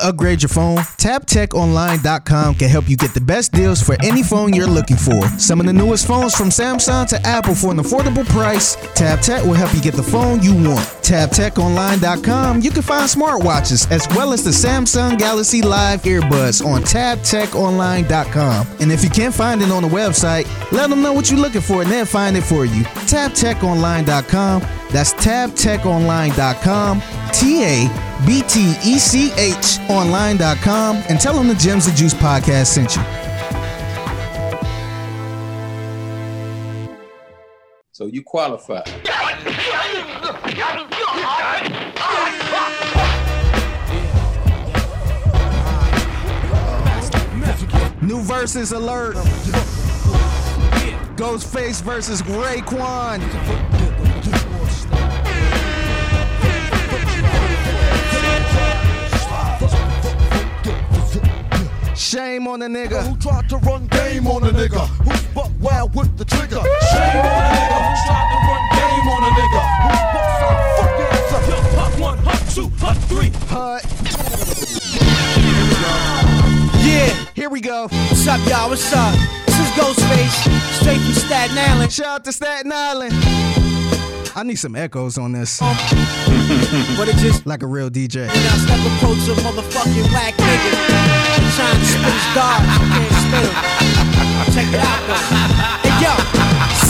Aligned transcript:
to 0.00 0.06
upgrade 0.06 0.42
your 0.42 0.48
phone? 0.48 0.78
TabTechOnline.com 0.78 2.54
can 2.54 2.68
help 2.68 2.88
you 2.88 2.96
get 2.96 3.14
the 3.14 3.20
best 3.20 3.52
deals 3.52 3.82
for 3.82 3.96
any 4.02 4.22
phone 4.22 4.52
you're 4.52 4.66
looking 4.66 4.96
for. 4.96 5.22
Some 5.38 5.60
of 5.60 5.66
the 5.66 5.72
newest 5.72 6.06
phones 6.06 6.34
from 6.34 6.48
Samsung 6.48 7.08
to 7.08 7.20
Apple 7.26 7.54
for 7.54 7.70
an 7.70 7.78
affordable 7.78 8.26
price. 8.26 8.76
TabTech 8.76 9.46
will 9.46 9.54
help 9.54 9.74
you 9.74 9.80
get 9.80 9.94
the 9.94 10.02
phone 10.02 10.42
you 10.42 10.54
want. 10.54 10.80
TabTechOnline.com, 11.02 12.60
you 12.60 12.70
can 12.70 12.82
find 12.82 13.08
smartwatches 13.08 13.90
as 13.90 14.06
well 14.14 14.32
as 14.32 14.44
the 14.44 14.50
Samsung 14.50 15.18
Galaxy 15.18 15.62
Live 15.62 16.02
earbuds 16.02 16.64
on 16.64 16.82
TabTechOnline.com. 16.82 18.66
And 18.80 18.92
if 18.92 19.04
you 19.04 19.10
can't 19.10 19.34
find 19.34 19.62
it 19.62 19.70
on 19.70 19.82
the 19.82 19.88
website, 19.88 20.46
let 20.72 20.90
them 20.90 21.02
know 21.02 21.12
what 21.12 21.30
you're 21.30 21.40
looking 21.40 21.60
for 21.60 21.82
and 21.82 21.90
they'll 21.90 22.06
find 22.06 22.36
it 22.36 22.42
for 22.42 22.64
you. 22.64 22.84
TabTechOnline.com. 22.84 24.79
That's 24.92 25.14
TabTechOnline.com. 25.14 27.02
T 27.32 27.64
A 27.64 27.88
B 28.26 28.42
T 28.48 28.74
E 28.84 28.98
C 28.98 29.32
H 29.32 29.78
online.com 29.88 30.96
and 31.08 31.20
tell 31.20 31.34
them 31.34 31.48
the 31.48 31.54
Gems 31.54 31.86
of 31.86 31.94
Juice 31.94 32.14
podcast 32.14 32.66
sent 32.66 32.96
you. 32.96 33.02
So 37.92 38.06
you 38.06 38.22
qualify. 38.22 38.82
New 48.02 48.22
verses 48.22 48.72
alert. 48.72 49.16
Ghostface 51.16 51.82
versus 51.82 52.22
Raekwon. 52.22 53.79
Shame 62.00 62.48
on 62.48 62.60
the 62.60 62.66
nigga. 62.66 63.06
Who 63.06 63.14
tried 63.18 63.46
to 63.50 63.58
run 63.58 63.86
game 63.88 64.26
on 64.26 64.42
a 64.42 64.50
nigga? 64.50 64.86
Who's 65.04 65.22
buck 65.34 65.50
wild 65.60 65.94
with 65.94 66.16
the 66.16 66.24
trigger? 66.24 66.56
Shame 66.56 67.20
on 67.20 67.26
a 67.28 67.52
nigga 67.52 67.76
who 67.84 67.92
tried 68.08 68.28
to 68.32 68.38
run 68.48 68.64
game 68.72 69.08
on 69.12 69.22
a 69.22 69.30
nigga. 69.36 69.62
Who's 69.84 70.04
buck 70.14 70.28
side 70.40 70.60
fuck 70.80 71.00
ass 71.12 71.32
up? 71.34 71.48
Yo, 71.48 71.56
hut 71.78 72.00
one, 72.00 72.18
hut 72.18 72.42
two, 72.54 72.68
hut 72.78 72.96
three. 73.04 73.30
Hut. 73.48 73.84
Yeah, 76.82 77.26
Here 77.34 77.50
we 77.50 77.60
go. 77.60 77.82
what's 77.88 78.26
up, 78.26 78.40
y'all? 78.48 78.70
What's 78.70 78.90
up? 78.94 79.14
This 79.46 79.60
is 79.60 79.68
Ghostface, 79.76 80.80
straight 80.80 81.00
from 81.02 81.12
Staten 81.12 81.58
Island. 81.58 81.92
Shout 81.92 82.06
out 82.06 82.24
to 82.24 82.32
Staten 82.32 82.72
Island. 82.72 83.12
I 84.36 84.42
need 84.44 84.56
some 84.56 84.76
echoes 84.76 85.18
on 85.18 85.32
this, 85.32 85.58
But 85.60 87.08
it 87.08 87.16
just 87.16 87.46
like 87.46 87.62
a 87.62 87.66
real 87.66 87.90
DJ. 87.90 88.26
now 88.26 88.32
step 88.32 88.78
approach 88.78 89.28
a 89.28 89.34
motherfucking 89.42 90.12
whack 90.12 90.34
nigga. 90.34 90.70
Trying 91.56 91.78
to 91.78 91.84
spit 91.84 92.12
his 92.12 92.26
can't 92.94 93.14
spit 93.26 93.44
him. 93.44 94.54
Check 94.54 94.68
it 94.72 94.80
out, 94.80 95.56
though. 95.56 95.59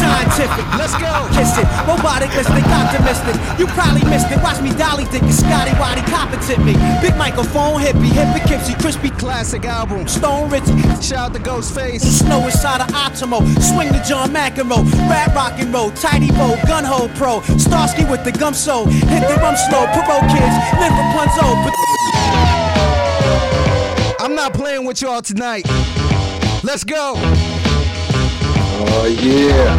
Scientific. 0.00 0.64
Let's 0.80 0.96
go. 0.96 1.12
Kiss 1.36 1.54
it, 1.60 1.68
robotic, 1.84 2.30
listic, 2.32 2.64
optimistic. 2.64 3.36
You 3.60 3.66
probably 3.76 4.04
missed 4.08 4.32
it. 4.32 4.40
Watch 4.42 4.60
me 4.60 4.72
dolly 4.74 5.04
dick 5.12 5.22
and 5.22 5.34
Scotty 5.34 5.72
Waddy 5.78 6.02
competent 6.08 6.64
me. 6.64 6.74
Big 7.04 7.16
microphone, 7.16 7.80
hippie, 7.80 8.10
hippie, 8.10 8.42
kipsy, 8.48 8.74
crispy, 8.80 9.10
Classic 9.20 9.64
album. 9.64 10.08
stone 10.08 10.48
Richie. 10.48 10.80
Shout 11.02 11.30
out 11.30 11.34
to 11.34 11.40
Ghostface. 11.40 12.00
Snow 12.00 12.44
inside 12.46 12.80
of 12.80 12.88
Optimo, 12.88 13.40
swing 13.60 13.88
the 13.88 14.02
John 14.06 14.30
McEnroe, 14.30 14.84
rap 15.08 15.34
rock 15.34 15.58
and 15.58 15.72
roll, 15.72 15.90
tidy 15.92 16.30
bow, 16.32 16.56
gun 16.66 16.84
hole 16.84 17.08
pro, 17.10 17.40
Starsky 17.58 18.04
with 18.04 18.24
the 18.24 18.32
gum 18.32 18.54
so, 18.54 18.86
hit 18.86 19.28
the 19.28 19.36
rum 19.36 19.56
slow, 19.68 19.86
pro 19.92 20.20
kids, 20.28 20.56
live 20.80 20.92
punzo, 21.14 21.64
but 21.64 21.74
I'm 24.20 24.34
not 24.34 24.54
playing 24.54 24.84
with 24.84 25.02
y'all 25.02 25.22
tonight. 25.22 25.66
Let's 26.62 26.84
go. 26.84 27.59
Oh 28.82 29.06
yeah. 29.06 29.76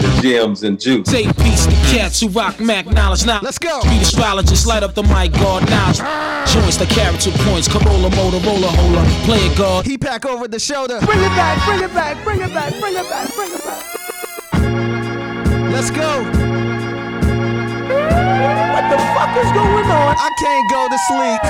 The 0.00 0.20
gems 0.22 0.62
and 0.62 0.78
juice. 0.78 1.08
Say 1.08 1.24
peace 1.32 1.66
to 1.66 1.72
cats 1.92 2.20
who 2.20 2.28
rock 2.28 2.60
Mac 2.60 2.86
knowledge 2.86 3.26
now. 3.26 3.40
Let's 3.42 3.58
go. 3.58 3.80
Beat 3.82 4.02
astrologist, 4.02 4.64
light 4.64 4.84
up 4.84 4.94
the 4.94 5.02
mic, 5.02 5.32
guard 5.32 5.68
knowledge. 5.68 5.98
Joints 6.52 6.76
the 6.76 6.86
character 6.86 7.32
points, 7.48 7.66
Corolla, 7.66 8.10
Motorola, 8.10 8.68
hola, 8.68 9.04
play 9.24 9.38
it 9.38 9.58
guard. 9.58 9.86
He 9.86 9.98
pack 9.98 10.24
over 10.24 10.46
the 10.46 10.60
shoulder. 10.60 11.00
bring 11.00 11.18
it 11.18 11.28
back, 11.30 11.66
bring 11.66 11.82
it 11.82 11.92
back, 11.92 12.22
bring 12.22 12.40
it 12.40 12.54
back, 12.54 12.72
bring 12.78 12.94
it 12.94 13.08
back, 13.10 13.34
bring 13.34 13.50
it 13.52 13.64
back. 13.64 13.82
Let's 15.72 15.90
go. 15.90 16.55
What 18.96 19.04
the 19.04 19.12
fuck 19.12 19.36
is 19.44 19.52
going 19.52 19.84
on? 19.92 20.16
I 20.16 20.30
can't 20.38 20.70
go 20.70 20.88
to 20.88 20.98
sleep. 21.04 21.42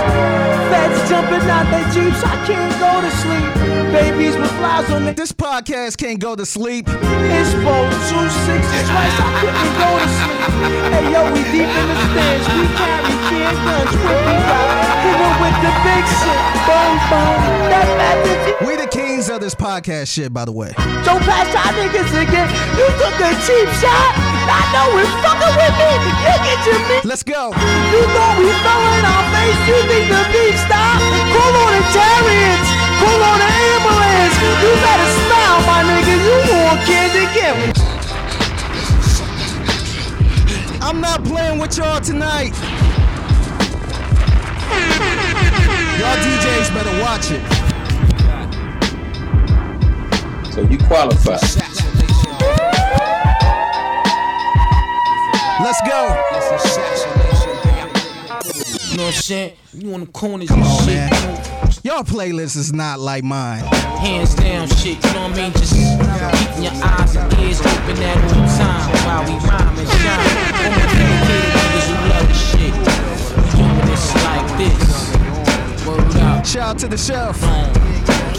Feds 0.66 1.08
jumping 1.08 1.48
out 1.48 1.70
their 1.70 1.86
jeeps, 1.94 2.24
I 2.24 2.34
can't 2.44 2.74
go 2.80 3.00
to 3.00 3.10
sleep. 3.22 3.75
Babies 3.92 4.36
with 4.36 4.50
flies 4.58 4.90
on 4.90 5.04
their 5.04 5.14
This 5.14 5.32
podcast 5.32 5.96
can't 5.98 6.18
go 6.18 6.34
to 6.34 6.44
sleep. 6.44 6.86
Inspo, 6.86 7.74
two 8.10 8.26
sixes 8.44 8.86
twice, 8.90 9.16
I 9.18 9.28
couldn't 9.40 9.74
go 9.78 9.90
to 9.98 10.08
sleep. 10.18 10.42
Hey 10.90 11.04
yo, 11.12 11.20
we 11.30 11.42
deep 11.54 11.70
in 11.70 11.86
the 11.86 11.96
stands, 12.10 12.46
we 12.50 12.66
carry 12.74 13.14
can 13.30 13.54
guns, 13.62 13.94
hit 13.94 15.18
with 15.38 15.56
the 15.62 15.72
big 15.86 16.04
shit. 16.18 16.40
Boom, 16.66 16.94
boom, 17.10 17.40
that 17.70 17.88
message. 17.94 18.66
We 18.66 18.76
the 18.76 18.88
kings 18.88 19.30
of 19.30 19.40
this 19.40 19.54
podcast 19.54 20.10
shit, 20.10 20.32
by 20.32 20.44
the 20.44 20.52
way. 20.52 20.72
Don't 21.06 21.22
pass 21.22 21.46
y'all 21.54 21.70
niggas 21.78 22.10
again. 22.10 22.48
You 22.74 22.86
took 22.98 23.16
a 23.22 23.30
cheap 23.46 23.68
shot. 23.78 24.10
I 24.50 24.62
know 24.74 24.98
it's 24.98 25.14
fucking 25.22 25.54
with 25.58 25.74
me. 25.78 25.90
You 26.26 26.34
get 26.42 26.58
your 26.66 26.80
meat. 26.88 27.04
Let's 27.04 27.22
go. 27.22 27.54
You 27.92 28.02
know 28.02 28.28
we 28.38 28.50
throwing 28.66 29.04
our 29.06 29.24
face. 29.30 29.60
You 29.68 29.78
think 29.86 30.06
the 30.10 30.22
beat 30.34 30.56
stop? 30.66 30.98
Call 31.30 31.54
on 31.54 31.72
the. 31.76 32.85
Call 33.00 33.22
on 33.30 33.38
the 33.38 33.50
ambulance. 33.70 34.36
You 34.62 34.72
better 34.84 35.08
smile, 35.20 35.60
my 35.66 35.80
nigga. 35.88 36.14
You 36.26 36.36
want 36.52 36.80
candy 36.88 37.22
again. 37.30 37.56
I'm 40.82 41.00
not 41.00 41.24
playing 41.24 41.58
with 41.58 41.76
y'all 41.76 42.00
tonight. 42.00 42.54
Y'all 45.98 46.18
DJs 46.22 46.68
better 46.74 46.94
watch 47.02 47.30
it. 47.30 47.42
So 50.52 50.60
you 50.62 50.78
qualify. 50.78 51.38
Let's 55.62 55.80
go. 55.88 56.65
You 58.96 59.02
know 59.02 59.08
what 59.08 59.16
I'm 59.16 59.22
saying? 59.24 59.52
You 59.74 59.92
on 59.92 60.00
the 60.00 60.06
corners 60.06 60.48
Come 60.48 60.62
on, 60.62 60.78
shit. 60.78 60.94
man. 60.96 61.12
you 61.12 61.90
know, 61.90 61.96
Y'all 61.96 62.02
playlist 62.02 62.56
is 62.56 62.72
not 62.72 62.98
like 62.98 63.24
mine. 63.24 63.62
Hands 64.00 64.34
down 64.34 64.68
shit, 64.68 64.96
you 65.04 65.12
know 65.12 65.28
what 65.28 65.32
I 65.32 65.42
mean? 65.42 65.52
Just 65.52 65.74
keeping 65.74 66.62
your 66.64 66.72
eyes 66.82 67.14
and 67.14 67.30
ears 67.38 67.60
open 67.60 68.02
at 68.02 68.16
all 68.24 68.48
times 68.56 69.00
while 69.04 69.22
we 69.28 69.36
rhyme 69.46 69.76
and 69.76 69.88
shine. 70.00 70.16
All 70.16 70.72
my 70.72 70.80
dedicated 70.96 71.52
niggas 71.60 71.88
who 71.92 72.08
love 72.08 72.26
the 72.26 72.32
shit. 72.32 72.72
We 73.36 73.44
doing 73.60 73.84
this 73.84 74.14
like 74.24 74.48
this. 74.56 75.86
Word 75.86 76.16
up. 76.22 76.46
Shout 76.46 76.62
out 76.62 76.78
to 76.78 76.88
the 76.88 76.96
chef. 76.96 77.36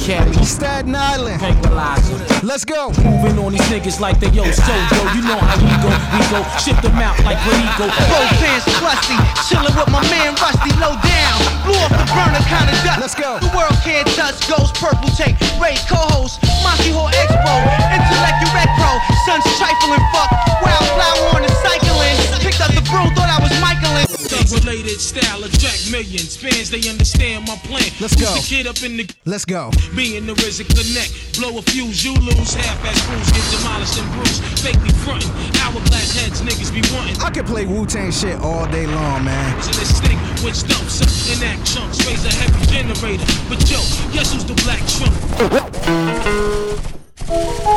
Carry 0.07 0.31
Staten 0.45 0.95
Island. 0.95 1.37
tranquilizer. 1.37 2.15
Let's 2.41 2.63
go. 2.63 2.93
Moving 3.03 3.37
on 3.43 3.51
these 3.51 3.59
niggas 3.67 3.99
like 3.99 4.17
they 4.21 4.29
yo 4.29 4.43
Sojo. 4.43 5.15
You 5.15 5.21
know 5.21 5.35
how 5.37 5.59
we 5.59 5.67
go, 5.83 5.91
we 6.15 6.23
go. 6.31 6.47
Shift 6.57 6.81
them 6.81 6.95
out 6.95 7.19
like 7.25 7.35
Perico. 7.43 7.91
Both 7.91 8.39
pants 8.39 8.63
crusty, 8.79 9.15
chillin' 9.51 9.75
with 9.75 9.91
my 9.91 10.01
man 10.09 10.33
Rusty, 10.35 10.71
low 10.79 10.95
down. 11.03 11.46
Blew 11.67 11.75
off 11.83 11.91
the 11.91 12.07
burner, 12.15 12.39
kinda 12.47 12.71
dust. 12.87 12.99
Let's 13.03 13.15
go. 13.15 13.39
The 13.43 13.51
world 13.51 13.75
can't 13.83 14.07
touch, 14.15 14.39
ghost 14.47 14.75
purple 14.79 15.11
take. 15.19 15.35
Ray 15.59 15.75
co-host, 15.91 16.39
Monty 16.63 16.95
Hall 16.95 17.11
Expo, 17.11 17.53
intellect 17.91 18.39
you 18.39 18.49
red 18.55 18.71
pro. 18.79 18.91
Son's 19.27 19.43
trifling 19.59 19.99
fuck, 20.15 20.31
wildflower 20.63 21.35
on 21.35 21.41
the 21.43 21.51
cycling. 21.59 22.15
Picked 22.39 22.63
up 22.63 22.71
the 22.71 22.81
broom, 22.87 23.11
thought 23.19 23.27
I 23.27 23.43
was 23.43 23.51
Michaelin. 23.59 24.07
Thug 24.31 24.47
related 24.63 24.99
style 25.03 25.43
of 25.43 25.51
Jack 25.59 25.75
Millions. 25.91 26.37
Fans, 26.37 26.69
they 26.71 26.79
understand 26.87 27.47
my 27.47 27.55
plan. 27.67 27.83
Let's 27.99 28.15
go. 28.15 28.31
Who's 28.31 28.47
the 28.47 28.55
kid 28.55 28.67
up 28.67 28.79
in 28.83 28.95
the 28.95 29.05
Let's 29.25 29.43
go. 29.43 29.71
me 29.91 30.15
and 30.17 30.27
the 30.27 30.33
RZA 30.39 30.63
connect. 30.71 31.11
Blow 31.39 31.57
a 31.57 31.61
fuse, 31.61 32.03
you 32.03 32.13
lose. 32.15 32.53
Half 32.55 32.79
ass 32.87 32.99
crews 33.07 33.27
get 33.35 33.43
demolished 33.51 33.99
and 33.99 34.07
bruised. 34.15 34.39
Fakely 34.63 34.91
frontin'. 35.03 35.31
Hourglass 35.59 36.15
heads, 36.15 36.39
niggas 36.41 36.71
be 36.73 36.81
wantin'. 36.95 37.19
I 37.23 37.29
could 37.29 37.45
play 37.45 37.65
Wu 37.65 37.85
Tang 37.85 38.11
shit 38.11 38.39
all 38.39 38.65
day 38.67 38.87
long, 38.87 39.25
man. 39.25 39.53
And 39.53 39.73
this 39.75 39.97
stick, 39.97 40.17
which 40.43 40.67
dumps 40.67 41.01
up 41.01 41.09
in 41.33 41.39
that 41.39 41.57
chunks. 41.65 42.05
Raise 42.05 42.25
a 42.25 42.33
heavy 42.33 42.65
generator. 42.67 43.25
But 43.49 43.59
yo, 43.69 43.79
guess 44.13 44.33
who's 44.33 44.45
the 44.45 44.53
black 44.63 44.81
trump? 44.87 45.15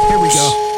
Here 0.09 0.19
we 0.19 0.29
go. 0.29 0.70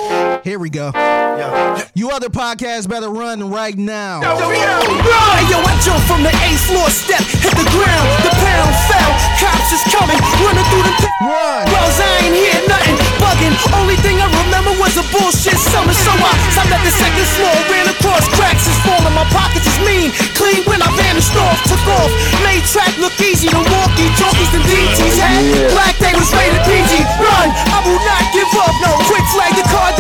Here 0.43 0.59
we 0.59 0.71
go. 0.71 0.91
Yo. 0.93 1.79
You 1.95 2.11
other 2.11 2.29
podcasts 2.29 2.89
better 2.89 3.09
run 3.09 3.39
right 3.51 3.77
now. 3.79 4.21
Yo, 4.21 4.35
yo, 4.43 4.51
hey, 4.51 5.45
yo, 5.47 5.59
I 5.63 5.75
jump 5.87 6.03
from 6.11 6.27
the 6.27 6.35
eighth 6.45 6.67
floor 6.67 6.91
step, 6.91 7.23
hit 7.23 7.55
the 7.55 7.69
ground, 7.71 8.07
the 8.27 8.33
pound 8.43 8.73
fell. 8.91 9.13
Cops 9.39 9.71
is 9.71 9.85
coming, 9.95 10.19
running 10.43 10.67
through 10.75 10.83
the 10.83 10.95
th- 10.99 11.15
run. 11.23 11.63
Bros, 11.71 11.97
I 12.03 12.11
ain't 12.27 12.35
hear 12.35 12.59
nothing, 12.67 12.99
bugging. 13.23 13.55
Only 13.79 13.95
thing 14.03 14.19
I 14.19 14.27
remember 14.45 14.75
was 14.83 14.99
a 14.99 15.07
bullshit 15.15 15.57
summer, 15.71 15.95
so 15.95 16.11
I 16.11 16.33
stopped 16.51 16.75
at 16.75 16.83
the 16.83 16.91
second 16.91 17.29
floor, 17.39 17.55
ran 17.71 17.87
across 17.87 18.27
cracks 18.35 18.67
is 18.67 18.77
falling. 18.83 19.15
My 19.15 19.25
pockets 19.31 19.71
is 19.71 19.79
mean, 19.87 20.11
clean 20.35 20.67
when 20.67 20.83
I 20.83 20.91
vanished 20.99 21.33
off, 21.39 21.57
took 21.71 21.85
off. 21.87 22.11
Made 22.43 22.67
track 22.67 22.93
look 22.99 23.15
easy 23.23 23.47
to 23.49 23.63
walkie 23.63 24.11
talkies 24.19 24.51
and 24.53 24.65
DTs 24.67 25.17
had. 25.23 25.39
Yeah. 25.47 25.71
Black 25.71 25.95
day 26.03 26.13
was 26.19 26.29
rated 26.35 26.61
PG. 26.67 26.93
Run, 27.23 27.49
I 27.73 27.79
will 27.87 28.03
not 28.03 28.25
give 28.35 28.51
up. 28.59 28.75
No 28.83 28.91
quick 29.07 29.25
flag, 29.33 29.55
the 29.55 29.65
car 29.71 29.92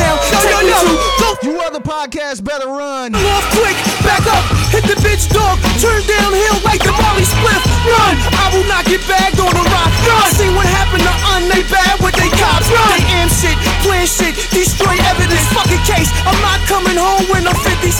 ass 2.32 2.40
better 2.40 2.68
run. 2.68 3.12
off 3.12 3.44
quick, 3.52 3.76
back 4.00 4.24
up, 4.24 4.40
hit 4.72 4.88
the 4.88 4.96
bitch 5.04 5.28
dog, 5.28 5.60
turn 5.76 6.00
downhill 6.08 6.56
like 6.64 6.80
the 6.80 6.92
Molly 6.96 7.28
split. 7.28 7.60
Run, 7.84 8.16
I 8.40 8.48
will 8.56 8.64
not 8.64 8.88
get 8.88 9.04
bagged 9.04 9.36
on 9.36 9.52
the 9.52 9.64
rock. 9.68 9.92
Run, 10.08 10.28
see 10.32 10.48
what 10.56 10.64
happened 10.64 11.04
to 11.04 11.14
un, 11.36 11.44
they 11.52 11.60
bad 11.68 12.00
with 12.00 12.16
they 12.16 12.32
cops. 12.40 12.72
Run, 12.72 12.88
they 12.96 13.04
am 13.20 13.28
shit, 13.28 13.56
plan 13.84 14.08
shit, 14.08 14.32
destroy 14.48 14.96
evidence, 15.12 15.44
fucking 15.52 15.84
case. 15.84 16.08
I'm 16.24 16.40
not 16.40 16.60
coming 16.64 16.96
home 16.96 17.28
when 17.28 17.44
I'm 17.44 17.58
56. 17.60 17.92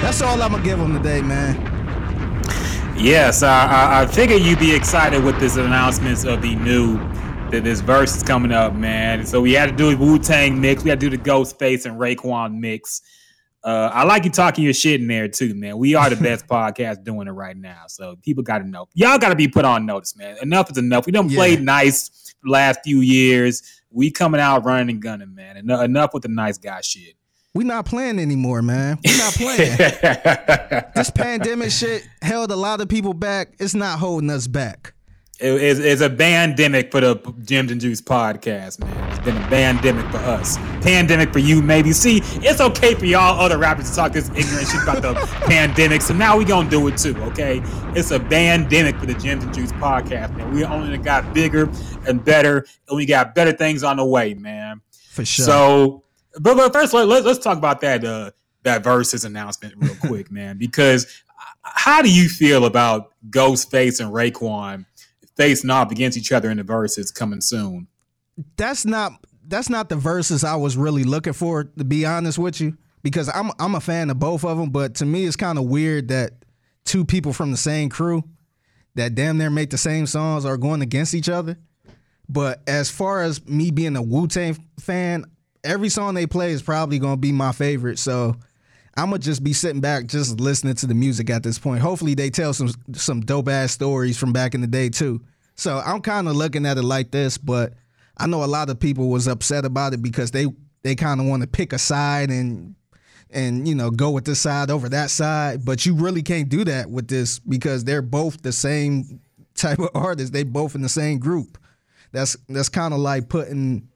That's 0.00 0.22
all 0.22 0.40
I'm 0.40 0.52
gonna 0.52 0.64
give 0.64 0.78
them 0.78 0.96
today, 0.96 1.20
man. 1.20 1.60
Yes, 2.96 3.42
I, 3.42 3.66
I, 3.66 4.02
I 4.02 4.06
figured 4.06 4.40
you'd 4.40 4.58
be 4.58 4.74
excited 4.74 5.22
with 5.22 5.38
this 5.38 5.56
announcements 5.56 6.24
of 6.24 6.40
the 6.40 6.54
new 6.56 6.96
that 7.52 7.64
this 7.64 7.80
verse 7.80 8.16
is 8.16 8.22
coming 8.22 8.50
up, 8.50 8.74
man. 8.74 9.24
So 9.26 9.40
we 9.40 9.52
had 9.52 9.68
to 9.70 9.76
do 9.76 9.90
a 9.90 9.96
Wu 9.96 10.18
Tang 10.18 10.60
mix. 10.60 10.82
We 10.82 10.90
had 10.90 10.98
to 11.00 11.10
do 11.10 11.16
the 11.16 11.22
Ghostface 11.22 11.84
and 11.86 12.00
Raekwon 12.00 12.54
mix. 12.58 13.02
Uh, 13.62 13.90
I 13.92 14.04
like 14.04 14.24
you 14.24 14.30
talking 14.30 14.64
your 14.64 14.72
shit 14.72 15.00
in 15.00 15.06
there 15.06 15.28
too, 15.28 15.54
man. 15.54 15.78
We 15.78 15.94
are 15.94 16.10
the 16.10 16.16
best 16.22 16.46
podcast 16.48 17.04
doing 17.04 17.28
it 17.28 17.32
right 17.32 17.56
now, 17.56 17.84
so 17.86 18.16
people 18.22 18.42
got 18.42 18.58
to 18.58 18.64
know. 18.66 18.88
Y'all 18.94 19.18
got 19.18 19.28
to 19.28 19.36
be 19.36 19.46
put 19.48 19.64
on 19.64 19.86
notice, 19.86 20.16
man. 20.16 20.36
Enough 20.42 20.70
is 20.72 20.78
enough. 20.78 21.06
We 21.06 21.12
done 21.12 21.28
Yeah. 21.28 21.36
played 21.36 21.62
nice 21.62 22.34
the 22.42 22.50
last 22.50 22.80
few 22.84 23.00
years. 23.00 23.62
We 23.90 24.10
coming 24.10 24.40
out 24.40 24.64
running 24.64 24.88
and 24.90 25.02
gunning, 25.02 25.34
man. 25.34 25.58
Enough, 25.58 25.84
enough 25.84 26.14
with 26.14 26.22
the 26.22 26.28
nice 26.30 26.58
guy 26.58 26.80
shit. 26.80 27.14
We 27.54 27.64
not 27.64 27.84
playing 27.84 28.18
anymore, 28.18 28.62
man. 28.62 28.98
We 29.04 29.16
not 29.18 29.34
playing. 29.34 29.76
this 30.94 31.10
pandemic 31.10 31.70
shit 31.70 32.08
held 32.22 32.50
a 32.50 32.56
lot 32.56 32.80
of 32.80 32.88
people 32.88 33.12
back. 33.12 33.52
It's 33.58 33.74
not 33.74 33.98
holding 33.98 34.30
us 34.30 34.46
back. 34.46 34.94
It- 35.42 35.60
it's, 35.60 35.80
it's 35.80 36.00
a 36.00 36.08
pandemic 36.08 36.92
for 36.92 37.00
the 37.00 37.16
Gems 37.44 37.72
and 37.72 37.80
Juice 37.80 38.00
podcast, 38.00 38.78
man. 38.78 39.10
It's 39.10 39.18
been 39.24 39.36
a 39.36 39.48
pandemic 39.48 40.08
for 40.12 40.18
us. 40.18 40.56
Pandemic 40.82 41.32
for 41.32 41.40
you, 41.40 41.60
maybe. 41.60 41.92
See, 41.92 42.20
it's 42.36 42.60
okay 42.60 42.94
for 42.94 43.06
y'all 43.06 43.40
other 43.40 43.58
rappers 43.58 43.90
to 43.90 43.96
talk 43.96 44.12
this 44.12 44.28
ignorant 44.30 44.68
shit 44.68 44.82
about 44.84 45.02
the 45.02 45.14
pandemic. 45.46 46.00
So 46.02 46.14
now 46.14 46.36
we 46.36 46.44
gonna 46.44 46.70
do 46.70 46.86
it 46.86 46.96
too, 46.96 47.16
okay? 47.24 47.60
It's 47.96 48.12
a 48.12 48.20
pandemic 48.20 48.96
for 48.98 49.06
the 49.06 49.14
Gems 49.14 49.42
and 49.42 49.52
Juice 49.52 49.72
podcast, 49.72 50.36
man. 50.36 50.52
We 50.54 50.64
only 50.64 50.96
got 50.98 51.34
bigger 51.34 51.68
and 52.06 52.24
better, 52.24 52.64
and 52.88 52.96
we 52.96 53.04
got 53.04 53.34
better 53.34 53.52
things 53.52 53.82
on 53.82 53.96
the 53.96 54.04
way, 54.04 54.34
man. 54.34 54.80
For 55.10 55.24
sure. 55.24 55.44
So, 55.44 56.04
but, 56.38 56.56
but 56.56 56.72
first, 56.72 56.94
let, 56.94 57.08
let, 57.08 57.26
us 57.26 57.38
talk 57.40 57.58
about 57.58 57.80
that 57.80 58.04
uh, 58.04 58.30
that 58.62 58.84
versus 58.84 59.24
announcement 59.24 59.74
real 59.76 59.96
quick, 60.06 60.30
man. 60.30 60.56
Because 60.56 61.04
uh, 61.28 61.42
how 61.64 62.00
do 62.00 62.12
you 62.12 62.28
feel 62.28 62.64
about 62.64 63.10
Ghostface 63.30 64.00
and 64.00 64.12
Raekwon 64.12 64.86
facing 65.36 65.70
off 65.70 65.90
against 65.90 66.18
each 66.18 66.32
other 66.32 66.50
in 66.50 66.56
the 66.56 66.62
verses 66.62 67.10
coming 67.10 67.40
soon? 67.40 67.88
that's 68.56 68.84
not 68.84 69.24
that's 69.46 69.68
not 69.68 69.88
the 69.88 69.96
verses 69.96 70.44
I 70.44 70.56
was 70.56 70.76
really 70.76 71.04
looking 71.04 71.32
for, 71.32 71.64
to 71.64 71.84
be 71.84 72.06
honest 72.06 72.38
with 72.38 72.60
you. 72.60 72.76
Because 73.02 73.28
I'm 73.34 73.50
I'm 73.58 73.74
a 73.74 73.80
fan 73.80 74.10
of 74.10 74.18
both 74.18 74.44
of 74.44 74.58
them, 74.58 74.70
but 74.70 74.94
to 74.96 75.06
me 75.06 75.24
it's 75.24 75.36
kind 75.36 75.58
of 75.58 75.64
weird 75.64 76.08
that 76.08 76.44
two 76.84 77.04
people 77.04 77.32
from 77.32 77.50
the 77.50 77.56
same 77.56 77.88
crew 77.88 78.22
that 78.94 79.14
damn 79.14 79.38
near 79.38 79.50
make 79.50 79.70
the 79.70 79.78
same 79.78 80.06
songs 80.06 80.44
are 80.44 80.56
going 80.56 80.82
against 80.82 81.14
each 81.14 81.28
other. 81.28 81.58
But 82.28 82.62
as 82.66 82.90
far 82.90 83.22
as 83.22 83.44
me 83.46 83.70
being 83.70 83.96
a 83.96 84.02
Wu 84.02 84.28
Tang 84.28 84.56
fan, 84.78 85.24
every 85.64 85.88
song 85.88 86.14
they 86.14 86.26
play 86.26 86.52
is 86.52 86.62
probably 86.62 87.00
gonna 87.00 87.16
be 87.16 87.32
my 87.32 87.50
favorite. 87.50 87.98
So 87.98 88.36
I'm 88.96 89.06
gonna 89.06 89.18
just 89.18 89.42
be 89.42 89.52
sitting 89.52 89.80
back, 89.80 90.06
just 90.06 90.38
listening 90.38 90.74
to 90.76 90.86
the 90.86 90.94
music 90.94 91.30
at 91.30 91.42
this 91.42 91.58
point. 91.58 91.80
Hopefully, 91.80 92.14
they 92.14 92.30
tell 92.30 92.52
some 92.52 92.70
some 92.92 93.20
dope 93.20 93.48
ass 93.48 93.72
stories 93.72 94.18
from 94.18 94.32
back 94.32 94.54
in 94.54 94.60
the 94.60 94.66
day 94.66 94.88
too. 94.88 95.20
So 95.54 95.78
I'm 95.84 96.00
kind 96.00 96.28
of 96.28 96.36
looking 96.36 96.66
at 96.66 96.78
it 96.78 96.82
like 96.82 97.10
this, 97.10 97.38
but 97.38 97.74
I 98.18 98.26
know 98.26 98.44
a 98.44 98.46
lot 98.46 98.68
of 98.68 98.78
people 98.78 99.08
was 99.08 99.28
upset 99.28 99.64
about 99.64 99.94
it 99.94 100.02
because 100.02 100.30
they 100.30 100.46
they 100.82 100.94
kind 100.94 101.20
of 101.20 101.26
want 101.26 101.42
to 101.42 101.48
pick 101.48 101.72
a 101.72 101.78
side 101.78 102.30
and 102.30 102.74
and 103.30 103.66
you 103.66 103.74
know 103.74 103.90
go 103.90 104.10
with 104.10 104.24
this 104.24 104.40
side 104.40 104.70
over 104.70 104.88
that 104.90 105.10
side. 105.10 105.64
But 105.64 105.86
you 105.86 105.94
really 105.94 106.22
can't 106.22 106.48
do 106.48 106.64
that 106.64 106.90
with 106.90 107.08
this 107.08 107.38
because 107.38 107.84
they're 107.84 108.02
both 108.02 108.42
the 108.42 108.52
same 108.52 109.20
type 109.54 109.78
of 109.78 109.90
artists. 109.94 110.30
They 110.30 110.42
both 110.42 110.74
in 110.74 110.82
the 110.82 110.88
same 110.88 111.18
group. 111.18 111.58
That's 112.12 112.36
that's 112.48 112.68
kind 112.68 112.92
of 112.92 113.00
like 113.00 113.28
putting 113.28 113.88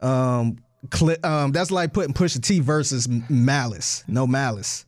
um, 0.00 0.58
cli 0.90 1.16
um 1.24 1.52
that's 1.52 1.70
like 1.70 1.92
putting 1.92 2.14
Pusha 2.14 2.42
T 2.42 2.60
versus 2.60 3.08
Malice. 3.28 4.04
No 4.08 4.26
Malice. 4.26 4.84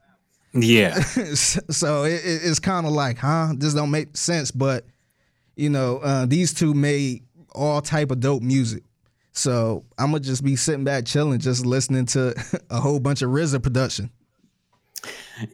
Yeah, 0.52 0.94
so 1.00 2.02
it, 2.04 2.14
it- 2.24 2.40
it's 2.44 2.58
kind 2.58 2.84
of 2.86 2.92
like, 2.92 3.18
huh? 3.18 3.52
This 3.56 3.72
don't 3.74 3.90
make 3.90 4.16
sense. 4.16 4.50
But 4.50 4.84
you 5.56 5.70
know, 5.70 5.98
uh, 5.98 6.26
these 6.26 6.52
two 6.54 6.74
made 6.74 7.22
all 7.52 7.80
type 7.80 8.10
of 8.10 8.20
dope 8.20 8.42
music. 8.42 8.82
So 9.32 9.84
I'm 9.98 10.06
gonna 10.10 10.20
just 10.20 10.42
be 10.42 10.56
sitting 10.56 10.82
back 10.84 11.04
chilling, 11.04 11.38
just 11.38 11.64
listening 11.64 12.06
to 12.06 12.34
a 12.70 12.80
whole 12.80 12.98
bunch 12.98 13.22
of 13.22 13.30
RZA 13.30 13.62
production. 13.62 14.10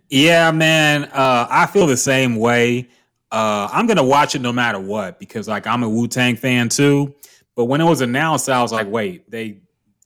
yeah, 0.09 0.51
man. 0.51 1.05
Uh, 1.05 1.47
I 1.49 1.67
feel 1.67 1.87
the 1.87 1.97
same 1.97 2.37
way. 2.37 2.89
Uh, 3.31 3.69
I'm 3.71 3.87
gonna 3.87 4.05
watch 4.05 4.35
it 4.35 4.41
no 4.41 4.53
matter 4.53 4.79
what 4.81 5.19
because, 5.19 5.49
like, 5.49 5.67
I'm 5.67 5.83
a 5.83 5.89
Wu 5.89 6.09
Tang 6.09 6.37
fan 6.37 6.69
too. 6.69 7.15
But 7.55 7.65
when 7.67 7.81
it 7.81 7.85
was 7.85 8.01
announced, 8.01 8.49
I 8.49 8.63
was 8.63 8.73
like, 8.73 8.89
wait, 8.91 9.31
they 9.31 9.59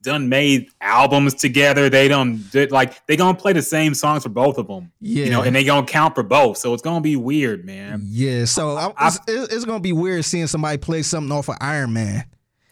done 0.02 0.28
made 0.28 0.68
albums 0.80 1.34
together. 1.34 1.90
They 1.90 2.08
done 2.08 2.44
did 2.52 2.72
like 2.72 3.06
they 3.06 3.16
gonna 3.16 3.36
play 3.36 3.52
the 3.52 3.62
same 3.62 3.94
songs 3.94 4.22
for 4.22 4.28
both 4.30 4.58
of 4.58 4.66
them. 4.66 4.90
Yeah. 5.00 5.24
you 5.26 5.30
know, 5.30 5.42
and 5.42 5.54
they 5.54 5.64
gonna 5.64 5.86
count 5.86 6.14
for 6.14 6.22
both. 6.22 6.56
So 6.58 6.72
it's 6.72 6.82
gonna 6.82 7.00
be 7.00 7.16
weird, 7.16 7.64
man. 7.64 8.02
Yeah, 8.08 8.44
so 8.46 8.76
I, 8.76 8.92
I- 8.96 9.08
it's, 9.28 9.54
it's 9.54 9.64
gonna 9.64 9.80
be 9.80 9.92
weird 9.92 10.24
seeing 10.24 10.46
somebody 10.46 10.78
play 10.78 11.02
something 11.02 11.30
off 11.32 11.48
of 11.48 11.56
Iron 11.60 11.92
Man. 11.92 12.24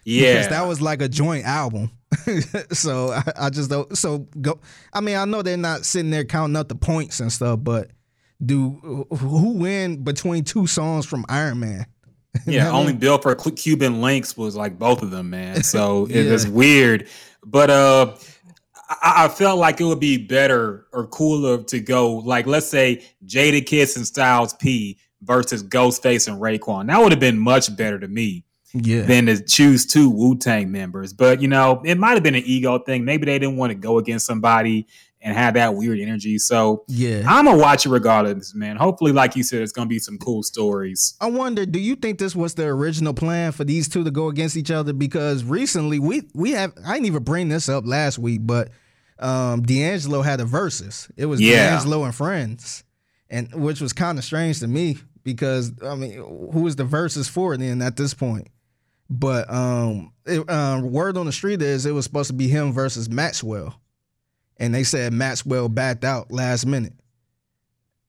Yeah, 0.04 0.34
because 0.34 0.48
that 0.48 0.66
was 0.66 0.80
like 0.80 1.02
a 1.02 1.08
joint 1.08 1.44
album. 1.44 1.90
so 2.72 3.10
I, 3.12 3.22
I 3.36 3.50
just 3.50 3.68
don't. 3.68 3.96
So 3.96 4.26
go. 4.40 4.58
I 4.92 5.00
mean, 5.02 5.16
I 5.16 5.24
know 5.26 5.42
they're 5.42 5.56
not 5.58 5.84
sitting 5.84 6.10
there 6.10 6.24
counting 6.24 6.56
up 6.56 6.68
the 6.68 6.74
points 6.74 7.20
and 7.20 7.30
stuff, 7.30 7.58
but 7.62 7.90
do 8.42 9.06
who 9.10 9.52
win 9.58 10.02
between 10.04 10.44
two 10.44 10.66
songs 10.66 11.04
from 11.04 11.26
Iron 11.28 11.60
Man? 11.60 11.84
Yeah, 12.46 12.70
only 12.70 12.92
built 12.92 13.22
for 13.22 13.34
Cu- 13.34 13.52
Cuban 13.52 13.96
Linx 13.96 14.36
was 14.36 14.54
like 14.56 14.78
both 14.78 15.02
of 15.02 15.10
them, 15.10 15.30
man. 15.30 15.62
So 15.62 16.06
it 16.06 16.30
was 16.30 16.46
weird. 16.46 17.08
But 17.44 17.70
uh 17.70 18.16
I, 18.88 19.24
I 19.24 19.28
felt 19.28 19.58
like 19.58 19.80
it 19.80 19.84
would 19.84 20.00
be 20.00 20.16
better 20.18 20.86
or 20.92 21.06
cooler 21.08 21.62
to 21.64 21.80
go 21.80 22.14
like 22.16 22.46
let's 22.46 22.66
say 22.66 23.04
Jadakiss 23.26 23.96
and 23.96 24.06
Styles 24.06 24.54
P 24.54 24.98
versus 25.22 25.62
Ghostface 25.62 26.28
and 26.28 26.40
Raekwon. 26.40 26.86
That 26.86 27.00
would 27.00 27.12
have 27.12 27.20
been 27.20 27.38
much 27.38 27.74
better 27.76 27.98
to 27.98 28.08
me 28.08 28.44
Yeah, 28.72 29.02
than 29.02 29.26
to 29.26 29.42
choose 29.42 29.84
two 29.84 30.08
Wu 30.10 30.36
Tang 30.36 30.70
members. 30.70 31.12
But 31.12 31.42
you 31.42 31.48
know, 31.48 31.82
it 31.84 31.98
might 31.98 32.12
have 32.14 32.22
been 32.22 32.34
an 32.36 32.44
ego 32.46 32.78
thing. 32.78 33.04
Maybe 33.04 33.26
they 33.26 33.38
didn't 33.38 33.56
want 33.56 33.70
to 33.70 33.74
go 33.74 33.98
against 33.98 34.26
somebody 34.26 34.86
and 35.20 35.36
have 35.36 35.54
that 35.54 35.74
weird 35.74 35.98
energy. 35.98 36.38
So 36.38 36.84
yeah. 36.86 37.22
I'm 37.26 37.44
gonna 37.46 37.58
watch 37.58 37.86
it 37.86 37.90
regardless, 37.90 38.54
man. 38.54 38.76
Hopefully, 38.76 39.12
like 39.12 39.34
you 39.36 39.42
said, 39.42 39.62
it's 39.62 39.72
gonna 39.72 39.88
be 39.88 39.98
some 39.98 40.18
cool 40.18 40.42
stories. 40.42 41.14
I 41.20 41.26
wonder, 41.26 41.66
do 41.66 41.78
you 41.78 41.96
think 41.96 42.18
this 42.18 42.36
was 42.36 42.54
the 42.54 42.66
original 42.66 43.14
plan 43.14 43.52
for 43.52 43.64
these 43.64 43.88
two 43.88 44.04
to 44.04 44.10
go 44.10 44.28
against 44.28 44.56
each 44.56 44.70
other? 44.70 44.92
Because 44.92 45.44
recently 45.44 45.98
we 45.98 46.22
we 46.34 46.52
have 46.52 46.72
I 46.86 46.94
didn't 46.94 47.06
even 47.06 47.24
bring 47.24 47.48
this 47.48 47.68
up 47.68 47.86
last 47.86 48.18
week, 48.18 48.40
but 48.44 48.70
um 49.18 49.62
D'Angelo 49.62 50.22
had 50.22 50.40
a 50.40 50.44
versus. 50.44 51.08
It 51.16 51.26
was 51.26 51.40
Yeah. 51.40 51.70
D'Angelo 51.70 52.04
and 52.04 52.14
friends. 52.14 52.84
And 53.30 53.52
which 53.54 53.80
was 53.80 53.92
kind 53.92 54.16
of 54.18 54.24
strange 54.24 54.60
to 54.60 54.68
me 54.68 54.98
because 55.24 55.72
I 55.84 55.96
mean, 55.96 56.12
who 56.52 56.66
is 56.66 56.76
the 56.76 56.84
versus 56.84 57.28
for 57.28 57.56
then 57.56 57.82
at 57.82 57.96
this 57.96 58.14
point? 58.14 58.48
But 59.10 59.50
um, 59.52 60.12
it, 60.26 60.48
um 60.50 60.92
word 60.92 61.16
on 61.16 61.26
the 61.26 61.32
street 61.32 61.60
is 61.60 61.84
it 61.86 61.90
was 61.92 62.04
supposed 62.04 62.28
to 62.28 62.34
be 62.34 62.46
him 62.48 62.72
versus 62.72 63.10
Maxwell. 63.10 63.80
And 64.58 64.74
they 64.74 64.82
said 64.84 65.12
Maxwell 65.12 65.68
backed 65.68 66.04
out 66.04 66.32
last 66.32 66.66
minute. 66.66 66.94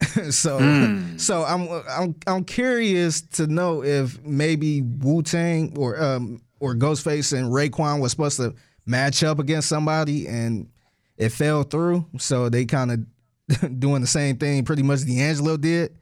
so 0.32 0.60
Mm. 0.60 1.20
so 1.20 1.44
I'm 1.44 1.68
I'm 1.89 2.15
I'm 2.25 2.44
curious 2.46 3.22
to 3.22 3.48
know 3.48 3.84
if 3.84 4.22
maybe 4.24 4.82
Wu 4.82 5.22
Tang 5.22 5.75
or 5.77 6.01
um 6.01 6.41
or 6.60 6.74
Ghostface 6.75 7.38
and 7.38 7.51
Raekwon 7.51 8.00
was 8.00 8.12
supposed 8.12 8.38
to 8.38 8.56
match 8.86 9.24
up 9.24 9.39
against 9.39 9.68
somebody 9.70 10.27
and 10.27 10.70
it 11.18 11.29
fell 11.29 11.63
through. 11.63 12.06
So 12.18 12.50
they 12.50 12.65
kind 12.65 12.91
of 12.91 13.79
doing 13.79 14.01
the 14.01 14.08
same 14.08 14.38
thing 14.38 14.63
pretty 14.63 14.84
much 14.84 15.06
D'Angelo 15.06 15.58
did. 15.58 15.96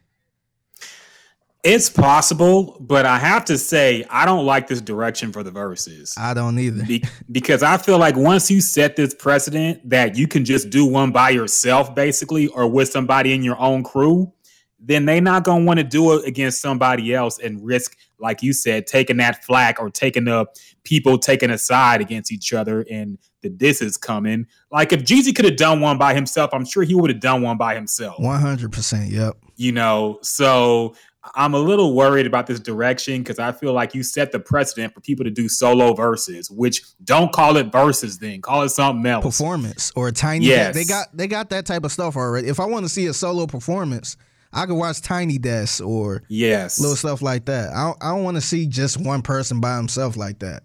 It's 1.68 1.90
possible, 1.90 2.78
but 2.80 3.06
I 3.06 3.20
have 3.20 3.44
to 3.46 3.58
say 3.58 4.06
I 4.10 4.26
don't 4.26 4.46
like 4.46 4.70
this 4.70 4.80
direction 4.80 5.34
for 5.34 5.44
the 5.44 5.52
verses. 5.52 6.16
I 6.18 6.34
don't 6.34 6.58
either. 6.58 6.86
Be- 6.86 7.04
because 7.30 7.62
I 7.62 7.76
feel 7.76 7.98
like 7.98 8.16
once 8.16 8.50
you 8.50 8.62
set 8.62 8.96
this 8.96 9.14
precedent 9.14 9.90
that 9.90 10.16
you 10.16 10.30
can 10.30 10.46
just 10.46 10.70
do 10.70 10.86
one 10.86 11.12
by 11.12 11.32
yourself, 11.32 11.94
basically, 11.94 12.48
or 12.48 12.70
with 12.70 12.88
somebody 12.88 13.34
in 13.34 13.44
your 13.44 13.60
own 13.60 13.84
crew, 13.84 14.32
then 14.80 15.04
they're 15.06 15.20
not 15.20 15.44
gonna 15.44 15.66
want 15.66 15.78
to 15.80 15.84
do 15.84 16.14
it 16.18 16.26
against 16.26 16.62
somebody 16.62 17.14
else 17.14 17.38
and 17.38 17.62
risk, 17.66 17.98
like 18.18 18.42
you 18.42 18.54
said, 18.54 18.88
taking 18.88 19.18
that 19.18 19.44
flack 19.44 19.78
or 19.82 19.90
taking 19.90 20.24
the 20.24 20.46
people 20.86 21.18
taking 21.18 21.50
a 21.50 21.58
side 21.58 22.00
against 22.00 22.32
each 22.32 22.54
other 22.54 22.86
and 22.90 23.18
the 23.42 23.50
diss 23.50 23.82
is 23.82 23.98
coming. 23.98 24.48
Like 24.72 24.94
if 24.94 25.04
Jeezy 25.04 25.36
could 25.36 25.44
have 25.44 25.58
done 25.58 25.82
one 25.82 25.98
by 25.98 26.14
himself, 26.14 26.52
I'm 26.54 26.64
sure 26.64 26.84
he 26.84 26.96
would 26.96 27.10
have 27.10 27.20
done 27.20 27.42
one 27.42 27.58
by 27.58 27.76
himself 27.76 28.20
One 28.20 28.40
hundred 28.40 28.72
percent. 28.72 29.12
Yep. 29.12 29.36
you 29.58 29.74
know 29.74 30.20
so 30.22 30.96
I'm 31.36 31.54
a 31.54 31.60
little 31.60 31.94
worried 31.94 32.26
about 32.26 32.48
this 32.48 32.60
direction 32.60 33.22
because 33.22 33.40
I 33.40 33.52
feel 33.52 33.74
like 33.74 33.94
you 33.96 34.04
set 34.04 34.32
the 34.32 34.40
precedent 34.40 34.94
for 34.94 35.02
people 35.02 35.26
to 35.26 35.32
do 35.32 35.48
solo 35.50 35.94
verses, 35.94 36.50
which 36.50 36.84
don't 37.04 37.32
call 37.32 37.58
it 37.58 37.72
verses 37.72 38.18
then, 38.20 38.42
call 38.42 38.64
it 38.64 38.70
something 38.70 39.06
else. 39.06 39.24
performance 39.24 39.92
or 39.96 40.08
a 40.10 40.12
tiny 40.12 40.46
Yes. 40.46 40.76
they 40.76 40.86
got 40.86 41.08
they 41.16 41.28
got 41.28 41.50
that 41.50 41.66
type 41.66 41.84
of 41.84 41.92
stuff 41.92 42.16
already. 42.16 42.48
If 42.48 42.60
I 42.60 42.66
want 42.66 42.86
to 42.86 42.90
see 42.90 43.06
a 43.08 43.14
solo 43.14 43.46
performance, 43.48 44.18
I 44.54 44.66
could 44.66 44.76
watch 44.76 45.02
Tiny 45.02 45.38
Desk 45.38 45.84
or 45.84 46.24
Yes. 46.30 46.80
little 46.80 46.96
stuff 46.96 47.22
like 47.22 47.46
that. 47.46 47.74
I 47.74 47.84
don't, 47.84 47.98
I 48.02 48.10
don't 48.16 48.24
want 48.24 48.36
to 48.38 48.42
see 48.42 48.66
just 48.66 48.98
one 49.00 49.22
person 49.22 49.60
by 49.60 49.76
himself 49.76 50.16
like 50.16 50.40
that. 50.40 50.64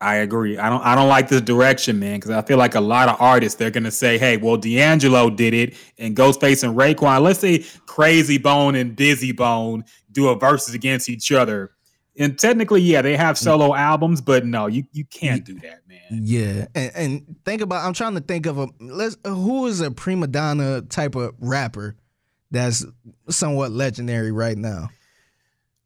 I 0.00 0.16
agree. 0.16 0.58
I 0.58 0.68
don't 0.68 0.84
I 0.84 0.94
don't 0.94 1.08
like 1.08 1.28
this 1.28 1.40
direction, 1.40 1.98
man, 1.98 2.16
because 2.16 2.30
I 2.30 2.42
feel 2.42 2.56
like 2.56 2.76
a 2.76 2.80
lot 2.80 3.08
of 3.08 3.20
artists 3.20 3.58
they're 3.58 3.70
gonna 3.70 3.90
say, 3.90 4.16
"Hey, 4.16 4.36
well, 4.36 4.56
D'Angelo 4.56 5.28
did 5.28 5.54
it, 5.54 5.74
and 5.98 6.16
Ghostface 6.16 6.62
and 6.62 6.76
Raekwon. 6.76 7.22
Let's 7.22 7.40
say 7.40 7.60
Krayzie 7.86 8.40
Bone 8.40 8.76
and 8.76 8.96
Bizzy 8.96 9.34
Bone 9.34 9.84
do 10.12 10.28
a 10.28 10.38
verses 10.38 10.74
against 10.74 11.08
each 11.08 11.32
other." 11.32 11.72
And 12.16 12.38
technically, 12.38 12.80
yeah, 12.80 13.02
they 13.02 13.16
have 13.16 13.38
solo 13.38 13.74
albums, 13.74 14.20
but 14.20 14.46
no, 14.46 14.66
you 14.66 14.84
you 14.92 15.04
can't 15.04 15.44
do 15.44 15.54
that, 15.60 15.80
man. 15.88 16.22
Yeah, 16.22 16.66
and, 16.76 16.92
and 16.94 17.36
think 17.44 17.60
about. 17.60 17.84
I'm 17.84 17.92
trying 17.92 18.14
to 18.14 18.20
think 18.20 18.46
of 18.46 18.58
a 18.58 18.68
let's 18.80 19.16
who 19.24 19.66
is 19.66 19.80
a 19.80 19.90
prima 19.90 20.28
donna 20.28 20.82
type 20.82 21.16
of 21.16 21.34
rapper 21.40 21.96
that's 22.50 22.84
somewhat 23.28 23.72
legendary 23.72 24.32
right 24.32 24.56
now. 24.56 24.90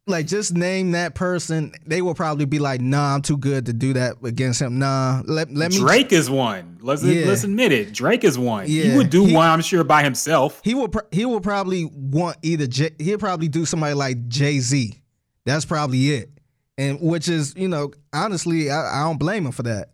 Like, 0.05 0.27
just 0.27 0.53
name 0.53 0.91
that 0.91 1.15
person. 1.15 1.71
They 1.85 2.01
will 2.01 2.13
probably 2.13 2.43
be 2.43 2.59
like, 2.59 2.81
"Nah, 2.81 3.15
I'm 3.15 3.21
too 3.21 3.37
good 3.37 3.67
to 3.67 3.73
do 3.73 3.93
that 3.93 4.15
against 4.21 4.61
him." 4.61 4.77
Nah, 4.77 5.21
let 5.25 5.49
let 5.53 5.71
me. 5.71 5.77
Drake 5.79 6.11
is 6.11 6.29
one. 6.29 6.77
Let's 6.81 7.03
Yeah. 7.03 7.25
let's 7.25 7.45
admit 7.45 7.71
it. 7.71 7.93
Drake 7.93 8.25
is 8.25 8.37
one. 8.37 8.67
He 8.67 8.93
would 8.97 9.09
do 9.09 9.23
He- 9.25 9.33
one, 9.33 9.47
I'm 9.47 9.61
sure, 9.61 9.85
by 9.85 10.03
himself. 10.03 10.59
He 10.63 10.73
will. 10.75 10.89
pr- 10.89 11.07
He 11.11 11.23
will 11.25 11.39
probably 11.39 11.85
want 11.85 12.35
either. 12.41 12.67
J, 12.67 12.89
he'll 12.99 13.17
probably 13.17 13.47
do 13.47 13.65
somebody 13.65 13.93
like 13.93 14.27
Jay 14.27 14.59
Z. 14.59 14.99
That's 15.45 15.63
probably 15.63 16.09
it. 16.11 16.29
And 16.77 16.99
which 16.99 17.29
is, 17.29 17.53
you 17.55 17.69
know, 17.69 17.91
honestly, 18.11 18.69
I, 18.69 19.01
I 19.01 19.03
don't 19.05 19.19
blame 19.19 19.45
him 19.45 19.51
for 19.53 19.63
that. 19.63 19.91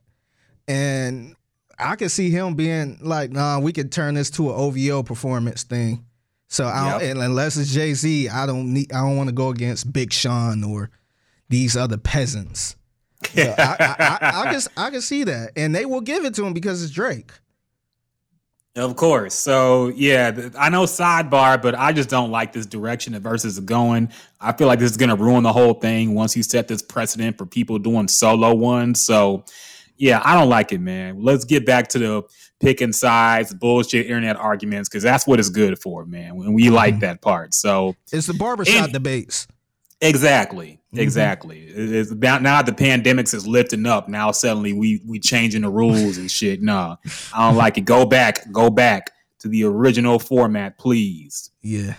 And 0.67 1.35
I 1.77 1.95
could 1.95 2.09
see 2.09 2.31
him 2.31 2.55
being 2.55 2.97
like, 3.01 3.31
"Nah, 3.31 3.59
we 3.59 3.73
could 3.73 3.91
turn 3.91 4.15
this 4.15 4.31
to 4.31 4.49
an 4.49 4.55
OVO 4.55 5.03
performance 5.03 5.61
thing." 5.63 6.03
So 6.49 6.65
I 6.65 6.93
Yep. 6.99 7.11
and 7.11 7.19
unless 7.21 7.57
it's 7.57 7.71
Jay 7.71 7.93
Z, 7.93 8.27
I 8.29 8.45
don't 8.45 8.73
need. 8.73 8.91
I 8.91 9.01
don't 9.01 9.15
want 9.15 9.29
to 9.29 9.35
go 9.35 9.49
against 9.49 9.93
Big 9.93 10.11
Sean 10.11 10.63
or 10.63 10.89
these 11.47 11.77
other 11.77 11.97
peasants. 11.97 12.75
So 13.35 13.41
I, 13.57 13.75
I, 13.79 13.95
I, 13.99 14.41
I, 14.41 14.51
can, 14.53 14.61
I 14.77 14.89
can 14.89 15.01
see 15.01 15.23
that, 15.25 15.51
and 15.55 15.75
they 15.75 15.85
will 15.85 16.01
give 16.01 16.25
it 16.25 16.33
to 16.35 16.45
him 16.45 16.53
because 16.53 16.83
it's 16.83 16.91
Drake. 16.91 17.31
Of 18.75 18.95
course. 18.95 19.33
So 19.35 19.87
yeah, 19.89 20.49
I 20.57 20.69
know 20.69 20.83
sidebar, 20.83 21.61
but 21.61 21.75
I 21.75 21.91
just 21.91 22.09
don't 22.09 22.31
like 22.31 22.53
this 22.53 22.65
direction 22.65 23.13
that 23.13 23.19
verses 23.21 23.57
are 23.59 23.63
going. 23.63 24.09
I 24.39 24.53
feel 24.53 24.67
like 24.67 24.79
this 24.79 24.91
is 24.91 24.97
gonna 24.97 25.15
ruin 25.15 25.43
the 25.43 25.51
whole 25.53 25.73
thing 25.73 26.13
once 26.15 26.35
you 26.37 26.43
set 26.43 26.67
this 26.67 26.81
precedent 26.81 27.37
for 27.37 27.45
people 27.45 27.77
doing 27.77 28.07
solo 28.07 28.53
ones. 28.53 29.01
So 29.01 29.43
yeah, 29.99 30.21
I 30.25 30.33
don't 30.33 30.49
like 30.49 30.71
it, 30.71 30.79
man. 30.81 31.21
Let's 31.23 31.45
get 31.45 31.65
back 31.65 31.87
to 31.89 31.99
the 31.99 32.23
picking 32.59 32.91
sides, 32.93 33.53
bullshit 33.53 34.07
internet 34.07 34.35
arguments, 34.37 34.89
because 34.89 35.03
that's 35.03 35.27
what 35.27 35.39
it's 35.39 35.49
good 35.49 35.79
for, 35.79 36.05
man. 36.05 36.31
And 36.31 36.55
we 36.55 36.69
like 36.71 36.99
that 37.01 37.21
part. 37.21 37.53
So 37.53 37.95
It's 38.11 38.25
the 38.27 38.33
barbershop 38.33 38.85
And- 38.85 38.93
debates. 38.93 39.47
Exactly. 40.01 40.79
Mhm. 40.95 40.99
Exactly. 40.99 41.59
It- 41.67 41.93
It's 41.93 42.11
now, 42.11 42.39
now 42.39 42.61
the 42.61 42.71
pandemics 42.71 43.33
is 43.33 43.45
lifting 43.45 43.85
up. 43.85 44.07
Now 44.09 44.31
suddenly 44.31 44.71
we 44.73 45.01
we 45.05 45.19
changing 45.19 45.61
the 45.63 45.69
rules 45.69 46.17
and 46.17 46.31
shit. 46.31 46.61
Nah, 46.63 46.95
I 47.33 47.47
don't 47.47 47.57
like 47.57 47.77
it. 47.77 47.81
Go 47.85 48.05
back. 48.05 48.49
Go 48.51 48.69
back 48.69 49.11
to 49.39 49.47
the 49.49 49.63
original 49.65 50.17
format, 50.17 50.77
please. 50.77 51.51
Yeah. 51.61 51.95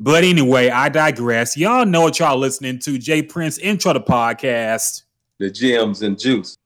But 0.00 0.24
anyway, 0.24 0.68
I 0.70 0.88
digress. 0.88 1.56
Y'all 1.56 1.86
know 1.86 2.00
what 2.02 2.18
y'all 2.18 2.36
listening 2.36 2.80
to. 2.80 2.98
Jay 2.98 3.22
Prince 3.22 3.58
intro 3.58 3.92
to 3.92 4.00
podcast. 4.00 5.02
The 5.38 5.48
gems 5.50 6.02
and 6.02 6.18
juice. 6.18 6.58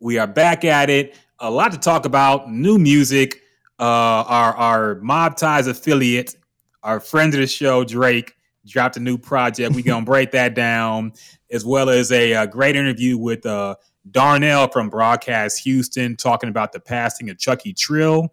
We 0.00 0.16
are 0.16 0.26
back 0.26 0.64
at 0.64 0.88
it. 0.88 1.14
A 1.40 1.50
lot 1.50 1.72
to 1.72 1.78
talk 1.78 2.06
about. 2.06 2.50
New 2.50 2.78
music. 2.78 3.42
Uh, 3.78 4.24
our 4.26 4.56
our 4.56 4.94
Mob 4.96 5.36
Ties 5.36 5.66
affiliate, 5.66 6.34
our 6.82 7.00
friend 7.00 7.32
of 7.34 7.40
the 7.40 7.46
show, 7.46 7.84
Drake, 7.84 8.34
dropped 8.66 8.96
a 8.96 9.00
new 9.00 9.18
project. 9.18 9.74
We're 9.74 9.84
gonna 9.84 10.04
break 10.06 10.30
that 10.30 10.54
down, 10.54 11.12
as 11.50 11.66
well 11.66 11.90
as 11.90 12.12
a, 12.12 12.32
uh 12.34 12.46
great 12.46 12.76
interview 12.76 13.18
with 13.18 13.44
uh, 13.44 13.76
Darnell 14.10 14.68
from 14.68 14.88
Broadcast 14.88 15.62
Houston, 15.64 16.16
talking 16.16 16.48
about 16.48 16.72
the 16.72 16.80
passing 16.80 17.28
of 17.28 17.38
Chucky 17.38 17.74
Trill. 17.74 18.32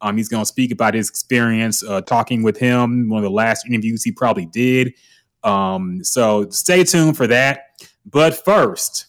Um, 0.00 0.16
he's 0.16 0.28
gonna 0.28 0.46
speak 0.46 0.70
about 0.70 0.94
his 0.94 1.08
experience 1.08 1.82
uh, 1.82 2.02
talking 2.02 2.44
with 2.44 2.56
him. 2.56 3.08
One 3.08 3.18
of 3.18 3.24
the 3.24 3.30
last 3.30 3.66
interviews 3.66 4.04
he 4.04 4.12
probably 4.12 4.46
did. 4.46 4.94
Um, 5.42 6.04
so 6.04 6.48
stay 6.50 6.84
tuned 6.84 7.16
for 7.16 7.26
that. 7.26 7.62
But 8.06 8.44
first, 8.44 9.06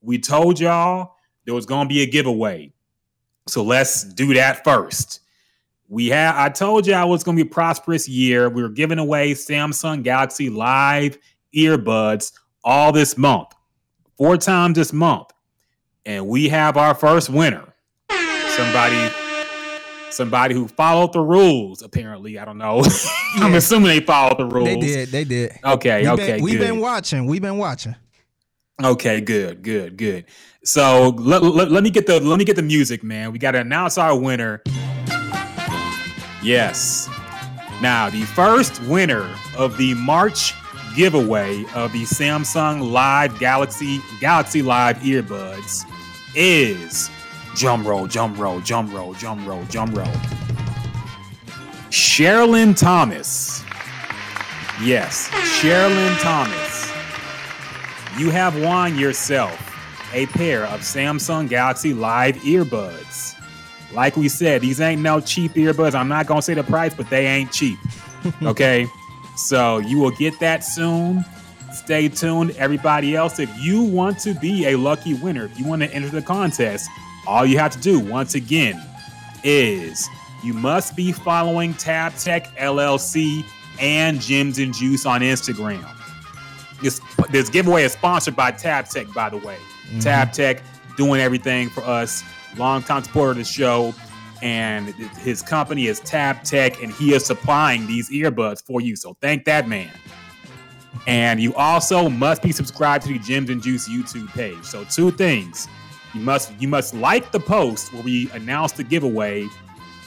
we 0.00 0.18
told 0.18 0.58
y'all 0.58 1.11
there 1.44 1.54
was 1.54 1.66
going 1.66 1.88
to 1.88 1.92
be 1.92 2.02
a 2.02 2.06
giveaway. 2.06 2.72
So 3.48 3.62
let's 3.62 4.04
do 4.04 4.34
that 4.34 4.64
first. 4.64 5.20
We 5.88 6.08
have 6.08 6.36
I 6.36 6.48
told 6.48 6.86
y'all 6.86 7.10
was 7.10 7.22
going 7.22 7.36
to 7.36 7.44
be 7.44 7.48
a 7.48 7.52
prosperous 7.52 8.08
year. 8.08 8.48
We 8.48 8.62
were 8.62 8.68
giving 8.68 8.98
away 8.98 9.32
Samsung 9.32 10.02
Galaxy 10.02 10.48
Live 10.48 11.18
earbuds 11.54 12.32
all 12.64 12.92
this 12.92 13.18
month. 13.18 13.48
Four 14.16 14.36
times 14.38 14.76
this 14.76 14.92
month. 14.92 15.28
And 16.06 16.26
we 16.26 16.48
have 16.48 16.76
our 16.76 16.94
first 16.94 17.28
winner. 17.28 17.74
Somebody 18.56 19.12
somebody 20.10 20.54
who 20.54 20.68
followed 20.68 21.12
the 21.12 21.20
rules 21.20 21.82
apparently. 21.82 22.38
I 22.38 22.44
don't 22.44 22.58
know. 22.58 22.82
I'm 23.36 23.54
assuming 23.54 23.88
they 23.88 24.00
followed 24.00 24.38
the 24.38 24.46
rules. 24.46 24.68
They 24.68 24.76
did. 24.80 25.08
They 25.08 25.24
did. 25.24 25.58
Okay, 25.64 26.02
We've 26.02 26.10
okay, 26.10 26.32
been, 26.36 26.42
we've 26.42 26.58
been 26.58 26.80
watching. 26.80 27.26
We've 27.26 27.42
been 27.42 27.58
watching. 27.58 27.96
Okay, 28.84 29.20
good, 29.20 29.62
good, 29.62 29.96
good. 29.96 30.24
So 30.64 31.10
let, 31.10 31.42
let, 31.42 31.70
let 31.70 31.84
me 31.84 31.90
get 31.90 32.06
the 32.06 32.18
let 32.20 32.38
me 32.38 32.44
get 32.44 32.56
the 32.56 32.62
music, 32.62 33.04
man. 33.04 33.30
We 33.30 33.38
got 33.38 33.52
to 33.52 33.60
announce 33.60 33.96
our 33.96 34.18
winner. 34.18 34.62
Yes. 36.42 37.08
Now 37.80 38.10
the 38.10 38.22
first 38.22 38.82
winner 38.82 39.32
of 39.56 39.76
the 39.76 39.94
March 39.94 40.54
giveaway 40.96 41.64
of 41.74 41.92
the 41.92 42.02
Samsung 42.02 42.90
Live 42.90 43.38
Galaxy 43.38 44.00
Galaxy 44.20 44.62
Live 44.62 44.98
earbuds 44.98 45.84
is 46.34 47.08
drum 47.54 47.86
roll, 47.86 48.08
drum 48.08 48.34
roll, 48.34 48.60
drum 48.60 48.92
roll, 48.92 49.12
drum 49.14 49.46
roll, 49.46 49.64
drum 49.64 49.94
roll. 49.94 50.06
Sherilyn 51.90 52.76
Thomas. 52.76 53.62
Yes, 54.82 55.28
Sherilyn 55.28 56.18
Thomas 56.20 56.91
you 58.18 58.30
have 58.30 58.60
won 58.60 58.98
yourself 58.98 59.58
a 60.12 60.26
pair 60.26 60.64
of 60.66 60.80
Samsung 60.80 61.48
Galaxy 61.48 61.94
Live 61.94 62.36
earbuds. 62.36 63.34
Like 63.92 64.16
we 64.16 64.28
said, 64.28 64.62
these 64.62 64.80
ain't 64.80 65.02
no 65.02 65.20
cheap 65.20 65.52
earbuds. 65.52 65.94
I'm 65.94 66.08
not 66.08 66.26
gonna 66.26 66.42
say 66.42 66.54
the 66.54 66.64
price, 66.64 66.94
but 66.94 67.08
they 67.10 67.26
ain't 67.26 67.52
cheap. 67.52 67.78
Okay, 68.44 68.86
so 69.34 69.78
you 69.78 69.98
will 69.98 70.12
get 70.12 70.38
that 70.38 70.62
soon. 70.62 71.24
Stay 71.72 72.08
tuned, 72.08 72.52
everybody 72.52 73.16
else. 73.16 73.40
If 73.40 73.50
you 73.58 73.82
want 73.82 74.20
to 74.20 74.32
be 74.34 74.68
a 74.68 74.76
lucky 74.76 75.14
winner, 75.14 75.46
if 75.46 75.58
you 75.58 75.66
want 75.66 75.82
to 75.82 75.92
enter 75.92 76.08
the 76.08 76.22
contest, 76.22 76.88
all 77.26 77.44
you 77.44 77.58
have 77.58 77.72
to 77.72 77.80
do, 77.80 77.98
once 77.98 78.36
again, 78.36 78.80
is 79.42 80.08
you 80.44 80.52
must 80.54 80.94
be 80.94 81.10
following 81.10 81.74
Tab 81.74 82.14
Tech 82.14 82.46
LLC 82.56 83.44
and 83.80 84.20
Gems 84.20 84.60
and 84.60 84.72
Juice 84.72 85.04
on 85.04 85.20
Instagram. 85.22 85.84
This 86.82 87.00
this 87.30 87.48
giveaway 87.48 87.84
is 87.84 87.92
sponsored 87.92 88.36
by 88.36 88.50
Tab 88.50 88.86
Tech, 88.86 89.06
by 89.14 89.28
the 89.28 89.36
way. 89.38 89.56
Mm-hmm. 89.56 90.00
Tab 90.00 90.32
Tech 90.32 90.62
doing 90.96 91.20
everything 91.20 91.70
for 91.70 91.82
us, 91.82 92.22
longtime 92.56 93.04
supporter 93.04 93.30
of 93.30 93.36
the 93.38 93.44
show, 93.44 93.94
and 94.42 94.88
his 95.20 95.40
company 95.42 95.86
is 95.86 96.00
Tab 96.00 96.42
Tech, 96.42 96.82
and 96.82 96.92
he 96.92 97.14
is 97.14 97.24
supplying 97.24 97.86
these 97.86 98.10
earbuds 98.10 98.62
for 98.62 98.80
you. 98.80 98.96
So 98.96 99.16
thank 99.20 99.44
that 99.44 99.68
man. 99.68 99.90
And 101.06 101.40
you 101.40 101.54
also 101.54 102.08
must 102.08 102.42
be 102.42 102.52
subscribed 102.52 103.06
to 103.06 103.12
the 103.12 103.18
Gems 103.18 103.50
and 103.50 103.62
Juice 103.62 103.88
YouTube 103.88 104.28
page. 104.28 104.62
So 104.64 104.84
two 104.84 105.10
things: 105.12 105.68
you 106.14 106.20
must 106.20 106.52
you 106.60 106.68
must 106.68 106.94
like 106.94 107.32
the 107.32 107.40
post 107.40 107.92
where 107.92 108.02
we 108.02 108.30
announce 108.32 108.72
the 108.72 108.84
giveaway. 108.84 109.46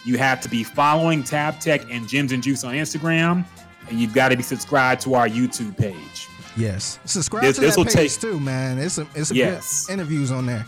You 0.06 0.18
have 0.20 0.40
to 0.42 0.50
be 0.50 0.64
following 0.64 1.24
Tab 1.24 1.60
Tech 1.60 1.82
and 1.92 2.08
Gems 2.08 2.32
and 2.32 2.44
Juice 2.44 2.64
on 2.64 2.76
Instagram, 2.76 3.44
and 3.90 4.00
you've 4.00 4.14
got 4.14 4.30
to 4.30 4.38
be 4.38 4.44
subscribed 4.44 5.02
to 5.02 5.16
our 5.16 5.28
YouTube 5.28 5.76
page. 5.78 6.28
Yes. 6.58 7.00
Subscribe 7.06 7.44
This- 7.44 7.56
to 7.58 7.62
this 7.62 7.76
that 7.76 7.86
page 7.88 8.14
take- 8.14 8.22
too, 8.22 8.40
man. 8.40 8.78
It's 8.78 8.98
a 8.98 9.08
it's 9.16 9.32
a 9.32 9.36
Yes. 9.36 9.90
interviews 9.90 10.32
on 10.32 10.46
there. 10.46 10.66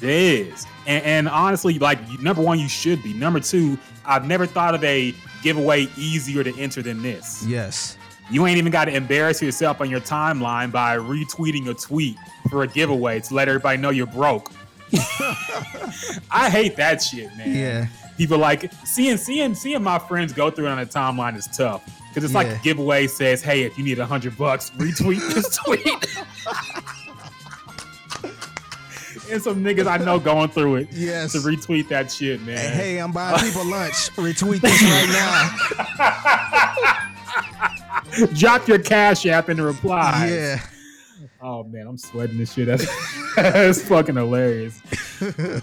It 0.00 0.08
is. 0.08 0.66
And, 0.86 1.04
and 1.04 1.28
honestly, 1.28 1.78
like 1.78 1.98
number 2.20 2.42
one, 2.42 2.58
you 2.58 2.68
should 2.68 3.02
be. 3.02 3.12
Number 3.12 3.38
two, 3.38 3.78
I've 4.04 4.26
never 4.26 4.46
thought 4.46 4.74
of 4.74 4.82
a 4.82 5.14
giveaway 5.42 5.86
easier 5.96 6.42
to 6.42 6.58
enter 6.58 6.82
than 6.82 7.02
this. 7.02 7.44
Yes. 7.46 7.96
You 8.30 8.46
ain't 8.46 8.58
even 8.58 8.72
got 8.72 8.86
to 8.86 8.94
embarrass 8.94 9.40
yourself 9.42 9.80
on 9.80 9.90
your 9.90 10.00
timeline 10.00 10.72
by 10.72 10.96
retweeting 10.96 11.68
a 11.68 11.74
tweet 11.74 12.16
for 12.50 12.62
a 12.62 12.66
giveaway 12.66 13.20
to 13.20 13.34
let 13.34 13.46
everybody 13.48 13.76
know 13.78 13.90
you're 13.90 14.06
broke. 14.06 14.50
I 16.30 16.48
hate 16.50 16.76
that 16.76 17.02
shit, 17.02 17.34
man. 17.36 17.54
Yeah. 17.54 17.86
People 18.18 18.38
like 18.38 18.72
seeing 18.84 19.16
seeing 19.16 19.54
seeing 19.54 19.82
my 19.82 19.98
friends 19.98 20.32
go 20.32 20.50
through 20.50 20.66
it 20.66 20.70
on 20.70 20.78
a 20.78 20.86
timeline 20.86 21.36
is 21.36 21.46
tough. 21.56 21.82
Because 22.12 22.24
it's 22.24 22.34
like 22.34 22.46
Yeah. 22.48 22.58
a 22.58 22.62
giveaway 22.62 23.06
says, 23.06 23.40
hey, 23.42 23.62
if 23.62 23.78
you 23.78 23.84
need 23.84 23.98
a 23.98 24.04
hundred 24.06 24.36
bucks, 24.36 24.70
retweet 24.76 25.20
this 25.32 25.56
tweet. 25.64 25.86
and 29.30 29.42
some 29.42 29.64
niggas 29.64 29.86
I 29.86 29.96
know 29.96 30.18
going 30.18 30.50
through 30.50 30.76
it 30.76 30.88
Yes. 30.92 31.32
to 31.32 31.38
retweet 31.38 31.88
that 31.88 32.10
shit, 32.12 32.42
man. 32.42 32.58
Hey, 32.74 32.98
I'm 32.98 33.12
buying 33.12 33.38
people 33.44 33.64
lunch. 33.64 34.10
Retweet 34.16 34.60
this 34.60 34.82
right 34.82 35.08
now. 38.18 38.26
Drop 38.34 38.68
your 38.68 38.78
cash 38.78 39.24
app 39.26 39.48
in 39.48 39.56
the 39.56 39.62
reply. 39.62 40.28
Yeah. 40.30 40.60
Oh 41.40 41.64
man, 41.64 41.86
I'm 41.88 41.96
sweating 41.98 42.36
this 42.38 42.52
shit. 42.52 42.66
That's, 42.66 42.86
that's 43.36 43.82
fucking 43.88 44.16
hilarious. 44.16 44.80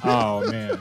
Oh 0.03 0.50
man. 0.50 0.79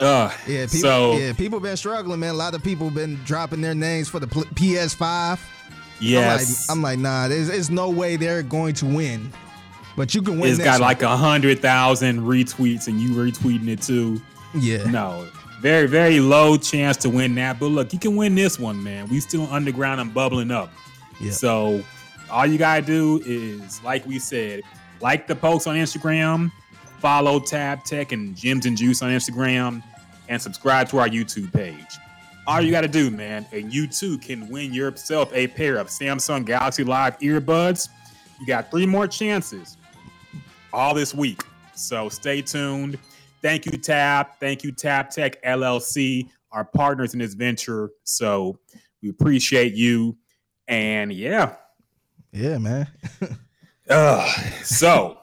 Uh, 0.00 0.30
Yeah, 0.46 0.66
people, 0.66 0.80
so 0.80 1.16
yeah, 1.16 1.32
people 1.32 1.60
been 1.60 1.76
struggling, 1.76 2.20
man. 2.20 2.30
A 2.30 2.36
lot 2.36 2.54
of 2.54 2.62
people 2.62 2.90
been 2.90 3.16
dropping 3.24 3.60
their 3.60 3.74
names 3.74 4.08
for 4.08 4.18
the 4.20 4.26
PS5. 4.26 5.38
yes, 6.00 6.68
I'm 6.70 6.82
like, 6.82 6.94
I'm 6.94 7.02
like, 7.02 7.02
nah, 7.02 7.28
there's, 7.28 7.48
there's 7.48 7.70
no 7.70 7.90
way 7.90 8.16
they're 8.16 8.42
going 8.42 8.74
to 8.74 8.86
win. 8.86 9.32
But 9.96 10.14
you 10.14 10.22
can 10.22 10.38
win. 10.38 10.50
it's 10.50 10.58
got 10.58 10.80
one. 10.80 10.80
like 10.82 11.02
a 11.02 11.16
hundred 11.16 11.60
thousand 11.60 12.20
retweets, 12.20 12.88
and 12.88 13.00
you 13.00 13.10
retweeting 13.10 13.68
it 13.68 13.82
too. 13.82 14.20
yeah, 14.54 14.84
No, 14.90 15.28
very 15.60 15.86
very 15.86 16.18
low 16.20 16.56
chance 16.56 16.96
to 16.98 17.10
win 17.10 17.34
that. 17.36 17.60
But 17.60 17.66
look, 17.66 17.92
you 17.92 17.98
can 17.98 18.16
win 18.16 18.34
this 18.34 18.58
one, 18.58 18.82
man. 18.82 19.08
We 19.08 19.20
still 19.20 19.46
underground 19.52 20.00
and 20.00 20.12
bubbling 20.12 20.50
up. 20.50 20.72
Yeah. 21.20 21.32
So 21.32 21.84
all 22.30 22.46
you 22.46 22.58
gotta 22.58 22.82
do 22.82 23.20
is, 23.26 23.82
like 23.84 24.06
we 24.06 24.18
said, 24.18 24.62
like 25.00 25.26
the 25.26 25.36
post 25.36 25.66
on 25.66 25.76
Instagram, 25.76 26.50
follow 27.02 27.40
Tab 27.40 27.82
Tech 27.82 28.12
and 28.12 28.36
Gems 28.36 28.64
and 28.64 28.76
Juice 28.76 29.02
on 29.02 29.10
Instagram, 29.10 29.82
and 30.28 30.40
subscribe 30.40 30.88
to 30.90 30.98
our 30.98 31.08
YouTube 31.08 31.52
page. 31.52 31.98
All 32.46 32.60
you 32.60 32.70
gotta 32.70 32.86
do, 32.86 33.10
man, 33.10 33.44
and 33.52 33.74
you 33.74 33.88
too 33.88 34.18
can 34.18 34.48
win 34.48 34.72
yourself 34.72 35.32
a 35.34 35.48
pair 35.48 35.78
of 35.78 35.88
Samsung 35.88 36.44
Galaxy 36.44 36.84
Live 36.84 37.18
earbuds. 37.18 37.88
You 38.40 38.46
got 38.46 38.70
three 38.70 38.86
more 38.86 39.08
chances 39.08 39.76
all 40.72 40.94
this 40.94 41.12
week. 41.12 41.42
So 41.74 42.08
stay 42.08 42.40
tuned. 42.40 42.98
Thank 43.42 43.66
you, 43.66 43.76
Tab. 43.78 44.28
Thank 44.38 44.62
you, 44.62 44.70
Tab 44.70 45.10
Tech 45.10 45.42
LLC, 45.42 46.28
our 46.52 46.64
partners 46.64 47.14
in 47.14 47.18
this 47.18 47.34
venture. 47.34 47.90
So 48.04 48.60
we 49.02 49.08
appreciate 49.08 49.74
you. 49.74 50.16
And 50.68 51.12
yeah, 51.12 51.56
yeah, 52.30 52.58
man. 52.58 52.86
uh, 53.90 54.32
so 54.62 55.18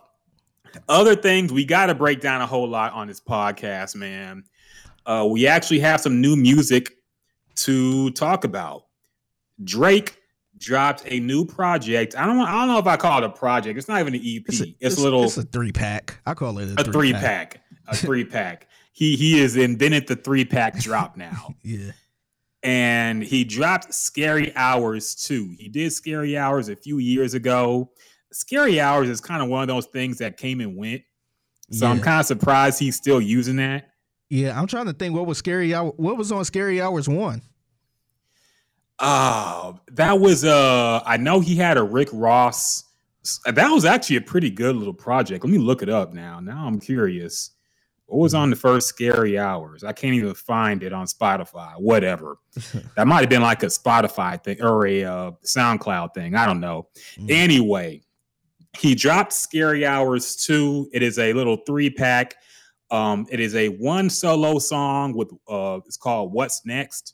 other 0.88 1.16
things 1.16 1.52
we 1.52 1.66
got 1.66 1.88
to 1.88 1.96
break 1.96 2.22
down 2.22 2.42
a 2.42 2.48
whole 2.48 2.68
lot 2.68 2.94
on 2.94 3.08
this 3.08 3.20
podcast, 3.20 3.96
man. 3.96 4.44
Uh, 5.06 5.28
we 5.30 5.48
actually 5.48 5.80
have 5.80 6.02
some 6.02 6.22
new 6.22 6.36
music 6.36 6.94
to 7.56 8.12
talk 8.12 8.44
about. 8.44 8.86
Drake 9.64 10.18
dropped 10.58 11.04
a 11.06 11.20
new 11.20 11.46
project. 11.46 12.16
I 12.16 12.26
don't. 12.26 12.40
I 12.40 12.52
don't 12.52 12.68
know 12.68 12.80
if 12.80 12.88
I 12.88 12.98
call 12.98 13.20
it 13.20 13.24
a 13.24 13.30
project. 13.30 13.78
It's 13.78 13.88
not 13.88 14.00
even 14.00 14.14
an 14.16 14.22
EP. 14.24 14.44
It's, 14.48 14.98
a, 14.98 15.02
little 15.02 15.24
It's 15.24 15.38
a 15.38 15.44
three 15.44 15.72
pack. 15.72 16.20
I 16.26 16.34
call 16.34 16.58
it 16.60 16.70
a, 16.78 16.82
a 16.82 16.84
three 16.84 17.14
pack. 17.14 17.62
A 17.88 17.96
three 17.96 18.24
pack. 18.24 18.68
He 18.92 19.16
he 19.16 19.40
is 19.40 19.56
invented 19.56 20.08
the 20.08 20.16
three 20.16 20.46
pack 20.46 20.78
drop 20.80 21.18
now. 21.18 21.56
Yeah, 21.64 21.92
and 22.64 23.24
he 23.24 23.44
dropped 23.44 23.94
Scary 23.94 24.56
Hours 24.56 25.16
too. 25.16 25.56
He 25.58 25.70
did 25.70 25.94
Scary 25.94 26.38
Hours 26.38 26.70
a 26.70 26.76
few 26.76 26.98
years 26.98 27.34
ago. 27.34 27.92
Scary 28.32 28.80
Hours 28.80 29.10
is 29.10 29.22
kind 29.22 29.42
of 29.42 29.50
one 29.50 29.62
of 29.62 29.68
those 29.68 29.88
things 29.88 30.18
that 30.20 30.38
came 30.38 30.62
and 30.62 30.76
went. 30.76 31.02
So 31.72 31.86
I'm 31.86 32.00
kind 32.00 32.20
of 32.20 32.26
surprised 32.26 32.80
he's 32.80 32.96
still 32.96 33.22
using 33.22 33.58
that. 33.58 33.90
yeah. 34.30 34.60
I'm 34.60 34.66
trying 34.66 34.88
to 34.88 34.94
think 34.94 35.14
what 35.14 35.28
was 35.28 35.38
scary 35.38 35.74
hour. 35.74 35.92
What 35.98 36.18
was 36.18 36.32
on 36.32 36.44
Scary 36.46 36.82
Hours 36.82 37.08
one? 37.08 37.42
Oh, 39.00 39.80
that 39.92 40.20
was 40.20 40.44
uh 40.44 41.02
I 41.06 41.18
know 41.18 41.40
he 41.40 41.56
had 41.56 41.78
a 41.78 41.84
Rick 41.84 42.10
Ross. 42.12 42.86
That 43.46 43.70
was 43.70 43.86
actually 43.86 44.16
a 44.16 44.22
pretty 44.22 44.50
good 44.50 44.76
little 44.76 44.94
project. 44.94 45.44
Let 45.44 45.52
me 45.52 45.58
look 45.60 45.84
it 45.84 45.90
up 45.90 46.14
now. 46.14 46.40
Now 46.40 46.66
I'm 46.66 46.80
curious. 46.80 47.52
What 48.08 48.18
was 48.18 48.34
on 48.34 48.50
the 48.50 48.56
first 48.56 48.88
Scary 48.88 49.38
Hours? 49.38 49.84
I 49.84 49.94
can't 49.94 50.16
even 50.16 50.34
find 50.34 50.82
it 50.82 50.92
on 50.92 51.06
Spotify. 51.06 51.80
Whatever. 51.80 52.40
that 52.96 53.06
might 53.06 53.20
have 53.20 53.30
been 53.30 53.44
like 53.44 53.62
a 53.62 53.68
Spotify 53.68 54.44
thing 54.44 54.60
or 54.64 54.88
a 54.88 55.04
uh, 55.04 55.32
SoundCloud 55.44 56.16
thing. 56.16 56.34
I 56.34 56.48
don't 56.48 56.60
know. 56.60 56.88
Mm. 57.20 57.30
Anyway, 57.30 58.02
he 58.78 58.96
dropped 58.96 59.34
Scary 59.34 59.86
Hours 59.86 60.36
2. 60.38 60.90
It 60.94 61.02
is 61.02 61.18
a 61.20 61.34
little 61.34 61.58
three 61.66 61.90
pack. 61.90 62.36
Um, 62.92 63.26
it 63.30 63.40
is 63.40 63.56
a 63.56 63.70
one 63.70 64.10
solo 64.10 64.58
song 64.60 65.14
with 65.14 65.32
uh 65.48 65.80
it's 65.86 65.98
called 65.98 66.34
What's 66.34 66.66
Next. 66.66 67.14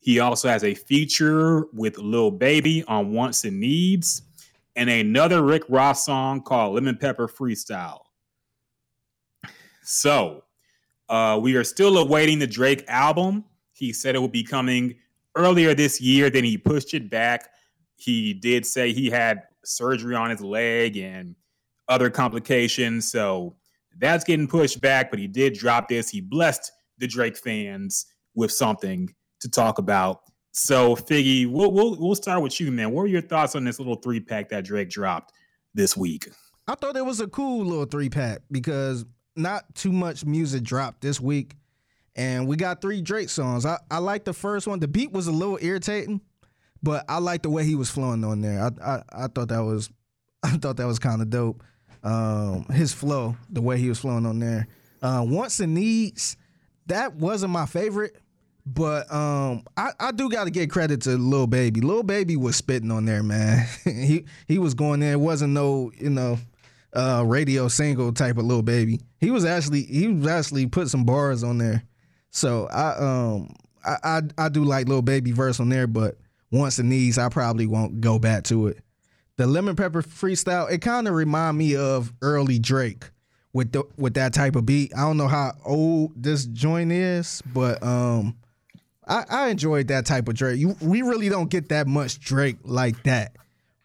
He 0.00 0.20
also 0.20 0.48
has 0.48 0.64
a 0.64 0.74
feature 0.74 1.66
with 1.72 1.98
Lil 1.98 2.30
Baby 2.30 2.82
on 2.88 3.12
Wants 3.12 3.44
and 3.44 3.60
Needs, 3.60 4.22
and 4.76 4.88
another 4.88 5.42
Rick 5.42 5.64
Ross 5.68 6.06
song 6.06 6.42
called 6.42 6.74
Lemon 6.74 6.96
Pepper 6.96 7.28
Freestyle. 7.28 8.00
So, 9.82 10.44
uh, 11.08 11.38
we 11.42 11.54
are 11.56 11.64
still 11.64 11.98
awaiting 11.98 12.38
the 12.38 12.46
Drake 12.46 12.84
album. 12.88 13.44
He 13.72 13.92
said 13.92 14.14
it 14.14 14.18
will 14.18 14.28
be 14.28 14.44
coming 14.44 14.96
earlier 15.36 15.74
this 15.74 16.00
year, 16.00 16.30
then 16.30 16.44
he 16.44 16.56
pushed 16.56 16.94
it 16.94 17.10
back. 17.10 17.50
He 17.96 18.32
did 18.32 18.64
say 18.64 18.92
he 18.92 19.10
had 19.10 19.42
surgery 19.64 20.14
on 20.14 20.30
his 20.30 20.40
leg 20.40 20.96
and 20.96 21.34
other 21.88 22.10
complications. 22.10 23.10
So 23.10 23.56
that's 23.98 24.24
getting 24.24 24.46
pushed 24.46 24.80
back, 24.80 25.10
but 25.10 25.18
he 25.18 25.26
did 25.26 25.54
drop 25.54 25.88
this. 25.88 26.08
He 26.08 26.20
blessed 26.20 26.70
the 26.98 27.06
Drake 27.06 27.36
fans 27.36 28.06
with 28.34 28.52
something 28.52 29.12
to 29.40 29.48
talk 29.48 29.78
about. 29.78 30.20
So, 30.52 30.96
Figgy, 30.96 31.50
we'll, 31.50 31.70
we'll, 31.70 31.96
we'll 31.96 32.14
start 32.14 32.42
with 32.42 32.60
you, 32.60 32.72
man. 32.72 32.90
What 32.92 33.02
are 33.02 33.08
your 33.08 33.20
thoughts 33.20 33.54
on 33.54 33.64
this 33.64 33.78
little 33.78 33.96
three 33.96 34.20
pack 34.20 34.48
that 34.48 34.64
Drake 34.64 34.90
dropped 34.90 35.32
this 35.74 35.96
week? 35.96 36.28
I 36.66 36.74
thought 36.74 36.96
it 36.96 37.04
was 37.04 37.20
a 37.20 37.28
cool 37.28 37.64
little 37.64 37.84
three 37.84 38.10
pack 38.10 38.42
because 38.50 39.04
not 39.36 39.74
too 39.74 39.92
much 39.92 40.24
music 40.24 40.62
dropped 40.62 41.00
this 41.00 41.20
week, 41.20 41.56
and 42.16 42.46
we 42.46 42.56
got 42.56 42.80
three 42.80 43.00
Drake 43.00 43.28
songs. 43.28 43.64
I 43.64 43.78
I 43.90 43.98
like 43.98 44.24
the 44.24 44.32
first 44.32 44.66
one. 44.66 44.80
The 44.80 44.88
beat 44.88 45.12
was 45.12 45.26
a 45.26 45.32
little 45.32 45.58
irritating, 45.60 46.20
but 46.82 47.04
I 47.08 47.18
like 47.18 47.42
the 47.42 47.50
way 47.50 47.64
he 47.64 47.74
was 47.74 47.90
flowing 47.90 48.24
on 48.24 48.40
there. 48.40 48.60
I 48.60 48.70
I, 48.84 49.02
I 49.24 49.26
thought 49.28 49.48
that 49.48 49.60
was 49.64 49.90
I 50.42 50.56
thought 50.56 50.76
that 50.76 50.86
was 50.86 50.98
kind 50.98 51.22
of 51.22 51.30
dope. 51.30 51.62
Um, 52.02 52.64
his 52.72 52.94
flow, 52.94 53.36
the 53.50 53.60
way 53.60 53.78
he 53.78 53.88
was 53.88 53.98
flowing 53.98 54.24
on 54.24 54.38
there. 54.38 54.66
Uh, 55.02 55.24
Wants 55.26 55.60
and 55.60 55.74
needs, 55.74 56.36
that 56.86 57.14
wasn't 57.14 57.52
my 57.52 57.66
favorite. 57.66 58.16
But 58.66 59.12
um, 59.12 59.64
I, 59.76 59.90
I 59.98 60.12
do 60.12 60.28
got 60.28 60.44
to 60.44 60.50
give 60.50 60.68
credit 60.68 61.02
to 61.02 61.16
Lil 61.16 61.46
Baby. 61.46 61.80
Lil 61.80 62.02
Baby 62.02 62.36
was 62.36 62.56
spitting 62.56 62.90
on 62.90 63.04
there, 63.04 63.22
man. 63.22 63.66
he 63.84 64.24
he 64.46 64.58
was 64.58 64.74
going 64.74 65.00
there. 65.00 65.12
It 65.12 65.20
wasn't 65.20 65.52
no 65.52 65.90
you 65.98 66.10
know 66.10 66.38
uh, 66.92 67.24
radio 67.26 67.68
single 67.68 68.12
type 68.12 68.36
of 68.36 68.44
Lil 68.44 68.62
Baby. 68.62 69.00
He 69.18 69.30
was 69.30 69.44
actually 69.44 69.82
he 69.82 70.08
was 70.08 70.26
actually 70.26 70.66
put 70.66 70.88
some 70.88 71.04
bars 71.04 71.42
on 71.42 71.58
there. 71.58 71.82
So 72.30 72.66
I 72.68 72.96
um 72.98 73.54
I 73.84 73.96
I, 74.04 74.20
I 74.38 74.48
do 74.48 74.64
like 74.64 74.88
Lil 74.88 75.02
Baby 75.02 75.32
verse 75.32 75.58
on 75.58 75.68
there, 75.68 75.86
but 75.86 76.18
once 76.50 76.76
the 76.76 76.82
knees, 76.82 77.18
I 77.18 77.28
probably 77.28 77.66
won't 77.66 78.00
go 78.00 78.18
back 78.18 78.44
to 78.44 78.68
it. 78.68 78.78
The 79.36 79.46
lemon 79.46 79.76
pepper 79.76 80.02
freestyle, 80.02 80.70
it 80.70 80.78
kind 80.78 81.08
of 81.08 81.14
remind 81.14 81.56
me 81.56 81.76
of 81.76 82.12
early 82.20 82.58
Drake 82.58 83.10
with 83.52 83.72
the, 83.72 83.84
with 83.96 84.14
that 84.14 84.34
type 84.34 84.56
of 84.56 84.66
beat. 84.66 84.92
I 84.94 85.00
don't 85.00 85.16
know 85.16 85.28
how 85.28 85.52
old 85.64 86.12
this 86.22 86.44
joint 86.44 86.92
is, 86.92 87.42
but 87.54 87.82
um, 87.82 88.36
I, 89.06 89.24
I 89.28 89.48
enjoyed 89.48 89.88
that 89.88 90.06
type 90.06 90.28
of 90.28 90.34
Drake. 90.34 90.58
You, 90.58 90.76
we 90.80 91.02
really 91.02 91.28
don't 91.28 91.50
get 91.50 91.70
that 91.70 91.86
much 91.86 92.20
Drake 92.20 92.58
like 92.64 93.02
that, 93.04 93.36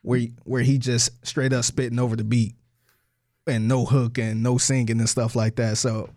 where 0.02 0.28
where 0.44 0.62
he 0.62 0.78
just 0.78 1.26
straight 1.26 1.54
up 1.54 1.64
spitting 1.64 2.00
over 2.00 2.16
the 2.16 2.24
beat 2.24 2.56
and 3.48 3.68
no 3.68 3.86
hook 3.86 4.18
and 4.18 4.44
no 4.44 4.58
singing 4.58 5.00
and 5.00 5.10
stuff 5.10 5.36
like 5.36 5.56
that. 5.56 5.78
So, 5.78 6.10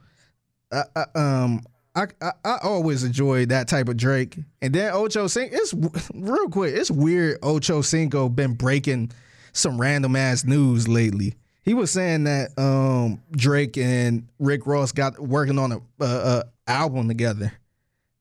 I, 0.73 1.05
um, 1.15 1.63
I, 1.99 2.07
I 2.27 2.33
I 2.45 2.59
always 2.63 3.03
enjoy 3.05 3.47
that 3.47 3.69
type 3.69 3.89
of 3.89 3.97
Drake. 3.97 4.37
And 4.63 4.75
then 4.75 4.93
Ocho 4.93 5.27
Cinco, 5.27 5.57
it's 5.57 5.75
real 6.15 6.49
quick. 6.49 6.75
It's 6.75 6.91
weird. 6.91 7.39
Ocho 7.43 7.83
Cinco 7.83 8.29
been 8.29 8.55
breaking 8.55 9.11
some 9.53 9.81
random 9.81 10.15
ass 10.17 10.45
news 10.45 10.87
lately. 10.89 11.35
He 11.63 11.75
was 11.75 11.91
saying 11.91 12.25
that 12.25 12.59
um, 12.59 13.21
Drake 13.33 13.77
and 13.77 14.27
Rick 14.39 14.67
Ross 14.67 14.93
got 14.93 15.19
working 15.19 15.59
on 15.59 15.73
a, 15.73 15.79
a, 16.01 16.07
a 16.07 16.45
album 16.67 17.09
together, 17.09 17.53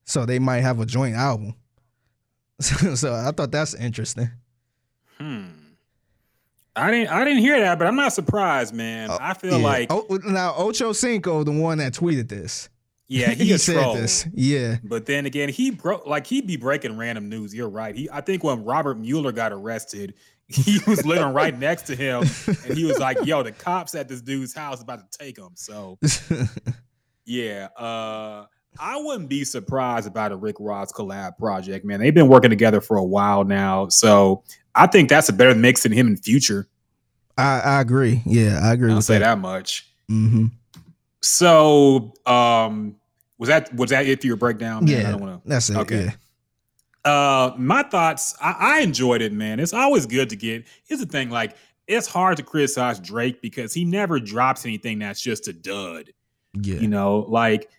so 0.06 0.26
they 0.26 0.40
might 0.40 0.62
have 0.62 0.80
a 0.80 0.86
joint 0.86 1.16
album. 1.16 1.56
so 2.60 3.14
I 3.14 3.32
thought 3.32 3.52
that's 3.52 3.74
interesting. 3.76 4.32
Hmm. 5.20 5.44
I 6.76 6.92
didn't 6.92 7.10
I 7.10 7.24
didn't 7.24 7.40
hear 7.40 7.60
that, 7.62 7.80
but 7.80 7.88
I'm 7.88 7.96
not 7.96 8.14
surprised, 8.14 8.74
man. 8.74 9.10
I 9.10 9.34
feel 9.34 9.58
Yeah. 9.60 9.66
like 9.66 9.88
oh, 9.92 10.20
now 10.26 10.54
Ocho 10.58 10.92
Cinco, 10.92 11.44
the 11.44 11.52
one 11.52 11.78
that 11.80 11.94
tweeted 11.94 12.28
this, 12.30 12.70
yeah, 13.08 13.30
he, 13.34 13.52
a 13.54 13.58
said 13.58 13.74
troll. 13.74 13.96
this. 13.96 14.28
Yeah, 14.34 14.78
But 14.84 15.06
then 15.06 15.26
again, 15.26 15.50
he 15.50 15.72
broke 15.72 16.06
like 16.06 16.28
he'd 16.28 16.48
be 16.48 16.58
breaking 16.58 16.98
random 16.98 17.30
news. 17.30 17.54
You're 17.54 17.70
right. 17.70 17.96
He 17.96 18.10
I 18.12 18.22
think 18.22 18.44
when 18.44 18.64
Robert 18.66 18.98
Mueller 19.00 19.32
got 19.32 19.52
arrested, 19.52 20.16
he 20.48 20.80
was 20.88 21.06
living 21.06 21.34
right 21.34 21.58
next 21.58 21.84
to 21.84 21.96
him, 21.96 22.24
and 22.66 22.78
he 22.78 22.86
was 22.86 23.00
like, 23.00 23.18
"Yo, 23.26 23.44
the 23.44 23.52
cops 23.52 23.96
at 23.96 24.08
this 24.08 24.22
dude's 24.22 24.54
house 24.54 24.82
about 24.82 25.12
to 25.12 25.18
take 25.18 25.38
him." 25.38 25.52
So 25.56 25.98
yeah, 27.26 27.68
uh, 27.78 28.46
I 28.80 28.98
wouldn't 28.98 29.30
be 29.30 29.44
surprised 29.44 30.08
about 30.08 30.32
a 30.32 30.36
Rick 30.38 30.58
Ross 30.60 30.92
collab 30.92 31.38
project, 31.38 31.86
man. 31.86 32.00
They've 32.00 32.14
been 32.14 32.30
working 32.30 32.50
together 32.50 32.82
for 32.82 32.98
a 32.98 33.04
while 33.04 33.44
now, 33.44 33.88
so 33.90 34.44
I 34.76 34.88
think 34.88 35.10
that's 35.10 35.30
a 35.30 35.34
better 35.34 35.56
mix 35.56 35.84
than 35.84 35.92
him 35.92 36.08
in 36.08 36.18
future. 36.18 36.68
I, 37.38 37.60
I 37.60 37.82
agree. 37.82 38.22
Yeah, 38.26 38.60
I 38.64 38.74
agree 38.74 38.92
I'll 38.92 39.02
say 39.02 39.20
that. 39.20 39.36
that 39.36 39.40
much. 39.40 39.90
Mm-hmm. 40.10 40.48
So, 41.22 42.14
um, 42.26 42.96
was 43.38 43.50
that 43.50 43.74
was 43.76 43.90
that 43.92 44.06
it 44.06 44.22
for 44.22 44.28
your 44.28 44.36
breakdown? 44.38 44.86
man? 44.86 44.94
I 44.94 44.98
Yeah, 45.02 45.12
don't 45.12 45.22
wanna- 45.22 45.42
that's 45.46 45.70
it. 45.70 45.78
Okay. 45.78 46.06
Yeah. 46.06 46.12
Uh, 47.06 47.54
my 47.58 47.84
thoughts. 47.84 48.36
I, 48.42 48.56
I 48.60 48.80
enjoyed 48.82 49.22
it, 49.22 49.32
man. 49.32 49.60
It's 49.60 49.74
always 49.74 50.06
good 50.06 50.30
to 50.30 50.36
get. 50.36 50.66
Here's 50.88 51.00
the 51.00 51.06
thing, 51.06 51.30
like 51.30 51.56
it's 51.88 52.08
hard 52.08 52.36
to 52.38 52.44
criticize 52.44 53.00
Drake 53.00 53.42
because 53.42 53.74
he 53.74 53.86
never 53.86 54.20
drops 54.20 54.66
anything 54.66 55.00
that's 55.00 55.22
just 55.22 55.48
a 55.48 55.54
dud. 55.54 56.12
Yeah. 56.54 56.76
You 56.80 56.88
know, 56.90 57.20
like 57.30 57.70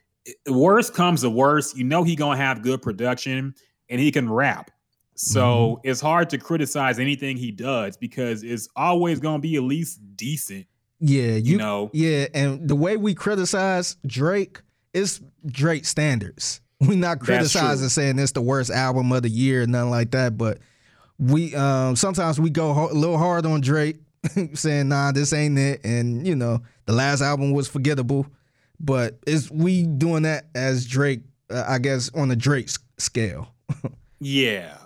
worst 0.46 0.94
comes 0.94 1.20
to 1.22 1.31
worst, 1.31 1.77
you 1.77 1.85
know 1.85 2.05
he 2.05 2.16
gonna 2.16 2.37
have 2.38 2.62
good 2.62 2.81
production 2.81 3.55
and 3.90 4.01
he 4.01 4.11
can 4.11 4.31
rap. 4.31 4.70
So 5.14 5.40
Mm-hmm. 5.83 5.88
it's 5.90 6.01
hard 6.01 6.31
to 6.31 6.38
criticize 6.38 6.98
anything 6.98 7.37
he 7.37 7.51
does 7.51 7.96
because 7.96 8.42
it's 8.44 8.68
always 8.77 9.18
gonna 9.20 9.40
be 9.40 9.57
at 9.57 9.62
least 9.62 10.01
decent. 10.16 10.66
Yeah. 11.01 11.33
You, 11.33 11.53
You, 11.53 11.59
know, 11.59 11.91
Yeah, 11.93 12.27
and 12.35 12.69
the 12.69 12.77
way 12.77 12.97
we 12.97 13.15
criticize 13.15 13.97
Drake 14.07 14.61
is 14.93 15.21
Drake 15.47 15.85
standards. 15.85 16.61
We're 16.81 16.97
not 16.97 17.21
criticizing 17.21 17.89
saying 17.89 18.19
it's 18.19 18.33
the 18.33 18.43
worst 18.43 18.71
album 18.71 19.11
of 19.13 19.23
the 19.23 19.29
year, 19.29 19.67
nothing 19.67 19.91
like 19.91 20.13
that. 20.13 20.39
But 20.39 20.59
we 21.19 21.55
um 21.57 21.97
sometimes 21.97 22.41
we 22.41 22.51
go 22.51 22.73
ho- 22.73 22.93
a 22.93 22.95
little 22.95 23.19
hard 23.19 23.45
on 23.47 23.61
Drake, 23.61 23.97
saying 24.55 24.89
nah, 24.89 25.11
this 25.13 25.33
ain't 25.33 25.59
it, 25.59 25.85
and 25.85 26.27
you 26.27 26.37
know 26.37 26.63
the 26.87 26.93
last 26.93 27.21
album 27.21 27.51
was 27.53 27.67
forgettable. 27.67 28.27
But 28.81 29.19
it's 29.27 29.51
we 29.51 29.85
doing 29.85 30.23
that 30.23 30.47
as 30.55 30.87
Drake, 30.87 31.23
uh, 31.51 31.65
I 31.67 31.79
guess, 31.79 32.11
on 32.15 32.29
the 32.29 32.37
Drake 32.37 32.69
scale. 32.99 33.53
Yeah. 34.21 34.77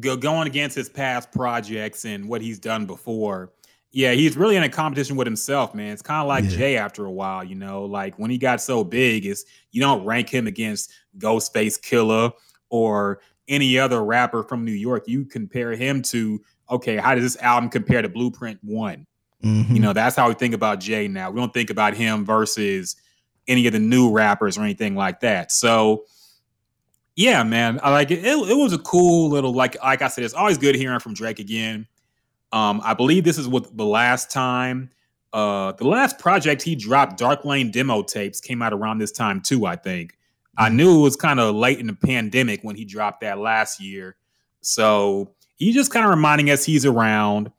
Go, 0.00 0.16
going 0.16 0.46
against 0.46 0.76
his 0.76 0.88
past 0.88 1.30
projects 1.32 2.04
and 2.04 2.28
what 2.28 2.42
he's 2.42 2.58
done 2.58 2.86
before. 2.86 3.52
Yeah, 3.96 4.10
he's 4.10 4.36
really 4.36 4.56
in 4.56 4.64
a 4.64 4.68
competition 4.68 5.14
with 5.14 5.28
himself, 5.28 5.72
man. 5.72 5.92
It's 5.92 6.02
kind 6.02 6.20
of 6.20 6.26
like 6.26 6.42
Yeah. 6.44 6.50
Jay 6.50 6.76
after 6.76 7.04
a 7.06 7.12
while, 7.12 7.44
you 7.44 7.54
know, 7.54 7.84
like 7.84 8.18
when 8.18 8.28
he 8.28 8.38
got 8.38 8.60
so 8.60 8.82
big, 8.82 9.24
is 9.24 9.44
you 9.70 9.80
don't 9.80 10.04
rank 10.04 10.28
him 10.28 10.48
against 10.48 10.92
Ghostface 11.18 11.80
Killah 11.80 12.32
or 12.70 13.20
any 13.46 13.78
other 13.78 14.04
rapper 14.04 14.42
from 14.42 14.64
New 14.64 14.72
York. 14.72 15.04
You 15.06 15.24
compare 15.24 15.76
him 15.76 16.02
to, 16.02 16.42
okay, 16.70 16.96
how 16.96 17.14
does 17.14 17.22
this 17.22 17.40
album 17.40 17.70
compare 17.70 18.02
to 18.02 18.08
Blueprint 18.08 18.58
One? 18.64 19.06
Mhm. 19.44 19.70
You 19.72 19.78
know, 19.80 19.92
that's 19.92 20.16
how 20.16 20.26
we 20.26 20.34
think 20.34 20.54
about 20.54 20.80
Jay 20.80 21.06
now. 21.06 21.30
We 21.30 21.38
don't 21.38 21.54
think 21.54 21.70
about 21.70 21.94
him 21.94 22.24
versus 22.24 22.96
any 23.46 23.64
of 23.68 23.74
the 23.74 23.78
new 23.78 24.10
rappers 24.10 24.58
or 24.58 24.62
anything 24.62 24.96
like 24.96 25.20
that. 25.20 25.52
So, 25.52 26.04
yeah, 27.14 27.44
man, 27.44 27.78
I 27.80 27.90
like 27.92 28.10
it. 28.10 28.24
It, 28.24 28.50
it 28.50 28.56
was 28.56 28.72
a 28.72 28.78
cool 28.78 29.28
little 29.30 29.52
like 29.52 29.80
like 29.84 30.02
I 30.02 30.08
said, 30.08 30.24
it's 30.24 30.34
always 30.34 30.58
good 30.58 30.74
hearing 30.74 30.98
from 30.98 31.14
Drake 31.14 31.38
again. 31.38 31.86
Um, 32.54 32.80
I 32.84 32.94
believe 32.94 33.24
this 33.24 33.36
is 33.36 33.48
what 33.48 33.76
the 33.76 33.84
last 33.84 34.30
time, 34.30 34.90
uh, 35.32 35.72
the 35.72 35.88
last 35.88 36.18
project 36.20 36.62
he 36.62 36.76
dropped, 36.76 37.18
Dark 37.18 37.44
Lane 37.44 37.70
demo 37.72 38.02
tapes, 38.02 38.40
came 38.40 38.62
out 38.62 38.72
around 38.72 38.98
this 38.98 39.10
time 39.10 39.40
too. 39.40 39.66
I 39.66 39.74
think 39.76 40.16
I 40.56 40.68
knew 40.68 41.00
it 41.00 41.02
was 41.02 41.16
kind 41.16 41.40
of 41.40 41.54
late 41.56 41.80
in 41.80 41.88
the 41.88 41.94
pandemic 41.94 42.62
when 42.62 42.76
he 42.76 42.84
dropped 42.84 43.22
that 43.22 43.38
last 43.38 43.80
year. 43.82 44.14
So 44.60 45.34
he's 45.56 45.74
just 45.74 45.90
kind 45.90 46.04
of 46.04 46.10
reminding 46.10 46.48
us 46.50 46.64
he's 46.64 46.86
around. 46.86 47.50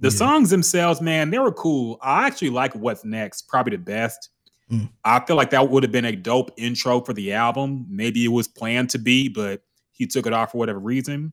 The 0.00 0.08
Yeah. 0.08 0.16
songs 0.16 0.50
themselves, 0.50 1.00
man, 1.00 1.30
they 1.30 1.38
were 1.38 1.52
cool. 1.52 1.98
I 2.02 2.26
actually 2.26 2.50
like 2.50 2.74
What's 2.74 3.04
Next, 3.04 3.46
probably 3.48 3.76
the 3.76 3.82
best. 3.82 4.30
Mm. 4.70 4.88
I 5.04 5.20
feel 5.20 5.36
like 5.36 5.50
that 5.50 5.70
would 5.70 5.82
have 5.84 5.92
been 5.92 6.04
a 6.04 6.16
dope 6.16 6.50
intro 6.56 7.00
for 7.02 7.12
the 7.12 7.32
album. 7.34 7.86
Maybe 7.88 8.24
it 8.24 8.28
was 8.28 8.48
planned 8.48 8.90
to 8.90 8.98
be, 8.98 9.28
but 9.28 9.62
he 9.92 10.06
took 10.06 10.26
it 10.26 10.32
off 10.32 10.52
for 10.52 10.58
whatever 10.58 10.78
reason. 10.80 11.32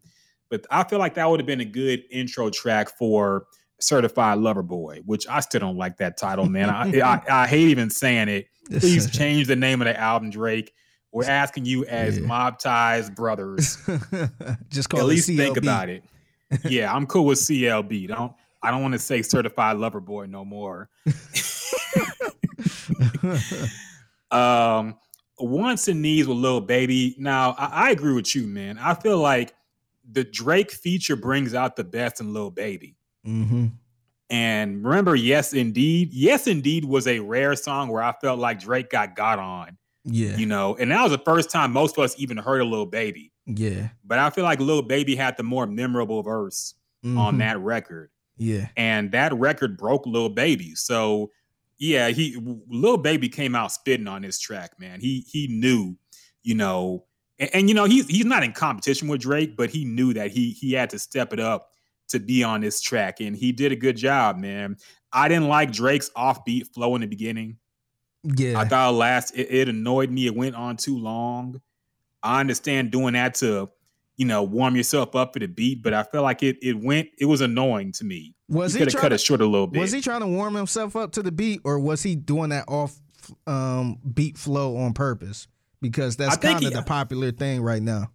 But 0.49 0.65
I 0.71 0.83
feel 0.83 0.99
like 0.99 1.15
that 1.15 1.29
would 1.29 1.39
have 1.39 1.47
been 1.47 1.61
a 1.61 1.65
good 1.65 2.03
intro 2.09 2.49
track 2.49 2.89
for 2.97 3.45
Certified 3.79 4.39
Lover 4.39 4.63
Boy, 4.63 5.01
which 5.05 5.27
I 5.27 5.39
still 5.41 5.59
don't 5.59 5.77
like 5.77 5.97
that 5.97 6.17
title, 6.17 6.47
man. 6.49 6.69
I, 6.69 6.99
I, 7.01 7.21
I 7.43 7.47
hate 7.47 7.67
even 7.69 7.89
saying 7.89 8.27
it. 8.29 8.47
Please 8.79 9.09
change 9.11 9.47
the 9.47 9.55
name 9.55 9.81
of 9.81 9.85
the 9.85 9.99
album, 9.99 10.29
Drake. 10.29 10.73
We're 11.11 11.25
asking 11.25 11.65
you 11.65 11.85
as 11.85 12.17
Yeah. 12.19 12.25
mob 12.25 12.59
ties 12.59 13.09
brothers. 13.09 13.77
Just 14.69 14.89
call 14.89 14.99
At 14.99 15.05
least 15.05 15.27
think 15.27 15.57
about 15.57 15.89
it. 15.89 16.03
Yeah, 16.69 16.93
I'm 16.93 17.05
cool 17.07 17.25
with 17.25 17.39
CLB. 17.39 18.07
Don't 18.07 18.31
I 18.63 18.71
don't 18.71 18.81
want 18.81 18.93
to 18.93 18.99
say 18.99 19.21
certified 19.21 19.75
lover 19.77 19.99
boy 19.99 20.27
no 20.27 20.45
more. 20.45 20.89
um 24.31 24.95
wants 25.39 25.87
and 25.87 26.01
needs 26.01 26.27
with 26.27 26.37
Lil 26.37 26.61
Baby. 26.61 27.15
Now, 27.19 27.53
I, 27.57 27.65
I 27.87 27.89
agree 27.91 28.13
with 28.13 28.33
you, 28.35 28.47
man. 28.47 28.77
I 28.79 28.93
feel 28.95 29.17
like 29.19 29.53
the 30.11 30.23
Drake 30.23 30.71
feature 30.71 31.15
brings 31.15 31.53
out 31.53 31.75
the 31.75 31.83
best 31.83 32.19
in 32.21 32.33
Lil 32.33 32.51
Baby. 32.51 32.95
hmm 33.25 33.67
And 34.29 34.83
remember, 34.83 35.15
Yes 35.15 35.53
Indeed. 35.53 36.13
Yes 36.13 36.47
Indeed 36.47 36.85
was 36.85 37.07
a 37.07 37.19
rare 37.19 37.55
song 37.55 37.89
where 37.89 38.03
I 38.03 38.13
felt 38.21 38.39
like 38.39 38.59
Drake 38.59 38.89
got 38.89 39.15
got 39.15 39.39
on, 39.39 39.77
Yeah. 40.05 40.35
you 40.37 40.45
know, 40.45 40.75
and 40.75 40.91
that 40.91 41.01
was 41.03 41.11
the 41.11 41.23
first 41.23 41.49
time 41.49 41.71
most 41.71 41.97
of 41.97 42.03
us 42.03 42.15
even 42.17 42.37
heard 42.37 42.61
a 42.61 42.65
Lil 42.65 42.85
Baby. 42.85 43.31
yeah. 43.45 43.89
But 44.03 44.19
I 44.19 44.29
feel 44.29 44.43
like 44.43 44.59
Lil 44.59 44.81
Baby 44.81 45.15
had 45.15 45.37
the 45.37 45.43
more 45.43 45.65
memorable 45.67 46.21
verse 46.23 46.73
on 47.05 47.35
Mhm. 47.35 47.39
that 47.39 47.59
record. 47.59 48.09
Yeah. 48.37 48.67
And 48.75 49.11
that 49.13 49.33
record 49.33 49.77
broke 49.77 50.05
Lil 50.05 50.29
Baby. 50.29 50.75
So 50.75 51.31
yeah, 51.79 52.09
he 52.09 52.35
Lil 52.67 52.97
Baby 52.97 53.29
came 53.29 53.55
out 53.55 53.71
spitting 53.71 54.07
on 54.07 54.23
this 54.23 54.39
track, 54.39 54.79
man. 54.79 54.99
He 54.99 55.25
he 55.31 55.47
knew, 55.47 55.95
you 56.43 56.55
know, 56.55 57.05
and, 57.39 57.49
and, 57.53 57.69
you 57.69 57.75
know, 57.75 57.85
he's 57.85 58.07
he's 58.07 58.25
not 58.25 58.43
in 58.43 58.51
competition 58.51 59.07
with 59.07 59.21
Drake, 59.21 59.55
but 59.55 59.69
he 59.69 59.85
knew 59.85 60.13
that 60.13 60.31
he 60.31 60.51
he 60.51 60.73
had 60.73 60.89
to 60.91 60.99
step 60.99 61.33
it 61.33 61.39
up 61.39 61.71
to 62.09 62.19
be 62.19 62.43
on 62.43 62.61
this 62.61 62.81
track. 62.81 63.19
And 63.19 63.35
he 63.35 63.51
did 63.51 63.71
a 63.71 63.75
good 63.75 63.97
job, 63.97 64.37
man. 64.37 64.77
I 65.11 65.27
didn't 65.27 65.47
like 65.47 65.71
Drake's 65.71 66.09
offbeat 66.15 66.73
flow 66.73 66.95
in 66.95 67.01
the 67.01 67.07
beginning. 67.07 67.57
Yeah. 68.23 68.59
I 68.59 68.65
thought 68.65 68.93
last 68.93 69.35
it, 69.35 69.51
it 69.51 69.69
annoyed 69.69 70.09
me. 70.09 70.25
It 70.25 70.35
went 70.35 70.55
on 70.55 70.77
too 70.77 70.97
long. 70.97 71.61
I 72.23 72.39
understand 72.39 72.91
doing 72.91 73.13
that 73.13 73.35
to, 73.35 73.69
you 74.15 74.25
know, 74.25 74.43
warm 74.43 74.75
yourself 74.75 75.15
up 75.15 75.33
for 75.33 75.39
the 75.39 75.47
beat, 75.47 75.83
but 75.83 75.93
I 75.93 76.03
felt 76.03 76.23
like 76.23 76.43
it 76.43 76.57
it 76.61 76.81
went. 76.81 77.09
It 77.19 77.25
was 77.25 77.41
annoying 77.41 77.91
to 77.93 78.03
me. 78.03 78.35
was 78.49 78.73
he 78.73 78.79
he 78.79 78.85
could 78.85 78.87
have 78.87 78.93
trying 78.93 79.01
cut 79.03 79.09
to, 79.09 79.15
it 79.15 79.21
short 79.21 79.41
a 79.41 79.45
little 79.45 79.67
bit. 79.67 79.79
was 79.79 79.91
he 79.91 80.01
trying 80.01 80.21
to 80.21 80.27
warm 80.27 80.55
himself 80.55 80.95
up 80.95 81.11
to 81.13 81.23
the 81.23 81.31
beat, 81.31 81.61
or 81.63 81.79
was 81.79 82.03
he 82.03 82.15
doing 82.15 82.49
that 82.49 82.65
off 82.67 82.99
um, 83.45 83.99
beat 84.13 84.37
flow 84.37 84.77
on 84.77 84.93
purpose? 84.93 85.47
Because 85.81 86.17
that's 86.17 86.37
kind 86.37 86.55
of 86.57 86.61
he- 86.61 86.69
the 86.69 86.81
popular 86.81 87.31
thing 87.31 87.61
right 87.61 87.81
now. 87.81 88.11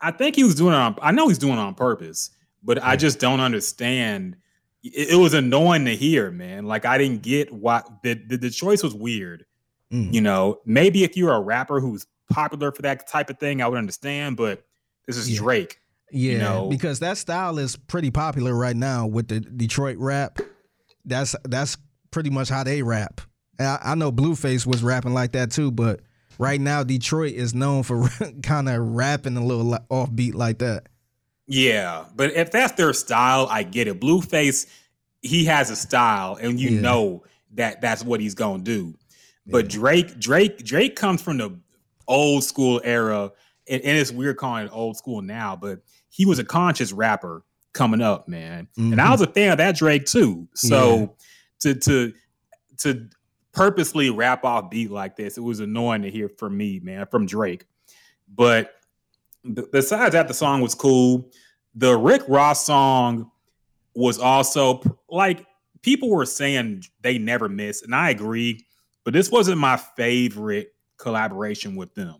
I 0.00 0.12
think 0.12 0.36
he 0.36 0.44
was 0.44 0.54
doing 0.54 0.74
it 0.74 0.76
on. 0.76 0.96
I 1.02 1.10
know 1.10 1.26
he's 1.28 1.38
doing 1.38 1.54
it 1.54 1.58
on 1.58 1.74
purpose, 1.74 2.30
but 2.62 2.80
I 2.82 2.94
just 2.96 3.18
don't 3.18 3.40
understand. 3.40 4.36
It, 4.84 5.10
it 5.10 5.16
was 5.16 5.34
annoying 5.34 5.84
to 5.86 5.96
hear, 5.96 6.30
man. 6.30 6.66
Like 6.66 6.84
I 6.84 6.98
didn't 6.98 7.22
get 7.22 7.52
why 7.52 7.82
the 8.04 8.14
the, 8.14 8.36
the 8.36 8.50
choice 8.50 8.82
was 8.82 8.94
weird. 8.94 9.44
Mm. 9.92 10.12
You 10.14 10.20
know, 10.20 10.60
maybe 10.64 11.02
if 11.02 11.16
you're 11.16 11.32
a 11.32 11.40
rapper 11.40 11.80
who's 11.80 12.06
popular 12.30 12.70
for 12.70 12.82
that 12.82 13.08
type 13.08 13.28
of 13.30 13.38
thing, 13.38 13.60
I 13.60 13.66
would 13.66 13.78
understand. 13.78 14.36
But 14.36 14.64
this 15.06 15.16
is 15.16 15.30
Yeah. 15.32 15.38
Drake. 15.40 15.80
Yeah, 16.12 16.38
know- 16.38 16.68
because 16.68 17.00
that 17.00 17.18
style 17.18 17.58
is 17.58 17.74
pretty 17.76 18.10
popular 18.12 18.54
right 18.54 18.76
now 18.76 19.06
with 19.06 19.28
the 19.28 19.40
Detroit 19.40 19.96
rap. 19.98 20.38
That's 21.04 21.34
that's 21.44 21.76
pretty 22.12 22.30
much 22.30 22.48
how 22.48 22.62
they 22.62 22.82
rap. 22.82 23.20
I, 23.58 23.78
I 23.82 23.94
know 23.96 24.12
Blueface 24.12 24.64
was 24.64 24.82
rapping 24.84 25.12
like 25.12 25.32
that 25.32 25.50
too, 25.50 25.70
but 25.72 26.00
right 26.38 26.60
now 26.60 26.82
Detroit 26.84 27.34
is 27.34 27.54
known 27.54 27.82
for 27.82 28.08
kind 28.42 28.68
of 28.68 28.80
rapping 28.94 29.36
a 29.36 29.44
little 29.44 29.76
offbeat 29.90 30.34
like 30.34 30.58
that. 30.58 30.86
Yeah, 31.46 32.04
but 32.14 32.32
if 32.34 32.50
that's 32.50 32.72
their 32.74 32.92
style, 32.92 33.46
I 33.50 33.62
get 33.62 33.88
it. 33.88 34.00
Blueface, 34.00 34.66
he 35.22 35.44
has 35.46 35.70
a 35.70 35.76
style, 35.76 36.36
and 36.40 36.60
you 36.60 36.70
Yeah. 36.70 36.80
know 36.82 37.24
that 37.54 37.80
that's 37.80 38.04
what 38.04 38.20
he's 38.20 38.34
gonna 38.34 38.62
do. 38.62 38.94
But 39.50 39.68
Drake, 39.68 40.18
Drake, 40.20 40.62
Drake 40.62 40.94
comes 40.94 41.22
from 41.22 41.38
the 41.38 41.58
old 42.06 42.44
school 42.44 42.82
era, 42.84 43.32
and, 43.66 43.80
and 43.82 43.96
it's 43.96 44.12
weird 44.12 44.36
calling 44.36 44.66
it 44.66 44.70
old 44.74 44.98
school 44.98 45.22
now, 45.22 45.56
but 45.56 45.80
he 46.10 46.26
was 46.26 46.38
a 46.38 46.44
conscious 46.44 46.92
rapper 46.92 47.42
coming 47.72 48.02
up, 48.02 48.28
man. 48.28 48.68
And 48.76 49.00
I 49.00 49.06
Mhm. 49.06 49.10
was 49.12 49.20
a 49.22 49.26
fan 49.26 49.52
of 49.52 49.58
that 49.58 49.76
Drake 49.76 50.04
too. 50.04 50.48
So 50.54 51.14
to 51.60 51.74
to 51.74 52.12
to 52.78 53.08
purposely 53.58 54.08
rap 54.08 54.44
off 54.44 54.70
beat 54.70 54.88
like 54.88 55.16
this, 55.16 55.36
it 55.36 55.40
was 55.40 55.58
annoying 55.58 56.02
to 56.02 56.10
hear 56.10 56.28
from 56.28 56.56
me, 56.56 56.78
man, 56.80 57.06
from 57.06 57.26
Drake. 57.26 57.64
But 58.32 58.72
besides 59.72 60.12
that, 60.12 60.28
the 60.28 60.34
song 60.34 60.60
was 60.60 60.76
cool. 60.76 61.28
The 61.74 61.96
Rick 61.96 62.22
Ross 62.28 62.64
song 62.64 63.32
was 63.94 64.20
also 64.20 64.80
like 65.10 65.44
people 65.82 66.08
were 66.08 66.24
saying 66.24 66.84
they 67.02 67.18
never 67.18 67.48
miss, 67.48 67.82
and 67.82 67.94
I 67.94 68.10
agree. 68.10 68.64
But 69.02 69.12
this 69.12 69.28
wasn't 69.28 69.58
my 69.58 69.76
favorite 69.76 70.72
collaboration 70.96 71.74
with 71.74 71.92
them. 71.94 72.14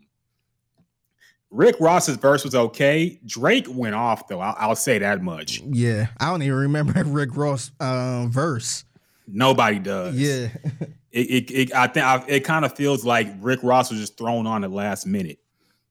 Rick 1.51 1.77
Ross's 1.79 2.17
verse 2.17 2.43
was 2.43 2.53
okay. 2.53 3.17
Drake 3.25 3.65
went 3.69 3.95
off 3.95 4.27
though. 4.27 4.41
I'll, 4.41 4.55
I'll 4.57 4.75
say 4.75 4.99
that 4.99 5.23
much. 5.23 5.61
Yeah, 5.61 6.07
I 6.19 6.29
don't 6.31 6.41
even 6.43 6.57
remember 6.57 7.01
Rick 7.05 7.37
Ross 7.37 7.71
um, 7.79 8.29
verse. 8.29 8.83
Nobody 9.25 9.79
does. 9.79 10.15
Yeah. 10.15 10.49
It, 11.11 11.49
it, 11.49 11.51
it 11.51 11.75
I 11.75 11.87
think 11.87 12.05
I, 12.05 12.23
it 12.27 12.39
kind 12.41 12.65
of 12.65 12.75
feels 12.75 13.03
like 13.05 13.27
Rick 13.41 13.61
Ross 13.63 13.89
was 13.91 13.99
just 13.99 14.17
thrown 14.17 14.45
on 14.47 14.63
at 14.63 14.71
last 14.71 15.05
minute, 15.07 15.39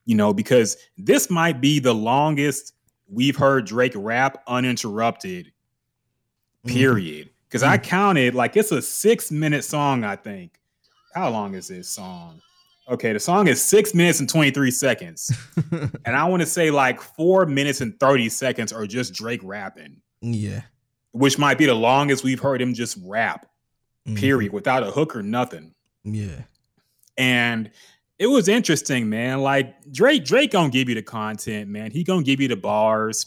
you 0.04 0.14
know, 0.14 0.32
because 0.32 0.76
this 0.96 1.28
might 1.30 1.60
be 1.60 1.78
the 1.80 1.94
longest 1.94 2.74
we've 3.08 3.36
heard 3.36 3.66
Drake 3.66 3.94
rap 3.96 4.42
uninterrupted. 4.46 5.46
Mm-hmm. 6.66 6.76
Period. 6.76 7.30
Because 7.48 7.62
I 7.62 7.78
counted 7.78 8.34
like 8.34 8.56
it's 8.56 8.72
a 8.72 8.82
six 8.82 9.30
minute 9.30 9.64
song. 9.64 10.04
I 10.04 10.16
think. 10.16 10.58
How 11.14 11.30
long 11.30 11.54
is 11.54 11.68
this 11.68 11.88
song? 11.88 12.40
Okay, 12.90 13.12
the 13.12 13.20
song 13.20 13.48
is 13.48 13.62
six 13.62 13.94
minutes 13.94 14.20
and 14.20 14.28
23 14.28 14.70
seconds. 14.70 15.30
and 15.72 16.16
I 16.16 16.24
want 16.24 16.40
to 16.40 16.46
say 16.46 16.70
like 16.70 17.00
four 17.02 17.44
minutes 17.44 17.80
and 17.82 17.98
30 18.00 18.28
seconds 18.30 18.72
are 18.72 18.86
just 18.86 19.12
Drake 19.12 19.40
rapping, 19.42 20.00
Yeah. 20.22 20.62
which 21.12 21.38
might 21.38 21.58
be 21.58 21.66
the 21.66 21.74
longest 21.74 22.24
we've 22.24 22.40
heard 22.40 22.62
him 22.62 22.72
just 22.72 22.98
rap, 23.04 23.46
Mhm. 24.08 24.16
period, 24.16 24.52
without 24.52 24.82
a 24.82 24.90
hook 24.90 25.14
or 25.14 25.22
nothing. 25.22 25.74
Yeah. 26.04 26.42
And 27.16 27.70
it 28.18 28.26
was 28.26 28.48
interesting, 28.48 29.08
man. 29.08 29.40
Like 29.40 29.74
Drake, 29.92 30.24
Drake 30.24 30.50
gonna 30.52 30.70
give 30.70 30.88
you 30.88 30.94
the 30.94 31.02
content, 31.02 31.68
man. 31.68 31.90
He 31.90 32.04
gonna 32.04 32.22
give 32.22 32.40
you 32.40 32.48
the 32.48 32.56
bars. 32.56 33.26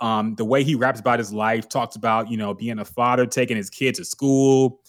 Um, 0.00 0.34
the 0.34 0.44
way 0.44 0.64
he 0.64 0.74
raps 0.74 0.98
about 1.00 1.18
his 1.20 1.32
life, 1.32 1.68
talks 1.68 1.94
about, 1.96 2.28
you 2.30 2.36
know, 2.36 2.54
being 2.54 2.78
a 2.80 2.84
father, 2.84 3.24
taking 3.24 3.56
his 3.56 3.70
kid 3.70 3.94
to 3.96 4.04
school, 4.04 4.80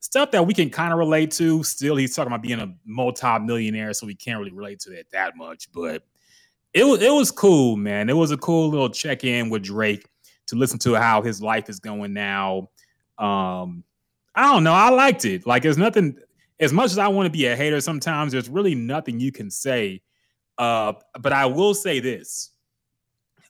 stuff 0.00 0.30
that 0.32 0.46
we 0.46 0.52
can 0.52 0.68
kind 0.68 0.92
of 0.92 0.98
relate 0.98 1.30
to. 1.32 1.62
Still, 1.62 1.96
he's 1.96 2.14
talking 2.14 2.30
about 2.30 2.42
being 2.42 2.60
a 2.60 2.74
multi-millionaire, 2.84 3.94
so 3.94 4.06
we 4.06 4.14
can't 4.14 4.38
really 4.38 4.52
relate 4.52 4.78
to 4.80 4.90
that 4.90 5.10
that 5.12 5.36
much. 5.36 5.72
But 5.72 6.04
it 6.74 6.84
was 6.84 7.00
it 7.00 7.12
was 7.12 7.30
cool, 7.30 7.76
man. 7.76 8.10
It 8.10 8.16
was 8.16 8.30
a 8.30 8.36
cool 8.36 8.68
little 8.68 8.90
check-in 8.90 9.48
with 9.48 9.62
Drake 9.62 10.06
to 10.48 10.56
listen 10.56 10.78
to 10.80 10.94
how 10.94 11.22
his 11.22 11.40
life 11.40 11.68
is 11.70 11.80
going 11.80 12.12
now. 12.12 12.68
Um, 13.16 13.84
I 14.38 14.52
don't 14.52 14.62
know. 14.62 14.72
I 14.72 14.88
liked 14.90 15.24
it. 15.24 15.48
Like, 15.48 15.64
there's 15.64 15.76
nothing. 15.76 16.16
As 16.60 16.72
much 16.72 16.92
as 16.92 16.98
I 16.98 17.08
want 17.08 17.26
to 17.26 17.30
be 17.30 17.46
a 17.46 17.56
hater, 17.56 17.80
sometimes 17.80 18.30
there's 18.30 18.48
really 18.48 18.76
nothing 18.76 19.18
you 19.18 19.32
can 19.32 19.50
say. 19.50 20.00
Uh, 20.56 20.92
but 21.18 21.32
I 21.32 21.46
will 21.46 21.74
say 21.74 21.98
this: 21.98 22.50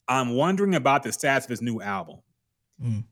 I'm 0.09 0.35
wondering 0.35 0.74
about 0.74 1.03
the 1.03 1.11
stats 1.11 1.44
of 1.44 1.51
his 1.51 1.61
new 1.61 1.83
album. 1.83 2.20
Mm. 2.83 3.05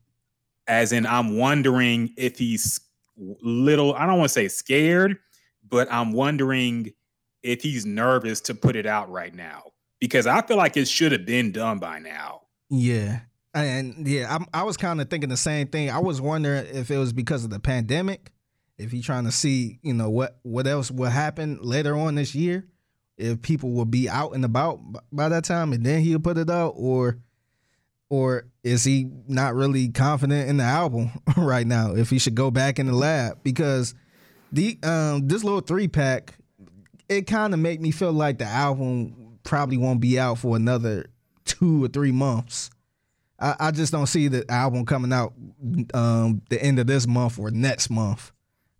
As 0.67 0.93
in, 0.93 1.05
I'm 1.05 1.37
wondering 1.37 2.15
if 2.17 2.39
he's 2.39 2.81
little. 3.17 3.93
I 3.95 4.07
don't 4.07 4.19
want 4.19 4.31
to 4.31 4.35
say 4.35 4.49
scared, 4.49 5.19
but 5.69 5.87
I'm 5.93 6.13
wondering 6.13 6.93
if 7.43 7.61
he's 7.61 7.85
nervous 7.85 8.41
to 8.43 8.55
put 8.55 8.75
it 8.75 8.87
out 8.87 9.11
right 9.11 9.35
now 9.35 9.65
because 10.01 10.27
I 10.27 10.41
feel 10.41 10.57
like 10.57 10.79
it 10.79 10.89
should 10.89 11.13
have 11.13 11.27
been 11.27 11.53
done 11.53 11.79
by 11.79 11.99
now. 11.99 12.43
Yeah. 12.71 13.21
And 13.57 14.07
yeah, 14.07 14.35
I'm, 14.35 14.47
I 14.53 14.65
was 14.65 14.77
kind 14.77 15.01
of 15.01 15.09
thinking 15.09 15.31
the 15.31 15.37
same 15.37 15.69
thing. 15.69 15.91
I 15.91 15.99
was 15.99 16.21
wondering 16.21 16.67
if 16.67 16.91
it 16.91 16.99
was 16.99 17.13
because 17.13 17.43
of 17.43 17.51
the 17.51 17.59
pandemic, 17.59 18.31
if 18.77 18.93
he 18.93 19.01
trying 19.01 19.25
to 19.25 19.33
see, 19.33 19.79
you 19.83 19.95
know, 19.95 20.11
what 20.11 20.39
what 20.43 20.67
else 20.67 20.91
will 20.91 21.11
happen 21.11 21.59
later 21.63 21.97
on 21.97 22.17
this 22.17 22.35
year, 22.35 22.67
if 23.17 23.41
people 23.41 23.71
will 23.71 23.87
be 23.87 24.09
out 24.09 24.35
and 24.35 24.45
about 24.45 24.81
by 25.11 25.31
that 25.31 25.45
time, 25.45 25.73
and 25.73 25.85
then 25.85 26.03
he'll 26.03 26.21
put 26.21 26.37
it 26.37 26.51
out, 26.51 26.75
or 26.77 27.19
or 28.11 28.47
is 28.63 28.85
he 28.85 29.11
not 29.27 29.55
really 29.55 29.89
confident 29.89 30.51
in 30.51 30.59
the 30.59 30.65
album 30.65 31.11
right 31.37 31.67
now? 31.67 31.95
If 31.95 32.11
he 32.11 32.19
should 32.19 32.35
go 32.35 32.51
back 32.51 32.79
in 32.79 32.87
the 32.87 32.95
lab 32.95 33.43
because 33.43 33.95
the 34.53 34.79
um 34.83 35.29
this 35.29 35.43
little 35.43 35.61
three 35.61 35.89
pack, 35.89 36.35
it 37.09 37.23
kind 37.23 37.55
of 37.55 37.61
made 37.61 37.81
me 37.81 37.91
feel 37.91 38.13
like 38.13 38.39
the 38.39 38.45
album 38.45 39.39
probably 39.45 39.79
won't 39.79 40.01
be 40.01 40.19
out 40.19 40.39
for 40.39 40.57
another 40.57 41.07
two 41.47 41.85
or 41.85 41.89
three 41.89 42.13
months. 42.13 42.71
I, 43.39 43.55
I 43.61 43.71
just 43.71 43.93
don't 43.93 44.07
see 44.07 44.29
the 44.29 44.45
album 44.51 44.87
coming 44.87 45.13
out 45.13 45.33
um 45.95 46.43
the 46.49 46.63
end 46.63 46.79
of 46.79 46.87
this 46.87 47.07
month 47.07 47.39
or 47.39 47.51
next 47.51 47.91
month. 47.91 48.33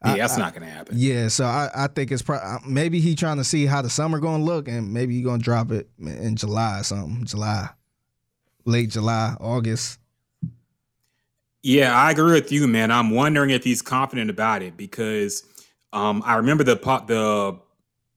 Yeah, 0.05 0.13
I- 0.13 0.19
that's 0.19 0.39
not 0.39 0.55
gonna 0.55 0.67
happen. 0.67 0.95
Yeah, 0.99 1.29
so 1.29 1.45
I, 1.45 1.69
I 1.75 1.87
think 1.89 2.11
it's 2.13 2.23
probably 2.23 2.71
maybe 2.71 3.01
he 3.01 3.15
trying 3.15 3.37
to 3.39 3.45
see 3.45 3.67
how 3.67 3.83
the 3.83 3.91
summer 3.91 4.19
gonna 4.21 4.45
look, 4.45 4.69
and 4.69 4.93
maybe 4.93 5.15
he 5.15 5.23
gonna 5.23 5.43
drop 5.43 5.71
it 5.73 5.89
in 5.99 6.37
July 6.37 6.81
or 6.81 6.85
something. 6.85 7.25
July, 7.25 7.69
late 8.65 8.91
July, 8.91 9.37
August. 9.41 9.99
Yeah, 11.63 11.97
I 11.97 12.13
agree 12.13 12.33
with 12.35 12.53
you, 12.53 12.69
man. 12.69 12.91
I'm 12.93 13.11
wondering 13.11 13.51
if 13.51 13.65
he's 13.65 13.83
confident 13.83 14.31
about 14.31 14.63
it 14.63 14.77
because 14.77 15.43
um, 15.93 16.23
I 16.25 16.37
remember 16.37 16.63
the 16.63 16.77
pop 16.77 17.09
the 17.09 17.59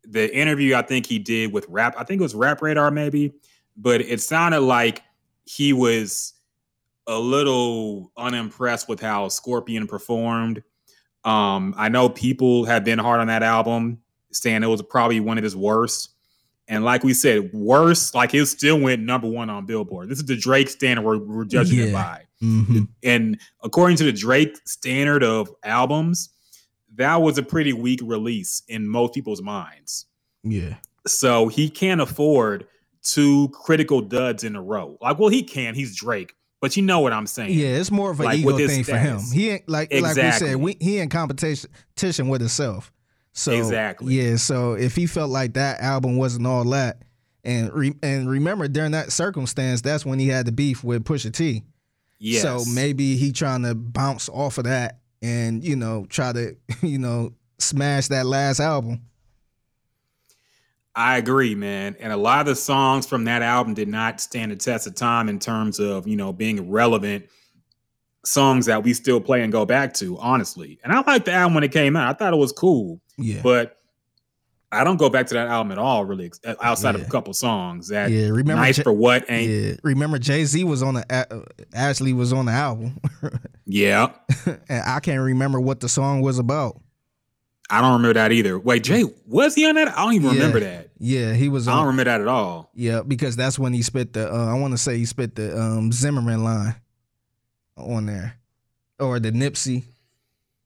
the 0.03 0.35
interview 0.35 0.75
I 0.75 0.81
think 0.83 1.05
he 1.05 1.19
did 1.19 1.51
with 1.53 1.65
Rap. 1.69 1.95
I 1.97 2.03
think 2.03 2.19
it 2.19 2.23
was 2.23 2.35
Rap 2.35 2.61
Radar, 2.61 2.91
maybe, 2.91 3.33
but 3.75 4.01
it 4.01 4.21
sounded 4.21 4.61
like 4.61 5.01
he 5.49 5.73
was 5.73 6.33
a 7.07 7.17
little 7.17 8.11
unimpressed 8.15 8.87
with 8.87 9.01
how 9.01 9.27
Scorpion 9.29 9.87
performed. 9.87 10.61
Um, 11.25 11.73
I 11.75 11.89
know 11.89 12.07
people 12.07 12.65
have 12.65 12.85
been 12.85 12.99
hard 12.99 13.19
on 13.19 13.27
that 13.27 13.41
album, 13.41 13.99
saying 14.31 14.61
it 14.61 14.67
was 14.67 14.83
probably 14.83 15.19
one 15.19 15.39
of 15.39 15.43
his 15.43 15.55
worst. 15.55 16.11
And 16.67 16.85
like 16.85 17.03
we 17.03 17.15
said, 17.15 17.51
worse, 17.51 18.13
like 18.13 18.35
it 18.35 18.45
still 18.45 18.79
went 18.79 19.01
number 19.01 19.27
one 19.27 19.49
on 19.49 19.65
Billboard. 19.65 20.07
This 20.09 20.19
is 20.19 20.25
the 20.25 20.37
Drake 20.37 20.69
standard 20.69 21.03
we're, 21.03 21.17
we're 21.17 21.45
judging 21.45 21.79
it 21.79 21.93
by. 21.93 22.25
Mm-hmm. 22.43 22.83
And 23.01 23.39
according 23.63 23.97
to 23.97 24.03
the 24.03 24.13
Drake 24.13 24.55
standard 24.65 25.23
of 25.23 25.49
albums, 25.63 26.29
that 26.93 27.23
was 27.23 27.39
a 27.39 27.43
pretty 27.43 27.73
weak 27.73 28.01
release 28.03 28.61
in 28.67 28.87
most 28.87 29.15
people's 29.15 29.41
minds. 29.41 30.05
Yeah, 30.43 30.75
So 31.07 31.47
he 31.47 31.71
can't 31.71 32.01
afford 32.01 32.67
two 33.03 33.49
critical 33.49 34.01
duds 34.01 34.43
in 34.43 34.55
a 34.55 34.61
row. 34.61 34.97
Like, 35.01 35.19
well, 35.19 35.29
he 35.29 35.43
can. 35.43 35.75
He's 35.75 35.95
Drake, 35.95 36.33
but 36.61 36.75
you 36.77 36.83
know 36.83 36.99
what 36.99 37.13
I'm 37.13 37.27
saying. 37.27 37.51
yeah. 37.57 37.67
It's 37.77 37.91
more 37.91 38.11
of 38.11 38.19
an 38.19 38.25
Like, 38.25 38.39
ego 38.39 38.57
thing 38.57 38.83
for 38.83 38.97
him. 38.97 39.19
He 39.33 39.49
ain't 39.49 39.67
like 39.69 39.91
like 39.93 40.03
we 40.03 40.09
Exactly. 40.09 40.47
said, 40.47 40.55
we, 40.57 40.77
he 40.79 40.99
in 40.99 41.09
competition 41.09 41.69
competition 41.95 42.27
with 42.29 42.41
himself. 42.41 42.91
So 43.33 43.51
Exactly. 43.51 44.13
yeah. 44.13 44.35
So 44.35 44.73
if 44.73 44.95
he 44.95 45.05
felt 45.05 45.29
like 45.29 45.53
that 45.53 45.79
album 45.81 46.17
wasn't 46.17 46.45
all 46.47 46.63
that, 46.71 47.03
and 47.43 47.71
re, 47.73 47.93
and 48.03 48.29
remember 48.29 48.67
during 48.67 48.91
that 48.91 49.11
circumstance, 49.11 49.81
that's 49.81 50.05
when 50.05 50.19
he 50.19 50.27
had 50.27 50.45
the 50.45 50.51
beef 50.51 50.83
with 50.83 51.05
Pusha 51.05 51.33
T. 51.33 51.63
Yes. 52.17 52.41
So 52.41 52.63
maybe 52.69 53.15
he 53.15 53.31
trying 53.31 53.63
to 53.63 53.73
bounce 53.75 54.27
off 54.27 54.57
of 54.57 54.65
that 54.65 54.99
and 55.21 55.63
you 55.63 55.75
know 55.77 56.05
try 56.09 56.33
to 56.33 56.55
you 56.81 56.99
know 56.99 57.31
smash 57.59 58.09
that 58.09 58.25
last 58.25 58.59
album. 58.59 59.01
I 60.99 61.17
agree, 61.17 61.55
man. 61.55 61.95
And 62.01 62.11
a 62.11 62.17
lot 62.17 62.41
of 62.41 62.45
the 62.47 62.55
songs 62.55 63.07
from 63.07 63.23
that 63.23 63.41
album 63.41 63.73
did 63.73 63.87
not 63.87 64.19
stand 64.19 64.51
the 64.51 64.57
test 64.57 64.85
of 64.85 64.95
time 64.95 65.29
in 65.29 65.39
terms 65.39 65.79
of, 65.79 66.05
you 66.07 66.17
know, 66.17 66.33
being 66.33 66.69
relevant 66.69 67.25
songs 68.25 68.65
that 68.65 68.83
we 68.83 68.93
still 68.93 69.21
play 69.21 69.41
and 69.41 69.51
go 69.51 69.65
back 69.65 69.93
to, 69.93 70.17
honestly. 70.17 70.77
And 70.83 70.91
I 70.91 71.01
liked 71.01 71.25
the 71.25 71.31
album 71.31 71.53
when 71.55 71.63
it 71.63 71.71
came 71.71 71.95
out. 71.95 72.09
I 72.09 72.13
thought 72.17 72.33
it 72.33 72.37
was 72.37 72.51
cool, 72.51 72.99
Yeah. 73.17 73.39
but 73.41 73.77
I 74.73 74.83
don't 74.83 74.97
go 74.97 75.09
back 75.09 75.25
to 75.27 75.33
that 75.35 75.47
album 75.47 75.71
at 75.71 75.77
all, 75.77 76.03
really, 76.03 76.25
ex- 76.25 76.41
outside 76.61 76.95
of 76.95 77.01
a 77.01 77.05
couple 77.05 77.33
songs. 77.33 77.87
That 77.87 78.11
Yeah, 78.11 78.27
remember 78.27 78.55
nice 78.55 78.75
J- 78.75 78.83
for 78.83 78.91
what 78.93 79.23
ain't. 79.31 79.49
Yeah. 79.49 79.73
Remember 79.83 80.19
Jay 80.19 80.43
Z 80.43 80.63
was 80.65 80.83
on 80.83 80.95
the 80.95 81.05
uh, 81.09 81.39
Ashley 81.73 82.11
was 82.11 82.33
on 82.33 82.45
the 82.45 82.51
album, 82.51 82.99
Yeah. 83.65 84.11
and 84.45 84.83
I 84.85 84.99
can't 84.99 85.21
remember 85.23 85.59
what 85.61 85.79
the 85.79 85.87
song 85.89 86.19
was 86.21 86.39
about. 86.39 86.79
I 87.71 87.81
don't 87.81 87.93
remember 87.93 88.15
that 88.15 88.31
either. 88.31 88.59
Wait, 88.59 88.83
Jay, 88.83 89.05
was 89.25 89.55
he 89.55 89.65
on 89.65 89.75
that? 89.75 89.97
I 89.97 90.03
don't 90.03 90.13
even 90.13 90.27
Yeah. 90.27 90.33
remember 90.35 90.59
that. 90.59 90.88
Yeah, 90.99 91.33
he 91.33 91.47
was 91.47 91.67
I 91.67 91.71
don't 91.71 91.81
on. 91.81 91.87
remember 91.87 92.03
that 92.11 92.21
at 92.21 92.27
all. 92.27 92.69
Yeah, 92.75 93.01
because 93.07 93.35
that's 93.35 93.57
when 93.57 93.73
he 93.73 93.81
spit 93.81 94.13
the. 94.13 94.31
Uh, 94.33 94.47
I 94.47 94.59
want 94.59 94.73
to 94.73 94.77
say 94.77 94.97
he 94.97 95.05
spit 95.05 95.35
the 95.35 95.57
um, 95.59 95.91
Zimmerman 95.91 96.43
line 96.43 96.75
on 97.77 98.05
there, 98.05 98.35
or 98.99 99.19
the 99.19 99.31
Nipsey 99.31 99.85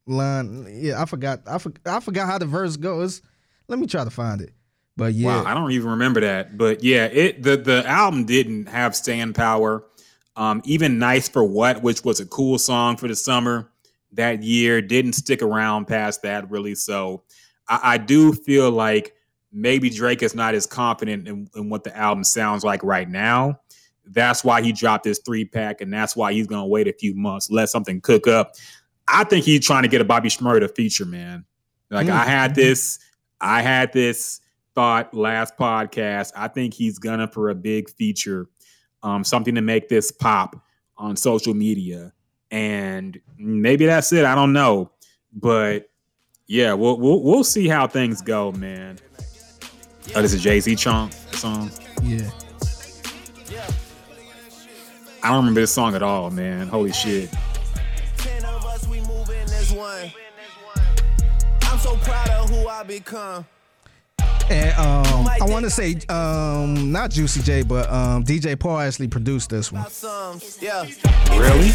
line. 0.07 0.67
Yeah, 0.71 1.01
I 1.01 1.05
forgot. 1.05 1.41
I, 1.45 1.59
for, 1.59 1.71
I 1.85 1.99
forgot 1.99 2.27
how 2.27 2.37
the 2.39 2.45
verse 2.47 2.77
goes. 2.77 3.21
Let 3.67 3.79
me 3.79 3.85
try 3.87 4.03
to 4.03 4.09
find 4.09 4.41
it. 4.41 4.53
But 4.97 5.13
yeah, 5.13 5.41
Wow, 5.41 5.45
I 5.45 5.53
don't 5.53 5.71
even 5.71 5.91
remember 5.91 6.21
that. 6.21 6.57
But 6.57 6.83
yeah, 6.83 7.05
it 7.05 7.43
the 7.43 7.57
the 7.57 7.87
album 7.87 8.25
didn't 8.25 8.67
have 8.67 8.95
stand 8.95 9.35
power. 9.35 9.83
Um, 10.35 10.61
even 10.65 10.97
Nice 10.97 11.29
for 11.29 11.43
What, 11.43 11.83
which 11.83 12.03
was 12.03 12.19
a 12.19 12.25
cool 12.25 12.57
song 12.57 12.97
for 12.97 13.07
the 13.07 13.15
summer 13.15 13.69
that 14.13 14.41
year, 14.41 14.81
didn't 14.81 15.13
stick 15.13 15.41
around 15.43 15.85
past 15.85 16.23
that 16.23 16.49
really. 16.49 16.73
So 16.75 17.23
I, 17.67 17.79
I 17.83 17.97
do 17.99 18.33
feel 18.33 18.71
like 18.71 19.15
maybe 19.53 19.89
Drake 19.89 20.23
is 20.23 20.33
not 20.33 20.55
as 20.55 20.65
confident 20.65 21.27
in, 21.27 21.47
in 21.55 21.69
what 21.69 21.83
the 21.83 21.95
album 21.95 22.23
sounds 22.23 22.63
like 22.63 22.83
right 22.83 23.07
now. 23.07 23.59
That's 24.05 24.43
why 24.43 24.61
he 24.61 24.73
dropped 24.73 25.05
his 25.05 25.19
three 25.19 25.45
pack, 25.45 25.79
and 25.79 25.93
that's 25.93 26.15
why 26.15 26.33
he's 26.33 26.47
gonna 26.47 26.67
wait 26.67 26.87
a 26.87 26.93
few 26.93 27.15
months, 27.15 27.49
let 27.49 27.69
something 27.69 28.01
cook 28.01 28.27
up. 28.27 28.55
I 29.07 29.23
think 29.23 29.45
he's 29.45 29.65
trying 29.65 29.83
to 29.83 29.89
get 29.89 30.01
a 30.01 30.05
Bobby 30.05 30.29
Shmurda 30.29 30.75
feature, 30.75 31.05
man. 31.05 31.45
Like 31.89 32.09
I 32.09 32.25
had 32.25 32.55
this, 32.55 32.99
I 33.39 33.61
had 33.61 33.93
this 33.93 34.41
thought 34.75 35.13
last 35.13 35.55
podcast. 35.57 36.31
I 36.35 36.47
think 36.47 36.73
he's 36.73 36.99
gonna 36.99 37.27
for 37.27 37.49
a 37.49 37.55
big 37.55 37.89
feature, 37.91 38.49
um, 39.03 39.23
something 39.23 39.55
to 39.55 39.61
make 39.61 39.87
this 39.87 40.11
pop 40.11 40.55
on 40.97 41.15
social 41.15 41.53
media, 41.53 42.11
and 42.51 43.19
maybe 43.37 43.85
that's 43.85 44.11
it. 44.11 44.25
I 44.25 44.35
don't 44.35 44.53
know, 44.53 44.91
but 45.31 45.89
yeah, 46.47 46.73
we'll 46.73 46.99
we'll, 46.99 47.21
we'll 47.23 47.43
see 47.43 47.67
how 47.67 47.87
things 47.87 48.21
go, 48.21 48.51
man. 48.51 48.97
Oh, 50.15 50.21
this 50.21 50.33
is 50.33 50.43
Jay 50.43 50.59
Z 50.59 50.75
song. 50.75 51.11
Song. 51.31 51.71
yeah. 52.03 52.29
I 55.23 55.29
don't 55.29 55.37
remember 55.37 55.61
this 55.61 55.71
song 55.71 55.95
at 55.95 56.03
all, 56.03 56.29
man. 56.31 56.67
Holy 56.67 56.91
shit. 56.91 57.31
Ten 58.17 58.43
of 58.43 58.65
us, 58.65 58.85
we 58.87 58.99
moving 59.01 59.37
as 59.37 59.71
one. 59.71 60.11
I'm 61.61 61.79
so 61.79 61.95
proud 61.95 62.29
of 62.29 62.49
who 62.49 62.67
I 62.67 62.83
become. 62.83 63.45
And 64.49 64.77
um, 64.77 65.25
I 65.41 65.45
want 65.47 65.63
to 65.63 65.69
say, 65.69 65.95
um, 66.09 66.91
not 66.91 67.09
Juicy 67.11 67.41
J, 67.41 67.61
but 67.63 67.89
um, 67.89 68.25
DJ 68.25 68.59
Paul 68.59 68.79
actually 68.79 69.07
produced 69.07 69.49
this 69.49 69.71
one. 69.71 69.85
Yeah. 70.59 70.85
Really? 71.31 71.71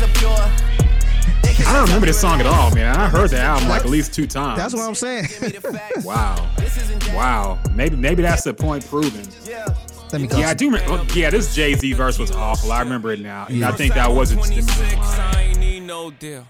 I 1.66 1.72
don't 1.72 1.84
remember 1.84 2.06
this 2.06 2.20
song 2.20 2.40
at 2.40 2.46
all, 2.46 2.70
man. 2.74 2.96
I 2.96 3.08
heard 3.08 3.30
the 3.30 3.40
album 3.40 3.68
like 3.68 3.82
at 3.82 3.90
least 3.90 4.14
two 4.14 4.26
times. 4.26 4.58
That's 4.58 4.74
what 4.74 4.88
I'm 4.88 4.94
saying. 4.94 5.26
give 5.28 5.42
me 5.42 5.48
the 5.48 5.60
facts. 5.72 6.04
Wow. 6.04 6.48
This 6.56 6.76
isn't 6.82 7.02
that. 7.04 7.14
Wow. 7.14 7.58
Maybe 7.74 7.96
maybe 7.96 8.22
that's 8.22 8.44
the 8.44 8.54
point 8.54 8.86
proven. 8.88 9.26
Yeah. 9.44 9.66
Let 10.12 10.20
me. 10.22 10.28
Yeah, 10.30 10.48
I 10.50 10.54
do 10.54 10.70
remember. 10.70 11.04
Yeah, 11.14 11.30
this 11.30 11.54
Jay 11.54 11.74
Z 11.74 11.92
verse 11.92 12.18
was 12.18 12.30
awful. 12.30 12.72
I 12.72 12.80
remember 12.80 13.12
it 13.12 13.20
now. 13.20 13.46
And 13.48 13.64
I 13.64 13.72
think 13.72 13.94
that 13.94 14.10
wasn't 14.10 14.40
Stimmy 14.42 14.66
26, 14.66 14.96
line. 14.96 15.20
I 15.36 15.42
ain't 15.42 15.58
need 15.58 15.80
no 15.80 16.10
deal. 16.10 16.46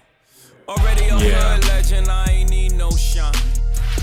Already 0.67 1.05
a 1.05 1.17
Yeah. 1.17 1.59
legend, 1.67 2.07
I 2.07 2.25
ain't 2.29 2.49
need 2.49 2.73
no 2.75 2.89
shine. 2.91 3.33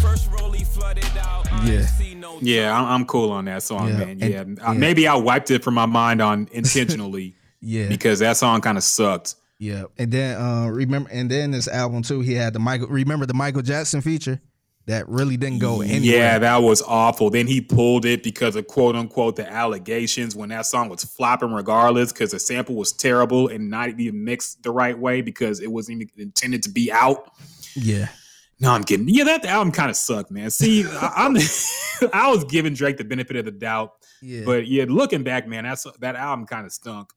First 0.03 0.31
rollie 0.31 0.67
flooded 0.67 1.05
out, 1.19 1.51
I 1.51 1.65
Yeah. 1.67 1.79
ain't 1.81 1.89
see 1.89 2.15
no 2.15 2.39
Yeah, 2.43 2.77
I'm, 2.79 2.85
I'm 2.87 3.05
cool 3.07 3.31
on 3.31 3.45
that 3.47 3.63
song, 3.63 3.89
Yeah, 3.89 3.97
man. 3.99 4.09
and- 4.09 4.21
Yeah, 4.21 4.41
Uh, 4.69 4.73
yeah. 4.73 4.79
maybe 4.79 5.07
I 5.09 5.15
wiped 5.15 5.51
it 5.51 5.63
from 5.65 5.75
my 5.75 5.87
mind 5.87 6.21
on 6.21 6.49
intentionally 6.53 7.37
Yeah, 7.61 7.87
because 7.89 8.19
that 8.19 8.37
song 8.37 8.61
kind 8.61 8.77
of 8.77 8.85
sucked. 8.85 9.37
Yeah. 9.59 9.85
And 9.99 10.13
then 10.13 10.41
uh, 10.41 10.69
remember, 10.69 11.09
and 11.11 11.31
then 11.31 11.51
this 11.51 11.69
album 11.69 12.03
too, 12.03 12.21
he 12.21 12.35
had 12.35 12.53
the 12.53 12.59
Michael. 12.59 12.89
Remember 12.89 13.27
the 13.27 13.35
Michael 13.35 13.63
Jackson 13.63 14.01
feature 14.01 14.41
that 14.87 15.09
really 15.09 15.37
didn't 15.37 15.59
go 15.59 15.81
anywhere. 15.81 16.19
Yeah, 16.19 16.39
that 16.39 16.59
was 16.59 16.81
awful. 16.83 17.31
Then 17.31 17.47
he 17.47 17.61
pulled 17.61 18.05
it 18.05 18.23
because 18.23 18.55
of 18.55 18.67
quote 18.67 18.95
unquote 18.95 19.37
the 19.37 19.51
allegations 19.51 20.37
when 20.37 20.51
that 20.51 20.67
song 20.67 20.89
was 20.89 21.05
flopping 21.05 21.53
regardless 21.53 22.13
because 22.13 22.31
the 22.31 22.39
sample 22.39 22.77
was 22.77 22.93
terrible 22.93 23.49
and 23.49 23.69
not 23.69 23.89
even 23.89 24.25
mixed 24.25 24.63
the 24.63 24.71
right 24.71 24.97
way 24.97 25.23
because 25.23 25.61
it 25.61 25.71
wasn't 25.71 26.03
even 26.03 26.11
intended 26.19 26.63
to 26.63 26.71
be 26.71 26.91
out. 26.93 27.33
yeah, 27.75 28.09
No, 28.61 28.73
I'm 28.73 28.85
kidding. 28.85 29.09
Yeah, 29.09 29.25
that 29.25 29.45
album 29.45 29.73
kind 29.73 29.91
of 29.91 29.97
sucked, 29.97 30.31
man. 30.31 30.51
See, 30.51 30.85
I, 30.87 31.13
I'm 31.17 31.37
I 32.13 32.31
was 32.31 32.45
giving 32.45 32.75
Drake 32.75 32.97
the 32.97 33.05
benefit 33.05 33.37
of 33.37 33.45
the 33.45 33.51
doubt, 33.51 33.95
yeah. 34.23 34.43
but 34.45 34.67
yeah, 34.69 34.85
looking 34.87 35.25
back, 35.25 35.49
man, 35.49 35.65
that's 35.65 35.87
that 36.01 36.15
album 36.15 36.47
kind 36.47 36.65
of 36.65 36.73
stunk. 36.73 37.11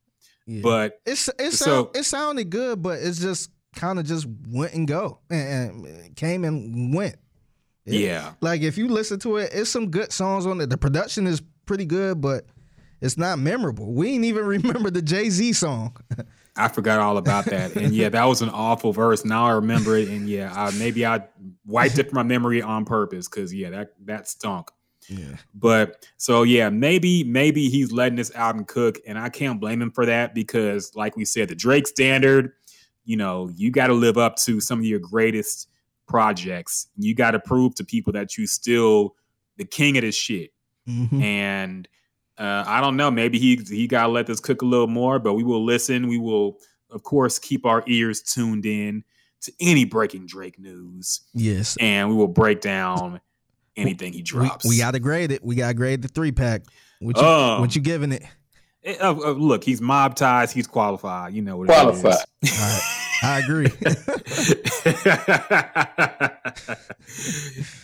Yeah. 0.49 0.62
But 0.63 0.99
it's 1.05 1.27
it 1.39 1.53
so- 1.53 1.65
sound, 1.65 1.88
it 1.95 2.03
sounded 2.03 2.49
good, 2.49 2.81
but 2.81 2.99
it's 2.99 3.19
just 3.19 3.51
kind 3.75 3.99
of 3.99 4.05
just 4.05 4.25
went 4.47 4.73
and 4.73 4.88
go 4.88 5.19
and, 5.29 5.85
and 5.85 6.15
came 6.15 6.43
and 6.43 6.93
went. 6.93 7.15
It- 7.85 8.01
yeah, 8.01 8.33
Like 8.41 8.62
if 8.62 8.77
you 8.77 8.88
listen 8.88 9.19
to 9.19 9.38
it, 9.38 9.51
it's 9.53 9.69
some 9.69 9.89
good 9.89 10.12
songs 10.12 10.45
on 10.45 10.59
it. 10.62 10.69
The 10.69 10.77
production 10.77 11.27
is 11.27 11.41
pretty 11.65 11.85
good, 11.85 12.19
but 12.21 12.45
it's 13.01 13.17
not 13.17 13.39
memorable. 13.39 13.93
We 13.93 14.09
ain't 14.09 14.25
even 14.25 14.45
remember 14.57 14.89
the 14.89 15.01
Jay 15.01 15.29
Z 15.29 15.53
song. 15.53 15.95
I 16.55 16.67
forgot 16.67 16.99
all 16.99 17.17
about 17.17 17.45
that. 17.45 17.75
And 17.77 17.93
yeah, 17.93 18.09
that 18.09 18.25
was 18.25 18.41
an 18.41 18.49
awful 18.49 18.91
verse. 18.91 19.23
Now 19.23 19.45
I 19.45 19.51
remember 19.51 19.95
it, 19.97 20.09
and 20.09 20.27
yeah, 20.27 20.51
I, 20.53 20.71
maybe 20.77 21.05
I 21.05 21.23
wiped 21.65 21.97
it 21.99 22.09
from 22.09 22.15
my 22.17 22.23
memory 22.23 22.62
on 22.62 22.85
purpose 22.85 23.29
because 23.29 23.53
yeah, 23.53 23.69
that 23.69 23.93
that 24.05 24.27
stunk. 24.27 24.69
Yeah, 25.10 25.38
But 25.56 26.06
so 26.17 26.43
yeah, 26.43 26.69
maybe 26.69 27.24
maybe 27.24 27.67
he's 27.69 27.91
letting 27.91 28.15
this 28.15 28.34
album 28.36 28.65
cook, 28.65 29.00
and 29.08 29.17
I 29.17 29.30
can't 29.30 29.60
blame 29.60 29.82
him 29.82 29.91
for 29.91 30.06
that 30.06 30.36
because, 30.36 30.95
like 30.95 31.17
we 31.17 31.26
said, 31.26 31.50
the 31.50 31.56
Drake 31.56 31.88
standard, 31.88 32.54
you 33.06 33.17
know, 33.17 33.50
you 33.56 33.72
got 33.72 33.88
to 33.88 33.93
live 33.93 34.17
up 34.17 34.36
to 34.38 34.60
some 34.60 34.80
of 34.80 34.86
your 34.86 35.00
greatest 35.00 35.67
projects. 36.08 36.88
You 36.98 37.15
got 37.15 37.32
to 37.32 37.39
prove 37.39 37.76
to 37.76 37.84
people 37.84 38.13
that 38.13 38.38
you 38.38 38.45
still 38.45 39.15
the 39.58 39.65
king 39.65 39.98
of 39.98 40.04
this 40.04 40.15
shit. 40.15 40.52
Mhm. 40.88 41.22
And 41.22 41.88
uh, 42.38 42.63
I 42.65 42.80
don't 42.80 42.95
know, 42.95 43.12
maybe 43.12 43.39
he 43.39 43.60
he 43.67 43.88
got 43.88 44.04
to 44.04 44.10
let 44.10 44.28
this 44.28 44.39
cook 44.39 44.62
a 44.62 44.65
little 44.65 44.88
more, 44.88 45.19
but 45.19 45.34
we 45.34 45.43
will 45.43 45.63
listen. 45.65 46.08
We 46.08 46.17
will, 46.17 46.60
of 46.91 47.04
course, 47.04 47.39
keep 47.39 47.65
our 47.65 47.84
ears 47.88 48.22
tuned 48.22 48.65
in 48.65 49.04
to 49.41 49.52
any 49.60 49.86
breaking 49.86 50.26
Drake 50.28 50.60
news, 50.60 51.22
yes. 51.34 51.78
and 51.80 52.10
we 52.10 52.15
will 52.15 52.28
break 52.28 52.62
down 52.62 53.22
anything 53.80 54.13
he 54.13 54.22
drops. 54.22 54.65
we 54.68 54.78
got 54.78 54.92
to 54.92 55.00
grade 55.00 55.32
it. 55.32 55.44
We 55.44 55.56
got 55.56 55.70
to 55.70 55.74
grade 55.74 56.02
the 56.02 56.08
three 56.08 56.32
pack. 56.32 56.63
What 57.00 57.18
you, 57.18 57.24
Um, 57.24 57.62
what 57.62 57.76
you 57.76 57.82
giving 57.82 58.12
it? 58.12 58.24
Eh, 58.84 58.96
uh, 59.00 59.13
uh, 59.13 59.32
look, 59.32 59.63
he's 59.63 59.82
mob 59.82 60.15
ties. 60.15 60.52
He's 60.52 60.68
qualified. 60.68 61.34
You 61.34 61.42
know 61.42 61.58
what 61.58 61.68
Qualified. 61.68 62.15
it 62.42 62.50
is. 62.50 62.60
All 62.62 62.68
right. 62.68 62.82
I 63.22 63.39
agree. 63.39 63.70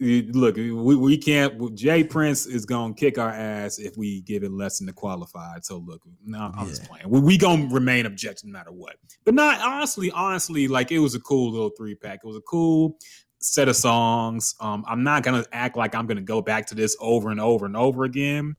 Look, 0.00 0.56
we, 0.56 0.72
we 0.96 1.16
can't. 1.16 1.74
Jay 1.76 2.02
Prince 2.02 2.44
is 2.46 2.66
gonna 2.66 2.92
kick 2.92 3.18
our 3.18 3.28
ass 3.30 3.78
if 3.78 3.96
we 3.96 4.22
give 4.22 4.42
it 4.42 4.50
less 4.50 4.78
than 4.78 4.86
the 4.88 4.92
qualified. 4.92 5.64
So 5.64 5.78
look, 5.78 6.00
no, 6.24 6.50
I'm 6.56 6.66
just 6.66 6.82
playing. 6.84 7.08
We, 7.08 7.20
we 7.20 7.38
gonna 7.38 7.68
remain 7.72 8.06
objective 8.06 8.46
no 8.48 8.52
matter 8.52 8.72
what. 8.72 8.96
But 9.24 9.34
not 9.34 9.60
honestly, 9.60 10.10
honestly, 10.10 10.66
like 10.66 10.90
it 10.90 10.98
was 10.98 11.14
a 11.14 11.20
cool 11.20 11.52
little 11.52 11.70
three 11.76 11.94
pack. 11.94 12.18
It 12.24 12.26
was 12.26 12.36
a 12.36 12.40
cool 12.40 12.98
set 13.42 13.68
of 13.68 13.76
songs. 13.76 14.54
Um, 14.60 14.84
I'm 14.88 15.02
not 15.02 15.22
gonna 15.22 15.44
act 15.52 15.76
like 15.76 15.94
I'm 15.94 16.06
gonna 16.06 16.20
go 16.22 16.40
back 16.42 16.66
to 16.68 16.74
this 16.74 16.96
over 17.00 17.30
and 17.30 17.40
over 17.40 17.66
and 17.66 17.76
over 17.76 18.04
again. 18.04 18.56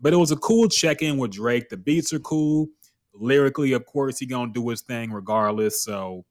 But 0.00 0.12
it 0.12 0.16
was 0.16 0.30
a 0.32 0.36
cool 0.36 0.68
check 0.68 1.02
in 1.02 1.18
with 1.18 1.32
Drake. 1.32 1.68
The 1.68 1.76
beats 1.76 2.12
are 2.12 2.18
cool. 2.20 2.68
Lyrically, 3.12 3.72
of 3.72 3.86
course, 3.86 4.18
he 4.18 4.26
gonna 4.26 4.52
do 4.52 4.68
his 4.68 4.82
thing 4.82 5.12
regardless. 5.12 5.82
So 5.82 6.24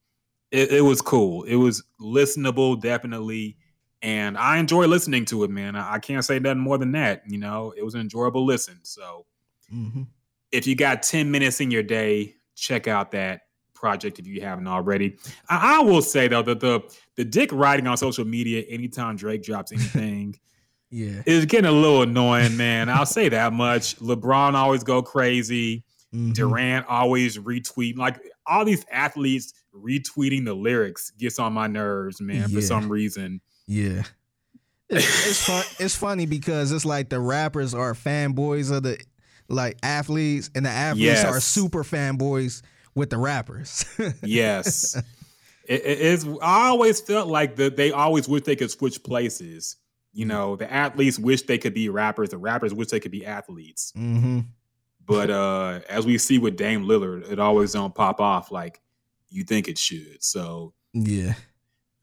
it, 0.51 0.71
it 0.71 0.81
was 0.81 1.01
cool. 1.01 1.43
It 1.43 1.55
was 1.55 1.83
listenable, 1.99 2.79
definitely. 2.79 3.57
And 4.01 4.37
I 4.37 4.57
enjoy 4.57 4.85
listening 4.87 5.23
to 5.25 5.45
it, 5.45 5.49
man. 5.49 5.75
I, 5.75 5.93
I 5.93 5.99
can't 5.99 6.25
say 6.25 6.37
nothing 6.39 6.59
more 6.59 6.77
than 6.77 6.91
that. 6.91 7.23
You 7.25 7.37
know, 7.37 7.73
it 7.75 7.83
was 7.83 7.95
an 7.95 8.01
enjoyable 8.01 8.45
listen. 8.45 8.79
So 8.83 9.25
Mhm. 9.73 10.07
if 10.51 10.67
you 10.67 10.75
got 10.75 11.01
10 11.03 11.31
minutes 11.31 11.61
in 11.61 11.71
your 11.71 11.83
day, 11.83 12.35
check 12.55 12.87
out 12.87 13.11
that 13.11 13.43
project 13.83 14.17
if 14.17 14.25
you 14.25 14.39
haven't 14.39 14.65
already. 14.67 15.17
I, 15.49 15.77
I 15.77 15.79
will 15.83 16.01
say 16.01 16.29
though 16.29 16.41
that 16.43 16.61
the 16.61 16.81
the 17.17 17.25
dick 17.25 17.51
writing 17.51 17.85
on 17.85 17.97
social 17.97 18.23
media 18.23 18.61
anytime 18.69 19.17
Drake 19.17 19.43
drops 19.43 19.71
anything 19.73 20.35
Yeah. 20.89 21.21
is 21.25 21.45
getting 21.45 21.67
a 21.69 21.71
little 21.71 22.03
annoying, 22.03 22.55
man. 22.55 22.87
I'll 22.87 23.05
say 23.07 23.27
that 23.29 23.51
much. 23.51 23.97
LeBron 23.97 24.53
always 24.53 24.83
go 24.83 25.01
crazy. 25.01 25.83
Mhm. 26.15 26.33
Durant 26.33 26.85
always 26.87 27.37
retweet. 27.39 27.97
Like 27.97 28.19
all 28.45 28.63
these 28.63 28.85
athletes 28.91 29.53
retweeting 29.75 30.45
the 30.45 30.53
lyrics 30.53 31.09
gets 31.17 31.39
on 31.39 31.51
my 31.51 31.67
nerves, 31.67 32.21
man, 32.21 32.47
for 32.49 32.61
some 32.61 32.87
reason. 32.89 33.41
Yeah. 33.67 34.03
It's, 34.89 35.27
it's 35.27 35.45
fun. 35.45 35.63
It's 35.79 35.95
funny 35.95 36.25
because 36.27 36.71
it's 36.71 36.85
like 36.85 37.09
the 37.09 37.19
rappers 37.19 37.73
are 37.73 37.93
fanboys 37.95 38.71
of 38.71 38.83
the 38.83 39.03
like 39.49 39.77
athletes, 39.83 40.49
and 40.55 40.65
the 40.65 40.69
athletes 40.69 41.23
are 41.25 41.39
super 41.41 41.83
fanboys 41.83 42.61
with 42.95 43.09
the 43.09 43.17
rappers. 43.17 43.85
Yes. 44.23 44.95
it, 45.65 45.81
it 45.85 45.99
is 45.99 46.25
I 46.41 46.67
always 46.67 46.99
felt 47.01 47.27
like 47.27 47.55
that 47.57 47.75
they 47.77 47.91
always 47.91 48.27
wish 48.27 48.43
they 48.43 48.55
could 48.55 48.71
switch 48.71 49.01
places. 49.03 49.77
You 50.11 50.25
know, 50.25 50.55
the 50.55 50.71
athletes 50.71 51.17
wish 51.17 51.41
they 51.43 51.57
could 51.57 51.73
be 51.73 51.89
rappers, 51.89 52.29
the 52.29 52.37
rappers 52.37 52.73
wish 52.73 52.89
they 52.89 52.99
could 52.99 53.11
be 53.11 53.25
athletes. 53.25 53.91
hmm 53.95 54.41
But 55.05 55.29
uh 55.29 55.79
as 55.89 56.05
we 56.05 56.17
see 56.17 56.37
with 56.37 56.55
Dame 56.57 56.83
Lillard, 56.85 57.31
it 57.31 57.39
always 57.39 57.73
don't 57.73 57.95
pop 57.95 58.19
off 58.21 58.51
like 58.51 58.81
you 59.29 59.43
think 59.43 59.67
it 59.67 59.77
should. 59.77 60.23
So 60.23 60.73
Yeah. 60.93 61.33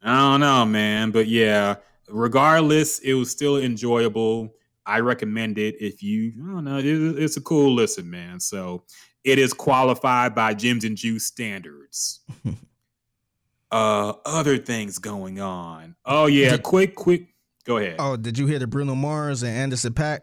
I 0.03 0.16
don't 0.16 0.40
know, 0.40 0.64
man. 0.64 1.11
But 1.11 1.29
yeah, 1.29 1.76
regardless, 2.09 2.98
it 3.00 3.14
was 3.14 3.31
still 3.31 3.59
enjoyable. 3.59 4.55
I 4.87 5.00
recommend 5.00 5.59
it 5.59 5.76
if 5.81 6.03
you, 6.03 6.33
I 6.42 6.53
don't 6.55 6.64
know, 6.64 6.79
it, 6.79 6.85
it's 6.87 7.37
a 7.37 7.40
cool 7.40 7.74
listen, 7.74 8.11
man. 8.11 8.40
So 8.40 8.85
it 9.24 9.38
is 9.38 9.52
qualified 9.52 10.35
by 10.35 10.54
Gyms 10.54 10.85
and 10.85 10.96
Juice 10.96 11.24
standards. 11.24 12.20
uh, 13.70 14.12
other 14.24 14.59
things 14.59 14.98
going 14.98 15.40
on. 15.40 15.94
Oh 16.04 16.26
yeah, 16.26 16.56
quick, 16.56 16.94
quick. 16.94 17.26
Go 17.64 17.76
ahead, 17.76 17.96
Oh, 17.98 18.16
did 18.16 18.38
you 18.38 18.46
hear 18.46 18.59
the 18.59 18.66
Bruno 18.66 18.94
Mars 18.94 19.42
and 19.42 19.54
Anderson 19.56 19.92
.Paak? 19.92 20.20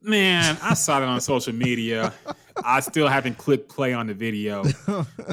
man. 0.00 0.56
I 0.62 0.74
saw 0.74 1.02
it 1.02 1.04
on 1.04 1.20
social 1.20 1.52
media. 1.52 2.12
I 2.64 2.80
still 2.80 3.06
haven't 3.06 3.38
clicked 3.38 3.68
play 3.68 3.92
on 3.92 4.06
the 4.08 4.14
video, 4.14 4.64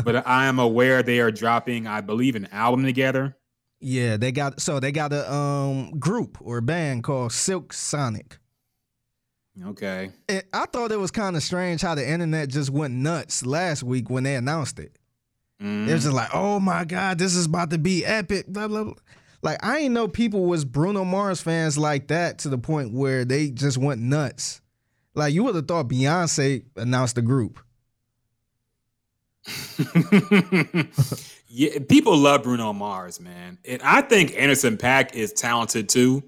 but 0.03 0.27
I 0.27 0.45
am 0.45 0.59
aware 0.59 1.01
they 1.01 1.19
are 1.19 1.31
dropping, 1.31 1.87
I 1.87 2.01
believe, 2.01 2.35
an 2.35 2.47
album 2.51 2.83
together. 2.83 3.35
Yeah, 3.79 4.17
they 4.17 4.31
got 4.31 4.59
so 4.59 4.79
they 4.79 4.91
got 4.91 5.11
a 5.13 5.31
um 5.31 5.97
group 5.99 6.37
or 6.41 6.61
band 6.61 7.03
called 7.03 7.31
Silk 7.31 7.73
Sonic. 7.73 8.37
Okay. 9.63 10.11
And 10.27 10.43
I 10.53 10.65
thought 10.65 10.91
it 10.91 10.99
was 10.99 11.11
kind 11.11 11.35
of 11.35 11.43
strange 11.43 11.81
how 11.81 11.95
the 11.95 12.07
internet 12.07 12.49
just 12.49 12.69
went 12.69 12.93
nuts 12.93 13.45
last 13.45 13.83
week 13.83 14.09
when 14.09 14.23
they 14.23 14.35
announced 14.35 14.79
it. 14.79 14.97
Mm. 15.61 15.87
It 15.87 15.93
was 15.93 16.03
just 16.03 16.15
like, 16.15 16.29
oh 16.33 16.59
my 16.59 16.83
God, 16.83 17.17
this 17.17 17.35
is 17.35 17.45
about 17.45 17.69
to 17.69 17.77
be 17.77 18.05
epic. 18.05 18.47
Blah 18.47 18.67
blah 18.67 18.83
blah. 18.83 18.93
Like 19.41 19.63
I 19.63 19.79
ain't 19.79 19.93
know 19.93 20.07
people 20.07 20.45
was 20.45 20.65
Bruno 20.65 21.05
Mars 21.05 21.41
fans 21.41 21.77
like 21.77 22.07
that 22.07 22.39
to 22.39 22.49
the 22.49 22.57
point 22.57 22.91
where 22.91 23.23
they 23.23 23.49
just 23.49 23.77
went 23.77 24.01
nuts. 24.01 24.61
Like 25.13 25.33
you 25.33 25.43
would 25.45 25.55
have 25.55 25.67
thought 25.67 25.87
Beyonce 25.87 26.65
announced 26.75 27.15
the 27.15 27.21
group. 27.21 27.59
yeah, 31.47 31.79
people 31.87 32.17
love 32.17 32.43
Bruno 32.43 32.73
Mars, 32.73 33.19
man. 33.19 33.59
And 33.63 33.81
I 33.83 34.01
think 34.01 34.33
Anderson 34.35 34.77
.Paak 34.77 35.13
is 35.13 35.31
talented 35.31 35.87
too. 35.87 36.23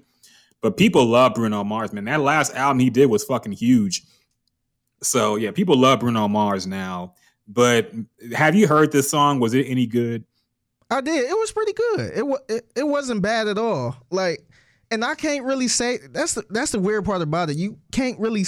But 0.60 0.76
people 0.76 1.04
love 1.06 1.34
Bruno 1.34 1.62
Mars, 1.64 1.92
man. 1.92 2.04
That 2.04 2.20
last 2.20 2.54
album 2.54 2.80
he 2.80 2.90
did 2.90 3.06
was 3.06 3.24
fucking 3.24 3.52
huge. 3.52 4.02
So 5.02 5.36
yeah, 5.36 5.52
people 5.52 5.76
love 5.76 6.00
Bruno 6.00 6.26
Mars 6.28 6.66
now. 6.66 7.14
But 7.46 7.92
have 8.34 8.54
you 8.54 8.66
heard 8.66 8.92
this 8.92 9.10
song? 9.10 9.40
Was 9.40 9.54
it 9.54 9.66
any 9.68 9.86
good? 9.86 10.24
I 10.90 11.00
did. 11.00 11.28
It 11.28 11.34
was 11.34 11.52
pretty 11.52 11.72
good. 11.72 12.12
It 12.16 12.26
was 12.26 12.40
it, 12.48 12.70
it 12.76 12.86
wasn't 12.86 13.22
bad 13.22 13.46
at 13.48 13.58
all. 13.58 13.96
Like, 14.10 14.40
and 14.90 15.04
I 15.04 15.14
can't 15.14 15.44
really 15.44 15.68
say 15.68 15.98
that's 16.10 16.34
the 16.34 16.44
that's 16.50 16.72
the 16.72 16.80
weird 16.80 17.04
part 17.04 17.22
about 17.22 17.50
it. 17.50 17.56
You 17.56 17.78
can't 17.92 18.18
really 18.18 18.44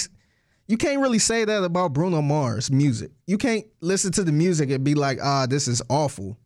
you 0.67 0.77
can't 0.77 1.01
really 1.01 1.19
say 1.19 1.45
that 1.45 1.63
about 1.63 1.93
Bruno 1.93 2.21
Mars 2.21 2.71
music. 2.71 3.11
You 3.27 3.37
can't 3.37 3.65
listen 3.81 4.11
to 4.13 4.23
the 4.23 4.31
music 4.31 4.69
and 4.69 4.83
be 4.83 4.95
like, 4.95 5.19
ah, 5.21 5.45
this 5.45 5.67
is 5.67 5.81
awful. 5.89 6.37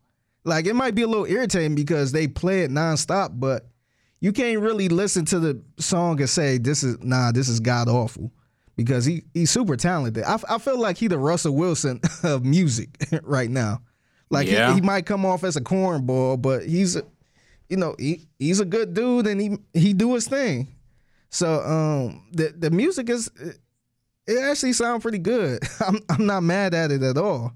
Like 0.44 0.66
it 0.66 0.74
might 0.74 0.94
be 0.94 1.02
a 1.02 1.06
little 1.08 1.26
irritating 1.26 1.74
because 1.74 2.12
they 2.12 2.28
play 2.28 2.62
it 2.62 2.70
nonstop, 2.70 3.30
but 3.34 3.68
you 4.20 4.32
can't 4.32 4.60
really 4.60 4.88
listen 4.88 5.24
to 5.26 5.38
the 5.38 5.62
song 5.78 6.20
and 6.20 6.28
say 6.30 6.58
this 6.58 6.82
is 6.82 6.98
nah, 7.02 7.32
this 7.32 7.48
is 7.48 7.60
god 7.60 7.88
awful 7.88 8.30
because 8.76 9.04
he 9.04 9.22
he's 9.34 9.50
super 9.50 9.76
talented. 9.76 10.24
I, 10.24 10.38
I 10.48 10.58
feel 10.58 10.78
like 10.80 10.96
he 10.98 11.08
the 11.08 11.18
Russell 11.18 11.54
Wilson 11.54 12.00
of 12.22 12.44
music 12.44 12.90
right 13.22 13.50
now. 13.50 13.80
Like 14.30 14.48
Yeah. 14.48 14.70
he, 14.70 14.76
he 14.76 14.80
might 14.80 15.06
come 15.06 15.24
off 15.24 15.44
as 15.44 15.56
a 15.56 15.60
cornball, 15.60 16.40
but 16.40 16.66
he's 16.66 16.96
a, 16.96 17.02
you 17.68 17.76
know 17.76 17.94
he 17.98 18.26
he's 18.38 18.60
a 18.60 18.64
good 18.64 18.94
dude 18.94 19.26
and 19.26 19.40
he 19.40 19.58
he 19.72 19.92
do 19.92 20.14
his 20.14 20.26
thing. 20.28 20.68
So 21.30 21.60
um 21.62 22.26
the 22.32 22.54
the 22.56 22.70
music 22.70 23.08
is 23.10 23.30
it 24.26 24.38
actually 24.42 24.72
sounds 24.72 25.02
pretty 25.02 25.18
good. 25.18 25.62
I'm 25.80 26.00
I'm 26.08 26.26
not 26.26 26.42
mad 26.42 26.74
at 26.74 26.90
it 26.90 27.02
at 27.02 27.16
all. 27.18 27.52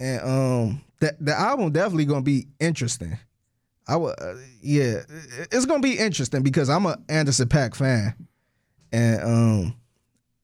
And 0.00 0.20
um 0.22 0.84
the 1.00 1.16
the 1.20 1.38
album 1.38 1.72
definitely 1.72 2.04
gonna 2.06 2.22
be 2.22 2.48
interesting. 2.60 3.18
I 3.88 3.96
would 3.96 4.14
uh, 4.20 4.34
yeah, 4.62 5.00
it's 5.50 5.66
gonna 5.66 5.80
be 5.80 5.98
interesting 5.98 6.42
because 6.42 6.68
I'm 6.68 6.86
a 6.86 6.98
Anderson 7.08 7.48
.Paak 7.48 7.74
fan, 7.74 8.14
and 8.92 9.22
um, 9.22 9.74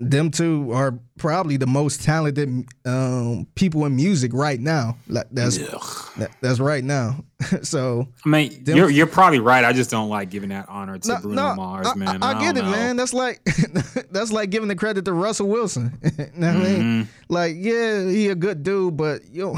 them 0.00 0.30
two 0.30 0.72
are 0.72 0.98
probably 1.18 1.56
the 1.56 1.66
most 1.66 2.02
talented 2.02 2.48
um 2.84 3.46
people 3.54 3.84
in 3.86 3.94
music 3.96 4.32
right 4.34 4.60
now. 4.60 4.96
Like 5.08 5.26
that's 5.30 5.58
that- 5.58 6.30
that's 6.40 6.58
right 6.58 6.82
now. 6.82 7.24
so 7.62 8.08
I 8.24 8.28
mean, 8.28 8.64
Them- 8.64 8.76
you're 8.76 8.90
you're 8.90 9.06
probably 9.06 9.38
right. 9.38 9.64
I 9.64 9.72
just 9.72 9.90
don't 9.90 10.08
like 10.08 10.30
giving 10.30 10.48
that 10.48 10.66
honor 10.68 10.98
to 10.98 11.08
no, 11.08 11.18
Bruno 11.20 11.48
no, 11.50 11.54
Mars, 11.54 11.94
man. 11.94 12.20
I, 12.22 12.32
I 12.32 12.40
get 12.40 12.56
it, 12.56 12.64
know. 12.64 12.70
man. 12.72 12.96
That's 12.96 13.14
like 13.14 13.44
that's 14.10 14.32
like 14.32 14.50
giving 14.50 14.68
the 14.68 14.74
credit 14.74 15.04
to 15.04 15.12
Russell 15.12 15.46
Wilson. 15.48 15.96
you 16.18 16.26
know 16.34 16.54
what 16.54 16.56
I 16.56 16.58
mean? 16.68 16.80
Mhm. 16.82 17.06
Like, 17.28 17.54
yeah, 17.56 18.04
he 18.08 18.28
a 18.28 18.34
good 18.34 18.64
dude, 18.64 18.96
but 18.96 19.24
yo, 19.30 19.56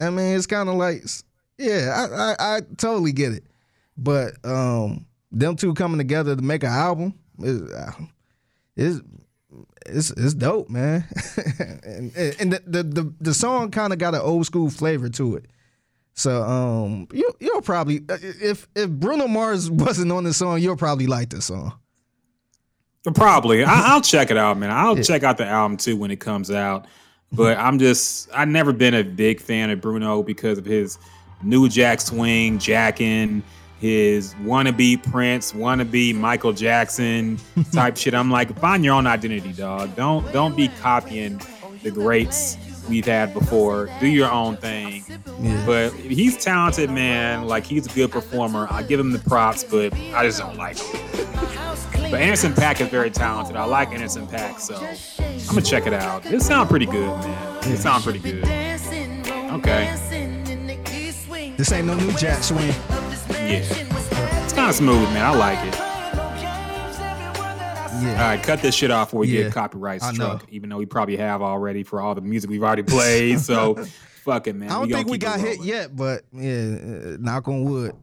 I 0.00 0.10
mean, 0.10 0.36
it's 0.36 0.46
kind 0.46 0.68
of 0.68 0.74
like, 0.74 1.04
yeah, 1.58 2.06
I, 2.10 2.16
I 2.16 2.56
I 2.56 2.60
totally 2.76 3.12
get 3.12 3.32
it. 3.32 3.44
But 3.96 4.34
um, 4.44 5.06
them 5.30 5.56
two 5.56 5.74
coming 5.74 5.98
together 5.98 6.34
to 6.36 6.42
make 6.42 6.62
an 6.62 6.70
album 6.70 7.14
is 7.38 7.62
uh, 7.72 7.92
is 8.76 9.02
it's 9.86 10.10
it's 10.10 10.34
dope, 10.34 10.68
man. 10.68 11.04
and 11.84 12.16
and 12.16 12.52
the 12.52 12.62
the 12.66 12.82
the, 12.82 13.14
the 13.20 13.34
song 13.34 13.70
kind 13.70 13.92
of 13.92 13.98
got 13.98 14.14
an 14.14 14.20
old 14.20 14.46
school 14.46 14.70
flavor 14.70 15.08
to 15.10 15.36
it. 15.36 15.46
So 16.14 16.42
um, 16.42 17.08
you 17.12 17.30
you'll 17.40 17.62
probably 17.62 18.00
if 18.08 18.68
if 18.74 18.90
Bruno 18.90 19.28
Mars 19.28 19.70
wasn't 19.70 20.12
on 20.12 20.24
the 20.24 20.32
song, 20.32 20.60
you'll 20.60 20.76
probably 20.76 21.06
like 21.06 21.30
the 21.30 21.42
song. 21.42 21.72
Probably. 23.12 23.64
I, 23.64 23.92
I'll 23.92 24.00
check 24.00 24.30
it 24.30 24.36
out, 24.36 24.56
man. 24.56 24.70
I'll 24.70 24.96
check 24.96 25.22
out 25.22 25.36
the 25.36 25.46
album 25.46 25.76
too 25.76 25.96
when 25.96 26.10
it 26.10 26.20
comes 26.20 26.50
out. 26.50 26.86
But 27.32 27.58
I'm 27.58 27.78
just, 27.78 28.28
I've 28.32 28.48
never 28.48 28.72
been 28.72 28.94
a 28.94 29.02
big 29.02 29.40
fan 29.40 29.70
of 29.70 29.80
Bruno 29.80 30.22
because 30.22 30.56
of 30.56 30.64
his 30.64 30.98
new 31.44 31.68
Jack 31.68 32.00
swing, 32.00 32.58
jacking, 32.58 33.42
his 33.80 34.34
wannabe 34.42 35.02
Prince, 35.10 35.52
wannabe 35.52 36.14
Michael 36.14 36.52
Jackson 36.52 37.38
type 37.72 37.96
shit. 37.96 38.14
I'm 38.14 38.30
like, 38.30 38.56
find 38.58 38.84
your 38.84 38.94
own 38.94 39.06
identity, 39.06 39.52
dog. 39.52 39.94
Don't 39.94 40.30
don't 40.32 40.56
be 40.56 40.68
copying 40.68 41.40
the 41.82 41.90
greats 41.90 42.56
we've 42.88 43.04
had 43.04 43.34
before. 43.34 43.90
Do 44.00 44.06
your 44.06 44.30
own 44.30 44.56
thing. 44.56 45.04
Yeah. 45.40 45.66
But 45.66 45.92
he's 45.92 46.42
talented, 46.42 46.90
man. 46.90 47.46
Like 47.46 47.64
he's 47.64 47.86
a 47.86 47.94
good 47.94 48.10
performer. 48.10 48.66
I 48.70 48.82
give 48.82 48.98
him 48.98 49.12
the 49.12 49.18
props, 49.18 49.64
but 49.64 49.92
I 49.92 50.24
just 50.24 50.38
don't 50.38 50.56
like 50.56 50.78
him. 50.78 51.00
But 52.10 52.20
Anderson 52.20 52.52
.Paak 52.52 52.80
is 52.80 52.88
very 52.88 53.10
talented. 53.10 53.56
I 53.56 53.64
like 53.64 53.88
Anderson 53.90 54.26
.Paak, 54.26 54.60
so 54.60 54.76
I'm 54.76 55.46
gonna 55.46 55.62
check 55.62 55.86
it 55.86 55.92
out. 55.92 56.24
It 56.26 56.42
sounds 56.42 56.70
pretty 56.70 56.86
good, 56.86 57.08
man. 57.08 57.58
It 57.70 57.78
sounds 57.78 58.04
pretty 58.04 58.20
good. 58.20 58.44
Okay. 58.44 59.94
This 61.56 61.70
ain't 61.72 61.86
no 61.86 61.94
new 61.94 62.12
Jack 62.14 62.42
swing. 62.42 62.74
Yeah. 63.30 63.62
It's 64.42 64.52
kind 64.52 64.68
of 64.70 64.74
smooth, 64.74 65.08
man. 65.12 65.24
I 65.24 65.30
like 65.36 65.58
it. 65.66 65.74
Yeah. 68.02 68.10
All 68.22 68.28
right, 68.28 68.42
cut 68.42 68.60
this 68.60 68.74
shit 68.74 68.90
off 68.90 69.08
before 69.08 69.20
we 69.20 69.28
Yeah, 69.28 69.44
get 69.44 69.52
copyright 69.52 70.02
struck. 70.02 70.46
Even 70.50 70.68
though 70.68 70.78
we 70.78 70.86
probably 70.86 71.16
have 71.16 71.42
already 71.42 71.84
for 71.84 72.00
all 72.00 72.14
the 72.14 72.20
music 72.20 72.50
we've 72.50 72.62
already 72.62 72.82
played. 72.82 73.40
So 73.40 73.76
fuck 74.24 74.46
it, 74.48 74.54
man. 74.56 74.68
I 74.68 74.72
don't 74.72 74.88
gonna 74.88 74.94
think 74.96 75.08
we 75.08 75.18
got 75.18 75.40
hit 75.40 75.62
yet, 75.64 75.94
but 75.94 76.24
yeah, 76.32 76.76
uh, 76.76 77.16
knock 77.20 77.46
on 77.48 77.64
wood. 77.64 77.94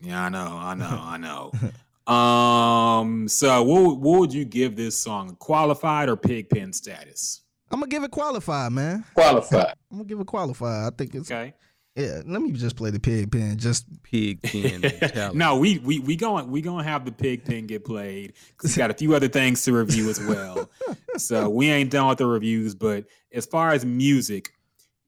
Yeah, 0.00 0.24
I 0.24 0.28
know, 0.28 0.58
I 0.60 0.74
know, 0.74 1.00
I 1.02 1.16
know. 1.18 1.52
Um, 2.04 3.28
so 3.28 3.62
what 3.62 4.00
what 4.00 4.18
would 4.18 4.34
you 4.34 4.44
give 4.44 4.74
this 4.74 4.98
song? 4.98 5.36
Qualified 5.38 6.08
or 6.08 6.16
pig 6.16 6.50
pen 6.50 6.72
status? 6.72 7.42
I'm 7.70 7.78
gonna 7.78 7.88
give 7.88 8.02
it 8.02 8.10
qualified, 8.10 8.72
man. 8.72 9.04
Qualified. 9.14 9.74
I'm 9.88 9.98
gonna 9.98 10.08
give 10.08 10.18
it 10.18 10.26
qualified. 10.26 10.92
I 10.92 10.96
think 10.96 11.14
it's 11.14 11.30
Okay. 11.30 11.54
Yeah. 11.94 12.22
Let 12.24 12.40
me 12.42 12.52
just 12.52 12.76
play 12.76 12.90
the 12.90 13.00
pig 13.00 13.30
pen. 13.30 13.58
Just 13.58 13.86
Pig 14.02 14.40
pen 14.42 15.32
no, 15.36 15.56
we 15.58 15.78
we 15.78 15.98
we 16.00 16.16
going 16.16 16.50
we 16.50 16.60
gonna 16.62 16.84
have 16.84 17.04
the 17.04 17.12
pig 17.12 17.44
pen 17.44 17.66
get 17.66 17.84
played. 17.84 18.32
'cause 18.56 18.74
we 18.74 18.80
got 18.80 18.90
a 18.90 18.94
few 18.94 19.14
other 19.14 19.28
things 19.28 19.62
to 19.64 19.72
review 19.72 20.08
as 20.10 20.20
well. 20.20 20.70
so 21.16 21.48
we 21.50 21.68
ain't 21.70 21.90
done 21.90 22.08
with 22.08 22.18
the 22.18 22.26
reviews, 22.26 22.74
but 22.74 23.04
as 23.32 23.44
far 23.46 23.72
as 23.72 23.84
music, 23.84 24.52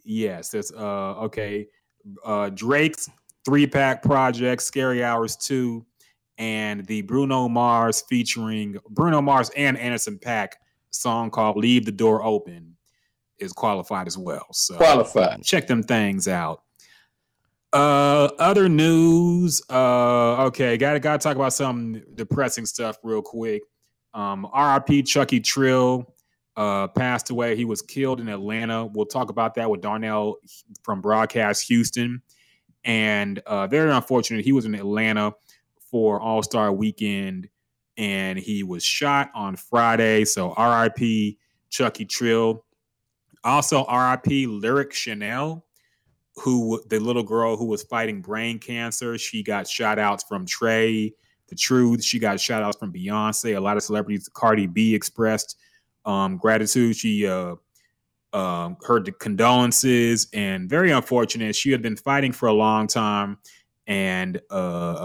yes, 0.05 0.53
it's 0.55 0.73
uh 0.73 1.15
okay. 1.25 1.69
Uh 2.25 2.51
Drake's 2.51 3.09
three 3.45 3.67
pack 3.67 4.03
project, 4.03 4.63
Scary 4.63 5.03
Hours 5.05 5.37
2, 5.37 5.85
and 6.39 6.85
the 6.87 7.03
Bruno 7.03 7.49
Mars 7.49 8.03
featuring 8.09 8.77
Bruno 8.91 9.21
Mars 9.23 9.51
and 9.57 9.77
Anderson 9.79 10.19
.Paak 10.19 10.53
song 10.91 11.31
called 11.31 11.57
Leave 11.57 11.85
the 11.87 11.93
Door 11.93 12.25
Open 12.25 12.77
is 13.39 13.53
qualified 13.53 14.07
as 14.07 14.17
well. 14.17 14.47
So 14.53 14.77
Qualified. 14.77 15.43
check 15.43 15.67
them 15.67 15.83
things 15.83 16.29
out. 16.29 16.63
Uh, 17.75 18.31
other 18.39 18.69
news. 18.69 19.61
Uh, 19.69 20.45
okay, 20.45 20.77
gotta 20.77 21.01
gotta 21.01 21.19
talk 21.19 21.35
about 21.35 21.53
some 21.53 22.01
depressing 22.15 22.65
stuff 22.65 22.99
real 23.03 23.21
quick. 23.21 23.63
Um, 24.15 24.47
R.I.P. 24.53 25.03
Chucky 25.03 25.41
Trill 25.41 26.15
uh, 26.57 26.87
passed 26.87 27.31
away. 27.31 27.57
He 27.57 27.65
was 27.65 27.83
killed 27.83 28.21
in 28.21 28.29
Atlanta. 28.29 28.87
We'll 28.87 29.07
talk 29.07 29.29
about 29.29 29.57
that 29.57 29.69
with 29.69 29.81
Darnell 29.81 30.37
from 30.85 31.01
Broadcast 31.01 31.67
Houston. 31.67 32.23
And 32.85 33.41
uh, 33.41 33.67
very 33.67 33.91
unfortunate, 33.91 34.45
he 34.45 34.53
was 34.53 34.67
in 34.67 34.77
Atlanta 34.77 35.33
for 35.91 36.21
All 36.21 36.45
Star 36.45 36.73
Weekend, 36.73 37.49
and 37.97 38.39
he 38.39 38.63
was 38.63 38.85
shot 38.85 39.33
on 39.35 39.57
Friday. 39.57 40.25
So 40.27 40.53
R.I.P. 40.53 41.39
Chucky 41.71 42.05
Trill. 42.05 42.65
Also, 43.43 43.83
R.I.P. 43.83 44.47
Lyric 44.47 44.93
Chanel 44.93 45.64
who 46.37 46.83
the 46.89 46.99
little 46.99 47.23
girl 47.23 47.57
who 47.57 47.67
was 47.67 47.83
fighting 47.83 48.21
brain 48.21 48.59
cancer, 48.59 49.17
she 49.19 49.43
got 49.43 49.69
shout 49.69 49.99
outs 49.99 50.25
from 50.25 50.47
Trae, 50.47 51.13
The 51.49 51.55
Truth. 51.55 52.03
She 52.03 52.19
got 52.19 52.41
shout 52.41 52.63
outs 52.63 52.77
from 52.77 52.93
Beyonce. 52.93 53.57
A 53.57 53.61
lot 53.61 53.77
of 53.77 53.83
celebrities, 53.83 54.29
Cardi 54.33 54.67
B 54.67 54.95
expressed 54.95 55.57
um, 56.05 56.37
gratitude. 56.37 56.97
She 56.97 57.27
uh, 57.27 57.55
um, 58.33 58.77
heard 58.85 59.05
the 59.05 59.13
condolences 59.13 60.27
and 60.33 60.69
very 60.69 60.91
unfortunate. 60.91 61.55
She 61.55 61.71
had 61.71 61.83
been 61.83 61.97
fighting 61.97 62.33
for 62.33 62.47
a 62.49 62.53
long 62.53 62.89
time 62.89 63.39
and 63.87 64.41
uh, 64.51 64.55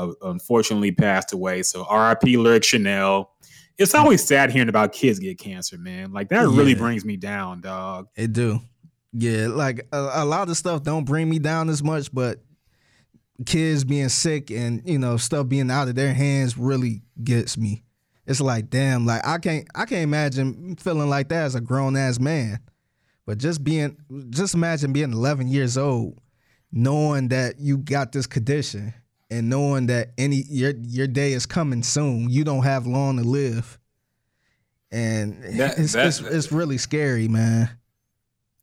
uh, 0.10 0.14
unfortunately 0.24 0.92
passed 0.92 1.34
away. 1.34 1.64
So 1.64 1.86
RIP 1.94 2.24
Lyric 2.24 2.64
Chanel. 2.64 3.32
It's 3.78 3.96
always 3.96 4.26
sad 4.26 4.52
hearing 4.52 4.68
about 4.68 4.92
kids 4.92 5.20
get 5.20 5.38
cancer, 5.38 5.78
man. 5.78 6.12
Like 6.12 6.30
that 6.30 6.48
really 6.48 6.76
brings 6.76 7.06
me 7.06 7.16
down, 7.16 7.62
dog. 7.62 8.08
it 8.16 8.34
do. 8.34 8.60
Yeah, 9.14 9.48
like 9.48 9.88
a, 9.92 10.10
a 10.16 10.26
lot 10.26 10.50
of 10.50 10.58
stuff 10.58 10.84
don't 10.84 11.06
bring 11.06 11.30
me 11.30 11.40
down 11.40 11.70
as 11.70 11.84
much, 11.84 12.14
but 12.14 12.42
kids 13.46 13.84
being 13.84 14.10
sick 14.10 14.52
and 14.52 14.82
you 14.86 15.00
know 15.00 15.18
stuff 15.18 15.48
being 15.48 15.72
out 15.72 15.88
of 15.88 15.96
their 15.96 16.14
hands 16.14 16.58
really 16.58 17.02
gets 17.24 17.58
me. 17.58 17.84
It's 18.28 18.40
like 18.42 18.70
damn, 18.70 19.06
like 19.06 19.26
I 19.26 19.40
can't 19.40 19.68
I 19.74 19.86
can't 19.86 20.04
imagine 20.04 20.76
feeling 20.76 21.10
like 21.10 21.30
that 21.30 21.44
as 21.46 21.56
a 21.56 21.62
grown 21.62 21.96
ass 21.98 22.20
man. 22.20 22.60
But 23.26 23.38
just 23.40 23.64
being 23.64 23.98
just 24.30 24.54
imagine 24.54 24.94
being 24.94 25.12
11 25.14 25.48
years 25.48 25.78
old, 25.78 26.20
knowing 26.72 27.30
that 27.30 27.60
you 27.60 27.78
got 27.78 28.12
this 28.12 28.28
condition 28.28 28.94
and 29.32 29.50
knowing 29.50 29.88
that 29.88 30.10
any 30.20 30.44
your 30.50 30.74
your 30.84 31.08
day 31.08 31.34
is 31.34 31.48
coming 31.48 31.82
soon. 31.82 32.30
You 32.30 32.44
don't 32.44 32.64
have 32.64 32.86
long 32.86 33.18
to 33.18 33.24
live. 33.24 33.80
And 34.92 35.44
That- 35.60 35.80
it's, 35.80 35.94
that- 35.94 36.08
it's 36.08 36.20
it's 36.20 36.52
really 36.52 36.78
scary, 36.78 37.28
man. 37.28 37.70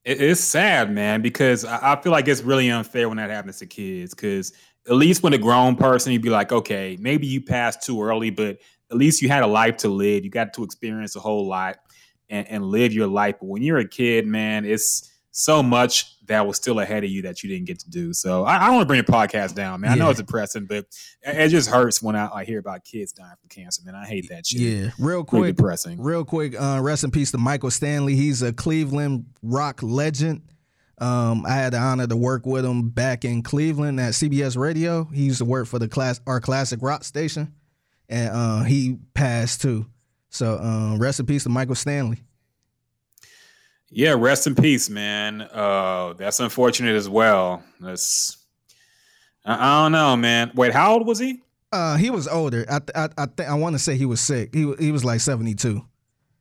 It- 0.06 0.22
it's 0.22 0.40
sad, 0.40 0.90
man, 0.92 1.20
because 1.20 1.64
I, 1.64 1.92
I 1.94 2.02
feel 2.02 2.12
like 2.12 2.28
it's 2.28 2.42
really 2.42 2.70
unfair 2.70 3.08
when 3.08 3.18
that 3.18 3.28
happens 3.30 3.58
to 3.58 3.66
kids. 3.66 4.14
Because 4.14 4.52
at 4.88 4.94
least 4.94 5.22
when 5.22 5.32
a 5.34 5.38
grown 5.38 5.74
person, 5.76 6.12
you'd 6.12 6.22
be 6.22 6.30
like, 6.30 6.52
okay, 6.52 6.96
maybe 7.00 7.26
you 7.26 7.42
passed 7.42 7.82
too 7.82 8.00
early, 8.02 8.30
but 8.30 8.58
at 8.90 8.96
least 8.96 9.20
you 9.20 9.28
had 9.28 9.42
a 9.42 9.46
life 9.48 9.78
to 9.78 9.88
live. 9.88 10.24
You 10.24 10.30
got 10.30 10.54
to 10.54 10.62
experience 10.64 11.16
a 11.16 11.20
whole 11.20 11.48
lot 11.48 11.78
and, 12.30 12.46
and 12.48 12.64
live 12.64 12.92
your 12.92 13.08
life. 13.08 13.34
But 13.40 13.48
when 13.48 13.62
you're 13.62 13.78
a 13.78 13.88
kid, 13.88 14.26
man, 14.26 14.64
it's 14.64 15.12
so 15.32 15.62
much 15.62 16.15
that 16.26 16.46
was 16.46 16.56
still 16.56 16.80
ahead 16.80 17.04
of 17.04 17.10
you 17.10 17.22
that 17.22 17.42
you 17.42 17.48
didn't 17.48 17.66
get 17.66 17.78
to 17.80 17.90
do. 17.90 18.12
So 18.12 18.44
I, 18.44 18.56
I 18.56 18.66
don't 18.66 18.76
want 18.76 18.82
to 18.82 18.86
bring 18.86 19.02
the 19.02 19.10
podcast 19.10 19.54
down, 19.54 19.80
man. 19.80 19.92
I 19.92 19.94
know 19.94 20.10
it's 20.10 20.20
depressing, 20.20 20.66
but 20.66 20.86
it, 21.22 21.48
just 21.48 21.70
hurts 21.70 22.02
when 22.02 22.16
I, 22.16 22.28
I 22.32 22.44
hear 22.44 22.58
about 22.58 22.84
kids 22.84 23.12
dying 23.12 23.34
from 23.40 23.48
cancer, 23.48 23.82
man. 23.84 23.94
I 23.94 24.06
hate 24.06 24.28
that 24.28 24.46
shit. 24.46 24.60
Yeah, 24.60 24.90
real 24.98 25.24
quick, 25.24 25.56
depressing. 25.56 26.00
real 26.00 26.24
quick. 26.24 26.60
Uh, 26.60 26.80
rest 26.82 27.04
in 27.04 27.10
peace 27.10 27.30
to 27.32 27.38
Michael 27.38 27.70
Stanley. 27.70 28.14
He's 28.14 28.42
a 28.42 28.52
Cleveland 28.52 29.26
rock 29.42 29.82
legend. 29.82 30.42
Um, 30.98 31.44
I 31.46 31.54
had 31.54 31.74
the 31.74 31.78
honor 31.78 32.06
to 32.06 32.16
work 32.16 32.46
with 32.46 32.64
him 32.64 32.88
back 32.88 33.24
in 33.24 33.42
Cleveland 33.42 34.00
at 34.00 34.14
CBS 34.14 34.56
Radio. 34.56 35.04
He 35.04 35.24
used 35.24 35.38
to 35.38 35.44
work 35.44 35.66
for 35.66 35.78
the 35.78 35.88
class 35.88 36.20
our 36.26 36.40
classic 36.40 36.80
rock 36.82 37.04
station, 37.04 37.52
and 38.08 38.30
uh, 38.30 38.62
he 38.62 38.98
passed 39.14 39.60
too. 39.60 39.86
So 40.30 40.58
um, 40.58 40.98
rest 40.98 41.20
in 41.20 41.26
peace 41.26 41.44
to 41.44 41.50
Michael 41.50 41.74
Stanley. 41.74 42.22
Yeah, 43.90 44.14
rest 44.18 44.46
in 44.46 44.54
peace, 44.54 44.90
man. 44.90 45.42
Uh, 45.42 46.14
that's 46.14 46.40
unfortunate 46.40 46.96
as 46.96 47.08
well. 47.08 47.62
That's 47.80 48.36
I, 49.44 49.54
I 49.54 49.82
don't 49.84 49.92
know, 49.92 50.16
man. 50.16 50.50
Wait, 50.54 50.72
how 50.72 50.94
old 50.94 51.06
was 51.06 51.18
he? 51.18 51.40
Uh, 51.72 51.96
he 51.96 52.10
was 52.10 52.26
older. 52.28 52.64
I 52.68 52.78
th- 52.78 52.90
I 52.94 53.08
I, 53.16 53.26
th- 53.26 53.48
I 53.48 53.54
want 53.54 53.74
to 53.74 53.78
say 53.78 53.96
he 53.96 54.06
was 54.06 54.20
sick. 54.20 54.54
He 54.54 54.64
wa- 54.64 54.76
he 54.78 54.92
was 54.92 55.04
like 55.04 55.20
seventy 55.20 55.54
two. 55.54 55.84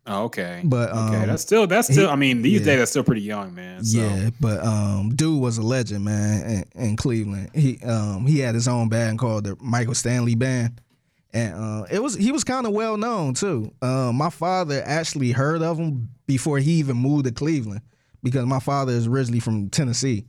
Oh, 0.07 0.25
okay. 0.25 0.61
But, 0.63 0.91
okay, 0.91 1.21
um, 1.21 1.27
that's 1.27 1.41
still 1.41 1.65
that's 1.65 1.91
still. 1.91 2.07
he- 2.07 2.11
I 2.11 2.15
mean, 2.15 2.43
these 2.43 2.59
yeah. 2.61 2.65
days 2.65 2.79
that's 2.79 2.91
still 2.91 3.03
pretty 3.03 3.21
young, 3.23 3.55
man. 3.55 3.83
So. 3.83 3.97
Yeah, 3.99 4.29
but 4.39 4.63
um, 4.63 5.15
dude 5.15 5.41
was 5.41 5.57
a 5.57 5.63
legend, 5.63 6.05
man, 6.05 6.65
in, 6.75 6.81
in 6.89 6.95
Cleveland. 6.95 7.49
He 7.55 7.79
um 7.83 8.25
he 8.27 8.39
had 8.39 8.53
his 8.55 8.67
own 8.67 8.89
band 8.89 9.17
called 9.19 9.45
the 9.45 9.57
Michael 9.59 9.95
Stanley 9.95 10.35
Band, 10.35 10.79
and 11.33 11.53
uh, 11.55 11.85
it 11.91 12.01
was 12.03 12.15
he 12.15 12.31
was 12.31 12.43
kind 12.43 12.67
of 12.67 12.73
well 12.73 12.97
known 12.97 13.33
too. 13.33 13.71
Uh, 13.81 14.11
my 14.13 14.29
father 14.29 14.81
actually 14.85 15.31
heard 15.31 15.63
of 15.63 15.77
him 15.77 16.09
before 16.27 16.57
he 16.59 16.73
even 16.73 16.97
moved 16.97 17.25
to 17.25 17.31
Cleveland 17.31 17.81
because 18.23 18.45
my 18.45 18.59
father 18.59 18.91
is 18.93 19.07
originally 19.07 19.39
from 19.39 19.69
Tennessee, 19.69 20.25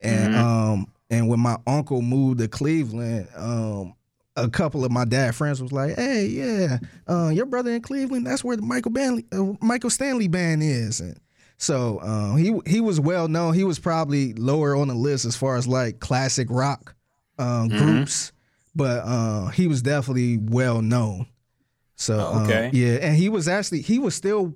and 0.00 0.34
um 0.34 0.86
and 1.10 1.28
when 1.28 1.40
my 1.40 1.56
uncle 1.66 2.02
moved 2.02 2.38
to 2.40 2.48
Cleveland, 2.48 3.28
um. 3.36 3.94
A 4.36 4.48
couple 4.48 4.84
of 4.84 4.92
my 4.92 5.04
dad 5.04 5.34
friends 5.34 5.60
was 5.60 5.72
like, 5.72 5.96
"Hey, 5.96 6.26
yeah, 6.26 6.78
uh, 7.08 7.28
your 7.30 7.44
brother 7.44 7.72
in 7.72 7.82
Cleveland. 7.82 8.24
That's 8.24 8.44
where 8.44 8.54
the 8.54 8.62
Michael 8.62 8.92
Stanley, 8.92 9.26
uh, 9.32 9.54
Michael 9.60 9.90
Stanley 9.90 10.28
band 10.28 10.62
is." 10.62 11.00
And 11.00 11.18
so 11.56 11.98
uh, 11.98 12.36
he 12.36 12.56
he 12.64 12.80
was 12.80 13.00
well 13.00 13.26
known. 13.26 13.54
He 13.54 13.64
was 13.64 13.80
probably 13.80 14.34
lower 14.34 14.76
on 14.76 14.86
the 14.86 14.94
list 14.94 15.24
as 15.24 15.34
far 15.34 15.56
as 15.56 15.66
like 15.66 15.98
classic 15.98 16.46
rock 16.50 16.94
um, 17.40 17.66
groups, 17.70 18.30
but 18.76 19.00
uh, 19.04 19.48
he 19.48 19.66
was 19.66 19.82
definitely 19.82 20.36
well 20.36 20.82
known. 20.82 21.26
So 21.96 22.20
uh, 22.20 22.42
Okay. 22.44 22.70
yeah, 22.72 22.98
and 23.02 23.16
he 23.16 23.28
was 23.28 23.48
actually 23.48 23.82
he 23.82 23.98
was 23.98 24.14
still 24.14 24.54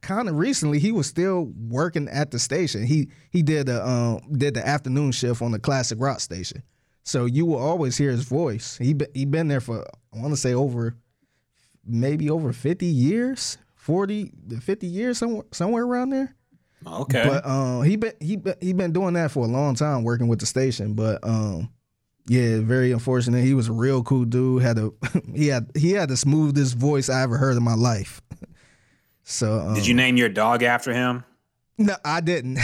kind 0.00 0.28
of 0.28 0.36
recently 0.36 0.78
he 0.78 0.92
was 0.92 1.06
still 1.06 1.52
working 1.68 2.08
at 2.08 2.30
the 2.30 2.38
station. 2.38 2.84
He 2.84 3.10
he 3.30 3.42
did 3.42 3.66
the 3.66 3.86
um, 3.86 4.20
did 4.32 4.54
the 4.54 4.66
afternoon 4.66 5.12
shift 5.12 5.42
on 5.42 5.52
the 5.52 5.58
classic 5.58 5.98
rock 6.00 6.20
station. 6.20 6.62
So 7.02 7.24
you 7.24 7.46
will 7.46 7.58
always 7.58 7.96
hear 7.96 8.10
his 8.10 8.24
voice. 8.24 8.76
He 8.76 8.94
be, 8.94 9.06
he 9.14 9.24
been 9.24 9.48
there 9.48 9.60
for 9.60 9.84
I 10.14 10.18
want 10.18 10.32
to 10.32 10.36
say 10.36 10.54
over 10.54 10.96
maybe 11.84 12.30
over 12.30 12.52
50 12.52 12.86
years, 12.86 13.58
40 13.74 14.32
to 14.50 14.60
50 14.60 14.86
years 14.86 15.18
somewhere 15.18 15.44
somewhere 15.52 15.84
around 15.84 16.10
there. 16.10 16.34
Okay. 16.86 17.24
But 17.26 17.46
um, 17.46 17.82
he 17.82 17.96
been 17.96 18.14
he 18.20 18.36
been 18.36 18.54
he 18.60 18.72
been 18.72 18.92
doing 18.92 19.14
that 19.14 19.30
for 19.30 19.44
a 19.44 19.48
long 19.48 19.74
time, 19.74 20.02
working 20.04 20.28
with 20.28 20.40
the 20.40 20.46
station. 20.46 20.94
But 20.94 21.18
um, 21.22 21.70
yeah, 22.26 22.60
very 22.60 22.92
unfortunate. 22.92 23.42
He 23.44 23.54
was 23.54 23.68
a 23.68 23.72
real 23.72 24.02
cool 24.02 24.24
dude. 24.24 24.62
Had 24.62 24.78
a 24.78 24.90
he 25.34 25.48
had 25.48 25.70
he 25.76 25.92
had 25.92 26.08
the 26.08 26.16
smoothest 26.16 26.76
voice 26.76 27.08
I 27.08 27.22
ever 27.22 27.36
heard 27.36 27.56
in 27.56 27.62
my 27.62 27.74
life. 27.74 28.22
So 29.30 29.60
um, 29.60 29.74
Did 29.74 29.86
you 29.86 29.94
name 29.94 30.16
your 30.16 30.28
dog 30.28 30.62
after 30.62 30.92
him? 30.92 31.24
No, 31.78 31.94
I 32.04 32.20
didn't. 32.20 32.58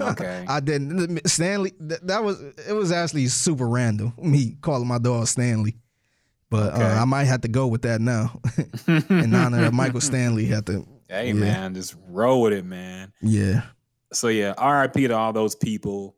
Okay. 0.00 0.44
I 0.48 0.60
didn't. 0.60 1.26
Stanley. 1.28 1.72
That, 1.80 2.06
that 2.06 2.22
was 2.22 2.40
it. 2.68 2.72
Was 2.72 2.92
actually 2.92 3.26
super 3.26 3.66
random. 3.68 4.12
Me 4.22 4.56
calling 4.60 4.86
my 4.86 4.98
dog 4.98 5.26
Stanley. 5.26 5.76
But 6.50 6.74
Okay. 6.74 6.82
uh, 6.84 7.02
I 7.02 7.04
might 7.04 7.24
have 7.24 7.40
to 7.42 7.48
go 7.48 7.66
with 7.66 7.82
that 7.82 8.00
now. 8.00 8.40
In 9.08 9.34
honor 9.34 9.64
of 9.64 9.74
Michael 9.74 10.00
Stanley, 10.12 10.44
had 10.46 10.66
to. 10.66 10.86
Hey 11.08 11.28
yeah. 11.28 11.32
man, 11.32 11.74
just 11.74 11.96
roll 12.08 12.42
with 12.42 12.52
it, 12.52 12.64
man. 12.64 13.12
Yeah. 13.22 13.62
So 14.12 14.28
yeah, 14.28 14.52
RIP 14.62 14.92
to 14.94 15.10
all 15.16 15.32
those 15.32 15.54
people. 15.56 16.14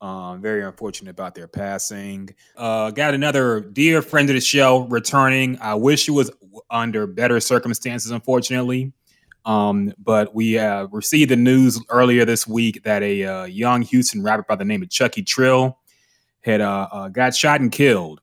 Um, 0.00 0.42
very 0.42 0.64
unfortunate 0.64 1.10
about 1.12 1.36
their 1.36 1.46
passing. 1.46 2.30
Uh, 2.56 2.90
got 2.90 3.14
another 3.14 3.60
dear 3.60 4.02
friend 4.02 4.28
of 4.28 4.34
the 4.34 4.40
show 4.40 4.80
returning. 4.88 5.58
I 5.60 5.74
wish 5.76 6.08
it 6.08 6.12
was 6.12 6.30
under 6.70 7.06
better 7.06 7.38
circumstances, 7.38 8.10
unfortunately. 8.10 8.92
Um, 9.44 9.92
but 9.98 10.34
we 10.34 10.58
uh, 10.58 10.86
received 10.86 11.30
the 11.30 11.36
news 11.36 11.82
earlier 11.88 12.24
this 12.24 12.46
week 12.46 12.82
that 12.84 13.02
a 13.02 13.24
uh, 13.24 13.44
young 13.44 13.82
Houston 13.82 14.22
rapper 14.22 14.44
by 14.48 14.56
the 14.56 14.64
name 14.64 14.82
of 14.82 14.90
Chucky 14.90 15.22
Trill 15.22 15.78
had 16.40 16.60
uh, 16.60 16.88
uh, 16.92 17.08
got 17.08 17.34
shot 17.34 17.60
and 17.60 17.72
killed. 17.72 18.20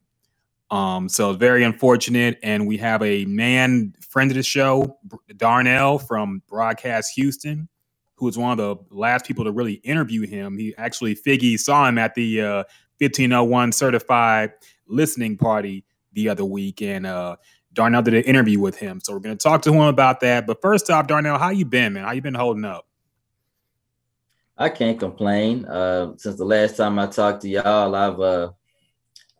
Um, 0.71 1.09
so 1.09 1.33
very 1.33 1.63
unfortunate. 1.63 2.39
And 2.43 2.67
we 2.67 2.77
have 2.77 3.01
a 3.01 3.25
man 3.25 3.93
friend 4.07 4.31
of 4.31 4.37
the 4.37 4.43
show, 4.43 4.97
Darnell 5.35 5.99
from 5.99 6.41
Broadcast 6.47 7.13
Houston, 7.15 7.67
who 8.15 8.25
was 8.25 8.37
one 8.37 8.51
of 8.51 8.57
the 8.57 8.95
last 8.95 9.25
people 9.25 9.43
to 9.45 9.51
really 9.51 9.73
interview 9.73 10.27
him. 10.27 10.57
He 10.57 10.75
actually 10.77 11.15
Figgy 11.15 11.59
saw 11.59 11.87
him 11.87 11.97
at 11.97 12.15
the 12.15 12.41
uh, 12.41 12.63
1501 12.99 13.71
certified 13.71 14.51
listening 14.87 15.37
party 15.37 15.85
the 16.13 16.29
other 16.29 16.43
week, 16.43 16.81
and 16.81 17.05
uh, 17.05 17.37
Darnell 17.79 18.01
did 18.01 18.13
an 18.13 18.23
interview 18.23 18.59
with 18.59 18.77
him. 18.77 18.99
So 19.01 19.13
we're 19.13 19.21
going 19.21 19.37
to 19.37 19.41
talk 19.41 19.61
to 19.61 19.71
him 19.71 19.79
about 19.79 20.19
that. 20.19 20.45
But 20.45 20.61
first 20.61 20.89
off, 20.89 21.07
Darnell, 21.07 21.37
how 21.37 21.51
you 21.51 21.63
been, 21.63 21.93
man? 21.93 22.03
How 22.03 22.11
you 22.11 22.21
been 22.21 22.33
holding 22.33 22.65
up? 22.65 22.85
I 24.57 24.67
can't 24.67 24.99
complain. 24.99 25.63
Uh, 25.63 26.11
since 26.17 26.35
the 26.35 26.43
last 26.43 26.75
time 26.75 26.99
I 26.99 27.07
talked 27.07 27.43
to 27.43 27.47
y'all, 27.47 27.95
I've 27.95 28.19
uh, 28.19 28.51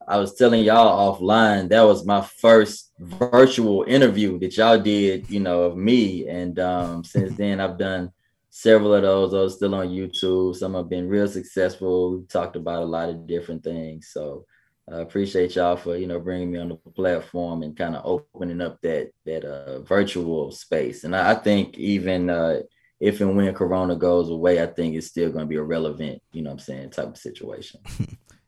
I 0.07 0.15
was 0.15 0.35
telling 0.35 0.63
y'all 0.63 1.19
offline 1.19 1.67
that 1.67 1.81
was 1.81 2.05
my 2.05 2.21
first 2.21 2.93
virtual 2.99 3.83
interview 3.85 4.39
that 4.39 4.55
y'all 4.55 4.79
did, 4.79 5.29
you 5.29 5.41
know, 5.41 5.63
of 5.63 5.75
me. 5.75 6.29
And 6.29 6.57
um, 6.59 7.03
since 7.03 7.35
then, 7.35 7.59
I've 7.59 7.77
done 7.77 8.13
several 8.49 8.95
of 8.95 9.01
those. 9.01 9.31
Those 9.31 9.55
still 9.57 9.75
on 9.75 9.89
YouTube. 9.89 10.55
Some 10.55 10.75
have 10.75 10.87
been 10.87 11.09
real 11.09 11.27
successful. 11.27 12.19
We 12.19 12.23
talked 12.27 12.55
about 12.55 12.83
a 12.83 12.85
lot 12.85 13.09
of 13.09 13.27
different 13.27 13.65
things. 13.65 14.07
So 14.13 14.45
I 14.91 15.01
appreciate 15.01 15.55
y'all 15.55 15.75
for 15.75 15.95
you 15.95 16.07
know 16.07 16.19
bringing 16.19 16.51
me 16.51 16.59
on 16.59 16.69
the 16.69 16.75
platform 16.75 17.63
and 17.63 17.77
kind 17.77 17.95
of 17.95 18.05
opening 18.05 18.61
up 18.61 18.79
that 18.81 19.11
that 19.25 19.45
uh, 19.45 19.81
virtual 19.81 20.51
space. 20.51 21.03
And 21.03 21.15
I, 21.15 21.31
I 21.31 21.35
think 21.35 21.77
even 21.77 22.29
uh, 22.29 22.61
if 22.99 23.21
and 23.21 23.35
when 23.35 23.53
Corona 23.53 23.95
goes 23.95 24.29
away, 24.29 24.61
I 24.61 24.67
think 24.67 24.95
it's 24.95 25.07
still 25.07 25.31
going 25.31 25.45
to 25.45 25.49
be 25.49 25.55
a 25.55 25.63
relevant, 25.63 26.21
you 26.31 26.41
know, 26.41 26.49
what 26.49 26.55
I'm 26.55 26.59
saying, 26.59 26.89
type 26.91 27.07
of 27.07 27.17
situation. 27.17 27.81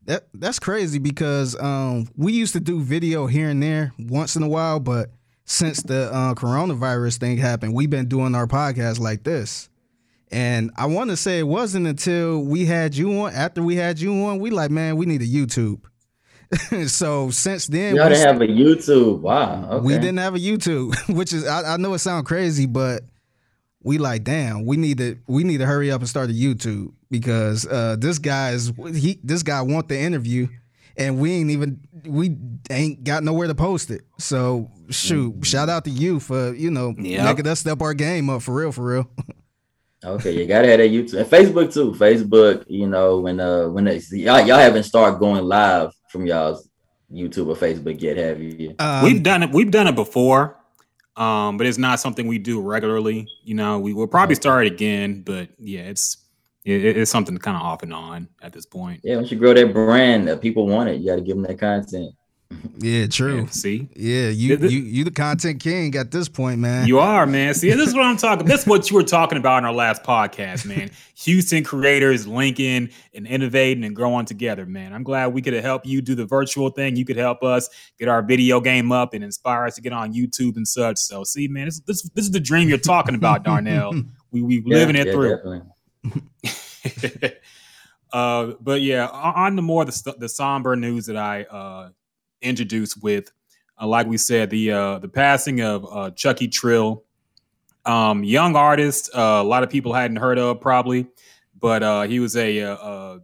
That 0.05 0.27
that's 0.33 0.57
crazy 0.57 0.97
because 0.97 1.55
um, 1.61 2.07
we 2.17 2.33
used 2.33 2.53
to 2.53 2.59
do 2.59 2.81
video 2.81 3.27
here 3.27 3.49
and 3.49 3.61
there 3.61 3.93
once 3.99 4.35
in 4.35 4.41
a 4.41 4.47
while, 4.47 4.79
but 4.79 5.11
since 5.45 5.83
the 5.83 6.11
uh, 6.11 6.33
coronavirus 6.33 7.19
thing 7.19 7.37
happened, 7.37 7.75
we've 7.75 7.89
been 7.89 8.07
doing 8.07 8.33
our 8.33 8.47
podcast 8.47 8.99
like 8.99 9.23
this. 9.23 9.69
And 10.31 10.71
I 10.75 10.87
want 10.87 11.09
to 11.11 11.17
say 11.17 11.39
it 11.39 11.47
wasn't 11.47 11.85
until 11.85 12.43
we 12.43 12.65
had 12.65 12.95
you 12.95 13.21
on. 13.21 13.33
After 13.33 13.61
we 13.61 13.75
had 13.75 13.99
you 13.99 14.25
on, 14.25 14.39
we 14.39 14.49
like, 14.49 14.71
man, 14.71 14.95
we 14.95 15.05
need 15.05 15.21
a 15.21 15.27
YouTube. 15.27 15.81
so 16.87 17.29
since 17.29 17.67
then, 17.67 17.95
Y'all 17.95 18.07
we, 18.09 18.15
didn't 18.15 18.27
have 18.27 18.41
a 18.41 18.47
YouTube. 18.47 19.19
Wow. 19.21 19.69
Okay. 19.71 19.85
we 19.85 19.93
didn't 19.93 20.17
have 20.17 20.35
a 20.35 20.39
YouTube, 20.39 20.95
which 21.15 21.33
is 21.33 21.45
I, 21.47 21.73
I 21.73 21.77
know 21.77 21.93
it 21.93 21.99
sounds 21.99 22.27
crazy, 22.27 22.65
but 22.65 23.03
we 23.83 23.97
like, 23.97 24.23
damn, 24.23 24.65
we 24.65 24.77
need 24.77 24.97
to 24.99 25.17
we 25.27 25.43
need 25.43 25.57
to 25.59 25.65
hurry 25.65 25.91
up 25.91 26.01
and 26.01 26.09
start 26.09 26.29
a 26.29 26.33
YouTube 26.33 26.93
because 27.09 27.65
uh, 27.67 27.95
this 27.99 28.19
guy 28.19 28.51
is 28.51 28.73
he 28.93 29.19
this 29.23 29.43
guy 29.43 29.61
want 29.61 29.87
the 29.87 29.97
interview, 29.99 30.47
and 30.97 31.19
we 31.19 31.31
ain't 31.31 31.51
even 31.51 31.79
we 32.05 32.35
ain't 32.69 33.03
got 33.03 33.23
nowhere 33.23 33.47
to 33.47 33.55
post 33.55 33.89
it. 33.89 34.01
So 34.19 34.69
shoot, 34.89 35.45
shout 35.45 35.69
out 35.69 35.85
to 35.85 35.89
you 35.89 36.19
for 36.19 36.53
you 36.53 36.69
know 36.69 36.93
Yep. 36.97 37.23
making 37.25 37.47
us 37.47 37.61
step 37.61 37.81
our 37.81 37.93
game 37.93 38.29
up 38.29 38.41
for 38.41 38.53
real, 38.53 38.71
for 38.71 38.85
real. 38.85 39.09
Okay, 40.03 40.31
you 40.35 40.47
gotta 40.47 40.67
have 40.67 40.79
that 40.79 40.89
YouTube 40.89 41.19
and 41.19 41.29
Facebook 41.29 41.71
too. 41.71 41.91
Facebook, 41.91 42.65
you 42.67 42.87
know, 42.87 43.19
when 43.19 43.39
uh 43.39 43.67
when 43.69 43.87
it's, 43.87 44.11
y'all 44.11 44.41
y'all 44.41 44.57
haven't 44.57 44.81
started 44.81 45.19
going 45.19 45.43
live 45.43 45.93
from 46.11 46.25
y'all's 46.25 46.69
YouTube 47.11 47.47
or 47.47 47.55
Facebook 47.55 48.01
yet, 48.01 48.17
have 48.17 48.41
you? 48.41 48.75
Um, 48.79 49.03
we've 49.03 49.23
done 49.23 49.43
it. 49.43 49.51
We've 49.51 49.71
done 49.71 49.87
it 49.87 49.95
before, 49.95 50.57
um, 51.15 51.57
but 51.57 51.65
it's 51.65 51.77
not 51.77 51.99
something 51.99 52.27
we 52.27 52.37
do 52.37 52.61
regularly. 52.61 53.27
You 53.43 53.55
know, 53.55 53.79
we 53.79 53.93
will 53.93 54.07
probably 54.07 54.35
start 54.35 54.67
it 54.67 54.73
again, 54.73 55.21
but 55.21 55.49
yeah, 55.57 55.81
it's 55.81 56.17
it, 56.65 56.97
it's 56.97 57.09
something 57.09 57.37
kind 57.37 57.57
of 57.57 57.63
off 57.63 57.83
and 57.83 57.93
on 57.93 58.27
at 58.41 58.53
this 58.53 58.65
point. 58.65 59.01
Yeah, 59.03 59.15
once 59.15 59.31
you 59.31 59.37
grow 59.37 59.53
that 59.53 59.73
brand, 59.73 60.27
that 60.27 60.41
people 60.41 60.67
want 60.67 60.89
it, 60.89 60.99
you 60.99 61.07
got 61.07 61.15
to 61.15 61.21
give 61.21 61.37
them 61.37 61.45
that 61.45 61.59
content. 61.59 62.13
Yeah, 62.77 63.07
true. 63.07 63.41
Yeah, 63.41 63.49
see, 63.49 63.89
Yeah, 63.95 64.29
you 64.29 64.47
Th- 64.49 64.59
th- 64.59 64.71
you 64.71 64.81
you 64.81 65.03
the 65.03 65.11
content 65.11 65.61
king 65.61 65.95
at 65.95 66.11
this 66.11 66.27
point, 66.27 66.59
man. 66.59 66.87
You 66.87 66.99
are, 66.99 67.25
man. 67.25 67.53
See, 67.53 67.69
this 67.71 67.89
is 67.89 67.93
what 67.93 68.03
I'm 68.03 68.17
talking. 68.17 68.45
This 68.45 68.61
is 68.61 68.67
what 68.67 68.89
you 68.89 68.95
were 68.95 69.03
talking 69.03 69.37
about 69.37 69.59
in 69.59 69.65
our 69.65 69.73
last 69.73 70.03
podcast, 70.03 70.65
man. 70.65 70.89
Houston 71.15 71.63
creators 71.63 72.25
linking 72.25 72.89
and 73.13 73.27
innovating 73.27 73.83
and 73.83 73.95
growing 73.95 74.25
together, 74.25 74.65
man. 74.65 74.93
I'm 74.93 75.03
glad 75.03 75.27
we 75.27 75.41
could 75.41 75.53
help 75.53 75.85
you 75.85 76.01
do 76.01 76.15
the 76.15 76.25
virtual 76.25 76.69
thing. 76.69 76.95
You 76.95 77.05
could 77.05 77.17
help 77.17 77.43
us 77.43 77.69
get 77.99 78.07
our 78.07 78.21
video 78.21 78.59
game 78.59 78.91
up 78.91 79.13
and 79.13 79.23
inspire 79.23 79.65
us 79.65 79.75
to 79.75 79.81
get 79.81 79.93
on 79.93 80.13
YouTube 80.13 80.55
and 80.55 80.67
such. 80.67 80.97
So, 80.97 81.23
see, 81.23 81.47
man, 81.47 81.65
this 81.65 81.79
this, 81.81 82.01
this 82.09 82.25
is 82.25 82.31
the 82.31 82.39
dream 82.39 82.69
you're 82.69 82.77
talking 82.77 83.15
about, 83.15 83.43
Darnell. 83.45 83.93
We 84.31 84.41
we 84.41 84.61
living 84.65 84.95
it 84.95 85.07
yeah, 85.07 85.13
through. 85.13 85.61
Uh, 88.11 88.53
but 88.59 88.81
yeah, 88.81 89.07
on 89.07 89.55
the 89.55 89.61
more 89.61 89.85
the, 89.85 90.15
the 90.17 90.27
somber 90.27 90.75
news 90.75 91.05
that 91.05 91.15
I 91.15 91.43
uh, 91.43 91.89
introduced 92.41 93.01
with, 93.01 93.31
uh, 93.79 93.87
like 93.87 94.07
we 94.07 94.17
said, 94.17 94.49
the 94.49 94.71
uh, 94.71 94.99
the 94.99 95.07
passing 95.07 95.61
of 95.61 95.85
uh, 95.91 96.11
Chucky 96.11 96.47
Trill, 96.47 97.03
um, 97.85 98.23
young 98.23 98.55
artist, 98.55 99.09
uh, 99.15 99.39
a 99.41 99.43
lot 99.43 99.63
of 99.63 99.69
people 99.69 99.93
hadn't 99.93 100.17
heard 100.17 100.37
of 100.37 100.61
probably, 100.61 101.07
but 101.59 101.83
uh, 101.83 102.03
he 102.03 102.19
was 102.19 102.35
a 102.35 102.61
uh, 102.61 103.19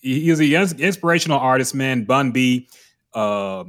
he, 0.00 0.30
was 0.30 0.40
a 0.40 0.52
inspirational 0.82 1.38
artist, 1.38 1.74
man. 1.74 2.04
Bun 2.04 2.32
B. 2.32 2.68
Uh, 3.12 3.64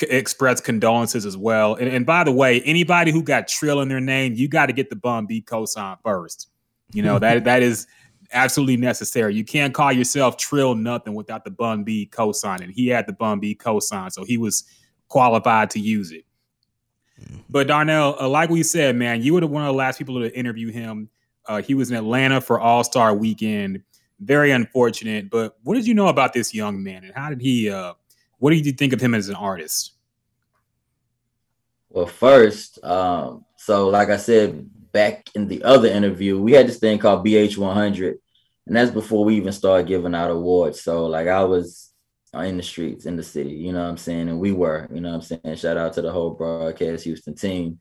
express 0.00 0.60
condolences 0.60 1.24
as 1.24 1.36
well. 1.36 1.76
And, 1.76 1.88
and, 1.88 2.04
by 2.04 2.24
the 2.24 2.32
way, 2.32 2.60
anybody 2.62 3.12
who 3.12 3.22
got 3.22 3.46
Trill 3.46 3.80
in 3.80 3.88
their 3.88 4.00
name, 4.00 4.34
you 4.34 4.48
got 4.48 4.66
to 4.66 4.72
get 4.72 4.90
the 4.90 4.96
Bun 4.96 5.26
B 5.26 5.40
cosign 5.40 5.98
first. 6.02 6.48
You 6.92 7.02
know 7.02 7.18
that 7.18 7.44
that 7.44 7.62
is 7.62 7.86
absolutely 8.34 8.76
necessary. 8.76 9.34
You 9.34 9.44
can't 9.44 9.72
call 9.72 9.92
yourself 9.92 10.36
Trill 10.36 10.74
nothing 10.74 11.14
without 11.14 11.44
the 11.44 11.50
Bun 11.50 11.84
B 11.84 12.08
cosign, 12.12 12.60
and 12.60 12.72
he 12.72 12.88
had 12.88 13.06
the 13.06 13.12
Bun 13.12 13.40
B 13.40 13.54
cosign, 13.54 14.12
so 14.12 14.24
he 14.24 14.36
was 14.36 14.64
qualified 15.08 15.70
to 15.70 15.80
use 15.80 16.12
it. 16.12 16.24
Mm-hmm. 17.20 17.38
But 17.48 17.68
Darnell, 17.68 18.16
uh, 18.20 18.28
like 18.28 18.50
we 18.50 18.62
said, 18.62 18.96
man, 18.96 19.22
you 19.22 19.34
were 19.34 19.46
one 19.46 19.62
of 19.62 19.68
the 19.68 19.72
last 19.72 19.98
people 19.98 20.20
to 20.20 20.36
interview 20.36 20.70
him. 20.70 21.08
Uh, 21.46 21.62
he 21.62 21.74
was 21.74 21.90
in 21.90 21.96
Atlanta 21.96 22.40
for 22.40 22.60
All 22.60 22.84
Star 22.84 23.14
Weekend. 23.14 23.82
Very 24.20 24.50
unfortunate. 24.50 25.30
But 25.30 25.56
what 25.62 25.74
did 25.74 25.86
you 25.86 25.94
know 25.94 26.08
about 26.08 26.32
this 26.32 26.52
young 26.52 26.82
man, 26.82 27.04
and 27.04 27.14
how 27.14 27.30
did 27.30 27.40
he? 27.40 27.70
Uh, 27.70 27.94
what 28.38 28.50
did 28.50 28.66
you 28.66 28.72
think 28.72 28.92
of 28.92 29.00
him 29.00 29.14
as 29.14 29.28
an 29.28 29.36
artist? 29.36 29.92
Well, 31.88 32.06
first, 32.06 32.82
um, 32.84 33.44
so 33.56 33.88
like 33.88 34.10
I 34.10 34.16
said 34.16 34.68
back 34.92 35.28
in 35.34 35.46
the 35.46 35.62
other 35.62 35.88
interview, 35.88 36.40
we 36.40 36.52
had 36.52 36.66
this 36.66 36.78
thing 36.78 36.98
called 36.98 37.24
BH 37.24 37.56
100, 37.56 38.18
and 38.66 38.76
that's 38.76 38.90
before 38.90 39.24
we 39.24 39.36
even 39.36 39.52
started 39.52 39.86
giving 39.86 40.14
out 40.14 40.30
awards. 40.30 40.80
So 40.80 41.06
like 41.06 41.28
I 41.28 41.44
was 41.44 41.92
in 42.34 42.56
the 42.56 42.62
streets 42.62 43.06
in 43.06 43.16
the 43.16 43.22
city, 43.22 43.50
you 43.50 43.72
know 43.72 43.82
what 43.82 43.90
I'm 43.90 43.96
saying? 43.96 44.28
And 44.28 44.40
we 44.40 44.52
were, 44.52 44.88
you 44.92 45.00
know 45.00 45.10
what 45.10 45.30
I'm 45.30 45.40
saying? 45.42 45.56
Shout 45.56 45.76
out 45.76 45.92
to 45.94 46.02
the 46.02 46.12
whole 46.12 46.30
broadcast 46.30 47.04
Houston 47.04 47.34
team. 47.34 47.78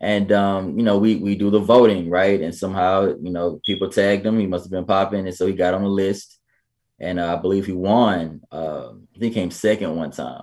And 0.00 0.32
um, 0.32 0.76
you 0.78 0.84
know, 0.84 0.98
we 0.98 1.16
we 1.16 1.34
do 1.34 1.50
the 1.50 1.60
voting, 1.60 2.10
right? 2.10 2.40
And 2.40 2.54
somehow, 2.54 3.06
you 3.06 3.30
know, 3.30 3.60
people 3.64 3.88
tagged 3.88 4.26
him. 4.26 4.38
He 4.38 4.46
must 4.46 4.64
have 4.64 4.70
been 4.70 4.84
popping, 4.84 5.26
and 5.26 5.34
so 5.34 5.46
he 5.46 5.54
got 5.54 5.72
on 5.72 5.82
the 5.82 5.88
list. 5.88 6.38
And 7.00 7.18
uh, 7.18 7.32
I 7.32 7.40
believe 7.40 7.66
he 7.66 7.72
won. 7.72 8.42
Uh, 8.52 8.90
I 8.90 9.18
think 9.18 9.32
he 9.32 9.40
came 9.40 9.50
second 9.50 9.96
one 9.96 10.10
time, 10.10 10.42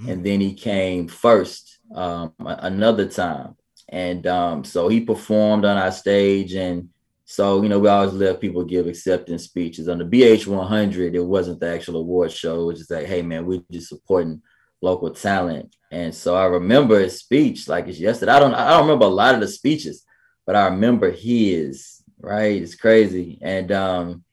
mm. 0.00 0.10
and 0.10 0.24
then 0.24 0.40
he 0.40 0.54
came 0.54 1.08
first 1.08 1.78
um, 1.94 2.32
another 2.38 3.06
time. 3.06 3.56
And 3.88 4.26
um, 4.26 4.64
so 4.64 4.88
he 4.88 5.00
performed 5.00 5.66
on 5.66 5.76
our 5.76 5.92
stage, 5.92 6.54
and 6.54 6.88
so, 7.24 7.62
you 7.62 7.68
know, 7.68 7.78
we 7.78 7.88
always 7.88 8.12
let 8.12 8.40
people 8.40 8.64
give 8.64 8.86
acceptance 8.86 9.44
speeches. 9.44 9.88
On 9.88 9.98
the 9.98 10.04
BH 10.04 10.46
100, 10.46 11.14
it 11.14 11.20
wasn't 11.20 11.60
the 11.60 11.68
actual 11.68 11.96
award 11.96 12.32
show. 12.32 12.62
It 12.62 12.64
was 12.64 12.78
just 12.80 12.90
like, 12.90 13.06
hey, 13.06 13.22
man, 13.22 13.46
we're 13.46 13.62
just 13.70 13.88
supporting 13.88 14.42
local 14.80 15.10
talent. 15.10 15.74
And 15.90 16.14
so 16.14 16.34
I 16.34 16.46
remember 16.46 16.98
his 16.98 17.20
speech 17.20 17.68
like 17.68 17.86
it's 17.86 18.00
yesterday. 18.00 18.32
I 18.32 18.40
don't 18.40 18.54
I 18.54 18.70
don't 18.70 18.82
remember 18.82 19.04
a 19.04 19.08
lot 19.08 19.34
of 19.34 19.40
the 19.40 19.48
speeches, 19.48 20.04
but 20.44 20.56
I 20.56 20.66
remember 20.66 21.10
his, 21.10 22.02
right? 22.18 22.60
It's 22.60 22.74
crazy. 22.74 23.38
And 23.40 23.70
um 23.70 24.24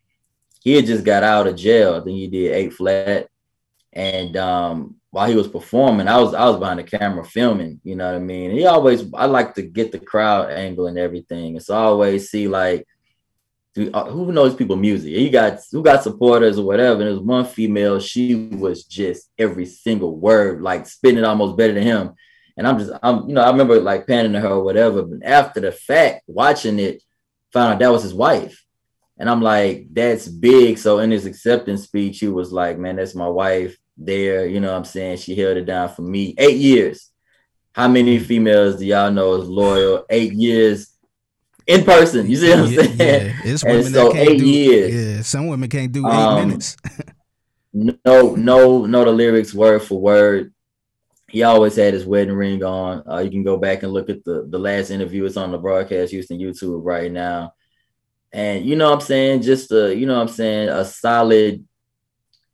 he 0.62 0.74
had 0.76 0.86
just 0.86 1.06
got 1.06 1.24
out 1.24 1.48
of 1.48 1.56
jail. 1.56 1.96
I 1.96 2.04
think 2.04 2.18
he 2.18 2.28
did 2.28 2.54
eight 2.54 2.74
flat. 2.74 3.28
And 3.94 4.36
um 4.38 4.96
while 5.12 5.28
he 5.28 5.36
was 5.36 5.48
performing, 5.48 6.08
I 6.08 6.18
was 6.20 6.34
I 6.34 6.46
was 6.46 6.58
behind 6.58 6.80
the 6.80 6.84
camera 6.84 7.26
filming, 7.26 7.80
you 7.84 7.96
know 7.96 8.06
what 8.06 8.16
I 8.16 8.20
mean? 8.20 8.52
And 8.52 8.60
he 8.60 8.66
always 8.66 9.12
I 9.14 9.26
like 9.26 9.56
to 9.56 9.64
get 9.64 9.92
the 9.92 10.00
crowd 10.00 10.52
angle 10.52 10.88
and 10.88 10.98
everything. 10.98 11.56
It's 11.56 11.70
always 11.70 12.30
see 12.30 12.48
like 12.48 12.86
uh, 13.94 14.10
who 14.10 14.32
knows 14.32 14.56
people 14.56 14.76
music? 14.76 15.14
He 15.16 15.30
got 15.30 15.60
who 15.72 15.84
got 15.84 16.04
supporters 16.04 16.60
or 16.60 16.66
whatever. 16.66 17.02
And 17.02 17.10
there's 17.10 17.20
one 17.20 17.46
female, 17.46 18.00
she 18.00 18.36
was 18.36 18.84
just 18.84 19.30
every 19.38 19.66
single 19.66 20.16
word, 20.16 20.62
like 20.62 20.86
spitting 20.86 21.20
it 21.20 21.24
almost 21.24 21.58
better 21.58 21.74
than 21.74 21.84
him. 21.84 22.14
And 22.58 22.68
I'm 22.68 22.78
just, 22.78 22.92
I'm, 23.02 23.28
you 23.30 23.36
know, 23.36 23.42
I 23.42 23.50
remember 23.50 23.80
like 23.80 24.06
panning 24.06 24.34
to 24.34 24.42
her 24.42 24.50
or 24.50 24.64
whatever. 24.64 25.04
But 25.04 25.26
after 25.26 25.62
the 25.62 25.72
fact, 25.72 26.24
watching 26.28 26.78
it, 26.78 27.02
found 27.54 27.74
out 27.74 27.80
that 27.80 27.92
was 27.92 28.04
his 28.04 28.14
wife. 28.14 28.64
And 29.18 29.30
I'm 29.30 29.42
like, 29.42 29.88
that's 29.92 30.28
big. 30.28 30.78
So 30.78 31.00
in 31.00 31.12
his 31.12 31.26
acceptance 31.26 31.84
speech, 31.84 32.20
he 32.20 32.28
was 32.28 32.52
like, 32.52 32.78
man, 32.78 32.98
that's 32.98 33.16
my 33.16 33.28
wife 33.28 33.78
there. 34.00 34.48
You 34.48 34.60
know 34.60 34.72
what 34.72 34.78
I'm 34.78 34.86
saying? 34.86 35.18
She 35.18 35.36
held 35.36 35.58
it 35.58 35.66
down 35.66 35.90
for 35.90 36.02
me. 36.02 36.34
Eight 36.38 36.58
years. 36.58 37.10
How 37.74 37.88
many 37.88 38.20
females 38.20 38.78
do 38.78 38.86
y'all 38.86 39.12
know 39.12 39.36
is 39.36 39.48
loyal? 39.48 40.06
Eight 40.10 40.34
years 40.34 40.96
in 41.68 41.86
person. 41.86 42.30
You 42.30 42.36
see 42.36 42.50
what 42.50 42.60
I'm 42.60 42.68
saying? 42.68 42.98
Yeah, 42.98 43.34
it's 43.44 43.64
women 43.64 43.86
and 43.86 43.96
so 43.96 44.06
that 44.06 44.14
can't 44.14 44.30
eight 44.30 44.40
do, 44.40 44.46
years. 44.46 44.94
Yeah, 44.94 45.22
some 45.22 45.48
women 45.48 45.70
can't 45.70 45.92
do 45.92 46.08
eight 46.08 46.14
um, 46.14 46.48
minutes. 46.48 46.76
no, 47.74 47.96
no, 48.36 48.86
no, 48.86 49.06
the 49.06 49.12
lyrics 49.12 49.54
word 49.54 49.84
for 49.84 50.02
word. 50.02 50.54
He 51.30 51.44
always 51.44 51.76
had 51.76 51.94
his 51.94 52.08
wedding 52.08 52.34
ring 52.34 52.64
on. 52.64 53.04
Uh, 53.08 53.20
you 53.20 53.30
can 53.30 53.44
go 53.44 53.58
back 53.58 53.84
and 53.84 53.94
look 53.94 54.10
at 54.10 54.24
the 54.26 54.48
the 54.50 54.58
last 54.58 54.90
interview. 54.90 55.26
It's 55.26 55.38
on 55.38 55.52
the 55.52 55.60
broadcast 55.60 56.12
Houston 56.12 56.40
YouTube 56.40 56.82
right 56.84 57.12
now. 57.12 57.54
And 58.32 58.66
you 58.66 58.76
know 58.76 58.90
what 58.90 59.02
I'm 59.02 59.06
saying? 59.06 59.42
Just 59.44 59.72
a, 59.72 59.96
you 59.96 60.06
know 60.06 60.16
what 60.16 60.22
I'm 60.22 60.28
saying, 60.28 60.70
a 60.70 60.86
solid 60.86 61.66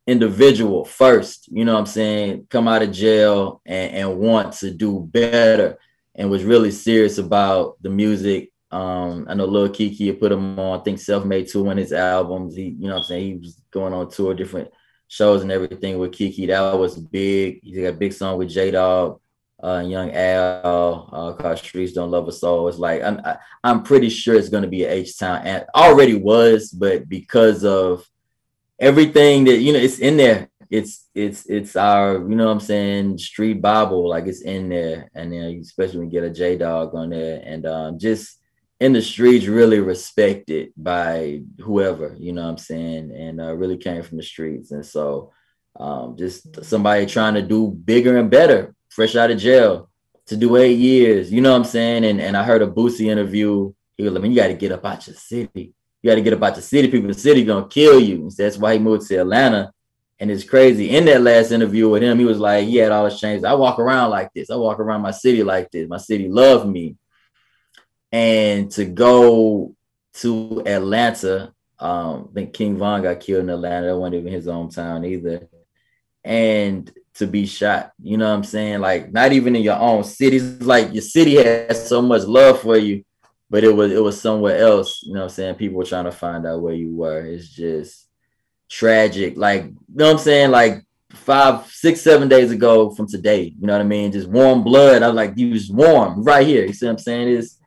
individual 0.08 0.86
first, 0.86 1.48
you 1.52 1.66
know 1.66 1.74
what 1.74 1.80
I'm 1.80 1.86
saying, 1.86 2.48
come 2.50 2.68
out 2.68 2.84
of 2.84 2.92
jail 2.92 3.62
and, 3.66 3.92
and 3.94 4.20
want 4.20 4.54
to 4.54 4.72
do 4.72 5.00
better 5.12 5.78
and 6.14 6.30
was 6.30 6.44
really 6.44 6.72
serious 6.72 7.18
about 7.18 7.82
the 7.82 7.90
music 7.90 8.52
um, 8.76 9.26
I 9.30 9.36
know 9.36 9.46
Lil 9.46 9.70
Keke 9.70 10.20
put 10.20 10.34
him 10.34 10.60
on, 10.60 10.80
I 10.80 10.84
think 10.84 11.00
Self 11.00 11.24
Made 11.24 11.48
Two 11.48 11.70
on 11.70 11.78
his 11.78 11.94
albums. 11.94 12.56
He, 12.56 12.76
you 12.78 12.90
know 12.90 12.98
I'm 12.98 13.04
saying? 13.04 13.26
He 13.26 13.38
was 13.38 13.62
going 13.72 13.94
on 13.94 14.10
tour, 14.10 14.34
different 14.34 14.70
shows 15.08 15.44
and 15.44 15.52
everything 15.52 15.98
with 15.98 16.12
Keke. 16.12 16.48
That 16.48 16.78
was 16.78 16.98
big. 16.98 17.62
He 17.64 17.82
got 17.82 17.90
a 17.90 17.94
big 17.94 18.12
song 18.12 18.38
with 18.38 18.50
J-Dawg, 18.50 19.22
uh, 19.64 19.84
Young 19.86 20.12
Al, 20.12 21.10
uh, 21.14 21.34
called 21.34 21.60
Streets 21.60 21.94
Don't 21.94 22.12
Love 22.12 22.28
Us 22.28 22.44
All. 22.44 22.68
It's 22.68 22.78
like, 22.78 23.02
I'm, 23.02 23.22
I, 23.24 23.38
I'm 23.64 23.84
pretty 23.84 24.10
sure 24.10 24.36
it's 24.36 24.50
to 24.50 24.68
be 24.68 24.84
a 24.84 24.92
H 24.92 25.18
Town 25.18 25.42
and 25.46 25.66
already 25.76 26.16
was, 26.16 26.70
but 26.70 27.08
because 27.08 27.64
of 27.64 28.06
everything 28.80 29.46
that, 29.46 29.58
you 29.58 29.74
know, 29.74 29.80
it's 29.80 30.00
in 30.00 30.18
there. 30.18 30.50
It's, 30.70 31.08
it's, 31.14 31.46
it's 31.46 31.76
our, 31.76 32.18
you 32.18 32.36
know 32.36 32.48
what 32.48 32.54
I'm 32.54 32.60
saying? 32.60 33.18
Street 33.18 33.62
Bible, 33.62 34.10
like 34.10 34.26
it's 34.28 34.42
in 34.42 34.70
there. 34.70 35.10
And 35.14 35.32
then 35.32 35.60
especially 35.62 36.00
when 36.00 36.12
you 36.12 36.20
get 36.20 36.30
a 36.30 36.34
J-Dawg 36.34 36.96
on 36.96 37.10
there 37.12 37.42
and 37.46 37.66
um, 37.66 38.00
just, 38.00 38.40
in 38.78 38.92
the 38.92 39.02
streets 39.02 39.46
really 39.46 39.80
respected 39.80 40.74
by 40.76 41.42
whoever, 41.62 42.14
you 42.20 42.34
know 42.34 42.44
what 42.44 42.50
I'm 42.50 42.58
saying, 42.58 43.10
and 43.10 43.40
uh, 43.40 43.54
really 43.54 43.78
came 43.78 44.04
from 44.04 44.18
the 44.18 44.24
streets. 44.24 44.72
And 44.72 44.86
so 44.86 45.32
um, 45.80 46.18
just 46.18 46.62
somebody 46.66 47.06
trying 47.06 47.36
to 47.36 47.42
do 47.42 47.72
bigger 47.72 48.18
and 48.18 48.30
better, 48.30 48.76
fresh 48.90 49.16
out 49.16 49.32
of 49.32 49.40
jail 49.40 49.90
to 50.26 50.36
do 50.36 50.58
eight 50.58 50.78
years, 50.78 51.32
you 51.32 51.40
know 51.40 51.52
what 51.52 51.60
I'm 51.60 51.64
saying? 51.64 52.04
And 52.04 52.20
and 52.20 52.36
I 52.36 52.44
heard 52.44 52.62
a 52.62 52.68
Boosie 52.68 53.10
interview. 53.10 53.72
He 53.96 54.04
was 54.04 54.12
like, 54.12 54.24
man, 54.24 54.32
you 54.32 54.38
got 54.38 54.48
to 54.48 54.56
get 54.56 54.74
up 54.74 54.84
out 54.84 55.08
your 55.08 55.16
city. 55.16 55.74
You 56.06 56.12
got 56.12 56.16
to 56.16 56.22
get 56.22 56.34
about 56.34 56.54
the 56.54 56.62
city. 56.62 56.88
People 56.88 57.08
the 57.08 57.16
city 57.16 57.44
gonna 57.44 57.68
kill 57.68 58.00
you. 58.00 58.30
So 58.30 58.44
that's 58.44 58.58
why 58.58 58.74
he 58.74 58.80
moved 58.80 59.08
to 59.08 59.16
Atlanta. 59.16 59.72
And 60.20 60.30
it's 60.30 60.44
crazy. 60.44 60.92
In 60.92 61.06
that 61.06 61.24
last 61.24 61.50
interview 61.50 61.90
with 61.90 62.04
him, 62.04 62.20
he 62.20 62.26
was 62.26 62.38
like, 62.38 62.68
he 62.68 62.76
had 62.76 62.92
all 62.92 63.06
his 63.06 63.20
changes. 63.20 63.44
I 63.44 63.56
walk 63.56 63.80
around 63.80 64.12
like 64.12 64.30
this. 64.36 64.52
I 64.52 64.56
walk 64.56 64.80
around 64.80 65.02
my 65.02 65.10
city 65.10 65.42
like 65.44 65.72
this. 65.72 65.90
My 65.90 65.98
city 65.98 66.30
loved 66.30 66.70
me 66.70 66.96
and 68.12 68.72
to 68.74 68.86
go 68.86 69.76
to 70.14 70.64
Atlanta, 70.66 71.54
um, 71.80 72.30
I 72.32 72.34
think 72.36 72.54
King 72.54 72.78
Von 72.78 73.02
got 73.02 73.20
killed 73.20 73.44
in 73.44 73.50
Atlanta. 73.50 73.88
That 73.88 73.98
wasn't 73.98 74.16
even 74.16 74.32
his 74.32 74.46
hometown 74.46 75.06
either. 75.06 75.50
And 76.24 76.90
to 77.16 77.28
be 77.28 77.46
shot, 77.46 77.94
you 78.02 78.18
know 78.18 78.30
what 78.30 78.36
I'm 78.36 78.44
saying? 78.44 78.80
Like 78.80 79.12
not 79.12 79.34
even 79.34 79.56
in 79.56 79.64
your 79.64 79.80
own 79.80 80.04
city. 80.04 80.38
It's 80.38 80.62
like 80.62 80.94
your 80.94 81.02
city 81.02 81.36
has 81.44 81.90
so 81.90 82.02
much 82.02 82.24
love 82.24 82.62
for 82.62 82.78
you, 82.78 83.04
but 83.50 83.64
it 83.64 83.76
was 83.76 83.92
it 83.92 84.04
was 84.04 84.20
somewhere 84.20 84.58
else. 84.58 85.02
You 85.04 85.14
know 85.14 85.22
what 85.22 85.26
I'm 85.26 85.30
saying? 85.30 85.56
People 85.56 85.78
were 85.78 85.86
trying 85.86 86.06
to 86.06 86.12
find 86.12 86.46
out 86.46 86.62
where 86.62 86.74
you 86.74 86.96
were. 86.96 87.26
It's 87.26 87.50
just 87.50 88.08
tragic. 88.70 89.38
Like, 89.38 89.64
you 89.64 89.78
know 89.90 90.06
what 90.06 90.14
I'm 90.14 90.18
saying? 90.20 90.52
Like 90.52 90.84
five, 91.12 91.68
six, 91.68 92.02
seven 92.02 92.28
days 92.28 92.52
ago 92.52 92.90
from 92.92 93.08
today. 93.08 93.54
You 93.60 93.68
know 93.68 93.74
what 93.74 93.82
I 93.82 93.86
mean? 93.86 94.12
Just 94.12 94.30
warm 94.30 94.64
blood. 94.64 95.04
I 95.04 95.08
was 95.08 95.16
like, 95.16 95.34
you 95.38 95.52
was 95.52 95.70
warm 95.70 96.24
right 96.24 96.46
here. 96.46 96.66
You 96.66 96.74
see 96.74 96.86
what 96.86 96.94
I'm 96.94 96.98
saying? 97.00 97.30
Is 97.30 97.58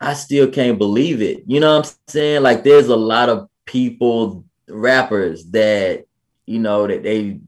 I 0.00 0.14
still 0.14 0.50
can't 0.50 0.78
believe 0.78 1.22
it. 1.22 1.44
You 1.46 1.60
know 1.60 1.78
what 1.78 1.86
I'm 1.86 1.94
saying? 2.08 2.42
Like 2.42 2.64
there's 2.64 2.88
a 2.88 2.96
lot 2.96 3.28
of 3.28 3.48
people, 3.66 4.44
rappers 4.68 5.44
that, 5.50 6.04
you 6.46 6.58
know, 6.58 6.86
that 6.86 7.02
they 7.02 7.40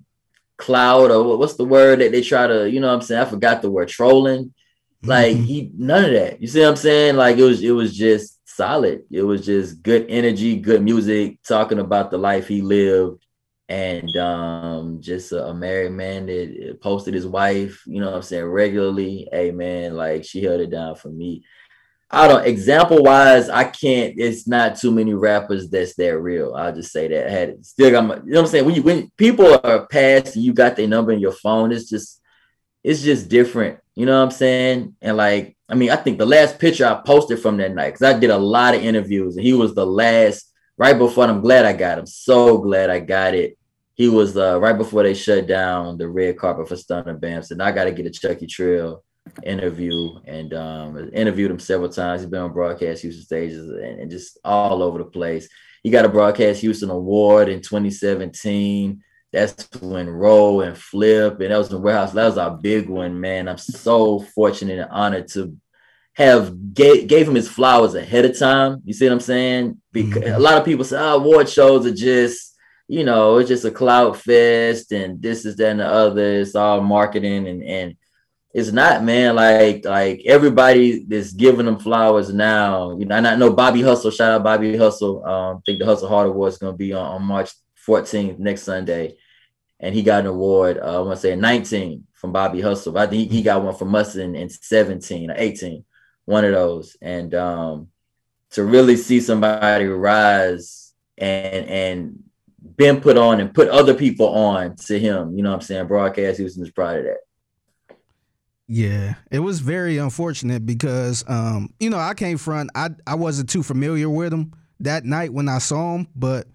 cloud 0.56 1.10
or 1.10 1.36
what's 1.36 1.54
the 1.54 1.64
word 1.64 2.00
that 2.00 2.12
they 2.12 2.22
try 2.22 2.46
to, 2.46 2.70
you 2.70 2.80
know 2.80 2.86
what 2.88 2.94
I'm 2.94 3.02
saying? 3.02 3.22
I 3.22 3.24
forgot 3.24 3.60
the 3.60 3.70
word 3.70 3.88
trolling. 3.88 4.53
Like 5.04 5.36
mm-hmm. 5.36 5.44
he 5.44 5.70
none 5.76 6.04
of 6.04 6.12
that. 6.12 6.40
You 6.40 6.48
see 6.48 6.60
what 6.60 6.70
I'm 6.70 6.76
saying? 6.76 7.16
Like 7.16 7.36
it 7.36 7.42
was 7.42 7.62
it 7.62 7.72
was 7.72 7.96
just 7.96 8.40
solid. 8.46 9.02
It 9.10 9.22
was 9.22 9.44
just 9.44 9.82
good 9.82 10.06
energy, 10.08 10.56
good 10.56 10.82
music, 10.82 11.42
talking 11.42 11.78
about 11.78 12.10
the 12.10 12.18
life 12.18 12.48
he 12.48 12.62
lived. 12.62 13.20
And 13.66 14.14
um, 14.18 15.00
just 15.00 15.32
a, 15.32 15.46
a 15.46 15.54
married 15.54 15.92
man 15.92 16.26
that 16.26 16.78
posted 16.82 17.14
his 17.14 17.26
wife, 17.26 17.82
you 17.86 17.98
know 17.98 18.08
what 18.08 18.16
I'm 18.16 18.22
saying, 18.22 18.44
regularly. 18.44 19.26
Hey 19.32 19.52
man, 19.52 19.96
like 19.96 20.24
she 20.24 20.42
held 20.42 20.60
it 20.60 20.70
down 20.70 20.96
for 20.96 21.08
me. 21.08 21.44
I 22.10 22.28
don't 22.28 22.46
example 22.46 23.02
wise, 23.02 23.48
I 23.48 23.64
can't. 23.64 24.14
It's 24.18 24.46
not 24.46 24.76
too 24.76 24.90
many 24.92 25.14
rappers 25.14 25.68
that's 25.68 25.94
that 25.96 26.18
real. 26.18 26.54
I'll 26.54 26.74
just 26.74 26.92
say 26.92 27.08
that. 27.08 27.26
I 27.26 27.30
had 27.30 27.48
it. 27.50 27.64
Still 27.64 27.90
got 27.90 28.06
my. 28.06 28.16
You 28.16 28.22
know 28.26 28.40
what 28.40 28.46
I'm 28.46 28.46
saying? 28.46 28.64
When 28.66 28.74
you 28.74 28.82
when 28.82 29.10
people 29.16 29.58
are 29.64 29.86
past 29.86 30.36
you 30.36 30.52
got 30.52 30.76
their 30.76 30.86
number 30.86 31.12
in 31.12 31.18
your 31.18 31.32
phone, 31.32 31.72
it's 31.72 31.88
just 31.88 32.20
it's 32.84 33.02
just 33.02 33.28
different. 33.28 33.80
You 33.94 34.06
know 34.06 34.18
what 34.18 34.26
I'm 34.26 34.30
saying? 34.30 34.94
And 35.00 35.16
like, 35.16 35.56
I 35.68 35.74
mean, 35.74 35.90
I 35.90 35.96
think 35.96 36.18
the 36.18 36.26
last 36.26 36.58
picture 36.58 36.86
I 36.86 37.00
posted 37.04 37.40
from 37.40 37.56
that 37.56 37.74
night 37.74 37.94
because 37.94 38.14
I 38.14 38.18
did 38.18 38.30
a 38.30 38.38
lot 38.38 38.74
of 38.74 38.84
interviews 38.84 39.36
and 39.36 39.44
he 39.44 39.54
was 39.54 39.74
the 39.74 39.86
last 39.86 40.52
right 40.76 40.96
before. 40.96 41.24
I'm 41.24 41.40
glad 41.40 41.64
I 41.64 41.72
got 41.72 41.98
him. 41.98 42.06
So 42.06 42.58
glad 42.58 42.90
I 42.90 43.00
got 43.00 43.34
it. 43.34 43.56
He 43.94 44.08
was 44.08 44.36
uh, 44.36 44.60
right 44.60 44.76
before 44.76 45.04
they 45.04 45.14
shut 45.14 45.46
down 45.46 45.96
the 45.96 46.08
red 46.08 46.36
carpet 46.36 46.68
for 46.68 46.76
Stunner 46.76 47.16
Bams, 47.16 47.52
and 47.52 47.62
I 47.62 47.70
got 47.70 47.84
to 47.84 47.92
get 47.92 48.06
a 48.06 48.10
Chucky 48.10 48.46
Trill 48.46 49.04
interview 49.44 50.18
and 50.26 50.52
um, 50.52 51.10
interviewed 51.12 51.52
him 51.52 51.60
several 51.60 51.88
times. 51.88 52.20
He's 52.20 52.30
been 52.30 52.40
on 52.40 52.52
broadcast 52.52 53.02
Houston 53.02 53.24
stages 53.24 53.68
and, 53.68 54.00
and, 54.00 54.10
just 54.10 54.38
all 54.44 54.82
over 54.82 54.98
the 54.98 55.04
place. 55.04 55.48
He 55.84 55.90
got 55.90 56.04
a 56.04 56.08
broadcast 56.08 56.60
Houston 56.60 56.90
award 56.90 57.48
in 57.48 57.60
2017. 57.60 59.02
That's 59.34 59.68
when 59.80 60.08
Roll 60.08 60.62
and 60.62 60.76
Flip 60.78 61.40
and 61.40 61.50
that 61.50 61.58
was 61.58 61.72
in 61.72 61.82
warehouse. 61.82 62.12
That 62.12 62.26
was 62.26 62.38
our 62.38 62.56
big 62.56 62.88
one, 62.88 63.20
man. 63.20 63.48
I'm 63.48 63.58
so 63.58 64.20
fortunate 64.20 64.78
and 64.78 64.90
honored 64.90 65.28
to 65.32 65.56
have 66.14 66.72
gave, 66.72 67.08
gave 67.08 67.28
him 67.28 67.34
his 67.34 67.48
flowers 67.48 67.94
ahead 67.94 68.24
of 68.24 68.38
time. 68.38 68.80
You 68.84 68.94
see 68.94 69.06
what 69.06 69.14
I'm 69.14 69.20
saying? 69.20 69.80
Because 69.92 70.22
mm-hmm. 70.22 70.36
a 70.36 70.38
lot 70.38 70.58
of 70.58 70.64
people 70.64 70.84
say 70.84 70.96
oh, 70.98 71.16
award 71.16 71.48
shows 71.48 71.84
are 71.84 71.94
just, 71.94 72.54
you 72.86 73.04
know, 73.04 73.38
it's 73.38 73.48
just 73.48 73.64
a 73.64 73.70
cloud 73.70 74.16
fest 74.16 74.92
and 74.92 75.20
this 75.20 75.44
is 75.44 75.56
that 75.56 75.70
and 75.70 75.80
the 75.80 75.86
other. 75.86 76.40
It's 76.40 76.54
all 76.54 76.80
marketing 76.80 77.48
and 77.48 77.62
and 77.62 77.96
it's 78.54 78.70
not, 78.70 79.02
man. 79.02 79.34
Like 79.34 79.84
like 79.84 80.22
everybody 80.26 81.04
that's 81.06 81.32
giving 81.32 81.66
them 81.66 81.80
flowers 81.80 82.32
now. 82.32 82.96
You 82.96 83.04
know, 83.04 83.16
and 83.16 83.26
I 83.26 83.34
know 83.34 83.52
Bobby 83.52 83.82
Hustle. 83.82 84.12
Shout 84.12 84.30
out 84.30 84.44
Bobby 84.44 84.76
Hustle. 84.76 85.24
Um, 85.26 85.56
I 85.56 85.60
think 85.66 85.80
the 85.80 85.86
Hustle 85.86 86.08
Hard 86.08 86.28
Award 86.28 86.52
is 86.52 86.58
going 86.58 86.72
to 86.72 86.78
be 86.78 86.92
on, 86.92 87.04
on 87.04 87.24
March 87.24 87.50
14th 87.86 88.38
next 88.38 88.62
Sunday, 88.62 89.16
and 89.84 89.94
he 89.94 90.02
got 90.02 90.20
an 90.20 90.26
award. 90.26 90.78
Uh, 90.78 90.96
I 90.96 90.98
want 91.00 91.16
to 91.16 91.20
say 91.20 91.36
19 91.36 92.06
from 92.14 92.32
Bobby 92.32 92.62
Hustle. 92.62 92.96
I 92.96 93.06
think 93.06 93.30
he, 93.30 93.42
got 93.42 93.62
one 93.62 93.74
from 93.74 93.94
us 93.94 94.16
in, 94.16 94.34
in 94.34 94.48
17 94.48 95.30
or 95.30 95.34
18, 95.36 95.84
one 96.24 96.44
of 96.46 96.52
those. 96.52 96.96
And 97.02 97.34
um, 97.34 97.88
to 98.52 98.64
really 98.64 98.96
see 98.96 99.20
somebody 99.20 99.84
rise 99.84 100.94
and 101.18 101.66
and 101.66 102.24
been 102.76 103.02
put 103.02 103.18
on 103.18 103.40
and 103.40 103.52
put 103.52 103.68
other 103.68 103.92
people 103.92 104.28
on 104.28 104.74
to 104.76 104.98
him, 104.98 105.36
you 105.36 105.42
know 105.42 105.50
what 105.50 105.56
I'm 105.56 105.60
saying? 105.60 105.86
Broadcast 105.86 106.38
He 106.38 106.44
Houston 106.44 106.64
is 106.64 106.70
proud 106.70 107.00
of 107.00 107.04
that. 107.04 107.18
Yeah, 108.66 109.16
it 109.30 109.40
was 109.40 109.60
very 109.60 109.98
unfortunate 109.98 110.64
because 110.64 111.24
um, 111.28 111.74
you 111.78 111.90
know, 111.90 111.98
I 111.98 112.14
came 112.14 112.38
front. 112.38 112.70
I 112.74 112.88
I 113.06 113.16
wasn't 113.16 113.50
too 113.50 113.62
familiar 113.62 114.08
with 114.08 114.32
him 114.32 114.54
that 114.80 115.04
night 115.04 115.32
when 115.32 115.46
I 115.48 115.58
saw 115.58 115.96
him, 115.96 116.08
but 116.16 116.46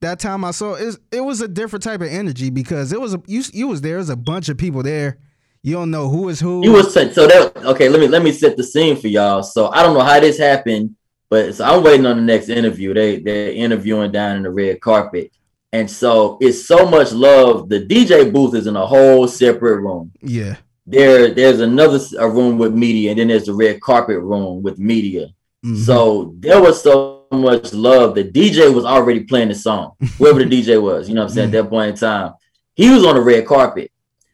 that 0.00 0.20
time 0.20 0.44
I 0.44 0.52
saw 0.52 0.74
it, 0.74 0.96
it 1.10 1.20
was 1.20 1.40
a 1.40 1.48
different 1.48 1.82
type 1.82 2.00
of 2.00 2.08
energy 2.08 2.50
because 2.50 2.92
it 2.92 3.00
was 3.00 3.14
a 3.14 3.22
you 3.26 3.42
you 3.52 3.68
was 3.68 3.80
there, 3.80 3.92
there 3.92 3.98
was 3.98 4.10
a 4.10 4.16
bunch 4.16 4.48
of 4.48 4.56
people 4.56 4.82
there. 4.82 5.18
You 5.62 5.74
don't 5.74 5.90
know 5.90 6.08
who 6.08 6.28
is 6.28 6.40
who. 6.40 6.64
You 6.64 6.72
was 6.72 6.92
so 6.92 7.04
that 7.04 7.52
okay. 7.56 7.88
Let 7.88 8.00
me 8.00 8.08
let 8.08 8.22
me 8.22 8.32
set 8.32 8.56
the 8.56 8.64
scene 8.64 8.96
for 8.96 9.08
y'all. 9.08 9.42
So 9.42 9.68
I 9.68 9.82
don't 9.82 9.94
know 9.94 10.04
how 10.04 10.20
this 10.20 10.38
happened, 10.38 10.94
but 11.28 11.54
so 11.54 11.64
I'm 11.64 11.82
waiting 11.82 12.06
on 12.06 12.16
the 12.16 12.22
next 12.22 12.48
interview. 12.48 12.94
They 12.94 13.18
they're 13.18 13.52
interviewing 13.52 14.12
down 14.12 14.36
in 14.36 14.42
the 14.44 14.50
red 14.50 14.80
carpet, 14.80 15.32
and 15.72 15.90
so 15.90 16.38
it's 16.40 16.66
so 16.66 16.88
much 16.88 17.12
love. 17.12 17.68
The 17.68 17.84
DJ 17.84 18.32
booth 18.32 18.54
is 18.54 18.66
in 18.66 18.76
a 18.76 18.86
whole 18.86 19.26
separate 19.26 19.80
room. 19.80 20.12
Yeah 20.22 20.56
there 20.88 21.34
there's 21.34 21.60
another 21.60 22.00
a 22.18 22.28
room 22.28 22.56
with 22.56 22.72
media 22.72 23.10
and 23.10 23.20
then 23.20 23.28
there's 23.28 23.44
the 23.44 23.52
red 23.52 23.78
carpet 23.80 24.18
room 24.20 24.62
with 24.62 24.78
media 24.78 25.26
mm-hmm. 25.64 25.76
so 25.76 26.34
there 26.38 26.62
was 26.62 26.82
so 26.82 27.17
much 27.30 27.72
love 27.72 28.14
the 28.14 28.24
dj 28.24 28.72
was 28.74 28.84
already 28.84 29.20
playing 29.24 29.48
the 29.48 29.54
song 29.54 29.92
whoever 30.16 30.44
the 30.44 30.62
dj 30.62 30.80
was 30.80 31.08
you 31.08 31.14
know 31.14 31.22
what 31.22 31.28
i'm 31.28 31.34
saying 31.34 31.48
at 31.48 31.52
that 31.52 31.64
mm. 31.64 31.70
point 31.70 31.90
in 31.90 31.96
time 31.96 32.32
he 32.74 32.90
was 32.90 33.04
on 33.04 33.14
the 33.14 33.20
red 33.20 33.46
carpet 33.46 33.90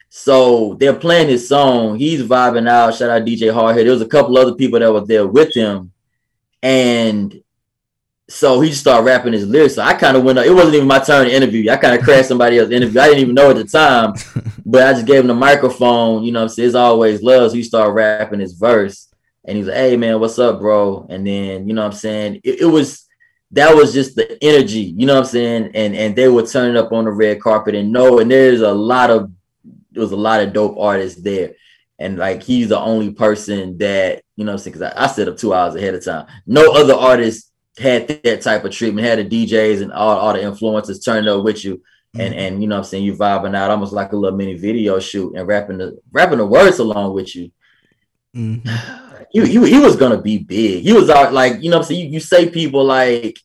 so 0.09 0.75
they're 0.79 0.95
playing 0.95 1.29
his 1.29 1.49
song 1.49 1.99
he's 1.99 2.23
vibing 2.23 2.69
out 2.69 2.95
shout 2.95 3.11
out 3.11 3.23
dj 3.23 3.53
hardhead 3.53 3.85
there 3.85 3.91
was 3.91 4.03
a 4.03 4.07
couple 4.07 4.37
other 4.39 4.55
people 4.55 4.79
that 4.79 4.93
were 4.93 5.05
there 5.05 5.27
with 5.27 5.55
him 5.55 5.91
and 6.63 7.43
so 8.29 8.61
he 8.61 8.71
just 8.71 8.81
started 8.81 9.05
rapping 9.05 9.33
his 9.33 9.47
lyrics. 9.47 9.75
So 9.75 9.83
I 9.83 9.95
kind 9.95 10.17
of 10.17 10.25
went 10.25 10.39
up. 10.39 10.47
It 10.47 10.53
wasn't 10.53 10.77
even 10.77 10.89
my 10.89 10.99
turn 10.99 11.27
to 11.27 11.35
interview. 11.35 11.71
I 11.71 11.77
kind 11.77 11.95
of 11.95 12.03
crashed 12.03 12.29
somebody 12.29 12.59
else's 12.59 12.73
interview. 12.73 13.01
I 13.01 13.09
didn't 13.09 13.21
even 13.21 13.35
know 13.35 13.51
at 13.51 13.57
the 13.57 13.65
time, 13.65 14.15
but 14.67 14.87
I 14.87 14.93
just 14.95 15.07
gave 15.07 15.21
him 15.21 15.27
the 15.27 15.35
microphone. 15.35 16.23
You 16.25 16.33
know, 16.33 16.43
I'm 16.43 16.49
saying 16.49 16.69
it's 16.69 16.75
always 16.75 17.23
love. 17.23 17.51
So 17.51 17.57
he 17.57 17.63
started 17.63 17.93
rapping 17.93 18.41
his 18.41 18.55
verse, 18.55 19.14
and 19.45 19.57
he's 19.57 19.67
like, 19.67 19.77
"Hey 19.77 19.97
man, 19.97 20.21
what's 20.21 20.39
up, 20.39 20.61
bro?" 20.61 21.07
And 21.09 21.27
then 21.27 21.69
you 21.69 21.75
know, 21.75 21.83
what 21.83 21.93
I'm 21.93 21.99
saying 21.99 22.41
it, 22.45 22.61
it, 22.63 22.67
was 22.67 23.07
that 23.51 23.75
was 23.75 23.93
just 23.93 24.17
the 24.17 24.39
energy. 24.43 24.95
You 24.97 25.07
know, 25.07 25.15
what 25.15 25.27
I'm 25.27 25.27
saying, 25.27 25.71
and 25.75 25.95
and 25.95 26.17
they 26.17 26.29
were 26.29 26.47
turning 26.47 26.77
up 26.77 26.93
on 26.93 27.05
the 27.05 27.13
red 27.13 27.41
carpet, 27.41 27.75
and 27.75 27.93
no, 27.93 28.19
and 28.19 28.31
there's 28.31 28.61
a 28.61 28.73
lot 28.73 29.11
of 29.11 29.31
there 29.95 30.03
was 30.03 30.13
a 30.13 30.17
lot 30.17 30.43
of 30.43 30.53
dope 30.53 30.77
artists 30.79 31.23
there. 31.23 31.55
And 31.99 32.19
like 32.19 32.43
he's 32.43 32.69
the 32.69 32.79
only 32.79 33.13
person 33.13 33.79
that, 33.79 34.23
you 34.37 34.45
know, 34.45 34.53
I'm 34.53 34.59
saying, 34.59 34.77
because 34.77 34.93
I, 34.95 35.05
I 35.05 35.07
set 35.07 35.29
up 35.29 35.37
two 35.37 35.55
hours 35.55 35.77
ahead 35.77 35.95
of 35.95 36.05
time. 36.05 36.27
No 36.47 36.73
other 36.73 36.95
artist 36.95 37.53
had 37.79 38.09
that 38.09 38.43
type 38.43 38.65
of 38.65 38.73
treatment, 38.73 39.07
had 39.07 39.19
the 39.19 39.47
DJs 39.47 39.83
and 39.83 39.93
all, 39.93 40.19
all 40.19 40.33
the 40.33 40.41
influencers 40.41 41.05
turned 41.05 41.29
up 41.29 41.45
with 41.45 41.65
you. 41.65 41.83
And 42.17 42.33
mm-hmm. 42.33 42.39
and 42.39 42.63
you 42.63 42.69
know 42.69 42.79
I'm 42.79 42.85
saying 42.85 43.05
you 43.05 43.15
vibing 43.15 43.57
out 43.57 43.73
almost 43.73 43.93
like 43.93 44.13
a 44.13 44.17
little 44.17 44.37
mini 44.37 44.55
video 44.55 45.01
shoot 45.01 45.35
and 45.37 45.49
rapping 45.49 45.79
the 45.79 45.99
rapping 46.13 46.39
the 46.39 46.47
words 46.47 46.79
along 46.79 47.13
with 47.13 47.35
you. 47.35 47.51
Mm-hmm. 48.37 49.01
He, 49.31 49.47
he, 49.47 49.71
he 49.71 49.79
was 49.79 49.97
gonna 49.97 50.21
be 50.21 50.39
big. 50.39 50.83
He 50.83 50.93
was 50.93 51.11
out 51.11 51.33
like 51.33 51.63
you 51.63 51.71
know 51.71 51.79
I'm 51.79 51.85
saying 51.85 52.01
you, 52.01 52.13
you 52.15 52.21
say 52.21 52.49
people 52.49 52.85
like 52.85 53.39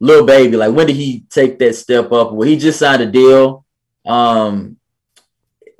Lil 0.00 0.24
Baby 0.24 0.56
like 0.56 0.74
when 0.74 0.86
did 0.86 0.96
he 0.96 1.24
take 1.30 1.58
that 1.58 1.74
step 1.74 2.12
up? 2.12 2.32
Well, 2.32 2.48
he 2.48 2.56
just 2.56 2.78
signed 2.78 3.02
a 3.02 3.06
deal. 3.06 3.64
Um, 4.06 4.76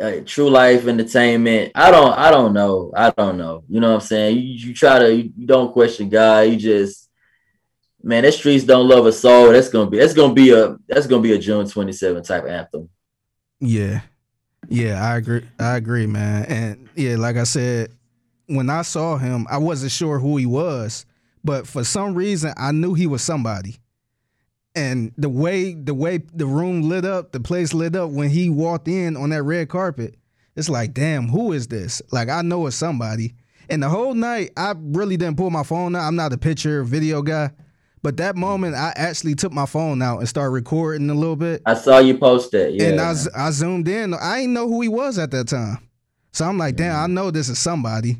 uh, 0.00 0.20
True 0.24 0.48
Life 0.48 0.86
Entertainment. 0.86 1.72
I 1.74 1.90
don't 1.90 2.12
I 2.12 2.30
don't 2.30 2.52
know. 2.52 2.92
I 2.96 3.10
don't 3.10 3.36
know. 3.36 3.64
You 3.68 3.80
know 3.80 3.88
what 3.88 4.02
I'm 4.02 4.06
saying? 4.06 4.36
You, 4.36 4.42
you 4.42 4.74
try 4.74 4.98
to 4.98 5.14
you 5.14 5.46
don't 5.46 5.72
question 5.72 6.08
God. 6.08 6.48
You 6.48 6.56
just 6.56 7.08
man, 8.02 8.24
that 8.24 8.32
streets 8.32 8.64
don't 8.64 8.88
love 8.88 9.06
a 9.06 9.12
soul. 9.12 9.52
That's 9.52 9.68
gonna 9.68 9.90
be 9.90 9.98
that's 9.98 10.14
gonna 10.14 10.34
be 10.34 10.50
a 10.50 10.76
that's 10.88 11.06
gonna 11.06 11.22
be 11.22 11.32
a 11.32 11.38
June 11.38 11.68
27 11.68 12.22
type 12.22 12.44
anthem. 12.46 12.88
Yeah. 13.60 14.00
Yeah, 14.68 15.02
I 15.04 15.16
agree. 15.16 15.46
I 15.58 15.76
agree, 15.76 16.06
man. 16.06 16.44
And 16.44 16.88
yeah, 16.94 17.16
like 17.16 17.36
I 17.36 17.44
said, 17.44 17.92
when 18.50 18.68
I 18.68 18.82
saw 18.82 19.16
him, 19.16 19.46
I 19.50 19.58
wasn't 19.58 19.92
sure 19.92 20.18
who 20.18 20.36
he 20.36 20.46
was, 20.46 21.06
but 21.44 21.66
for 21.66 21.84
some 21.84 22.14
reason 22.14 22.52
I 22.56 22.72
knew 22.72 22.94
he 22.94 23.06
was 23.06 23.22
somebody. 23.22 23.78
And 24.74 25.12
the 25.16 25.28
way 25.28 25.74
the 25.74 25.94
way 25.94 26.18
the 26.18 26.46
room 26.46 26.82
lit 26.82 27.04
up, 27.04 27.32
the 27.32 27.40
place 27.40 27.74
lit 27.74 27.96
up 27.96 28.10
when 28.10 28.30
he 28.30 28.50
walked 28.50 28.88
in 28.88 29.16
on 29.16 29.30
that 29.30 29.42
red 29.42 29.68
carpet, 29.68 30.16
it's 30.54 30.68
like, 30.68 30.94
damn, 30.94 31.28
who 31.28 31.52
is 31.52 31.68
this? 31.68 32.02
Like 32.12 32.28
I 32.28 32.42
know 32.42 32.66
it's 32.66 32.76
somebody. 32.76 33.34
And 33.68 33.82
the 33.82 33.88
whole 33.88 34.14
night, 34.14 34.50
I 34.56 34.74
really 34.76 35.16
didn't 35.16 35.36
pull 35.36 35.50
my 35.50 35.62
phone 35.62 35.94
out. 35.94 36.06
I'm 36.06 36.16
not 36.16 36.32
a 36.32 36.38
picture 36.38 36.82
video 36.82 37.22
guy. 37.22 37.50
But 38.02 38.16
that 38.16 38.34
moment, 38.34 38.74
I 38.74 38.92
actually 38.96 39.34
took 39.34 39.52
my 39.52 39.66
phone 39.66 40.00
out 40.02 40.18
and 40.18 40.28
started 40.28 40.50
recording 40.50 41.10
a 41.10 41.14
little 41.14 41.36
bit. 41.36 41.62
I 41.66 41.74
saw 41.74 41.98
you 41.98 42.16
post 42.16 42.54
it. 42.54 42.74
Yeah. 42.74 42.88
And 42.88 43.00
I, 43.00 43.14
I 43.36 43.50
zoomed 43.50 43.88
in. 43.88 44.14
I 44.14 44.40
didn't 44.40 44.54
know 44.54 44.68
who 44.68 44.80
he 44.80 44.88
was 44.88 45.18
at 45.18 45.30
that 45.32 45.48
time. 45.48 45.78
So 46.32 46.44
I'm 46.46 46.58
like, 46.58 46.76
damn, 46.76 46.96
I 46.96 47.06
mm. 47.06 47.12
know 47.12 47.30
this 47.30 47.48
is 47.48 47.58
somebody. 47.58 48.18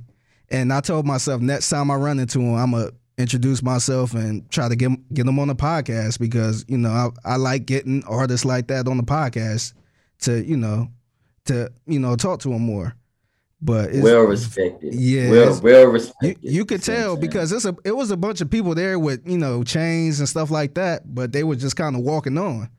And 0.51 0.73
I 0.73 0.81
told 0.81 1.07
myself, 1.07 1.41
next 1.41 1.69
time 1.69 1.91
I 1.91 1.95
run 1.95 2.19
into 2.19 2.41
him, 2.41 2.55
I'm 2.55 2.73
to 2.73 2.93
introduce 3.19 3.63
myself 3.63 4.15
and 4.15 4.49
try 4.51 4.69
to 4.69 4.77
get, 4.77 4.91
get 5.13 5.27
him 5.27 5.39
on 5.39 5.49
the 5.49 5.55
podcast 5.55 6.19
because, 6.19 6.65
you 6.69 6.79
know, 6.79 6.91
I, 6.91 7.33
I 7.33 7.37
like 7.37 7.67
getting 7.67 8.03
artists 8.05 8.45
like 8.45 8.69
that 8.69 8.89
on 8.89 8.97
the 8.97 9.03
podcast 9.03 9.75
to, 10.23 10.45
you 10.45 10.57
know, 10.57 10.89
to, 11.47 11.71
you 11.87 12.01
know, 12.01 12.17
talk 12.17 12.41
to 12.41 12.53
him 12.53 12.63
more 12.63 12.95
but 13.63 13.91
well 13.95 14.23
respected. 14.23 14.95
Yeah, 14.95 15.31
well, 15.31 15.61
well 15.63 15.87
respected. 15.87 16.39
You, 16.43 16.51
you 16.51 16.65
could 16.65 16.83
tell 16.83 17.17
because 17.17 17.53
it's 17.53 17.65
a 17.65 17.77
it 17.85 17.95
was 17.95 18.11
a 18.11 18.17
bunch 18.17 18.41
of 18.41 18.51
people 18.51 18.75
there 18.75 18.99
with 18.99 19.27
you 19.29 19.39
know 19.39 19.63
chains 19.63 20.19
and 20.19 20.29
stuff 20.29 20.51
like 20.51 20.75
that, 20.75 21.15
but 21.15 21.33
they 21.33 21.45
were 21.45 21.57
just 21.57 21.77
kind 21.77 21.95
of 21.95 22.03
walking 22.03 22.39
on. 22.39 22.71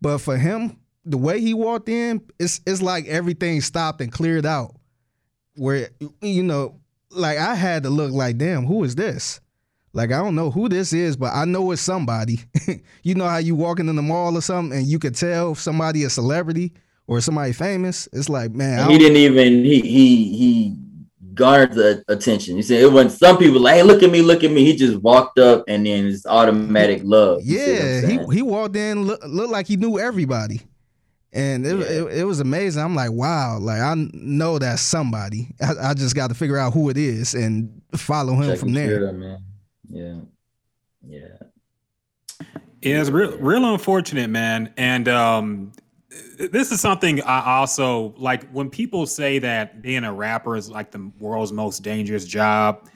But 0.00 0.18
for 0.18 0.36
him, 0.36 0.78
the 1.04 1.16
way 1.16 1.40
he 1.40 1.54
walked 1.54 1.88
in, 1.88 2.22
it's 2.38 2.60
it's 2.66 2.82
like 2.82 3.06
everything 3.06 3.60
stopped 3.60 4.00
and 4.00 4.12
cleared 4.12 4.46
out. 4.46 4.74
Where 5.56 5.88
you 6.20 6.42
know, 6.42 6.78
like 7.10 7.38
I 7.38 7.54
had 7.54 7.82
to 7.84 7.90
look 7.90 8.12
like, 8.12 8.38
damn, 8.38 8.66
who 8.66 8.84
is 8.84 8.94
this? 8.94 9.40
Like 9.92 10.12
I 10.12 10.18
don't 10.18 10.34
know 10.34 10.50
who 10.50 10.68
this 10.68 10.92
is, 10.92 11.16
but 11.16 11.34
I 11.34 11.44
know 11.44 11.70
it's 11.70 11.82
somebody. 11.82 12.40
you 13.02 13.14
know 13.14 13.26
how 13.26 13.38
you 13.38 13.54
walking 13.54 13.88
in 13.88 13.96
the 13.96 14.02
mall 14.02 14.36
or 14.36 14.42
something, 14.42 14.76
and 14.78 14.86
you 14.86 14.98
could 14.98 15.14
tell 15.14 15.54
somebody 15.54 16.04
a 16.04 16.10
celebrity 16.10 16.72
or 17.08 17.20
somebody 17.20 17.52
famous, 17.52 18.06
it's 18.12 18.28
like, 18.28 18.52
man, 18.52 18.88
he 18.88 18.98
didn't 18.98 19.16
even 19.16 19.64
he 19.64 19.80
he 19.80 20.36
he 20.36 20.76
garnered 21.34 21.72
the 21.72 22.04
attention. 22.08 22.56
You 22.56 22.62
see, 22.62 22.76
it 22.76 22.92
wasn't 22.92 23.12
some 23.12 23.38
people 23.38 23.60
like, 23.60 23.76
hey, 23.76 23.82
look 23.82 24.02
at 24.02 24.10
me, 24.10 24.20
look 24.20 24.44
at 24.44 24.50
me. 24.50 24.64
He 24.64 24.76
just 24.76 24.98
walked 24.98 25.38
up 25.38 25.64
and 25.66 25.86
then 25.86 26.06
it's 26.06 26.26
automatic 26.26 27.00
love. 27.04 27.40
Yeah, 27.42 28.06
he 28.06 28.20
he 28.32 28.42
walked 28.42 28.76
in, 28.76 29.04
look, 29.04 29.20
looked 29.26 29.50
like 29.50 29.66
he 29.66 29.76
knew 29.76 29.98
everybody. 29.98 30.60
And 31.38 31.64
it, 31.64 31.78
yeah. 31.78 31.84
it, 31.84 32.18
it, 32.20 32.24
was 32.24 32.40
amazing. 32.40 32.82
I'm 32.82 32.96
like, 32.96 33.12
wow, 33.12 33.58
like 33.60 33.80
I 33.80 33.94
know 34.12 34.58
that's 34.58 34.82
somebody. 34.82 35.54
I, 35.62 35.90
I 35.90 35.94
just 35.94 36.16
got 36.16 36.30
to 36.30 36.34
figure 36.34 36.58
out 36.58 36.72
who 36.72 36.90
it 36.90 36.96
is. 36.96 37.34
And 37.34 37.80
follow 37.94 38.34
him 38.34 38.50
Check 38.50 38.58
from 38.58 38.72
there. 38.72 39.06
shit 39.06 39.14
man. 39.14 39.44
Yeah, 39.88 40.20
yeah. 41.06 41.28
Yeah, 42.82 43.00
it's 43.00 43.10
real, 43.10 43.38
real 43.38 43.72
unfortunate, 43.72 44.30
man. 44.30 44.72
And 44.76 45.08
um, 45.08 45.72
this 46.38 46.72
is 46.72 46.80
something 46.80 47.22
I 47.22 47.58
also 47.58 48.14
like 48.16 48.50
when 48.50 48.68
people 48.68 49.06
say 49.06 49.38
that 49.38 49.80
being 49.80 50.02
a 50.02 50.12
rapper 50.12 50.56
is 50.56 50.68
like 50.68 50.90
the 50.90 51.12
world's 51.20 51.52
most 51.52 51.84
dangerous 51.84 52.24
job. 52.24 52.88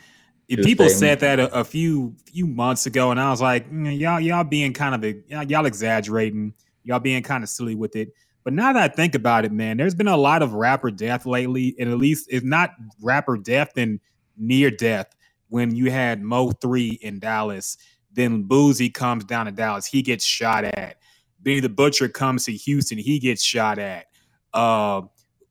Good 0.48 0.64
people 0.64 0.88
statement. 0.88 1.20
said 1.20 1.20
that 1.20 1.40
a, 1.40 1.60
a 1.60 1.64
few 1.64 2.16
few 2.26 2.48
months 2.48 2.86
ago, 2.86 3.12
and 3.12 3.20
I 3.20 3.30
was 3.30 3.40
like, 3.40 3.70
"Mm, 3.70 3.98
y'all 3.98 4.20
y'all 4.20 4.44
being 4.44 4.72
kind 4.72 4.94
of 4.96 5.04
a, 5.04 5.16
y'all 5.28 5.44
y'all 5.44 5.66
exaggerating, 5.66 6.52
y'all 6.82 6.98
being 6.98 7.22
kind 7.22 7.44
of 7.44 7.48
silly 7.48 7.76
with 7.76 7.94
it. 7.94 8.12
But 8.44 8.52
now 8.52 8.72
that 8.72 8.82
I 8.82 8.94
think 8.94 9.14
about 9.14 9.44
it, 9.44 9.52
man, 9.52 9.76
there's 9.76 9.94
been 9.94 10.08
a 10.08 10.16
lot 10.16 10.42
of 10.42 10.54
rapper 10.54 10.90
death 10.90 11.26
lately, 11.26 11.76
and 11.78 11.90
at 11.90 11.98
least 11.98 12.28
if 12.30 12.42
not 12.42 12.74
rapper 13.00 13.36
death, 13.36 13.72
then 13.74 14.00
near 14.36 14.70
death. 14.70 15.14
When 15.48 15.74
you 15.74 15.90
had 15.90 16.22
Mo3 16.22 16.98
in 17.00 17.18
Dallas, 17.18 17.76
then 18.12 18.44
Boosie 18.44 18.92
comes 18.92 19.24
down 19.24 19.46
to 19.46 19.52
Dallas, 19.52 19.86
he 19.86 20.02
gets 20.02 20.24
shot 20.24 20.64
at. 20.64 20.96
Benny 21.40 21.60
the 21.60 21.68
Butcher 21.68 22.08
comes 22.08 22.44
to 22.46 22.52
Houston, 22.52 22.98
he 22.98 23.18
gets 23.18 23.42
shot 23.42 23.78
at. 23.78 24.06
Uh, 24.52 25.02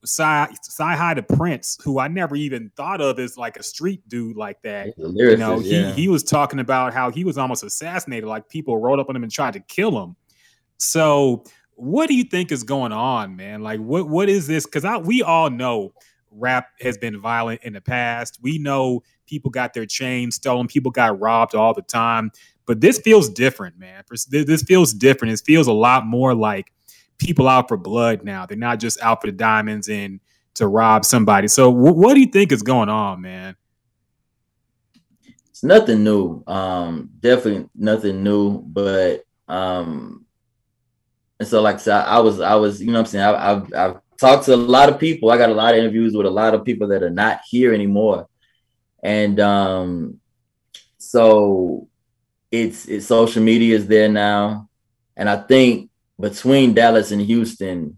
Sci 0.03 0.47
High 0.79 1.13
the 1.13 1.21
Prince, 1.21 1.77
who 1.83 1.99
I 1.99 2.07
never 2.07 2.35
even 2.35 2.71
thought 2.75 3.01
of 3.01 3.19
as 3.19 3.37
like 3.37 3.57
a 3.57 3.63
street 3.63 4.07
dude 4.09 4.35
like 4.35 4.61
that. 4.63 4.93
You 4.97 5.37
know, 5.37 5.59
he 5.59 5.79
yeah. 5.79 5.91
he 5.91 6.07
was 6.07 6.23
talking 6.23 6.59
about 6.59 6.93
how 6.93 7.11
he 7.11 7.23
was 7.23 7.37
almost 7.37 7.63
assassinated, 7.63 8.27
like 8.27 8.49
people 8.49 8.77
rolled 8.79 8.99
up 8.99 9.09
on 9.09 9.15
him 9.15 9.23
and 9.23 9.31
tried 9.31 9.53
to 9.53 9.59
kill 9.59 10.03
him. 10.03 10.15
So, 10.77 11.43
what 11.81 12.07
do 12.07 12.15
you 12.15 12.23
think 12.23 12.51
is 12.51 12.63
going 12.63 12.91
on, 12.91 13.35
man? 13.35 13.61
Like, 13.61 13.79
what 13.79 14.07
what 14.07 14.29
is 14.29 14.47
this? 14.47 14.65
Because 14.65 14.85
we 15.03 15.23
all 15.23 15.49
know 15.49 15.93
rap 16.29 16.67
has 16.79 16.97
been 16.97 17.19
violent 17.19 17.63
in 17.63 17.73
the 17.73 17.81
past. 17.81 18.39
We 18.41 18.59
know 18.59 19.01
people 19.25 19.49
got 19.49 19.73
their 19.73 19.85
chains 19.85 20.35
stolen, 20.35 20.67
people 20.67 20.91
got 20.91 21.19
robbed 21.19 21.55
all 21.55 21.73
the 21.73 21.81
time. 21.81 22.31
But 22.67 22.81
this 22.81 22.99
feels 22.99 23.29
different, 23.29 23.79
man. 23.79 24.03
This 24.29 24.61
feels 24.61 24.93
different. 24.93 25.33
It 25.33 25.41
feels 25.43 25.67
a 25.67 25.73
lot 25.73 26.05
more 26.05 26.35
like 26.35 26.71
people 27.17 27.49
out 27.49 27.67
for 27.67 27.77
blood 27.77 28.23
now. 28.23 28.45
They're 28.45 28.57
not 28.57 28.79
just 28.79 29.01
out 29.01 29.21
for 29.21 29.27
the 29.27 29.33
diamonds 29.33 29.89
and 29.89 30.19
to 30.55 30.67
rob 30.67 31.03
somebody. 31.03 31.47
So, 31.47 31.71
wh- 31.71 31.97
what 31.97 32.13
do 32.13 32.19
you 32.19 32.27
think 32.27 32.51
is 32.51 32.61
going 32.61 32.89
on, 32.89 33.21
man? 33.21 33.55
it's 35.49 35.63
nothing 35.63 36.03
new. 36.03 36.43
Um, 36.47 37.09
definitely 37.19 37.69
nothing 37.75 38.23
new, 38.23 38.59
but 38.61 39.25
um, 39.47 40.25
and 41.41 41.47
so 41.47 41.59
like 41.59 41.77
I 41.77 41.79
said, 41.79 42.05
I 42.05 42.19
was, 42.19 42.39
I 42.39 42.53
was, 42.53 42.79
you 42.79 42.91
know, 42.91 42.99
what 42.99 42.99
I'm 42.99 43.05
saying, 43.07 43.25
I, 43.25 43.51
I've, 43.51 43.73
I've 43.73 44.01
talked 44.19 44.45
to 44.45 44.53
a 44.53 44.55
lot 44.55 44.89
of 44.89 44.99
people. 44.99 45.31
I 45.31 45.37
got 45.39 45.49
a 45.49 45.55
lot 45.55 45.73
of 45.73 45.79
interviews 45.79 46.15
with 46.15 46.27
a 46.27 46.29
lot 46.29 46.53
of 46.53 46.63
people 46.63 46.89
that 46.89 47.01
are 47.01 47.09
not 47.09 47.41
here 47.49 47.73
anymore, 47.73 48.27
and 49.03 49.39
um, 49.39 50.19
so 50.99 51.87
it's, 52.51 52.85
it's 52.85 53.07
social 53.07 53.41
media 53.41 53.75
is 53.75 53.87
there 53.87 54.07
now, 54.07 54.69
and 55.17 55.27
I 55.27 55.37
think 55.37 55.89
between 56.19 56.75
Dallas 56.75 57.11
and 57.11 57.21
Houston. 57.21 57.97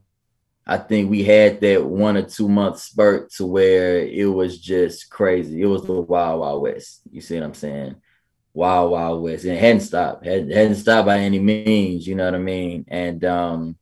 I 0.65 0.77
think 0.77 1.11
we 1.11 1.25
had 1.25 1.59
that 1.59 1.83
one 1.83 2.15
or 2.15 2.21
two 2.21 2.47
month 2.47 2.79
spurt 2.79 3.31
to 3.33 3.45
where 3.45 3.99
it 3.99 4.27
was 4.27 4.57
just 4.57 5.09
crazy. 5.09 5.61
It 5.61 5.65
was 5.65 5.85
the 5.85 5.91
wild, 5.91 6.39
wild 6.39 6.61
west. 6.61 7.01
You 7.11 7.19
see 7.19 7.35
what 7.35 7.43
I'm 7.43 7.53
saying? 7.53 7.95
Wild, 8.53 8.91
wild 8.91 9.23
west. 9.23 9.45
And 9.45 9.53
it 9.53 9.59
hadn't 9.59 9.81
stopped. 9.81 10.25
Had, 10.25 10.51
hadn't 10.51 10.75
stopped 10.75 11.07
by 11.07 11.19
any 11.19 11.39
means. 11.39 12.07
You 12.07 12.15
know 12.15 12.25
what 12.25 12.35
I 12.35 12.39
mean? 12.39 12.85
And 12.87 13.23
um, 13.25 13.77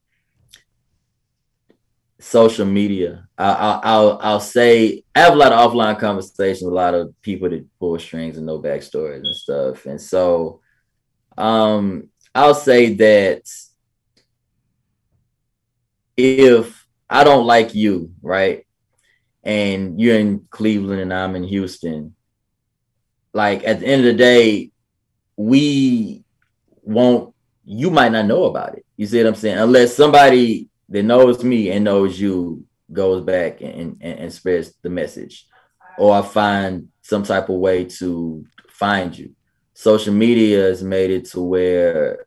social 2.21 2.65
media. 2.65 3.27
I, 3.37 3.51
I, 3.51 3.79
I'll 3.83 4.19
I'll 4.21 4.39
say 4.39 5.03
I 5.15 5.21
have 5.21 5.33
a 5.33 5.37
lot 5.37 5.51
of 5.51 5.71
offline 5.71 5.99
conversations 5.99 6.61
a 6.61 6.73
lot 6.73 6.93
of 6.93 7.13
people 7.21 7.49
that 7.49 7.67
pull 7.79 7.97
strings 7.99 8.37
and 8.37 8.45
know 8.45 8.59
backstories 8.59 9.25
and 9.25 9.35
stuff. 9.35 9.85
And 9.85 9.99
so 9.99 10.61
um, 11.37 12.09
I'll 12.33 12.55
say 12.55 12.93
that 12.95 13.43
if 16.15 16.87
I 17.09 17.23
don't 17.23 17.45
like 17.45 17.73
you, 17.73 18.13
right, 18.21 18.65
and 19.43 19.99
you're 19.99 20.19
in 20.19 20.45
Cleveland 20.49 21.01
and 21.01 21.13
I'm 21.13 21.35
in 21.35 21.43
Houston, 21.43 22.15
like 23.33 23.63
at 23.63 23.79
the 23.79 23.87
end 23.87 24.05
of 24.05 24.13
the 24.13 24.17
day, 24.17 24.71
we 25.37 26.23
won't, 26.83 27.33
you 27.65 27.89
might 27.89 28.11
not 28.11 28.25
know 28.25 28.45
about 28.45 28.77
it. 28.77 28.85
You 28.97 29.07
see 29.07 29.17
what 29.23 29.29
I'm 29.29 29.35
saying? 29.35 29.57
Unless 29.57 29.95
somebody 29.95 30.69
that 30.89 31.03
knows 31.03 31.43
me 31.43 31.71
and 31.71 31.85
knows 31.85 32.19
you 32.19 32.65
goes 32.91 33.23
back 33.23 33.61
and, 33.61 33.97
and, 34.01 34.19
and 34.19 34.33
spreads 34.33 34.73
the 34.81 34.89
message, 34.89 35.47
or 35.97 36.13
I 36.13 36.21
find 36.21 36.89
some 37.01 37.23
type 37.23 37.49
of 37.49 37.55
way 37.55 37.85
to 37.85 38.45
find 38.69 39.17
you. 39.17 39.33
Social 39.73 40.13
media 40.13 40.63
has 40.63 40.83
made 40.83 41.11
it 41.11 41.25
to 41.31 41.41
where 41.41 42.25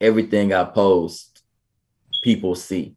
everything 0.00 0.52
I 0.52 0.64
post, 0.64 1.42
people 2.22 2.54
see. 2.54 2.96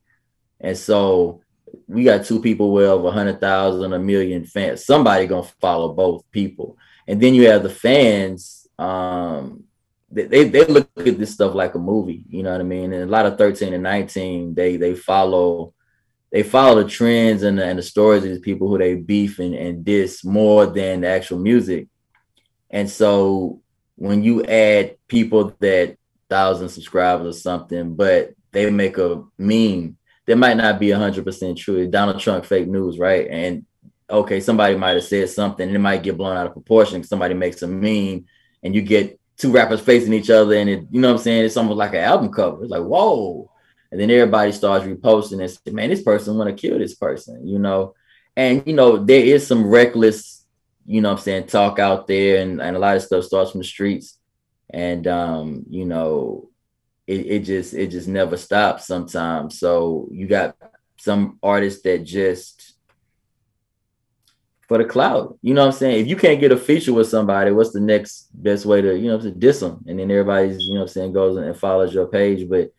And 0.60 0.78
so 0.78 1.42
we 1.88 2.04
got 2.04 2.26
two 2.26 2.42
people 2.42 2.72
with 2.72 2.86
over 2.86 3.10
a 3.10 3.12
hundred 3.12 3.40
thousand, 3.40 3.94
a 3.94 4.00
million 4.00 4.46
fans. 4.46 4.86
Somebody 4.86 5.28
gonna 5.28 5.48
follow 5.62 5.94
both 5.94 6.30
people. 6.32 6.78
And 7.08 7.22
then 7.22 7.34
you 7.34 7.48
have 7.50 7.64
the 7.64 7.70
fans. 7.70 8.68
Um, 8.78 9.66
they, 10.12 10.48
they 10.48 10.66
look 10.66 10.90
at 10.98 11.18
this 11.18 11.34
stuff 11.34 11.56
like 11.56 11.76
a 11.76 11.80
movie, 11.80 12.24
you 12.30 12.44
know 12.44 12.52
what 12.52 12.62
I 12.62 12.66
mean? 12.66 12.94
And 12.94 13.04
a 13.04 13.12
lot 13.12 13.26
of 13.26 13.38
13 13.38 13.74
and 13.74 13.84
19, 13.84 14.54
they 14.54 14.78
they 14.78 14.94
follow 14.94 15.74
they 16.32 16.44
follow 16.44 16.84
the 16.84 16.90
trends 16.90 17.44
and 17.44 17.60
the, 17.60 17.66
and 17.66 17.78
the 17.78 17.84
stories 17.84 18.24
of 18.24 18.30
these 18.30 18.40
people 18.40 18.68
who 18.68 18.78
they 18.78 18.96
beef 18.96 19.40
and, 19.40 19.54
and 19.54 19.86
diss 19.86 20.26
more 20.26 20.66
than 20.66 21.02
the 21.02 21.08
actual 21.08 21.38
music. 21.38 21.88
And 22.72 22.90
so 22.90 23.62
when 23.96 24.24
you 24.24 24.44
add 24.44 24.98
people 25.08 25.56
that 25.60 25.98
thousand 26.30 26.70
subscribers 26.70 27.36
or 27.36 27.40
something, 27.40 27.96
but 27.96 28.34
they 28.52 28.70
make 28.72 28.98
a 28.98 29.24
meme 29.38 29.98
that 30.26 30.38
might 30.38 30.58
not 30.58 30.80
be 30.80 30.90
hundred 30.92 31.26
percent 31.26 31.58
true. 31.58 31.88
Donald 31.88 32.20
Trump 32.20 32.46
fake 32.46 32.68
news, 32.68 32.98
right? 32.98 33.28
And 33.30 33.66
okay, 34.14 34.40
somebody 34.40 34.76
might 34.76 34.96
have 34.96 35.04
said 35.04 35.30
something, 35.30 35.68
and 35.68 35.76
it 35.76 35.80
might 35.80 36.04
get 36.04 36.18
blown 36.18 36.38
out 36.38 36.48
of 36.48 36.54
proportion. 36.54 37.04
Somebody 37.04 37.34
makes 37.34 37.62
a 37.64 37.68
meme, 37.68 38.26
and 38.62 38.76
you 38.76 38.82
get 38.82 39.20
two 39.38 39.52
rappers 39.52 39.82
facing 39.82 40.14
each 40.14 40.30
other, 40.30 40.56
and 40.56 40.70
it, 40.70 40.86
you 40.92 41.02
know 41.02 41.10
what 41.10 41.18
I'm 41.18 41.24
saying? 41.24 41.46
It's 41.46 41.58
almost 41.58 41.78
like 41.78 41.94
an 41.94 42.04
album 42.04 42.32
cover. 42.32 42.64
It's 42.64 42.72
like 42.72 42.84
whoa, 42.84 43.50
and 43.92 44.00
then 44.00 44.10
everybody 44.12 44.52
starts 44.52 44.86
reposting 44.86 45.42
and 45.42 45.50
say, 45.50 45.72
man, 45.72 45.90
this 45.90 46.04
person 46.04 46.38
want 46.38 46.50
to 46.56 46.62
kill 46.62 46.80
this 46.80 46.96
person, 46.96 47.48
you 47.48 47.60
know. 47.60 47.96
And 48.36 48.64
you 48.66 48.74
know, 48.74 49.04
there 49.04 49.24
is 49.24 49.46
some 49.46 49.68
reckless, 49.68 50.46
you 50.86 51.02
know 51.02 51.10
what 51.10 51.20
I'm 51.20 51.24
saying, 51.24 51.48
talk 51.48 51.80
out 51.80 52.08
there, 52.08 52.42
and, 52.42 52.62
and 52.62 52.76
a 52.76 52.80
lot 52.80 52.96
of 52.96 53.04
stuff 53.04 53.26
starts 53.26 53.52
from 53.52 53.62
the 53.62 53.68
streets. 53.68 54.18
And 54.70 55.06
um, 55.08 55.66
you 55.70 55.86
know, 55.86 56.50
it, 57.08 57.26
it 57.26 57.40
just 57.40 57.74
it 57.74 57.88
just 57.88 58.08
never 58.08 58.38
stops 58.38 58.88
sometimes. 58.88 59.60
So 59.60 60.08
you 60.12 60.28
got 60.28 60.56
some 60.98 61.38
artists 61.44 61.82
that 61.84 62.04
just 62.04 62.63
for 64.74 64.80
the 64.80 64.90
cloud. 64.90 65.38
You 65.44 65.54
know 65.54 65.62
what 65.62 65.74
I'm 65.74 65.80
saying? 65.80 66.02
If 66.02 66.08
you 66.08 66.16
can't 66.16 66.40
get 66.40 66.52
a 66.52 66.58
feature 66.58 66.94
with 66.94 67.08
somebody, 67.08 67.52
what's 67.52 67.74
the 67.74 67.80
next 67.80 68.30
best 68.34 68.66
way 68.66 68.82
to, 68.82 68.98
you 68.98 69.08
know, 69.08 69.20
to 69.20 69.30
diss 69.30 69.60
them? 69.60 69.86
And 69.88 70.00
then 70.00 70.10
everybody's, 70.10 70.64
you 70.64 70.74
know 70.74 70.82
I'm 70.82 70.88
saying, 70.88 71.14
goes 71.14 71.38
and 71.38 71.56
follows 71.56 71.94
your 71.94 72.08
page. 72.08 72.50
But 72.50 72.72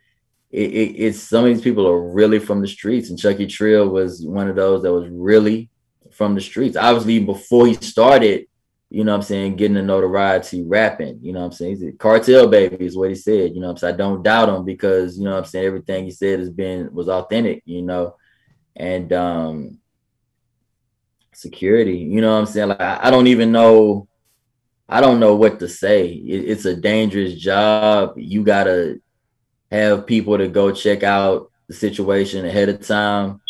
it, 0.50 0.70
it, 0.72 0.96
it's 0.98 1.20
some 1.20 1.44
of 1.44 1.54
these 1.54 1.62
people 1.62 1.86
are 1.86 2.10
really 2.12 2.40
from 2.40 2.60
the 2.60 2.66
streets. 2.66 3.10
And 3.10 3.18
Chucky 3.18 3.46
Trill 3.46 3.90
was 3.90 4.26
one 4.26 4.48
of 4.48 4.56
those 4.56 4.82
that 4.82 4.92
was 4.92 5.08
really 5.08 5.70
from 6.10 6.34
the 6.34 6.40
streets. 6.40 6.76
Obviously, 6.76 7.20
before 7.20 7.68
he 7.68 7.74
started, 7.74 8.46
you 8.90 9.04
know 9.04 9.14
I'm 9.14 9.22
saying, 9.22 9.54
getting 9.54 9.74
the 9.74 9.82
notoriety 9.82 10.64
rapping, 10.64 11.20
you 11.22 11.32
know 11.32 11.44
I'm 11.44 11.52
saying? 11.52 11.76
He's 11.76 11.84
a 11.84 11.92
cartel 11.92 12.48
baby 12.48 12.84
is 12.84 12.96
what 12.96 13.10
he 13.10 13.14
said, 13.14 13.54
you 13.54 13.60
know 13.60 13.70
I'm 13.70 13.76
saying? 13.76 13.94
I 13.94 13.96
don't 13.96 14.24
doubt 14.24 14.48
him 14.48 14.64
because, 14.64 15.16
you 15.16 15.26
know 15.26 15.38
I'm 15.38 15.44
saying, 15.44 15.64
everything 15.64 16.06
he 16.06 16.10
said 16.10 16.40
has 16.40 16.50
been 16.50 16.92
was 16.92 17.08
authentic, 17.08 17.62
you 17.66 17.82
know. 17.82 18.16
And 18.74 19.12
um 19.12 19.78
security, 21.36 21.98
you 21.98 22.20
know 22.20 22.32
what 22.32 22.40
I'm 22.40 22.46
saying? 22.46 22.68
Like 22.68 22.80
I, 22.80 23.00
I 23.04 23.10
don't 23.10 23.26
even 23.26 23.52
know 23.52 24.08
I 24.88 25.00
don't 25.00 25.18
know 25.18 25.34
what 25.34 25.58
to 25.60 25.68
say. 25.68 26.08
It, 26.08 26.50
it's 26.50 26.66
a 26.66 26.76
dangerous 26.76 27.34
job. 27.34 28.14
You 28.16 28.44
gotta 28.44 29.00
have 29.70 30.06
people 30.06 30.36
to 30.38 30.46
go 30.48 30.72
check 30.72 31.02
out 31.02 31.50
the 31.68 31.74
situation 31.74 32.44
ahead 32.44 32.68
of 32.68 32.86
time. 32.86 33.40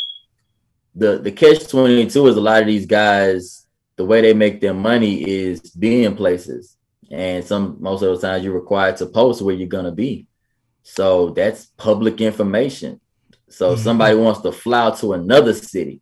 The 0.94 1.18
the 1.18 1.32
catch 1.32 1.66
22 1.68 2.26
is 2.28 2.36
a 2.36 2.40
lot 2.40 2.60
of 2.60 2.66
these 2.68 2.86
guys 2.86 3.66
the 3.96 4.04
way 4.04 4.20
they 4.20 4.34
make 4.34 4.60
their 4.60 4.74
money 4.74 5.22
is 5.28 5.60
being 5.60 6.14
places. 6.16 6.76
And 7.10 7.44
some 7.44 7.76
most 7.80 8.02
of 8.02 8.20
the 8.20 8.26
times 8.26 8.44
you're 8.44 8.54
required 8.54 8.96
to 8.98 9.06
post 9.06 9.42
where 9.42 9.54
you're 9.54 9.68
gonna 9.68 9.92
be. 9.92 10.26
So 10.82 11.30
that's 11.30 11.66
public 11.76 12.20
information. 12.20 13.00
So 13.48 13.74
Mhm. 13.74 13.78
somebody 13.78 14.16
wants 14.16 14.40
to 14.42 14.52
fly 14.52 14.90
to 15.00 15.12
another 15.14 15.52
city. 15.52 16.00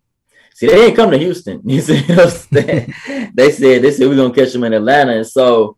See, 0.55 0.67
they 0.67 0.75
didn't 0.77 0.97
come 0.97 1.11
to 1.11 1.19
Houston. 1.19 1.63
You 1.69 1.81
see 1.81 2.03
what 2.03 2.21
I'm 2.21 2.31
saying? 2.31 2.95
they 3.35 3.51
said 3.53 3.83
they 3.83 3.91
said 3.93 4.09
we're 4.09 4.17
gonna 4.17 4.35
catch 4.35 4.53
them 4.53 4.65
in 4.65 4.73
Atlanta. 4.75 5.13
And 5.17 5.27
so, 5.27 5.77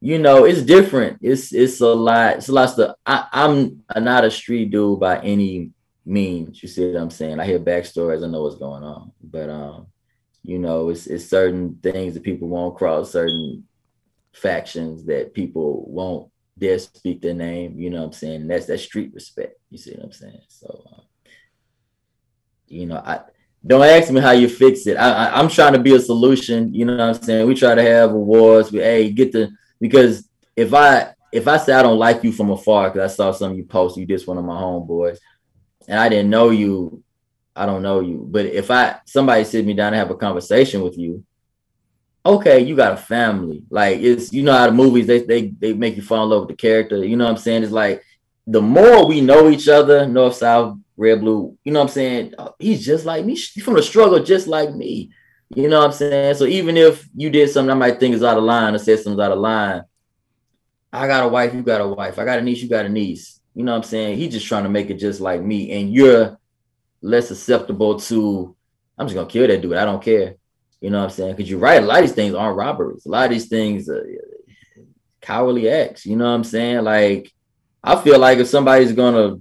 you 0.00 0.18
know, 0.18 0.44
it's 0.44 0.62
different. 0.62 1.18
It's 1.22 1.52
it's 1.52 1.80
a 1.80 1.88
lot, 1.88 2.36
it's 2.38 2.48
a 2.48 2.52
lot 2.52 2.64
of 2.68 2.70
stuff. 2.70 2.96
I, 3.06 3.26
I'm 3.32 3.84
not 3.96 4.24
a 4.24 4.30
street 4.30 4.70
dude 4.70 5.00
by 5.00 5.20
any 5.20 5.72
means. 6.04 6.62
You 6.62 6.68
see 6.68 6.92
what 6.92 7.00
I'm 7.02 7.10
saying? 7.10 7.40
I 7.40 7.46
hear 7.46 7.60
backstories, 7.60 8.24
I 8.24 8.28
know 8.28 8.42
what's 8.42 8.56
going 8.58 8.84
on. 8.84 9.12
But 9.22 9.50
um 9.50 9.86
You 10.44 10.58
know, 10.58 10.90
it's 10.90 11.06
it's 11.06 11.26
certain 11.26 11.78
things 11.82 12.14
that 12.14 12.22
people 12.24 12.48
won't 12.48 12.76
cross, 12.76 13.12
certain 13.12 13.66
factions 14.34 15.04
that 15.06 15.34
people 15.34 15.84
won't 15.90 16.30
dare 16.58 16.78
speak 16.78 17.20
their 17.22 17.34
name. 17.34 17.78
You 17.78 17.90
know 17.90 17.98
what 18.00 18.06
I'm 18.06 18.12
saying? 18.12 18.42
And 18.42 18.50
that's 18.50 18.66
that 18.66 18.78
street 18.80 19.12
respect. 19.14 19.54
You 19.70 19.78
see 19.78 19.92
what 19.92 20.04
I'm 20.06 20.12
saying? 20.12 20.40
So, 20.48 20.84
uh, 20.92 21.02
you 22.68 22.86
know, 22.86 22.96
I 23.04 23.20
don't 23.66 23.84
ask 23.84 24.10
me 24.10 24.20
how 24.20 24.30
you 24.30 24.48
fix 24.48 24.86
it. 24.86 24.96
I, 24.96 25.40
am 25.40 25.48
trying 25.48 25.72
to 25.72 25.78
be 25.78 25.94
a 25.94 26.00
solution. 26.00 26.72
You 26.72 26.84
know 26.84 26.96
what 26.96 27.16
I'm 27.16 27.22
saying? 27.22 27.46
We 27.46 27.54
try 27.54 27.74
to 27.74 27.82
have 27.82 28.12
awards. 28.12 28.70
We 28.70 28.78
hey 28.78 29.10
get 29.10 29.32
the 29.32 29.50
because 29.80 30.28
if 30.56 30.72
I 30.72 31.14
if 31.32 31.48
I 31.48 31.56
say 31.56 31.72
I 31.72 31.82
don't 31.82 31.98
like 31.98 32.22
you 32.24 32.32
from 32.32 32.50
afar 32.50 32.90
because 32.90 33.12
I 33.12 33.14
saw 33.14 33.32
something 33.32 33.58
you 33.58 33.64
post, 33.64 33.96
you 33.96 34.06
just 34.06 34.26
one 34.26 34.38
of 34.38 34.44
my 34.44 34.54
homeboys, 34.54 35.18
and 35.86 35.98
I 35.98 36.08
didn't 36.08 36.30
know 36.30 36.50
you, 36.50 37.02
I 37.54 37.66
don't 37.66 37.82
know 37.82 38.00
you. 38.00 38.26
But 38.30 38.46
if 38.46 38.70
I 38.70 39.00
somebody 39.04 39.44
sit 39.44 39.66
me 39.66 39.74
down 39.74 39.88
and 39.88 39.96
have 39.96 40.10
a 40.10 40.16
conversation 40.16 40.82
with 40.82 40.96
you, 40.96 41.24
okay, 42.24 42.60
you 42.60 42.76
got 42.76 42.92
a 42.92 42.96
family. 42.96 43.64
Like 43.70 43.98
it's 43.98 44.32
you 44.32 44.42
know 44.44 44.52
how 44.52 44.66
the 44.66 44.72
movies 44.72 45.06
they 45.06 45.22
they 45.22 45.48
they 45.48 45.72
make 45.72 45.96
you 45.96 46.02
fall 46.02 46.24
in 46.24 46.30
love 46.30 46.42
with 46.42 46.50
the 46.50 46.56
character. 46.56 47.04
You 47.04 47.16
know 47.16 47.24
what 47.24 47.32
I'm 47.32 47.38
saying? 47.38 47.64
It's 47.64 47.72
like 47.72 48.02
the 48.46 48.62
more 48.62 49.06
we 49.06 49.20
know 49.20 49.50
each 49.50 49.68
other, 49.68 50.06
north, 50.06 50.36
south, 50.36 50.78
red, 50.98 51.20
blue, 51.20 51.56
you 51.64 51.72
know 51.72 51.78
what 51.78 51.86
I'm 51.86 51.92
saying? 51.92 52.34
Uh, 52.36 52.50
he's 52.58 52.84
just 52.84 53.06
like 53.06 53.24
me. 53.24 53.34
He's 53.34 53.62
from 53.62 53.74
the 53.74 53.82
struggle, 53.82 54.22
just 54.22 54.46
like 54.46 54.74
me. 54.74 55.10
You 55.54 55.68
know 55.68 55.78
what 55.78 55.86
I'm 55.86 55.92
saying? 55.92 56.34
So 56.34 56.44
even 56.44 56.76
if 56.76 57.08
you 57.14 57.30
did 57.30 57.48
something 57.48 57.70
I 57.70 57.74
might 57.74 57.98
think 57.98 58.14
is 58.14 58.22
out 58.22 58.36
of 58.36 58.44
line 58.44 58.74
or 58.74 58.78
said 58.78 58.98
something's 58.98 59.20
out 59.20 59.32
of 59.32 59.38
line, 59.38 59.82
I 60.92 61.06
got 61.06 61.24
a 61.24 61.28
wife, 61.28 61.54
you 61.54 61.62
got 61.62 61.80
a 61.80 61.86
wife. 61.86 62.18
I 62.18 62.24
got 62.24 62.38
a 62.38 62.42
niece, 62.42 62.60
you 62.60 62.68
got 62.68 62.84
a 62.84 62.88
niece. 62.88 63.40
You 63.54 63.64
know 63.64 63.72
what 63.72 63.78
I'm 63.78 63.84
saying? 63.84 64.18
He's 64.18 64.32
just 64.32 64.46
trying 64.46 64.64
to 64.64 64.68
make 64.68 64.90
it 64.90 64.94
just 64.94 65.20
like 65.20 65.40
me. 65.40 65.72
And 65.72 65.92
you're 65.92 66.38
less 67.00 67.28
susceptible 67.28 67.98
to, 68.00 68.56
I'm 68.98 69.06
just 69.06 69.14
gonna 69.14 69.28
kill 69.28 69.46
that 69.46 69.62
dude. 69.62 69.76
I 69.76 69.84
don't 69.84 70.02
care. 70.02 70.34
You 70.80 70.90
know 70.90 70.98
what 70.98 71.04
I'm 71.04 71.10
saying? 71.10 71.36
Because 71.36 71.50
you're 71.50 71.60
right, 71.60 71.82
a 71.82 71.86
lot 71.86 71.98
of 71.98 72.06
these 72.06 72.14
things 72.14 72.34
aren't 72.34 72.56
robberies. 72.56 73.06
A 73.06 73.08
lot 73.08 73.26
of 73.26 73.30
these 73.30 73.48
things, 73.48 73.88
uh, 73.88 74.02
cowardly 75.20 75.68
acts. 75.68 76.06
You 76.06 76.16
know 76.16 76.24
what 76.24 76.32
I'm 76.32 76.44
saying? 76.44 76.84
Like, 76.84 77.32
I 77.82 78.00
feel 78.00 78.18
like 78.18 78.38
if 78.38 78.48
somebody's 78.48 78.92
gonna 78.92 79.40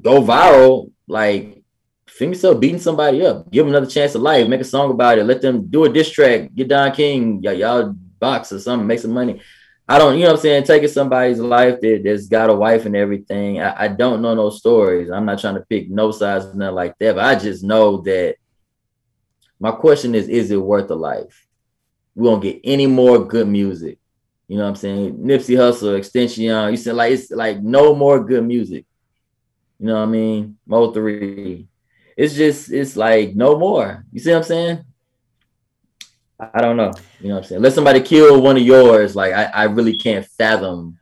go 0.00 0.22
viral, 0.22 0.90
like, 1.06 1.62
film 2.08 2.32
yourself 2.32 2.60
beating 2.60 2.78
somebody 2.78 3.24
up, 3.24 3.50
give 3.50 3.64
them 3.64 3.74
another 3.74 3.90
chance 3.90 4.14
of 4.14 4.22
life, 4.22 4.48
make 4.48 4.60
a 4.60 4.64
song 4.64 4.90
about 4.90 5.18
it, 5.18 5.24
let 5.24 5.42
them 5.42 5.66
do 5.66 5.84
a 5.84 5.88
diss 5.88 6.10
track, 6.10 6.54
get 6.54 6.68
Don 6.68 6.92
King, 6.92 7.42
y- 7.42 7.52
y'all 7.52 7.92
box 8.18 8.52
or 8.52 8.58
something, 8.58 8.86
make 8.86 9.00
some 9.00 9.12
money. 9.12 9.40
I 9.88 9.98
don't, 9.98 10.14
you 10.14 10.22
know 10.22 10.30
what 10.30 10.36
I'm 10.36 10.42
saying, 10.42 10.64
taking 10.64 10.88
somebody's 10.88 11.38
life 11.38 11.80
that, 11.80 12.02
that's 12.04 12.26
got 12.26 12.50
a 12.50 12.54
wife 12.54 12.86
and 12.86 12.96
everything. 12.96 13.60
I, 13.60 13.84
I 13.84 13.88
don't 13.88 14.20
know 14.20 14.34
no 14.34 14.50
stories. 14.50 15.10
I'm 15.10 15.26
not 15.26 15.38
trying 15.38 15.54
to 15.54 15.60
pick 15.60 15.88
no 15.88 16.10
sides, 16.10 16.46
nothing 16.54 16.74
like 16.74 16.98
that, 16.98 17.14
but 17.14 17.24
I 17.24 17.36
just 17.36 17.62
know 17.62 17.98
that 17.98 18.36
my 19.60 19.70
question 19.70 20.14
is, 20.14 20.28
is 20.28 20.50
it 20.50 20.56
worth 20.56 20.90
a 20.90 20.94
life? 20.94 21.46
We 22.14 22.26
won't 22.28 22.42
get 22.42 22.60
any 22.64 22.86
more 22.86 23.24
good 23.24 23.46
music. 23.46 23.98
You 24.48 24.58
know 24.58 24.64
what 24.64 24.70
I'm 24.70 24.76
saying? 24.76 25.18
Nipsey 25.18 25.56
Hussle, 25.56 25.98
XXXTentacion, 25.98 26.70
you 26.70 26.76
said 26.76 26.94
like 26.94 27.12
it's 27.12 27.30
like 27.30 27.60
no 27.62 27.94
more 27.94 28.24
good 28.24 28.44
music. 28.44 28.86
You 29.78 29.86
know 29.86 29.94
what 29.94 30.02
I 30.02 30.06
mean? 30.06 30.58
Mo3. 30.68 31.66
It's 32.16 32.34
just 32.34 32.72
it's 32.72 32.96
like 32.96 33.34
no 33.34 33.58
more. 33.58 34.04
You 34.12 34.20
see 34.20 34.30
what 34.30 34.38
I'm 34.38 34.42
saying? 34.44 34.84
I 36.40 36.60
don't 36.60 36.76
know. 36.76 36.92
You 37.20 37.28
know 37.28 37.34
what 37.36 37.44
I'm 37.44 37.48
saying? 37.48 37.62
Let 37.62 37.72
somebody 37.72 38.00
kill 38.00 38.42
one 38.42 38.56
of 38.56 38.62
yours. 38.62 39.16
Like 39.16 39.32
I, 39.32 39.44
I 39.44 39.64
really 39.64 39.96
can't 39.96 40.24
fathom, 40.24 40.98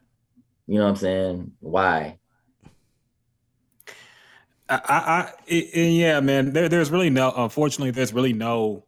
you 0.67 0.79
know 0.79 0.85
what 0.85 0.91
I'm 0.91 0.97
saying? 0.97 1.53
Why? 1.61 2.19
I, 4.69 4.81
I, 4.85 5.53
I 5.53 5.55
yeah, 5.55 6.21
man. 6.21 6.53
There, 6.53 6.69
there's 6.69 6.91
really 6.91 7.11
no. 7.11 7.33
Unfortunately, 7.37 7.91
there's 7.91 8.13
really 8.13 8.33
no, 8.33 8.85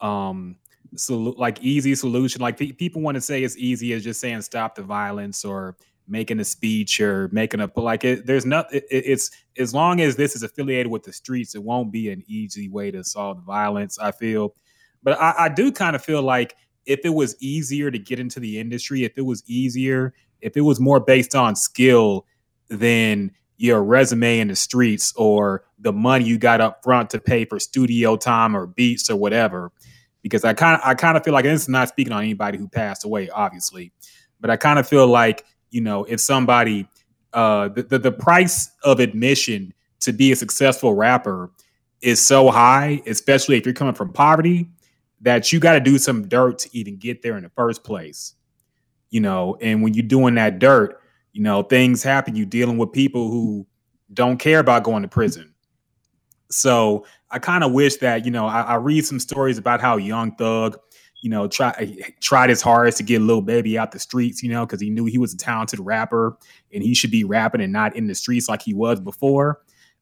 um, 0.00 0.56
so 0.96 1.16
like 1.16 1.62
easy 1.62 1.94
solution. 1.94 2.40
Like 2.40 2.56
pe- 2.56 2.72
people 2.72 3.02
want 3.02 3.16
to 3.16 3.20
say 3.20 3.42
it's 3.42 3.56
easy 3.56 3.92
as 3.92 4.04
just 4.04 4.20
saying 4.20 4.42
stop 4.42 4.74
the 4.74 4.82
violence 4.82 5.44
or 5.44 5.76
making 6.08 6.40
a 6.40 6.44
speech 6.44 7.00
or 7.00 7.28
making 7.32 7.60
a 7.60 7.70
like 7.76 8.04
it. 8.04 8.26
There's 8.26 8.46
nothing 8.46 8.80
It, 8.90 9.06
it's 9.06 9.30
as 9.58 9.74
long 9.74 10.00
as 10.00 10.16
this 10.16 10.34
is 10.34 10.42
affiliated 10.42 10.90
with 10.90 11.02
the 11.02 11.12
streets, 11.12 11.54
it 11.54 11.62
won't 11.62 11.92
be 11.92 12.10
an 12.10 12.22
easy 12.26 12.68
way 12.68 12.90
to 12.90 13.04
solve 13.04 13.36
the 13.36 13.42
violence. 13.42 13.98
I 13.98 14.12
feel, 14.12 14.54
but 15.02 15.20
I, 15.20 15.34
I 15.38 15.48
do 15.48 15.70
kind 15.72 15.94
of 15.94 16.04
feel 16.04 16.22
like 16.22 16.56
if 16.86 17.00
it 17.04 17.10
was 17.10 17.36
easier 17.40 17.90
to 17.90 17.98
get 17.98 18.18
into 18.18 18.40
the 18.40 18.58
industry, 18.58 19.04
if 19.04 19.12
it 19.16 19.22
was 19.22 19.42
easier, 19.46 20.14
if 20.40 20.56
it 20.56 20.62
was 20.62 20.80
more 20.80 21.00
based 21.00 21.34
on 21.34 21.54
skill, 21.54 22.26
then 22.68 23.30
your 23.58 23.82
resume 23.82 24.38
in 24.38 24.48
the 24.48 24.56
streets 24.56 25.12
or 25.16 25.64
the 25.80 25.92
money 25.92 26.24
you 26.24 26.38
got 26.38 26.60
up 26.60 26.82
front 26.82 27.10
to 27.10 27.20
pay 27.20 27.44
for 27.44 27.58
studio 27.58 28.16
time 28.16 28.56
or 28.56 28.66
beats 28.66 29.10
or 29.10 29.16
whatever. 29.16 29.72
Because 30.22 30.44
I 30.44 30.54
kind 30.54 30.80
of 30.80 30.88
I 30.88 30.94
kind 30.94 31.16
of 31.16 31.24
feel 31.24 31.34
like 31.34 31.44
this 31.44 31.62
is 31.62 31.68
not 31.68 31.88
speaking 31.88 32.12
on 32.12 32.22
anybody 32.22 32.58
who 32.58 32.68
passed 32.68 33.04
away, 33.04 33.28
obviously, 33.30 33.92
but 34.40 34.50
I 34.50 34.56
kind 34.56 34.78
of 34.78 34.88
feel 34.88 35.06
like 35.06 35.44
you 35.70 35.80
know 35.80 36.04
if 36.04 36.20
somebody 36.20 36.88
uh, 37.32 37.68
the, 37.68 37.82
the 37.82 37.98
the 37.98 38.12
price 38.12 38.70
of 38.84 39.00
admission 39.00 39.72
to 40.00 40.12
be 40.12 40.32
a 40.32 40.36
successful 40.36 40.94
rapper 40.94 41.50
is 42.00 42.24
so 42.24 42.50
high, 42.50 43.02
especially 43.06 43.56
if 43.56 43.66
you're 43.66 43.74
coming 43.74 43.94
from 43.94 44.12
poverty, 44.12 44.68
that 45.20 45.52
you 45.52 45.58
got 45.58 45.72
to 45.72 45.80
do 45.80 45.98
some 45.98 46.28
dirt 46.28 46.60
to 46.60 46.68
even 46.72 46.96
get 46.96 47.22
there 47.22 47.36
in 47.36 47.42
the 47.42 47.50
first 47.50 47.82
place. 47.84 48.34
You 49.10 49.20
know, 49.20 49.56
and 49.60 49.82
when 49.82 49.94
you're 49.94 50.06
doing 50.06 50.34
that 50.34 50.58
dirt, 50.58 51.00
you 51.32 51.42
know, 51.42 51.62
things 51.62 52.02
happen. 52.02 52.36
You're 52.36 52.46
dealing 52.46 52.78
with 52.78 52.92
people 52.92 53.30
who 53.30 53.66
don't 54.12 54.38
care 54.38 54.58
about 54.58 54.84
going 54.84 55.02
to 55.02 55.08
prison. 55.08 55.54
So 56.50 57.04
I 57.30 57.38
kind 57.38 57.64
of 57.64 57.72
wish 57.72 57.96
that, 57.96 58.24
you 58.24 58.30
know, 58.30 58.46
I, 58.46 58.62
I, 58.62 58.74
read 58.76 59.04
some 59.04 59.20
stories 59.20 59.58
about 59.58 59.80
how 59.80 59.98
Young 59.98 60.34
Thug, 60.36 60.78
you 61.20 61.30
know, 61.30 61.48
try, 61.48 61.74
eh, 61.78 62.10
tried 62.20 62.50
his 62.50 62.62
hardest 62.62 62.98
to 62.98 63.02
get 63.02 63.20
Lil 63.20 63.40
Baby 63.40 63.76
out 63.78 63.92
the 63.92 63.98
streets, 63.98 64.42
you 64.42 64.50
know, 64.50 64.64
because 64.64 64.80
he 64.80 64.90
knew 64.90 65.04
he 65.04 65.18
was 65.18 65.34
a 65.34 65.36
talented 65.36 65.80
rapper 65.80 66.36
and 66.72 66.82
he 66.82 66.94
should 66.94 67.10
be 67.10 67.24
rapping 67.24 67.60
and 67.60 67.72
not 67.72 67.96
in 67.96 68.06
the 68.06 68.14
streets 68.14 68.48
like 68.48 68.62
he 68.62 68.74
was 68.74 69.00
before. 69.00 69.60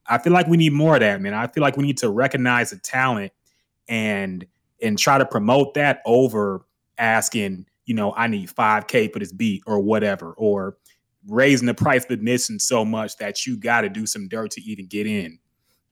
I 0.08 0.18
feel 0.18 0.32
like 0.32 0.46
we 0.46 0.56
need 0.56 0.72
more 0.72 0.94
of 0.94 1.00
that, 1.00 1.20
man. 1.20 1.34
I 1.34 1.46
feel 1.46 1.62
like 1.62 1.76
we 1.76 1.84
need 1.84 1.98
to 1.98 2.10
recognize 2.10 2.70
the 2.70 2.78
talent 2.78 3.32
and 3.88 4.46
and 4.82 4.98
try 4.98 5.16
to 5.16 5.24
promote 5.24 5.74
that 5.74 6.02
over 6.04 6.66
asking, 6.98 7.66
you 7.86 7.94
know, 7.94 8.12
I 8.14 8.26
need 8.26 8.50
5K 8.50 9.12
for 9.12 9.18
this 9.18 9.32
beat 9.32 9.62
or 9.66 9.80
whatever, 9.80 10.32
or 10.32 10.76
raising 11.26 11.66
the 11.66 11.74
price 11.74 12.04
of 12.04 12.10
admission 12.10 12.58
so 12.58 12.84
much 12.84 13.16
that 13.16 13.46
you 13.46 13.56
got 13.56 13.80
to 13.80 13.88
do 13.88 14.06
some 14.06 14.28
dirt 14.28 14.50
to 14.52 14.62
even 14.62 14.86
get 14.86 15.06
in, 15.06 15.38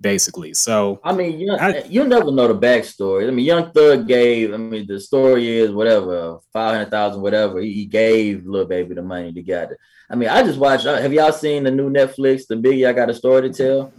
basically. 0.05 0.53
So 0.53 1.01
I 1.03 1.13
mean, 1.13 1.41
you 1.41 1.57
you 1.89 2.05
never 2.05 2.31
know 2.31 2.47
the 2.47 2.55
backstory. 2.55 3.27
I 3.27 3.31
mean, 3.31 3.47
Young 3.47 3.73
Thug 3.73 4.07
gave. 4.07 4.53
I 4.53 4.59
mean, 4.59 4.87
the 4.87 5.01
story 5.01 5.59
is 5.59 5.73
whatever 5.73 6.39
five 6.53 6.75
hundred 6.75 6.91
thousand, 6.91 7.23
whatever. 7.23 7.59
He, 7.61 7.73
he 7.73 7.85
gave 7.87 8.47
Lil 8.47 8.67
Baby 8.67 8.95
the 8.95 9.03
money 9.03 9.33
to 9.33 9.43
get 9.43 9.73
it. 9.73 9.79
I 10.11 10.15
mean, 10.15 10.29
I 10.29 10.43
just 10.43 10.59
watched. 10.59 10.85
Have 10.85 11.13
y'all 11.13 11.33
seen 11.33 11.65
the 11.65 11.71
new 11.71 11.91
Netflix, 11.91 12.47
The 12.47 12.57
Biggie? 12.57 12.87
I 12.87 12.93
got 12.93 13.11
a 13.11 13.15
story 13.15 13.49
to 13.49 13.53
tell. 13.53 13.93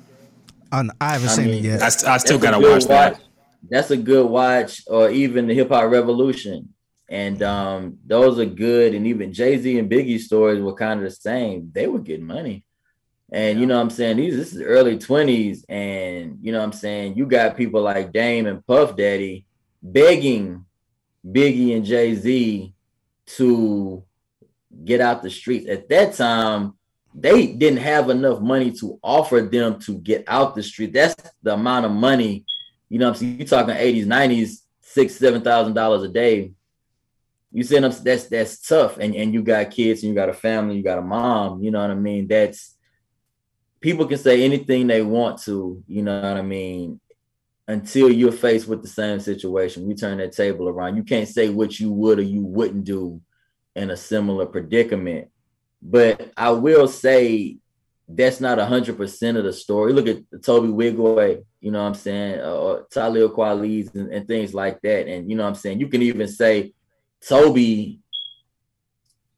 I, 0.72 0.88
I 1.02 1.14
haven't 1.14 1.30
I 1.30 1.32
seen 1.32 1.46
mean, 1.46 1.66
it 1.66 1.82
yet. 1.82 1.82
I, 1.82 2.14
I 2.14 2.18
still 2.18 2.40
gotta 2.40 2.60
watch 2.60 2.86
that. 2.86 3.14
Watch. 3.14 3.22
That's 3.68 3.90
a 3.90 3.98
good 3.98 4.30
watch, 4.30 4.84
or 4.88 5.10
even 5.10 5.48
the 5.48 5.56
Hip 5.56 5.70
Hop 5.70 5.90
Revolution. 5.90 6.70
And 7.10 7.42
um, 7.42 7.98
those 8.06 8.40
are 8.40 8.46
good. 8.46 8.94
And 8.94 9.08
even 9.08 9.34
Jay 9.34 9.58
Z 9.58 9.80
and 9.80 9.90
Biggie 9.90 10.20
stories 10.20 10.62
were 10.62 10.74
kind 10.74 11.00
of 11.00 11.06
the 11.06 11.16
same. 11.16 11.72
They 11.74 11.88
were 11.88 12.00
getting 12.00 12.26
money. 12.26 12.65
And 13.36 13.60
you 13.60 13.66
know 13.66 13.76
what 13.76 13.82
I'm 13.82 13.90
saying? 13.90 14.16
These 14.16 14.38
this 14.38 14.54
is 14.54 14.62
early 14.62 14.98
20s. 14.98 15.66
And 15.68 16.40
you 16.42 16.54
know 16.54 16.60
what 16.60 16.64
I'm 16.64 16.72
saying? 16.72 17.18
You 17.18 17.26
got 17.26 17.58
people 17.58 17.82
like 17.82 18.14
Dame 18.14 18.46
and 18.46 18.66
Puff 18.66 18.96
Daddy 18.96 19.46
begging 19.84 20.66
Biggie 21.28 21.76
and 21.76 21.84
Jay-Z 21.84 22.74
to 23.26 24.04
get 24.86 25.02
out 25.02 25.22
the 25.22 25.30
streets. 25.30 25.68
At 25.68 25.90
that 25.90 26.14
time, 26.14 26.76
they 27.14 27.48
didn't 27.48 27.80
have 27.80 28.10
enough 28.10 28.40
money 28.40 28.72
to 28.80 28.98
offer 29.04 29.42
them 29.42 29.80
to 29.82 29.98
get 29.98 30.24
out 30.28 30.56
the 30.56 30.64
street. 30.64 30.94
That's 30.94 31.16
the 31.44 31.56
amount 31.56 31.88
of 31.88 31.92
money, 31.92 32.46
you 32.88 33.00
know 33.00 33.10
I'm 33.10 33.16
saying? 33.16 33.38
You're 33.38 33.48
talking 33.48 33.76
80s, 33.76 34.06
90s, 34.06 34.62
six, 34.80 35.16
seven 35.16 35.42
thousand 35.42 35.74
dollars 35.74 36.04
a 36.04 36.08
day 36.08 36.54
you 37.52 37.64
them 37.64 37.90
that's 38.04 38.26
that's 38.26 38.60
tough 38.68 38.98
and, 38.98 39.16
and 39.16 39.34
you 39.34 39.42
got 39.42 39.72
kids 39.72 40.04
and 40.04 40.10
you 40.10 40.16
got 40.16 40.28
a 40.28 40.34
family 40.34 40.76
you 40.76 40.84
got 40.84 40.98
a 40.98 41.02
mom 41.02 41.64
you 41.64 41.72
know 41.72 41.80
what 41.80 41.90
i 41.90 41.96
mean 41.96 42.28
that's 42.28 42.75
people 43.86 44.08
can 44.08 44.18
say 44.18 44.44
anything 44.44 44.88
they 44.88 45.04
want 45.04 45.40
to 45.40 45.84
you 45.88 46.02
know 46.02 46.20
what 46.20 46.38
i 46.38 46.42
mean 46.42 47.00
until 47.68 48.12
you're 48.12 48.32
faced 48.32 48.68
with 48.68 48.82
the 48.82 48.88
same 48.88 49.20
situation. 49.20 49.88
We 49.88 49.96
turn 49.96 50.20
that 50.20 50.34
table 50.34 50.70
around. 50.70 50.96
You 50.96 51.04
can't 51.04 51.28
say 51.28 51.50
what 51.50 51.80
you 51.80 51.92
would 51.92 52.20
or 52.20 52.24
you 52.24 52.42
wouldn't 52.42 52.84
do 52.84 53.22
in 53.76 53.90
a 53.90 53.98
similar 53.98 54.46
predicament. 54.46 55.30
But 55.82 56.32
i 56.36 56.50
will 56.50 56.88
say 56.88 57.58
that's 58.08 58.40
not 58.40 58.60
100% 58.60 59.38
of 59.38 59.44
the 59.44 59.54
story. 59.54 59.94
Look 59.94 60.08
at 60.08 60.44
Tobe 60.44 60.66
Nwigwe 60.66 61.44
you 61.62 61.72
know 61.72 61.82
what 61.82 61.88
i'm 61.88 61.96
saying 61.96 62.40
or 62.42 62.82
uh, 62.82 62.84
talib 62.92 63.32
kweli's 63.32 63.96
and, 63.96 64.12
and 64.14 64.28
things 64.28 64.54
like 64.54 64.80
that. 64.82 65.08
And 65.08 65.30
you 65.30 65.36
know 65.36 65.44
what 65.44 65.50
i'm 65.50 65.56
saying? 65.56 65.80
You 65.80 65.88
can 65.88 66.02
even 66.02 66.28
say 66.28 66.74
Toby 67.28 68.00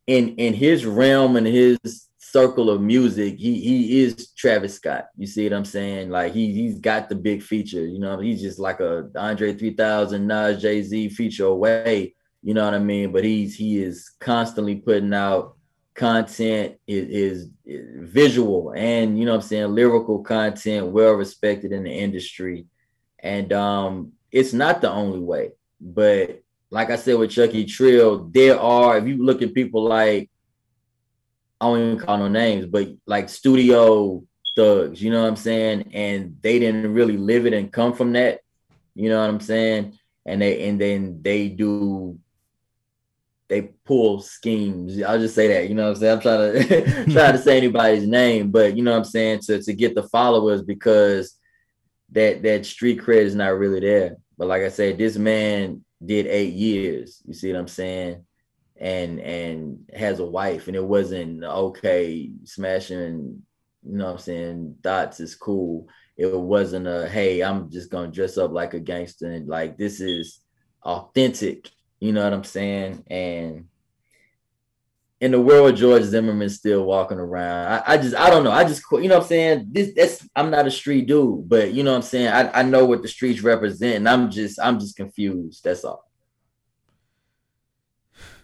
in 0.05 0.35
in 0.35 0.53
his 0.53 0.85
realm 0.85 1.35
and 1.37 1.47
his 1.47 2.06
circle 2.37 2.69
of 2.69 2.81
music, 2.81 3.35
he 3.39 3.59
he 3.59 4.03
is 4.03 4.31
Travis 4.37 4.75
Scott. 4.75 5.07
You 5.17 5.25
see 5.25 5.43
what 5.45 5.53
I'm 5.53 5.65
saying? 5.65 6.11
Like 6.11 6.33
he 6.33 6.53
he's 6.53 6.77
got 6.77 7.09
the 7.09 7.15
big 7.15 7.41
feature. 7.41 7.83
You 7.83 7.97
know, 7.97 8.19
he's 8.19 8.41
just 8.41 8.59
like 8.59 8.79
a 8.79 9.09
Andre 9.15 9.53
3000, 9.53 10.27
Nas, 10.27 10.61
Jay 10.61 10.83
Z 10.83 11.09
feature 11.09 11.45
away. 11.45 12.13
You 12.43 12.53
know 12.53 12.63
what 12.65 12.75
I 12.75 12.79
mean? 12.79 13.11
But 13.11 13.23
he's 13.23 13.55
he 13.55 13.79
is 13.79 14.11
constantly 14.19 14.75
putting 14.75 15.15
out 15.15 15.55
content 15.95 16.75
is, 16.85 17.05
is, 17.09 17.49
visual 18.21 18.71
and 18.77 19.17
you 19.17 19.25
know 19.25 19.31
what 19.31 19.41
I'm 19.41 19.49
saying 19.49 19.73
lyrical 19.73 20.19
content 20.19 20.85
well 20.87 21.13
respected 21.13 21.71
in 21.71 21.83
the 21.85 21.91
industry 21.91 22.67
and 23.17 23.51
um 23.51 24.11
it's 24.31 24.53
not 24.53 24.79
the 24.79 24.91
only 24.91 25.17
way 25.17 25.53
but 25.81 26.43
like 26.69 26.91
I 26.91 26.97
said 26.97 27.17
with 27.17 27.31
Chucky 27.31 27.65
Trill 27.65 28.29
there 28.31 28.59
are 28.59 28.99
if 28.99 29.07
you 29.07 29.25
look 29.25 29.41
at 29.41 29.55
people 29.55 29.83
like 29.85 30.29
I 31.59 31.65
don't 31.65 31.81
even 31.81 31.99
call 31.99 32.17
no 32.17 32.27
names 32.27 32.65
but 32.65 32.89
like 33.05 33.29
studio 33.29 34.23
thugs 34.55 35.01
you 35.01 35.11
know 35.11 35.21
what 35.21 35.29
I'm 35.29 35.35
saying 35.35 35.91
and 35.93 36.37
they 36.41 36.59
didn't 36.59 36.93
really 36.93 37.17
live 37.17 37.45
it 37.45 37.53
and 37.53 37.71
come 37.71 37.93
from 37.93 38.13
that 38.13 38.41
you 38.95 39.09
know 39.09 39.19
what 39.19 39.29
I'm 39.29 39.39
saying 39.39 39.97
and 40.25 40.41
they 40.41 40.67
and 40.67 40.79
then 40.79 41.21
they 41.21 41.49
do 41.49 42.19
they 43.49 43.61
pull 43.85 44.19
schemes. 44.19 45.01
I'll 45.01 45.19
just 45.19 45.35
say 45.35 45.47
that, 45.47 45.69
you 45.69 45.75
know 45.75 45.83
what 45.83 45.95
I'm 45.95 45.95
saying? 45.95 46.13
I'm 46.13 46.21
trying 46.21 46.53
to 46.53 47.05
try 47.13 47.31
to 47.31 47.37
say 47.37 47.57
anybody's 47.57 48.05
name, 48.07 48.51
but 48.51 48.75
you 48.75 48.83
know 48.83 48.91
what 48.91 48.97
I'm 48.97 49.03
saying, 49.05 49.39
to, 49.41 49.61
to 49.61 49.73
get 49.73 49.95
the 49.95 50.03
followers 50.03 50.61
because 50.61 51.37
that 52.11 52.43
that 52.43 52.65
street 52.65 53.01
cred 53.01 53.23
is 53.23 53.35
not 53.35 53.57
really 53.57 53.79
there. 53.79 54.17
But 54.37 54.47
like 54.47 54.63
I 54.63 54.69
said, 54.69 54.97
this 54.97 55.17
man 55.17 55.83
did 56.05 56.27
eight 56.27 56.53
years. 56.53 57.21
You 57.25 57.33
see 57.33 57.51
what 57.51 57.59
I'm 57.59 57.67
saying? 57.67 58.25
And 58.79 59.19
and 59.19 59.89
has 59.93 60.19
a 60.19 60.25
wife, 60.25 60.67
and 60.67 60.75
it 60.75 60.83
wasn't 60.83 61.43
okay, 61.43 62.31
smashing, 62.43 63.41
you 63.83 63.97
know 63.97 64.05
what 64.05 64.11
I'm 64.11 64.17
saying, 64.19 64.75
dots 64.81 65.19
is 65.19 65.35
cool. 65.35 65.87
It 66.15 66.31
wasn't 66.31 66.87
a 66.87 67.09
hey, 67.09 67.41
I'm 67.41 67.71
just 67.71 67.89
gonna 67.89 68.11
dress 68.11 68.37
up 68.37 68.51
like 68.51 68.75
a 68.75 68.79
gangster 68.79 69.31
and 69.31 69.47
like 69.47 69.77
this 69.77 69.99
is 69.99 70.41
authentic 70.83 71.71
you 71.99 72.11
know 72.13 72.23
what 72.23 72.33
I'm 72.33 72.43
saying? 72.43 73.03
And 73.07 73.65
in 75.19 75.31
the 75.31 75.41
world, 75.41 75.75
George 75.75 76.03
Zimmerman 76.03 76.49
still 76.49 76.83
walking 76.83 77.17
around. 77.17 77.67
I, 77.67 77.93
I, 77.93 77.97
just, 77.97 78.15
I 78.15 78.29
don't 78.29 78.43
know. 78.43 78.51
I 78.51 78.63
just, 78.63 78.83
you 78.91 79.07
know 79.07 79.15
what 79.15 79.23
I'm 79.23 79.27
saying? 79.27 79.67
This, 79.71 79.93
that's, 79.95 80.27
I'm 80.35 80.51
not 80.51 80.67
a 80.67 80.71
street 80.71 81.07
dude, 81.07 81.49
but 81.49 81.73
you 81.73 81.83
know 81.83 81.91
what 81.91 81.97
I'm 81.97 82.03
saying? 82.03 82.27
I, 82.27 82.59
I 82.59 82.63
know 82.63 82.85
what 82.85 83.01
the 83.01 83.07
streets 83.07 83.41
represent, 83.41 83.95
and 83.95 84.09
I'm 84.09 84.29
just, 84.29 84.59
I'm 84.61 84.79
just 84.79 84.95
confused. 84.95 85.63
That's 85.63 85.83
all. 85.83 86.06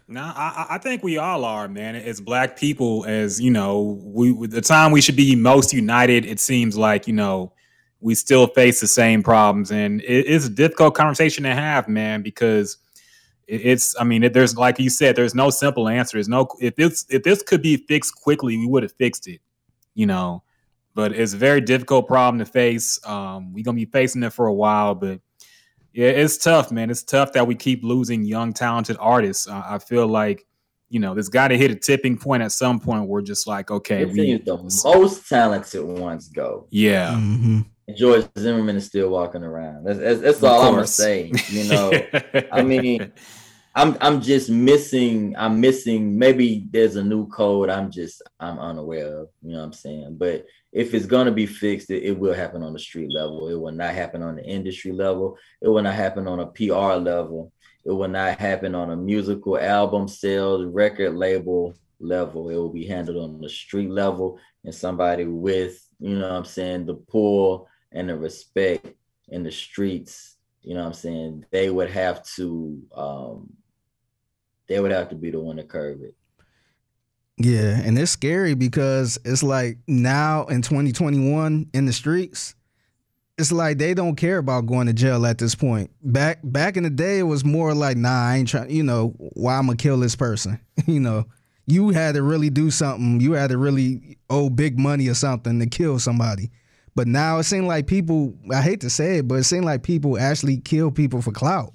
No, 0.08 0.22
I, 0.22 0.68
I 0.72 0.78
think 0.80 1.02
we 1.04 1.18
all 1.18 1.46
are, 1.46 1.68
man. 1.68 1.96
As 1.96 2.20
black 2.20 2.58
people, 2.58 3.06
as 3.06 3.40
you 3.42 3.52
know, 3.52 4.00
we 4.04 4.48
the 4.48 4.62
time 4.62 4.92
we 4.92 5.02
should 5.02 5.16
be 5.16 5.36
most 5.36 5.74
united. 5.74 6.26
It 6.26 6.40
seems 6.40 6.78
like 6.78 7.08
you 7.08 7.14
know 7.14 7.54
we 8.02 8.16
still 8.16 8.48
face 8.48 8.82
the 8.82 8.88
same 8.88 9.24
problems, 9.24 9.72
and 9.72 10.02
it, 10.02 10.26
it's 10.28 10.46
a 10.46 10.50
difficult 10.50 10.96
conversation 10.96 11.44
to 11.46 11.54
have, 11.56 11.88
man, 11.88 12.22
because 12.22 12.78
it's 13.48 13.94
i 14.00 14.04
mean 14.04 14.32
there's 14.32 14.56
like 14.56 14.80
you 14.80 14.90
said 14.90 15.16
there's 15.16 15.36
no 15.36 15.50
simple 15.50 15.90
answer 15.90 16.16
there's 16.16 16.30
no 16.30 16.48
if 16.62 16.76
this 16.76 17.06
if 17.10 17.24
this 17.24 17.44
could 17.44 17.62
be 17.62 17.76
fixed 17.76 18.16
quickly 18.16 18.58
we 18.58 18.66
would 18.66 18.84
have 18.84 18.94
fixed 18.94 19.28
it 19.28 19.42
you 19.96 20.06
know 20.06 20.42
but 20.96 21.12
it's 21.12 21.34
a 21.34 21.38
very 21.38 21.60
difficult 21.60 22.08
problem 22.08 22.40
to 22.40 22.46
face 22.46 23.00
um 23.06 23.52
we're 23.54 23.64
gonna 23.64 23.76
be 23.76 23.86
facing 23.86 24.24
it 24.24 24.32
for 24.32 24.48
a 24.48 24.54
while 24.54 24.96
but 24.96 25.20
yeah 25.94 26.08
it's 26.08 26.38
tough 26.38 26.72
man 26.72 26.90
it's 26.90 27.04
tough 27.04 27.32
that 27.34 27.46
we 27.46 27.56
keep 27.56 27.84
losing 27.84 28.24
young 28.24 28.52
talented 28.54 28.98
artists 29.00 29.48
uh, 29.48 29.64
i 29.66 29.78
feel 29.78 30.08
like 30.08 30.46
you 30.90 31.00
know 31.00 31.14
there's 31.14 31.30
got 31.30 31.48
to 31.48 31.58
hit 31.58 31.72
a 31.72 31.76
tipping 31.76 32.18
point 32.18 32.44
at 32.44 32.52
some 32.52 32.80
point 32.80 33.08
where 33.08 33.22
just 33.22 33.48
like 33.48 33.72
okay 33.72 34.06
we, 34.06 34.38
the 34.38 34.58
most 34.84 35.28
talented 35.28 35.84
ones 35.84 36.30
go 36.30 36.68
yeah 36.70 37.14
mm-hmm. 37.14 37.62
George 37.96 38.26
Zimmerman 38.38 38.78
is 38.78 38.86
still 38.86 39.10
walking 39.10 39.44
around. 39.44 39.84
That's, 39.84 40.00
that's, 40.00 40.22
that's 40.22 40.44
all 40.44 40.62
I'm 40.62 40.76
gonna 40.76 40.88
say. 40.88 41.32
You 41.50 41.64
know, 41.70 41.92
I 42.52 42.62
mean, 42.62 43.12
I'm 43.76 43.98
I'm 44.00 44.22
just 44.22 44.50
missing. 44.50 45.36
I'm 45.38 45.60
missing. 45.60 46.18
Maybe 46.18 46.66
there's 46.72 46.96
a 46.96 47.04
new 47.04 47.28
code. 47.28 47.70
I'm 47.70 47.92
just 47.92 48.22
I'm 48.40 48.60
unaware 48.60 49.22
of. 49.22 49.30
You 49.42 49.54
know 49.54 49.60
what 49.60 49.66
I'm 49.66 49.74
saying? 49.74 50.16
But 50.18 50.46
if 50.74 50.96
it's 50.96 51.06
gonna 51.06 51.32
be 51.32 51.46
fixed, 51.46 51.92
it, 51.92 52.04
it 52.04 52.18
will 52.18 52.34
happen 52.34 52.64
on 52.64 52.74
the 52.74 52.80
street 52.80 53.12
level. 53.12 53.48
It 53.48 53.56
will 53.56 53.72
not 53.72 53.94
happen 53.94 54.24
on 54.24 54.36
the 54.36 54.44
industry 54.44 54.92
level. 54.92 55.38
It 55.62 55.68
will 55.68 55.84
not 55.84 55.94
happen 55.94 56.28
on 56.28 56.40
a 56.40 56.48
PR 56.48 56.96
level. 56.96 57.52
It 57.86 57.92
will 57.92 58.08
not 58.08 58.40
happen 58.40 58.74
on 58.74 58.90
a 58.90 58.96
musical 58.96 59.60
album 59.60 60.08
sales 60.08 60.66
record 60.66 61.16
label 61.16 61.76
level. 62.00 62.50
It 62.50 62.56
will 62.56 62.74
be 62.74 62.88
handled 62.88 63.18
on 63.18 63.40
the 63.40 63.50
street 63.50 63.92
level 63.92 64.40
and 64.64 64.74
somebody 64.74 65.26
with 65.26 65.80
you 66.00 66.18
know 66.18 66.30
what 66.30 66.38
I'm 66.38 66.46
saying 66.46 66.86
the 66.86 66.96
pull 66.96 67.68
and 67.92 68.10
the 68.10 68.18
respect 68.18 68.88
in 69.30 69.44
the 69.44 69.52
streets, 69.52 70.38
you 70.64 70.74
know 70.74 70.82
what 70.82 70.88
I'm 70.88 70.94
saying, 70.94 71.46
they 71.52 71.70
would 71.70 71.92
have 71.92 72.24
to 72.36 72.82
um 72.96 73.54
they 74.68 74.80
would 74.80 74.92
have 74.92 75.10
to 75.10 75.16
be 75.16 75.30
the 75.30 75.40
one 75.40 75.58
to 75.58 75.64
curb 75.64 76.02
it. 76.04 76.16
Yeah, 77.38 77.80
and 77.84 77.98
it's 77.98 78.12
scary 78.12 78.54
because 78.54 79.18
it's 79.26 79.44
like 79.44 79.78
now 79.88 80.46
in 80.46 80.62
2021 80.62 81.70
in 81.74 81.86
the 81.86 81.94
streets, 81.94 82.56
it's 83.38 83.52
like 83.52 83.80
they 83.80 83.94
don't 83.94 84.16
care 84.16 84.38
about 84.38 84.68
going 84.68 84.88
to 84.88 84.94
jail 84.94 85.26
at 85.26 85.40
this 85.40 85.56
point. 85.56 85.90
Back 86.04 86.40
back 86.44 86.78
in 86.78 86.84
the 86.84 86.90
day, 86.90 87.20
it 87.20 87.24
was 87.24 87.44
more 87.44 87.74
like, 87.74 87.98
nah, 87.98 88.28
I 88.30 88.38
ain't 88.38 88.48
trying. 88.48 88.70
You 88.70 88.84
know, 88.84 89.16
why 89.34 89.58
I'm 89.58 89.66
gonna 89.66 89.78
kill 89.78 89.98
this 89.98 90.16
person. 90.16 90.60
you 90.86 91.00
know, 91.00 91.26
you 91.66 91.90
had 91.90 92.16
to 92.16 92.22
really 92.22 92.50
do 92.50 92.70
something. 92.70 93.20
You 93.20 93.34
had 93.34 93.50
to 93.50 93.58
really 93.58 94.18
owe 94.30 94.50
big 94.50 94.78
money 94.78 95.08
or 95.08 95.16
something 95.16 95.60
to 95.60 95.66
kill 95.66 96.00
somebody. 96.00 96.52
But 96.96 97.08
now 97.08 97.40
it 97.40 97.44
seems 97.44 97.66
like 97.66 97.88
people, 97.88 98.36
I 98.54 98.62
hate 98.62 98.82
to 98.82 98.90
say 98.90 99.18
it, 99.18 99.28
but 99.28 99.36
it 99.36 99.46
seems 99.46 99.66
like 99.66 99.82
people 99.82 100.20
actually 100.20 100.58
kill 100.58 100.92
people 100.92 101.24
for 101.24 101.32
clout. 101.32 101.74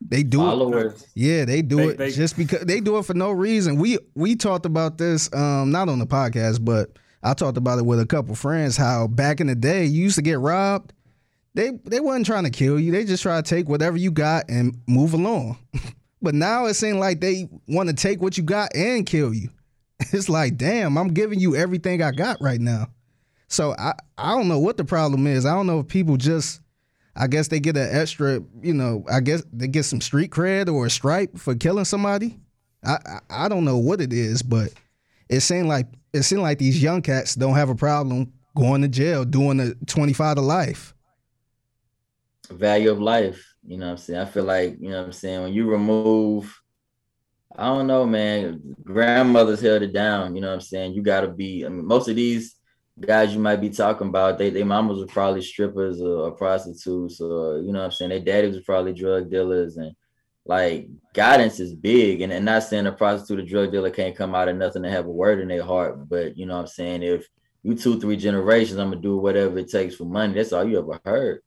They 0.00 0.22
do 0.22 0.38
Followers. 0.38 1.02
it. 1.02 1.08
Yeah, 1.14 1.44
they 1.44 1.62
do 1.62 1.76
they, 1.76 1.86
it 1.88 1.98
they, 1.98 2.10
just 2.10 2.36
because 2.36 2.64
they 2.64 2.80
do 2.80 2.98
it 2.98 3.04
for 3.04 3.14
no 3.14 3.30
reason. 3.30 3.76
We 3.76 3.98
we 4.14 4.36
talked 4.36 4.66
about 4.66 4.98
this 4.98 5.32
um 5.34 5.70
not 5.70 5.88
on 5.88 5.98
the 5.98 6.06
podcast, 6.06 6.64
but 6.64 6.90
I 7.22 7.34
talked 7.34 7.58
about 7.58 7.78
it 7.78 7.86
with 7.86 8.00
a 8.00 8.06
couple 8.06 8.34
friends 8.34 8.76
how 8.76 9.08
back 9.08 9.40
in 9.40 9.48
the 9.48 9.54
day 9.54 9.84
you 9.84 10.04
used 10.04 10.16
to 10.16 10.22
get 10.22 10.38
robbed. 10.38 10.92
They 11.54 11.72
they 11.84 12.00
wasn't 12.00 12.26
trying 12.26 12.44
to 12.44 12.50
kill 12.50 12.78
you. 12.78 12.92
They 12.92 13.04
just 13.04 13.22
try 13.22 13.40
to 13.40 13.42
take 13.42 13.68
whatever 13.68 13.96
you 13.96 14.12
got 14.12 14.44
and 14.48 14.78
move 14.86 15.14
along. 15.14 15.58
but 16.22 16.34
now 16.34 16.66
it 16.66 16.74
seems 16.74 16.98
like 16.98 17.20
they 17.20 17.48
want 17.66 17.88
to 17.88 17.94
take 17.94 18.22
what 18.22 18.38
you 18.38 18.44
got 18.44 18.74
and 18.74 19.06
kill 19.06 19.34
you. 19.34 19.50
It's 20.12 20.28
like, 20.28 20.56
damn, 20.56 20.96
I'm 20.96 21.08
giving 21.08 21.40
you 21.40 21.56
everything 21.56 22.02
I 22.02 22.12
got 22.12 22.40
right 22.40 22.60
now. 22.60 22.86
So 23.48 23.74
I, 23.76 23.94
I 24.16 24.30
don't 24.30 24.46
know 24.46 24.60
what 24.60 24.76
the 24.76 24.84
problem 24.84 25.26
is. 25.26 25.44
I 25.44 25.52
don't 25.54 25.66
know 25.66 25.80
if 25.80 25.88
people 25.88 26.16
just 26.16 26.60
I 27.20 27.26
guess 27.26 27.48
they 27.48 27.58
get 27.58 27.76
an 27.76 27.88
extra, 27.90 28.40
you 28.62 28.72
know, 28.72 29.04
I 29.10 29.18
guess 29.18 29.42
they 29.52 29.66
get 29.66 29.82
some 29.82 30.00
street 30.00 30.30
cred 30.30 30.72
or 30.72 30.86
a 30.86 30.90
stripe 30.90 31.36
for 31.36 31.56
killing 31.56 31.84
somebody. 31.84 32.38
I, 32.84 32.92
I, 33.04 33.44
I 33.44 33.48
don't 33.48 33.64
know 33.64 33.76
what 33.76 34.00
it 34.00 34.12
is, 34.12 34.40
but 34.40 34.72
it 35.28 35.40
seemed 35.40 35.66
like 35.66 35.86
it 36.12 36.22
seemed 36.22 36.42
like 36.42 36.58
these 36.58 36.80
young 36.80 37.02
cats 37.02 37.34
don't 37.34 37.56
have 37.56 37.70
a 37.70 37.74
problem 37.74 38.32
going 38.56 38.82
to 38.82 38.88
jail 38.88 39.24
doing 39.24 39.58
a 39.58 39.74
25 39.86 40.36
to 40.36 40.40
life. 40.40 40.94
Value 42.50 42.92
of 42.92 43.00
life, 43.00 43.44
you 43.66 43.76
know 43.76 43.86
what 43.86 43.92
I'm 43.92 43.98
saying? 43.98 44.20
I 44.20 44.24
feel 44.24 44.44
like, 44.44 44.76
you 44.80 44.90
know 44.90 44.98
what 44.98 45.06
I'm 45.06 45.12
saying, 45.12 45.42
when 45.42 45.52
you 45.52 45.68
remove 45.68 46.56
I 47.56 47.64
don't 47.64 47.88
know, 47.88 48.06
man, 48.06 48.76
grandmothers 48.84 49.60
held 49.60 49.82
it 49.82 49.92
down, 49.92 50.36
you 50.36 50.40
know 50.40 50.48
what 50.48 50.54
I'm 50.54 50.60
saying? 50.60 50.92
You 50.92 51.02
got 51.02 51.22
to 51.22 51.28
be 51.28 51.66
I 51.66 51.68
mean 51.68 51.84
most 51.84 52.08
of 52.08 52.14
these 52.14 52.54
guys 53.00 53.32
you 53.32 53.40
might 53.40 53.60
be 53.60 53.70
talking 53.70 54.08
about, 54.08 54.38
they 54.38 54.50
they 54.50 54.64
mamas 54.64 54.98
were 54.98 55.06
probably 55.06 55.42
strippers 55.42 56.00
or, 56.00 56.26
or 56.26 56.30
prostitutes 56.32 57.20
or 57.20 57.60
you 57.60 57.72
know 57.72 57.80
what 57.80 57.86
I'm 57.86 57.92
saying. 57.92 58.10
Their 58.10 58.20
daddies 58.20 58.56
was 58.56 58.64
probably 58.64 58.92
drug 58.92 59.30
dealers 59.30 59.76
and 59.76 59.94
like 60.44 60.88
guidance 61.12 61.60
is 61.60 61.74
big. 61.74 62.22
And, 62.22 62.32
and 62.32 62.44
not 62.44 62.64
saying 62.64 62.86
a 62.86 62.92
prostitute 62.92 63.44
or 63.44 63.48
drug 63.48 63.70
dealer 63.70 63.90
can't 63.90 64.16
come 64.16 64.34
out 64.34 64.48
of 64.48 64.56
nothing 64.56 64.82
to 64.82 64.90
have 64.90 65.06
a 65.06 65.10
word 65.10 65.40
in 65.40 65.48
their 65.48 65.62
heart, 65.62 66.08
but 66.08 66.36
you 66.36 66.46
know 66.46 66.54
what 66.54 66.62
I'm 66.62 66.66
saying. 66.66 67.02
If 67.02 67.28
you 67.62 67.74
two 67.74 68.00
three 68.00 68.16
generations, 68.16 68.78
I'm 68.78 68.90
gonna 68.90 69.02
do 69.02 69.18
whatever 69.18 69.58
it 69.58 69.70
takes 69.70 69.94
for 69.94 70.04
money. 70.04 70.34
That's 70.34 70.52
all 70.52 70.64
you 70.64 70.78
ever 70.78 71.00
heard. 71.04 71.40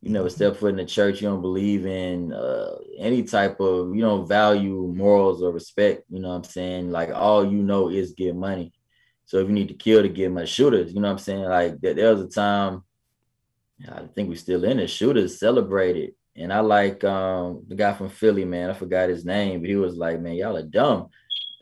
You 0.00 0.10
never 0.10 0.30
step 0.30 0.56
foot 0.56 0.70
in 0.70 0.76
the 0.76 0.84
church. 0.84 1.22
You 1.22 1.28
don't 1.28 1.42
believe 1.42 1.86
in 1.86 2.32
uh, 2.32 2.74
any 2.98 3.22
type 3.22 3.60
of. 3.60 3.94
You 3.94 4.00
don't 4.00 4.26
value 4.26 4.92
morals 4.96 5.42
or 5.42 5.52
respect. 5.52 6.02
You 6.10 6.20
know 6.20 6.30
what 6.30 6.36
I'm 6.36 6.44
saying. 6.44 6.90
Like 6.90 7.10
all 7.10 7.44
you 7.44 7.62
know 7.62 7.88
is 7.88 8.12
get 8.12 8.34
money 8.34 8.72
so 9.32 9.38
if 9.38 9.48
you 9.48 9.54
need 9.54 9.68
to 9.68 9.74
kill 9.74 10.02
to 10.02 10.10
get 10.10 10.30
my 10.30 10.44
shooters, 10.44 10.92
you 10.92 11.00
know 11.00 11.08
what 11.08 11.12
I'm 11.12 11.18
saying? 11.18 11.44
Like 11.44 11.80
there, 11.80 11.94
there 11.94 12.14
was 12.14 12.20
a 12.20 12.28
time, 12.28 12.82
I 13.90 14.02
think 14.14 14.28
we 14.28 14.36
still 14.36 14.62
in 14.62 14.78
it. 14.78 14.88
Shooters 14.88 15.40
celebrated, 15.40 16.12
and 16.36 16.52
I 16.52 16.60
like 16.60 17.02
um, 17.02 17.64
the 17.66 17.74
guy 17.74 17.94
from 17.94 18.10
Philly, 18.10 18.44
man. 18.44 18.68
I 18.68 18.74
forgot 18.74 19.08
his 19.08 19.24
name, 19.24 19.60
but 19.60 19.70
he 19.70 19.76
was 19.76 19.96
like, 19.96 20.20
"Man, 20.20 20.34
y'all 20.34 20.58
are 20.58 20.62
dumb. 20.62 21.08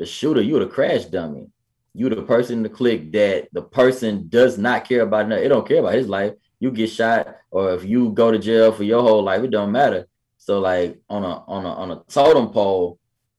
The 0.00 0.04
shooter, 0.04 0.42
you 0.42 0.58
the 0.58 0.66
crash 0.66 1.04
dummy. 1.04 1.46
You 1.94 2.08
the 2.08 2.22
person 2.22 2.56
in 2.56 2.62
the 2.64 2.68
click 2.70 3.12
that 3.12 3.46
the 3.52 3.62
person 3.62 4.26
does 4.28 4.58
not 4.58 4.88
care 4.88 5.02
about. 5.02 5.28
Nothing. 5.28 5.44
It 5.44 5.48
don't 5.50 5.68
care 5.68 5.78
about 5.78 5.94
his 5.94 6.08
life. 6.08 6.32
You 6.58 6.72
get 6.72 6.90
shot, 6.90 7.36
or 7.52 7.72
if 7.74 7.84
you 7.84 8.10
go 8.10 8.32
to 8.32 8.38
jail 8.40 8.72
for 8.72 8.82
your 8.82 9.02
whole 9.02 9.22
life, 9.22 9.44
it 9.44 9.52
don't 9.52 9.70
matter. 9.70 10.08
So 10.38 10.58
like 10.58 10.98
on 11.08 11.22
a 11.22 11.44
on 11.46 11.64
a 11.64 11.72
on 11.72 11.90
a 11.92 12.02
totem 12.08 12.48
pole, 12.48 12.98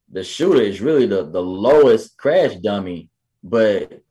the 0.10 0.24
shooter 0.24 0.62
is 0.62 0.80
really 0.80 1.06
the 1.06 1.30
the 1.30 1.44
lowest 1.44 2.16
crash 2.16 2.56
dummy, 2.56 3.10
but 3.44 4.02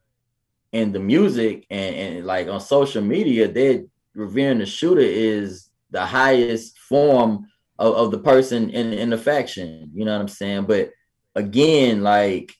in 0.72 0.92
the 0.92 1.00
music 1.00 1.66
and, 1.70 1.94
and 1.94 2.26
like 2.26 2.48
on 2.48 2.60
social 2.60 3.02
media, 3.02 3.48
they're 3.48 3.84
revering 4.14 4.58
the 4.58 4.66
shooter 4.66 5.00
is 5.00 5.68
the 5.90 6.04
highest 6.04 6.78
form 6.78 7.46
of, 7.78 7.94
of 7.94 8.10
the 8.10 8.18
person 8.18 8.70
in, 8.70 8.92
in 8.92 9.10
the 9.10 9.18
faction. 9.18 9.90
You 9.94 10.04
know 10.04 10.12
what 10.12 10.20
I'm 10.20 10.28
saying? 10.28 10.64
But 10.66 10.90
again, 11.34 12.02
like, 12.02 12.52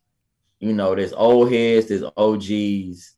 you 0.59 0.73
know, 0.73 0.95
there's 0.95 1.13
old 1.13 1.53
heads, 1.53 1.87
there's 1.87 2.05
OGs. 2.17 3.15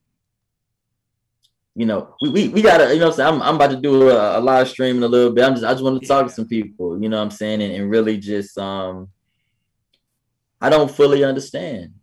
You 1.74 1.86
know, 1.86 2.14
we, 2.20 2.28
we, 2.28 2.48
we 2.48 2.62
gotta, 2.62 2.92
you 2.92 3.00
know, 3.00 3.12
I'm, 3.12 3.20
I'm, 3.20 3.42
I'm 3.42 3.54
about 3.54 3.70
to 3.70 3.80
do 3.80 4.10
a, 4.10 4.38
a, 4.38 4.40
live 4.40 4.68
stream 4.68 4.98
in 4.98 5.02
a 5.02 5.08
little 5.08 5.32
bit. 5.32 5.42
I'm 5.42 5.54
just 5.54 5.64
I 5.64 5.72
just 5.72 5.82
want 5.82 6.02
to 6.02 6.06
talk 6.06 6.26
to 6.26 6.32
some 6.32 6.46
people, 6.46 7.02
you 7.02 7.08
know 7.08 7.16
what 7.16 7.24
I'm 7.24 7.30
saying, 7.30 7.62
and, 7.62 7.72
and 7.72 7.90
really 7.90 8.18
just 8.18 8.58
um 8.58 9.08
I 10.60 10.68
don't 10.68 10.90
fully 10.90 11.24
understand. 11.24 11.94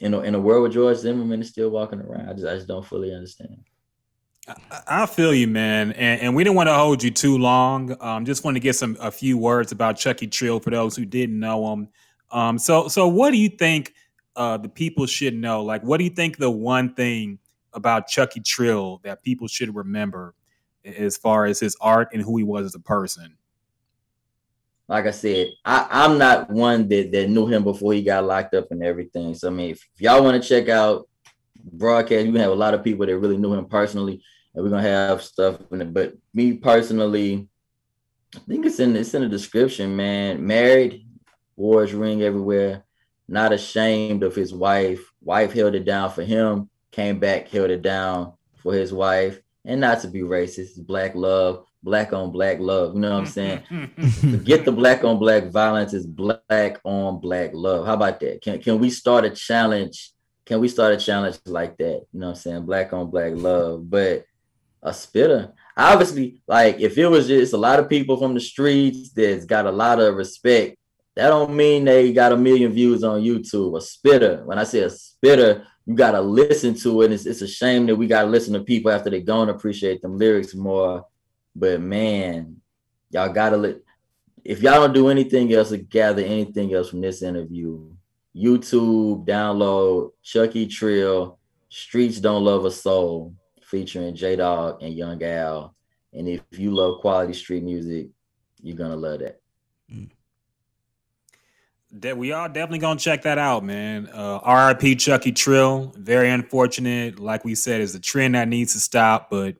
You 0.00 0.08
know, 0.08 0.20
in 0.20 0.34
a 0.34 0.40
world 0.40 0.62
where 0.62 0.70
George 0.70 0.96
Zimmerman 0.96 1.42
is 1.42 1.50
still 1.50 1.70
walking 1.70 2.00
around, 2.00 2.28
I 2.28 2.32
just 2.32 2.46
I 2.46 2.54
just 2.54 2.66
don't 2.66 2.84
fully 2.84 3.14
understand. 3.14 3.58
I 4.88 5.06
feel 5.06 5.34
you, 5.34 5.46
man, 5.46 5.92
and, 5.92 6.20
and 6.20 6.34
we 6.34 6.42
didn't 6.42 6.56
want 6.56 6.68
to 6.68 6.74
hold 6.74 7.02
you 7.02 7.10
too 7.10 7.38
long. 7.38 7.94
Um, 8.00 8.24
just 8.24 8.42
want 8.42 8.56
to 8.56 8.60
get 8.60 8.74
some 8.74 8.96
a 8.98 9.10
few 9.10 9.36
words 9.38 9.70
about 9.72 9.96
Chucky 9.98 10.26
Trill 10.26 10.58
for 10.58 10.70
those 10.70 10.96
who 10.96 11.04
didn't 11.04 11.38
know 11.38 11.72
him. 11.72 11.88
Um, 12.30 12.58
so 12.58 12.88
so 12.88 13.06
what 13.06 13.30
do 13.30 13.36
you 13.36 13.50
think 13.50 13.94
uh, 14.36 14.56
the 14.56 14.68
people 14.68 15.06
should 15.06 15.34
know? 15.34 15.62
Like, 15.62 15.82
what 15.82 15.98
do 15.98 16.04
you 16.04 16.10
think 16.10 16.38
the 16.38 16.50
one 16.50 16.94
thing 16.94 17.38
about 17.74 18.08
Chucky 18.08 18.40
Trill 18.40 19.00
that 19.04 19.22
people 19.22 19.46
should 19.46 19.74
remember 19.74 20.34
as 20.84 21.16
far 21.16 21.44
as 21.44 21.60
his 21.60 21.76
art 21.80 22.08
and 22.12 22.22
who 22.22 22.36
he 22.38 22.42
was 22.42 22.66
as 22.66 22.74
a 22.74 22.80
person? 22.80 23.36
Like 24.90 25.06
I 25.06 25.12
said, 25.12 25.52
I, 25.64 25.86
I'm 25.88 26.18
not 26.18 26.50
one 26.50 26.88
that, 26.88 27.12
that 27.12 27.30
knew 27.30 27.46
him 27.46 27.62
before 27.62 27.92
he 27.92 28.02
got 28.02 28.24
locked 28.24 28.54
up 28.54 28.72
and 28.72 28.82
everything. 28.82 29.34
So 29.34 29.46
I 29.46 29.50
mean, 29.52 29.70
if, 29.70 29.88
y'all 29.98 30.20
want 30.24 30.42
to 30.42 30.48
check 30.48 30.68
out 30.68 31.08
broadcast, 31.62 32.26
you 32.26 32.34
have 32.34 32.50
a 32.50 32.56
lot 32.56 32.74
of 32.74 32.82
people 32.82 33.06
that 33.06 33.16
really 33.16 33.36
knew 33.36 33.54
him 33.54 33.66
personally 33.66 34.20
and 34.52 34.64
we're 34.64 34.70
gonna 34.70 34.82
have 34.82 35.22
stuff 35.22 35.60
in 35.70 35.80
it. 35.80 35.94
But 35.94 36.14
me 36.34 36.54
personally, 36.54 37.48
I 38.34 38.40
think 38.48 38.66
it's 38.66 38.80
in 38.80 38.96
it's 38.96 39.14
in 39.14 39.22
the 39.22 39.28
description, 39.28 39.94
man. 39.94 40.44
Married, 40.44 41.06
wore 41.54 41.82
his 41.82 41.94
ring 41.94 42.22
everywhere, 42.22 42.82
not 43.28 43.52
ashamed 43.52 44.24
of 44.24 44.34
his 44.34 44.52
wife. 44.52 45.08
Wife 45.22 45.52
held 45.52 45.76
it 45.76 45.84
down 45.84 46.10
for 46.10 46.24
him, 46.24 46.68
came 46.90 47.20
back, 47.20 47.46
held 47.46 47.70
it 47.70 47.82
down 47.82 48.32
for 48.56 48.74
his 48.74 48.92
wife, 48.92 49.40
and 49.64 49.80
not 49.80 50.00
to 50.00 50.08
be 50.08 50.22
racist, 50.22 50.84
black 50.84 51.14
love, 51.14 51.64
black 51.82 52.12
on 52.12 52.30
black 52.30 52.58
love. 52.58 52.94
You 52.94 53.00
know 53.00 53.10
what 53.10 53.20
I'm 53.20 53.26
saying? 53.26 53.62
Mm-hmm. 53.70 54.30
Forget 54.32 54.64
the 54.64 54.72
black 54.72 55.04
on 55.04 55.18
black 55.18 55.50
violence 55.50 55.94
is 55.94 56.06
black 56.06 56.80
on 56.84 57.20
black 57.20 57.50
love. 57.54 57.86
How 57.86 57.94
about 57.94 58.20
that? 58.20 58.42
Can 58.42 58.60
can 58.60 58.78
we 58.78 58.90
start 58.90 59.24
a 59.24 59.30
challenge? 59.30 60.12
Can 60.46 60.60
we 60.60 60.68
start 60.68 60.94
a 60.94 60.96
challenge 60.96 61.38
like 61.46 61.76
that? 61.78 62.06
You 62.12 62.20
know 62.20 62.28
what 62.28 62.36
I'm 62.36 62.36
saying? 62.36 62.66
Black 62.66 62.92
on 62.92 63.10
black 63.10 63.32
love. 63.34 63.88
But 63.88 64.24
a 64.82 64.92
spitter. 64.92 65.52
Obviously, 65.76 66.42
like 66.46 66.80
if 66.80 66.98
it 66.98 67.06
was 67.06 67.28
just 67.28 67.52
a 67.52 67.58
lot 67.58 67.78
of 67.78 67.88
people 67.88 68.16
from 68.16 68.34
the 68.34 68.40
streets 68.40 69.10
that's 69.10 69.44
got 69.44 69.66
a 69.66 69.72
lot 69.72 70.00
of 70.00 70.14
respect, 70.14 70.76
that 71.16 71.28
don't 71.28 71.54
mean 71.54 71.84
they 71.84 72.12
got 72.12 72.32
a 72.32 72.36
million 72.36 72.72
views 72.72 73.04
on 73.04 73.22
YouTube. 73.22 73.76
A 73.76 73.80
spitter. 73.80 74.42
When 74.44 74.58
I 74.58 74.64
say 74.64 74.80
a 74.80 74.90
spitter, 74.90 75.66
you 75.86 75.94
gotta 75.94 76.20
listen 76.20 76.74
to 76.74 77.02
it. 77.02 77.12
It's, 77.12 77.26
it's 77.26 77.42
a 77.42 77.48
shame 77.48 77.86
that 77.86 77.96
we 77.96 78.06
gotta 78.06 78.28
listen 78.28 78.54
to 78.54 78.60
people 78.60 78.90
after 78.90 79.10
they 79.10 79.20
gone 79.20 79.48
appreciate 79.48 80.02
them 80.02 80.18
lyrics 80.18 80.54
more. 80.54 81.06
But 81.54 81.80
man, 81.80 82.56
y'all 83.10 83.32
gotta 83.32 83.56
let 83.56 83.76
if 84.44 84.62
y'all 84.62 84.80
don't 84.80 84.94
do 84.94 85.08
anything 85.08 85.52
else 85.52 85.72
or 85.72 85.76
gather 85.76 86.22
anything 86.22 86.74
else 86.74 86.90
from 86.90 87.00
this 87.00 87.22
interview, 87.22 87.90
YouTube, 88.34 89.26
download 89.26 90.12
Chucky 90.22 90.66
Trill, 90.66 91.38
Streets 91.68 92.20
Don't 92.20 92.44
Love 92.44 92.64
a 92.64 92.70
Soul 92.70 93.34
featuring 93.62 94.14
J-Dawg 94.14 94.82
and 94.82 94.94
Young 94.94 95.22
Al. 95.22 95.74
And 96.12 96.28
if 96.28 96.42
you 96.52 96.72
love 96.74 97.00
quality 97.00 97.32
street 97.32 97.62
music, 97.62 98.08
you're 98.62 98.76
gonna 98.76 98.96
love 98.96 99.20
that. 99.20 99.40
That 101.92 102.16
we 102.16 102.32
are 102.32 102.48
definitely 102.48 102.78
gonna 102.78 102.98
check 102.98 103.22
that 103.22 103.38
out, 103.38 103.64
man. 103.64 104.08
Uh, 104.12 104.38
RIP 104.46 104.98
Chucky 104.98 105.32
Trill. 105.32 105.92
Very 105.96 106.30
unfortunate. 106.30 107.18
Like 107.18 107.44
we 107.44 107.54
said, 107.54 107.80
is 107.80 107.94
a 107.94 108.00
trend 108.00 108.34
that 108.36 108.48
needs 108.48 108.72
to 108.74 108.80
stop, 108.80 109.28
but 109.28 109.56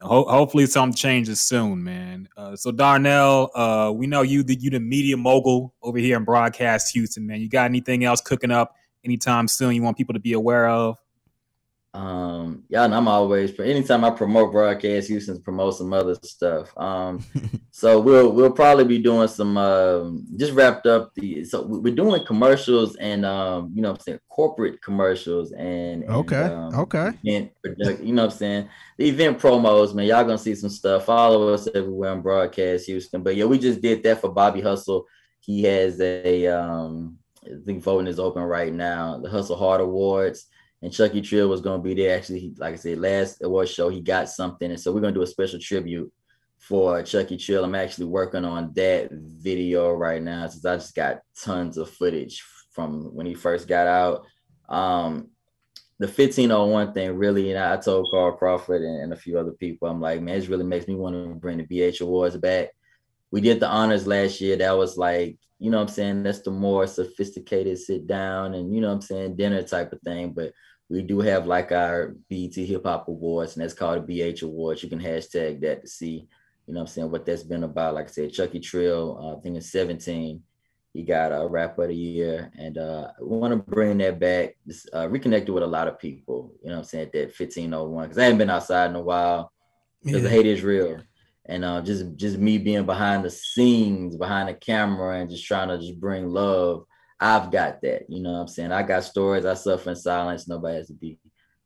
ho- 0.00 0.28
hopefully 0.28 0.66
something 0.66 0.96
changes 0.96 1.40
soon, 1.40 1.82
man. 1.84 2.28
Uh, 2.36 2.56
so 2.56 2.72
Darnell, 2.72 3.50
uh, 3.54 3.92
we 3.94 4.06
know 4.06 4.22
you 4.22 4.44
you 4.46 4.70
the 4.70 4.80
media 4.80 5.16
mogul 5.16 5.74
over 5.82 5.98
here 5.98 6.16
in 6.16 6.24
broadcast 6.24 6.92
Houston, 6.94 7.26
man. 7.26 7.40
You 7.40 7.48
got 7.48 7.66
anything 7.66 8.04
else 8.04 8.20
cooking 8.20 8.50
up 8.50 8.74
anytime 9.04 9.48
soon? 9.48 9.74
You 9.74 9.82
want 9.82 9.96
people 9.96 10.14
to 10.14 10.20
be 10.20 10.32
aware 10.32 10.68
of? 10.68 10.98
Um, 11.96 12.64
y'all 12.68 12.86
know 12.90 12.98
I'm 12.98 13.08
always 13.08 13.58
anytime 13.58 14.04
I 14.04 14.10
promote 14.10 14.52
broadcast 14.52 15.08
Houston, 15.08 15.40
promote 15.40 15.76
some 15.76 15.94
other 15.94 16.14
stuff. 16.16 16.76
Um, 16.76 17.24
so 17.70 17.98
we'll 18.00 18.32
we'll 18.32 18.52
probably 18.52 18.84
be 18.84 18.98
doing 18.98 19.28
some 19.28 19.56
um, 19.56 20.26
just 20.36 20.52
wrapped 20.52 20.86
up 20.86 21.14
the 21.14 21.42
so 21.44 21.62
we're 21.62 21.94
doing 21.94 22.22
commercials 22.26 22.96
and 22.96 23.24
um, 23.24 23.72
you 23.74 23.80
know 23.80 23.92
I'm 23.92 23.98
saying 23.98 24.18
corporate 24.28 24.82
commercials 24.82 25.52
and, 25.52 26.02
and 26.02 26.12
okay 26.12 26.42
um, 26.42 26.74
okay. 26.74 27.12
event, 27.64 28.04
you 28.04 28.12
know 28.12 28.24
I'm 28.24 28.30
saying? 28.30 28.68
The 28.98 29.08
event 29.08 29.38
promos 29.38 29.94
man 29.94 30.04
y'all 30.04 30.22
gonna 30.22 30.36
see 30.36 30.54
some 30.54 30.70
stuff. 30.70 31.06
Follow 31.06 31.48
us 31.54 31.66
everywhere 31.74 32.10
on 32.10 32.20
broadcast 32.20 32.84
Houston. 32.86 33.22
But 33.22 33.36
yeah 33.36 33.46
we 33.46 33.58
just 33.58 33.80
did 33.80 34.02
that 34.02 34.20
for 34.20 34.28
Bobby 34.28 34.60
Hustle. 34.60 35.06
He 35.40 35.62
has 35.62 35.98
a 36.02 36.46
um 36.48 37.16
I 37.42 37.64
think 37.64 37.82
voting 37.82 38.08
is 38.08 38.18
open 38.18 38.42
right 38.42 38.72
now. 38.72 39.18
The 39.18 39.30
Hustle 39.30 39.56
Hard 39.56 39.80
Awards 39.80 40.46
and 40.82 40.92
Chucky 40.92 41.22
Trill 41.22 41.48
was 41.48 41.60
going 41.60 41.80
to 41.80 41.84
be 41.84 41.94
there. 41.94 42.16
Actually, 42.16 42.40
he, 42.40 42.54
like 42.58 42.74
I 42.74 42.76
said, 42.76 42.98
last 42.98 43.42
award 43.42 43.68
show 43.68 43.88
he 43.88 44.00
got 44.00 44.28
something, 44.28 44.70
and 44.70 44.80
so 44.80 44.92
we're 44.92 45.00
going 45.00 45.14
to 45.14 45.18
do 45.18 45.24
a 45.24 45.26
special 45.26 45.58
tribute 45.58 46.12
for 46.58 47.02
Chucky 47.02 47.36
Trill. 47.36 47.64
I'm 47.64 47.74
actually 47.74 48.06
working 48.06 48.44
on 48.44 48.72
that 48.74 49.10
video 49.12 49.92
right 49.92 50.22
now 50.22 50.46
since 50.46 50.64
I 50.64 50.76
just 50.76 50.94
got 50.94 51.20
tons 51.40 51.78
of 51.78 51.90
footage 51.90 52.42
from 52.72 53.14
when 53.14 53.26
he 53.26 53.34
first 53.34 53.68
got 53.68 53.86
out. 53.86 54.26
Um, 54.68 55.28
the 55.98 56.06
1501 56.06 56.92
thing 56.92 57.16
really, 57.16 57.50
and 57.50 57.58
I 57.58 57.76
told 57.78 58.08
Carl 58.10 58.32
Crawford 58.32 58.82
and, 58.82 59.02
and 59.02 59.12
a 59.12 59.16
few 59.16 59.38
other 59.38 59.52
people, 59.52 59.88
I'm 59.88 60.00
like, 60.00 60.20
man, 60.20 60.36
it 60.36 60.48
really 60.48 60.64
makes 60.64 60.86
me 60.86 60.94
want 60.94 61.14
to 61.14 61.34
bring 61.34 61.58
the 61.58 61.64
BH 61.64 62.02
Awards 62.02 62.36
back. 62.36 62.68
We 63.30 63.40
did 63.40 63.60
the 63.60 63.68
honors 63.68 64.06
last 64.06 64.40
year. 64.40 64.56
That 64.56 64.76
was 64.76 64.96
like, 64.98 65.38
you 65.58 65.70
know 65.70 65.78
what 65.78 65.88
I'm 65.88 65.94
saying? 65.94 66.22
That's 66.22 66.40
the 66.40 66.50
more 66.50 66.86
sophisticated 66.86 67.78
sit 67.78 68.06
down 68.06 68.54
and, 68.54 68.74
you 68.74 68.80
know 68.80 68.88
what 68.88 68.94
I'm 68.94 69.00
saying, 69.00 69.36
dinner 69.36 69.62
type 69.62 69.92
of 69.92 70.00
thing. 70.02 70.32
But 70.32 70.52
we 70.88 71.02
do 71.02 71.20
have 71.20 71.46
like 71.46 71.72
our 71.72 72.14
BET 72.30 72.54
Hip 72.54 72.84
Hop 72.84 73.08
Awards, 73.08 73.56
and 73.56 73.64
that's 73.64 73.74
called 73.74 74.06
the 74.06 74.20
BH 74.20 74.42
Awards. 74.42 74.82
You 74.82 74.88
can 74.88 75.00
hashtag 75.00 75.60
that 75.62 75.82
to 75.82 75.88
see, 75.88 76.28
you 76.66 76.74
know 76.74 76.80
what 76.80 76.82
I'm 76.82 76.86
saying, 76.86 77.10
what 77.10 77.24
that's 77.24 77.42
been 77.42 77.64
about. 77.64 77.94
Like 77.94 78.08
I 78.08 78.12
said, 78.12 78.32
Chucky 78.32 78.60
Trill, 78.60 79.18
uh, 79.20 79.38
I 79.38 79.40
think 79.40 79.56
in 79.56 79.62
17, 79.62 80.42
he 80.92 81.02
got 81.02 81.32
a 81.32 81.46
rap 81.46 81.78
of 81.78 81.88
the 81.88 81.94
year. 81.94 82.52
And 82.58 82.78
uh, 82.78 83.08
we 83.20 83.36
want 83.36 83.52
to 83.52 83.70
bring 83.70 83.98
that 83.98 84.18
back, 84.18 84.56
just, 84.66 84.88
uh, 84.94 85.08
reconnected 85.08 85.54
with 85.54 85.62
a 85.62 85.66
lot 85.66 85.88
of 85.88 85.98
people, 85.98 86.52
you 86.62 86.68
know 86.68 86.76
what 86.76 86.82
I'm 86.82 86.84
saying, 86.84 87.10
that 87.12 87.38
1501, 87.38 88.04
because 88.04 88.18
I 88.18 88.24
haven't 88.24 88.38
been 88.38 88.50
outside 88.50 88.90
in 88.90 88.96
a 88.96 89.02
while 89.02 89.52
because 90.04 90.22
yeah. 90.22 90.28
the 90.28 90.34
hate 90.34 90.46
is 90.46 90.62
real. 90.62 91.00
And 91.48 91.64
uh, 91.64 91.80
just 91.80 92.16
just 92.16 92.38
me 92.38 92.58
being 92.58 92.86
behind 92.86 93.24
the 93.24 93.30
scenes, 93.30 94.16
behind 94.16 94.48
the 94.48 94.54
camera, 94.54 95.20
and 95.20 95.30
just 95.30 95.46
trying 95.46 95.68
to 95.68 95.78
just 95.78 96.00
bring 96.00 96.28
love 96.28 96.84
I've 97.18 97.50
got 97.50 97.80
that. 97.82 98.08
You 98.08 98.22
know 98.22 98.32
what 98.32 98.40
I'm 98.40 98.48
saying? 98.48 98.72
I 98.72 98.82
got 98.82 99.04
stories. 99.04 99.46
I 99.46 99.54
suffer 99.54 99.90
in 99.90 99.96
silence. 99.96 100.48
Nobody 100.48 100.76
has 100.76 100.88
to 100.88 100.94
be, 100.94 101.18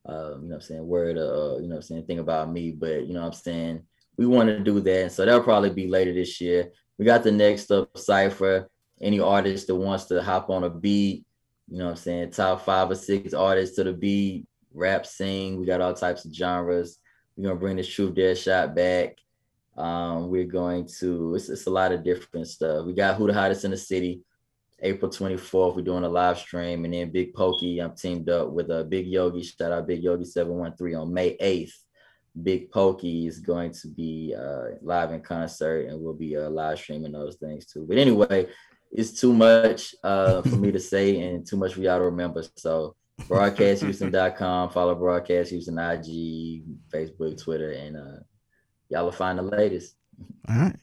uh, 0.09 0.13
you 0.13 0.43
know 0.43 0.49
what 0.49 0.55
I'm 0.55 0.61
saying, 0.61 0.87
word 0.87 1.19
uh, 1.19 1.57
you 1.57 1.69
know 1.69 1.75
what 1.75 1.77
I'm 1.77 1.83
saying, 1.83 2.07
think 2.07 2.21
about 2.21 2.51
me. 2.51 2.71
But 2.73 3.07
you 3.07 3.15
know 3.15 3.21
what 3.21 3.27
I'm 3.27 3.33
saying? 3.33 3.83
We 4.17 4.27
want 4.27 4.49
to 4.49 4.61
do 4.61 4.81
that. 4.81 5.13
So 5.13 5.25
that'll 5.25 5.43
probably 5.43 5.71
be 5.71 5.89
later 5.89 6.13
this 6.13 6.41
year. 6.41 6.71
We 6.99 7.05
got 7.05 7.23
the 7.23 7.33
next 7.33 7.71
up 7.71 7.97
cipher. 7.97 8.69
Any 9.01 9.19
artist 9.19 9.67
that 9.67 9.75
wants 9.75 10.05
to 10.07 10.23
hop 10.23 10.51
on 10.51 10.65
a 10.65 10.71
beat, 10.71 11.25
you 11.69 11.79
know 11.79 11.87
what 11.87 11.91
I'm 11.93 11.97
saying? 11.97 12.31
Top 12.33 12.65
five 12.65 12.91
or 12.91 12.95
six 12.95 13.33
artists 13.33 13.77
to 13.77 13.85
the 13.85 13.95
beat, 13.95 14.47
rap, 14.75 15.07
sing. 15.07 15.59
We 15.59 15.65
got 15.65 15.81
all 15.81 15.95
types 15.95 16.27
of 16.27 16.35
genres. 16.35 16.99
We're 17.35 17.49
gonna 17.49 17.59
bring 17.59 17.77
the 17.77 17.83
Truth 17.85 18.15
Dare 18.15 18.37
Shot 18.37 18.75
back. 18.75 19.17
Um, 19.77 20.29
we're 20.29 20.45
going 20.45 20.89
to 20.99 21.35
it's, 21.35 21.49
it's 21.49 21.67
a 21.67 21.71
lot 21.71 21.93
of 21.93 22.05
different 22.05 22.49
stuff. 22.49 22.87
We 22.87 22.93
got 22.93 23.17
who 23.17 23.27
the 23.27 23.35
hottest 23.35 23.65
in 23.65 23.71
the 23.71 23.77
city. 23.77 24.23
April 24.83 25.11
24th, 25.11 25.77
we're 25.77 25.83
doing 25.83 26.05
a 26.05 26.09
live 26.09 26.39
stream. 26.39 26.85
And 26.85 26.95
then 26.95 27.11
Big 27.11 27.35
Pokey, 27.35 27.81
I'm 27.81 27.95
teamed 27.95 28.31
up 28.31 28.51
with 28.51 28.71
a 28.71 28.81
uh, 28.81 28.83
Big 28.85 29.07
Yogi. 29.07 29.43
Shout 29.43 29.73
out 29.73 29.87
Big 29.87 30.03
Yogi 30.03 30.25
713 30.25 30.97
on 30.97 31.13
May 31.13 31.37
8th. 31.37 31.73
Big 32.43 32.71
Pokey 32.71 33.27
is 33.27 33.41
going 33.41 33.73
to 33.73 33.89
be 33.89 34.35
uh, 34.39 34.77
live 34.81 35.13
in 35.13 35.21
concert 35.21 35.89
and 35.89 36.01
we'll 36.01 36.15
be 36.15 36.37
uh, 36.37 36.49
live 36.49 36.79
streaming 36.79 37.13
those 37.13 37.37
things 37.37 37.67
too. 37.67 37.85
But 37.87 37.99
anyway, 37.99 38.47
it's 38.91 39.21
too 39.21 39.35
much 39.35 39.95
uh, 40.03 40.43
for 40.43 40.57
me 40.57 40.73
to 40.73 40.81
say 40.81 41.21
and 41.21 41.47
too 41.47 41.57
much 41.57 41.75
for 41.75 41.81
y'all 41.81 41.99
to 41.99 42.05
remember. 42.05 42.43
So 42.57 42.95
broadcasthouston.com, 43.23 44.71
follow 44.71 44.95
Broadcast 44.95 45.51
Houston 45.51 45.79
IG, 45.79 46.63
Facebook, 46.93 47.43
Twitter, 47.43 47.73
and 47.73 47.97
uh, 47.97 48.21
y'all 48.91 49.05
will 49.05 49.13
find 49.13 49.39
the 49.39 49.43
latest. 49.43 49.95
All 50.49 50.57
right. 50.57 50.77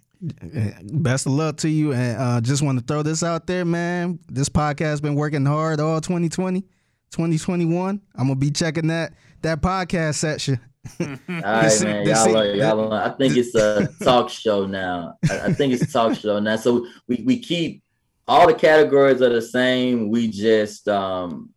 Best 0.82 1.28
of 1.28 1.34
luck 1.34 1.58
to 1.58 1.70
you. 1.70 1.94
And 1.94 2.20
uh, 2.20 2.42
just 2.42 2.64
want 2.64 2.80
to 2.80 2.86
throw 2.86 3.04
this 3.04 3.22
out 3.22 3.46
there, 3.46 3.66
man. 3.66 4.18
This 4.28 4.50
podcast 4.50 4.80
has 4.80 5.02
been 5.02 5.16
working 5.16 5.46
hard 5.46 5.80
all 5.80 6.02
2020, 6.02 6.62
2021. 6.62 8.02
I'm 8.16 8.28
gonna 8.28 8.36
be 8.36 8.50
checking 8.50 8.88
that 8.88 9.14
that 9.44 9.62
podcast 9.62 10.16
section. 10.16 10.60
All 11.00 11.08
right, 11.28 11.84
man. 11.84 12.08
Y'all 12.08 12.38
are, 12.38 12.46
y'all 12.46 12.94
are, 12.94 13.04
I 13.04 13.10
think 13.18 13.36
it's 13.36 13.54
a 13.56 13.90
talk 14.02 14.30
show 14.30 14.66
now. 14.66 15.18
I, 15.30 15.40
I 15.40 15.54
think 15.54 15.74
it's 15.74 15.84
a 15.84 15.92
talk 15.92 16.16
show 16.16 16.40
now. 16.40 16.56
So 16.56 16.88
we, 17.10 17.24
we 17.26 17.40
keep 17.40 17.84
all 18.26 18.48
the 18.48 18.54
categories 18.54 19.22
are 19.22 19.30
the 19.30 19.42
same. 19.42 20.10
We 20.10 20.30
just 20.30 20.88
um 20.88 21.50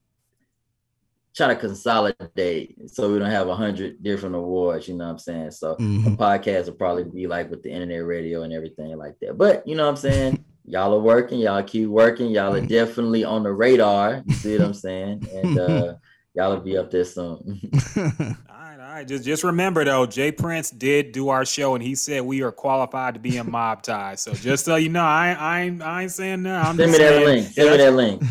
try 1.41 1.55
to 1.55 1.59
consolidate 1.61 2.77
so 2.91 3.11
we 3.11 3.19
don't 3.19 3.31
have 3.31 3.49
a 3.49 3.55
hundred 3.55 4.03
different 4.03 4.35
awards, 4.35 4.89
you 4.89 4.95
know 4.95 5.05
what 5.05 5.12
I'm 5.12 5.19
saying? 5.19 5.51
So 5.53 5.77
Mhm. 5.77 6.07
a 6.07 6.17
podcast 6.17 6.67
will 6.67 6.75
probably 6.75 7.05
be 7.05 7.27
like 7.27 7.51
with 7.51 7.62
the 7.62 7.71
internet 7.71 8.05
radio 8.05 8.43
and 8.43 8.53
everything 8.53 8.97
like 8.99 9.15
that. 9.21 9.39
But 9.39 9.67
you 9.67 9.75
know 9.75 9.85
what 9.85 9.91
I'm 9.91 9.97
saying? 9.97 10.45
y'all 10.67 10.95
are 10.95 11.01
working, 11.01 11.41
y'all 11.41 11.62
keep 11.62 11.89
working, 11.89 12.31
y'all 12.31 12.55
are 12.55 12.61
definitely 12.61 13.25
on 13.25 13.43
the 13.43 13.53
radar. 13.53 14.23
You 14.27 14.35
see 14.35 14.59
what 14.59 14.67
I'm 14.67 14.75
saying? 14.75 15.27
And 15.35 15.59
uh 15.69 15.95
y'all 16.35 16.51
will 16.55 16.61
be 16.61 16.77
up 16.77 16.90
there 16.90 17.05
soon. 17.05 17.61
All 18.51 18.77
right, 18.97 19.07
just 19.07 19.24
just 19.24 19.44
remember 19.44 19.85
though, 19.85 20.05
J. 20.07 20.32
Prince 20.32 20.70
did 20.70 21.12
do 21.12 21.28
our 21.28 21.44
show, 21.44 21.74
and 21.74 21.82
he 21.82 21.94
said 21.94 22.23
we 22.23 22.43
are 22.43 22.51
qualified 22.51 23.15
to 23.15 23.20
be 23.20 23.36
in 23.36 23.48
mob 23.51 23.82
ties. 23.82 24.23
So 24.23 24.32
just 24.32 24.65
so 24.65 24.77
you 24.77 24.89
know, 24.89 25.05
I 25.05 25.36
I 25.39 25.61
ain't, 25.62 25.82
I 25.82 26.02
ain't 26.02 26.11
saying 26.11 26.43
no. 26.43 26.57
I'm 26.57 26.77
Send 26.77 26.93
me 26.93 26.98
just 26.98 26.98
that 26.98 27.09
saying, 27.09 27.27
link. 27.27 27.47
Send 27.48 27.70
me 27.70 27.77
that 27.77 27.94
link. 27.94 28.20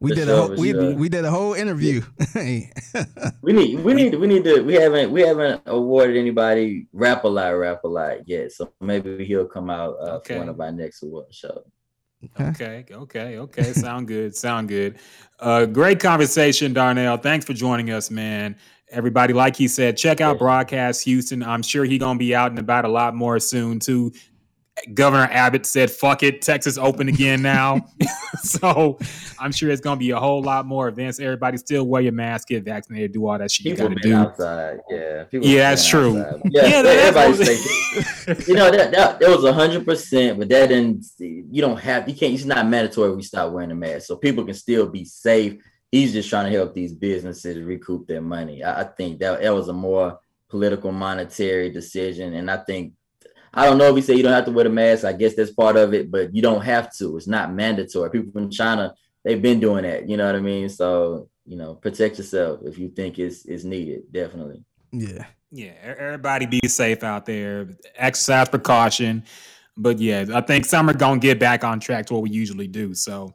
we 0.00 0.10
For 0.10 0.14
did 0.14 0.26
sure, 0.26 0.34
a 0.34 0.36
whole, 0.36 0.56
we, 0.56 0.70
sure. 0.72 0.94
we 0.94 1.08
did 1.08 1.24
a 1.24 1.30
whole 1.30 1.54
interview. 1.54 2.02
We 3.42 3.52
need 3.52 3.80
we 3.80 3.94
need 3.94 4.14
we 4.16 4.26
need 4.26 4.44
to 4.44 4.60
we 4.60 4.74
haven't 4.74 5.10
we 5.10 5.22
haven't 5.22 5.62
awarded 5.66 6.16
anybody 6.16 6.86
Rap-A-Lot 6.92 7.50
rap 7.56 7.84
a 7.84 7.88
lot 7.88 8.28
yet. 8.28 8.52
So 8.52 8.72
maybe 8.80 9.24
he'll 9.24 9.46
come 9.46 9.70
out 9.70 9.96
uh, 10.00 10.16
Okay. 10.16 10.34
for 10.34 10.40
one 10.40 10.48
of 10.48 10.60
our 10.60 10.72
next 10.72 11.02
award 11.02 11.32
show. 11.32 11.64
Okay, 12.38 12.84
okay, 12.90 13.38
okay. 13.38 13.72
Sound 13.72 14.06
good. 14.06 14.36
Sound 14.36 14.68
good. 14.68 14.98
Uh, 15.38 15.64
great 15.64 16.00
conversation, 16.00 16.72
Darnell. 16.72 17.16
Thanks 17.16 17.46
for 17.46 17.54
joining 17.54 17.90
us, 17.90 18.10
man. 18.10 18.56
Everybody, 18.90 19.32
like 19.32 19.56
he 19.56 19.68
said, 19.68 19.96
check 19.96 20.20
out 20.20 20.38
Broadcast 20.38 21.04
Houston. 21.04 21.42
I'm 21.42 21.62
sure 21.62 21.84
he 21.84 21.96
gonna 21.96 22.18
be 22.18 22.34
out 22.34 22.50
and 22.50 22.58
about 22.58 22.84
a 22.84 22.88
lot 22.88 23.14
more 23.14 23.38
soon 23.38 23.78
too. 23.78 24.12
Governor 24.94 25.28
Abbott 25.32 25.66
said, 25.66 25.90
"Fuck 25.90 26.22
it, 26.22 26.42
Texas 26.42 26.78
open 26.78 27.08
again 27.08 27.42
now." 27.42 27.86
so 28.42 28.98
I'm 29.38 29.52
sure 29.52 29.70
it's 29.70 29.80
gonna 29.80 29.98
be 29.98 30.10
a 30.10 30.18
whole 30.18 30.42
lot 30.42 30.66
more 30.66 30.88
events. 30.88 31.20
Everybody 31.20 31.56
still 31.58 31.84
wear 31.86 32.02
your 32.02 32.12
mask, 32.12 32.48
get 32.48 32.64
vaccinated, 32.64 33.12
do 33.12 33.26
all 33.28 33.38
that 33.38 33.50
shit 33.50 33.64
People 33.76 33.90
you 33.90 33.96
gotta 33.96 34.08
do. 34.08 34.14
outside, 34.16 34.78
yeah. 34.90 35.24
People 35.24 35.46
Yeah, 35.48 35.70
that's 35.70 35.86
true. 35.88 36.18
outside. 36.20 36.42
Yeah, 36.50 36.66
Yeah, 36.66 36.82
that's 36.82 37.18
everybody 37.18 37.38
what- 37.38 37.46
say, 38.38 38.44
you 38.52 38.54
know 38.54 38.70
that 38.70 38.90
that, 38.92 39.20
that 39.20 39.28
was 39.28 39.54
hundred 39.54 39.84
percent, 39.84 40.38
but 40.38 40.48
that 40.48 40.68
didn't. 40.68 41.04
You 41.18 41.60
don't 41.60 41.78
have 41.80 42.08
you 42.08 42.14
can't. 42.14 42.34
It's 42.34 42.44
not 42.44 42.66
mandatory. 42.68 43.14
We 43.14 43.22
stop 43.22 43.52
wearing 43.52 43.70
a 43.70 43.74
mask, 43.74 44.06
so 44.06 44.16
people 44.16 44.44
can 44.44 44.54
still 44.54 44.88
be 44.88 45.04
safe. 45.04 45.60
He's 45.92 46.12
just 46.12 46.28
trying 46.30 46.50
to 46.50 46.56
help 46.56 46.72
these 46.74 46.92
businesses 46.94 47.58
recoup 47.58 48.06
their 48.06 48.20
money. 48.22 48.62
I, 48.62 48.82
I 48.82 48.84
think 48.84 49.18
that 49.20 49.42
that 49.42 49.50
was 49.54 49.68
a 49.68 49.72
more 49.72 50.20
political, 50.48 50.92
monetary 50.92 51.70
decision, 51.70 52.34
and 52.34 52.50
I 52.50 52.58
think 52.58 52.92
I 53.52 53.66
don't 53.66 53.78
know 53.78 53.90
if 53.90 53.96
he 53.96 54.02
said 54.02 54.16
you 54.16 54.22
don't 54.22 54.32
have 54.32 54.44
to 54.44 54.52
wear 54.52 54.64
the 54.64 54.70
mask. 54.70 55.04
I 55.04 55.12
guess 55.12 55.34
that's 55.34 55.50
part 55.50 55.76
of 55.76 55.92
it, 55.92 56.10
but 56.10 56.34
you 56.34 56.40
don't 56.42 56.62
have 56.62 56.94
to. 56.96 57.16
It's 57.16 57.26
not 57.26 57.52
mandatory. 57.52 58.10
People 58.10 58.32
from 58.32 58.50
China, 58.50 58.94
they've 59.24 59.42
been 59.42 59.60
doing 59.60 59.82
that. 59.82 60.08
You 60.08 60.16
know 60.16 60.26
what 60.26 60.36
I 60.36 60.40
mean? 60.40 60.68
So 60.68 61.28
you 61.46 61.56
know, 61.56 61.74
protect 61.74 62.18
yourself 62.18 62.60
if 62.64 62.78
you 62.78 62.88
think 62.88 63.18
it's 63.18 63.44
it's 63.44 63.64
needed. 63.64 64.12
Definitely. 64.12 64.64
Yeah. 64.92 65.26
Yeah, 65.52 65.72
everybody 65.82 66.46
be 66.46 66.60
safe 66.68 67.02
out 67.02 67.26
there. 67.26 67.68
Exercise 67.96 68.48
precaution. 68.48 69.24
But 69.76 69.98
yeah, 69.98 70.26
I 70.32 70.42
think 70.42 70.64
summer 70.64 70.92
gonna 70.92 71.18
get 71.18 71.40
back 71.40 71.64
on 71.64 71.80
track 71.80 72.06
to 72.06 72.14
what 72.14 72.22
we 72.22 72.30
usually 72.30 72.68
do. 72.68 72.94
So 72.94 73.34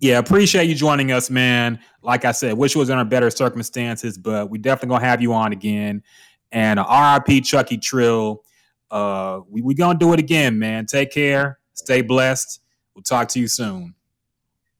yeah, 0.00 0.18
appreciate 0.18 0.64
you 0.64 0.74
joining 0.74 1.12
us, 1.12 1.30
man. 1.30 1.78
Like 2.02 2.24
I 2.24 2.32
said, 2.32 2.54
wish 2.54 2.74
it 2.74 2.78
was 2.78 2.90
under 2.90 3.04
better 3.04 3.30
circumstances, 3.30 4.18
but 4.18 4.50
we 4.50 4.58
definitely 4.58 4.96
gonna 4.96 5.04
have 5.04 5.22
you 5.22 5.32
on 5.32 5.52
again. 5.52 6.02
And 6.50 6.80
uh, 6.80 7.22
RIP 7.26 7.44
Chucky 7.44 7.78
Trill. 7.78 8.42
Uh 8.90 9.40
we 9.48 9.62
we 9.62 9.74
gonna 9.74 9.98
do 9.98 10.12
it 10.12 10.18
again, 10.20 10.58
man. 10.58 10.86
Take 10.86 11.10
care, 11.10 11.58
stay 11.74 12.02
blessed. 12.02 12.60
We'll 12.94 13.02
talk 13.02 13.28
to 13.28 13.40
you 13.40 13.48
soon. 13.48 13.94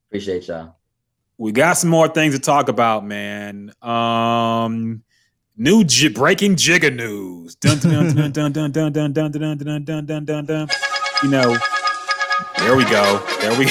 Appreciate 0.09 0.48
y'all. 0.48 0.74
We 1.36 1.52
got 1.52 1.74
some 1.74 1.90
more 1.90 2.09
things 2.09 2.35
to 2.35 2.40
talk 2.40 2.68
about, 2.68 3.05
man. 3.05 3.72
Um, 3.80 5.05
new 5.56 5.85
j- 5.85 6.09
breaking 6.09 6.56
Jigga 6.56 6.93
news. 6.94 7.55
Dun 7.55 7.78
dun 7.78 8.14
dun 8.14 8.32
dun 8.32 8.52
dun 8.52 8.72
dun 8.72 8.93
dun 8.93 9.12
dun 9.12 9.12
dun 9.12 9.32
dun 9.32 9.59
dun 9.59 9.85
dun 9.85 10.06
dun 10.06 10.24
dun 10.24 10.44
dun. 10.47 10.68
You 11.22 11.30
know, 11.30 11.56
there 12.56 12.74
we 12.74 12.85
go. 12.86 13.24
There 13.40 13.56
we. 13.56 13.66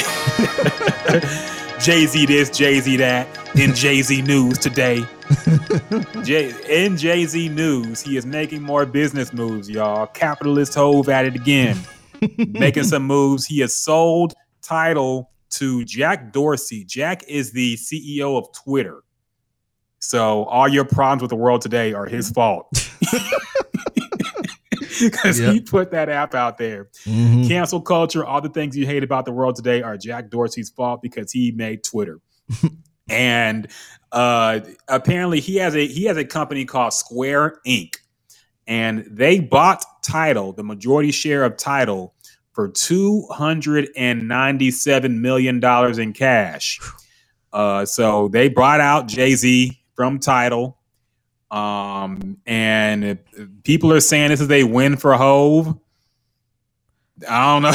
Jay 1.82 2.06
Z 2.06 2.26
this, 2.28 2.50
Jay 2.50 2.80
Z 2.80 2.96
that. 2.98 3.28
In 3.56 3.74
Jay 3.74 4.02
Z 4.02 4.22
news 4.22 4.58
today. 4.60 5.06
Jay, 6.24 6.54
in 6.70 6.98
Jay 6.98 7.26
Z 7.26 7.50
news, 7.50 8.02
he 8.02 8.18
is 8.18 8.26
making 8.26 8.62
more 8.62 8.86
business 8.86 9.34
moves, 9.34 9.70
y'all. 9.70 10.08
Capitalist 10.08 10.76
Hove 10.76 11.10
at 11.10 11.26
it 11.26 11.36
again, 11.36 11.78
making 12.38 12.84
some 12.84 13.04
moves. 13.04 13.46
He 13.46 13.60
has 13.60 13.76
sold 13.76 14.34
Tidal 14.62 15.30
to 15.52 15.86
Jack 15.86 16.32
Dorsey. 16.34 16.84
Jack 16.84 17.24
is 17.28 17.52
the 17.52 17.76
CEO 17.76 18.38
of 18.38 18.48
Twitter. 18.54 19.04
So 20.00 20.44
all 20.46 20.68
your 20.68 20.86
problems 20.86 21.22
with 21.22 21.30
the 21.30 21.36
world 21.36 21.62
today 21.62 21.94
are 21.94 22.06
his 22.06 22.30
fault. 22.30 22.68
Because 25.00 25.38
he 25.38 25.62
put 25.62 25.92
that 25.92 26.10
app 26.10 26.34
out 26.34 26.58
there. 26.58 26.88
Mhm. 27.06 27.48
Cancel 27.48 27.80
culture, 27.82 28.26
all 28.26 28.42
the 28.42 28.50
things 28.50 28.76
you 28.76 28.88
hate 28.88 29.04
about 29.04 29.26
the 29.26 29.32
world 29.32 29.56
today 29.56 29.84
are 29.84 29.96
Jack 29.96 30.30
Dorsey's 30.32 30.72
fault 30.72 31.04
because 31.04 31.32
he 31.32 31.52
made 31.52 31.84
Twitter. 31.84 32.20
And 33.10 33.68
uh 34.12 34.62
apparently 34.88 35.40
he 35.40 35.58
has 35.58 35.76
a 35.76 35.86
he 35.86 36.06
has 36.06 36.18
a 36.18 36.26
company 36.26 36.66
called 36.66 36.94
Square 36.94 37.60
Inc. 37.68 37.96
And 38.68 39.06
they 39.10 39.40
bought 39.40 39.84
Tidal, 40.04 40.52
the 40.54 40.64
majority 40.64 41.12
share 41.12 41.44
of 41.46 41.56
Tidal, 41.56 42.14
for 42.52 42.68
two 42.68 43.26
hundred 43.32 43.90
and 43.96 44.28
ninety-seven 44.28 45.22
million 45.22 45.60
dollars 45.60 45.98
in 45.98 46.12
cash. 46.12 46.80
Uh, 47.54 47.86
so 47.86 48.28
they 48.28 48.50
brought 48.50 48.82
out 48.82 49.08
Jay 49.08 49.36
Z 49.36 49.72
from 49.96 50.20
Tidal, 50.20 50.78
um, 51.50 52.38
and 52.46 53.18
people 53.64 53.92
are 53.94 54.02
saying 54.02 54.30
this 54.30 54.42
is 54.42 54.52
a 54.52 54.64
win 54.64 54.98
for 54.98 55.16
Hove. 55.16 55.80
I 57.28 57.54
don't 57.54 57.64
know. 57.64 57.72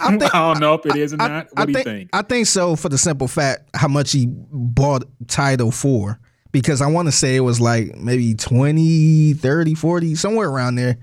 I, 0.00 0.16
don't 0.32 0.60
know 0.60 0.74
if 0.74 0.86
it 0.86 0.96
is 0.96 1.14
or 1.14 1.16
not. 1.16 1.46
What 1.46 1.62
I 1.62 1.66
do 1.66 1.72
think, 1.72 1.86
you 1.86 1.92
think? 1.92 2.10
I 2.12 2.22
think 2.22 2.46
so 2.46 2.76
for 2.76 2.88
the 2.88 2.98
simple 2.98 3.28
fact 3.28 3.68
how 3.74 3.88
much 3.88 4.12
he 4.12 4.26
bought 4.28 5.04
Tidal 5.26 5.70
for. 5.70 6.20
Because 6.52 6.80
I 6.80 6.86
want 6.86 7.06
to 7.08 7.12
say 7.12 7.36
it 7.36 7.40
was 7.40 7.60
like 7.60 7.96
maybe 7.96 8.34
20, 8.34 9.34
30, 9.34 9.74
40, 9.74 10.14
somewhere 10.14 10.48
around 10.48 10.76
there. 10.76 10.96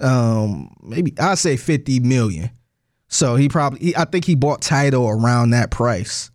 Um, 0.00 0.74
maybe 0.82 1.14
I'd 1.18 1.38
say 1.38 1.56
50 1.56 2.00
million. 2.00 2.50
So 3.08 3.36
he 3.36 3.48
probably 3.48 3.80
he, 3.80 3.96
I 3.96 4.04
think 4.04 4.26
he 4.26 4.34
bought 4.34 4.60
Tidal 4.60 5.08
around 5.08 5.50
that 5.50 5.70
price. 5.70 6.30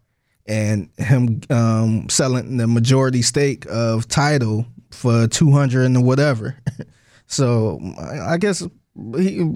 And 0.45 0.89
him 0.97 1.41
um 1.49 2.09
selling 2.09 2.57
the 2.57 2.67
majority 2.67 3.21
stake 3.21 3.65
of 3.69 4.07
Tidal 4.07 4.65
for 4.91 5.27
200 5.27 5.83
and 5.85 6.03
whatever. 6.03 6.57
so 7.27 7.79
I 7.99 8.33
I 8.33 8.37
guess 8.37 8.65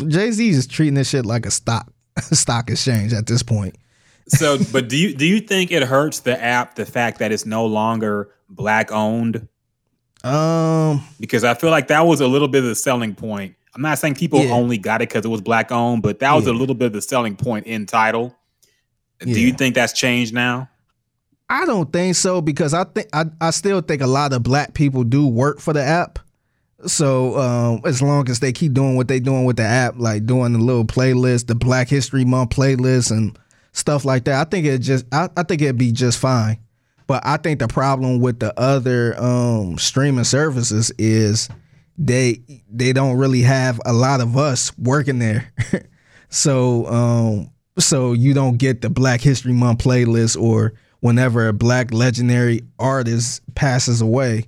Jay 0.07 0.31
Z 0.31 0.49
is 0.49 0.67
treating 0.67 0.95
this 0.95 1.09
shit 1.09 1.25
like 1.25 1.45
a 1.45 1.51
stock 1.51 1.91
stock 2.21 2.69
exchange 2.69 3.13
at 3.13 3.27
this 3.27 3.43
point. 3.43 3.75
so, 4.27 4.57
but 4.71 4.89
do 4.89 4.97
you 4.97 5.13
do 5.15 5.25
you 5.25 5.39
think 5.39 5.71
it 5.71 5.83
hurts 5.83 6.19
the 6.21 6.41
app 6.41 6.75
the 6.75 6.85
fact 6.85 7.19
that 7.19 7.31
it's 7.31 7.45
no 7.45 7.65
longer 7.65 8.29
black 8.49 8.91
owned? 8.91 9.47
Um, 10.23 11.03
because 11.19 11.43
I 11.43 11.53
feel 11.53 11.69
like 11.69 11.87
that 11.87 12.01
was 12.01 12.19
a 12.21 12.27
little 12.27 12.47
bit 12.47 12.63
of 12.63 12.69
the 12.69 12.75
selling 12.75 13.13
point. 13.15 13.55
I'm 13.75 13.81
not 13.83 13.99
saying 13.99 14.15
people 14.15 14.43
Yeah. 14.43 14.51
only 14.51 14.77
got 14.79 15.01
it 15.01 15.09
because 15.09 15.23
it 15.23 15.27
was 15.29 15.41
black 15.41 15.71
owned, 15.71 16.01
but 16.01 16.19
that 16.19 16.33
was 16.33 16.47
a 16.47 16.53
little 16.53 16.73
bit 16.75 16.87
of 16.87 16.93
the 16.93 17.01
selling 17.01 17.35
point 17.35 17.67
in 17.67 17.85
Tidal. 17.85 18.35
Do 19.19 19.29
Yeah. 19.29 19.37
you 19.37 19.53
think 19.53 19.75
that's 19.75 19.93
changed 19.93 20.33
now? 20.33 20.69
I 21.49 21.65
don't 21.65 21.93
think 21.93 22.15
so 22.15 22.41
because 22.41 22.73
I 22.73 22.83
think 22.83 23.07
I, 23.13 23.25
I 23.39 23.51
still 23.51 23.79
think 23.81 24.01
a 24.01 24.07
lot 24.07 24.33
of 24.33 24.41
black 24.43 24.73
people 24.73 25.03
do 25.03 25.27
work 25.27 25.59
for 25.61 25.71
the 25.73 25.83
app. 25.83 26.19
So 26.85 27.37
um, 27.39 27.81
as 27.85 28.01
long 28.01 28.29
as 28.29 28.39
they 28.39 28.53
keep 28.53 28.73
doing 28.73 28.95
what 28.95 29.07
they 29.07 29.19
doing 29.19 29.45
with 29.45 29.57
the 29.57 29.63
app, 29.63 29.95
like 29.97 30.25
doing 30.25 30.53
the 30.53 30.59
little 30.59 30.85
playlist, 30.85 31.47
the 31.47 31.55
Black 31.55 31.89
History 31.89 32.23
Month 32.23 32.51
playlist 32.51 33.11
and 33.11 33.37
stuff 33.71 34.05
like 34.05 34.25
that, 34.25 34.45
I 34.45 34.49
think 34.49 34.65
it 34.67 34.79
just 34.79 35.05
I, 35.11 35.29
I 35.35 35.43
think 35.43 35.61
it'd 35.61 35.77
be 35.77 35.91
just 35.91 36.19
fine. 36.19 36.59
But 37.07 37.25
I 37.25 37.37
think 37.37 37.59
the 37.59 37.67
problem 37.67 38.19
with 38.19 38.39
the 38.39 38.57
other 38.59 39.19
um, 39.19 39.77
streaming 39.77 40.25
services 40.25 40.91
is 40.97 41.49
they 41.97 42.41
they 42.69 42.93
don't 42.93 43.17
really 43.17 43.41
have 43.41 43.81
a 43.85 43.93
lot 43.93 44.21
of 44.21 44.37
us 44.37 44.77
working 44.77 45.19
there. 45.19 45.51
so 46.29 46.85
um 46.87 47.51
so 47.79 48.13
you 48.13 48.33
don't 48.33 48.57
get 48.57 48.81
the 48.81 48.89
Black 48.89 49.21
History 49.21 49.53
Month 49.53 49.83
playlist 49.83 50.39
or 50.39 50.73
whenever 50.99 51.47
a 51.47 51.53
black 51.53 51.93
legendary 51.93 52.61
artist 52.77 53.41
passes 53.55 54.01
away. 54.01 54.45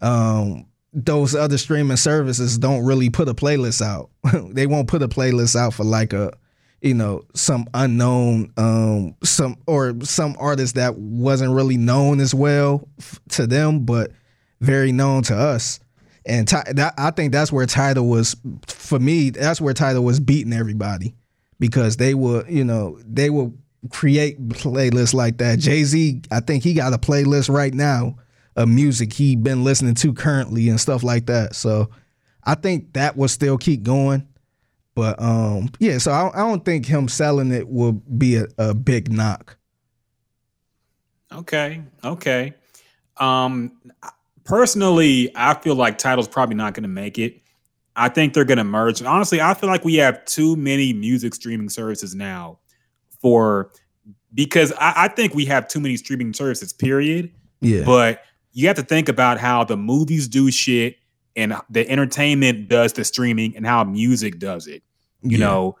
Um 0.00 0.66
those 0.96 1.34
other 1.34 1.58
streaming 1.58 1.98
services 1.98 2.56
don't 2.56 2.82
really 2.82 3.10
put 3.10 3.28
a 3.28 3.34
playlist 3.34 3.82
out. 3.82 4.08
they 4.54 4.66
won't 4.66 4.88
put 4.88 5.02
a 5.02 5.08
playlist 5.08 5.54
out 5.54 5.74
for 5.74 5.84
like 5.84 6.14
a 6.14 6.32
you 6.80 6.94
know 6.94 7.22
some 7.34 7.66
unknown 7.74 8.52
um 8.56 9.14
some 9.22 9.56
or 9.66 9.94
some 10.02 10.36
artist 10.38 10.74
that 10.74 10.96
wasn't 10.96 11.52
really 11.52 11.76
known 11.76 12.20
as 12.20 12.34
well 12.34 12.88
to 13.28 13.46
them 13.46 13.84
but 13.84 14.10
very 14.60 14.90
known 14.90 15.22
to 15.22 15.36
us. 15.36 15.80
And 16.24 16.48
that, 16.48 16.94
i 16.96 17.10
think 17.10 17.30
that's 17.32 17.52
where 17.52 17.66
Tidal 17.66 18.08
was 18.08 18.34
for 18.66 18.98
me 18.98 19.30
that's 19.30 19.60
where 19.60 19.74
Tidal 19.74 20.02
was 20.02 20.18
beating 20.18 20.52
everybody. 20.54 21.14
Because 21.58 21.98
they 21.98 22.14
would 22.14 22.48
you 22.48 22.64
know 22.64 22.98
they 23.06 23.28
would 23.28 23.56
create 23.90 24.48
playlists 24.48 25.14
like 25.14 25.38
that. 25.38 25.58
Jay-z 25.58 26.22
i 26.30 26.40
think 26.40 26.64
he 26.64 26.72
got 26.72 26.94
a 26.94 26.98
playlist 26.98 27.54
right 27.54 27.74
now 27.74 28.16
of 28.56 28.68
music 28.68 29.12
he 29.12 29.36
been 29.36 29.62
listening 29.62 29.94
to 29.94 30.12
currently 30.12 30.68
and 30.68 30.80
stuff 30.80 31.02
like 31.02 31.26
that 31.26 31.54
so 31.54 31.88
i 32.44 32.54
think 32.54 32.92
that 32.94 33.16
will 33.16 33.28
still 33.28 33.58
keep 33.58 33.82
going 33.82 34.26
but 34.96 35.20
um, 35.20 35.68
yeah, 35.78 35.98
so 35.98 36.10
I, 36.10 36.30
I 36.34 36.38
don't 36.38 36.64
think 36.64 36.86
him 36.86 37.06
selling 37.06 37.52
it 37.52 37.68
will 37.68 37.92
be 37.92 38.36
a, 38.36 38.46
a 38.56 38.74
big 38.74 39.12
knock. 39.12 39.58
Okay, 41.30 41.82
okay. 42.02 42.54
Um, 43.18 43.72
personally, 44.44 45.30
I 45.36 45.52
feel 45.52 45.74
like 45.74 45.98
Tidal's 45.98 46.28
probably 46.28 46.54
not 46.54 46.72
going 46.72 46.82
to 46.82 46.88
make 46.88 47.18
it. 47.18 47.42
I 47.94 48.08
think 48.08 48.32
they're 48.32 48.46
going 48.46 48.56
to 48.56 48.64
merge. 48.64 49.00
And 49.00 49.06
honestly, 49.06 49.38
I 49.38 49.52
feel 49.52 49.68
like 49.68 49.84
we 49.84 49.96
have 49.96 50.24
too 50.24 50.56
many 50.56 50.94
music 50.94 51.34
streaming 51.34 51.68
services 51.68 52.14
now 52.14 52.58
for 53.20 53.72
because 54.32 54.72
I, 54.72 55.04
I 55.04 55.08
think 55.08 55.34
we 55.34 55.44
have 55.44 55.68
too 55.68 55.80
many 55.80 55.98
streaming 55.98 56.32
services. 56.32 56.72
Period. 56.72 57.32
Yeah. 57.60 57.84
But 57.84 58.22
you 58.56 58.66
have 58.68 58.76
to 58.76 58.82
think 58.82 59.08
about 59.08 59.38
how 59.38 59.62
the 59.64 59.76
movies 59.76 60.28
do 60.28 60.50
shit 60.50 60.96
and 61.36 61.54
the 61.68 61.86
entertainment 61.90 62.68
does 62.68 62.94
the 62.94 63.04
streaming 63.04 63.54
and 63.54 63.66
how 63.66 63.84
music 63.84 64.38
does 64.38 64.66
it. 64.66 64.82
You 65.22 65.36
Yeah. 65.38 65.46
know, 65.46 65.76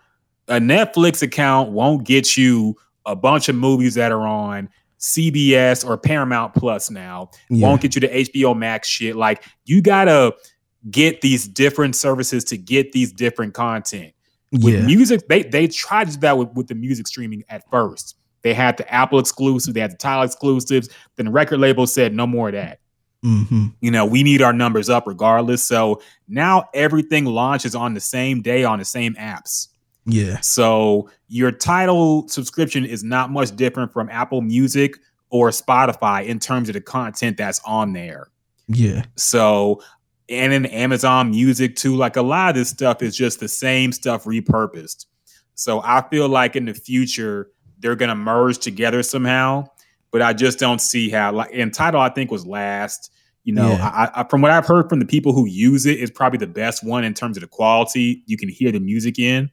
a 0.48 0.60
Netflix 0.60 1.22
account 1.22 1.70
won't 1.72 2.04
get 2.04 2.36
you 2.36 2.76
a 3.06 3.16
bunch 3.16 3.48
of 3.48 3.56
movies 3.56 3.94
that 3.94 4.12
are 4.12 4.26
on 4.26 4.68
CBS 4.98 5.84
or 5.88 5.96
Paramount 5.96 6.54
Plus 6.54 6.90
now. 6.90 7.30
Yeah. 7.48 7.66
Won't 7.66 7.80
get 7.80 7.94
you 7.94 8.00
the 8.02 8.08
HBO 8.14 8.54
Max 8.54 8.88
shit. 8.88 9.16
Like 9.16 9.42
you 9.64 9.80
gotta 9.80 10.34
get 10.90 11.22
these 11.22 11.48
different 11.48 11.96
services 11.96 12.44
to 12.44 12.56
get 12.58 12.92
these 12.92 13.10
different 13.12 13.54
content. 13.54 14.12
With 14.52 14.74
Yeah. 14.74 14.82
music, 14.86 15.26
they 15.28 15.42
they 15.44 15.66
tried 15.66 16.08
to 16.08 16.14
do 16.14 16.20
that 16.20 16.36
with, 16.38 16.48
with 16.54 16.66
the 16.68 16.74
music 16.74 17.06
streaming 17.08 17.42
at 17.48 17.62
first. 17.70 18.16
They 18.42 18.54
had 18.54 18.76
the 18.76 18.92
Apple 18.92 19.18
exclusive, 19.18 19.74
they 19.74 19.80
had 19.80 19.92
the 19.92 19.96
Tidal 19.96 20.22
exclusives. 20.24 20.88
Then 21.16 21.26
the 21.26 21.32
record 21.32 21.58
label 21.58 21.86
said 21.86 22.14
no 22.14 22.26
more 22.26 22.48
of 22.48 22.54
that 22.54 22.78
Mm-hmm. 23.26 23.66
you 23.80 23.90
know, 23.90 24.06
we 24.06 24.22
need 24.22 24.40
our 24.40 24.52
numbers 24.52 24.88
up 24.88 25.06
regardless. 25.06 25.64
So 25.64 26.00
now 26.28 26.68
everything 26.74 27.24
launches 27.24 27.74
on 27.74 27.94
the 27.94 28.00
same 28.00 28.40
day 28.40 28.62
on 28.62 28.78
the 28.78 28.84
same 28.84 29.14
apps. 29.14 29.68
Yeah. 30.04 30.38
So 30.40 31.10
your 31.26 31.50
Tidal 31.50 32.28
subscription 32.28 32.84
is 32.84 33.02
not 33.02 33.30
much 33.32 33.56
different 33.56 33.92
from 33.92 34.08
Apple 34.10 34.42
Music 34.42 34.96
or 35.30 35.48
Spotify 35.50 36.24
in 36.24 36.38
terms 36.38 36.68
of 36.68 36.74
the 36.74 36.80
content 36.80 37.36
that's 37.36 37.60
on 37.64 37.92
there. 37.92 38.28
Yeah. 38.68 39.06
So, 39.16 39.82
and 40.28 40.52
in 40.52 40.66
Amazon 40.66 41.30
Music 41.30 41.74
too, 41.74 41.96
like 41.96 42.16
a 42.16 42.22
lot 42.22 42.50
of 42.50 42.54
this 42.54 42.68
stuff 42.68 43.02
is 43.02 43.16
just 43.16 43.40
the 43.40 43.48
same 43.48 43.90
stuff 43.90 44.24
repurposed. 44.24 45.06
So 45.54 45.80
I 45.82 46.06
feel 46.10 46.28
like 46.28 46.54
in 46.54 46.66
the 46.66 46.74
future 46.74 47.50
they're 47.86 47.94
gonna 47.94 48.16
merge 48.16 48.58
together 48.58 49.00
somehow, 49.04 49.64
but 50.10 50.20
I 50.20 50.32
just 50.32 50.58
don't 50.58 50.80
see 50.80 51.08
how. 51.08 51.30
Like, 51.30 51.50
and 51.54 51.72
Tidal 51.72 52.00
I 52.00 52.08
think 52.08 52.32
was 52.32 52.44
last. 52.44 53.12
You 53.44 53.52
know, 53.52 53.68
Yeah. 53.68 54.10
I, 54.14 54.22
I, 54.22 54.24
from 54.24 54.42
what 54.42 54.50
I've 54.50 54.66
heard 54.66 54.88
from 54.88 54.98
the 54.98 55.06
people 55.06 55.32
who 55.32 55.46
use 55.46 55.86
it, 55.86 56.00
it's 56.00 56.10
probably 56.10 56.38
the 56.38 56.48
best 56.48 56.82
one 56.82 57.04
in 57.04 57.14
terms 57.14 57.36
of 57.36 57.42
the 57.42 57.46
quality. 57.46 58.24
You 58.26 58.36
can 58.36 58.48
hear 58.48 58.72
the 58.72 58.80
music 58.80 59.20
in, 59.20 59.52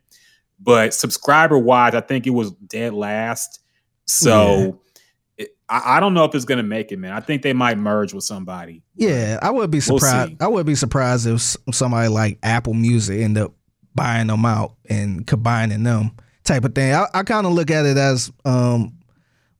but 0.60 0.96
subscriber 0.96 1.60
wise, 1.60 1.94
I 1.94 2.02
think 2.02 2.26
it 2.26 2.32
was 2.32 2.52
dead 2.52 2.94
last. 2.94 3.60
So. 4.08 4.80
It, 5.38 5.50
I, 5.70 6.00
don't 6.00 6.14
know 6.14 6.26
if 6.26 6.36
it's 6.36 6.46
gonna 6.46 6.62
make 6.62 6.92
it, 6.92 6.98
man. 6.98 7.14
I 7.14 7.20
think 7.20 7.42
they 7.42 7.54
might 7.54 7.80
merge 7.80 8.14
with 8.14 8.24
somebody. 8.24 8.84
Yeah, 8.96 9.40
I 9.42 9.50
would 9.50 9.72
be 9.72 9.78
We'll 9.78 10.00
surprised. 10.00 10.34
I 10.42 10.48
would 10.48 10.68
be 10.68 10.76
surprised 10.76 11.26
if 11.26 11.58
somebody 11.72 12.10
like 12.10 12.38
Apple 12.44 12.76
Music 12.76 13.20
end 13.22 13.40
up 13.40 13.54
buying 13.96 14.28
them 14.28 14.46
out 14.46 14.76
and 14.88 15.26
combining 15.26 15.84
them 15.84 16.12
type 16.44 16.66
of 16.66 16.76
thing. 16.76 16.94
I, 16.94 17.06
I 17.14 17.24
kind 17.24 17.46
of 17.46 17.54
look 17.54 17.72
at 17.72 17.86
it 17.86 17.98
as 17.98 18.32
um 18.46 18.98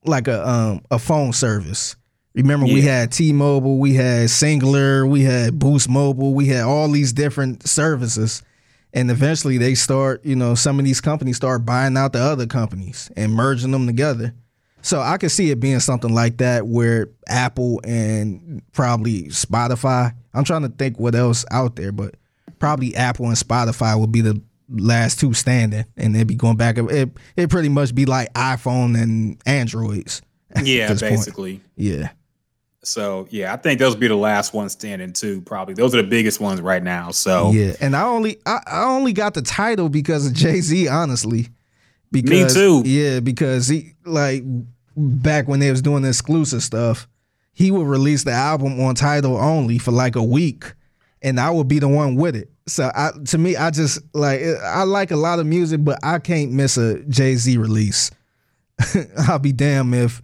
like 0.04 0.28
a 0.28 0.48
um 0.48 0.82
a 0.90 0.98
phone 0.98 1.32
service. 1.32 1.96
Remember, 2.34 2.66
we 2.66 2.80
had 2.82 3.12
T-Mobile, 3.12 3.78
we 3.78 3.94
had 3.94 4.26
Cingular, 4.26 5.08
we 5.08 5.22
had 5.22 5.56
Boost 5.56 5.88
Mobile, 5.88 6.34
we 6.34 6.48
had 6.48 6.64
all 6.64 6.90
these 6.90 7.12
different 7.12 7.64
services, 7.64 8.42
and 8.92 9.08
eventually 9.08 9.56
they 9.56 9.76
start, 9.76 10.24
you 10.24 10.34
know, 10.34 10.56
some 10.56 10.80
of 10.80 10.84
these 10.84 11.00
companies 11.00 11.36
start 11.36 11.64
buying 11.64 11.96
out 11.96 12.12
the 12.12 12.18
other 12.18 12.46
companies 12.46 13.08
and 13.16 13.32
merging 13.32 13.70
them 13.70 13.86
together. 13.86 14.34
So 14.82 15.00
I 15.00 15.16
could 15.16 15.30
see 15.30 15.50
it 15.52 15.60
being 15.60 15.78
something 15.78 16.12
like 16.12 16.38
that 16.38 16.66
where 16.66 17.08
Apple 17.28 17.80
and 17.84 18.62
probably 18.72 19.28
Spotify. 19.28 20.12
I'm 20.34 20.44
trying 20.44 20.62
to 20.62 20.68
think 20.68 20.98
what 20.98 21.14
else 21.14 21.44
out 21.52 21.76
there, 21.76 21.92
but 21.92 22.16
probably 22.58 22.96
Apple 22.96 23.26
and 23.26 23.36
Spotify 23.36 23.98
would 23.98 24.10
be 24.10 24.22
the 24.22 24.42
last 24.68 25.20
two 25.20 25.34
standing, 25.34 25.84
and 25.96 26.14
they'd 26.14 26.26
be 26.26 26.34
going 26.34 26.56
back. 26.56 26.78
It 26.78 27.10
it 27.36 27.50
pretty 27.50 27.68
much 27.68 27.94
be 27.94 28.06
like 28.06 28.32
iPhone 28.34 29.00
and 29.00 29.40
Androids. 29.46 30.22
Yeah, 30.62 30.88
this 30.88 31.00
point. 31.00 31.12
basically. 31.16 31.60
Yeah, 31.76 32.10
So 32.82 33.26
yeah, 33.30 33.52
I 33.52 33.56
think 33.56 33.80
those 33.80 33.94
will 33.94 34.00
be 34.00 34.08
the 34.08 34.14
last 34.14 34.54
ones 34.54 34.72
standing 34.72 35.12
too. 35.12 35.40
Probably 35.42 35.74
those 35.74 35.94
are 35.94 36.02
the 36.02 36.08
biggest 36.08 36.40
ones 36.40 36.60
right 36.60 36.82
now. 36.82 37.10
So 37.10 37.50
yeah. 37.50 37.74
And 37.80 37.96
I 37.96 38.02
only 38.04 38.38
I, 38.46 38.60
I 38.66 38.84
only 38.84 39.12
got 39.12 39.34
the 39.34 39.42
Tidal 39.42 39.88
because 39.88 40.26
of 40.26 40.32
Jay 40.34 40.60
Z, 40.60 40.88
honestly. 40.88 41.48
Because, 42.12 42.54
too. 42.54 42.82
Yeah, 42.84 43.18
because 43.20 43.66
he 43.66 43.94
like 44.04 44.44
back 44.96 45.48
when 45.48 45.60
they 45.60 45.70
was 45.70 45.82
doing 45.82 46.02
the 46.02 46.08
exclusive 46.10 46.62
stuff, 46.62 47.08
he 47.52 47.70
would 47.70 47.86
release 47.86 48.24
the 48.24 48.32
album 48.32 48.80
on 48.80 48.94
Tidal 48.94 49.36
only 49.36 49.78
for 49.78 49.90
like 49.90 50.14
a 50.14 50.22
week, 50.22 50.72
and 51.22 51.40
I 51.40 51.50
would 51.50 51.66
be 51.66 51.80
the 51.80 51.88
one 51.88 52.14
with 52.14 52.36
it. 52.36 52.50
So 52.66 52.90
I, 52.94 53.10
to 53.26 53.38
me, 53.38 53.56
I 53.56 53.70
just 53.70 54.00
like 54.14 54.40
I 54.64 54.84
like 54.84 55.10
a 55.10 55.16
lot 55.16 55.38
of 55.38 55.46
music, 55.46 55.84
but 55.84 55.98
I 56.02 56.18
can't 56.18 56.52
miss 56.52 56.76
a 56.78 57.00
Jay 57.04 57.34
Z 57.36 57.56
release. 57.58 58.10
I'll 59.28 59.38
be 59.38 59.52
damn 59.52 59.92
if 59.94 60.22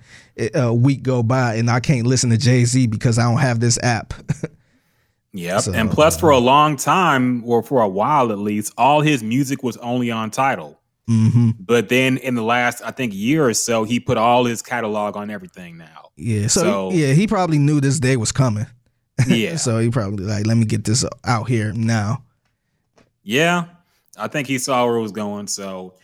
a 0.55 0.73
week 0.75 1.03
go 1.03 1.23
by 1.23 1.55
and 1.57 1.71
I 1.71 1.81
can't 1.81 2.07
listen 2.07 2.31
to 2.31 2.39
Jay 2.39 2.65
Z 2.65 2.87
because 2.87 3.19
I 3.19 3.25
don't 3.25 3.39
have 3.41 3.61
this 3.61 3.79
app. 3.83 4.15
Yep. 5.33 5.61
So, 5.61 5.73
and 5.73 5.89
plus, 5.89 6.19
for 6.19 6.31
a 6.31 6.39
long 6.39 6.77
time, 6.77 7.45
or 7.45 7.62
for 7.62 7.83
a 7.83 7.89
while 7.89 8.33
at 8.33 8.39
least, 8.39 8.73
all 8.77 9.01
his 9.01 9.23
music 9.23 9.62
was 9.62 9.77
only 9.77 10.11
on 10.11 10.33
Tidal. 10.33 10.77
hmm 11.07 11.51
But 11.61 11.89
then 11.89 12.17
in 12.17 12.35
the 12.35 12.43
last, 12.43 12.83
I 12.85 12.91
think, 12.91 13.15
year 13.15 13.47
or 13.47 13.55
so, 13.55 13.85
he 13.85 14.01
put 14.01 14.19
all 14.19 14.45
his 14.45 14.61
catalog 14.61 15.17
on 15.17 15.31
everything 15.31 15.79
now. 15.79 16.11
Yeah. 16.17 16.49
So, 16.49 16.61
So- 16.62 16.91
yeah, 16.91 17.12
he 17.12 17.29
probably 17.29 17.59
knew 17.59 17.81
this 17.81 18.01
day 18.01 18.17
was 18.17 18.33
coming. 18.33 18.67
Yeah. 19.29 19.55
so 19.57 19.79
he 19.79 19.91
probably 19.91 20.25
like, 20.25 20.47
let 20.47 20.57
me 20.57 20.65
get 20.65 20.83
this 20.85 21.05
out 21.25 21.47
here 21.49 21.73
now. 21.75 22.25
Yeah. 23.22 23.66
I 24.18 24.28
think 24.28 24.48
he 24.48 24.59
saw 24.59 24.86
where 24.86 24.97
it 24.97 25.02
was 25.02 25.12
going. 25.12 25.47
So 25.47 25.94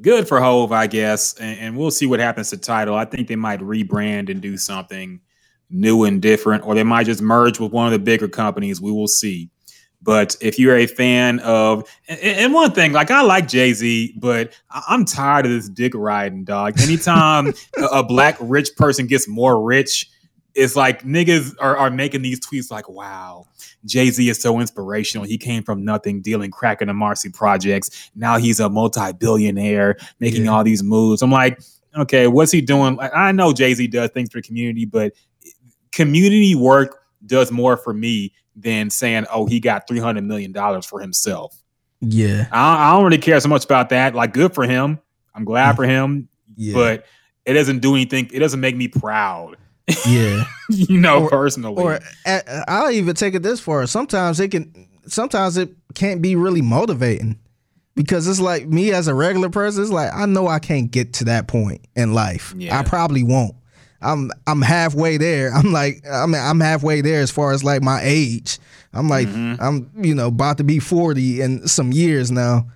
good 0.00 0.28
for 0.28 0.40
Hove, 0.40 0.72
I 0.72 0.86
guess. 0.86 1.34
And, 1.34 1.58
and 1.58 1.76
we'll 1.76 1.90
see 1.90 2.06
what 2.06 2.20
happens 2.20 2.50
to 2.50 2.56
Tidal. 2.56 2.94
I 2.94 3.04
think 3.04 3.28
they 3.28 3.36
might 3.36 3.60
rebrand 3.60 4.30
and 4.30 4.40
do 4.40 4.56
something 4.56 5.20
new 5.70 6.04
and 6.04 6.22
different, 6.22 6.64
or 6.64 6.74
they 6.74 6.84
might 6.84 7.06
just 7.06 7.20
merge 7.20 7.58
with 7.58 7.72
one 7.72 7.86
of 7.86 7.92
the 7.92 7.98
bigger 7.98 8.28
companies. 8.28 8.80
We 8.80 8.92
will 8.92 9.08
see. 9.08 9.50
But 10.02 10.36
if 10.40 10.58
you're 10.58 10.76
a 10.76 10.86
fan 10.86 11.40
of, 11.40 11.88
and, 12.08 12.20
and 12.20 12.54
one 12.54 12.70
thing, 12.72 12.92
like 12.92 13.10
I 13.10 13.22
like 13.22 13.48
Jay 13.48 13.72
Z, 13.72 14.14
but 14.18 14.52
I'm 14.70 15.04
tired 15.04 15.46
of 15.46 15.52
this 15.52 15.68
dick 15.68 15.92
riding, 15.94 16.44
dog. 16.44 16.80
Anytime 16.80 17.54
a, 17.78 17.84
a 17.86 18.02
black 18.04 18.36
rich 18.40 18.70
person 18.76 19.06
gets 19.06 19.26
more 19.26 19.62
rich, 19.62 20.08
it's 20.54 20.76
like 20.76 21.02
niggas 21.02 21.56
are, 21.60 21.76
are 21.76 21.90
making 21.90 22.22
these 22.22 22.40
tweets 22.40 22.70
like, 22.70 22.88
wow, 22.88 23.46
Jay 23.84 24.10
Z 24.10 24.28
is 24.28 24.40
so 24.40 24.58
inspirational. 24.60 25.24
He 25.26 25.38
came 25.38 25.62
from 25.62 25.84
nothing, 25.84 26.20
dealing 26.22 26.50
crack 26.50 26.80
in 26.82 26.88
the 26.88 26.94
Marcy 26.94 27.28
projects. 27.30 28.10
Now 28.16 28.36
he's 28.38 28.58
a 28.60 28.68
multi 28.68 29.12
billionaire 29.12 29.96
making 30.18 30.46
Yeah. 30.46 30.52
all 30.52 30.64
these 30.64 30.82
moves. 30.82 31.22
I'm 31.22 31.30
like, 31.30 31.60
okay, 31.96 32.26
what's 32.26 32.50
he 32.52 32.60
doing? 32.60 32.96
Like, 32.96 33.12
I 33.14 33.32
know 33.32 33.52
Jay 33.52 33.72
Z 33.74 33.86
does 33.88 34.10
things 34.10 34.30
for 34.30 34.38
the 34.38 34.42
community, 34.46 34.84
but 34.84 35.12
community 35.92 36.54
work 36.54 37.02
does 37.24 37.50
more 37.50 37.76
for 37.76 37.92
me 37.92 38.32
than 38.54 38.90
saying, 38.90 39.26
oh, 39.32 39.46
he 39.46 39.60
got 39.60 39.88
$300 39.88 40.24
million 40.24 40.52
for 40.82 41.00
himself. 41.00 41.56
Yeah. 42.00 42.46
I, 42.52 42.88
I 42.88 42.92
don't 42.92 43.04
really 43.04 43.18
care 43.18 43.38
so 43.40 43.48
much 43.48 43.64
about 43.64 43.88
that. 43.90 44.14
Like, 44.14 44.32
good 44.32 44.54
for 44.54 44.64
him. 44.64 44.98
I'm 45.34 45.44
glad 45.44 45.76
for 45.76 45.84
him, 45.84 46.28
Yeah. 46.56 46.74
but 46.74 47.04
it 47.44 47.52
doesn't 47.54 47.80
do 47.80 47.94
anything. 47.94 48.30
It 48.32 48.38
doesn't 48.38 48.60
make 48.60 48.76
me 48.76 48.88
proud, 48.88 49.56
yeah. 50.06 50.44
you 50.70 50.98
know, 51.00 51.24
Or- 51.24 51.30
personally. 51.30 51.82
Or 51.82 52.00
uh, 52.26 52.40
I'll 52.68 52.90
even 52.90 53.14
take 53.14 53.34
it 53.34 53.42
this 53.42 53.60
far. 53.60 53.86
Sometimes 53.86 54.40
it 54.40 54.50
can. 54.50 54.88
Sometimes 55.06 55.56
it 55.56 55.70
can't 55.94 56.20
be 56.20 56.34
really 56.34 56.62
motivating 56.62 57.38
because 57.94 58.26
it's 58.26 58.40
like 58.40 58.66
me 58.66 58.92
as 58.92 59.06
a 59.06 59.14
regular 59.14 59.48
person. 59.50 59.82
It's 59.82 59.92
like 59.92 60.12
I 60.12 60.26
know 60.26 60.48
I 60.48 60.58
can't 60.58 60.90
get 60.90 61.12
to 61.14 61.24
that 61.26 61.46
point 61.46 61.86
in 61.94 62.12
life. 62.12 62.52
Yeah. 62.56 62.78
I 62.78 62.82
probably 62.82 63.22
won't. 63.22 63.54
I'm 64.02 64.30
I'm 64.48 64.60
halfway 64.62 65.16
there. 65.16 65.52
I'm 65.52 65.72
like 65.72 66.02
I'm 66.10 66.34
I'm 66.34 66.58
halfway 66.60 67.00
there 67.02 67.20
as 67.20 67.30
far 67.30 67.52
as 67.52 67.62
like 67.62 67.82
my 67.82 68.00
age. 68.02 68.58
I'm 68.92 69.08
like 69.08 69.28
Mm-hmm. 69.28 69.62
I'm 69.62 69.90
you 70.04 70.14
know 70.14 70.26
about 70.26 70.58
to 70.58 70.64
be 70.64 70.80
40 70.80 71.40
in 71.40 71.68
some 71.68 71.92
years 71.92 72.30
now. 72.32 72.66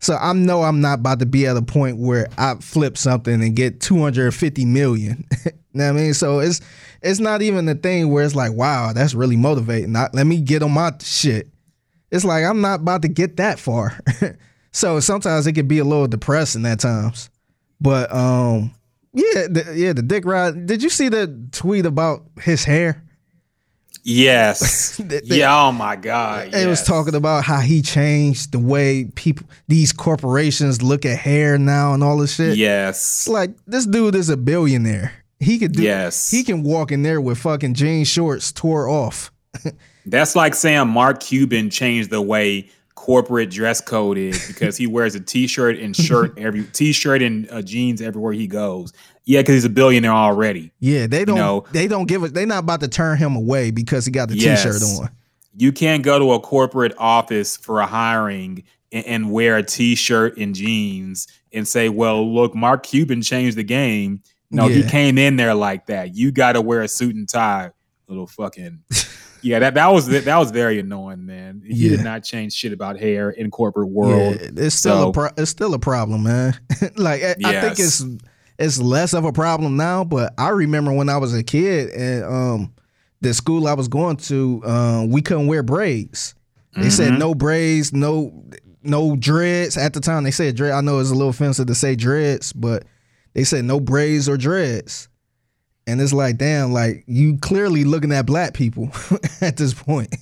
So 0.00 0.14
I 0.14 0.32
know 0.34 0.62
I'm 0.62 0.80
not 0.80 0.98
about 1.00 1.18
to 1.20 1.26
be 1.26 1.46
at 1.46 1.56
a 1.56 1.62
point 1.62 1.96
where 1.96 2.28
I 2.36 2.54
flip 2.56 2.96
something 2.98 3.42
and 3.42 3.56
get 3.56 3.80
250 3.80 4.64
million. 4.66 5.24
you 5.78 5.84
know 5.84 5.92
what 5.92 6.00
I 6.00 6.02
mean? 6.02 6.14
So 6.14 6.40
it's 6.40 6.60
it's 7.02 7.20
not 7.20 7.40
even 7.40 7.66
the 7.66 7.76
thing 7.76 8.10
where 8.10 8.24
it's 8.24 8.34
like, 8.34 8.52
wow, 8.52 8.92
that's 8.92 9.14
really 9.14 9.36
motivating. 9.36 9.92
Not, 9.92 10.12
let 10.12 10.26
me 10.26 10.40
get 10.40 10.64
on 10.64 10.72
my 10.72 10.92
shit. 11.00 11.48
It's 12.10 12.24
like 12.24 12.44
I'm 12.44 12.60
not 12.60 12.80
about 12.80 13.02
to 13.02 13.08
get 13.08 13.36
that 13.36 13.60
far. 13.60 14.00
so 14.72 14.98
sometimes 14.98 15.46
it 15.46 15.52
can 15.52 15.68
be 15.68 15.78
a 15.78 15.84
little 15.84 16.08
depressing 16.08 16.66
at 16.66 16.80
times. 16.80 17.30
But 17.80 18.12
um 18.12 18.74
yeah, 19.12 19.46
the, 19.48 19.72
yeah, 19.76 19.92
the 19.92 20.02
dick 20.02 20.24
rod. 20.24 20.66
Did 20.66 20.82
you 20.82 20.90
see 20.90 21.08
the 21.08 21.48
tweet 21.52 21.86
about 21.86 22.24
his 22.40 22.64
hair? 22.64 23.04
Yes. 24.02 25.00
yeah. 25.24 25.66
Oh 25.66 25.70
my 25.70 25.94
God. 25.94 26.48
It 26.48 26.54
yes. 26.54 26.66
was 26.66 26.82
talking 26.82 27.14
about 27.14 27.44
how 27.44 27.60
he 27.60 27.82
changed 27.82 28.52
the 28.52 28.58
way 28.58 29.04
people, 29.14 29.46
these 29.68 29.92
corporations 29.92 30.82
look 30.82 31.04
at 31.04 31.18
hair 31.18 31.56
now 31.56 31.94
and 31.94 32.02
all 32.02 32.18
this 32.18 32.34
shit. 32.34 32.56
Yes. 32.56 33.28
Like 33.28 33.50
this 33.66 33.86
dude 33.86 34.14
is 34.14 34.28
a 34.28 34.36
billionaire. 34.36 35.12
He 35.40 35.58
could 35.58 35.72
do. 35.72 35.82
Yes. 35.82 36.30
He 36.30 36.42
can 36.42 36.62
walk 36.62 36.90
in 36.92 37.02
there 37.02 37.20
with 37.20 37.38
fucking 37.38 37.74
jean 37.74 38.04
shorts 38.04 38.50
tore 38.52 38.88
off. 38.88 39.30
That's 40.06 40.34
like 40.34 40.54
saying 40.54 40.88
Mark 40.88 41.20
Cuban 41.20 41.70
changed 41.70 42.10
the 42.10 42.20
way 42.22 42.68
corporate 42.94 43.50
dress 43.50 43.80
code 43.80 44.18
is 44.18 44.46
because 44.48 44.76
he 44.76 44.86
wears 44.86 45.14
a 45.14 45.20
t-shirt 45.20 45.78
and 45.78 45.94
shirt 45.94 46.36
every 46.38 46.64
t-shirt 46.64 47.22
and 47.22 47.48
uh, 47.50 47.62
jeans 47.62 48.02
everywhere 48.02 48.32
he 48.32 48.46
goes. 48.46 48.92
Yeah, 49.24 49.40
because 49.40 49.54
he's 49.54 49.64
a 49.64 49.70
billionaire 49.70 50.10
already. 50.12 50.72
Yeah, 50.80 51.06
they 51.06 51.24
don't. 51.24 51.36
You 51.36 51.42
know, 51.42 51.64
they 51.72 51.86
don't 51.86 52.06
give 52.08 52.22
it. 52.24 52.34
They're 52.34 52.46
not 52.46 52.64
about 52.64 52.80
to 52.80 52.88
turn 52.88 53.18
him 53.18 53.36
away 53.36 53.70
because 53.70 54.06
he 54.06 54.10
got 54.12 54.28
the 54.28 54.36
Yes. 54.36 54.62
t-shirt 54.64 54.82
on. 54.82 55.10
you 55.56 55.70
can't 55.70 56.02
go 56.02 56.18
to 56.18 56.32
a 56.32 56.40
corporate 56.40 56.94
office 56.98 57.56
for 57.56 57.80
a 57.80 57.86
hiring 57.86 58.64
and, 58.90 59.04
and 59.06 59.30
wear 59.32 59.56
a 59.58 59.62
t-shirt 59.62 60.36
and 60.38 60.54
jeans 60.54 61.28
and 61.52 61.68
say, 61.68 61.88
"Well, 61.90 62.34
look, 62.34 62.54
Mark 62.54 62.82
Cuban 62.84 63.22
changed 63.22 63.56
the 63.56 63.62
game." 63.64 64.22
No, 64.50 64.68
he 64.68 64.82
came 64.82 65.18
in 65.18 65.36
there 65.36 65.54
like 65.54 65.86
that. 65.86 66.14
You 66.16 66.30
got 66.32 66.52
to 66.52 66.60
wear 66.62 66.80
a 66.82 66.88
suit 66.88 67.14
and 67.16 67.28
tie, 67.28 67.70
little 68.08 68.26
fucking. 68.26 68.80
Yeah, 69.40 69.60
that 69.60 69.74
that 69.74 69.92
was 69.92 70.08
that 70.08 70.36
was 70.36 70.50
very 70.50 70.80
annoying, 70.80 71.24
man. 71.24 71.62
He 71.64 71.74
Yeah. 71.88 71.90
did 71.98 72.04
not 72.04 72.24
change 72.24 72.52
shit 72.52 72.72
about 72.72 72.98
hair 72.98 73.30
in 73.30 73.52
corporate 73.52 73.88
world. 73.88 74.34
Yeah, 74.40 74.48
it's 74.56 74.74
still 74.74 74.96
So- 75.02 75.08
a 75.10 75.12
pro- 75.12 75.30
it's 75.36 75.48
still 75.52 75.74
a 75.74 75.78
problem, 75.78 76.24
man. 76.24 76.58
like 76.96 77.22
I- 77.22 77.36
I 77.44 77.60
think 77.60 77.78
it's 77.78 78.04
it's 78.58 78.80
less 78.80 79.14
of 79.14 79.24
a 79.24 79.32
problem 79.32 79.76
now, 79.76 80.02
but 80.02 80.34
I 80.38 80.48
remember 80.48 80.92
when 80.92 81.08
I 81.08 81.18
was 81.18 81.34
a 81.34 81.44
kid 81.44 81.90
and 81.90 82.24
um 82.24 82.72
the 83.20 83.32
school 83.32 83.68
I 83.68 83.74
was 83.74 83.86
going 83.86 84.16
to, 84.16 84.60
um, 84.64 85.10
we 85.10 85.22
couldn't 85.22 85.46
wear 85.46 85.62
braids. 85.62 86.34
They 86.76 86.90
said 86.90 87.12
Mhm. 87.12 87.18
no 87.20 87.32
braids, 87.36 87.92
no 87.92 88.42
no 88.82 89.14
dreads. 89.14 89.76
At 89.76 89.92
the 89.92 90.00
time 90.00 90.24
they 90.24 90.32
said 90.32 90.56
dread. 90.56 90.72
I 90.72 90.80
know 90.80 90.98
it's 90.98 91.10
a 91.10 91.14
little 91.14 91.28
offensive 91.30 91.68
to 91.68 91.76
say 91.76 91.94
dreads, 91.94 92.52
but 92.52 92.86
they 93.38 93.44
said 93.44 93.64
no 93.64 93.78
braids 93.78 94.28
or 94.28 94.36
dreads. 94.36 95.06
And 95.86 96.00
it's 96.00 96.12
like, 96.12 96.38
damn, 96.38 96.72
like 96.72 97.04
you 97.06 97.38
clearly 97.38 97.84
looking 97.84 98.10
at 98.12 98.26
black 98.26 98.52
people 98.52 98.90
at 99.40 99.56
this 99.56 99.72
point. 99.72 100.12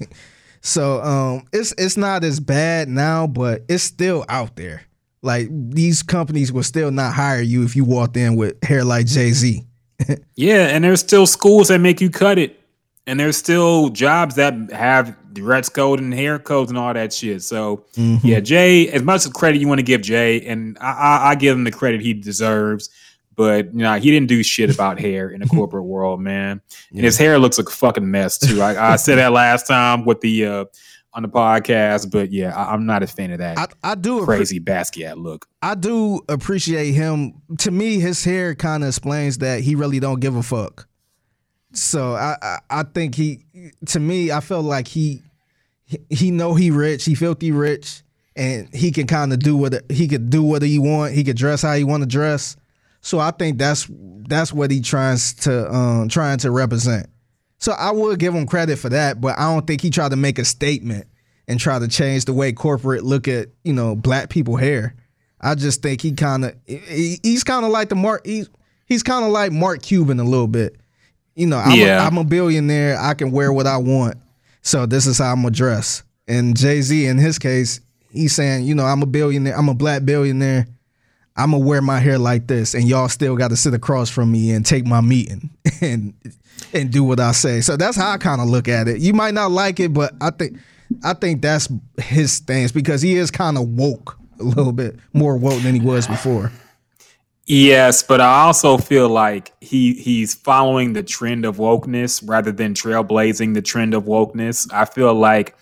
So 0.60 1.00
um 1.02 1.46
it's 1.50 1.72
it's 1.78 1.96
not 1.96 2.24
as 2.24 2.40
bad 2.40 2.88
now, 2.90 3.26
but 3.26 3.62
it's 3.70 3.82
still 3.82 4.26
out 4.28 4.56
there. 4.56 4.82
Like 5.22 5.48
these 5.50 6.02
companies 6.02 6.52
will 6.52 6.62
still 6.62 6.90
not 6.90 7.14
hire 7.14 7.40
you 7.40 7.64
if 7.64 7.74
you 7.74 7.86
walked 7.86 8.18
in 8.18 8.36
with 8.36 8.62
hair 8.62 8.84
like 8.84 9.06
Jay 9.06 9.30
Z. 9.32 9.64
Yeah, 10.34 10.66
and 10.66 10.84
there's 10.84 11.00
still 11.00 11.26
schools 11.26 11.68
that 11.68 11.78
make 11.80 12.02
you 12.02 12.10
cut 12.10 12.36
it, 12.38 12.60
and 13.06 13.18
there's 13.18 13.38
still 13.38 13.88
jobs 13.88 14.34
that 14.34 14.52
have 14.70 15.16
dress 15.32 15.68
code 15.70 16.00
and 16.00 16.12
hair 16.12 16.38
codes 16.38 16.70
and 16.70 16.76
all 16.78 16.92
that 16.92 17.12
shit. 17.14 17.42
So 17.42 17.86
Mm-hmm. 17.94 18.26
yeah, 18.26 18.40
Jay, 18.40 18.88
as 18.90 19.02
much 19.02 19.24
as 19.24 19.32
credit 19.32 19.58
you 19.58 19.68
want 19.68 19.78
to 19.78 19.82
give 19.84 20.02
Jay, 20.02 20.42
and 20.46 20.76
I, 20.82 20.90
I, 20.92 21.30
I 21.30 21.34
give 21.34 21.56
him 21.56 21.64
the 21.64 21.70
credit 21.70 22.02
he 22.02 22.12
deserves, 22.12 22.90
but 23.36 23.66
you 23.72 23.80
know 23.80 23.94
he 23.94 24.10
didn't 24.10 24.28
do 24.28 24.42
shit 24.42 24.74
about 24.74 24.98
hair 24.98 25.28
in 25.28 25.40
the 25.40 25.46
corporate 25.54 25.84
world, 25.84 26.20
man. 26.20 26.60
And 26.90 27.00
his 27.00 27.16
hair 27.18 27.38
looks 27.38 27.58
like 27.58 27.68
a 27.68 27.72
fucking 27.72 28.10
mess 28.10 28.38
too. 28.38 28.60
I, 28.60 28.92
I 28.92 28.96
said 28.96 29.16
that 29.16 29.32
last 29.32 29.66
time 29.66 30.04
with 30.04 30.20
the 30.22 30.46
uh, 30.46 30.64
on 31.12 31.22
the 31.22 31.28
podcast, 31.28 32.10
but 32.10 32.32
yeah, 32.32 32.54
I, 32.56 32.72
I'm 32.72 32.86
not 32.86 33.02
a 33.02 33.06
fan 33.06 33.30
of 33.30 33.38
that 33.38 33.58
I, 33.58 33.92
I 33.92 33.94
do 33.94 34.20
appre- 34.20 34.24
crazy 34.24 34.60
Basquiat 34.60 35.16
look. 35.16 35.46
I 35.62 35.74
do 35.74 36.20
appreciate 36.28 36.92
him. 36.92 37.40
To 37.58 37.70
me, 37.70 38.00
his 38.00 38.24
hair 38.24 38.54
kind 38.54 38.82
of 38.82 38.88
explains 38.88 39.38
that 39.38 39.60
he 39.60 39.74
really 39.74 40.00
don't 40.00 40.20
give 40.20 40.36
a 40.36 40.42
fuck. 40.42 40.88
So 41.72 42.14
I, 42.14 42.36
I 42.42 42.58
I 42.70 42.82
think 42.82 43.14
he 43.14 43.44
to 43.86 44.00
me 44.00 44.30
I 44.30 44.40
feel 44.40 44.62
like 44.62 44.88
he 44.88 45.22
he, 45.84 45.98
he 46.08 46.30
know 46.30 46.54
he 46.54 46.70
rich, 46.70 47.04
he 47.04 47.14
filthy 47.14 47.52
rich, 47.52 48.02
and 48.34 48.74
he 48.74 48.90
can 48.90 49.06
kind 49.06 49.32
of 49.32 49.38
do 49.38 49.56
what 49.56 49.90
he 49.90 50.08
could 50.08 50.30
do 50.30 50.42
what 50.42 50.62
he 50.62 50.78
want. 50.78 51.12
He 51.12 51.22
could 51.24 51.36
dress 51.36 51.62
how 51.62 51.74
he 51.74 51.84
want 51.84 52.02
to 52.02 52.08
dress. 52.08 52.56
So 53.06 53.20
I 53.20 53.30
think 53.30 53.56
that's 53.58 53.86
that's 54.28 54.52
what 54.52 54.72
he 54.72 54.80
tries 54.80 55.32
to 55.34 55.72
um 55.72 56.08
trying 56.08 56.38
to 56.38 56.50
represent. 56.50 57.06
So 57.58 57.70
I 57.70 57.92
would 57.92 58.18
give 58.18 58.34
him 58.34 58.46
credit 58.48 58.80
for 58.80 58.88
that, 58.88 59.20
but 59.20 59.38
I 59.38 59.42
don't 59.54 59.64
think 59.64 59.80
he 59.80 59.90
tried 59.90 60.10
to 60.10 60.16
make 60.16 60.40
a 60.40 60.44
statement 60.44 61.06
and 61.46 61.60
try 61.60 61.78
to 61.78 61.86
change 61.86 62.24
the 62.24 62.32
way 62.32 62.52
corporate 62.52 63.04
look 63.04 63.28
at 63.28 63.46
you 63.62 63.72
know 63.72 63.94
black 63.94 64.28
people 64.28 64.56
hair. 64.56 64.96
I 65.40 65.54
just 65.54 65.82
think 65.82 66.00
he 66.00 66.12
kind 66.14 66.46
of 66.46 66.56
he, 66.66 67.20
he's 67.22 67.44
kind 67.44 67.64
of 67.64 67.70
like 67.70 67.90
the 67.90 67.94
Mark 67.94 68.26
he's 68.26 68.50
he's 68.86 69.04
kind 69.04 69.24
of 69.24 69.30
like 69.30 69.52
Mark 69.52 69.82
Cuban 69.82 70.18
a 70.18 70.24
little 70.24 70.48
bit. 70.48 70.76
You 71.36 71.46
know, 71.46 71.58
I'm, 71.58 71.78
Yeah. 71.78 72.02
a, 72.02 72.06
I'm 72.06 72.18
a 72.18 72.24
billionaire. 72.24 72.98
I 72.98 73.14
can 73.14 73.30
wear 73.30 73.52
what 73.52 73.68
I 73.68 73.76
want. 73.76 74.16
So 74.62 74.84
this 74.84 75.06
is 75.06 75.18
how 75.18 75.30
I'm 75.30 75.42
gonna 75.42 75.52
dress. 75.52 76.02
And 76.26 76.56
Jay 76.56 76.80
Z, 76.80 77.06
in 77.06 77.18
his 77.18 77.38
case, 77.38 77.78
he's 78.10 78.34
saying, 78.34 78.64
you 78.64 78.74
know, 78.74 78.84
I'm 78.84 79.00
a 79.02 79.06
billionaire. 79.06 79.56
I'm 79.56 79.68
a 79.68 79.74
black 79.74 80.04
billionaire. 80.04 80.66
I'm 81.36 81.50
gonna 81.50 81.64
wear 81.64 81.82
my 81.82 81.98
hair 81.98 82.18
like 82.18 82.46
this, 82.46 82.74
and 82.74 82.88
y'all 82.88 83.08
still 83.08 83.36
got 83.36 83.48
to 83.48 83.56
sit 83.56 83.74
across 83.74 84.08
from 84.08 84.32
me 84.32 84.52
and 84.52 84.64
take 84.64 84.86
my 84.86 85.00
meeting 85.00 85.50
and 85.80 86.14
and 86.72 86.90
do 86.90 87.04
what 87.04 87.20
I 87.20 87.32
say. 87.32 87.60
So 87.60 87.76
that's 87.76 87.96
how 87.96 88.10
I 88.10 88.18
kind 88.18 88.40
of 88.40 88.48
look 88.48 88.68
at 88.68 88.88
it. 88.88 89.00
You 89.00 89.12
might 89.12 89.34
not 89.34 89.50
like 89.50 89.80
it, 89.80 89.92
but 89.92 90.14
I 90.20 90.30
think 90.30 90.58
I 91.04 91.14
think 91.14 91.42
that's 91.42 91.68
his 91.98 92.32
stance 92.32 92.72
because 92.72 93.02
he 93.02 93.16
is 93.16 93.30
kind 93.30 93.58
of 93.58 93.68
woke 93.68 94.18
a 94.40 94.44
little 94.44 94.72
bit 94.72 94.96
more 95.12 95.36
woke 95.36 95.62
than 95.62 95.74
he 95.74 95.80
was 95.80 96.06
before. 96.06 96.52
Yes, 97.46 98.02
but 98.02 98.20
I 98.20 98.42
also 98.42 98.76
feel 98.76 99.08
like 99.08 99.52
he 99.60 99.94
he's 99.94 100.34
following 100.34 100.94
the 100.94 101.02
trend 101.02 101.44
of 101.44 101.58
wokeness 101.58 102.22
rather 102.26 102.50
than 102.50 102.74
trailblazing 102.74 103.54
the 103.54 103.62
trend 103.62 103.94
of 103.94 104.04
wokeness. 104.04 104.72
I 104.72 104.84
feel 104.84 105.14
like 105.14 105.56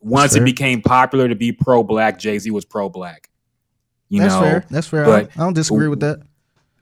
once 0.00 0.34
fair. 0.34 0.42
it 0.42 0.44
became 0.44 0.82
popular 0.82 1.28
to 1.28 1.34
be 1.34 1.50
pro 1.52 1.82
black, 1.82 2.18
Jay 2.18 2.38
Z 2.38 2.50
was 2.50 2.66
pro 2.66 2.90
black. 2.90 3.29
You 4.10 4.20
that's 4.20 4.34
know, 4.34 4.40
fair. 4.40 4.64
That's 4.70 4.86
fair. 4.86 5.04
I, 5.04 5.06
but 5.22 5.30
I 5.36 5.40
don't 5.40 5.54
disagree 5.54 5.88
with 5.88 6.00
that. 6.00 6.20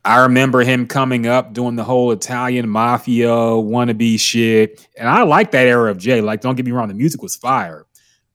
I 0.04 0.22
remember 0.22 0.62
him 0.62 0.86
coming 0.86 1.26
up 1.26 1.52
doing 1.52 1.76
the 1.76 1.84
whole 1.84 2.10
Italian 2.12 2.68
mafia 2.68 3.28
wannabe 3.28 4.18
shit, 4.18 4.88
and 4.98 5.08
I 5.08 5.22
like 5.22 5.50
that 5.52 5.66
era 5.66 5.90
of 5.90 5.98
Jay. 5.98 6.20
Like, 6.20 6.40
don't 6.40 6.56
get 6.56 6.64
me 6.66 6.72
wrong, 6.72 6.88
the 6.88 6.94
music 6.94 7.22
was 7.22 7.36
fire, 7.36 7.84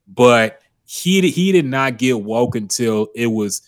but 0.07 0.61
he 0.86 1.22
did- 1.22 1.34
he 1.34 1.52
did 1.52 1.65
not 1.65 1.98
get 1.98 2.22
woke 2.22 2.56
until 2.56 3.07
it 3.15 3.28
was 3.28 3.61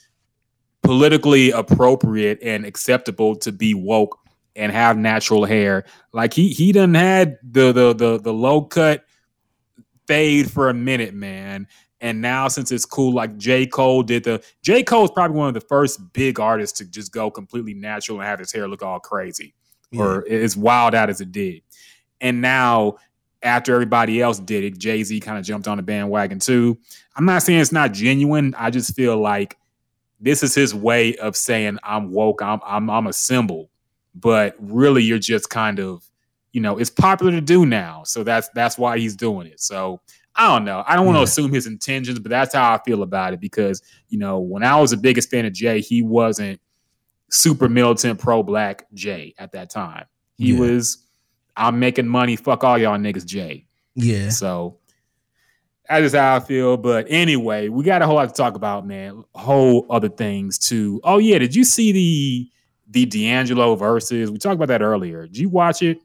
politically 0.84 1.49
appropriate 1.52 2.38
and 2.43 2.65
acceptable 2.65 3.35
to 3.38 3.52
be 3.52 3.73
woke 3.73 4.19
and 4.56 4.72
have 4.72 4.97
natural 4.97 5.43
hair. 5.45 5.85
Like 6.14 6.34
he 6.34 6.49
he 6.49 6.72
done 6.72 6.93
had 6.93 7.38
the 7.43 7.72
the 7.72 7.93
the 7.93 8.19
the 8.19 8.34
low 8.34 8.61
cut 8.61 9.03
fade 10.07 10.52
for 10.52 10.69
a 10.69 10.73
minute, 10.73 11.14
man. 11.15 11.68
And 12.01 12.22
now 12.22 12.47
since 12.47 12.72
it's 12.72 12.85
cool, 12.85 13.13
like 13.13 13.38
J. 13.38 13.65
Cole 13.65 14.03
did 14.03 14.23
the 14.23 14.43
J. 14.61 14.84
Cole 14.84 15.05
is 15.05 15.11
probably 15.11 15.38
one 15.38 15.47
of 15.47 15.53
the 15.53 15.61
first 15.61 16.13
big 16.13 16.39
artists 16.39 16.77
to 16.80 16.85
just 16.85 17.11
go 17.11 17.31
completely 17.31 17.73
natural 17.73 18.19
and 18.19 18.27
have 18.27 18.39
his 18.39 18.51
hair 18.51 18.67
look 18.67 18.84
all 18.84 18.99
crazy. 18.99 19.53
Or 19.97 20.27
as 20.27 20.57
wild 20.57 20.93
out 20.93 21.09
as 21.09 21.22
it 21.22 21.31
did. 21.31 21.61
And 22.19 22.41
now 22.41 22.97
after 23.43 23.73
everybody 23.73 24.22
else 24.22 24.39
did 24.39 24.65
it, 24.65 24.77
Jay 24.77 25.01
Z 25.03 25.19
kind 25.22 25.38
of 25.38 25.45
jumped 25.45 25.69
on 25.69 25.77
the 25.77 25.84
bandwagon 25.84 26.39
too. 26.39 26.77
I'm 27.15 27.23
not 27.23 27.43
saying 27.43 27.59
it's 27.59 27.72
not 27.72 27.93
genuine. 27.93 28.53
I 28.57 28.72
just 28.72 28.93
feel 28.93 29.17
like 29.17 29.57
this 30.19 30.43
is 30.43 30.53
his 30.53 30.73
way 30.73 31.15
of 31.17 31.38
saying 31.38 31.77
I'm 31.84 32.11
woke. 32.11 32.41
I'm 32.41 32.59
I'm 32.65 32.89
I'm 32.89 33.07
a 33.07 33.13
symbol, 33.13 33.69
but 34.15 34.55
really 34.59 35.03
you're 35.03 35.19
just 35.19 35.49
kind 35.49 35.80
of, 35.80 36.03
you 36.51 36.59
know, 36.59 36.77
it's 36.77 36.89
popular 36.89 37.31
to 37.31 37.41
do 37.41 37.65
now. 37.65 38.03
So 38.03 38.23
that's 38.23 38.49
that's 38.49 38.77
why 38.77 38.97
he's 38.97 39.15
doing 39.15 39.47
it. 39.47 39.61
So 39.61 40.01
I 40.38 40.48
don't 40.48 40.66
know. 40.66 40.84
I 40.86 40.95
don't 40.95 41.06
want 41.06 41.16
to 41.16 41.20
Yeah. 41.22 41.24
assume 41.26 41.53
his 41.53 41.66
intentions, 41.68 42.20
but 42.20 42.30
that's 42.30 42.53
how 42.53 42.74
I 42.74 42.80
feel 42.86 43.03
about 43.03 43.34
it 43.34 43.40
because 43.40 43.82
you 44.10 44.18
know 44.20 44.40
when 44.40 44.64
I 44.64 44.80
was 44.80 44.91
the 44.91 44.98
biggest 44.98 45.30
fan 45.30 45.45
of 45.45 45.53
Jay, 45.53 45.80
he 45.82 46.02
wasn't 46.02 46.60
super 47.30 47.70
militant 47.70 48.20
pro 48.20 48.44
black 48.44 48.86
Jay 48.94 49.34
at 49.38 49.52
that 49.53 49.70
time. 49.70 50.06
He 50.38 50.53
Yeah. 50.53 50.60
was 50.60 50.98
I'm 51.57 51.80
making 51.80 52.07
money. 52.07 52.36
Fuck 52.36 52.66
all 52.66 52.78
y'all 52.78 52.98
niggas, 52.98 53.26
Jay. 53.26 53.66
Yeah. 53.95 54.28
So 54.30 54.78
that 55.88 56.03
is 56.03 56.14
how 56.14 56.36
I 56.36 56.40
feel. 56.41 56.76
But 56.76 57.06
anyway, 57.10 57.70
we 57.70 57.84
got 57.86 58.02
a 58.02 58.06
whole 58.06 58.16
lot 58.16 58.28
to 58.28 58.34
talk 58.34 58.56
about, 58.56 58.86
man. 58.86 59.24
Whole 59.36 59.86
other 59.90 60.10
things 60.10 60.57
too. 60.57 60.99
Oh 61.06 61.18
yeah, 61.18 61.38
did 61.38 61.56
you 61.56 61.64
see 61.64 61.91
the 61.94 62.49
the 62.90 63.06
D'Angelo 63.06 63.76
versus? 63.76 64.30
We 64.30 64.38
talked 64.38 64.56
about 64.56 64.68
that 64.68 64.82
earlier. 64.82 65.28
Did 65.28 65.38
you 65.38 65.48
watch 65.49 65.82
it? 65.82 65.99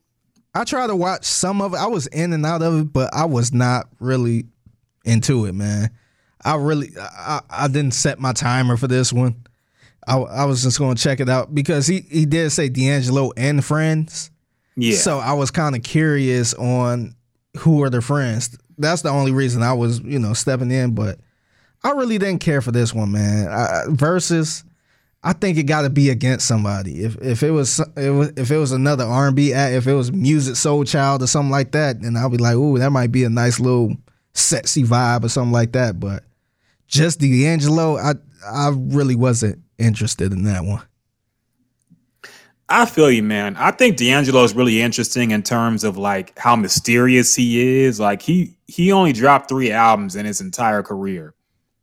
I 0.55 0.65
tried 0.65 0.89
to 0.89 0.97
watch 0.97 1.25
some 1.25 1.63
of 1.63 1.75
it. 1.75 1.79
I 1.79 1.87
was 1.87 2.07
in 2.09 2.33
and 2.33 2.45
out 2.45 2.63
of 2.63 2.81
it, 2.81 2.93
but 2.93 3.15
I 3.15 3.25
was 3.27 3.53
not 3.53 3.89
really 4.01 4.47
into 5.05 5.47
it, 5.47 5.55
man. 5.55 5.91
I 6.45 6.57
really 6.57 6.91
I, 6.99 7.41
I 7.51 7.69
didn't 7.69 7.93
set 7.93 8.19
my 8.19 8.33
timer 8.33 8.77
for 8.77 8.89
this 8.89 9.13
one. 9.13 9.37
I, 10.07 10.17
I 10.17 10.45
was 10.47 10.63
just 10.63 10.79
going 10.79 10.97
to 10.97 11.03
check 11.03 11.21
it 11.21 11.29
out 11.29 11.55
because 11.55 11.87
he 11.87 12.01
he 12.11 12.27
did 12.27 12.51
say 12.51 12.69
D'Angelo 12.69 13.33
and 13.37 13.65
friends. 13.65 14.31
Yeah. 14.77 14.97
So 14.97 15.19
I 15.19 15.35
was 15.35 15.51
kind 15.51 15.77
of 15.77 15.83
curious 15.83 16.55
on 16.55 17.15
who 17.59 17.83
are 17.83 17.91
their 17.91 18.01
friends. 18.01 18.57
That's 18.79 19.03
the 19.03 19.11
only 19.11 19.33
reason 19.33 19.63
I 19.63 19.75
was 19.75 20.01
you 20.01 20.19
know 20.19 20.33
stepping 20.33 20.71
in, 20.71 20.95
but 20.95 21.21
I 21.85 21.91
really 21.91 22.19
didn't 22.19 22.41
care 22.41 22.61
for 22.61 22.73
this 22.73 22.93
one, 22.93 23.13
man. 23.13 23.49
I, 23.49 23.85
versus. 23.89 24.65
I 25.23 25.35
think 25.35 25.59
it 25.59 25.65
got 25.65 25.83
to 25.83 25.91
be 25.91 26.09
against 26.09 26.47
somebody. 26.47 27.05
If 27.05 27.17
if 27.21 27.43
it 27.43 27.51
was 27.51 27.79
if 27.97 28.51
it 28.51 28.57
was 28.57 28.73
another 28.73 29.05
R 29.05 29.27
and 29.27 29.37
B 29.37 29.53
if 29.53 29.87
it 29.87 29.95
was 29.95 30.11
Musiq 30.11 30.53
Soulchild 30.53 31.21
or 31.21 31.27
something 31.27 31.51
like 31.51 31.73
that, 31.73 32.01
then 32.01 32.17
I'll 32.17 32.31
be 32.31 32.39
like, 32.39 32.57
ooh, 32.57 32.79
that 32.79 32.91
might 32.91 33.13
be 33.13 33.25
a 33.25 33.31
nice 33.31 33.61
little 33.61 33.97
sexy 34.33 34.83
vibe 34.83 35.25
or 35.25 35.29
something 35.29 35.53
like 35.53 35.73
that. 35.73 36.01
But 36.01 36.25
just 36.87 37.21
D'Angelo, 37.21 37.99
I 37.99 38.15
I 38.47 38.73
really 38.75 39.15
wasn't 39.15 39.63
interested 39.79 40.33
in 40.33 40.45
that 40.45 40.65
one. 40.65 40.83
I 42.71 42.87
feel 42.87 43.11
you, 43.11 43.25
man. 43.25 43.57
I 43.57 43.73
think 43.73 43.97
D'Angelo 43.97 44.45
is 44.45 44.55
really 44.55 44.81
interesting 44.81 45.33
in 45.33 45.43
terms 45.43 45.83
of 45.83 45.99
like 45.99 46.39
how 46.39 46.55
mysterious 46.57 47.35
he 47.35 47.83
is. 47.83 47.99
Like 48.01 48.23
he 48.23 48.57
he 48.69 48.93
only 48.93 49.13
dropped 49.13 49.49
three 49.51 49.73
albums 49.73 50.17
in 50.17 50.25
his 50.25 50.41
entire 50.41 50.83
career, 50.83 51.35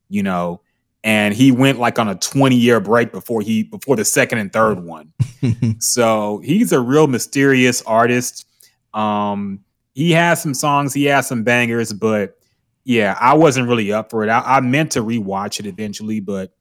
you 0.10 0.24
know, 0.24 0.62
and 1.08 1.34
he 1.34 1.54
went 1.54 1.80
like 1.80 2.00
on 2.00 2.10
a 2.10 2.16
20 2.16 2.58
year 2.58 2.82
break 2.82 3.14
before 3.14 3.40
he 3.40 3.64
before 3.64 3.96
the 3.96 4.04
second 4.04 4.40
and 4.40 4.52
third 4.52 4.80
one. 4.84 5.14
so 5.80 6.42
he's 6.44 6.74
a 6.74 6.82
real 6.82 7.08
mysterious 7.08 7.82
artist. 7.84 8.46
Um, 8.94 9.62
he 9.94 10.12
has 10.12 10.42
some 10.42 10.54
songs, 10.54 10.94
he 10.94 11.06
has 11.06 11.26
some 11.26 11.44
bangers, 11.44 11.94
but 11.94 12.38
yeah, 12.84 13.18
I 13.22 13.36
wasn't 13.36 13.70
really 13.70 13.92
up 13.92 14.12
for 14.12 14.24
it. 14.24 14.30
I, 14.30 14.58
I 14.58 14.60
meant 14.60 14.92
to 14.92 15.02
rewatch 15.02 15.62
it 15.62 15.66
eventually, 15.66 16.20
but 16.20 16.52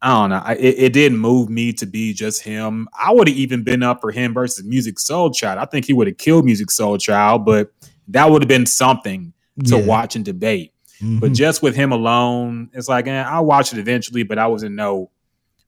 I 0.00 0.08
don't 0.20 0.30
know. 0.30 0.42
I, 0.44 0.54
it, 0.54 0.74
it, 0.78 0.92
didn't 0.92 1.18
move 1.18 1.50
me 1.50 1.72
to 1.74 1.84
be 1.84 2.14
just 2.14 2.42
him. 2.42 2.88
I 2.98 3.12
would 3.12 3.28
have 3.28 3.36
even 3.36 3.64
been 3.64 3.82
up 3.82 4.00
for 4.00 4.12
him 4.12 4.32
versus 4.32 4.64
Musiq 4.66 4.94
Soulchild. 4.94 5.58
I 5.58 5.64
think 5.66 5.84
he 5.84 5.92
would 5.92 6.06
have 6.06 6.16
killed 6.16 6.46
Musiq 6.46 6.66
Soulchild, 6.66 7.44
but 7.44 7.70
that 8.08 8.30
would 8.30 8.40
have 8.40 8.48
been 8.48 8.66
something 8.66 9.32
to 9.66 9.78
yeah. 9.78 9.84
watch 9.84 10.16
and 10.16 10.24
debate. 10.24 10.72
Mm-hmm. 11.02 11.18
But 11.18 11.32
just 11.32 11.62
with 11.62 11.74
him 11.74 11.92
alone, 11.92 12.70
it's 12.72 12.88
like 12.88 13.06
eh, 13.06 13.22
I'll 13.22 13.44
watch 13.44 13.72
it 13.72 13.78
eventually, 13.78 14.22
but 14.22 14.38
I 14.38 14.46
was 14.46 14.62
in 14.62 14.74
no 14.74 15.10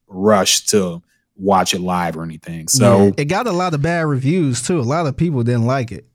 rush 0.06 0.66
to 0.66 1.02
watch 1.36 1.74
it 1.74 1.80
live 1.80 2.16
or 2.16 2.22
anything. 2.22 2.68
So 2.68 3.04
yeah, 3.04 3.10
it 3.16 3.24
got 3.26 3.46
a 3.46 3.52
lot 3.52 3.74
of 3.74 3.82
bad 3.82 4.06
reviews 4.06 4.62
too. 4.62 4.78
A 4.78 4.82
lot 4.82 5.06
of 5.06 5.16
people 5.16 5.42
didn't 5.42 5.66
like 5.66 5.90
it. 5.90 6.06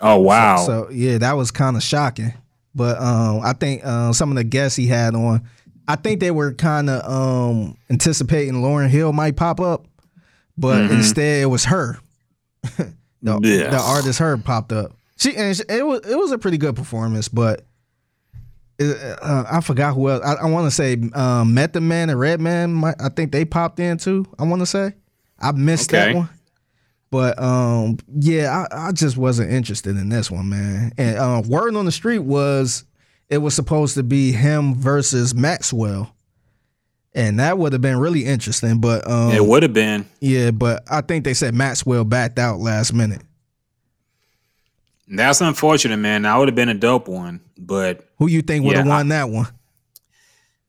Oh 0.00 0.20
wow! 0.20 0.58
So, 0.58 0.84
so 0.84 0.90
yeah, 0.90 1.18
that 1.18 1.32
was 1.32 1.50
kind 1.50 1.76
of 1.76 1.82
shocking. 1.82 2.32
But 2.74 2.98
um, 3.00 3.40
I 3.44 3.52
think 3.52 3.82
uh, 3.84 4.12
some 4.12 4.30
of 4.30 4.36
the 4.36 4.44
guests 4.44 4.76
he 4.76 4.86
had 4.86 5.14
on, 5.14 5.48
I 5.86 5.96
think 5.96 6.20
they 6.20 6.30
were 6.30 6.52
kind 6.52 6.90
of 6.90 7.10
um, 7.10 7.76
anticipating 7.88 8.54
Lauryn 8.54 8.88
Hill 8.88 9.12
might 9.12 9.36
pop 9.36 9.60
up, 9.60 9.86
but 10.56 10.76
mm-hmm. 10.76 10.94
instead 10.94 11.42
it 11.42 11.46
was 11.46 11.66
her. 11.66 11.98
the, 12.62 13.40
yeah. 13.42 13.70
the 13.70 13.80
artist 13.80 14.18
her 14.18 14.36
popped 14.38 14.72
up. 14.72 14.92
She 15.16 15.36
and 15.36 15.58
it 15.68 15.86
was 15.86 16.00
it 16.00 16.16
was 16.16 16.32
a 16.32 16.38
pretty 16.38 16.58
good 16.58 16.74
performance, 16.74 17.28
but 17.28 17.64
uh, 18.80 19.44
I 19.50 19.60
forgot 19.60 19.94
who 19.94 20.10
else. 20.10 20.24
I, 20.24 20.34
I 20.34 20.50
want 20.50 20.66
to 20.66 20.70
say 20.70 20.96
um, 21.14 21.54
Method 21.54 21.82
Man 21.82 22.10
and 22.10 22.18
red 22.18 22.42
Redman. 22.42 22.82
I 22.84 23.08
think 23.08 23.32
they 23.32 23.44
popped 23.44 23.78
in 23.80 23.98
too. 23.98 24.26
I 24.38 24.44
want 24.44 24.62
to 24.62 24.66
say 24.66 24.94
I 25.38 25.52
missed 25.52 25.92
okay. 25.92 26.12
that 26.12 26.16
one, 26.16 26.28
but 27.10 27.40
um, 27.40 27.98
yeah, 28.12 28.66
I, 28.70 28.88
I, 28.88 28.92
just 28.92 29.16
wasn't 29.16 29.52
interested 29.52 29.96
in 29.96 30.08
this 30.08 30.30
one, 30.30 30.48
man. 30.48 30.92
And 30.98 31.18
uh, 31.18 31.42
word 31.46 31.76
on 31.76 31.84
the 31.84 31.92
street 31.92 32.20
was 32.20 32.84
it 33.28 33.38
was 33.38 33.54
supposed 33.54 33.94
to 33.94 34.02
be 34.02 34.32
him 34.32 34.74
versus 34.74 35.34
Maxwell, 35.34 36.14
and 37.14 37.38
that 37.38 37.58
would 37.58 37.72
have 37.72 37.82
been 37.82 37.98
really 37.98 38.24
interesting. 38.24 38.80
But 38.80 39.08
um, 39.08 39.30
it 39.30 39.44
would 39.44 39.62
have 39.62 39.72
been, 39.72 40.06
yeah. 40.20 40.50
But 40.50 40.82
I 40.90 41.00
think 41.00 41.24
they 41.24 41.34
said 41.34 41.54
Maxwell 41.54 42.04
backed 42.04 42.38
out 42.38 42.58
last 42.58 42.92
minute. 42.92 43.22
That's 45.08 45.40
unfortunate, 45.40 45.98
man. 45.98 46.22
That 46.22 46.36
would 46.36 46.48
have 46.48 46.54
been 46.54 46.68
a 46.68 46.74
dope 46.74 47.08
one, 47.08 47.40
but 47.58 48.08
who 48.18 48.26
you 48.26 48.42
think 48.42 48.64
would 48.64 48.76
have 48.76 48.86
yeah, 48.86 48.96
won 48.96 49.12
I, 49.12 49.16
that 49.16 49.30
one? 49.30 49.48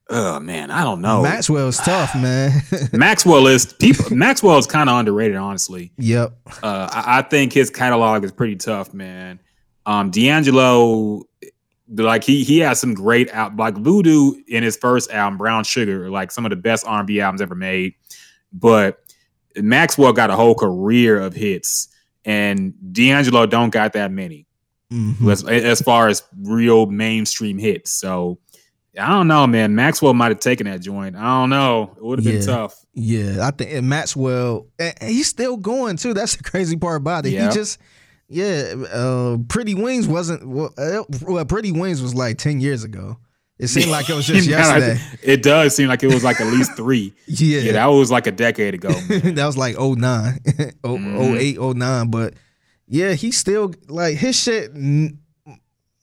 Oh 0.10 0.40
man, 0.40 0.70
I 0.70 0.84
don't 0.84 1.02
know. 1.02 1.24
Maxwell's 1.24 1.78
tough, 1.78 2.14
man. 2.22 2.52
Maxwell 2.94 3.48
is 3.48 3.74
people. 3.74 4.16
Maxwell 4.16 4.58
is 4.58 4.68
kind 4.68 4.90
of 4.90 4.98
underrated, 4.98 5.38
honestly. 5.38 5.92
Yep. 5.98 6.34
Uh, 6.62 6.90
I, 6.92 7.20
I, 7.20 7.22
think 7.24 7.54
his 7.54 7.70
catalog 7.70 8.24
is 8.24 8.32
pretty 8.32 8.56
tough, 8.56 8.94
man. 8.94 9.40
Um, 9.86 10.12
D'Angelo, 10.12 11.24
like 11.90 12.24
he 12.24 12.44
he 12.44 12.60
has 12.60 12.80
some 12.80 12.94
great 12.94 13.34
out 13.34 13.56
like 13.56 13.76
Voodoo 13.76 14.34
in 14.48 14.64
his 14.64 14.78
first 14.78 15.12
album, 15.12 15.38
Brown 15.38 15.64
Sugar, 15.64 16.10
like 16.12 16.32
some 16.32 16.46
of 16.46 16.50
the 16.52 16.56
best 16.56 16.86
R 16.86 17.00
and 17.00 17.08
B 17.08 17.22
albums 17.22 17.42
ever 17.42 17.56
made. 17.56 17.96
But 18.54 19.00
Maxwell 19.56 20.14
got 20.14 20.30
a 20.30 20.36
whole 20.36 20.56
career 20.56 21.20
of 21.20 21.34
hits 21.34 21.88
and 22.26 22.74
D'Angelo 22.92 23.46
don't 23.46 23.70
got 23.70 23.94
that 23.94 24.12
many 24.12 24.48
mm-hmm. 24.92 25.30
as, 25.30 25.44
as 25.46 25.82
far 25.82 26.08
as 26.08 26.24
real 26.42 26.88
mainstream 26.88 27.58
hits. 27.58 27.92
So 27.92 28.40
I 29.00 29.10
don't 29.10 29.28
know, 29.28 29.46
man. 29.46 29.76
Maxwell 29.76 30.14
might 30.14 30.30
have 30.32 30.40
taken 30.40 30.66
that 30.68 30.82
joint. 30.82 31.16
I 31.16 31.24
don't 31.24 31.50
know. 31.50 31.94
It 31.98 32.04
would 32.04 32.20
have 32.20 32.26
yeah. 32.26 32.40
been 32.40 32.48
tough. 32.48 32.86
Yeah, 32.94 33.46
I 33.46 33.52
think 33.52 33.84
Maxwell, 33.84 34.68
he's 35.02 35.28
still 35.28 35.58
going 35.58 35.98
too. 35.98 36.14
That's 36.14 36.36
the 36.38 36.44
crazy 36.50 36.78
part 36.78 37.02
about 37.02 37.26
it. 37.26 37.32
Yep. 37.32 37.52
He 37.52 37.56
just, 37.56 37.80
yeah, 38.30 38.74
uh, 38.92 39.38
Pretty 39.50 39.76
Wings 39.76 40.08
wasn't. 40.08 40.48
Well, 40.48 40.74
uh, 40.78 41.04
well, 41.22 41.46
Pretty 41.46 41.72
Wings 41.72 42.02
was 42.02 42.16
like 42.16 42.38
ten 42.38 42.62
years 42.62 42.84
ago. 42.84 43.18
It 43.58 43.68
seemed 43.68 43.90
like 43.90 44.10
it 44.10 44.16
was 44.16 44.28
just 44.28 44.48
yesterday. 44.50 45.00
It 45.24 45.42
does 45.42 45.76
seem 45.76 45.88
like 45.88 46.04
it 46.04 46.14
was 46.14 46.24
like 46.24 46.42
at 46.42 46.48
least 46.48 46.74
three. 46.76 47.14
yeah. 47.28 47.60
yeah. 47.60 47.72
that 47.74 47.86
was 47.88 48.12
like 48.12 48.28
a 48.28 48.32
decade 48.32 48.74
ago. 48.74 48.90
that 48.90 49.46
was 49.46 49.58
like 49.58 49.78
09, 49.80 49.98
0, 49.98 50.72
mm-hmm. 50.84 51.36
08, 51.36 51.78
09. 51.78 52.12
But 52.12 52.34
yeah, 52.88 53.14
he 53.14 53.32
still 53.32 53.74
like 53.88 54.18
his 54.18 54.40
shit 54.40 54.72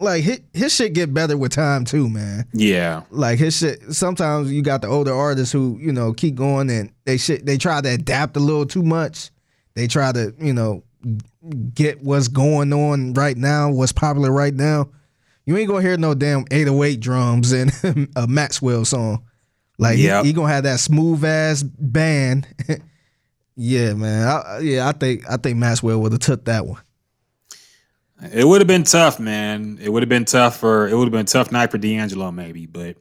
like 0.00 0.24
his, 0.24 0.40
his 0.52 0.74
shit 0.74 0.94
get 0.94 1.14
better 1.14 1.36
with 1.36 1.52
time 1.52 1.84
too, 1.84 2.08
man. 2.08 2.46
Yeah. 2.52 3.02
Like 3.10 3.38
his 3.38 3.56
shit 3.56 3.92
sometimes 3.92 4.50
you 4.50 4.62
got 4.62 4.80
the 4.80 4.88
older 4.88 5.14
artists 5.14 5.52
who, 5.52 5.78
you 5.80 5.92
know, 5.92 6.12
keep 6.12 6.34
going 6.34 6.70
and 6.70 6.92
they 7.04 7.18
shit 7.18 7.44
they 7.46 7.58
try 7.58 7.80
to 7.80 7.88
adapt 7.88 8.36
a 8.36 8.40
little 8.40 8.66
too 8.66 8.82
much. 8.82 9.30
They 9.74 9.86
try 9.86 10.10
to, 10.12 10.34
you 10.38 10.52
know, 10.52 10.82
get 11.74 12.02
what's 12.02 12.28
going 12.28 12.72
on 12.72 13.12
right 13.12 13.36
now, 13.36 13.70
what's 13.70 13.92
popular 13.92 14.32
right 14.32 14.54
now 14.54 14.88
you 15.44 15.56
ain't 15.56 15.68
gonna 15.68 15.82
hear 15.82 15.96
no 15.96 16.14
damn 16.14 16.44
808 16.50 17.00
drums 17.00 17.52
in 17.52 17.70
a 18.16 18.26
Maxwell 18.26 18.84
song. 18.84 19.24
Like 19.78 19.98
yep. 19.98 20.22
he, 20.22 20.28
he, 20.28 20.32
gonna 20.32 20.52
have 20.52 20.64
that 20.64 20.80
smooth 20.80 21.24
ass 21.24 21.62
band. 21.62 22.46
yeah, 23.56 23.94
man. 23.94 24.28
I, 24.28 24.58
yeah, 24.60 24.88
I 24.88 24.92
think 24.92 25.28
I 25.28 25.36
think 25.36 25.58
Maxwell 25.58 26.00
would 26.02 26.12
have 26.12 26.20
took 26.20 26.44
that 26.44 26.66
one. 26.66 26.80
It 28.32 28.46
would 28.46 28.60
have 28.60 28.68
been 28.68 28.84
tough, 28.84 29.18
man. 29.18 29.78
It 29.82 29.88
would 29.88 30.02
have 30.02 30.08
been 30.08 30.24
tough 30.24 30.58
for 30.58 30.86
it 30.88 30.96
would 30.96 31.06
have 31.06 31.12
been 31.12 31.26
tough 31.26 31.50
night 31.50 31.72
for 31.72 31.78
D'Angelo, 31.78 32.30
maybe. 32.30 32.66
But 32.66 32.96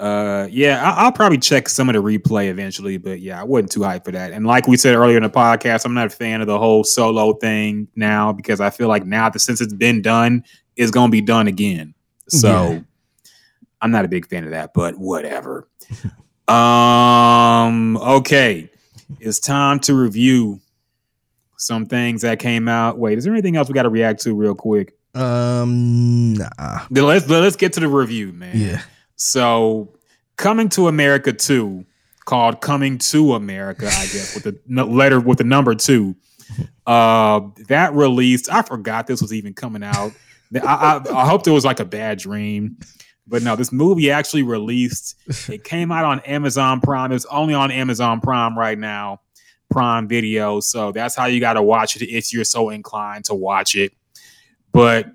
uh, 0.00 0.48
yeah, 0.50 0.82
I, 0.82 1.04
will 1.04 1.12
probably 1.12 1.38
check 1.38 1.68
some 1.68 1.88
of 1.88 1.94
the 1.94 2.02
replay 2.02 2.48
eventually. 2.48 2.96
But 2.96 3.20
yeah, 3.20 3.40
I 3.40 3.44
wasn't 3.44 3.70
too 3.70 3.80
hyped 3.80 4.06
for 4.06 4.12
that. 4.12 4.32
And 4.32 4.46
like 4.46 4.66
we 4.66 4.76
said 4.76 4.96
earlier 4.96 5.18
in 5.18 5.22
the 5.22 5.30
podcast, 5.30 5.84
I'm 5.84 5.94
not 5.94 6.06
a 6.06 6.10
fan 6.10 6.40
of 6.40 6.46
the 6.46 6.58
whole 6.58 6.82
solo 6.82 7.34
thing 7.34 7.86
now 7.94 8.32
because 8.32 8.60
I 8.60 8.70
feel 8.70 8.88
like 8.88 9.04
now 9.04 9.28
that 9.28 9.38
since 9.38 9.60
it's 9.60 9.74
been 9.74 10.02
done, 10.02 10.42
is 10.80 10.90
going 10.90 11.08
to 11.08 11.12
be 11.12 11.20
done 11.20 11.46
again. 11.46 11.94
So 12.28 12.48
yeah. 12.48 12.80
I'm 13.82 13.90
not 13.90 14.04
a 14.04 14.08
big 14.08 14.26
fan 14.26 14.44
of 14.44 14.50
that, 14.50 14.72
but 14.74 14.96
whatever. 14.96 15.68
um, 16.48 17.96
okay. 17.98 18.70
It's 19.20 19.40
time 19.40 19.80
to 19.80 19.94
review 19.94 20.60
some 21.58 21.84
things 21.84 22.22
that 22.22 22.38
came 22.38 22.68
out. 22.68 22.98
Wait, 22.98 23.18
is 23.18 23.24
there 23.24 23.32
anything 23.32 23.56
else 23.56 23.68
we 23.68 23.74
got 23.74 23.82
to 23.82 23.90
react 23.90 24.22
to 24.22 24.34
real 24.34 24.54
quick? 24.54 24.94
Um, 25.14 26.32
nah. 26.34 26.86
Then 26.90 27.04
let's 27.04 27.28
let's 27.28 27.56
get 27.56 27.74
to 27.74 27.80
the 27.80 27.88
review, 27.88 28.32
man. 28.32 28.56
Yeah. 28.56 28.82
So, 29.16 29.94
Coming 30.36 30.70
to 30.70 30.88
America 30.88 31.34
2 31.34 31.84
called 32.24 32.62
Coming 32.62 32.96
to 32.96 33.34
America, 33.34 33.86
I 33.86 34.06
guess, 34.06 34.34
with 34.34 34.44
the 34.44 34.84
letter 34.84 35.20
with 35.20 35.36
the 35.38 35.44
number 35.44 35.74
2. 35.74 36.16
Uh 36.86 37.40
that 37.68 37.94
released, 37.94 38.50
I 38.50 38.62
forgot 38.62 39.06
this 39.06 39.22
was 39.22 39.32
even 39.32 39.54
coming 39.54 39.84
out. 39.84 40.12
I, 40.54 41.02
I, 41.06 41.22
I 41.22 41.28
hoped 41.28 41.46
it 41.46 41.52
was 41.52 41.64
like 41.64 41.80
a 41.80 41.84
bad 41.84 42.18
dream. 42.18 42.78
But 43.26 43.44
no, 43.44 43.54
this 43.54 43.70
movie 43.70 44.10
actually 44.10 44.42
released. 44.42 45.16
It 45.48 45.64
came 45.64 45.92
out 45.92 46.04
on 46.04 46.20
Amazon 46.20 46.80
Prime. 46.80 47.12
It's 47.12 47.26
only 47.26 47.54
on 47.54 47.70
Amazon 47.70 48.20
Prime 48.20 48.58
right 48.58 48.78
now, 48.78 49.20
Prime 49.70 50.08
Video. 50.08 50.60
So 50.60 50.92
that's 50.92 51.14
how 51.14 51.26
you 51.26 51.40
got 51.40 51.54
to 51.54 51.62
watch 51.62 51.96
it 51.96 52.02
if 52.02 52.32
you're 52.32 52.44
so 52.44 52.70
inclined 52.70 53.26
to 53.26 53.34
watch 53.34 53.76
it. 53.76 53.92
But 54.72 55.06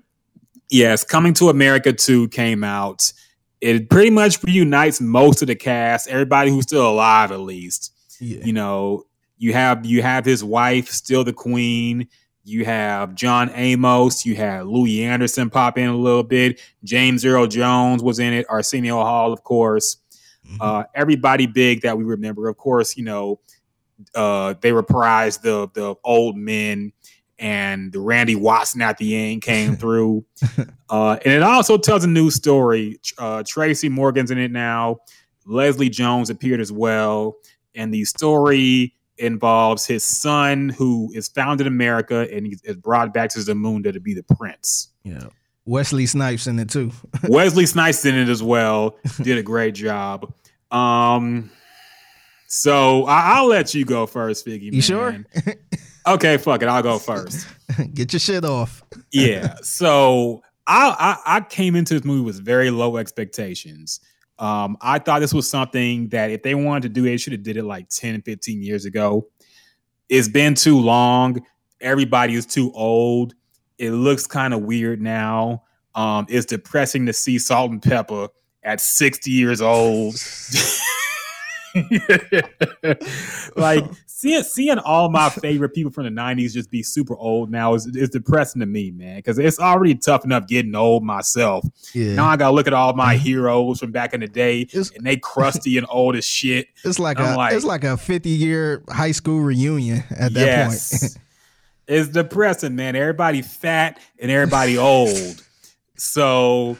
yes, 0.70 1.04
Coming 1.04 1.34
to 1.34 1.50
America 1.50 1.92
2 1.92 2.28
came 2.28 2.64
out. 2.64 3.12
It 3.60 3.88
pretty 3.90 4.10
much 4.10 4.42
reunites 4.42 5.00
most 5.00 5.42
of 5.42 5.48
the 5.48 5.54
cast, 5.54 6.08
everybody 6.08 6.50
who's 6.50 6.64
still 6.64 6.88
alive 6.88 7.32
at 7.32 7.40
least. 7.40 7.92
Yeah. 8.20 8.44
You 8.44 8.52
know, 8.52 9.04
you 9.38 9.52
have 9.52 9.84
you 9.84 10.02
have 10.02 10.24
his 10.24 10.42
wife, 10.42 10.88
still 10.88 11.24
the 11.24 11.32
queen. 11.32 12.08
You 12.46 12.64
have 12.64 13.16
John 13.16 13.50
Amos. 13.54 14.24
You 14.24 14.36
had 14.36 14.66
Louie 14.66 15.02
Anderson 15.02 15.50
pop 15.50 15.78
in 15.78 15.88
a 15.88 15.96
little 15.96 16.22
bit. 16.22 16.60
James 16.84 17.24
Earl 17.24 17.48
Jones 17.48 18.04
was 18.04 18.20
in 18.20 18.32
it. 18.32 18.46
Arsenio 18.48 18.96
Hall, 19.02 19.32
of 19.32 19.42
course. 19.42 19.96
Mm-hmm. 20.46 20.56
Uh, 20.60 20.84
everybody 20.94 21.46
big 21.46 21.82
that 21.82 21.98
we 21.98 22.04
remember. 22.04 22.48
Of 22.48 22.56
course, 22.56 22.96
you 22.96 23.02
know, 23.02 23.40
uh, 24.14 24.54
they 24.60 24.70
reprised 24.70 25.42
the 25.42 25.68
the 25.74 25.96
old 26.04 26.36
men 26.36 26.92
and 27.38 27.92
the 27.92 28.00
Randy 28.00 28.36
Watson 28.36 28.80
at 28.80 28.96
the 28.98 29.16
end 29.16 29.42
came 29.42 29.76
through. 29.76 30.24
uh, 30.88 31.18
and 31.24 31.34
it 31.34 31.42
also 31.42 31.76
tells 31.76 32.04
a 32.04 32.08
new 32.08 32.30
story. 32.30 33.00
Uh, 33.18 33.42
Tracy 33.46 33.88
Morgan's 33.88 34.30
in 34.30 34.38
it 34.38 34.52
now. 34.52 34.98
Leslie 35.46 35.88
Jones 35.88 36.30
appeared 36.30 36.60
as 36.60 36.72
well. 36.72 37.36
And 37.74 37.92
the 37.92 38.04
story 38.04 38.95
involves 39.18 39.86
his 39.86 40.04
son 40.04 40.68
who 40.68 41.10
is 41.14 41.28
found 41.28 41.60
in 41.60 41.66
America 41.66 42.26
and 42.32 42.46
he 42.46 42.56
is 42.64 42.76
brought 42.76 43.12
back 43.14 43.30
to 43.30 43.38
Zamunda 43.38 43.92
to 43.92 44.00
be 44.00 44.14
the 44.14 44.22
prince. 44.22 44.88
Yeah. 45.04 45.28
Wesley 45.64 46.06
Snipes 46.06 46.46
in 46.46 46.58
it 46.58 46.70
too. 46.70 46.92
Wesley 47.28 47.66
Snipes 47.66 48.04
in 48.04 48.14
it 48.14 48.28
as 48.28 48.42
well. 48.42 48.96
Did 49.22 49.38
a 49.38 49.42
great 49.42 49.74
job. 49.74 50.32
Um 50.70 51.50
so 52.48 53.04
I- 53.06 53.40
will 53.40 53.48
let 53.48 53.74
you 53.74 53.84
go 53.84 54.06
first, 54.06 54.46
Figgy. 54.46 54.64
You 54.64 54.72
man. 54.72 54.80
sure? 54.82 55.24
okay, 56.06 56.36
fuck 56.36 56.62
it. 56.62 56.68
I'll 56.68 56.82
go 56.82 56.98
first. 56.98 57.46
Get 57.94 58.12
your 58.12 58.20
shit 58.20 58.44
off. 58.44 58.82
yeah. 59.10 59.56
So 59.62 60.42
I, 60.66 61.18
I 61.26 61.36
I 61.36 61.40
came 61.40 61.74
into 61.76 61.94
this 61.94 62.04
movie 62.04 62.22
with 62.24 62.44
very 62.44 62.70
low 62.70 62.96
expectations. 62.96 64.00
Um, 64.38 64.76
I 64.80 64.98
thought 64.98 65.20
this 65.20 65.32
was 65.32 65.48
something 65.48 66.08
that 66.10 66.30
if 66.30 66.42
they 66.42 66.54
wanted 66.54 66.82
to 66.82 66.88
do, 66.90 67.04
it, 67.04 67.08
they 67.08 67.16
should 67.16 67.32
have 67.32 67.42
did 67.42 67.56
it 67.56 67.64
like 67.64 67.88
10, 67.88 68.22
15 68.22 68.62
years 68.62 68.84
ago. 68.84 69.28
It's 70.08 70.28
been 70.28 70.54
too 70.54 70.78
long. 70.78 71.44
Everybody 71.80 72.34
is 72.34 72.46
too 72.46 72.70
old. 72.72 73.34
It 73.78 73.90
looks 73.90 74.26
kind 74.26 74.54
of 74.54 74.62
weird 74.62 75.00
now. 75.00 75.64
Um, 75.94 76.26
it's 76.28 76.46
depressing 76.46 77.06
to 77.06 77.12
see 77.12 77.38
Salt 77.38 77.70
and 77.70 77.82
Pepper 77.82 78.28
at 78.62 78.80
60 78.80 79.30
years 79.30 79.60
old. 79.60 80.16
like 83.56 83.84
seeing 84.16 84.42
seeing 84.44 84.78
all 84.78 85.10
my 85.10 85.28
favorite 85.28 85.74
people 85.74 85.92
from 85.92 86.04
the 86.04 86.10
90s 86.10 86.54
just 86.54 86.70
be 86.70 86.82
super 86.82 87.14
old 87.18 87.50
now 87.50 87.74
is, 87.74 87.86
is 87.94 88.08
depressing 88.08 88.60
to 88.60 88.66
me, 88.66 88.90
man. 88.90 89.16
Because 89.16 89.38
it's 89.38 89.58
already 89.58 89.94
tough 89.94 90.24
enough 90.24 90.46
getting 90.46 90.74
old 90.74 91.04
myself. 91.04 91.66
Yeah. 91.92 92.14
Now 92.14 92.24
I 92.28 92.36
gotta 92.38 92.54
look 92.54 92.66
at 92.66 92.72
all 92.72 92.94
my 92.94 93.14
mm-hmm. 93.14 93.24
heroes 93.24 93.78
from 93.78 93.92
back 93.92 94.14
in 94.14 94.20
the 94.20 94.26
day 94.26 94.68
it's, 94.72 94.90
and 94.92 95.06
they 95.06 95.18
crusty 95.18 95.76
and 95.76 95.86
old 95.90 96.16
as 96.16 96.24
shit. 96.24 96.68
It's 96.82 96.98
like 96.98 97.18
a 97.18 97.36
like, 97.36 97.52
it's 97.52 97.66
like 97.66 97.84
a 97.84 97.98
50 97.98 98.30
year 98.30 98.82
high 98.88 99.12
school 99.12 99.40
reunion 99.40 100.02
at 100.08 100.32
that 100.32 100.46
yes. 100.46 100.98
point. 100.98 101.24
it's 101.86 102.08
depressing, 102.08 102.74
man. 102.74 102.96
Everybody 102.96 103.42
fat 103.42 104.00
and 104.18 104.30
everybody 104.30 104.78
old. 104.78 105.44
So 105.96 106.78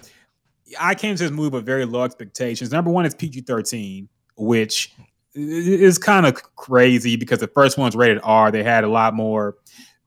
I 0.81 0.95
came 0.95 1.15
to 1.17 1.23
this 1.23 1.33
movie 1.33 1.51
with 1.51 1.67
very 1.67 1.85
low 1.85 2.05
expectations. 2.05 2.73
Number 2.73 2.91
one, 2.91 3.05
it's 3.05 3.15
PG 3.15 3.43
13 3.43 4.09
which 4.37 4.95
is 5.37 5.99
kind 5.99 6.27
of 6.27 6.35
crazy 6.57 7.17
because 7.17 7.41
the 7.41 7.49
first 7.49 7.79
one's 7.79 7.95
rated 7.95 8.21
R. 8.23 8.51
They 8.51 8.63
had 8.63 8.85
a 8.85 8.89
lot 8.89 9.15
more 9.15 9.57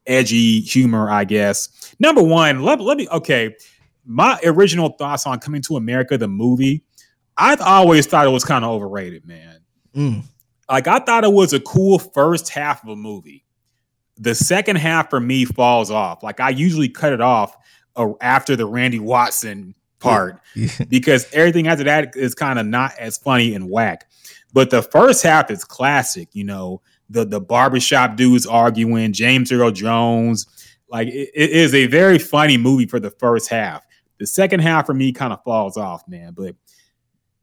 edgy 0.07 0.61
humor, 0.61 1.09
I 1.09 1.23
guess. 1.23 1.95
Number 1.99 2.23
one, 2.23 2.63
let, 2.63 2.81
let 2.81 2.97
me 2.97 3.07
okay. 3.09 3.55
My 4.05 4.39
original 4.43 4.89
thoughts 4.97 5.27
on 5.27 5.39
Coming 5.39 5.61
to 5.63 5.77
America, 5.77 6.17
the 6.17 6.27
movie, 6.27 6.83
I've 7.37 7.61
always 7.61 8.07
thought 8.07 8.25
it 8.25 8.31
was 8.31 8.43
kind 8.43 8.65
of 8.65 8.71
overrated, 8.71 9.25
man. 9.25 9.59
Mm. 9.95 10.23
Like 10.69 10.87
I 10.87 10.99
thought 10.99 11.23
it 11.23 11.31
was 11.31 11.53
a 11.53 11.59
cool 11.59 11.99
first 11.99 12.49
half 12.49 12.83
of 12.83 12.89
a 12.89 12.95
movie. 12.95 13.45
The 14.17 14.35
second 14.35 14.77
half 14.77 15.09
for 15.09 15.19
me 15.19 15.45
falls 15.45 15.91
off. 15.91 16.23
Like 16.23 16.39
I 16.39 16.49
usually 16.49 16.89
cut 16.89 17.13
it 17.13 17.21
off 17.21 17.55
uh, 17.95 18.09
after 18.19 18.55
the 18.55 18.65
Randy 18.65 18.99
Watson 18.99 19.75
part 19.99 20.39
because 20.89 21.31
everything 21.33 21.67
after 21.67 21.83
that 21.85 22.15
is 22.15 22.35
kind 22.35 22.59
of 22.59 22.65
not 22.65 22.93
as 22.99 23.17
funny 23.17 23.53
and 23.53 23.69
whack. 23.69 24.09
But 24.53 24.69
the 24.69 24.81
first 24.81 25.23
half 25.23 25.51
is 25.51 25.63
classic, 25.63 26.29
you 26.33 26.43
know, 26.43 26.81
the 27.09 27.25
the 27.25 27.41
barbershop 27.41 28.15
dudes 28.15 28.45
arguing, 28.45 29.13
James 29.13 29.51
Earl 29.51 29.71
Jones. 29.71 30.45
Like 30.89 31.07
it, 31.07 31.29
it 31.33 31.49
is 31.51 31.73
a 31.73 31.87
very 31.87 32.19
funny 32.19 32.57
movie 32.57 32.87
for 32.87 32.99
the 32.99 33.11
first 33.11 33.49
half. 33.49 33.85
The 34.19 34.27
second 34.27 34.59
half 34.61 34.85
for 34.85 34.93
me 34.93 35.11
kind 35.11 35.33
of 35.33 35.43
falls 35.43 35.77
off, 35.77 36.07
man. 36.07 36.33
But 36.35 36.55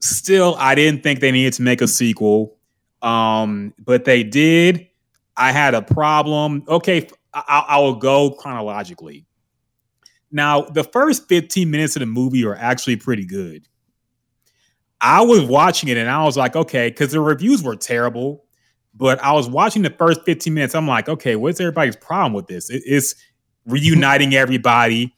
still, 0.00 0.56
I 0.58 0.74
didn't 0.74 1.02
think 1.02 1.20
they 1.20 1.32
needed 1.32 1.54
to 1.54 1.62
make 1.62 1.80
a 1.80 1.88
sequel. 1.88 2.56
Um, 3.02 3.72
but 3.78 4.04
they 4.04 4.22
did. 4.22 4.88
I 5.36 5.52
had 5.52 5.74
a 5.74 5.82
problem. 5.82 6.64
Okay, 6.68 7.08
I, 7.32 7.64
I 7.68 7.78
will 7.78 7.96
go 7.96 8.30
chronologically. 8.30 9.26
Now, 10.32 10.62
the 10.62 10.84
first 10.84 11.28
15 11.28 11.70
minutes 11.70 11.96
of 11.96 12.00
the 12.00 12.06
movie 12.06 12.44
are 12.44 12.56
actually 12.56 12.96
pretty 12.96 13.24
good. 13.24 13.68
I 15.00 15.22
was 15.22 15.42
watching 15.42 15.88
it 15.88 15.96
and 15.96 16.08
I 16.08 16.24
was 16.24 16.36
like, 16.36 16.56
okay, 16.56 16.88
because 16.88 17.12
the 17.12 17.20
reviews 17.20 17.62
were 17.62 17.76
terrible. 17.76 18.44
But 18.94 19.22
I 19.22 19.32
was 19.32 19.48
watching 19.48 19.82
the 19.82 19.90
first 19.90 20.24
15 20.24 20.54
minutes. 20.54 20.74
I'm 20.74 20.88
like, 20.88 21.08
okay, 21.08 21.36
what's 21.36 21.60
everybody's 21.60 21.96
problem 21.96 22.32
with 22.32 22.46
this? 22.46 22.70
it's 22.70 23.14
reuniting 23.66 24.34
everybody. 24.34 25.14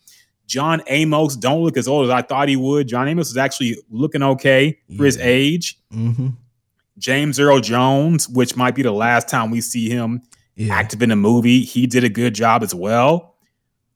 John 0.46 0.82
Amos 0.88 1.36
don't 1.36 1.62
look 1.62 1.76
as 1.76 1.86
old 1.86 2.05
as 2.05 2.10
I 2.10 2.22
thought 2.22 2.48
he 2.48 2.56
would. 2.56 2.88
John 2.88 3.06
Amos 3.06 3.30
is 3.30 3.36
actually 3.36 3.76
looking 3.90 4.22
okay 4.22 4.78
for 4.96 5.05
his 5.05 5.18
age. 5.18 5.78
Mm-hmm. 5.92 6.28
James 6.96 7.38
Earl 7.38 7.60
Jones, 7.60 8.28
which 8.28 8.56
might 8.56 8.74
be 8.74 8.82
the 8.82 8.92
last 8.92 9.28
time 9.28 9.50
we 9.50 9.60
see 9.60 9.88
him 9.88 10.22
yeah. 10.56 10.74
active 10.74 11.02
in 11.02 11.10
a 11.10 11.16
movie, 11.16 11.60
he 11.60 11.86
did 11.86 12.02
a 12.02 12.09
good 12.09 12.34
job 12.34 12.62
as 12.62 12.74
well. 12.74 13.36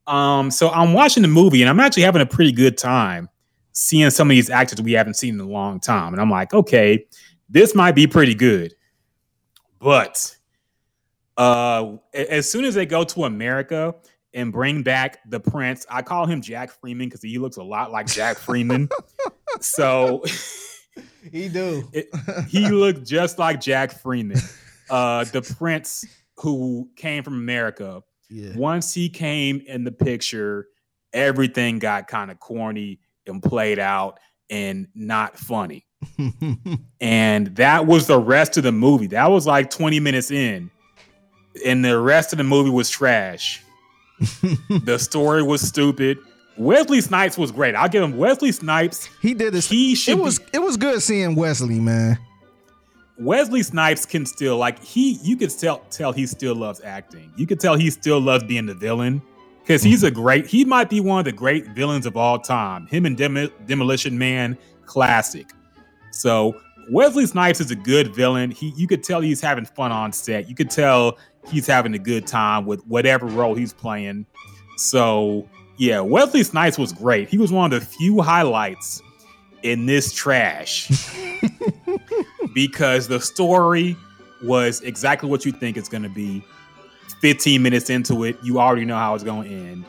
Um, 0.06 0.50
so 0.50 0.68
I'm 0.70 0.92
watching 0.92 1.22
the 1.22 1.28
movie 1.28 1.62
and 1.62 1.68
I'm 1.68 1.80
actually 1.80 2.04
having 2.04 2.22
a 2.22 2.26
pretty 2.26 2.52
good 2.52 2.76
time 2.78 3.28
seeing 3.72 4.10
some 4.10 4.30
of 4.30 4.34
these 4.34 4.50
actors 4.50 4.80
we 4.80 4.92
haven't 4.92 5.14
seen 5.14 5.34
in 5.34 5.40
a 5.40 5.48
long 5.48 5.80
time. 5.80 6.12
And 6.12 6.20
I'm 6.20 6.30
like, 6.30 6.54
okay, 6.54 7.06
this 7.48 7.74
might 7.74 7.94
be 7.94 8.06
pretty 8.06 8.34
good. 8.34 8.74
But 9.78 10.36
uh 11.36 11.96
as 12.14 12.50
soon 12.50 12.64
as 12.64 12.74
they 12.74 12.86
go 12.86 13.04
to 13.04 13.24
America 13.24 13.94
and 14.34 14.52
bring 14.52 14.82
back 14.82 15.18
the 15.28 15.40
prince, 15.40 15.86
I 15.90 16.02
call 16.02 16.26
him 16.26 16.40
Jack 16.40 16.70
Freeman 16.70 17.08
because 17.08 17.22
he 17.22 17.38
looks 17.38 17.56
a 17.56 17.62
lot 17.62 17.90
like 17.90 18.06
Jack 18.06 18.38
Freeman. 18.38 18.88
so 19.60 20.22
he 21.30 21.48
do. 21.48 21.88
it, 21.92 22.08
he 22.48 22.68
looked 22.68 23.06
just 23.06 23.38
like 23.38 23.60
Jack 23.60 24.00
Freeman. 24.00 24.38
Uh 24.90 25.24
the 25.24 25.42
prince 25.42 26.04
who 26.36 26.88
came 26.96 27.22
from 27.22 27.34
America. 27.34 28.02
Yeah. 28.28 28.56
Once 28.56 28.94
he 28.94 29.08
came 29.08 29.62
in 29.66 29.84
the 29.84 29.92
picture, 29.92 30.68
everything 31.12 31.78
got 31.78 32.08
kind 32.08 32.30
of 32.30 32.40
corny 32.40 33.00
and 33.26 33.42
played 33.42 33.78
out 33.78 34.18
and 34.50 34.88
not 34.94 35.36
funny. 35.36 35.86
and 37.00 37.46
that 37.56 37.86
was 37.86 38.06
the 38.06 38.18
rest 38.18 38.56
of 38.56 38.64
the 38.64 38.72
movie. 38.72 39.08
That 39.08 39.30
was 39.30 39.46
like 39.46 39.70
20 39.70 40.00
minutes 40.00 40.30
in. 40.30 40.70
And 41.64 41.84
the 41.84 41.98
rest 41.98 42.32
of 42.32 42.38
the 42.38 42.44
movie 42.44 42.70
was 42.70 42.90
trash. 42.90 43.62
the 44.84 44.98
story 44.98 45.42
was 45.42 45.60
stupid. 45.60 46.18
Wesley 46.56 47.00
Snipes 47.00 47.38
was 47.38 47.50
great. 47.50 47.74
I'll 47.74 47.88
give 47.88 48.02
him 48.02 48.16
Wesley 48.16 48.52
Snipes. 48.52 49.08
He 49.20 49.34
did 49.34 49.54
this. 49.54 49.68
He 49.68 49.94
should. 49.94 50.18
It 50.18 50.22
was 50.22 50.38
be, 50.38 50.44
it 50.54 50.58
was 50.62 50.76
good 50.76 51.02
seeing 51.02 51.34
Wesley, 51.34 51.80
man. 51.80 52.18
Wesley 53.18 53.62
Snipes 53.62 54.04
can 54.04 54.26
still 54.26 54.58
like 54.58 54.82
he. 54.82 55.12
You 55.22 55.36
could 55.36 55.50
tell 55.50 55.78
tell 55.90 56.12
he 56.12 56.26
still 56.26 56.54
loves 56.54 56.80
acting. 56.82 57.32
You 57.36 57.46
could 57.46 57.58
tell 57.58 57.74
he 57.74 57.90
still 57.90 58.20
loves 58.20 58.44
being 58.44 58.66
the 58.66 58.74
villain 58.74 59.22
because 59.62 59.82
he's 59.82 60.00
mm-hmm. 60.00 60.08
a 60.08 60.10
great. 60.10 60.46
He 60.46 60.64
might 60.64 60.90
be 60.90 61.00
one 61.00 61.20
of 61.20 61.24
the 61.24 61.32
great 61.32 61.68
villains 61.68 62.06
of 62.06 62.16
all 62.16 62.38
time. 62.38 62.86
Him 62.86 63.06
and 63.06 63.16
Dem- 63.16 63.50
Demolition 63.66 64.18
Man, 64.18 64.58
classic. 64.86 65.50
So 66.10 66.60
Wesley 66.90 67.26
Snipes 67.26 67.60
is 67.60 67.70
a 67.70 67.76
good 67.76 68.14
villain. 68.14 68.50
He, 68.50 68.70
you 68.76 68.86
could 68.86 69.02
tell 69.02 69.20
he's 69.20 69.40
having 69.40 69.64
fun 69.64 69.92
on 69.92 70.12
set. 70.12 70.48
You 70.48 70.54
could 70.54 70.70
tell 70.70 71.18
he's 71.48 71.66
having 71.66 71.94
a 71.94 71.98
good 71.98 72.26
time 72.26 72.66
with 72.66 72.84
whatever 72.86 73.26
role 73.26 73.54
he's 73.54 73.72
playing. 73.72 74.26
So 74.76 75.48
yeah, 75.78 76.00
Wesley 76.00 76.42
Snipes 76.42 76.78
was 76.78 76.92
great. 76.92 77.28
He 77.28 77.38
was 77.38 77.52
one 77.52 77.72
of 77.72 77.80
the 77.80 77.86
few 77.86 78.20
highlights 78.20 79.02
in 79.62 79.86
this 79.86 80.12
trash 80.12 80.88
because 82.54 83.08
the 83.08 83.20
story 83.20 83.96
was 84.42 84.80
exactly 84.82 85.28
what 85.28 85.44
you 85.46 85.52
think 85.52 85.76
it's 85.76 85.88
going 85.88 86.02
to 86.02 86.08
be. 86.08 86.44
15 87.22 87.62
minutes 87.62 87.88
into 87.88 88.24
it, 88.24 88.36
you 88.42 88.60
already 88.60 88.84
know 88.84 88.96
how 88.96 89.14
it's 89.14 89.24
going 89.24 89.48
to 89.48 89.54
end. 89.54 89.84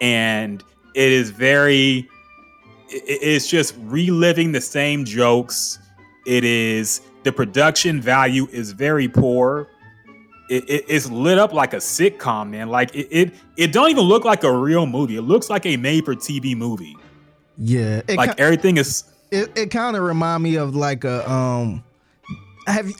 And 0.00 0.62
it 0.94 1.12
is 1.12 1.30
very, 1.30 2.08
it's 2.88 3.48
just 3.48 3.76
reliving 3.78 4.52
the 4.52 4.60
same 4.60 5.04
jokes. 5.04 5.78
It 6.26 6.42
is, 6.42 7.00
the 7.22 7.30
production 7.30 8.00
value 8.00 8.48
is 8.50 8.72
very 8.72 9.08
poor. 9.08 9.68
It, 10.50 10.68
it, 10.68 10.84
it's 10.88 11.08
lit 11.08 11.38
up 11.38 11.52
like 11.52 11.72
a 11.72 11.78
sitcom, 11.78 12.50
man. 12.50 12.68
Like 12.68 12.94
it, 12.94 13.08
it, 13.10 13.34
it 13.56 13.72
don't 13.72 13.90
even 13.90 14.04
look 14.04 14.24
like 14.24 14.42
a 14.42 14.52
real 14.52 14.86
movie. 14.86 15.16
It 15.16 15.22
looks 15.22 15.48
like 15.48 15.66
a 15.66 15.76
made 15.76 16.04
for 16.04 16.14
TV 16.16 16.56
movie. 16.56 16.96
Yeah, 17.58 18.02
like 18.08 18.38
everything 18.38 18.76
is. 18.76 19.04
It, 19.30 19.56
it 19.56 19.70
kind 19.70 19.96
of 19.96 20.02
remind 20.02 20.42
me 20.42 20.56
of 20.56 20.76
like 20.76 21.04
a 21.04 21.28
um. 21.30 21.82
Have 22.66 22.92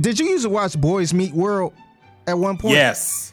did 0.00 0.18
you 0.18 0.26
used 0.26 0.44
to 0.44 0.50
watch 0.50 0.78
Boys 0.78 1.14
Meet 1.14 1.32
World? 1.32 1.72
At 2.26 2.38
one 2.38 2.56
point? 2.56 2.74
Yes. 2.74 3.32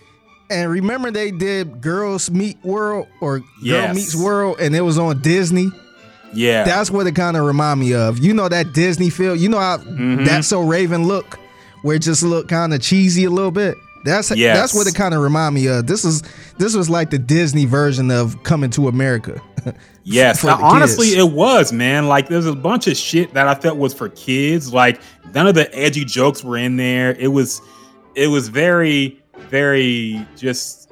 And 0.50 0.70
remember 0.72 1.12
they 1.12 1.30
did 1.32 1.80
Girls 1.82 2.32
Meet 2.32 2.64
World 2.64 3.08
or 3.22 3.40
Girl 3.40 3.48
Yes. 3.62 3.96
Meets 3.96 4.16
World, 4.16 4.60
and 4.60 4.76
it 4.76 4.82
was 4.82 4.98
on 4.98 5.22
Disney. 5.22 5.70
Yeah. 6.34 6.64
That's 6.64 6.90
what 6.92 7.06
it 7.08 7.16
kind 7.16 7.38
of 7.38 7.46
remind 7.46 7.80
me 7.80 7.94
of. 7.94 8.20
You 8.20 8.34
know 8.34 8.50
that 8.50 8.74
Disney 8.74 9.10
feel. 9.10 9.36
You 9.36 9.50
know 9.50 9.60
how 9.60 9.78
Mm-hmm. 9.78 10.26
that's 10.26 10.48
so 10.48 10.62
Raven 10.62 11.06
look, 11.08 11.38
where 11.84 11.96
it 11.98 12.02
just 12.02 12.24
look 12.24 12.48
kind 12.48 12.74
of 12.74 12.82
cheesy 12.82 13.26
a 13.26 13.30
little 13.30 13.52
bit. 13.52 13.76
That's 14.06 14.32
Yes. 14.32 14.58
that's 14.58 14.74
what 14.74 14.88
it 14.88 14.96
kind 14.96 15.14
of 15.14 15.22
remind 15.22 15.54
me 15.56 15.68
of. 15.68 15.86
This 15.88 16.04
is 16.06 16.24
this 16.58 16.74
was 16.76 16.90
like 16.90 17.10
the 17.12 17.20
Disney 17.20 17.66
version 17.66 18.10
of 18.12 18.42
Coming 18.44 18.70
to 18.72 18.88
America. 18.88 19.42
Yes, 20.06 20.44
uh, 20.44 20.58
honestly, 20.60 21.10
it 21.10 21.30
was, 21.34 21.72
man. 21.72 22.08
Like, 22.08 22.30
there's 22.30 22.48
a 22.48 22.56
bunch 22.56 22.88
of 22.88 22.98
shit 22.98 23.36
that 23.36 23.48
I 23.48 23.54
felt 23.54 23.78
was 23.78 23.94
for 23.94 24.10
kids. 24.10 24.74
Like, 24.74 25.00
none 25.36 25.46
of 25.46 25.54
the 25.54 25.70
edgy 25.78 26.04
jokes 26.04 26.44
were 26.44 26.58
in 26.58 26.78
there. 26.78 27.12
It 27.14 27.28
was, 27.28 27.62
it 28.16 28.28
was 28.28 28.50
very, 28.50 29.22
very 29.38 30.26
just. 30.36 30.90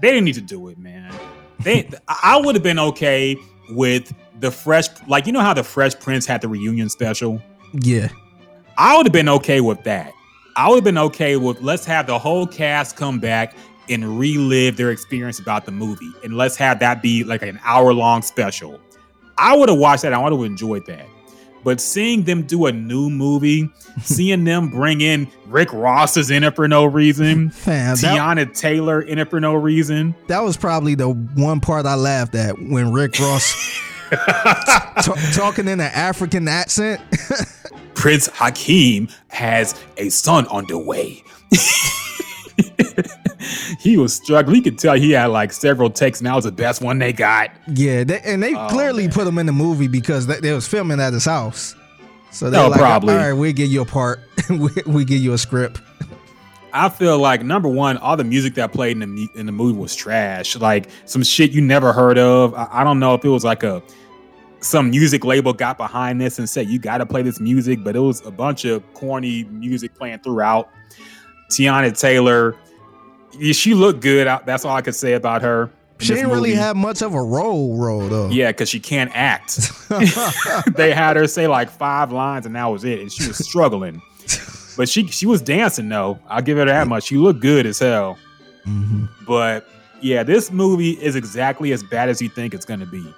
They 0.00 0.10
didn't 0.10 0.24
need 0.24 0.34
to 0.34 0.40
do 0.40 0.68
it, 0.68 0.78
man. 0.78 1.12
They, 1.60 1.88
I 2.08 2.40
would 2.42 2.54
have 2.54 2.62
been 2.62 2.78
okay 2.78 3.36
with 3.70 4.12
the 4.40 4.50
fresh, 4.50 4.88
like 5.08 5.26
you 5.26 5.32
know 5.32 5.40
how 5.40 5.54
the 5.54 5.64
Fresh 5.64 5.98
Prince 6.00 6.26
had 6.26 6.40
the 6.40 6.48
reunion 6.48 6.88
special. 6.88 7.40
Yeah. 7.72 8.08
I 8.76 8.96
would 8.96 9.06
have 9.06 9.12
been 9.12 9.28
okay 9.28 9.60
with 9.60 9.82
that. 9.84 10.12
I 10.56 10.68
would 10.68 10.76
have 10.76 10.84
been 10.84 10.98
okay 10.98 11.36
with 11.36 11.60
let's 11.60 11.84
have 11.86 12.06
the 12.06 12.18
whole 12.18 12.46
cast 12.46 12.96
come 12.96 13.18
back 13.18 13.56
and 13.88 14.18
relive 14.18 14.76
their 14.76 14.90
experience 14.90 15.38
about 15.38 15.64
the 15.64 15.72
movie, 15.72 16.10
and 16.22 16.36
let's 16.36 16.56
have 16.56 16.78
that 16.80 17.02
be 17.02 17.24
like 17.24 17.42
an 17.42 17.58
hour 17.64 17.92
long 17.92 18.22
special. 18.22 18.80
I 19.36 19.56
would 19.56 19.68
have 19.68 19.78
watched 19.78 20.02
that. 20.02 20.12
I 20.12 20.18
would 20.18 20.32
have 20.32 20.42
enjoyed 20.42 20.86
that. 20.86 21.06
But 21.64 21.80
seeing 21.80 22.24
them 22.24 22.42
do 22.42 22.66
a 22.66 22.72
new 22.72 23.08
movie, 23.08 23.70
seeing 24.02 24.44
them 24.44 24.68
bring 24.68 25.00
in 25.00 25.28
Rick 25.46 25.72
Ross 25.72 26.16
is 26.18 26.30
in 26.30 26.44
it 26.44 26.54
for 26.54 26.68
no 26.68 26.84
reason, 26.84 27.48
Fam, 27.50 27.96
that, 27.96 28.16
Teyana 28.18 28.54
Taylor 28.54 29.00
in 29.00 29.18
it 29.18 29.30
for 29.30 29.40
no 29.40 29.54
reason. 29.54 30.14
that 30.28 30.40
was 30.40 30.56
probably 30.58 30.94
the 30.94 31.08
one 31.08 31.60
part 31.60 31.86
I 31.86 31.94
laughed 31.94 32.34
at 32.34 32.58
when 32.58 32.92
Rick 32.92 33.18
Ross 33.18 33.80
ta- 34.10 35.30
talking 35.32 35.66
in 35.66 35.80
an 35.80 35.90
African 35.92 36.46
accent. 36.48 37.00
Prince 37.94 38.26
Hakeem 38.26 39.08
has 39.28 39.74
a 39.96 40.10
son 40.10 40.46
on 40.48 40.66
the 40.66 40.78
way. 40.78 41.22
he 43.80 43.96
was 43.96 44.14
struggling. 44.14 44.56
You 44.56 44.62
could 44.62 44.78
tell 44.78 44.94
he 44.94 45.12
had 45.12 45.26
like 45.26 45.52
several 45.52 45.90
takes, 45.90 46.20
and 46.20 46.26
that 46.26 46.34
was 46.34 46.44
the 46.44 46.52
best 46.52 46.80
one 46.82 46.98
they 46.98 47.12
got. 47.12 47.50
yeah, 47.72 48.04
they, 48.04 48.20
and 48.20 48.42
they 48.42 48.54
Oh, 48.54 48.68
clearly 48.68 49.04
man. 49.04 49.12
put 49.12 49.26
him 49.26 49.38
in 49.38 49.46
the 49.46 49.52
movie 49.52 49.88
because 49.88 50.26
they, 50.26 50.40
they 50.40 50.52
was 50.52 50.66
filming 50.66 51.00
at 51.00 51.12
his 51.12 51.24
house. 51.24 51.74
So 52.30 52.50
they 52.50 52.58
Oh, 52.58 52.68
like, 52.68 52.78
probably. 52.80 53.14
all 53.14 53.20
right, 53.20 53.32
we'll 53.32 53.52
give 53.52 53.68
you 53.70 53.82
a 53.82 53.84
part. 53.86 54.20
we, 54.50 54.68
we 54.86 55.04
give 55.04 55.20
you 55.20 55.32
a 55.32 55.38
script. 55.38 55.80
I 56.72 56.88
feel 56.88 57.18
like 57.18 57.44
number 57.44 57.68
one, 57.68 57.98
all 57.98 58.16
the 58.16 58.24
music 58.24 58.54
that 58.54 58.72
played 58.72 59.00
in 59.00 59.14
the 59.14 59.28
in 59.36 59.46
the 59.46 59.52
movie 59.52 59.78
was 59.78 59.94
trash. 59.94 60.56
Like 60.56 60.88
some 61.04 61.22
shit 61.22 61.52
you 61.52 61.60
never 61.60 61.92
heard 61.92 62.18
of. 62.18 62.52
I, 62.54 62.66
I 62.70 62.84
don't 62.84 62.98
know 62.98 63.14
if 63.14 63.24
it 63.24 63.28
was 63.28 63.44
like 63.44 63.62
a 63.62 63.80
some 64.58 64.90
music 64.90 65.24
label 65.24 65.52
got 65.52 65.76
behind 65.76 66.20
this 66.20 66.38
and 66.40 66.48
said 66.48 66.66
you 66.68 66.78
got 66.80 66.98
to 66.98 67.06
play 67.06 67.22
this 67.22 67.38
music, 67.38 67.84
but 67.84 67.94
it 67.94 68.00
was 68.00 68.24
a 68.26 68.30
bunch 68.32 68.64
of 68.64 68.82
corny 68.94 69.44
music 69.44 69.94
playing 69.94 70.18
throughout. 70.20 70.68
Teyana 71.56 71.98
Taylor, 71.98 72.56
she 73.52 73.74
looked 73.74 74.00
good. 74.00 74.26
That's 74.46 74.64
all 74.64 74.74
I 74.74 74.82
could 74.82 74.94
say 74.94 75.14
about 75.14 75.42
her. 75.42 75.70
She 76.00 76.14
didn't 76.14 76.30
really 76.30 76.54
have 76.54 76.76
much 76.76 77.02
of 77.02 77.14
a 77.14 77.22
role 77.22 77.78
role 77.78 78.08
though. 78.08 78.28
Yeah, 78.28 78.50
because 78.50 78.68
she 78.68 78.80
can't 78.80 79.10
act. 79.14 79.70
they 80.76 80.92
had 80.92 81.16
her 81.16 81.26
say 81.26 81.46
like 81.46 81.70
five 81.70 82.12
lines, 82.12 82.46
and 82.46 82.56
that 82.56 82.66
was 82.66 82.84
it. 82.84 83.00
And 83.00 83.12
she 83.12 83.28
was 83.28 83.38
struggling, 83.38 84.02
but 84.76 84.88
she 84.88 85.06
she 85.06 85.26
was 85.26 85.40
dancing 85.40 85.88
though. 85.88 86.18
I'll 86.28 86.42
give 86.42 86.58
her 86.58 86.64
that 86.64 86.88
much. 86.88 87.04
She 87.04 87.16
looked 87.16 87.40
good 87.40 87.64
as 87.64 87.78
hell. 87.78 88.18
Mhm. 88.66 89.08
But 89.26 89.68
yeah, 90.00 90.24
this 90.24 90.50
movie 90.50 90.92
is 90.92 91.14
exactly 91.16 91.72
as 91.72 91.82
bad 91.82 92.08
as 92.08 92.20
you 92.20 92.28
think 92.28 92.54
it's 92.54 92.64
gonna 92.64 92.86
be. 92.86 93.14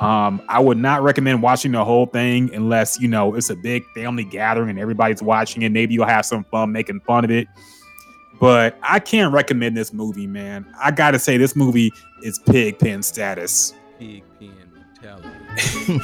Um, 0.00 0.40
I 0.48 0.60
would 0.60 0.78
not 0.78 1.02
recommend 1.02 1.42
watching 1.42 1.72
the 1.72 1.84
whole 1.84 2.06
thing 2.06 2.52
unless 2.54 2.98
you 2.98 3.06
know 3.06 3.34
it's 3.34 3.50
a 3.50 3.56
big 3.56 3.84
family 3.94 4.24
gathering 4.24 4.70
and 4.70 4.78
everybody's 4.78 5.22
watching 5.22 5.62
it. 5.62 5.72
Maybe 5.72 5.92
you'll 5.92 6.06
have 6.06 6.24
some 6.24 6.44
fun 6.44 6.72
making 6.72 7.00
fun 7.00 7.24
of 7.24 7.30
it. 7.30 7.48
But 8.40 8.78
I 8.82 8.98
can't 9.00 9.32
recommend 9.32 9.76
this 9.76 9.92
movie, 9.92 10.26
man. 10.26 10.66
I 10.80 10.90
gotta 10.90 11.18
say 11.18 11.36
this 11.36 11.54
movie 11.56 11.92
is 12.22 12.38
pig 12.38 12.78
pen 12.78 13.02
status. 13.02 13.74
Pig 13.98 14.22
pen 14.38 14.50
mentality. 14.74 16.00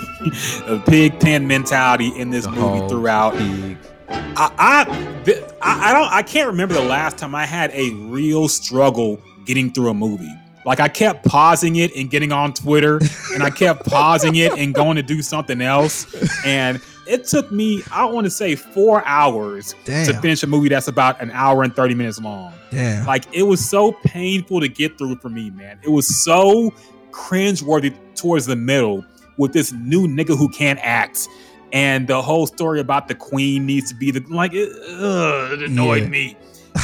a 0.67 0.79
pig 0.87 1.19
pen 1.21 1.47
mentality 1.47 2.09
in 2.19 2.31
this 2.31 2.45
The 2.47 2.53
movie 2.53 2.89
throughout. 2.89 3.35
pigs. 3.37 3.87
I, 4.09 4.53
I, 4.59 5.23
th- 5.25 5.45
I 5.63 5.91
I 5.91 5.93
don't 5.93 6.13
I 6.13 6.23
can't 6.23 6.47
remember 6.49 6.75
the 6.75 6.83
last 6.85 7.19
time 7.19 7.35
I 7.35 7.47
had 7.47 7.71
a 7.73 7.91
real 7.91 8.49
struggle 8.49 9.21
getting 9.45 9.73
through 9.73 9.91
a 9.91 9.95
movie. 9.95 10.33
Like 10.67 10.79
I 10.81 10.89
kept 10.89 11.25
pausing 11.25 11.77
it 11.77 11.95
and 11.97 12.11
getting 12.11 12.33
on 12.33 12.53
Twitter, 12.53 13.01
and 13.35 13.43
I 13.43 13.51
kept 13.51 13.87
pausing 13.87 14.37
it 14.37 14.53
and 14.59 14.75
going 14.75 14.97
to 14.97 15.03
do 15.03 15.23
something 15.23 15.61
else. 15.63 16.07
And 16.45 16.81
it 17.07 17.25
took 17.25 17.51
me, 17.51 17.83
I 17.93 18.05
want 18.05 18.25
to 18.27 18.31
say, 18.31 18.55
four 18.55 19.05
hours 19.07 19.75
to 19.85 20.21
finish 20.21 20.43
a 20.43 20.47
movie 20.47 20.69
that's 20.69 20.89
about 20.89 21.21
an 21.21 21.31
hour 21.33 21.63
and 21.63 21.75
30 21.75 21.95
minutes 21.95 22.21
long. 22.21 22.53
Damn. 22.71 23.07
Like 23.07 23.25
it 23.33 23.45
was 23.45 23.67
so 23.69 23.93
painful 24.05 24.61
to 24.61 24.69
get 24.69 24.97
through 24.99 25.17
for 25.17 25.29
me, 25.29 25.51
man. 25.51 25.79
It 25.83 25.89
was 25.91 26.23
so 26.25 26.71
cringeworthy 27.11 27.95
towards 28.15 28.47
the 28.47 28.57
middle 28.57 29.05
with 29.37 29.53
this 29.53 29.73
new 29.73 30.07
nigga 30.07 30.37
who 30.37 30.49
can't 30.49 30.79
act. 30.83 31.29
And 31.73 32.09
the 32.09 32.21
whole 32.21 32.47
story 32.47 32.81
about 32.81 33.09
the 33.09 33.15
queen 33.15 33.65
needs 33.67 33.89
to 33.91 33.95
be 33.97 34.11
the 34.11 34.21
like 34.29 34.53
it, 34.55 34.71
ugh, 35.01 35.53
it 35.53 35.63
annoyed 35.63 36.03
Yeah. 36.05 36.09
me. 36.09 36.37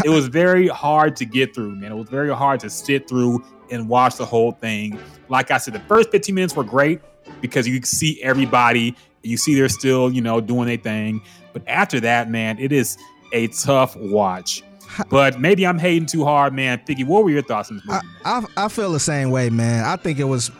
It 0.04 0.10
was 0.10 0.26
very 0.28 0.68
hard 0.68 1.16
to 1.16 1.24
get 1.24 1.54
through, 1.54 1.74
man. 1.76 1.92
It 1.92 1.96
was 1.96 2.08
very 2.08 2.34
hard 2.34 2.60
to 2.60 2.70
sit 2.70 3.08
through 3.08 3.44
and 3.70 3.88
watch 3.88 4.16
the 4.16 4.24
whole 4.26 4.52
thing. 4.52 4.98
Like 5.28 5.50
I 5.50 5.58
said, 5.58 5.74
the 5.74 5.80
first 5.80 6.10
15 6.10 6.34
minutes 6.34 6.54
were 6.56 6.64
great 6.64 7.00
because 7.40 7.66
you 7.66 7.74
could 7.74 7.86
see 7.86 8.20
everybody, 8.22 8.94
you 9.26 9.36
see 9.36 9.54
they're 9.54 9.68
still, 9.68 10.10
you 10.12 10.20
know, 10.20 10.40
doing 10.40 10.66
their 10.68 10.76
thing. 10.76 11.22
But 11.52 11.62
after 11.66 12.00
that, 12.00 12.30
man, 12.30 12.58
it 12.58 12.72
is 12.72 12.96
a 13.32 13.48
tough 13.48 13.96
watch. 13.96 14.62
But 15.10 15.40
maybe 15.40 15.66
I'm 15.66 15.78
hating 15.78 16.06
too 16.06 16.24
hard, 16.24 16.54
man. 16.54 16.78
Figgy, 16.86 17.04
what 17.06 17.24
were 17.24 17.30
your 17.30 17.42
thoughts 17.42 17.70
on 17.70 17.76
this 17.78 17.86
movie? 17.86 18.00
I. 18.24 18.38
I 18.56 18.64
I 18.64 18.68
feel 18.68 18.92
the 18.92 19.00
same 19.00 19.30
way, 19.30 19.50
man. 19.50 19.84
I 19.84 19.96
think 19.96 20.18
it 20.18 20.24
was 20.24 20.50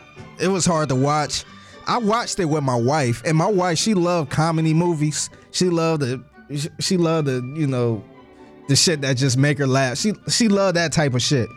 it 0.40 0.48
was 0.48 0.66
hard 0.66 0.88
to 0.90 0.94
watch. 0.94 1.44
I 1.86 1.98
watched 1.98 2.40
it 2.40 2.46
with 2.46 2.64
my 2.64 2.74
wife, 2.74 3.22
and 3.24 3.36
my 3.36 3.46
wife 3.46 3.78
she 3.78 3.94
loved 3.94 4.30
comedy 4.30 4.74
movies. 4.74 5.30
She 5.52 5.66
loved 5.70 6.02
the 6.02 6.22
she- 6.56 6.68
she 6.80 6.96
loved 6.96 7.28
the 7.28 7.34
you 7.56 7.66
know 7.66 8.02
the 8.68 8.74
shit 8.76 9.00
that 9.02 9.16
just 9.16 9.38
make 9.38 9.58
her 9.58 9.66
laugh. 9.66 9.96
She 9.96 10.12
she 10.28 10.48
loved 10.48 10.76
that 10.76 10.92
type 10.92 11.14
of 11.14 11.22
shit. 11.22 11.48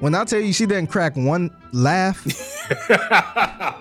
When 0.00 0.14
I 0.14 0.24
tell 0.24 0.40
you 0.40 0.52
she 0.52 0.64
didn't 0.66 0.90
crack 0.90 1.16
one 1.16 1.50
laugh, 1.72 2.24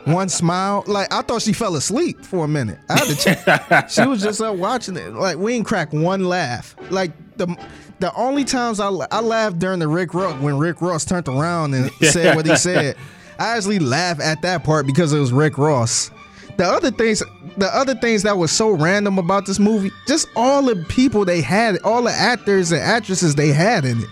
one 0.05 0.29
smile, 0.29 0.83
like 0.87 1.13
I 1.13 1.21
thought 1.21 1.43
she 1.43 1.53
fell 1.53 1.75
asleep 1.75 2.25
for 2.25 2.45
a 2.45 2.47
minute. 2.47 2.79
I 2.89 2.97
had 2.97 3.07
to 3.07 3.15
check. 3.15 3.89
she 3.89 4.05
was 4.05 4.23
just 4.23 4.41
up 4.41 4.55
watching 4.55 4.97
it. 4.97 5.13
Like 5.13 5.37
we 5.37 5.53
didn't 5.53 5.67
crack 5.67 5.93
one 5.93 6.25
laugh. 6.25 6.75
Like 6.89 7.11
the 7.37 7.55
the 7.99 8.13
only 8.15 8.43
times 8.43 8.79
I 8.79 8.89
I 9.11 9.21
laughed 9.21 9.59
during 9.59 9.79
the 9.79 9.87
Rick 9.87 10.13
Ross 10.15 10.39
when 10.41 10.57
Rick 10.57 10.81
Ross 10.81 11.05
turned 11.05 11.27
around 11.27 11.75
and 11.75 11.91
said 12.01 12.35
what 12.35 12.45
he 12.47 12.55
said. 12.55 12.95
I 13.39 13.55
actually 13.55 13.79
laughed 13.79 14.21
at 14.21 14.41
that 14.41 14.63
part 14.63 14.87
because 14.87 15.13
it 15.13 15.19
was 15.19 15.31
Rick 15.31 15.59
Ross. 15.59 16.09
The 16.57 16.65
other 16.65 16.89
things, 16.89 17.21
the 17.57 17.67
other 17.67 17.93
things 17.93 18.23
that 18.23 18.35
was 18.35 18.51
so 18.51 18.71
random 18.71 19.19
about 19.19 19.45
this 19.45 19.59
movie, 19.59 19.91
just 20.07 20.27
all 20.35 20.63
the 20.63 20.75
people 20.89 21.23
they 21.23 21.41
had, 21.41 21.77
all 21.83 22.01
the 22.01 22.11
actors 22.11 22.71
and 22.71 22.81
actresses 22.81 23.35
they 23.35 23.49
had 23.49 23.85
in 23.85 23.99
it. 24.01 24.09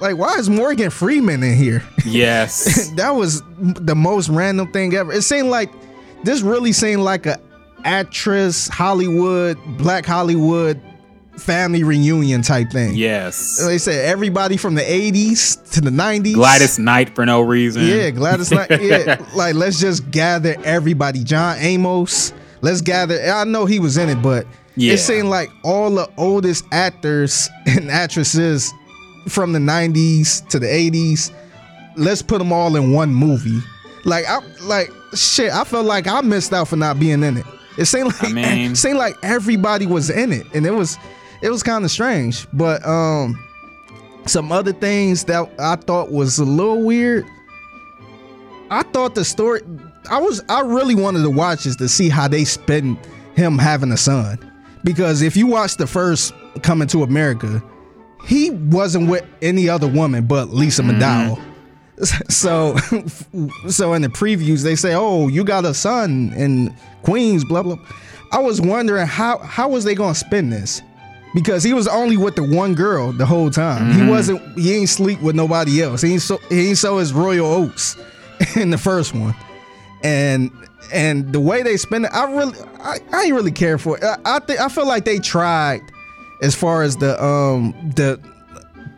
Like, 0.00 0.16
why 0.16 0.34
is 0.38 0.48
Morgan 0.48 0.90
Freeman 0.90 1.42
in 1.42 1.54
here? 1.56 1.82
yes. 2.04 2.88
that 2.96 3.10
was 3.14 3.42
the 3.58 3.94
most 3.94 4.28
random 4.28 4.72
thing 4.72 4.94
ever. 4.94 5.12
It 5.12 5.22
seemed 5.22 5.48
like 5.48 5.70
this 6.24 6.40
really 6.42 6.72
seemed 6.72 7.02
like 7.02 7.26
a 7.26 7.38
actress 7.84 8.68
Hollywood, 8.68 9.58
Black 9.78 10.04
Hollywood 10.06 10.80
family 11.38 11.82
reunion 11.82 12.42
type 12.42 12.70
thing. 12.70 12.94
Yes. 12.94 13.64
They 13.64 13.78
said 13.78 14.04
everybody 14.04 14.56
from 14.58 14.74
the 14.74 14.82
80s 14.82 15.70
to 15.72 15.80
the 15.80 15.90
90s. 15.90 16.34
Gladys 16.34 16.78
Knight 16.78 17.14
for 17.14 17.24
no 17.24 17.40
reason. 17.40 17.82
Yeah, 17.86 18.10
Gladys 18.10 18.50
Knight. 18.50 18.70
Yeah, 18.82 19.24
like 19.34 19.54
let's 19.54 19.80
just 19.80 20.10
gather 20.10 20.54
everybody. 20.64 21.24
John 21.24 21.56
Amos. 21.58 22.32
Let's 22.62 22.82
gather. 22.82 23.18
I 23.22 23.44
know 23.44 23.64
he 23.64 23.78
was 23.78 23.96
in 23.96 24.10
it, 24.10 24.20
but 24.22 24.46
Yeah. 24.76 24.92
it 24.94 24.98
seemed 24.98 25.28
like 25.28 25.48
all 25.64 25.90
the 25.94 26.10
oldest 26.18 26.64
actors 26.72 27.48
and 27.66 27.90
actresses 27.90 28.70
from 29.30 29.52
the 29.52 29.58
90s 29.58 30.46
to 30.48 30.58
the 30.58 30.66
80s. 30.66 31.30
Let's 31.96 32.22
put 32.22 32.38
them 32.38 32.52
all 32.52 32.76
in 32.76 32.92
one 32.92 33.14
movie. 33.14 33.58
Like 34.04 34.24
I 34.28 34.38
like 34.62 34.90
shit. 35.14 35.52
I 35.52 35.64
felt 35.64 35.86
like 35.86 36.06
I 36.06 36.20
missed 36.20 36.52
out 36.52 36.68
for 36.68 36.76
not 36.76 36.98
being 36.98 37.22
in 37.22 37.36
it. 37.36 37.46
It 37.78 37.84
seemed 37.86 38.06
like 38.06 38.24
I 38.24 38.32
mean- 38.32 38.72
it 38.72 38.76
seemed 38.78 38.98
like 38.98 39.14
everybody 39.22 39.86
was 39.86 40.10
in 40.10 40.32
it, 40.32 40.46
and 40.54 40.66
it 40.66 40.72
was 40.72 40.96
it 41.42 41.50
was 41.50 41.62
kind 41.62 41.84
of 41.84 41.90
strange. 41.90 42.46
But 42.52 42.86
um, 42.86 43.38
some 44.26 44.52
other 44.52 44.72
things 44.72 45.24
that 45.24 45.50
I 45.58 45.76
thought 45.76 46.10
was 46.10 46.38
a 46.38 46.44
little 46.44 46.82
weird. 46.82 47.26
I 48.70 48.82
thought 48.84 49.14
the 49.14 49.24
story. 49.24 49.62
I 50.10 50.20
was. 50.20 50.42
I 50.48 50.60
really 50.60 50.94
wanted 50.94 51.22
to 51.22 51.30
watch 51.30 51.64
this 51.64 51.76
to 51.76 51.88
see 51.88 52.08
how 52.08 52.28
they 52.28 52.44
spend 52.44 52.98
him 53.34 53.58
having 53.58 53.90
a 53.92 53.96
son, 53.96 54.38
because 54.84 55.22
if 55.22 55.36
you 55.36 55.46
watch 55.46 55.76
the 55.76 55.86
first 55.86 56.32
Coming 56.62 56.88
to 56.88 57.04
America, 57.04 57.62
he 58.26 58.50
wasn't 58.50 59.08
with 59.08 59.24
any 59.42 59.68
other 59.68 59.88
woman 59.88 60.26
but 60.26 60.50
Lisa 60.50 60.82
Mm-hmm. 60.82 61.00
McDowell. 61.00 61.42
So, 62.30 62.76
so 63.68 63.92
in 63.92 64.00
the 64.00 64.08
previews 64.08 64.62
they 64.62 64.74
say, 64.74 64.94
"Oh, 64.94 65.28
you 65.28 65.44
got 65.44 65.66
a 65.66 65.74
son 65.74 66.32
in 66.34 66.74
Queens." 67.02 67.44
Blah 67.44 67.62
blah. 67.62 67.76
I 68.32 68.38
was 68.38 68.58
wondering 68.58 69.06
how 69.06 69.36
how 69.38 69.68
was 69.68 69.84
they 69.84 69.94
gonna 69.94 70.14
spin 70.14 70.48
this 70.48 70.80
because 71.34 71.62
he 71.62 71.74
was 71.74 71.86
only 71.86 72.16
with 72.16 72.36
the 72.36 72.42
one 72.42 72.74
girl 72.74 73.12
the 73.12 73.26
whole 73.26 73.50
time. 73.50 73.90
Mm-hmm. 73.90 74.02
He 74.04 74.10
wasn't. 74.10 74.58
He 74.58 74.74
ain't 74.76 74.88
sleep 74.88 75.20
with 75.20 75.36
nobody 75.36 75.82
else. 75.82 76.00
He 76.00 76.12
ain't 76.14 76.22
so 76.22 76.38
he 76.48 76.68
ain't 76.68 76.78
sow 76.78 76.96
his 76.96 77.12
royal 77.12 77.44
oats 77.52 77.98
in 78.56 78.70
the 78.70 78.78
first 78.78 79.14
one, 79.14 79.34
and 80.02 80.50
and 80.94 81.30
the 81.34 81.40
way 81.40 81.62
they 81.62 81.76
spin 81.76 82.06
it, 82.06 82.10
I 82.14 82.32
really 82.32 82.58
I, 82.78 82.96
I 83.12 83.22
ain't 83.24 83.34
really 83.34 83.52
care 83.52 83.76
for 83.76 83.98
it. 83.98 84.04
I, 84.04 84.16
I 84.24 84.38
think 84.38 84.58
I 84.58 84.70
feel 84.70 84.86
like 84.86 85.04
they 85.04 85.18
tried 85.18 85.82
as 86.42 86.54
far 86.54 86.82
as 86.82 86.96
the 86.96 87.22
um 87.22 87.72
the 87.96 88.20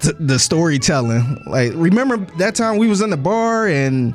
the, 0.01 0.12
the 0.14 0.39
storytelling. 0.39 1.43
Like 1.47 1.73
remember 1.74 2.19
that 2.39 2.55
time 2.55 2.77
we 2.77 2.89
was 2.89 3.01
in 3.01 3.10
the 3.10 3.16
bar 3.16 3.66
and 3.69 4.14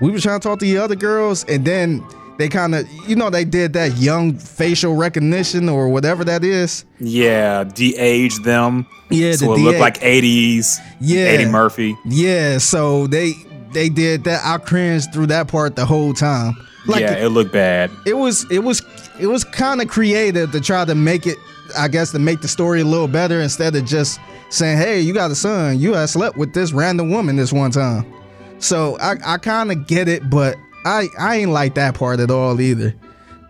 we 0.00 0.10
was 0.10 0.22
trying 0.22 0.40
to 0.40 0.48
talk 0.48 0.58
to 0.60 0.64
the 0.64 0.78
other 0.78 0.94
girls 0.96 1.44
and 1.44 1.64
then 1.64 2.04
they 2.38 2.48
kind 2.48 2.74
of 2.74 2.88
you 3.08 3.14
know 3.16 3.30
they 3.30 3.44
did 3.44 3.72
that 3.74 3.96
young 3.96 4.34
facial 4.34 4.94
recognition 4.96 5.68
or 5.68 5.88
whatever 5.88 6.24
that 6.24 6.44
is. 6.44 6.84
Yeah, 6.98 7.64
de-age 7.64 8.38
them. 8.42 8.86
Yeah, 9.10 9.32
so 9.32 9.54
the 9.54 9.60
it 9.60 9.64
looked 9.64 9.78
like 9.78 10.00
80s. 10.00 10.78
Yeah. 11.00 11.24
Eddie 11.26 11.46
Murphy. 11.46 11.96
Yeah, 12.06 12.58
so 12.58 13.06
they 13.06 13.34
they 13.72 13.88
did 13.88 14.24
that. 14.24 14.44
I 14.44 14.58
cringed 14.58 15.12
through 15.12 15.26
that 15.26 15.48
part 15.48 15.76
the 15.76 15.86
whole 15.86 16.14
time. 16.14 16.54
Like 16.86 17.00
yeah, 17.00 17.14
it 17.14 17.28
looked 17.28 17.52
bad. 17.52 17.90
it 18.06 18.14
was 18.14 18.50
it 18.50 18.60
was 18.60 18.82
it 19.18 19.26
was 19.26 19.44
kind 19.44 19.80
of 19.80 19.88
creative 19.88 20.50
to 20.52 20.60
try 20.60 20.84
to 20.84 20.94
make 20.94 21.26
it 21.26 21.38
i 21.78 21.88
guess 21.88 22.10
to 22.12 22.18
make 22.18 22.40
the 22.40 22.48
story 22.48 22.80
a 22.80 22.84
little 22.84 23.08
better 23.08 23.40
instead 23.40 23.74
of 23.74 23.84
just 23.84 24.18
saying 24.50 24.78
hey 24.78 25.00
you 25.00 25.12
got 25.14 25.30
a 25.30 25.34
son. 25.34 25.78
You 25.78 25.94
had 25.94 26.08
slept 26.08 26.36
with 26.36 26.52
this 26.52 26.72
random 26.72 27.10
woman 27.10 27.36
this 27.36 27.52
one 27.52 27.70
time. 27.70 28.12
So 28.58 28.96
i, 29.00 29.14
I 29.24 29.38
kind 29.38 29.70
of 29.72 29.86
get 29.86 30.08
it 30.08 30.28
but 30.30 30.56
i 30.84 31.08
i 31.18 31.36
ain't 31.36 31.50
like 31.50 31.74
that 31.74 31.94
part 31.94 32.20
at 32.20 32.30
all 32.30 32.60
either. 32.60 32.94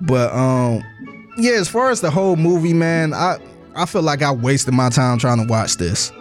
But 0.00 0.32
um 0.32 0.82
yeah 1.38 1.52
as 1.52 1.68
far 1.68 1.90
as 1.90 2.00
the 2.00 2.10
whole 2.10 2.36
movie 2.36 2.74
man 2.74 3.12
i 3.12 3.38
i 3.74 3.86
feel 3.86 4.02
like 4.02 4.22
i 4.22 4.30
wasted 4.30 4.72
my 4.72 4.88
time 4.88 5.18
trying 5.18 5.38
to 5.38 5.50
watch 5.50 5.76
this. 5.76 6.12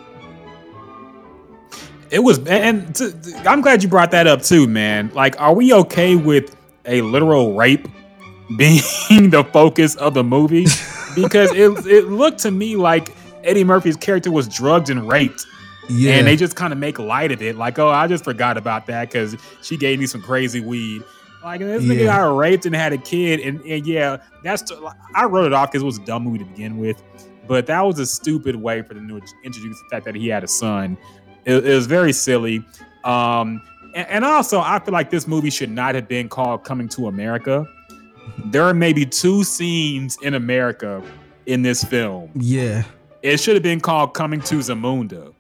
It 2.14 2.20
was, 2.20 2.46
and 2.46 2.96
I'm 3.44 3.62
glad 3.62 3.82
you 3.82 3.90
brought 3.90 4.12
that 4.12 4.28
up 4.28 4.44
too, 4.44 4.68
man. 4.68 5.10
Like, 5.16 5.40
are 5.42 5.52
we 5.52 5.74
okay 5.74 6.16
with 6.16 6.56
a 6.86 7.02
literal 7.02 7.56
rape 7.56 7.88
being 8.58 8.82
the 9.30 9.44
focus 9.52 9.96
of 9.96 10.14
the 10.14 10.24
movie? 10.24 10.66
Because 11.16 11.52
it 11.54 11.86
it 11.86 12.08
looked 12.10 12.40
to 12.40 12.52
me 12.52 12.76
like 12.76 13.16
Eddie 13.44 13.64
Murphy's 13.64 13.96
character 13.98 14.32
was 14.32 14.48
drugged 14.48 14.90
and 14.90 15.08
raped. 15.08 15.46
yeah 15.90 16.14
And 16.16 16.28
they 16.28 16.36
just 16.36 16.56
kind 16.56 16.72
of 16.74 16.80
make 16.80 16.98
light 16.98 17.32
of 17.32 17.42
it, 17.42 17.58
like, 17.58 17.78
oh, 17.78 17.90
I 17.90 18.08
just 18.08 18.24
forgot 18.24 18.58
about 18.58 18.86
that 18.88 19.10
because 19.10 19.36
she 19.62 19.76
gave 19.78 20.00
me 20.00 20.06
some 20.08 20.22
crazy 20.22 20.60
weed. 20.62 21.04
Like 21.44 21.60
this 21.60 21.84
nigga 21.84 22.00
Yeah. 22.00 22.06
got 22.06 22.38
raped 22.38 22.66
and 22.66 22.74
had 22.74 22.94
a 22.94 22.98
kid, 22.98 23.42
and, 23.42 23.60
and 23.66 23.86
yeah, 23.86 24.18
that's 24.44 24.64
I 25.14 25.26
wrote 25.26 25.46
it 25.46 25.54
off 25.54 25.72
because 25.72 25.84
it 25.84 25.86
was 25.86 25.98
a 25.98 26.06
dumb 26.06 26.24
movie 26.24 26.38
to 26.40 26.46
begin 26.46 26.78
with, 26.78 27.04
but 27.48 27.66
that 27.68 27.82
was 27.82 28.00
a 28.00 28.06
stupid 28.06 28.56
way 28.56 28.82
for 28.82 28.94
them 28.94 29.10
to 29.10 29.16
introduce 29.44 29.78
the 29.78 29.90
fact 29.92 30.06
that 30.06 30.16
he 30.16 30.30
had 30.30 30.44
a 30.46 30.48
son. 30.48 30.98
It, 31.44 31.66
it 31.66 31.76
was 31.76 31.86
very 31.86 32.14
silly, 32.14 32.64
um, 33.04 33.62
and, 33.94 34.08
and 34.08 34.26
also 34.26 34.62
I 34.62 34.80
feel 34.80 34.94
like 34.94 35.10
this 35.10 35.28
movie 35.28 35.50
should 35.50 35.70
not 35.70 35.96
have 35.96 36.08
been 36.08 36.30
called 36.30 36.64
"Coming 36.64 36.88
to 36.90 37.08
America." 37.10 37.68
There 38.46 38.64
are 38.64 38.74
maybe 38.74 39.06
two 39.06 39.44
scenes 39.44 40.18
in 40.22 40.34
America 40.34 41.02
in 41.46 41.62
this 41.62 41.84
film. 41.84 42.30
yeah 42.36 42.84
It 43.22 43.40
should 43.40 43.56
have 43.56 43.64
been 43.64 43.80
called 43.80 44.14
"Coming 44.14 44.42
to 44.42 44.56
Zamunda." 44.56 45.34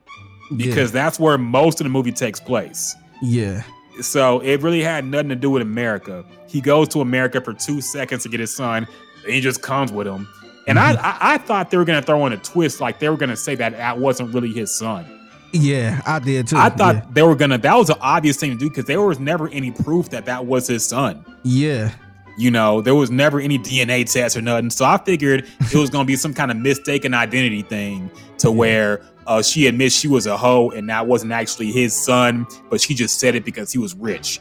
because 0.57 0.91
that's 0.91 1.19
where 1.19 1.38
most 1.38 1.80
of 1.80 1.85
the 1.85 1.89
movie 1.89 2.11
takes 2.11 2.39
place. 2.39 2.95
yeah 3.22 3.64
So 4.01 4.39
it 4.41 4.61
really 4.61 4.81
had 4.84 5.05
nothing 5.05 5.30
to 5.30 5.35
do 5.35 5.49
with 5.49 5.61
America. 5.61 6.23
He 6.47 6.61
goes 6.61 6.88
to 6.89 7.01
America 7.01 7.41
for 7.41 7.53
two 7.53 7.81
seconds 7.81 8.23
to 8.23 8.30
get 8.30 8.39
his 8.39 8.55
son, 8.55 8.88
and 9.23 9.34
he 9.34 9.41
just 9.41 9.61
comes 9.61 9.91
with 9.91 10.07
him. 10.07 10.27
And 10.68 10.77
I, 10.80 10.93
mm-hmm. 10.93 11.05
I, 11.05 11.34
I 11.34 11.38
thought 11.39 11.72
they 11.72 11.77
were 11.77 11.85
gonna 11.85 12.01
throw 12.01 12.26
in 12.26 12.34
a 12.34 12.38
twist, 12.38 12.80
like 12.81 12.99
they 12.99 13.10
were 13.10 13.18
gonna 13.18 13.35
say 13.35 13.55
that 13.55 13.73
that 13.73 13.97
wasn't 13.97 14.34
really 14.34 14.51
his 14.51 14.73
son. 14.76 15.05
yeah 15.51 16.01
i 16.05 16.18
did 16.19 16.47
too 16.47 16.57
I 16.57 16.69
thought 16.69 16.95
yeah. 16.95 17.05
they 17.11 17.23
were 17.23 17.35
gonna. 17.35 17.57
That 17.57 17.76
was 17.76 17.89
an 17.89 17.97
obvious 18.01 18.38
thing 18.38 18.51
to 18.51 18.57
do 18.57 18.69
because 18.69 18.85
there 18.85 19.01
was 19.01 19.19
never 19.19 19.47
any 19.49 19.72
proof 19.72 20.10
that 20.10 20.26
that 20.26 20.45
was 20.45 20.68
his 20.68 20.85
son. 20.85 21.26
yeah 21.43 21.91
You 22.38 22.49
know, 22.51 22.81
there 22.81 22.95
was 22.95 23.11
never 23.11 23.39
any 23.39 23.60
DNA 23.60 24.11
tests 24.11 24.35
or 24.38 24.41
nothing. 24.41 24.69
So 24.72 24.85
I 24.85 24.97
figured 24.97 25.47
it 25.72 25.76
was 25.76 25.89
gonna 25.89 26.05
be 26.05 26.15
some 26.15 26.34
kind 26.34 26.49
of 26.51 26.57
mistaken 26.57 27.14
identity 27.14 27.61
thing 27.61 28.10
to 28.39 28.51
where 28.51 29.01
uh, 29.27 29.41
she 29.41 29.68
admits 29.68 29.95
she 29.95 30.07
was 30.07 30.26
a 30.26 30.35
hoe 30.35 30.69
and 30.72 30.89
that 30.89 31.05
wasn't 31.07 31.31
actually 31.31 31.72
his 31.72 31.93
son, 31.93 32.47
but 32.69 32.81
she 32.81 32.93
just 32.95 33.19
said 33.19 33.35
it 33.35 33.45
because 33.45 33.72
he 33.72 33.77
was 33.77 33.93
rich. 33.95 34.39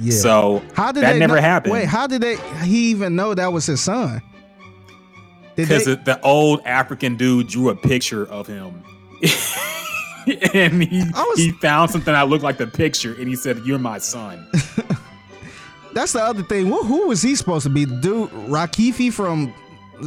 yeah 0.00 0.12
So 0.12 0.62
How 0.74 0.90
did 0.92 1.02
that 1.04 1.16
never 1.16 1.36
know- 1.36 1.40
happened. 1.40 1.72
Wait, 1.74 1.86
how 1.86 2.06
did 2.08 2.20
they? 2.22 2.36
He 2.64 2.90
even 2.90 3.14
know 3.14 3.34
that 3.34 3.52
was 3.52 3.66
his 3.66 3.80
son? 3.80 4.20
Because 5.54 5.84
the, 5.84 5.96
the 5.96 6.20
old 6.22 6.60
African 6.64 7.16
dude 7.16 7.46
drew 7.48 7.68
a 7.68 7.76
picture 7.76 8.26
of 8.26 8.46
him. 8.46 8.82
and 10.54 10.82
he, 10.82 11.04
was- 11.14 11.38
he 11.38 11.52
found 11.52 11.90
something 11.90 12.12
that 12.12 12.28
looked 12.28 12.44
like 12.44 12.58
the 12.58 12.66
picture 12.66 13.14
and 13.14 13.28
he 13.28 13.36
said, 13.36 13.58
You're 13.64 13.78
my 13.78 13.98
son. 13.98 14.46
That's 15.94 16.12
the 16.12 16.22
other 16.22 16.42
thing. 16.42 16.66
Who, 16.66 16.82
who 16.84 17.08
was 17.08 17.22
he 17.22 17.34
supposed 17.34 17.64
to 17.64 17.70
be? 17.70 17.84
The 17.84 17.96
dude 17.96 18.30
Rakifi 18.30 19.12
from 19.12 19.52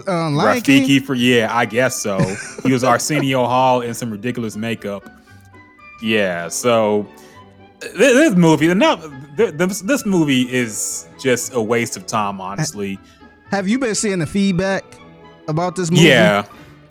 uh, 0.07 0.29
Lion 0.29 0.61
King? 0.61 0.83
Rafiki 0.83 1.03
for 1.03 1.13
yeah, 1.13 1.49
I 1.51 1.65
guess 1.65 2.01
so. 2.01 2.19
he 2.63 2.71
was 2.71 2.83
Arsenio 2.83 3.45
Hall 3.47 3.81
in 3.81 3.93
some 3.93 4.11
ridiculous 4.11 4.55
makeup. 4.55 5.09
Yeah, 6.01 6.49
so 6.49 7.07
th- 7.81 7.93
this 7.93 8.35
movie, 8.35 8.73
now 8.73 8.95
this, 9.35 9.81
this 9.81 10.05
movie 10.05 10.51
is 10.51 11.07
just 11.19 11.53
a 11.53 11.61
waste 11.61 11.97
of 11.97 12.05
time, 12.05 12.41
honestly. 12.41 12.99
Have 13.51 13.67
you 13.67 13.79
been 13.79 13.95
seeing 13.95 14.19
the 14.19 14.25
feedback 14.25 14.83
about 15.47 15.75
this 15.75 15.91
movie? 15.91 16.03
Yeah, 16.03 16.45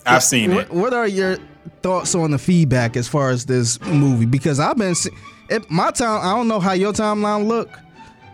I've 0.05 0.23
seen 0.23 0.55
what, 0.55 0.65
it. 0.65 0.73
What 0.73 0.93
are 0.93 1.07
your 1.07 1.37
thoughts 1.81 2.15
on 2.15 2.31
the 2.31 2.37
feedback 2.37 2.97
as 2.97 3.07
far 3.07 3.29
as 3.29 3.45
this 3.45 3.79
movie? 3.81 4.25
Because 4.25 4.59
I've 4.59 4.77
been 4.77 4.95
se- 4.95 5.11
it, 5.49 5.69
my 5.69 5.91
time. 5.91 6.21
I 6.21 6.35
don't 6.35 6.47
know 6.47 6.59
how 6.59 6.71
your 6.71 6.93
timeline 6.93 7.47
look, 7.47 7.69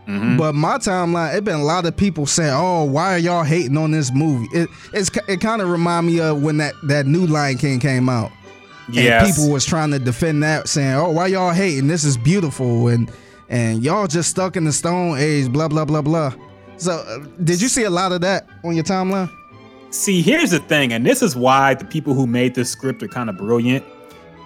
Mm-hmm. 0.07 0.37
but 0.37 0.55
my 0.55 0.77
timeline. 0.77 1.35
It 1.35 1.43
been 1.43 1.59
a 1.59 1.63
lot 1.63 1.85
of 1.85 1.95
people 1.95 2.25
saying, 2.25 2.53
"Oh, 2.53 2.85
why 2.85 3.13
are 3.13 3.19
y'all 3.19 3.43
hating 3.43 3.77
on 3.77 3.91
this 3.91 4.11
movie?" 4.11 4.47
It 4.51 4.69
it's 4.93 5.11
it 5.27 5.41
kind 5.41 5.61
of 5.61 5.69
remind 5.69 6.07
me 6.07 6.19
of 6.19 6.41
when 6.41 6.57
that 6.57 6.73
that 6.87 7.05
new 7.05 7.27
Lion 7.27 7.57
King 7.57 7.79
came 7.79 8.09
out. 8.09 8.31
and 8.93 9.25
people 9.25 9.49
was 9.49 9.65
trying 9.65 9.91
to 9.91 9.99
defend 9.99 10.41
that, 10.43 10.67
saying, 10.67 10.95
"Oh, 10.95 11.11
why 11.11 11.27
y'all 11.27 11.51
hating? 11.53 11.87
This 11.87 12.03
is 12.03 12.17
beautiful, 12.17 12.87
and 12.87 13.11
and 13.47 13.83
y'all 13.83 14.07
just 14.07 14.29
stuck 14.31 14.57
in 14.57 14.63
the 14.65 14.71
Stone 14.73 15.17
Age." 15.19 15.51
Blah 15.51 15.67
blah 15.67 15.85
blah 15.85 16.01
blah. 16.01 16.33
So, 16.77 16.93
uh, 16.93 17.19
did 17.43 17.61
you 17.61 17.67
see 17.67 17.83
a 17.83 17.91
lot 17.91 18.11
of 18.11 18.21
that 18.21 18.47
on 18.63 18.73
your 18.73 18.83
timeline? 18.83 19.29
See, 19.91 20.21
here's 20.23 20.49
the 20.49 20.59
thing, 20.59 20.93
and 20.93 21.05
this 21.05 21.21
is 21.21 21.35
why 21.35 21.75
the 21.75 21.85
people 21.85 22.15
who 22.15 22.25
made 22.25 22.55
this 22.55 22.71
script 22.71 23.03
are 23.03 23.07
kind 23.07 23.29
of 23.29 23.37
brilliant 23.37 23.85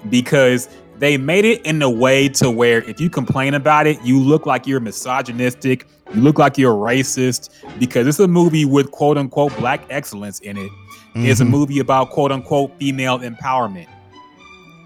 because 0.09 0.67
they 0.99 1.17
made 1.17 1.45
it 1.45 1.61
in 1.65 1.81
a 1.81 1.89
way 1.89 2.29
to 2.29 2.49
where 2.49 2.81
if 2.83 2.99
you 3.01 3.09
complain 3.09 3.53
about 3.53 3.87
it, 3.87 3.97
you 4.03 4.19
look 4.19 4.45
like 4.45 4.65
you're 4.67 4.79
misogynistic, 4.79 5.85
you 6.13 6.21
look 6.21 6.39
like 6.39 6.57
you're 6.57 6.73
racist 6.75 7.49
because 7.79 8.07
it's 8.07 8.19
a 8.19 8.27
movie 8.27 8.65
with 8.65 8.91
quote 8.91 9.17
unquote 9.17 9.55
black 9.57 9.81
excellence 9.89 10.39
in 10.39 10.57
it. 10.57 10.71
It's 11.15 11.39
a 11.39 11.43
Mhm. 11.45 11.49
movie 11.49 11.79
about 11.79 12.09
quote 12.09 12.31
unquote 12.31 12.71
female 12.79 13.19
empowerment. 13.19 13.87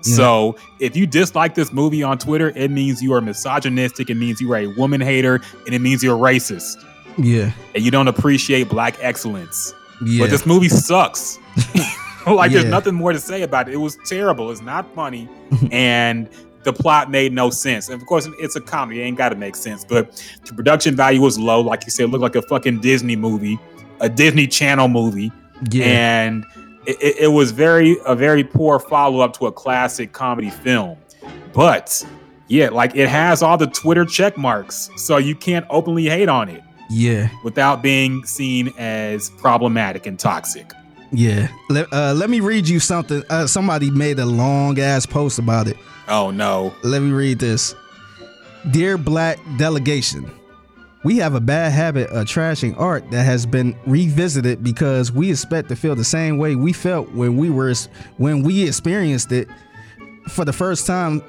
So 0.01 0.55
if 0.79 0.95
you 0.95 1.05
dislike 1.05 1.55
this 1.55 1.73
movie 1.73 2.03
on 2.03 2.17
Twitter, 2.17 2.53
it 2.55 2.71
means 2.71 3.01
you 3.01 3.13
are 3.13 3.21
misogynistic, 3.21 4.09
it 4.09 4.15
means 4.15 4.39
you 4.39 4.51
are 4.53 4.57
a 4.59 4.67
woman 4.77 5.01
hater, 5.01 5.41
and 5.65 5.75
it 5.75 5.79
means 5.79 6.01
you're 6.03 6.17
racist. 6.17 6.75
Yeah, 7.17 7.51
And 7.75 7.83
you 7.83 7.91
don't 7.91 8.07
appreciate 8.07 8.69
black 8.69 8.95
excellence. 9.01 9.73
yeah. 10.05 10.23
But 10.23 10.29
this 10.29 10.45
movie 10.45 10.69
sucks. 10.69 11.37
like 12.35 12.51
Yeah. 12.51 12.59
there's 12.59 12.71
nothing 12.71 12.95
more 12.95 13.13
to 13.13 13.19
say 13.19 13.41
about 13.43 13.67
it. 13.69 13.73
It 13.73 13.77
was 13.77 13.97
terrible. 14.05 14.51
It's 14.51 14.61
not 14.61 14.93
funny, 14.95 15.27
and 15.71 16.29
the 16.63 16.73
plot 16.73 17.09
made 17.09 17.31
no 17.33 17.49
sense. 17.49 17.87
And 17.89 18.01
of 18.01 18.07
course, 18.07 18.27
it's 18.39 18.55
a 18.55 18.61
comedy; 18.61 19.01
it 19.01 19.05
ain't 19.05 19.17
got 19.17 19.29
to 19.29 19.35
make 19.35 19.55
sense. 19.55 19.85
But 19.85 20.21
the 20.45 20.53
production 20.53 20.95
value 20.95 21.21
was 21.21 21.39
low. 21.39 21.61
Like 21.61 21.85
you 21.85 21.91
said, 21.91 22.03
it 22.05 22.07
looked 22.09 22.21
like 22.21 22.35
a 22.35 22.41
fucking 22.43 22.81
Disney 22.81 23.15
movie, 23.15 23.57
a 23.99 24.09
Disney 24.09 24.47
Channel 24.47 24.87
movie, 24.87 25.31
yeah. 25.71 25.85
and 25.85 26.45
it, 26.85 26.97
it, 27.01 27.15
it 27.23 27.27
was 27.27 27.51
very 27.51 27.95
a 28.05 28.15
very 28.15 28.43
poor 28.43 28.79
follow 28.79 29.21
up 29.21 29.33
to 29.37 29.47
a 29.47 29.51
classic 29.51 30.11
comedy 30.13 30.49
film. 30.49 30.97
But 31.53 32.05
yeah, 32.47 32.69
like 32.69 32.95
it 32.95 33.07
has 33.09 33.41
all 33.41 33.57
the 33.57 33.67
Twitter 33.67 34.05
check 34.05 34.37
marks, 34.37 34.89
so 34.97 35.17
you 35.17 35.35
can't 35.35 35.65
openly 35.69 36.05
hate 36.05 36.29
on 36.29 36.49
it 36.49 36.63
Yeah, 36.89 37.29
without 37.43 37.81
being 37.81 38.23
seen 38.25 38.73
as 38.77 39.29
problematic 39.31 40.05
and 40.07 40.17
toxic. 40.19 40.71
Yeah. 41.11 41.49
Let, 41.69 41.91
uh, 41.93 42.13
let 42.13 42.29
me 42.29 42.39
read 42.39 42.67
you 42.67 42.79
something. 42.79 43.23
Uh, 43.29 43.47
somebody 43.47 43.89
made 43.91 44.19
a 44.19 44.25
long 44.25 44.79
ass 44.79 45.05
post 45.05 45.39
about 45.39 45.67
it. 45.67 45.77
Oh 46.07 46.31
no. 46.31 46.73
Let 46.83 47.01
me 47.01 47.11
read 47.11 47.39
this. 47.39 47.75
Dear 48.71 48.97
Black 48.97 49.39
Delegation, 49.57 50.29
We 51.03 51.17
have 51.17 51.33
a 51.33 51.39
bad 51.39 51.71
habit 51.71 52.09
of 52.09 52.25
trashing 52.27 52.77
art 52.77 53.09
that 53.11 53.23
has 53.23 53.45
been 53.45 53.73
revisited 53.85 54.63
because 54.63 55.11
we 55.13 55.31
expect 55.31 55.69
to 55.69 55.75
feel 55.75 55.95
the 55.95 56.03
same 56.03 56.37
way 56.37 56.55
we 56.55 56.73
felt 56.73 57.09
when 57.11 57.37
we 57.37 57.49
were 57.49 57.73
when 58.17 58.43
we 58.43 58.67
experienced 58.67 59.31
it 59.31 59.47
for 60.27 60.43
the 60.43 60.53
first 60.53 60.85
time 60.85 61.23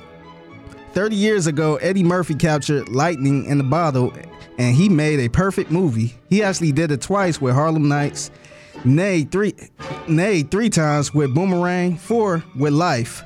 30 0.92 1.14
years 1.14 1.46
ago, 1.46 1.76
Eddie 1.76 2.02
Murphy 2.02 2.34
captured 2.34 2.88
lightning 2.88 3.46
in 3.46 3.60
a 3.60 3.64
bottle 3.64 4.12
and 4.58 4.74
he 4.74 4.88
made 4.88 5.20
a 5.20 5.28
perfect 5.28 5.70
movie. 5.70 6.14
He 6.28 6.42
actually 6.42 6.72
did 6.72 6.90
it 6.90 7.00
twice 7.00 7.40
with 7.40 7.54
Harlem 7.54 7.88
Nights, 7.88 8.30
nay 8.84 9.24
three 9.24 9.54
nay 10.08 10.42
three 10.42 10.70
times 10.70 11.12
with 11.14 11.34
Boomerang, 11.34 11.96
four 11.96 12.42
with 12.58 12.72
Life. 12.72 13.22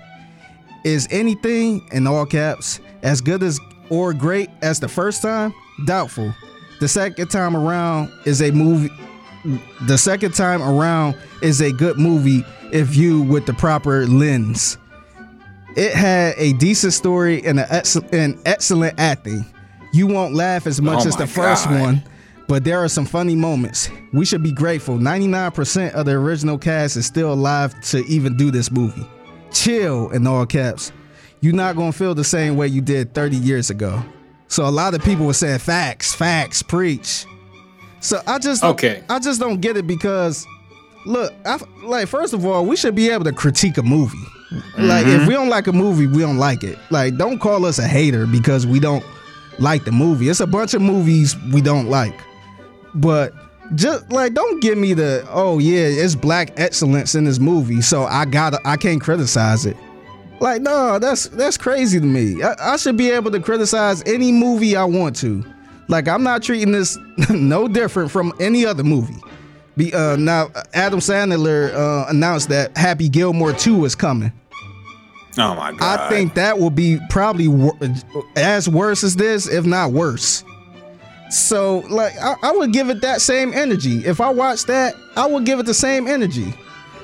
Is 0.84 1.08
anything 1.10 1.86
in 1.92 2.06
all 2.06 2.26
caps 2.26 2.80
as 3.02 3.20
good 3.20 3.42
as 3.42 3.58
or 3.90 4.12
great 4.12 4.50
as 4.62 4.80
the 4.80 4.88
first 4.88 5.22
time? 5.22 5.54
Doubtful. 5.86 6.34
The 6.80 6.88
second 6.88 7.28
time 7.28 7.56
around 7.56 8.10
is 8.26 8.42
a 8.42 8.50
movie 8.50 8.90
the 9.82 9.98
second 9.98 10.32
time 10.34 10.62
around 10.62 11.16
is 11.42 11.60
a 11.60 11.70
good 11.72 11.98
movie 11.98 12.44
if 12.72 12.88
viewed 12.88 13.28
with 13.28 13.44
the 13.46 13.52
proper 13.52 14.06
lens. 14.06 14.78
It 15.76 15.92
had 15.92 16.34
a 16.38 16.52
decent 16.54 16.92
story 16.92 17.44
and, 17.44 17.58
ex- 17.60 17.96
and 17.96 18.40
excellent 18.46 18.98
acting. 18.98 19.44
You 19.92 20.06
won't 20.06 20.34
laugh 20.34 20.66
as 20.66 20.80
much 20.80 21.04
Oh 21.04 21.08
as 21.08 21.16
the 21.16 21.24
my 21.24 21.26
first 21.26 21.66
God. 21.68 21.80
one, 21.80 22.02
but 22.46 22.64
there 22.64 22.82
are 22.82 22.88
some 22.88 23.06
funny 23.06 23.34
moments. 23.34 23.88
We 24.12 24.24
should 24.24 24.42
be 24.42 24.52
grateful. 24.52 24.96
99% 24.96 25.92
of 25.92 26.06
the 26.06 26.12
original 26.12 26.58
cast 26.58 26.96
is 26.96 27.06
still 27.06 27.32
alive 27.32 27.78
to 27.90 28.04
even 28.04 28.36
do 28.36 28.50
this 28.50 28.70
movie. 28.70 29.06
Chill 29.52 30.10
in 30.10 30.26
all 30.26 30.44
caps. 30.44 30.92
You're 31.40 31.54
not 31.54 31.76
gonna 31.76 31.92
feel 31.92 32.14
the 32.14 32.24
same 32.24 32.56
way 32.56 32.68
you 32.68 32.80
did 32.80 33.14
30 33.14 33.36
years 33.36 33.70
ago. 33.70 34.02
So 34.48 34.66
a 34.66 34.70
lot 34.70 34.94
of 34.94 35.02
people 35.02 35.26
were 35.26 35.32
saying 35.34 35.58
facts, 35.58 36.14
facts, 36.14 36.62
preach. 36.62 37.26
So 38.00 38.20
I 38.26 38.38
just 38.38 38.62
Okay. 38.62 39.02
I 39.08 39.18
just 39.18 39.40
don't 39.40 39.60
get 39.60 39.76
it 39.76 39.86
because 39.86 40.46
look, 41.06 41.32
I, 41.44 41.58
like 41.82 42.08
first 42.08 42.34
of 42.34 42.44
all, 42.44 42.64
we 42.64 42.76
should 42.76 42.94
be 42.94 43.10
able 43.10 43.24
to 43.24 43.32
critique 43.32 43.78
a 43.78 43.82
movie. 43.82 44.18
Like 44.78 45.06
if 45.06 45.20
mm-hmm. 45.20 45.26
we 45.26 45.34
don't 45.34 45.48
like 45.48 45.66
a 45.66 45.72
movie, 45.72 46.06
we 46.06 46.18
don't 46.18 46.38
like 46.38 46.62
it. 46.62 46.78
Like 46.90 47.16
don't 47.16 47.38
call 47.38 47.64
us 47.64 47.78
a 47.78 47.86
hater 47.86 48.26
because 48.26 48.66
we 48.66 48.78
don't 48.80 49.04
like 49.58 49.84
the 49.84 49.92
movie. 49.92 50.28
It's 50.28 50.40
a 50.40 50.46
bunch 50.46 50.74
of 50.74 50.82
movies 50.82 51.36
we 51.52 51.60
don't 51.60 51.88
like. 51.88 52.18
But 52.94 53.32
just 53.74 54.10
like 54.12 54.34
don't 54.34 54.60
give 54.60 54.78
me 54.78 54.94
the 54.94 55.26
oh 55.30 55.58
yeah, 55.58 55.86
it's 55.86 56.14
black 56.14 56.58
excellence 56.58 57.14
in 57.14 57.24
this 57.24 57.38
movie, 57.38 57.80
so 57.80 58.04
I 58.04 58.24
gotta 58.24 58.60
I 58.64 58.76
can't 58.76 59.00
criticize 59.00 59.66
it. 59.66 59.76
Like 60.40 60.62
no, 60.62 60.98
that's 60.98 61.28
that's 61.28 61.56
crazy 61.56 62.00
to 62.00 62.06
me. 62.06 62.42
I, 62.42 62.74
I 62.74 62.76
should 62.76 62.96
be 62.96 63.10
able 63.10 63.30
to 63.30 63.40
criticize 63.40 64.02
any 64.06 64.32
movie 64.32 64.76
I 64.76 64.84
want 64.84 65.16
to. 65.16 65.44
Like 65.88 66.08
I'm 66.08 66.22
not 66.22 66.42
treating 66.42 66.72
this 66.72 66.98
no 67.30 67.68
different 67.68 68.10
from 68.10 68.32
any 68.40 68.66
other 68.66 68.84
movie. 68.84 69.20
Be, 69.76 69.92
uh, 69.92 70.16
now 70.16 70.50
Adam 70.72 71.00
Sandler 71.00 71.74
uh, 71.74 72.06
announced 72.08 72.48
that 72.50 72.76
Happy 72.76 73.08
Gilmore 73.08 73.52
2 73.52 73.84
is 73.84 73.96
coming. 73.96 74.32
Oh 75.36 75.54
my 75.56 75.72
god. 75.72 76.00
I 76.00 76.08
think 76.08 76.34
that 76.34 76.58
will 76.60 76.70
be 76.70 76.98
probably 77.10 77.48
wor- 77.48 77.76
as 78.36 78.68
worse 78.68 79.02
as 79.02 79.16
this, 79.16 79.48
if 79.48 79.66
not 79.66 79.90
worse. 79.90 80.44
So, 81.30 81.78
like, 81.90 82.12
I, 82.20 82.34
I 82.42 82.52
would 82.52 82.72
give 82.72 82.90
it 82.90 83.00
that 83.00 83.20
same 83.20 83.52
energy. 83.52 84.04
If 84.04 84.20
I 84.20 84.30
watch 84.30 84.64
that, 84.64 84.94
I 85.16 85.26
would 85.26 85.44
give 85.44 85.58
it 85.58 85.66
the 85.66 85.74
same 85.74 86.06
energy. 86.06 86.54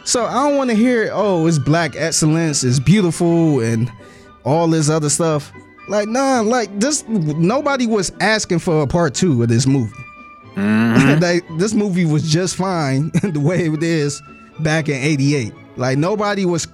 So 0.04 0.24
I 0.24 0.48
don't 0.48 0.56
want 0.56 0.70
to 0.70 0.76
hear, 0.76 1.10
oh, 1.12 1.46
it's 1.46 1.58
black 1.58 1.96
excellence, 1.96 2.64
it's 2.64 2.78
beautiful, 2.78 3.60
and 3.60 3.90
all 4.44 4.68
this 4.68 4.88
other 4.88 5.10
stuff. 5.10 5.52
Like, 5.88 6.08
nah, 6.08 6.40
like 6.40 6.78
this. 6.78 7.06
Nobody 7.08 7.86
was 7.86 8.12
asking 8.20 8.60
for 8.60 8.82
a 8.82 8.86
part 8.86 9.14
two 9.14 9.42
of 9.42 9.48
this 9.48 9.66
movie. 9.66 9.92
Mm-hmm. 10.54 10.90
Like, 11.20 11.44
this 11.58 11.74
movie 11.74 12.04
was 12.04 12.30
just 12.30 12.56
fine 12.56 13.10
the 13.22 13.40
way 13.40 13.66
it 13.66 13.82
is 13.82 14.22
back 14.60 14.88
in 14.88 14.94
'88. 14.94 15.52
Like 15.76 15.98
nobody 15.98 16.44
was, 16.44 16.68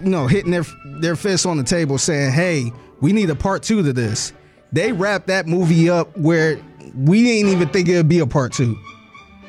you 0.00 0.10
know, 0.10 0.26
hitting 0.26 0.50
their 0.50 0.64
their 1.00 1.16
fists 1.16 1.46
on 1.46 1.58
the 1.58 1.64
table 1.64 1.98
saying, 1.98 2.32
"Hey, 2.32 2.72
we 3.00 3.12
need 3.12 3.30
a 3.30 3.34
part 3.34 3.62
two 3.62 3.82
to 3.82 3.92
this." 3.92 4.32
They 4.72 4.92
wrapped 4.92 5.26
that 5.28 5.46
movie 5.46 5.88
up 5.90 6.16
where 6.16 6.58
we 7.04 7.22
didn't 7.22 7.52
even 7.52 7.68
think 7.68 7.88
it 7.88 7.96
would 7.96 8.08
be 8.08 8.18
a 8.18 8.26
part 8.26 8.52
two. 8.52 8.78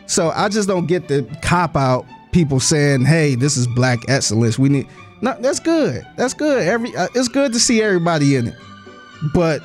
So 0.05 0.31
I 0.31 0.49
just 0.49 0.67
don't 0.67 0.87
get 0.87 1.07
the 1.07 1.23
cop 1.41 1.75
out 1.75 2.05
people 2.31 2.59
saying, 2.59 3.05
"Hey, 3.05 3.35
this 3.35 3.57
is 3.57 3.67
black 3.67 3.99
excellence. 4.07 4.57
We 4.57 4.69
need." 4.69 4.87
No, 5.21 5.35
that's 5.39 5.59
good. 5.59 6.05
That's 6.17 6.33
good. 6.33 6.67
Every 6.67 6.95
uh, 6.95 7.07
it's 7.15 7.27
good 7.27 7.53
to 7.53 7.59
see 7.59 7.81
everybody 7.81 8.35
in 8.35 8.47
it, 8.47 8.55
but 9.33 9.61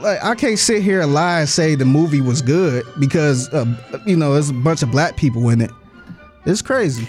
like 0.00 0.22
I 0.22 0.34
can't 0.34 0.58
sit 0.58 0.82
here 0.82 1.00
and 1.00 1.14
lie 1.14 1.40
and 1.40 1.48
say 1.48 1.74
the 1.74 1.84
movie 1.84 2.20
was 2.20 2.42
good 2.42 2.84
because 2.98 3.52
uh, 3.52 3.64
you 4.06 4.16
know 4.16 4.32
there's 4.34 4.50
a 4.50 4.54
bunch 4.54 4.82
of 4.82 4.90
black 4.90 5.16
people 5.16 5.48
in 5.48 5.60
it. 5.60 5.70
It's 6.44 6.62
crazy. 6.62 7.08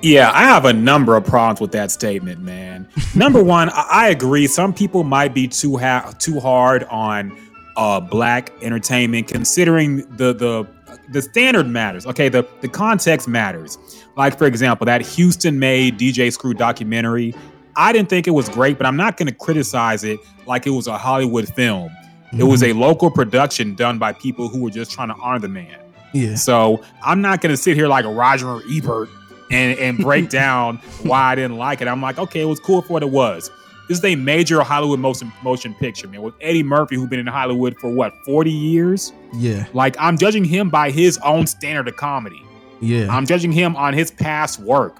Yeah, 0.00 0.30
I 0.32 0.44
have 0.44 0.64
a 0.64 0.72
number 0.72 1.16
of 1.16 1.24
problems 1.24 1.60
with 1.60 1.72
that 1.72 1.90
statement, 1.90 2.40
man. 2.40 2.88
Number 3.16 3.42
one, 3.44 3.70
I, 3.74 4.08
agree. 4.08 4.46
Some 4.46 4.72
people 4.72 5.02
might 5.02 5.34
be 5.34 5.48
too 5.48 5.76
ha- 5.76 6.12
too 6.18 6.38
hard 6.38 6.84
on 6.84 7.36
uh, 7.78 8.00
black 8.00 8.52
entertainment, 8.60 9.28
considering 9.28 9.98
the 10.16 10.34
the 10.34 10.66
the 11.10 11.22
standard 11.22 11.66
matters. 11.66 12.04
Okay, 12.06 12.28
the 12.28 12.46
the 12.60 12.68
context 12.68 13.26
matters. 13.28 13.78
Like 14.16 14.36
for 14.36 14.46
example, 14.46 14.84
that 14.84 15.00
Houston-made 15.00 15.98
DJ 15.98 16.30
Screw 16.32 16.52
documentary. 16.52 17.34
I 17.76 17.92
didn't 17.92 18.08
think 18.08 18.26
it 18.26 18.32
was 18.32 18.48
great, 18.48 18.76
but 18.76 18.86
I'm 18.86 18.96
not 18.96 19.16
going 19.16 19.28
to 19.28 19.34
criticize 19.34 20.02
it 20.02 20.18
like 20.46 20.66
it 20.66 20.70
was 20.70 20.88
a 20.88 20.98
Hollywood 20.98 21.48
film. 21.48 21.90
It 22.36 22.42
was 22.42 22.64
a 22.64 22.72
local 22.72 23.08
production 23.08 23.76
done 23.76 23.98
by 23.98 24.12
people 24.12 24.48
who 24.48 24.60
were 24.62 24.70
just 24.70 24.90
trying 24.90 25.08
to 25.08 25.14
honor 25.14 25.38
the 25.38 25.48
man. 25.48 25.78
Yeah. 26.12 26.34
So 26.34 26.82
I'm 27.02 27.20
not 27.20 27.40
gonna 27.40 27.56
sit 27.56 27.76
here 27.76 27.86
like 27.88 28.04
a 28.04 28.12
Roger 28.12 28.60
Ebert 28.70 29.08
and 29.50 29.78
and 29.78 29.98
break 29.98 30.28
down 30.42 30.78
why 31.02 31.32
I 31.32 31.34
didn't 31.36 31.56
like 31.56 31.80
it. 31.80 31.88
I'm 31.88 32.02
like, 32.02 32.18
okay, 32.18 32.40
it 32.40 32.46
was 32.46 32.60
cool 32.60 32.82
for 32.82 32.94
what 32.94 33.02
it 33.02 33.10
was. 33.10 33.50
This 33.88 33.98
is 33.98 34.04
a 34.04 34.16
major 34.16 34.60
Hollywood 34.60 35.00
motion 35.00 35.32
motion 35.42 35.74
picture, 35.74 36.06
man, 36.08 36.20
with 36.20 36.34
Eddie 36.42 36.62
Murphy, 36.62 36.96
who's 36.96 37.08
been 37.08 37.20
in 37.20 37.26
Hollywood 37.26 37.76
for 37.78 37.90
what 37.90 38.12
40 38.24 38.50
years. 38.50 39.12
Yeah. 39.32 39.66
Like 39.72 39.96
I'm 39.98 40.18
judging 40.18 40.44
him 40.44 40.68
by 40.68 40.90
his 40.90 41.18
own 41.18 41.46
standard 41.46 41.88
of 41.88 41.96
comedy. 41.96 42.42
Yeah. 42.80 43.08
I'm 43.10 43.26
judging 43.26 43.50
him 43.50 43.74
on 43.76 43.94
his 43.94 44.10
past 44.10 44.60
work. 44.60 44.96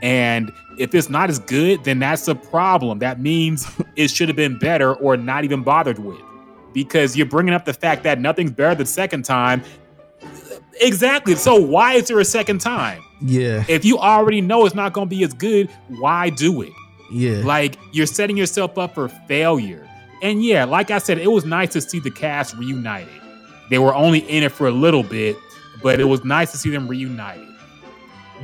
And 0.00 0.50
if 0.78 0.94
it's 0.94 1.08
not 1.08 1.30
as 1.30 1.38
good, 1.38 1.84
then 1.84 1.98
that's 1.98 2.26
a 2.26 2.34
problem. 2.34 2.98
That 3.00 3.20
means 3.20 3.70
it 3.96 4.10
should 4.10 4.28
have 4.28 4.36
been 4.36 4.58
better 4.58 4.94
or 4.94 5.16
not 5.16 5.44
even 5.44 5.62
bothered 5.62 5.98
with. 5.98 6.20
Because 6.72 7.14
you're 7.16 7.26
bringing 7.26 7.52
up 7.52 7.66
the 7.66 7.74
fact 7.74 8.02
that 8.04 8.18
nothing's 8.18 8.50
better 8.50 8.74
the 8.74 8.86
second 8.86 9.26
time. 9.26 9.62
Exactly. 10.80 11.34
So 11.34 11.60
why 11.60 11.94
is 11.94 12.08
there 12.08 12.18
a 12.18 12.24
second 12.24 12.62
time? 12.62 13.02
Yeah. 13.20 13.64
If 13.68 13.84
you 13.84 13.98
already 13.98 14.40
know 14.40 14.64
it's 14.64 14.74
not 14.74 14.94
going 14.94 15.08
to 15.08 15.14
be 15.14 15.22
as 15.22 15.34
good, 15.34 15.70
why 15.88 16.30
do 16.30 16.62
it? 16.62 16.72
Yeah. 17.12 17.42
Like 17.44 17.78
you're 17.92 18.06
setting 18.06 18.36
yourself 18.36 18.78
up 18.78 18.94
for 18.94 19.08
failure. 19.08 19.88
And 20.22 20.44
yeah, 20.44 20.64
like 20.64 20.90
I 20.90 20.98
said, 20.98 21.18
it 21.18 21.30
was 21.30 21.44
nice 21.44 21.72
to 21.72 21.80
see 21.80 21.98
the 21.98 22.10
cast 22.10 22.54
reunited. 22.56 23.08
They 23.70 23.78
were 23.78 23.94
only 23.94 24.20
in 24.20 24.42
it 24.42 24.52
for 24.52 24.66
a 24.66 24.70
little 24.70 25.02
bit, 25.02 25.36
but 25.82 26.00
it 26.00 26.04
was 26.04 26.24
nice 26.24 26.52
to 26.52 26.58
see 26.58 26.70
them 26.70 26.86
reunited. 26.88 27.48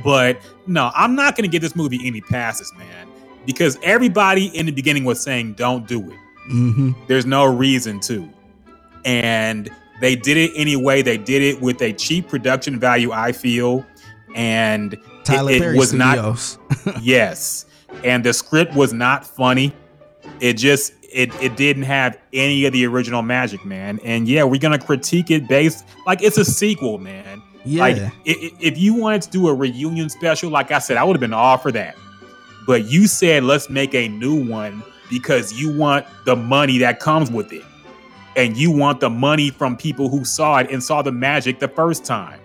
But 0.03 0.41
no, 0.67 0.91
I'm 0.95 1.15
not 1.15 1.35
going 1.35 1.49
to 1.49 1.51
give 1.51 1.61
this 1.61 1.75
movie 1.75 1.99
any 2.05 2.21
passes, 2.21 2.71
man, 2.77 3.07
because 3.45 3.77
everybody 3.83 4.47
in 4.47 4.65
the 4.65 4.71
beginning 4.71 5.03
was 5.05 5.21
saying 5.21 5.53
don't 5.53 5.87
do 5.87 5.99
it. 6.09 6.17
Mm-hmm. 6.51 6.91
There's 7.07 7.25
no 7.25 7.45
reason 7.45 7.99
to. 8.01 8.27
And 9.05 9.69
they 10.01 10.15
did 10.15 10.37
it 10.37 10.51
anyway. 10.55 11.01
They 11.01 11.17
did 11.17 11.41
it 11.41 11.61
with 11.61 11.81
a 11.81 11.93
cheap 11.93 12.27
production 12.27 12.79
value, 12.79 13.11
I 13.11 13.31
feel. 13.31 13.85
And 14.35 14.93
it- 14.93 14.99
Tyler 15.25 15.51
it, 15.51 15.61
Perry 15.61 15.77
was 15.77 15.89
Studios. 15.89 16.57
not 16.85 17.01
yes. 17.03 17.65
And 18.03 18.23
the 18.23 18.33
script 18.33 18.73
was 18.75 18.93
not 18.93 19.25
funny. 19.25 19.73
It 20.39 20.53
just 20.53 20.93
it 21.11 21.33
it 21.41 21.57
didn't 21.57 21.83
have 21.83 22.17
any 22.33 22.65
of 22.65 22.73
the 22.73 22.85
original 22.85 23.21
magic, 23.21 23.65
man. 23.65 23.99
And 24.03 24.27
yeah, 24.27 24.43
we're 24.43 24.59
gonna 24.59 24.79
critique 24.79 25.31
it 25.31 25.47
based 25.47 25.83
like 26.05 26.21
it's 26.21 26.37
a 26.37 26.45
sequel, 26.45 26.97
man. 26.97 27.41
Yeah. 27.65 27.81
Like 27.81 27.97
i- 27.97 28.09
i- 28.27 28.51
if 28.59 28.77
you 28.77 28.93
wanted 28.93 29.23
to 29.23 29.29
do 29.31 29.47
a 29.47 29.53
reunion 29.53 30.09
special, 30.09 30.49
like 30.49 30.71
I 30.71 30.79
said, 30.79 30.97
I 30.97 31.03
would 31.03 31.15
have 31.15 31.21
been 31.21 31.33
all 31.33 31.57
for 31.57 31.71
that. 31.73 31.95
But 32.67 32.85
you 32.85 33.07
said 33.07 33.43
let's 33.43 33.69
make 33.69 33.93
a 33.95 34.07
new 34.07 34.45
one 34.47 34.83
because 35.09 35.51
you 35.59 35.75
want 35.75 36.05
the 36.25 36.35
money 36.35 36.77
that 36.79 36.99
comes 36.99 37.31
with 37.31 37.51
it. 37.51 37.63
And 38.35 38.55
you 38.55 38.71
want 38.71 38.99
the 38.99 39.09
money 39.09 39.49
from 39.49 39.75
people 39.75 40.07
who 40.07 40.23
saw 40.23 40.57
it 40.59 40.69
and 40.71 40.81
saw 40.81 41.01
the 41.01 41.11
magic 41.11 41.59
the 41.59 41.67
first 41.67 42.05
time. 42.05 42.39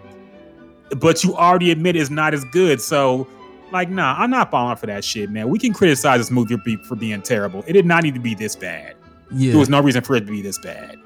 But 0.97 1.23
you 1.23 1.37
already 1.37 1.71
admit 1.71 1.95
it's 1.97 2.11
not 2.11 2.35
as 2.35 2.45
good. 2.47 2.81
So, 2.81 3.27
like, 3.75 3.91
nah, 3.91 4.15
I'm 4.17 4.31
not 4.31 4.51
falling 4.51 4.77
for 4.77 4.87
that 4.87 5.05
shit, 5.05 5.31
man. 5.31 5.49
We 5.49 5.59
can 5.59 5.73
criticize 5.73 6.21
this 6.21 6.31
movie 6.31 6.57
for, 6.89 6.97
being 6.97 7.21
terrible. 7.21 7.63
It 7.67 7.75
did 7.75 7.85
not 7.85 8.05
need 8.05 8.15
to 8.15 8.21
be 8.21 8.35
this 8.35 8.57
bad. 8.57 8.95
Yeah. 9.31 9.51
There 9.51 9.59
was 9.59 9.69
no 9.69 9.81
reason 9.81 10.03
for 10.03 10.17
it 10.17 10.21
to 10.21 10.27
be 10.27 10.41
this 10.41 10.59
bad. 10.59 10.97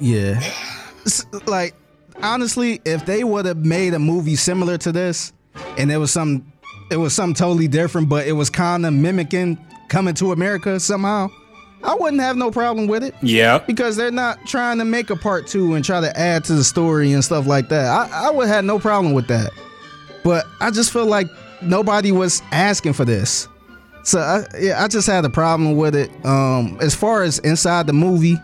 Yeah. 0.00 0.40
Like 1.46 1.74
honestly, 2.22 2.80
if 2.84 3.06
they 3.06 3.22
would 3.22 3.46
have 3.46 3.64
made 3.64 3.94
a 3.94 3.98
movie 3.98 4.36
similar 4.36 4.78
to 4.78 4.92
this, 4.92 5.32
and 5.78 5.92
it 5.92 5.98
was 5.98 6.10
some, 6.10 6.52
it 6.90 6.96
was 6.96 7.14
something 7.14 7.34
totally 7.34 7.68
different, 7.68 8.08
but 8.08 8.26
it 8.26 8.32
was 8.32 8.50
kind 8.50 8.84
of 8.84 8.92
mimicking 8.92 9.58
Coming 9.90 10.14
to 10.14 10.30
America 10.30 10.78
somehow, 10.78 11.30
I 11.82 11.96
wouldn't 11.96 12.22
have 12.22 12.36
no 12.36 12.52
problem 12.52 12.86
with 12.86 13.02
it. 13.02 13.12
Yeah. 13.22 13.58
Because 13.58 13.96
they're 13.96 14.12
not 14.12 14.38
trying 14.46 14.78
to 14.78 14.84
make 14.84 15.10
a 15.10 15.16
part 15.16 15.48
two 15.48 15.74
and 15.74 15.84
try 15.84 16.00
to 16.00 16.16
add 16.16 16.44
to 16.44 16.54
the 16.54 16.62
story 16.62 17.12
and 17.12 17.24
stuff 17.24 17.48
like 17.48 17.68
that. 17.70 17.86
I, 17.86 18.28
I 18.28 18.30
would 18.30 18.46
have 18.46 18.64
no 18.64 18.78
problem 18.78 19.14
with 19.14 19.26
that. 19.26 19.50
But 20.22 20.46
I 20.60 20.70
just 20.70 20.92
feel 20.92 21.06
like 21.06 21.26
nobody 21.62 22.12
was 22.12 22.42
asking 22.52 22.92
for 22.94 23.04
this. 23.04 23.48
So 24.02 24.18
I, 24.18 24.44
yeah, 24.58 24.82
I 24.82 24.88
just 24.88 25.06
had 25.06 25.24
a 25.24 25.30
problem 25.30 25.76
with 25.76 25.94
it. 25.94 26.10
Um, 26.24 26.78
as 26.80 26.94
far 26.94 27.22
as 27.22 27.38
inside 27.40 27.86
the 27.86 27.92
movie, 27.92 28.36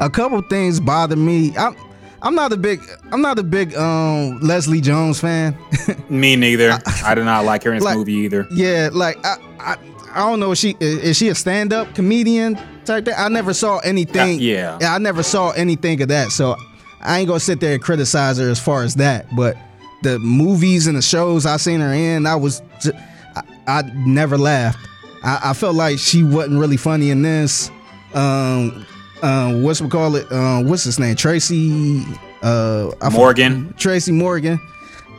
a 0.00 0.10
couple 0.10 0.40
things 0.42 0.80
bother 0.80 1.16
me. 1.16 1.56
I'm 1.56 1.76
I'm 2.22 2.34
not 2.34 2.52
a 2.52 2.56
big 2.56 2.80
I'm 3.12 3.20
not 3.22 3.38
a 3.38 3.42
big 3.44 3.74
um 3.76 4.40
Leslie 4.40 4.80
Jones 4.80 5.20
fan. 5.20 5.56
Me 6.08 6.34
neither. 6.36 6.78
I, 7.04 7.14
do 7.14 7.22
not 7.24 7.44
like 7.44 7.62
her 7.64 7.70
in 7.70 7.76
this 7.76 7.84
Like- 7.84 7.96
movie 7.96 8.14
either. 8.14 8.46
yeah, 8.52 8.88
like 8.92 9.16
I, 9.24 9.36
I 9.60 9.76
I 10.14 10.18
don't 10.28 10.40
know. 10.40 10.52
Is 10.52 10.58
she 10.58 10.76
is 10.80 11.16
she 11.16 11.28
a 11.28 11.34
stand 11.34 11.72
up 11.72 11.94
comedian 11.94 12.58
type 12.84 13.04
thing? 13.04 13.14
I 13.16 13.28
never 13.28 13.52
saw 13.54 13.78
anything. 13.78 14.38
Uh, 14.38 14.40
yeah. 14.40 14.78
I 14.82 14.98
never 14.98 15.22
saw 15.22 15.50
anything 15.50 16.00
of 16.02 16.08
that. 16.08 16.30
So 16.32 16.56
I 17.00 17.18
ain't 17.20 17.28
gonna 17.28 17.40
sit 17.40 17.60
there 17.60 17.74
and 17.74 17.82
criticize 17.82 18.38
her 18.38 18.48
as 18.50 18.58
far 18.60 18.82
as 18.82 18.94
that. 18.96 19.26
But 19.36 19.56
the 20.04 20.20
movies 20.20 20.86
and 20.86 20.96
the 20.96 21.02
shows 21.02 21.46
I 21.46 21.56
seen 21.56 21.80
her 21.80 21.92
in, 21.92 22.26
I 22.26 22.36
was 22.36 22.62
ju- 22.80 22.92
I, 23.34 23.42
I 23.66 23.82
never 24.06 24.38
laughed. 24.38 24.78
I, 25.24 25.40
I 25.46 25.52
felt 25.54 25.74
like 25.74 25.98
she 25.98 26.22
wasn't 26.22 26.60
really 26.60 26.76
funny 26.76 27.10
in 27.10 27.22
this. 27.22 27.70
Um, 28.14 28.86
um, 29.22 29.62
what's 29.62 29.80
we 29.80 29.88
call 29.88 30.14
it? 30.14 30.30
Um, 30.30 30.68
what's 30.68 30.84
his 30.84 30.98
name? 30.98 31.16
Tracy. 31.16 32.04
Uh, 32.42 32.92
Morgan. 33.10 33.74
Tracy 33.76 34.12
Morgan. 34.12 34.60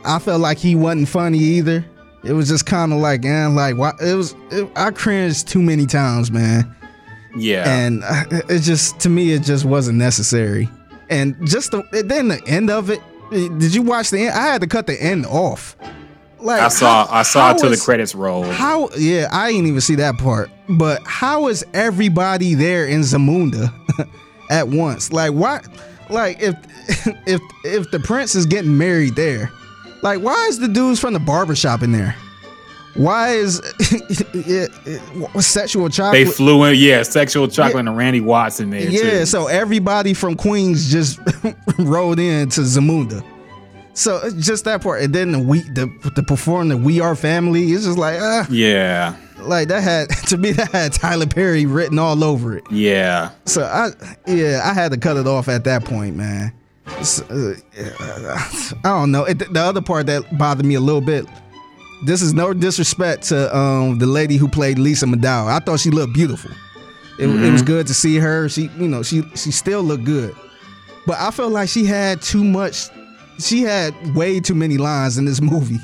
I 0.04 0.18
felt 0.20 0.40
like 0.40 0.58
he 0.58 0.74
wasn't 0.74 1.08
funny 1.08 1.38
either. 1.38 1.84
It 2.24 2.32
was 2.32 2.48
just 2.48 2.66
kind 2.66 2.92
of 2.92 3.00
like, 3.00 3.24
and 3.24 3.54
like 3.54 3.76
why? 3.76 3.92
It 4.00 4.14
was. 4.14 4.34
It, 4.50 4.70
I 4.76 4.90
cringed 4.92 5.48
too 5.48 5.60
many 5.60 5.86
times, 5.86 6.30
man. 6.30 6.74
Yeah. 7.36 7.64
And 7.68 8.02
uh, 8.04 8.24
it 8.48 8.60
just 8.60 8.98
to 9.00 9.08
me, 9.08 9.32
it 9.32 9.42
just 9.42 9.64
wasn't 9.64 9.98
necessary. 9.98 10.68
And 11.10 11.36
just 11.46 11.72
the 11.72 11.82
then 12.06 12.28
the 12.28 12.42
end 12.46 12.70
of 12.70 12.90
it. 12.90 13.00
Did 13.30 13.74
you 13.74 13.82
watch 13.82 14.10
the 14.10 14.20
end? 14.26 14.34
I 14.34 14.46
had 14.46 14.60
to 14.60 14.66
cut 14.66 14.86
the 14.86 15.00
end 15.02 15.26
off. 15.26 15.76
Like 16.38 16.60
I 16.60 16.68
saw 16.68 17.06
how- 17.06 17.14
I 17.18 17.22
saw 17.22 17.50
it 17.50 17.58
till 17.58 17.70
the 17.70 17.76
credits 17.76 18.14
rolled. 18.14 18.46
How? 18.46 18.88
Yeah, 18.96 19.28
I 19.32 19.50
didn't 19.50 19.66
even 19.68 19.80
see 19.80 19.96
that 19.96 20.16
part. 20.18 20.50
But 20.68 21.02
how 21.06 21.48
is 21.48 21.64
everybody 21.74 22.54
there 22.54 22.86
in 22.86 23.00
Zamunda 23.00 23.72
at 24.50 24.68
once? 24.68 25.12
Like 25.12 25.32
why? 25.32 25.60
Like 26.10 26.40
if 26.40 26.54
if 27.26 27.40
if 27.64 27.90
the 27.90 27.98
prince 28.00 28.34
is 28.34 28.46
getting 28.46 28.76
married 28.78 29.16
there, 29.16 29.50
like 30.02 30.20
why 30.20 30.46
is 30.48 30.58
the 30.60 30.68
dudes 30.68 31.00
from 31.00 31.14
the 31.14 31.20
barbershop 31.20 31.82
in 31.82 31.90
there? 31.92 32.14
Why 32.96 33.32
is 33.32 33.60
yeah, 34.46 34.66
yeah, 35.14 35.40
sexual 35.40 35.88
chocolate? 35.90 36.24
They 36.24 36.30
flew 36.30 36.64
in, 36.64 36.76
yeah, 36.76 37.02
sexual 37.02 37.46
chocolate 37.48 37.86
and 37.86 37.96
Randy 37.96 38.20
Watson 38.20 38.70
there 38.70 38.88
Yeah, 38.88 39.00
too. 39.20 39.26
so 39.26 39.48
everybody 39.48 40.14
from 40.14 40.34
Queens 40.36 40.90
just 40.90 41.18
rode 41.78 42.18
in 42.18 42.48
to 42.50 42.60
Zamunda. 42.62 43.24
So 43.92 44.30
just 44.38 44.64
that 44.64 44.82
part, 44.82 45.02
and 45.02 45.14
then 45.14 45.32
the 45.32 45.38
we 45.38 45.60
the 45.60 45.86
the 46.14 46.22
perform 46.22 46.68
the 46.68 46.76
We 46.76 47.00
Are 47.00 47.14
Family. 47.16 47.64
It's 47.72 47.84
just 47.84 47.98
like 47.98 48.18
ah, 48.20 48.46
Yeah, 48.50 49.16
like 49.40 49.68
that 49.68 49.82
had 49.82 50.08
to 50.28 50.36
me 50.36 50.52
that 50.52 50.70
had 50.70 50.92
Tyler 50.92 51.26
Perry 51.26 51.64
written 51.66 51.98
all 51.98 52.22
over 52.24 52.56
it. 52.56 52.64
yeah. 52.70 53.30
So 53.46 53.62
I 53.62 53.90
yeah 54.26 54.60
I 54.64 54.72
had 54.74 54.92
to 54.92 54.98
cut 54.98 55.16
it 55.16 55.26
off 55.26 55.48
at 55.48 55.64
that 55.64 55.84
point, 55.84 56.14
man. 56.16 56.52
So, 57.02 57.24
uh, 57.26 58.38
I 58.84 58.88
don't 58.88 59.10
know. 59.10 59.24
It, 59.24 59.38
the 59.52 59.60
other 59.60 59.82
part 59.82 60.06
that 60.06 60.38
bothered 60.38 60.64
me 60.64 60.76
a 60.76 60.80
little 60.80 61.00
bit. 61.00 61.26
This 62.02 62.22
is 62.22 62.34
no 62.34 62.52
disrespect 62.52 63.24
to 63.24 63.56
um, 63.56 63.98
the 63.98 64.06
lady 64.06 64.36
who 64.36 64.48
played 64.48 64.78
Lisa 64.78 65.06
McDowell. 65.06 65.48
I 65.48 65.58
thought 65.60 65.80
she 65.80 65.90
looked 65.90 66.12
beautiful. 66.12 66.50
It, 67.18 67.28
it 67.28 67.50
was 67.50 67.62
good 67.62 67.86
to 67.86 67.94
see 67.94 68.16
her. 68.16 68.48
She, 68.48 68.68
you 68.76 68.88
know, 68.88 69.02
she 69.02 69.22
she 69.34 69.50
still 69.50 69.82
looked 69.82 70.04
good. 70.04 70.34
But 71.06 71.18
I 71.18 71.30
felt 71.30 71.52
like 71.52 71.68
she 71.68 71.86
had 71.86 72.20
too 72.20 72.44
much. 72.44 72.88
She 73.38 73.62
had 73.62 73.94
way 74.14 74.40
too 74.40 74.54
many 74.54 74.76
lines 74.76 75.16
in 75.16 75.24
this 75.24 75.40
movie. 75.40 75.78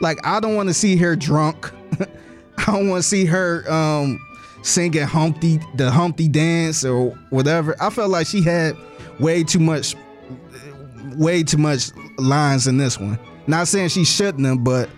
Like 0.00 0.18
I 0.26 0.40
don't 0.40 0.56
want 0.56 0.68
to 0.68 0.74
see 0.74 0.96
her 0.96 1.14
drunk. 1.14 1.70
I 2.58 2.64
don't 2.66 2.88
want 2.88 3.02
to 3.02 3.08
see 3.08 3.24
her 3.26 3.70
um, 3.70 4.18
singing 4.62 5.02
Humpty 5.02 5.60
the 5.76 5.90
Humpty 5.90 6.26
dance 6.28 6.84
or 6.84 7.10
whatever. 7.30 7.76
I 7.80 7.90
felt 7.90 8.10
like 8.10 8.26
she 8.26 8.42
had 8.42 8.76
way 9.20 9.44
too 9.44 9.60
much, 9.60 9.94
way 11.16 11.44
too 11.44 11.58
much 11.58 11.90
lines 12.18 12.66
in 12.66 12.78
this 12.78 12.98
one. 12.98 13.18
Not 13.46 13.68
saying 13.68 13.90
she 13.90 14.04
shouldn't 14.04 14.46
have, 14.46 14.64
but 14.64 14.88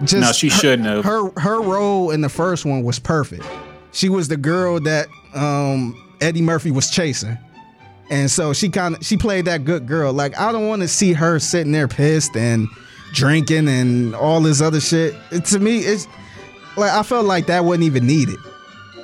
just 0.00 0.14
No, 0.14 0.32
she 0.32 0.48
her- 0.48 0.54
shouldn't 0.58 0.88
have. 0.88 1.04
Her 1.04 1.30
her 1.38 1.60
role 1.60 2.10
in 2.10 2.20
the 2.20 2.28
first 2.28 2.64
one 2.64 2.82
was 2.82 2.98
perfect. 2.98 3.44
She 3.92 4.08
was 4.08 4.28
the 4.28 4.36
girl 4.36 4.80
that 4.80 5.06
um, 5.34 5.94
Eddie 6.20 6.42
Murphy 6.42 6.70
was 6.70 6.90
chasing. 6.90 7.38
And 8.10 8.30
so 8.30 8.52
she 8.52 8.68
kind 8.68 8.96
of 8.96 9.04
she 9.04 9.16
played 9.16 9.44
that 9.46 9.64
good 9.64 9.86
girl. 9.86 10.12
Like 10.12 10.38
I 10.38 10.52
don't 10.52 10.68
want 10.68 10.82
to 10.82 10.88
see 10.88 11.12
her 11.12 11.38
sitting 11.38 11.72
there 11.72 11.88
pissed 11.88 12.36
and 12.36 12.68
drinking 13.14 13.68
and 13.68 14.14
all 14.14 14.40
this 14.40 14.60
other 14.60 14.80
shit. 14.80 15.14
It- 15.30 15.44
to 15.46 15.58
me, 15.60 15.78
it's 15.78 16.06
like 16.76 16.90
I 16.90 17.02
felt 17.02 17.24
like 17.26 17.46
that 17.46 17.64
wasn't 17.64 17.84
even 17.84 18.06
needed. 18.06 18.36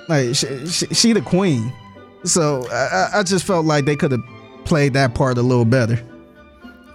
Like 0.08 0.34
she, 0.34 0.66
she, 0.66 0.86
she 0.86 1.12
the 1.12 1.22
queen, 1.22 1.72
so 2.24 2.66
I, 2.70 2.74
I- 3.14 3.18
I 3.20 3.22
just 3.22 3.46
felt 3.46 3.64
like 3.64 3.84
they 3.84 3.94
could 3.96 4.10
have 4.12 4.24
played 4.64 4.92
that 4.94 5.14
part 5.14 5.38
a 5.38 5.42
little 5.42 5.64
better. 5.64 5.98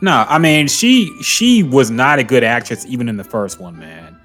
No, 0.01 0.25
I 0.27 0.37
mean 0.37 0.67
she 0.67 1.11
she 1.21 1.63
was 1.63 1.89
not 1.89 2.19
a 2.19 2.23
good 2.23 2.43
actress 2.43 2.85
even 2.87 3.07
in 3.09 3.17
the 3.17 3.23
first 3.23 3.59
one, 3.59 3.77
man. 3.79 4.17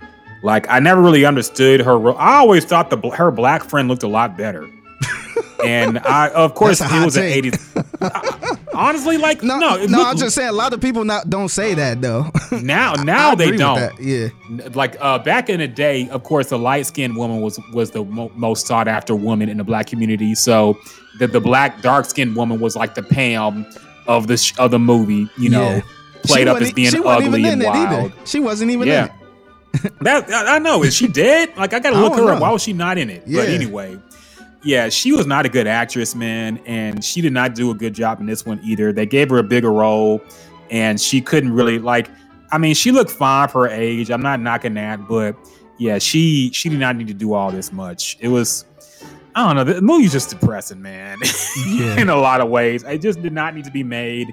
Like 0.43 0.67
I 0.71 0.81
never 0.81 1.01
really 1.01 1.25
understood 1.25 1.81
her. 1.81 1.99
ro- 1.99 2.15
I 2.15 2.35
always 2.37 2.65
thought 2.65 2.91
the 2.91 2.99
her 3.11 3.31
black 3.31 3.63
friend 3.65 3.89
looked 3.89 4.03
a 4.03 4.09
lot 4.09 4.37
better. 4.37 4.69
and 5.65 5.99
I, 6.01 6.29
of 6.31 6.55
course, 6.55 6.81
it 6.81 7.05
was 7.05 7.17
an 7.17 7.25
eighties. 7.25 7.75
Honestly, 8.75 9.19
like 9.19 9.43
no, 9.43 9.59
No, 9.59 9.85
no, 9.87 10.03
I'm 10.05 10.17
just 10.17 10.35
saying 10.35 10.49
a 10.49 10.53
lot 10.53 10.73
of 10.73 10.81
people 10.81 11.05
not 11.05 11.29
don't 11.29 11.49
say 11.51 11.75
that 11.75 12.01
though. 12.01 12.31
now 12.63 12.95
now 13.05 13.31
I 13.31 13.35
they 13.35 13.51
don't. 13.57 13.99
Yeah. 14.01 14.29
Like 14.75 14.97
uh, 15.01 15.19
back 15.19 15.51
in 15.51 15.61
the 15.61 15.69
day, 15.69 16.09
of 16.09 16.23
course, 16.23 16.49
the 16.49 16.59
light 16.59 16.87
skinned 16.87 17.17
woman 17.17 17.41
was 17.43 17.61
was 17.75 17.91
the 17.91 18.05
mo- 18.05 18.33
most 18.35 18.67
sought 18.67 18.89
after 18.89 19.15
woman 19.15 19.49
in 19.49 19.59
the 19.59 19.65
black 19.65 19.87
community. 19.87 20.35
So 20.35 20.79
the 21.19 21.27
the 21.27 21.41
black 21.41 21.83
dark 21.83 22.07
skinned 22.07 22.37
woman 22.37 22.61
was 22.61 22.77
like 22.77 22.95
the 22.95 23.03
Pam 23.03 23.67
of 24.11 24.27
the 24.27 24.37
sh- 24.37 24.53
of 24.59 24.71
the 24.71 24.79
movie. 24.79 25.29
You 25.39 25.51
know, 25.51 25.63
Yeah. 25.63 25.81
played 26.25 26.49
up 26.49 26.61
as 26.61 26.73
being 26.73 26.93
ugly 27.07 27.45
and 27.47 27.63
it 27.63 27.69
either. 27.69 27.97
wild. 27.97 28.13
She 28.25 28.41
wasn't 28.41 28.71
even 28.73 28.89
Yeah. 28.89 29.05
in 29.05 29.11
it. 29.85 29.93
That 30.03 30.29
I 30.33 30.57
I 30.57 30.59
know. 30.59 30.83
Is 30.83 30.95
she 30.95 31.07
dead? 31.07 31.51
Like 31.57 31.73
I 31.73 31.79
gotta 31.79 31.97
look 32.01 32.17
don't 32.17 32.27
her 32.27 32.35
up. 32.35 32.41
Why 32.43 32.51
was 32.51 32.63
she 32.63 32.73
not 32.73 32.99
in 32.99 33.09
it? 33.09 33.23
Yeah. 33.27 33.43
But 33.43 33.49
anyway, 33.51 33.99
yeah, 34.65 34.89
she 34.89 35.13
was 35.13 35.27
not 35.27 35.47
a 35.47 35.49
good 35.49 35.67
actress, 35.69 36.15
man, 36.15 36.59
and 36.67 37.05
she 37.05 37.21
did 37.21 37.33
not 37.33 37.55
do 37.55 37.71
a 37.71 37.75
good 37.75 37.95
job 37.95 38.21
in 38.21 38.27
this 38.27 38.45
one 38.45 38.61
either. 38.65 38.93
They 38.93 39.07
gave 39.07 39.31
her 39.31 39.39
a 39.39 39.43
bigger 39.45 39.73
role, 39.73 40.21
and 40.71 41.01
she 41.01 41.21
couldn't 41.21 41.53
really 41.53 41.79
like. 41.79 42.11
I 42.53 42.59
mean, 42.59 42.75
she 42.75 42.91
looked 42.91 43.13
fine 43.13 43.47
for 43.49 43.69
her 43.69 43.73
age. 43.75 44.11
I'm 44.11 44.23
not 44.23 44.41
knocking 44.41 44.75
that, 44.75 45.07
but 45.09 45.37
yeah, 45.79 45.99
she 45.99 46.51
she 46.53 46.69
did 46.69 46.81
not 46.81 46.97
need 46.97 47.07
to 47.09 47.15
do 47.15 47.33
all 47.33 47.51
this 47.53 47.73
much. 47.73 48.17
It 48.21 48.29
was. 48.29 48.65
I 49.35 49.47
don't 49.47 49.57
know. 49.57 49.73
The 49.75 49.81
movie's 49.81 50.13
just 50.13 50.31
depressing, 50.31 50.83
man. 50.83 51.19
Yeah. 51.67 52.01
in 52.01 52.09
a 52.09 52.17
lot 52.17 52.41
of 52.41 52.49
ways, 52.49 52.83
it 52.85 53.01
just 53.03 53.21
did 53.23 53.33
not 53.33 53.55
need 53.55 53.65
to 53.65 53.71
be 53.71 53.83
made. 53.83 54.29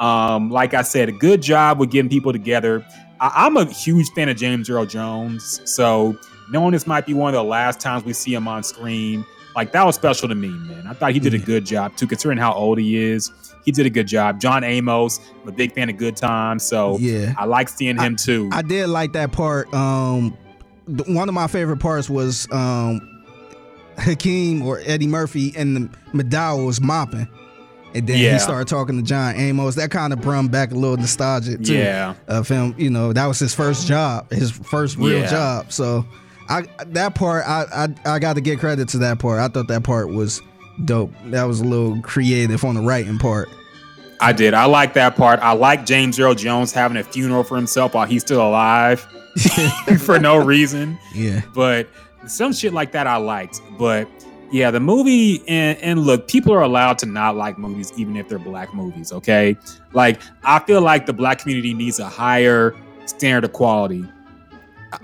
Um, 0.00 0.50
like 0.50 0.74
I 0.74 0.82
said, 0.82 1.08
a 1.08 1.12
good 1.12 1.40
job 1.42 1.78
with 1.78 1.90
getting 1.90 2.08
people 2.10 2.32
together. 2.32 2.84
I- 3.20 3.46
I'm 3.46 3.56
a 3.56 3.64
huge 3.66 4.08
fan 4.10 4.28
of 4.28 4.36
James 4.36 4.68
Earl 4.68 4.84
Jones, 4.86 5.60
so 5.64 6.16
knowing 6.50 6.72
this 6.72 6.86
might 6.86 7.06
be 7.06 7.14
one 7.14 7.28
of 7.28 7.34
the 7.38 7.44
last 7.44 7.80
times 7.80 8.04
we 8.04 8.12
see 8.12 8.34
him 8.34 8.46
on 8.48 8.62
screen, 8.62 9.24
like 9.54 9.72
that 9.72 9.84
was 9.86 9.94
special 9.94 10.28
to 10.28 10.34
me, 10.34 10.48
man. 10.48 10.86
I 10.86 10.92
thought 10.92 11.12
he 11.12 11.18
did 11.20 11.32
a 11.34 11.38
good 11.38 11.64
job 11.64 11.96
too, 11.96 12.06
considering 12.06 12.38
how 12.38 12.52
old 12.52 12.78
he 12.78 12.96
is. 12.96 13.30
He 13.64 13.72
did 13.72 13.86
a 13.86 13.90
good 13.90 14.06
job. 14.06 14.38
John 14.40 14.64
Amos, 14.64 15.18
I'm 15.42 15.48
a 15.48 15.52
big 15.52 15.72
fan 15.74 15.88
of 15.90 15.96
Good 15.96 16.16
Times, 16.16 16.62
so 16.62 16.98
Yeah. 16.98 17.32
I 17.38 17.46
like 17.46 17.68
seeing 17.68 17.98
him 17.98 18.16
too. 18.16 18.48
I 18.52 18.62
did 18.62 18.88
like 18.88 19.12
that 19.14 19.32
part. 19.32 19.72
Um, 19.74 20.36
one 21.06 21.28
of 21.28 21.34
my 21.34 21.46
favorite 21.48 21.78
parts 21.78 22.08
was 22.10 22.46
um, 22.52 23.15
Hakeem 23.98 24.62
or 24.62 24.80
Eddie 24.84 25.06
Murphy 25.06 25.52
and 25.56 25.76
the 25.76 25.80
McDowell 26.12 26.66
was 26.66 26.80
mopping, 26.80 27.28
and 27.94 28.06
then 28.06 28.18
Yeah. 28.18 28.34
he 28.34 28.38
started 28.38 28.68
talking 28.68 28.96
to 28.96 29.02
John 29.02 29.34
Amos. 29.36 29.74
That 29.76 29.90
kind 29.90 30.12
of 30.12 30.20
brought 30.20 30.50
back 30.50 30.70
a 30.72 30.74
little 30.74 30.96
nostalgia 30.96 31.56
too. 31.58 31.74
Yeah. 31.74 32.14
of 32.28 32.48
him. 32.48 32.74
You 32.76 32.90
know, 32.90 33.12
that 33.12 33.26
was 33.26 33.38
his 33.38 33.54
first 33.54 33.86
job, 33.86 34.30
his 34.32 34.50
first 34.50 34.96
real 34.96 35.20
Yeah. 35.20 35.30
job. 35.30 35.72
So, 35.72 36.04
I 36.48 36.64
that 36.88 37.14
part 37.14 37.44
I 37.46 37.64
I, 38.04 38.14
I 38.14 38.18
got 38.18 38.34
to 38.34 38.40
get 38.40 38.60
credit 38.60 38.88
to 38.90 38.98
that 38.98 39.18
part. 39.18 39.40
I 39.40 39.48
thought 39.48 39.68
that 39.68 39.82
part 39.82 40.10
was 40.12 40.40
dope. 40.84 41.12
That 41.26 41.44
was 41.44 41.60
a 41.60 41.64
little 41.64 42.00
creative 42.02 42.64
on 42.64 42.74
the 42.76 42.82
writing 42.82 43.18
part. 43.18 43.48
I 44.20 44.32
did. 44.32 44.54
I 44.54 44.64
like 44.66 44.94
that 44.94 45.16
part. 45.16 45.40
I 45.40 45.52
like 45.52 45.84
James 45.86 46.18
Earl 46.20 46.34
Jones 46.34 46.72
having 46.72 46.96
a 46.96 47.02
funeral 47.04 47.44
for 47.44 47.56
himself 47.56 47.94
while 47.94 48.06
he's 48.06 48.22
still 48.22 48.40
alive 48.46 49.06
for 50.00 50.18
no 50.18 50.36
reason. 50.38 50.98
Yeah. 51.14 51.42
But 51.54 51.88
some 52.26 52.52
shit 52.52 52.72
like 52.72 52.92
that 52.92 53.06
I 53.06 53.16
liked. 53.16 53.60
But 53.78 54.08
yeah, 54.50 54.70
the 54.70 54.80
movie 54.80 55.42
and, 55.48 55.78
and 55.78 56.00
look, 56.00 56.28
people 56.28 56.52
are 56.52 56.62
allowed 56.62 56.98
to 56.98 57.06
not 57.06 57.36
like 57.36 57.58
movies 57.58 57.92
even 57.96 58.16
if 58.16 58.28
they're 58.28 58.38
black 58.38 58.72
movies, 58.74 59.12
okay? 59.12 59.56
Like 59.92 60.20
I 60.44 60.58
feel 60.60 60.80
like 60.80 61.06
the 61.06 61.12
black 61.12 61.40
community 61.40 61.74
needs 61.74 61.98
a 61.98 62.08
higher 62.08 62.74
standard 63.06 63.44
of 63.44 63.52
quality. 63.52 64.04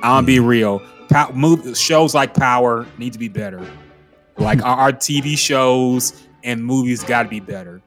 I'll 0.03 0.23
be 0.23 0.37
mm-hmm. 0.37 0.47
real. 0.47 0.83
Pow- 1.09 1.33
move, 1.33 1.77
shows 1.77 2.15
like 2.15 2.35
Power 2.35 2.87
need 2.99 3.13
to 3.13 3.19
be 3.19 3.29
better. 3.29 3.67
Like 4.39 4.63
our, 4.65 4.77
our 4.77 4.93
TV 4.93 5.37
shows 5.37 6.27
and 6.45 6.65
movies 6.65 7.03
got 7.03 7.25
to 7.25 7.29
be 7.29 7.41
better. 7.41 7.83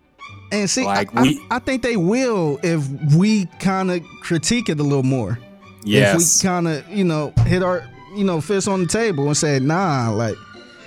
And 0.51 0.69
see, 0.69 0.85
Like, 0.85 1.15
I, 1.15 1.21
we- 1.21 1.41
I, 1.49 1.55
I 1.55 1.59
think 1.59 1.81
they 1.81 1.97
will 1.97 2.59
if 2.63 2.87
we 3.15 3.45
kind 3.59 3.91
of 3.91 4.03
critique 4.21 4.69
it 4.69 4.79
a 4.79 4.83
little 4.83 5.03
more. 5.03 5.39
Yes. 5.83 6.15
If 6.15 6.43
we 6.43 6.49
kind 6.49 6.67
of, 6.67 6.89
you 6.89 7.03
know, 7.03 7.33
hit 7.45 7.63
our, 7.63 7.87
you 8.15 8.23
know, 8.23 8.41
fist 8.41 8.67
on 8.67 8.81
the 8.81 8.87
table 8.87 9.27
and 9.27 9.37
say, 9.37 9.59
nah, 9.59 10.09
like, 10.09 10.35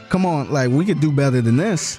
come 0.08 0.26
on, 0.26 0.50
like 0.50 0.70
we 0.70 0.84
could 0.84 1.00
do 1.00 1.12
better 1.12 1.40
than 1.40 1.56
this. 1.56 1.98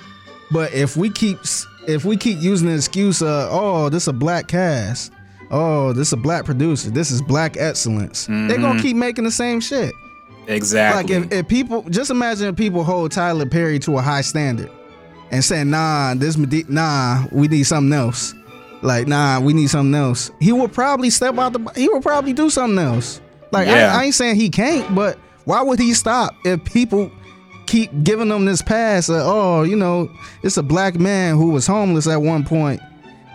But 0.52 0.74
if 0.74 0.98
we 0.98 1.10
keep, 1.10 1.40
if 1.88 2.06
we 2.06 2.18
keep 2.18 2.40
using 2.40 2.68
the 2.68 2.76
excuse 2.76 3.22
of, 3.22 3.50
oh, 3.52 3.90
this 3.90 4.04
is 4.04 4.08
a 4.08 4.14
black 4.14 4.48
cast, 4.48 5.12
oh, 5.52 5.94
this 5.94 6.08
is 6.08 6.14
a 6.14 6.18
black 6.18 6.46
producer, 6.46 6.90
this 6.90 7.12
is 7.12 7.22
black 7.22 7.58
excellence, 7.58 8.26
they're 8.26 8.58
gonna 8.58 8.74
mm-hmm. 8.74 8.80
keep 8.80 8.96
making 8.96 9.24
the 9.24 9.32
same 9.32 9.60
shit. 9.60 9.94
Exactly. 10.48 11.16
Like 11.16 11.26
if, 11.26 11.32
if 11.32 11.48
people 11.48 11.84
just 11.90 12.10
imagine 12.10 12.48
if 12.48 12.56
people 12.56 12.84
hold 12.84 13.12
Tyler 13.12 13.46
Perry 13.46 13.78
to 13.80 13.98
a 14.00 14.02
high 14.02 14.22
standard 14.22 14.72
and 15.32 15.44
saying, 15.44 15.70
nah, 15.70 16.16
this 16.16 16.38
Medi- 16.38 16.66
nah, 16.68 17.26
we 17.32 17.48
need 17.48 17.64
something 17.64 17.94
else. 17.94 18.34
Like, 18.82 19.08
nah, 19.08 19.40
we 19.40 19.54
need 19.54 19.70
something 19.70 19.94
else. 19.94 20.32
He 20.40 20.52
will 20.52 20.68
probably 20.68 21.10
step 21.10 21.38
out 21.38 21.54
the 21.54 21.72
he 21.76 21.88
will 21.88 22.02
probably 22.02 22.34
do 22.34 22.50
something 22.50 22.80
else. 22.80 23.22
Like 23.52 23.68
Yeah. 23.68 23.94
I, 23.96 24.02
I 24.02 24.04
ain't 24.06 24.16
saying 24.16 24.36
he 24.36 24.50
can't, 24.50 24.94
but 24.96 25.18
why 25.46 25.62
would 25.62 25.80
he 25.80 25.94
stop 25.94 26.36
if 26.46 26.64
people 26.66 27.12
keep 27.66 27.92
giving 28.04 28.30
them 28.30 28.46
this 28.46 28.62
pass 28.62 29.10
oh, 29.12 29.64
you 29.64 29.76
know, 29.76 30.10
it's 30.44 30.58
a 30.58 30.64
black 30.64 30.96
man 30.96 31.36
who 31.36 31.52
was 31.52 31.68
homeless 31.68 32.08
at 32.08 32.22
one. 32.22 32.80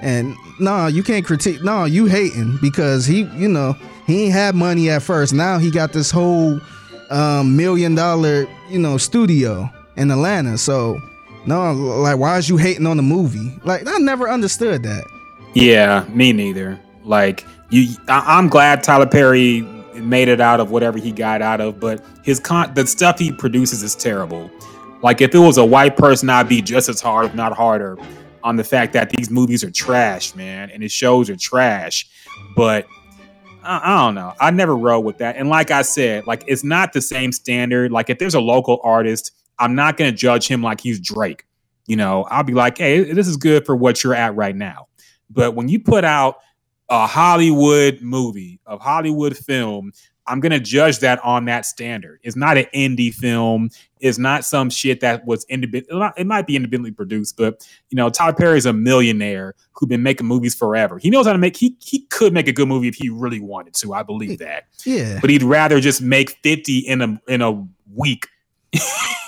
And 0.03 0.37
no, 0.61 0.87
you 0.87 1.03
can't 1.03 1.25
critique. 1.25 1.63
No, 1.63 1.85
you 1.85 2.07
hating 2.07 2.59
because 2.61 3.07
he, 3.07 3.23
you 3.37 3.49
know, 3.49 3.75
he 4.07 4.25
ain't 4.25 4.33
had 4.33 4.55
money 4.55 4.91
at 4.91 5.03
first. 5.03 5.33
Now 5.33 5.59
he 5.59 5.71
got 5.71 5.93
this 5.93 6.11
whole 6.11 6.61
um, 7.11 7.57
million 7.57 7.95
dollar, 7.95 8.47
you 8.69 8.79
know, 8.79 8.99
studio 8.99 9.71
in 9.97 10.11
Atlanta. 10.11 10.59
So 10.59 11.01
no, 11.47 11.73
like, 11.73 12.19
why 12.19 12.39
is 12.39 12.49
you 12.49 12.57
hating 12.57 12.87
on 12.87 12.97
the 12.97 13.03
movie? 13.03 13.59
Like, 13.65 13.87
I 13.87 13.99
never 13.99 14.29
understood 14.29 14.83
that. 14.83 15.05
Yeah, 15.55 16.05
me 16.09 16.33
neither. 16.33 16.81
Like 17.05 17.45
you, 17.71 17.95
I, 18.09 18.39
I'm 18.39 18.49
glad 18.49 18.83
Tyler 18.83 19.07
Perry 19.07 19.63
made 19.97 20.29
it 20.29 20.41
out 20.41 20.61
of 20.61 20.71
whatever 20.71 20.99
he 20.99 21.13
got 21.13 21.43
out 21.43 21.61
of, 21.61 21.81
but 21.81 22.05
his 22.23 22.41
con, 22.41 22.73
the 22.75 22.87
stuff 22.87 23.19
he 23.19 23.33
produces 23.33 23.83
is 23.83 23.95
terrible. 23.95 24.51
Like 25.03 25.21
if 25.21 25.35
it 25.35 25.39
was 25.39 25.59
a 25.59 25.65
white 25.65 25.97
person, 25.97 26.31
I'd 26.31 26.49
be 26.49 26.63
just 26.63 26.89
as 26.89 27.01
hard, 27.01 27.27
if 27.27 27.35
not 27.35 27.55
harder, 27.55 27.99
on 28.43 28.57
the 28.57 28.65
fact 28.65 28.93
that 28.95 29.11
these 29.11 29.31
movies 29.31 29.63
are 29.63 29.71
trash, 29.71 30.35
man, 30.35 30.71
and 30.71 30.83
his 30.83 30.93
shows 30.93 31.29
are 31.31 31.37
trash. 31.37 32.09
But 32.57 32.87
I, 33.63 33.81
I 33.83 34.05
don't 34.05 34.15
know. 34.15 34.35
I 34.41 34.51
never 34.51 34.77
rode 34.77 35.01
with 35.01 35.19
that. 35.19 35.37
And 35.37 35.49
like 35.49 35.71
I 35.71 35.83
said, 35.83 36.27
like 36.27 36.45
it's 36.47 36.65
not 36.65 36.93
the 36.93 37.01
same 37.01 37.33
standard. 37.33 37.93
Like 37.93 38.11
if 38.11 38.19
there's 38.19 38.35
a 38.35 38.41
local 38.41 38.81
artist, 38.83 39.33
I'm 39.59 39.75
not 39.75 39.97
gonna 39.97 40.13
judge 40.13 40.49
him 40.49 40.63
like 40.63 40.81
he's 40.81 41.01
Drake. 41.01 41.45
You 41.87 41.97
know, 41.97 42.25
I'll 42.25 42.45
be 42.45 42.55
like, 42.55 42.79
hey, 42.79 43.13
this 43.13 43.29
is 43.29 43.37
good 43.37 43.67
for 43.67 43.77
what 43.77 44.03
you're 44.03 44.15
at 44.15 44.35
right 44.35 44.57
now. 44.57 44.89
But 45.29 45.55
when 45.55 45.69
you 45.69 45.81
put 45.81 46.05
out 46.05 46.39
a 46.89 47.07
Hollywood 47.07 48.01
movie, 48.01 48.61
a 48.67 48.77
Hollywood 48.79 49.37
film, 49.37 49.93
I'm 50.27 50.41
gonna 50.41 50.61
judge 50.61 51.01
that 51.01 51.23
on 51.23 51.45
that 51.47 51.67
standard. 51.67 52.21
It's 52.23 52.37
not 52.37 52.57
an 52.57 52.67
indie 52.75 53.13
film. 53.13 53.71
It's 54.01 54.19
not 54.19 54.45
some 54.45 54.71
shit 54.71 55.01
that 55.01 55.27
was 55.27 55.45
independent. 55.49 56.15
It 56.17 56.27
might 56.27 56.47
be 56.47 56.57
independently 56.57 56.93
produced, 56.93 57.37
but 57.37 57.67
you 57.91 57.97
know, 57.97 58.09
Tyler 58.09 58.33
Perry 58.33 58.59
is 58.59 58.67
a 58.67 58.73
millionaire 58.73 59.55
who's 59.73 59.89
been 59.89 60.03
making 60.03 60.27
movies 60.27 60.55
forever. 60.55 60.99
He 60.99 61.11
knows 61.11 61.27
how 61.27 61.33
to 61.33 61.39
make. 61.39 61.57
He 61.57 61.77
he 61.81 62.01
could 62.07 62.33
make 62.33 62.49
a 62.49 62.53
good 62.53 62.69
movie 62.69 62.89
if 62.89 62.95
he 62.95 63.11
really 63.11 63.41
wanted 63.41 63.75
to. 63.75 63.93
I 63.93 64.03
believe 64.03 64.39
that. 64.39 64.65
Yeah. 64.85 65.19
But 65.21 65.31
he'd 65.31 65.43
rather 65.43 65.81
just 65.81 66.01
make 66.01 66.39
50 66.43 66.79
in 66.79 67.03
a 67.03 67.21
in 67.29 67.43
a 67.43 67.67
week 67.95 68.29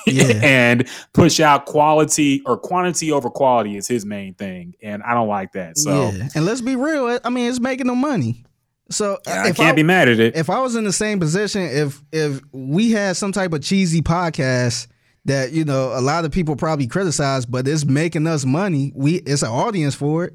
Yeah. 0.06 0.24
and 0.42 0.88
push 1.12 1.40
out 1.40 1.66
quality 1.66 2.42
or 2.46 2.56
quantity 2.56 3.10
over 3.10 3.28
quality 3.30 3.76
is 3.76 3.88
his 3.88 4.06
main 4.06 4.34
thing. 4.34 4.74
And 4.82 5.02
I 5.02 5.14
don't 5.14 5.28
like 5.28 5.52
that. 5.52 5.76
So 5.78 6.10
yeah. 6.10 6.28
And 6.34 6.44
let's 6.46 6.60
be 6.60 6.76
real. 6.76 7.18
I 7.24 7.28
mean, 7.30 7.48
it's 7.48 7.58
making 7.60 7.88
them 7.88 7.98
money. 8.00 8.44
So 8.88 9.14
uh, 9.14 9.18
Yeah, 9.26 9.42
I 9.44 9.52
can't 9.52 9.74
be 9.76 9.82
mad 9.82 10.08
at 10.08 10.20
it. 10.20 10.36
If 10.36 10.48
I 10.48 10.60
was 10.60 10.76
in 10.76 10.84
the 10.84 10.92
same 10.92 11.18
position, 11.18 11.62
if 11.62 12.00
if 12.12 12.40
we 12.52 12.92
had 12.92 13.16
some 13.16 13.32
type 13.32 13.52
of 13.52 13.62
cheesy 13.62 14.00
podcast 14.00 14.86
that 15.24 15.50
you 15.50 15.64
know 15.64 15.90
a 15.92 16.00
lot 16.00 16.24
of 16.24 16.30
people 16.30 16.54
probably 16.54 16.86
criticize, 16.86 17.44
but 17.46 17.66
it's 17.66 17.84
making 17.84 18.28
us 18.28 18.44
money, 18.44 18.92
we 18.94 19.16
it's 19.16 19.42
an 19.42 19.48
audience 19.50 19.96
for 19.96 20.24
it. 20.24 20.34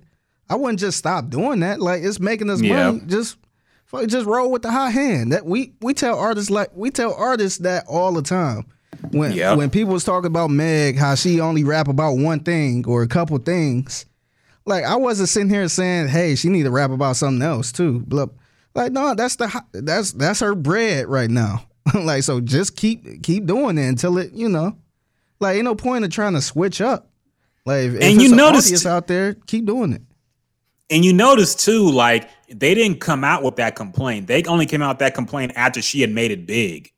I 0.50 0.56
wouldn't 0.56 0.80
just 0.82 0.98
stop 0.98 1.30
doing 1.30 1.62
that. 1.62 1.80
Like 1.80 2.04
it's 2.04 2.20
making 2.20 2.50
us 2.50 2.62
Yeah. 2.62 2.92
money. 2.92 3.04
Just 3.08 3.38
just 4.08 4.26
roll 4.26 4.52
with 4.52 4.64
the 4.64 4.72
high 4.72 4.90
hand. 4.90 5.32
That 5.32 5.46
we 5.46 5.74
we 5.80 5.94
tell 5.94 6.20
artists 6.20 6.50
like 6.52 6.72
we 6.76 6.90
tell 6.90 7.14
artists 7.14 7.60
that 7.60 7.86
all 7.88 8.12
the 8.12 8.22
time. 8.22 8.66
When 9.12 9.32
Yep. 9.34 9.58
when 9.58 9.70
people 9.70 9.94
was 9.94 10.04
talking 10.04 10.28
about 10.28 10.50
Meg, 10.50 10.98
how 10.98 11.16
she 11.16 11.40
only 11.40 11.64
rap 11.64 11.88
about 11.88 12.18
one 12.18 12.42
thing 12.42 12.86
or 12.88 13.04
a 13.04 13.08
couple 13.08 13.38
things. 13.40 14.06
Like 14.66 14.84
I 14.84 14.96
wasn't 14.96 15.30
sitting 15.30 15.50
here 15.50 15.68
saying, 15.70 16.10
"Hey, 16.10 16.36
she 16.36 16.50
need 16.50 16.64
to 16.64 16.72
rap 16.72 16.92
about 16.92 17.16
something 17.16 17.42
else 17.42 17.72
too." 17.72 18.06
Like 18.76 18.92
no, 18.92 19.16
that's 19.16 19.38
the 19.38 19.64
that's 19.74 20.12
that's 20.12 20.40
her 20.42 20.56
bread 20.56 21.08
right 21.08 21.30
now. 21.30 21.66
like 21.96 22.24
so, 22.24 22.40
just 22.42 22.76
keep 22.76 23.24
keep 23.24 23.46
doing 23.46 23.78
it 23.78 23.88
until 23.88 24.18
it 24.18 24.34
you 24.34 24.50
know. 24.50 24.78
Like 25.40 25.56
ain't 25.56 25.66
no 25.66 25.74
point 25.76 26.06
in 26.06 26.12
trying 26.12 26.34
to 26.34 26.42
switch 26.42 26.80
up. 26.82 27.10
Like 27.66 27.86
if, 27.86 27.94
if 27.96 28.02
And 28.04 28.14
you 28.16 28.26
it's 28.26 28.32
an 28.32 28.38
noticed- 28.38 28.68
audience 28.68 28.86
out 28.86 29.08
there, 29.08 29.34
keep 29.34 29.66
doing 29.66 29.94
it. 29.94 30.02
And 30.90 31.06
you 31.06 31.14
notice 31.14 31.56
too, 31.56 31.90
like 31.90 32.30
they 32.50 32.76
didn't 32.76 33.00
come 33.00 33.24
out 33.24 33.42
with 33.44 33.56
that 33.56 33.76
complaint. 33.76 34.28
They 34.28 34.44
only 34.44 34.66
came 34.66 34.82
out 34.82 34.90
with 34.96 35.00
that 35.00 35.16
complaint 35.16 35.54
after 35.56 35.82
she 35.82 36.02
had 36.02 36.12
made 36.12 36.32
it 36.32 36.46
big. 36.46 36.92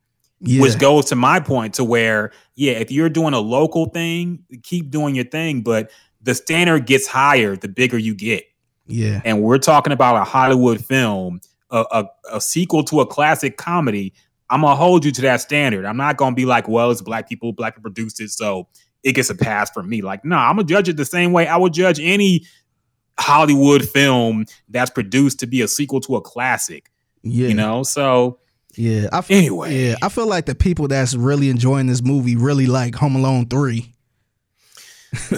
Yeah. 0.45 0.61
Which 0.61 0.78
goes 0.78 1.06
to 1.06 1.15
my 1.15 1.40
point 1.40 1.76
to 1.76 1.86
where, 1.86 2.32
yeah, 2.56 2.74
if 2.74 2.91
you're 2.91 3.10
doing 3.10 3.34
a 3.34 3.40
local 3.40 3.86
thing, 3.86 4.44
keep 4.61 4.91
doing 4.91 5.15
your 5.15 5.24
thing, 5.24 5.61
but 5.61 5.90
the 6.22 6.36
standard 6.36 6.86
gets 6.86 7.07
higher 7.07 7.56
the 7.56 7.70
bigger 7.70 7.98
you 7.98 8.14
get. 8.14 8.44
Yeah. 8.86 9.22
And 9.24 9.41
we're 9.41 9.57
talking 9.57 9.94
about 9.94 10.18
a 10.18 10.26
Hollywood 10.26 10.84
film, 10.84 11.40
a, 11.72 11.86
a, 11.91 12.06
a 12.34 12.41
sequel 12.41 12.84
to 12.86 12.99
a 12.99 13.06
classic 13.06 13.56
comedy. 13.56 14.14
I'm 14.49 14.61
gonna 14.61 14.76
hold 14.76 15.06
you 15.06 15.14
to 15.14 15.22
that 15.22 15.40
standard. 15.40 15.86
I'm 15.86 15.95
not 15.95 16.18
gonna 16.18 16.36
be 16.36 16.45
like, 16.45 16.68
well, 16.68 16.91
it's 16.91 17.02
black 17.02 17.30
people, 17.30 17.53
black 17.53 17.76
people 17.76 17.90
produced 17.90 18.20
it, 18.20 18.30
so 18.30 18.68
it 19.02 19.14
gets 19.14 19.30
a 19.30 19.36
pass 19.36 19.72
from 19.72 19.88
me. 19.90 20.02
Like, 20.02 20.26
no, 20.26 20.36
I'm 20.36 20.57
gonna 20.57 20.68
judge 20.68 20.90
it 20.90 20.98
the 20.98 21.06
same 21.06 21.32
way 21.32 21.48
I 21.48 21.56
would 21.56 21.74
judge 21.74 21.99
any 22.02 22.45
Hollywood 23.18 23.88
film 23.88 24.45
that's 24.68 24.91
produced 24.91 25.40
to 25.40 25.48
be 25.48 25.61
a 25.61 25.68
sequel 25.70 26.02
to 26.02 26.18
a 26.18 26.22
classic. 26.22 26.91
Yeah. 27.24 27.48
You 27.48 27.53
know, 27.53 27.84
so 27.84 28.40
Yeah. 28.76 29.08
I 29.12 29.20
f- 29.20 29.32
Anyway. 29.32 29.88
Yeah, 29.88 29.95
I 30.02 30.10
feel 30.10 30.28
like 30.28 30.45
the 30.45 30.56
people 30.56 30.88
that's 30.88 31.16
really 31.16 31.50
enjoying 31.50 31.88
this 31.88 32.04
movie 32.04 32.36
really 32.36 32.66
like 32.66 32.95
Home 32.95 33.16
Alone 33.16 33.48
three. 33.48 33.94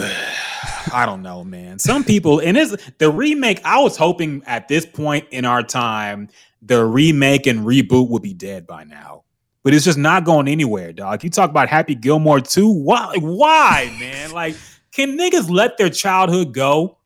I 0.93 1.05
don't 1.05 1.21
know, 1.21 1.43
man. 1.43 1.79
Some 1.79 2.03
people, 2.03 2.39
and 2.39 2.55
it's 2.55 2.75
the 2.99 3.11
remake. 3.11 3.59
I 3.65 3.81
was 3.81 3.97
hoping 3.97 4.43
at 4.45 4.67
this 4.67 4.85
point 4.85 5.27
in 5.31 5.43
our 5.43 5.63
time, 5.63 6.29
the 6.61 6.85
remake 6.85 7.47
and 7.47 7.65
reboot 7.65 8.09
would 8.09 8.21
be 8.21 8.33
dead 8.33 8.65
by 8.67 8.83
now. 8.83 9.23
But 9.63 9.73
it's 9.73 9.83
just 9.83 9.97
not 9.97 10.25
going 10.25 10.47
anywhere, 10.47 10.93
dog. 10.93 11.23
You 11.23 11.29
talk 11.29 11.49
about 11.49 11.69
Happy 11.69 11.95
Gilmore 11.95 12.39
too. 12.39 12.69
Why? 12.69 13.15
Why, 13.19 13.95
man? 13.99 14.31
Like, 14.31 14.55
can 14.91 15.17
niggas 15.17 15.49
let 15.49 15.77
their 15.77 15.89
childhood 15.89 16.53
go? 16.53 16.99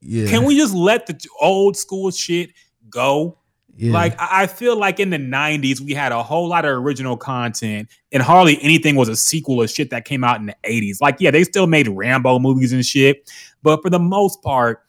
Yeah. 0.00 0.28
Can 0.28 0.44
we 0.44 0.56
just 0.56 0.72
let 0.74 1.06
the 1.06 1.18
old 1.40 1.76
school 1.76 2.10
shit 2.12 2.50
go? 2.88 3.38
Yeah. 3.76 3.92
Like 3.92 4.14
I 4.18 4.46
feel 4.46 4.76
like 4.76 4.98
in 5.00 5.10
the 5.10 5.18
'90s 5.18 5.80
we 5.80 5.92
had 5.92 6.12
a 6.12 6.22
whole 6.22 6.48
lot 6.48 6.64
of 6.64 6.72
original 6.72 7.16
content, 7.16 7.88
and 8.12 8.22
hardly 8.22 8.58
anything 8.62 8.96
was 8.96 9.08
a 9.08 9.16
sequel 9.16 9.60
of 9.62 9.70
shit 9.70 9.90
that 9.90 10.04
came 10.04 10.24
out 10.24 10.40
in 10.40 10.46
the 10.46 10.56
'80s. 10.64 11.00
Like, 11.00 11.16
yeah, 11.20 11.30
they 11.30 11.44
still 11.44 11.66
made 11.66 11.88
Rambo 11.88 12.38
movies 12.38 12.72
and 12.72 12.84
shit, 12.84 13.30
but 13.62 13.82
for 13.82 13.90
the 13.90 13.98
most 13.98 14.42
part, 14.42 14.82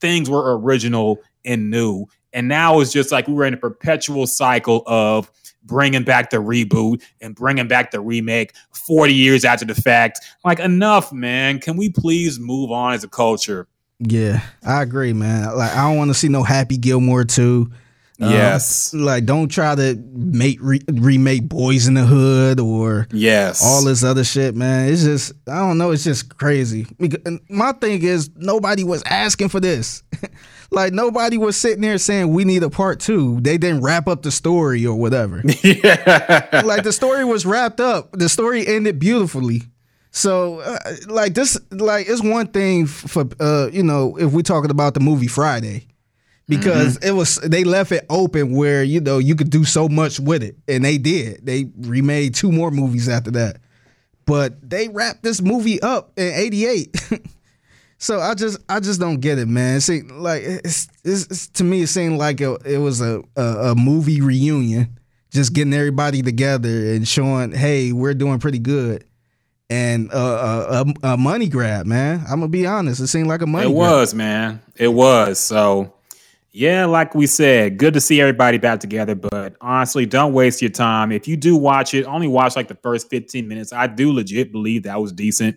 things 0.00 0.30
were 0.30 0.58
original 0.58 1.18
and 1.44 1.70
new. 1.70 2.06
And 2.32 2.46
now 2.46 2.80
it's 2.80 2.92
just 2.92 3.10
like 3.10 3.26
we 3.26 3.34
were 3.34 3.46
in 3.46 3.54
a 3.54 3.58
perpetual 3.58 4.26
cycle 4.26 4.82
of 4.86 5.30
bringing 5.64 6.04
back 6.04 6.30
the 6.30 6.36
reboot 6.36 7.02
and 7.20 7.34
bringing 7.34 7.66
back 7.68 7.90
the 7.90 8.00
remake 8.00 8.54
40 8.72 9.14
years 9.14 9.44
after 9.44 9.64
the 9.64 9.74
fact. 9.74 10.20
Like, 10.44 10.60
enough, 10.60 11.12
man. 11.12 11.58
Can 11.58 11.76
we 11.76 11.90
please 11.90 12.38
move 12.38 12.70
on 12.70 12.92
as 12.92 13.02
a 13.02 13.08
culture? 13.08 13.66
Yeah, 14.00 14.42
I 14.64 14.82
agree, 14.82 15.12
man. 15.12 15.56
Like 15.56 15.72
I 15.72 15.88
don't 15.88 15.96
want 15.96 16.10
to 16.10 16.14
see 16.14 16.28
no 16.28 16.42
Happy 16.42 16.76
Gilmore 16.76 17.24
too. 17.24 17.72
Um, 18.20 18.32
Yes. 18.32 18.92
like 18.94 19.26
don't 19.26 19.48
try 19.48 19.74
to 19.76 19.96
make 20.12 20.58
re- 20.60 20.82
remake 20.92 21.42
Boyz 21.48 21.86
n 21.86 21.94
the 21.94 22.04
Hood 22.04 22.58
or 22.58 23.06
Yes. 23.12 23.62
all 23.64 23.84
this 23.84 24.02
other 24.02 24.24
shit, 24.24 24.56
man. 24.56 24.88
It's 24.92 25.04
just 25.04 25.32
I 25.48 25.58
don't 25.60 25.78
know. 25.78 25.92
It's 25.92 26.02
just 26.04 26.36
crazy. 26.36 26.86
And 27.24 27.40
my 27.48 27.72
thing 27.72 28.02
is 28.02 28.30
nobody 28.36 28.82
was 28.82 29.02
asking 29.04 29.50
for 29.50 29.60
this. 29.60 30.02
like 30.72 30.92
nobody 30.92 31.38
was 31.38 31.56
sitting 31.56 31.80
there 31.82 31.96
saying 31.98 32.32
we 32.32 32.44
need 32.44 32.62
a 32.64 32.70
part 32.70 32.98
two. 32.98 33.40
They 33.40 33.56
didn't 33.56 33.82
wrap 33.82 34.08
up 34.08 34.22
the 34.22 34.32
story 34.32 34.84
or 34.84 34.96
whatever. 34.98 35.42
yeah. 35.62 36.62
like 36.64 36.82
the 36.82 36.92
story 36.92 37.24
was 37.24 37.46
wrapped 37.46 37.80
up. 37.80 38.10
The 38.12 38.28
story 38.28 38.66
ended 38.66 38.98
beautifully. 38.98 39.62
So 40.10 40.58
uh, 40.60 40.78
like 41.06 41.34
this 41.34 41.56
like 41.70 42.08
it's 42.08 42.22
one 42.22 42.48
thing 42.48 42.86
for 42.86 43.26
uh 43.38 43.68
you 43.72 43.84
know 43.84 44.16
if 44.18 44.32
we're 44.32 44.42
talking 44.42 44.70
about 44.72 44.94
the 44.94 45.00
movie 45.00 45.28
Friday 45.28 45.86
because 46.48 46.96
it 46.98 47.10
was 47.12 47.36
they 47.36 47.64
left 47.64 47.92
it 47.92 48.06
open 48.08 48.52
where 48.52 48.82
you 48.82 49.00
know 49.00 49.18
you 49.18 49.36
could 49.36 49.50
do 49.50 49.64
so 49.64 49.88
much 49.88 50.18
with 50.18 50.42
it 50.42 50.56
and 50.66 50.84
they 50.84 50.98
did. 50.98 51.44
They 51.44 51.70
remade 51.78 52.34
two 52.34 52.50
more 52.52 52.70
movies 52.70 53.08
after 53.08 53.30
that. 53.32 53.58
but 54.26 54.68
they 54.68 54.88
wrapped 54.88 55.22
this 55.22 55.40
movie 55.42 55.80
up 55.82 56.12
in 56.16 56.32
'88. 56.34 56.96
so 57.98 58.20
I 58.20 58.34
just 58.34 58.58
I 58.68 58.80
just 58.80 59.00
don't 59.00 59.20
get 59.20 59.38
it, 59.38 59.46
man. 59.48 59.80
See, 59.80 60.02
like 60.02 60.42
it's, 60.44 60.88
it's, 61.04 61.24
it's 61.24 61.48
to 61.48 61.64
me 61.64 61.82
it 61.82 61.88
seemed 61.88 62.18
like 62.18 62.40
it, 62.40 62.60
it 62.64 62.78
was 62.78 63.00
a, 63.00 63.22
a 63.36 63.42
a 63.70 63.74
movie 63.74 64.20
reunion, 64.20 64.98
just 65.30 65.52
getting 65.52 65.74
everybody 65.74 66.22
together 66.22 66.92
and 66.92 67.06
showing, 67.08 67.52
hey, 67.52 67.92
we're 67.92 68.14
doing 68.14 68.38
pretty 68.38 68.58
good. 68.58 69.04
And 69.70 70.10
uh, 70.14 70.84
a, 71.04 71.08
a, 71.08 71.12
a 71.12 71.16
money 71.18 71.46
grab, 71.48 71.84
man. 71.84 72.20
I'm 72.20 72.40
gonna 72.40 72.48
be 72.48 72.66
honest. 72.66 73.00
It 73.00 73.08
seemed 73.08 73.26
like 73.28 73.42
a 73.42 73.46
money. 73.46 73.64
Grab. 73.66 73.72
It 73.72 73.78
grab. 73.78 73.92
was, 73.92 74.14
man. 74.14 74.62
It 74.76 74.88
was. 74.88 75.38
So, 75.38 75.92
yeah, 76.58 76.86
like 76.86 77.14
we 77.14 77.28
said, 77.28 77.78
good 77.78 77.94
to 77.94 78.00
see 78.00 78.20
everybody 78.20 78.58
back 78.58 78.80
together. 78.80 79.14
But 79.14 79.54
honestly, 79.60 80.06
don't 80.06 80.32
waste 80.32 80.60
your 80.60 80.72
time. 80.72 81.12
If 81.12 81.28
you 81.28 81.36
do 81.36 81.56
watch 81.56 81.94
it, 81.94 82.04
only 82.04 82.26
watch 82.26 82.56
like 82.56 82.66
the 82.66 82.74
first 82.74 83.08
15 83.10 83.46
minutes. 83.46 83.72
I 83.72 83.86
do 83.86 84.12
legit 84.12 84.50
believe 84.50 84.82
that 84.82 85.00
was 85.00 85.12
decent. 85.12 85.56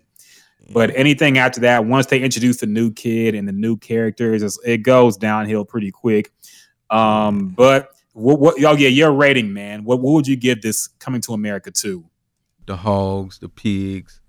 But 0.72 0.96
anything 0.96 1.40
after 1.40 1.62
that, 1.62 1.86
once 1.86 2.06
they 2.06 2.22
introduce 2.22 2.58
the 2.58 2.68
new 2.68 2.94
kid 2.94 3.34
and 3.34 3.48
the 3.48 3.52
new 3.52 3.78
characters, 3.78 4.60
it 4.64 4.84
goes 4.84 5.18
downhill 5.18 5.66
pretty 5.66 5.90
quick. 5.90 6.32
Um, 6.92 7.48
but 7.48 7.90
what, 8.14 8.40
what 8.40 8.60
y'all, 8.60 8.78
yeah, 8.78 8.90
your 8.90 9.12
rating, 9.12 9.54
man. 9.54 9.84
What, 9.84 10.02
what 10.02 10.12
would 10.12 10.28
you 10.28 10.36
give 10.36 10.62
this 10.62 10.88
coming 11.00 11.22
to 11.22 11.34
America 11.34 11.72
to? 11.72 12.06
The 12.68 12.78
hogs, 12.78 13.40
the 13.40 13.50
pigs, 13.50 14.22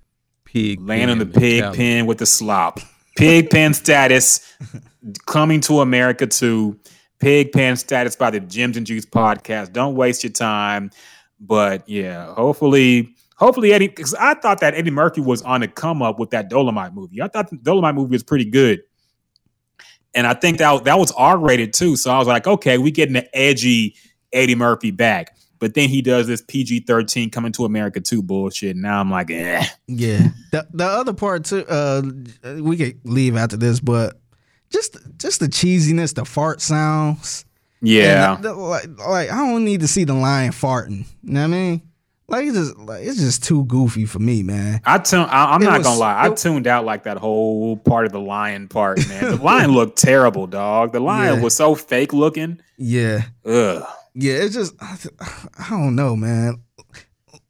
pig. 0.44 0.81
Laying 0.81 1.11
on 1.11 1.19
the 1.19 1.27
pig 1.27 1.65
mentality. 1.65 1.77
pen 1.77 2.07
with 2.07 2.16
the 2.16 2.27
slop. 2.27 2.81
Pig 3.16 3.51
pen 3.51 3.74
status 3.74 4.55
coming 5.26 5.60
to 5.62 5.80
America 5.80 6.26
to 6.26 6.78
pig 7.18 7.52
pen 7.52 7.76
status 7.76 8.16
by 8.16 8.30
the 8.30 8.40
Gyms 8.40 8.76
and 8.76 8.86
Juice 8.86 9.06
podcast. 9.06 9.72
Don't 9.72 9.94
waste 9.94 10.24
your 10.24 10.32
time. 10.32 10.90
But 11.40 11.89
yeah, 11.89 12.34
hopefully, 12.34 13.14
hopefully 13.36 13.72
Eddie, 13.72 13.89
because 13.89 14.14
I 14.14 14.34
thought 14.34 14.60
that 14.60 14.74
Eddie 14.74 14.90
Murphy 14.90 15.20
was 15.20 15.43
on 15.43 15.60
the 15.60 15.68
come 15.68 16.02
up 16.02 16.18
with 16.18 16.30
that 16.30 16.48
Dolomite 16.48 16.94
movie. 16.94 17.20
I 17.20 17.28
thought 17.28 17.51
the 17.51 17.56
Dolomite 17.56 17.94
movie 17.94 18.12
was 18.12 18.22
pretty 18.22 18.44
good. 18.44 18.82
And 20.14 20.26
I 20.26 20.34
think 20.34 20.59
that 20.59 20.84
that 20.84 20.98
was 20.98 21.10
R 21.12 21.39
rated 21.39 21.72
too. 21.72 21.97
So 21.97 22.10
I 22.10 22.18
was 22.18 22.28
like, 22.28 22.47
okay, 22.47 22.78
we 22.78 22.90
getting 22.90 23.14
the 23.14 23.36
edgy 23.36 23.97
Eddie 24.32 24.55
Murphy 24.55 24.90
back. 24.90 25.36
But 25.62 25.74
then 25.74 25.89
he 25.89 26.02
does 26.02 26.26
this 26.26 26.43
PG 26.43 26.80
13 26.89 27.30
coming 27.30 27.52
to 27.52 27.64
America 27.64 28.01
too 28.01 28.20
bullshit. 28.20 28.74
Now 28.76 28.98
I'm 29.01 29.12
like, 29.12 29.30
eh. 29.30 29.64
Yeah. 29.86 30.30
The 30.51 30.66
the 30.72 30.84
other 30.84 31.12
part 31.12 31.44
too, 31.44 31.64
uh 31.68 32.02
we 32.60 32.76
could 32.76 32.98
leave 33.05 33.36
after 33.36 33.56
this, 33.56 33.78
but 33.78 34.20
just 34.70 34.97
just 35.18 35.39
the 35.39 35.47
cheesiness, 35.47 36.14
the 36.14 36.24
fart 36.24 36.60
sounds. 36.60 37.44
Yeah. 37.80 38.34
The- 38.40 38.48
the- 38.48 38.55
like, 38.55 38.89
like 38.98 39.30
I 39.30 39.36
don't 39.36 39.64
need 39.64 39.82
to 39.82 39.86
see 39.89 40.02
the 40.02 40.14
lion 40.14 40.51
farting. 40.51 41.06
You 41.22 41.32
know 41.34 41.43
what 41.43 41.44
I 41.47 41.51
mean? 41.51 41.82
Like 42.26 42.47
it's 42.47 42.56
just 42.56 42.76
like 42.78 43.05
it's 43.05 43.18
just 43.20 43.44
too 43.44 43.64
goofy 43.66 44.05
for 44.05 44.18
me, 44.18 44.43
man. 44.43 44.80
I 44.84 44.98
tune. 44.98 45.20
I, 45.20 45.55
I'm 45.55 45.62
It 45.62 45.66
not 45.66 45.78
was- 45.78 45.86
gonna 45.86 46.01
lie. 46.01 46.14
I 46.14 46.26
it- 46.28 46.39
tuned 46.39 46.66
out 46.66 46.84
like 46.84 47.05
that 47.05 47.18
whole 47.18 47.76
part 47.76 48.06
of 48.06 48.10
the 48.10 48.18
lion 48.20 48.66
part, 48.66 48.98
man. 49.06 49.36
The 49.36 49.36
lion 49.44 49.70
looked 49.70 49.97
terrible, 49.98 50.48
dog. 50.48 50.90
The 50.90 50.98
lion 51.01 51.36
Yeah. 51.36 51.43
was 51.44 51.55
so 51.55 51.76
fake 51.76 52.12
looking. 52.12 52.60
Yeah. 52.78 53.22
Ugh. 53.44 53.84
Yeah, 54.14 54.34
it's 54.34 54.55
just 54.55 54.74
I, 54.80 54.97
I 55.59 55.70
don't 55.70 55.97
know, 55.97 56.16
man. 56.16 56.62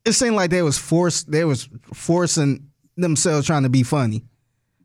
It 0.04 0.12
seemed 0.12 0.36
like 0.36 0.50
they 0.50 0.62
was 0.62 0.78
forced 0.78 1.30
they 1.30 1.44
was 1.44 1.68
forcing 1.92 2.68
themselves 2.96 3.46
trying 3.46 3.64
to 3.64 3.68
be 3.68 3.82
funny. 3.82 4.24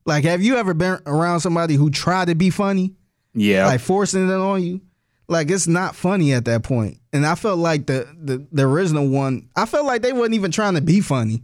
Like 0.05 0.23
have 0.23 0.41
you 0.41 0.57
ever 0.57 0.73
been 0.73 0.99
around 1.05 1.41
somebody 1.41 1.75
who 1.75 1.89
tried 1.89 2.27
to 2.27 2.35
be 2.35 2.49
funny? 2.49 2.95
Yeah. 3.33 3.67
Like 3.67 3.81
forcing 3.81 4.27
it 4.27 4.33
on 4.33 4.63
you? 4.63 4.81
Like 5.27 5.51
it's 5.51 5.67
not 5.67 5.95
funny 5.95 6.33
at 6.33 6.45
that 6.45 6.63
point. 6.63 6.99
And 7.13 7.25
I 7.25 7.35
felt 7.35 7.59
like 7.59 7.85
the 7.85 8.07
the, 8.17 8.45
the 8.51 8.63
original 8.63 9.07
one, 9.07 9.49
I 9.55 9.65
felt 9.65 9.85
like 9.85 10.01
they 10.01 10.13
wasn't 10.13 10.35
even 10.35 10.51
trying 10.51 10.75
to 10.75 10.81
be 10.81 11.01
funny. 11.01 11.43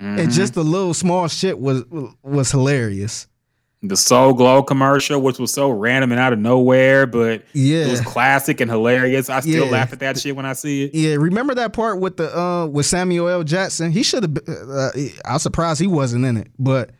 Mm-hmm. 0.00 0.18
And 0.18 0.32
just 0.32 0.54
the 0.54 0.64
little 0.64 0.94
small 0.94 1.28
shit 1.28 1.58
was 1.58 1.84
was 2.22 2.50
hilarious. 2.50 3.26
The 3.84 3.96
Soul 3.96 4.32
Glo 4.34 4.62
commercial, 4.62 5.20
which 5.20 5.40
was 5.40 5.52
so 5.52 5.68
random 5.70 6.12
and 6.12 6.20
out 6.20 6.32
of 6.32 6.38
nowhere, 6.38 7.04
but 7.06 7.42
Yeah. 7.52 7.86
it 7.86 7.90
was 7.90 8.00
classic 8.00 8.60
and 8.60 8.70
hilarious. 8.70 9.28
I 9.28 9.40
still 9.40 9.64
Yeah. 9.66 9.70
laugh 9.72 9.92
at 9.92 9.98
that 10.00 10.18
shit 10.20 10.36
when 10.36 10.46
I 10.46 10.52
see 10.52 10.84
it. 10.84 10.94
Yeah, 10.94 11.16
remember 11.16 11.52
that 11.56 11.72
part 11.72 11.98
with 12.00 12.16
the 12.16 12.36
uh 12.38 12.66
with 12.66 12.86
Samuel 12.86 13.28
L. 13.28 13.42
Jackson? 13.42 13.90
He 13.90 14.02
should 14.04 14.22
have. 14.22 14.38
Uh, 14.48 14.90
I 15.24 15.32
was 15.32 15.42
surprised 15.42 15.80
he 15.80 15.88
wasn't 15.88 16.24
in 16.24 16.36
it. 16.36 16.48
But 16.60 16.90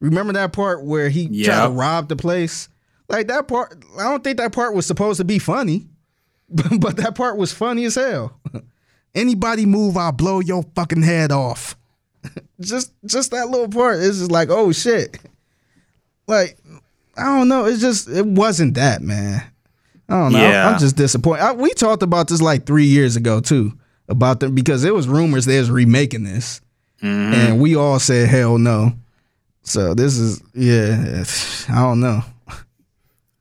remember 0.00 0.32
that 0.32 0.52
part 0.54 0.82
where 0.82 1.10
he 1.10 1.26
tried 1.44 1.66
to 1.66 1.70
rob 1.72 2.08
the 2.08 2.16
place? 2.16 2.68
Like 3.10 3.26
that 3.28 3.46
part. 3.46 3.76
I 3.98 4.04
don't 4.04 4.24
think 4.24 4.38
that 4.38 4.52
part 4.52 4.74
was 4.74 4.86
supposed 4.86 5.18
to 5.18 5.24
be 5.24 5.38
funny, 5.38 5.88
but, 6.48 6.80
but 6.80 6.96
that 6.96 7.14
part 7.16 7.36
was 7.36 7.52
funny 7.52 7.84
as 7.84 7.96
hell. 7.96 8.40
Anybody 9.14 9.66
move, 9.66 9.96
I'll 9.96 10.12
blow 10.12 10.40
your 10.40 10.64
fucking 10.74 11.02
head 11.02 11.32
off. 11.32 11.76
just 12.60 12.92
just 13.04 13.30
that 13.32 13.50
little 13.50 13.68
part. 13.68 13.98
It's 13.98 14.18
just 14.20 14.30
like, 14.30 14.48
oh 14.48 14.72
shit. 14.72 15.18
Like 16.30 16.56
I 17.16 17.24
don't 17.36 17.48
know. 17.48 17.66
It's 17.66 17.80
just 17.80 18.08
it 18.08 18.24
wasn't 18.24 18.74
that 18.74 19.02
man. 19.02 19.42
I 20.08 20.14
don't 20.20 20.32
know. 20.32 20.38
I'm- 20.38 20.50
Yeah. 20.52 20.68
I'm 20.68 20.78
just 20.78 20.96
disappointed. 20.96 21.42
I, 21.42 21.52
we 21.52 21.70
talked 21.74 22.02
about 22.02 22.28
this 22.28 22.40
like 22.40 22.64
three 22.66 22.86
years 22.86 23.16
ago 23.16 23.40
too 23.40 23.72
about 24.08 24.40
them 24.40 24.54
because 24.54 24.82
it 24.84 24.94
was 24.94 25.06
rumors 25.06 25.44
they 25.44 25.58
was 25.58 25.70
remaking 25.70 26.24
this, 26.24 26.60
Mm-hmm. 27.02 27.32
and 27.34 27.60
we 27.60 27.76
all 27.76 27.98
said 27.98 28.28
hell 28.28 28.58
no. 28.58 28.92
So 29.62 29.94
this 29.94 30.16
is 30.18 30.42
yeah. 30.54 31.24
I 31.74 31.82
don't 31.82 32.00
know. 32.00 32.22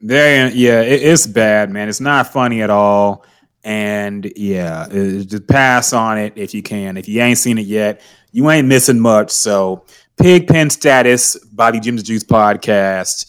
There, 0.01 0.49
yeah, 0.51 0.81
it, 0.81 1.01
it's 1.03 1.27
bad, 1.27 1.69
man. 1.71 1.89
It's 1.89 1.99
not 1.99 2.31
funny 2.31 2.61
at 2.61 2.69
all. 2.69 3.25
And 3.63 4.31
yeah, 4.37 4.87
it- 4.89 5.25
just 5.25 5.47
pass 5.47 5.91
on 5.93 6.17
it 6.17 6.33
if 6.35 6.53
you 6.53 6.63
can. 6.63 6.95
If 6.97 7.07
you 7.09 7.21
ain't 7.21 7.37
seen 7.37 7.57
it 7.57 7.65
yet, 7.65 8.01
you 8.31 8.49
ain't 8.49 8.67
missing 8.67 8.99
much. 8.99 9.31
So, 9.31 9.83
Pigpen 10.19 10.69
Status 10.69 11.37
by 11.45 11.71
the 11.71 11.79
Jim's 11.79 12.03
Juice 12.03 12.25
podcast 12.25 13.25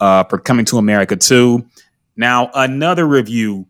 uh, 0.00 0.24
for 0.24 0.38
coming 0.38 0.64
to 0.66 0.78
America 0.78 1.14
too. 1.14 1.66
Now, 2.16 2.50
another 2.54 3.06
review 3.06 3.66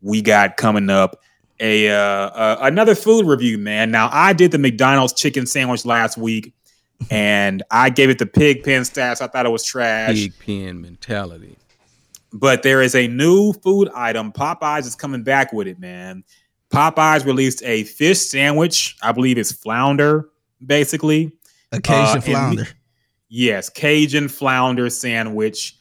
we 0.00 0.22
got 0.22 0.56
coming 0.56 0.88
up. 0.88 1.20
A 1.60 1.90
uh, 1.90 1.96
uh, 1.96 2.58
another 2.62 2.94
food 2.94 3.26
review, 3.26 3.58
man. 3.58 3.90
Now, 3.90 4.10
I 4.12 4.32
did 4.32 4.50
the 4.50 4.58
McDonald's 4.58 5.12
chicken 5.14 5.46
sandwich 5.46 5.86
last 5.86 6.18
week, 6.18 6.54
and 7.10 7.62
I 7.70 7.90
gave 7.90 8.10
it 8.10 8.18
the 8.18 8.26
Pigpen 8.26 8.84
Status. 8.84 9.20
I 9.20 9.26
thought 9.26 9.46
it 9.46 9.50
was 9.50 9.64
trash. 9.64 10.14
Pig 10.14 10.32
pen 10.38 10.80
mentality. 10.80 11.56
But 12.32 12.62
there 12.62 12.82
is 12.82 12.94
a 12.94 13.08
new 13.08 13.54
food 13.54 13.88
item. 13.94 14.32
Popeyes 14.32 14.86
is 14.86 14.94
coming 14.94 15.22
back 15.22 15.52
with 15.52 15.66
it, 15.66 15.78
man. 15.78 16.24
Popeyes 16.70 17.24
released 17.24 17.62
a 17.62 17.84
fish 17.84 18.20
sandwich. 18.20 18.96
I 19.00 19.12
believe 19.12 19.38
it's 19.38 19.52
flounder, 19.52 20.28
basically. 20.64 21.32
Occasion 21.78 22.04
Uh, 22.04 22.12
and 22.14 22.24
me- 22.26 22.32
flounder. 22.32 22.68
yes, 23.28 23.68
Cajun 23.68 24.28
flounder 24.28 24.90
sandwich. 24.90 25.76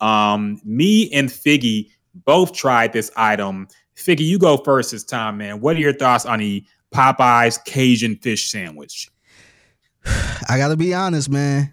Um, 0.00 0.60
me 0.64 1.10
and 1.12 1.28
Figgy 1.28 1.90
both 2.24 2.52
tried 2.52 2.92
this 2.92 3.10
item. 3.16 3.68
Figgy, 3.96 4.20
you 4.20 4.38
go 4.38 4.56
first 4.58 4.92
this 4.92 5.02
time, 5.04 5.38
man. 5.38 5.60
What 5.60 5.76
are 5.76 5.80
your 5.80 5.92
thoughts 5.92 6.24
on 6.24 6.38
the 6.38 6.64
Popeyes 6.94 7.62
Cajun 7.64 8.16
fish 8.16 8.50
sandwich? 8.50 9.08
I 10.48 10.56
gotta 10.58 10.76
be 10.76 10.94
honest, 10.94 11.28
man. 11.28 11.72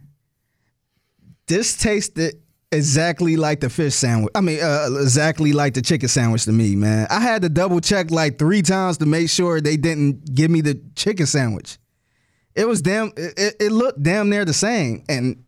This 1.48 1.78
tasted 1.78 2.36
exactly 2.72 3.36
like 3.38 3.60
the 3.60 3.70
fish 3.70 3.94
sandwich. 3.94 4.32
I 4.36 4.42
mean, 4.42 4.60
uh, 4.62 4.88
exactly 5.00 5.54
like 5.54 5.76
the 5.76 5.82
chicken 5.82 6.10
sandwich 6.10 6.46
to 6.46 6.52
me, 6.52 6.76
man. 6.76 7.06
I 7.12 7.20
had 7.20 7.44
to 7.44 7.50
double 7.50 7.80
check 7.80 8.10
like 8.10 8.40
three 8.40 8.62
times 8.64 8.98
to 8.98 9.06
make 9.06 9.30
sure 9.30 9.62
they 9.62 9.78
didn't 9.78 10.34
give 10.34 10.50
me 10.50 10.62
the 10.62 10.82
chicken 10.96 11.28
sandwich. 11.28 11.78
It 12.56 12.68
was 12.68 12.82
damn. 12.82 13.12
It, 13.18 13.56
it- 13.60 13.72
looked 13.72 14.02
damn 14.02 14.30
near 14.30 14.46
the 14.46 14.54
same, 14.54 15.04
and 15.10 15.44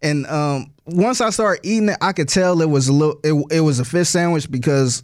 and 0.00 0.26
um, 0.26 0.72
once 0.86 1.20
I 1.20 1.30
started 1.30 1.60
eating 1.66 1.88
it, 1.90 1.98
I 2.00 2.12
could 2.12 2.28
tell 2.28 2.60
it 2.62 2.70
was 2.70 2.88
a 2.88 2.92
little. 2.92 3.20
It, 3.24 3.56
it 3.56 3.60
was 3.60 3.80
a 3.80 3.84
fish 3.84 4.08
sandwich 4.08 4.50
because 4.50 5.02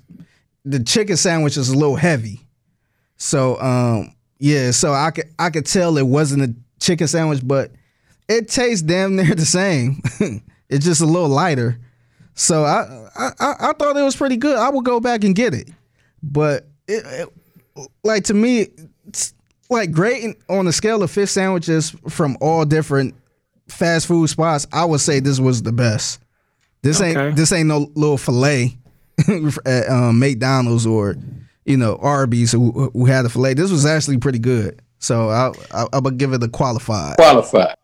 the 0.65 0.83
chicken 0.83 1.17
sandwich 1.17 1.57
is 1.57 1.69
a 1.69 1.77
little 1.77 1.97
heavy. 1.97 2.41
So 3.17 3.61
um, 3.61 4.15
yeah, 4.39 4.71
so 4.71 4.93
I 4.93 5.11
could 5.11 5.27
I 5.39 5.51
could 5.51 5.67
tell 5.67 5.99
it 5.99 6.07
wasn't 6.07 6.43
a 6.43 6.55
chicken 6.81 7.09
sandwich, 7.09 7.41
but 7.43 7.73
it 8.29 8.49
tastes 8.49 8.83
damn 8.83 9.17
near 9.17 9.35
the 9.35 9.45
same. 9.47 10.01
it's 10.69 10.85
just 10.85 11.01
a 11.01 11.07
little 11.07 11.29
lighter. 11.29 11.79
So 12.35 12.65
I, 12.65 13.09
I 13.17 13.31
I 13.39 13.73
thought 13.73 13.97
it 13.97 14.03
was 14.03 14.15
pretty 14.15 14.37
good. 14.37 14.57
I 14.57 14.69
would 14.69 14.85
go 14.85 15.01
back 15.01 15.25
and 15.25 15.35
get 15.35 15.55
it, 15.55 15.69
but 16.23 16.69
it, 16.87 17.05
it 17.05 17.89
like 18.05 18.25
to 18.25 18.35
me, 18.35 18.69
like 19.71 19.93
great 19.93 20.37
on 20.49 20.65
the 20.65 20.73
scale 20.73 21.03
of 21.03 21.11
fish 21.11 21.31
sandwiches 21.31 21.91
from 22.09 22.37
all 22.41 22.65
different 22.65 23.15
fast 23.69 24.07
food 24.07 24.29
spots. 24.29 24.67
I 24.73 24.85
would 24.85 25.01
say 25.01 25.21
this 25.21 25.39
was 25.41 25.63
the 25.63 25.73
best. 25.73 26.21
This 26.83 27.01
Okay. 27.01 27.29
ain't 27.29 27.37
this 27.37 27.53
ain't 27.53 27.69
no 27.69 27.91
little 27.95 28.19
fillet 28.19 28.79
at 29.67 29.89
um, 29.91 30.19
McDonald's 30.19 30.87
or 30.87 31.17
you 31.65 31.77
know 31.77 31.97
Arby's 31.97 32.53
who, 32.53 32.91
who 32.93 33.05
had 33.07 33.23
the 33.23 33.29
fillet. 33.29 33.55
This 33.55 33.71
was 33.71 33.85
actually 33.85 34.19
pretty 34.19 34.39
good. 34.39 34.81
So 35.01 35.29
I 35.29 35.53
I, 35.73 35.87
I 35.93 35.99
would 35.99 36.19
give 36.19 36.33
it 36.33 36.43
a 36.43 36.49
qualified. 36.49 37.17
Qualified. 37.17 37.75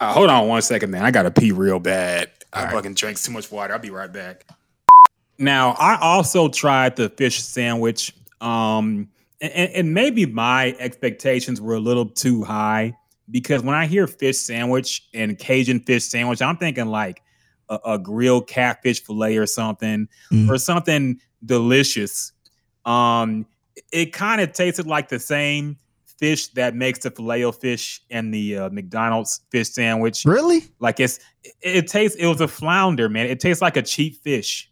Uh, 0.00 0.12
hold 0.12 0.30
on 0.30 0.48
one 0.48 0.62
second, 0.62 0.90
man. 0.90 1.04
I 1.04 1.10
gotta 1.10 1.30
pee 1.30 1.52
real 1.52 1.78
bad. 1.78 2.30
I 2.52 2.70
fucking 2.70 2.94
drank 2.94 3.20
too 3.20 3.32
much 3.32 3.50
water. 3.52 3.72
I'll 3.72 3.78
be 3.78 3.90
right 3.90 4.12
back. 4.12 4.44
Now, 5.38 5.70
I 5.78 5.96
also 6.00 6.48
tried 6.48 6.96
the 6.96 7.08
fish 7.08 7.42
sandwich. 7.42 8.14
Um, 8.40 9.08
and, 9.42 9.70
and 9.72 9.94
maybe 9.94 10.24
my 10.26 10.74
expectations 10.78 11.60
were 11.60 11.74
a 11.74 11.80
little 11.80 12.06
too 12.06 12.42
high 12.44 12.94
because 13.30 13.62
when 13.62 13.74
I 13.74 13.86
hear 13.86 14.06
fish 14.06 14.38
sandwich 14.38 15.06
and 15.12 15.38
Cajun 15.38 15.80
fish 15.80 16.04
sandwich, 16.04 16.40
I'm 16.40 16.56
thinking 16.56 16.86
like 16.86 17.22
a, 17.68 17.78
a 17.84 17.98
grilled 17.98 18.46
catfish 18.48 19.02
fillet 19.02 19.36
or 19.36 19.46
something, 19.46 20.08
Mm. 20.30 20.48
or 20.48 20.58
something 20.58 21.20
delicious. 21.44 22.32
Um, 22.84 23.46
it 23.92 24.12
kind 24.12 24.40
of 24.40 24.52
tasted 24.52 24.86
like 24.86 25.08
the 25.08 25.18
same 25.18 25.76
fish 26.18 26.48
that 26.48 26.74
makes 26.76 27.00
the 27.00 27.10
filet 27.10 27.42
o 27.44 27.50
fish 27.52 28.00
and 28.10 28.32
the 28.32 28.56
uh, 28.58 28.70
McDonald's 28.70 29.40
fish 29.50 29.70
sandwich. 29.70 30.24
Really? 30.24 30.62
Like 30.78 31.00
it's 31.00 31.18
it, 31.42 31.54
it 31.62 31.86
tastes. 31.88 32.16
It 32.16 32.26
was 32.26 32.40
a 32.40 32.48
flounder, 32.48 33.08
man. 33.08 33.26
It 33.26 33.40
tastes 33.40 33.62
like 33.62 33.76
a 33.76 33.82
cheap 33.82 34.22
fish, 34.22 34.70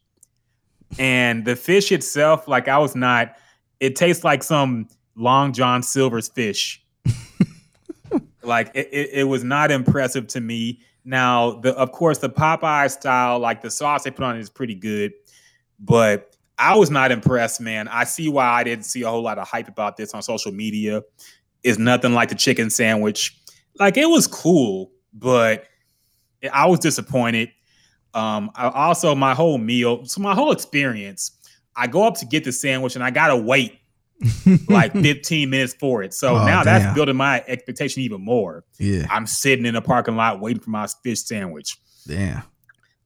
and 0.99 1.45
the 1.45 1.57
fish 1.57 1.93
itself, 1.93 2.47
like 2.49 2.69
I 2.69 2.79
was 2.79 2.95
not. 2.95 3.37
It 3.81 3.97
tastes 3.97 4.24
like 4.24 4.43
some 4.43 4.89
Long 5.16 5.52
John 5.52 5.82
Silver's 5.82 6.28
fish. 6.28 6.85
like 8.43 8.70
it, 8.74 8.89
it, 8.93 9.11
it 9.12 9.24
was 9.24 9.43
not 9.43 9.70
impressive 9.70 10.27
to 10.28 10.40
me. 10.40 10.81
Now, 11.05 11.52
the 11.52 11.74
of 11.77 11.93
course 11.93 12.19
the 12.19 12.31
Popeye 12.31 12.90
style, 12.90 13.39
like 13.39 13.62
the 13.62 13.70
sauce 13.70 14.05
they 14.05 14.11
put 14.11 14.24
on 14.24 14.36
it 14.36 14.40
is 14.40 14.51
pretty 14.51 14.74
good, 14.74 15.12
but 15.78 16.36
I 16.59 16.77
was 16.77 16.90
not 16.90 17.11
impressed, 17.11 17.61
man. 17.61 17.89
I 17.89 18.05
see 18.05 18.28
why 18.28 18.47
I 18.47 18.65
didn't 18.65 18.85
see 18.85 19.02
a 19.02 19.09
whole 19.09 19.23
lot 19.23 19.39
of 19.39 19.48
hype 19.48 19.69
about 19.69 19.97
this 19.97 20.12
on 20.12 20.23
social 20.23 20.52
media. 20.52 21.02
It's 21.62 21.78
nothing 21.78 22.12
like 22.12 22.28
the 22.28 22.35
chicken 22.35 22.69
sandwich. 22.69 23.35
Like 23.78 23.97
it 23.97 24.07
was 24.07 24.27
cool, 24.27 24.93
but 25.15 25.65
I 26.52 26.66
was 26.66 26.81
disappointed. 26.81 27.51
Um, 28.12 28.51
I 28.55 28.69
also 28.69 29.15
my 29.15 29.35
whole 29.35 29.57
meal, 29.57 30.05
so 30.05 30.20
my 30.20 30.35
whole 30.35 30.52
experience, 30.52 31.32
I 31.81 31.86
go 31.86 32.05
up 32.07 32.16
to 32.19 32.27
get 32.27 32.44
the 32.44 32.52
sandwich 32.52 32.94
and 32.94 33.02
I 33.05 33.11
gotta 33.11 33.36
wait 33.36 33.78
like 34.69 34.93
15 34.93 35.48
minutes 35.48 35.73
for 35.74 36.02
it. 36.02 36.12
So 36.12 36.36
Oh, 36.36 36.44
now 36.47 36.62
damn. 36.62 36.82
that's 36.82 36.94
building 36.94 37.16
my 37.16 37.43
expectation 37.47 38.02
even 38.02 38.20
more. 38.23 38.65
Yeah. 38.78 39.07
I'm 39.11 39.27
sitting 39.27 39.65
in 39.65 39.74
the 39.74 39.81
parking 39.82 40.15
lot 40.16 40.40
waiting 40.40 40.61
for 40.62 40.70
my 40.70 40.86
fish 41.02 41.23
sandwich. 41.23 41.78
Damn. 42.07 42.43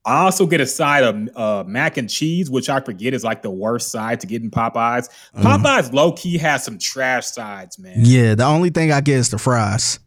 I 0.06 0.24
also 0.24 0.44
get 0.46 0.60
a 0.60 0.66
side 0.66 1.02
of 1.04 1.28
uh, 1.36 1.64
mac 1.66 1.96
and 1.96 2.10
cheese, 2.10 2.50
which 2.50 2.68
I 2.68 2.80
forget 2.80 3.14
is 3.14 3.24
like 3.24 3.40
the 3.42 3.50
worst 3.50 3.90
side 3.90 4.20
to 4.20 4.26
get 4.26 4.42
in 4.42 4.50
Popeyes. 4.50 5.08
Mm. 5.36 5.42
Popeyes 5.42 5.92
low 5.94 6.12
key 6.12 6.36
has 6.36 6.62
some 6.64 6.78
trash 6.78 7.26
sides, 7.26 7.78
man. 7.78 7.94
Yeah. 7.98 8.34
The 8.34 8.44
only 8.44 8.70
thing 8.70 8.92
I 8.92 9.00
get 9.00 9.16
is 9.18 9.30
the 9.30 9.38
fries. 9.38 10.00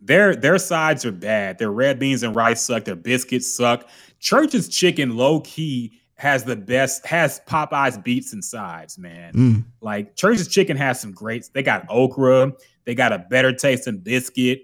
Their 0.00 0.34
their 0.34 0.58
sides 0.58 1.04
are 1.04 1.12
bad. 1.12 1.58
Their 1.58 1.70
red 1.70 1.98
beans 1.98 2.22
and 2.22 2.34
rice 2.34 2.62
suck. 2.62 2.84
Their 2.84 2.96
biscuits 2.96 3.54
suck. 3.54 3.86
Church's 4.18 4.68
chicken 4.68 5.14
low 5.16 5.40
key 5.40 5.99
has 6.20 6.44
the 6.44 6.54
best 6.54 7.06
has 7.06 7.40
Popeyes 7.48 8.02
beats 8.04 8.34
and 8.34 8.44
sides, 8.44 8.98
man. 8.98 9.32
Mm. 9.32 9.64
Like 9.80 10.16
Church's 10.16 10.48
chicken 10.48 10.76
has 10.76 11.00
some 11.00 11.12
greats. 11.12 11.48
They 11.48 11.62
got 11.62 11.86
okra. 11.88 12.52
They 12.84 12.94
got 12.94 13.14
a 13.14 13.20
better 13.20 13.52
taste 13.52 13.84
tasting 13.84 14.00
biscuit. 14.00 14.60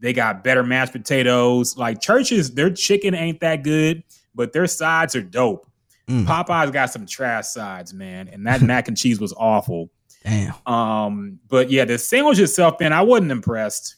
They 0.00 0.12
got 0.12 0.44
better 0.44 0.62
mashed 0.62 0.92
potatoes. 0.92 1.78
Like 1.78 2.02
Church's, 2.02 2.52
their 2.52 2.68
chicken 2.68 3.14
ain't 3.14 3.40
that 3.40 3.64
good, 3.64 4.04
but 4.34 4.52
their 4.52 4.66
sides 4.66 5.16
are 5.16 5.22
dope. 5.22 5.66
Mm. 6.08 6.26
Popeyes 6.26 6.70
got 6.74 6.90
some 6.90 7.06
trash 7.06 7.46
sides, 7.46 7.94
man, 7.94 8.28
and 8.28 8.46
that 8.46 8.60
mac 8.70 8.88
and 8.88 8.96
cheese 8.96 9.18
was 9.18 9.32
awful. 9.38 9.88
Damn. 10.24 10.54
Um, 10.66 11.38
but 11.48 11.70
yeah, 11.70 11.86
the 11.86 11.96
sandwich 11.96 12.38
itself, 12.38 12.78
man, 12.80 12.92
I 12.92 13.00
wasn't 13.00 13.32
impressed. 13.32 13.96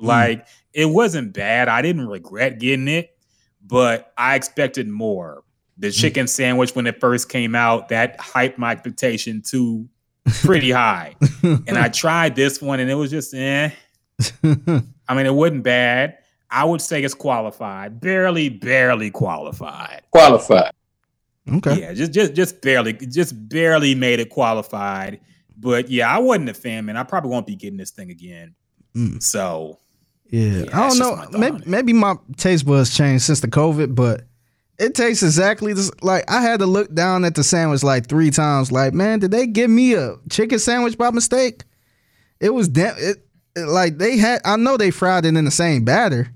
Like 0.00 0.48
it 0.72 0.86
wasn't 0.86 1.32
bad. 1.32 1.68
I 1.68 1.80
didn't 1.80 2.08
regret 2.08 2.58
getting 2.58 2.88
it, 2.88 3.16
but 3.64 4.12
I 4.18 4.34
expected 4.34 4.88
more. 4.88 5.44
The 5.80 5.90
chicken 5.90 6.26
sandwich 6.26 6.74
when 6.74 6.86
it 6.86 7.00
first 7.00 7.30
came 7.30 7.54
out, 7.54 7.88
that 7.88 8.18
hyped 8.18 8.58
my 8.58 8.72
expectation 8.72 9.42
to 9.46 9.88
pretty 10.42 10.70
high. 10.82 11.16
and 11.42 11.70
I 11.70 11.88
tried 11.88 12.36
this 12.36 12.60
one 12.60 12.80
and 12.80 12.90
it 12.90 12.94
was 12.94 13.10
just 13.10 13.34
eh. 13.34 13.70
I 14.44 15.14
mean, 15.14 15.26
it 15.26 15.34
wasn't 15.34 15.64
bad. 15.64 16.18
I 16.50 16.64
would 16.64 16.82
say 16.82 17.02
it's 17.02 17.14
qualified. 17.14 18.00
Barely, 18.00 18.50
barely 18.50 19.10
qualified. 19.10 20.02
Qualified. 20.10 20.72
Okay. 21.50 21.80
Yeah, 21.80 21.94
just 21.94 22.12
just 22.12 22.34
just 22.34 22.60
barely, 22.60 22.92
just 22.92 23.48
barely 23.48 23.94
made 23.94 24.20
it 24.20 24.30
qualified. 24.30 25.20
But 25.56 25.88
yeah, 25.90 26.14
I 26.14 26.18
wasn't 26.18 26.50
a 26.50 26.54
fan, 26.54 26.84
man. 26.86 26.96
I 26.96 27.02
probably 27.04 27.30
won't 27.30 27.46
be 27.46 27.56
getting 27.56 27.78
this 27.78 27.90
thing 27.90 28.10
again. 28.10 28.54
Mm. 28.94 29.22
So 29.22 29.78
Yeah, 30.28 30.64
Yeah, 30.64 30.64
I 30.72 30.88
don't 30.88 30.98
know. 30.98 31.38
Maybe, 31.38 31.62
maybe 31.66 31.92
my 31.92 32.16
taste 32.36 32.66
buds 32.66 32.94
changed 32.94 33.24
since 33.24 33.40
the 33.40 33.48
COVID, 33.48 33.94
but 33.94 34.24
it 34.80 34.94
tastes 34.94 35.22
exactly 35.22 35.72
this. 35.72 35.90
Like 36.02 36.28
I 36.30 36.40
had 36.40 36.60
to 36.60 36.66
look 36.66 36.92
down 36.94 37.24
at 37.24 37.34
the 37.34 37.44
sandwich 37.44 37.82
like 37.82 38.08
three 38.08 38.30
times. 38.30 38.72
Like, 38.72 38.92
man, 38.94 39.18
did 39.20 39.30
they 39.30 39.46
give 39.46 39.70
me 39.70 39.94
a 39.94 40.16
chicken 40.30 40.58
sandwich 40.58 40.96
by 40.98 41.10
mistake? 41.10 41.62
It 42.40 42.50
was 42.54 42.68
damn. 42.68 42.96
It, 42.96 43.18
it- 43.56 43.66
like 43.66 43.98
they 43.98 44.16
had. 44.16 44.40
I 44.44 44.56
know 44.56 44.76
they 44.76 44.90
fried 44.90 45.24
it 45.26 45.36
in 45.36 45.44
the 45.44 45.50
same 45.50 45.84
batter, 45.84 46.32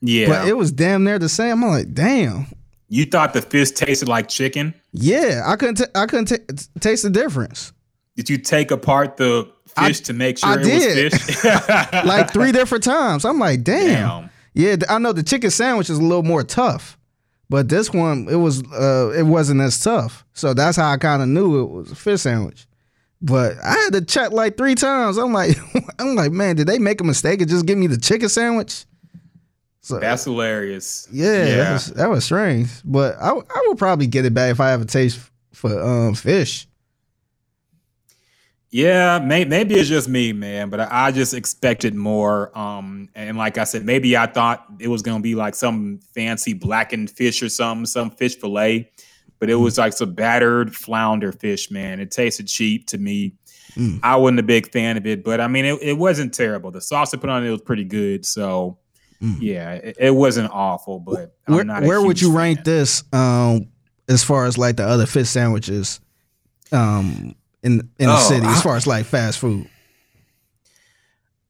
yeah, 0.00 0.28
but 0.28 0.48
it 0.48 0.56
was 0.56 0.70
damn 0.72 1.02
near 1.04 1.18
the 1.18 1.28
same. 1.28 1.64
I'm 1.64 1.70
like, 1.70 1.92
damn. 1.92 2.46
you 2.88 3.04
thought 3.06 3.32
the 3.34 3.42
fish 3.42 3.72
tasted 3.72 4.08
like 4.08 4.28
chicken. 4.28 4.72
Yeah, 4.92 5.42
I 5.44 5.56
couldn't. 5.56 5.74
T- 5.76 5.84
I 5.96 6.06
couldn't 6.06 6.26
t- 6.26 6.66
taste 6.80 7.02
the 7.02 7.10
difference. 7.10 7.72
Did 8.16 8.30
you 8.30 8.38
take 8.38 8.70
apart 8.70 9.16
the 9.16 9.50
I- 9.76 9.88
fish 9.88 10.00
to 10.02 10.12
make 10.12 10.38
sure 10.38 10.48
I 10.48 10.54
it 10.60 10.62
did. 10.62 11.12
was 11.12 11.24
fish? 11.24 11.44
Like 12.04 12.32
three 12.32 12.52
different 12.52 12.84
times. 12.84 13.24
I'm 13.24 13.40
like, 13.40 13.64
damn. 13.64 13.86
Damn. 13.86 14.30
Yeah, 14.54 14.76
I 14.88 14.98
know 14.98 15.12
the 15.12 15.24
chicken 15.24 15.50
sandwich 15.50 15.90
is 15.90 15.98
a 15.98 16.02
little 16.02 16.22
more 16.22 16.44
tough, 16.44 16.96
but 17.54 17.68
this 17.68 17.92
one 17.92 18.26
it 18.28 18.34
was 18.34 18.64
uh 18.72 19.12
it 19.16 19.22
wasn't 19.22 19.60
as 19.60 19.78
tough. 19.78 20.24
So 20.32 20.54
that's 20.54 20.76
how 20.76 20.90
I 20.90 20.96
kind 20.96 21.22
of 21.22 21.28
knew 21.28 21.62
it 21.62 21.70
was 21.70 21.92
a 21.92 21.94
fish 21.94 22.22
sandwich. 22.22 22.66
But 23.22 23.52
I 23.64 23.74
had 23.74 23.92
to 23.92 24.00
check 24.00 24.32
like 24.32 24.56
three 24.56 24.74
times. 24.74 25.18
I'm 25.18 25.32
like, 25.32 25.56
I'm 26.00 26.16
like, 26.16 26.32
man, 26.32 26.56
did 26.56 26.66
they 26.66 26.80
make 26.80 27.00
a 27.00 27.04
mistake 27.04 27.40
and 27.40 27.48
just 27.48 27.64
give 27.64 27.78
me 27.78 27.86
the 27.86 27.96
chicken 27.96 28.28
sandwich? 28.28 28.86
So 29.82 30.00
That's 30.00 30.24
hilarious. 30.24 31.06
yeah, 31.12 31.44
That, 31.44 31.72
was, 31.74 31.86
that 31.92 32.10
was 32.10 32.24
strange. 32.24 32.70
But 32.84 33.18
I 33.20 33.32
would 33.68 33.78
probably 33.78 34.08
get 34.08 34.24
it 34.24 34.34
back 34.34 34.50
if 34.50 34.58
I 34.58 34.70
have 34.70 34.82
a 34.82 34.86
taste 34.86 35.20
for 35.52 35.80
um 35.80 36.14
fish. 36.14 36.66
Yeah, 38.74 39.20
may, 39.20 39.44
maybe 39.44 39.76
it's 39.76 39.88
just 39.88 40.08
me, 40.08 40.32
man, 40.32 40.68
but 40.68 40.80
I, 40.80 40.88
I 40.90 41.10
just 41.12 41.32
expected 41.32 41.94
more. 41.94 42.50
Um, 42.58 43.08
and 43.14 43.38
like 43.38 43.56
I 43.56 43.62
said, 43.62 43.84
maybe 43.84 44.16
I 44.16 44.26
thought 44.26 44.66
it 44.80 44.88
was 44.88 45.00
gonna 45.00 45.20
be 45.20 45.36
like 45.36 45.54
some 45.54 46.00
fancy 46.12 46.54
blackened 46.54 47.08
fish 47.08 47.40
or 47.40 47.48
something, 47.48 47.86
some 47.86 48.10
fish 48.10 48.36
fillet, 48.36 48.90
but 49.38 49.48
it 49.48 49.54
was 49.54 49.78
like 49.78 49.92
some 49.92 50.12
battered 50.14 50.74
flounder 50.74 51.30
fish, 51.30 51.70
man. 51.70 52.00
It 52.00 52.10
tasted 52.10 52.48
cheap 52.48 52.88
to 52.88 52.98
me. 52.98 53.34
Mm. 53.76 54.00
I 54.02 54.16
wasn't 54.16 54.40
a 54.40 54.42
big 54.42 54.72
fan 54.72 54.96
of 54.96 55.06
it, 55.06 55.22
but 55.22 55.40
I 55.40 55.46
mean, 55.46 55.66
it, 55.66 55.80
it 55.80 55.96
wasn't 55.96 56.34
terrible. 56.34 56.72
The 56.72 56.80
sauce 56.80 57.12
they 57.12 57.18
put 57.18 57.30
on 57.30 57.46
it 57.46 57.50
was 57.52 57.60
pretty 57.62 57.84
good, 57.84 58.26
so 58.26 58.78
Mm. 59.22 59.38
yeah, 59.40 59.74
it, 59.74 59.96
it 60.00 60.10
wasn't 60.10 60.50
awful. 60.50 60.98
But 60.98 61.32
I'm 61.46 61.68
Where, 61.68 61.80
where 61.82 62.02
would 62.02 62.20
you 62.20 62.36
rank 62.36 62.64
this 62.64 63.04
um 63.12 63.68
as 64.08 64.24
far 64.24 64.46
as 64.46 64.58
like 64.58 64.78
the 64.78 64.84
other 64.84 65.06
fish 65.06 65.28
sandwiches 65.28 66.00
um 66.72 67.36
in 67.64 67.90
in 67.98 68.06
the 68.06 68.14
Oh, 68.14 68.28
city 68.28 68.46
as 68.46 68.58
I- 68.58 68.62
far 68.62 68.76
as 68.76 68.86
like 68.86 69.06
fast 69.06 69.38
food? 69.40 69.68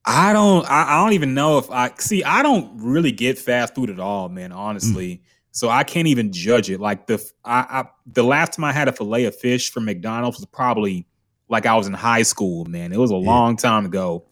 I 0.07 0.33
don't. 0.35 0.65
I, 0.71 0.95
I 0.97 1.03
don't 1.03 1.15
even 1.15 1.33
know 1.35 1.59
if 1.59 1.71
I 1.71 1.91
see. 1.99 2.23
I 2.25 2.43
don't 2.43 2.71
really 2.83 3.11
get 3.13 3.39
fast 3.39 3.75
food 3.75 3.89
at 3.91 3.99
all, 3.99 4.29
man. 4.29 4.53
Honestly, 4.53 5.23
so 5.51 5.71
I 5.71 5.83
can't 5.83 6.09
even 6.09 6.31
judge 6.31 6.69
it. 6.71 6.79
Like 6.79 7.07
the 7.07 7.25
I, 7.45 7.61
I 7.61 7.85
the 8.07 8.23
last 8.23 8.55
time 8.55 8.65
I 8.65 8.73
had 8.73 8.87
a 8.89 8.93
fillet 8.93 9.25
of 9.25 9.35
fish 9.35 9.71
from 9.71 9.87
McDonald's 9.87 10.37
was 10.39 10.47
probably 10.47 11.07
like 11.49 11.65
I 11.65 11.75
was 11.75 11.87
in 11.87 11.95
high 11.95 12.23
school. 12.23 12.67
Man, 12.67 12.93
it 12.93 12.99
was 12.99 13.11
a 13.11 13.17
long 13.17 13.57
time 13.57 13.87
ago. 13.87 14.27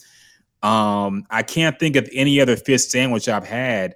Um, 0.63 1.25
I 1.31 1.43
can't 1.43 1.79
think 1.81 1.97
of 1.97 2.09
any 2.13 2.39
other 2.41 2.57
fish 2.57 2.87
sandwich 2.89 3.27
I've 3.29 3.47
had 3.47 3.95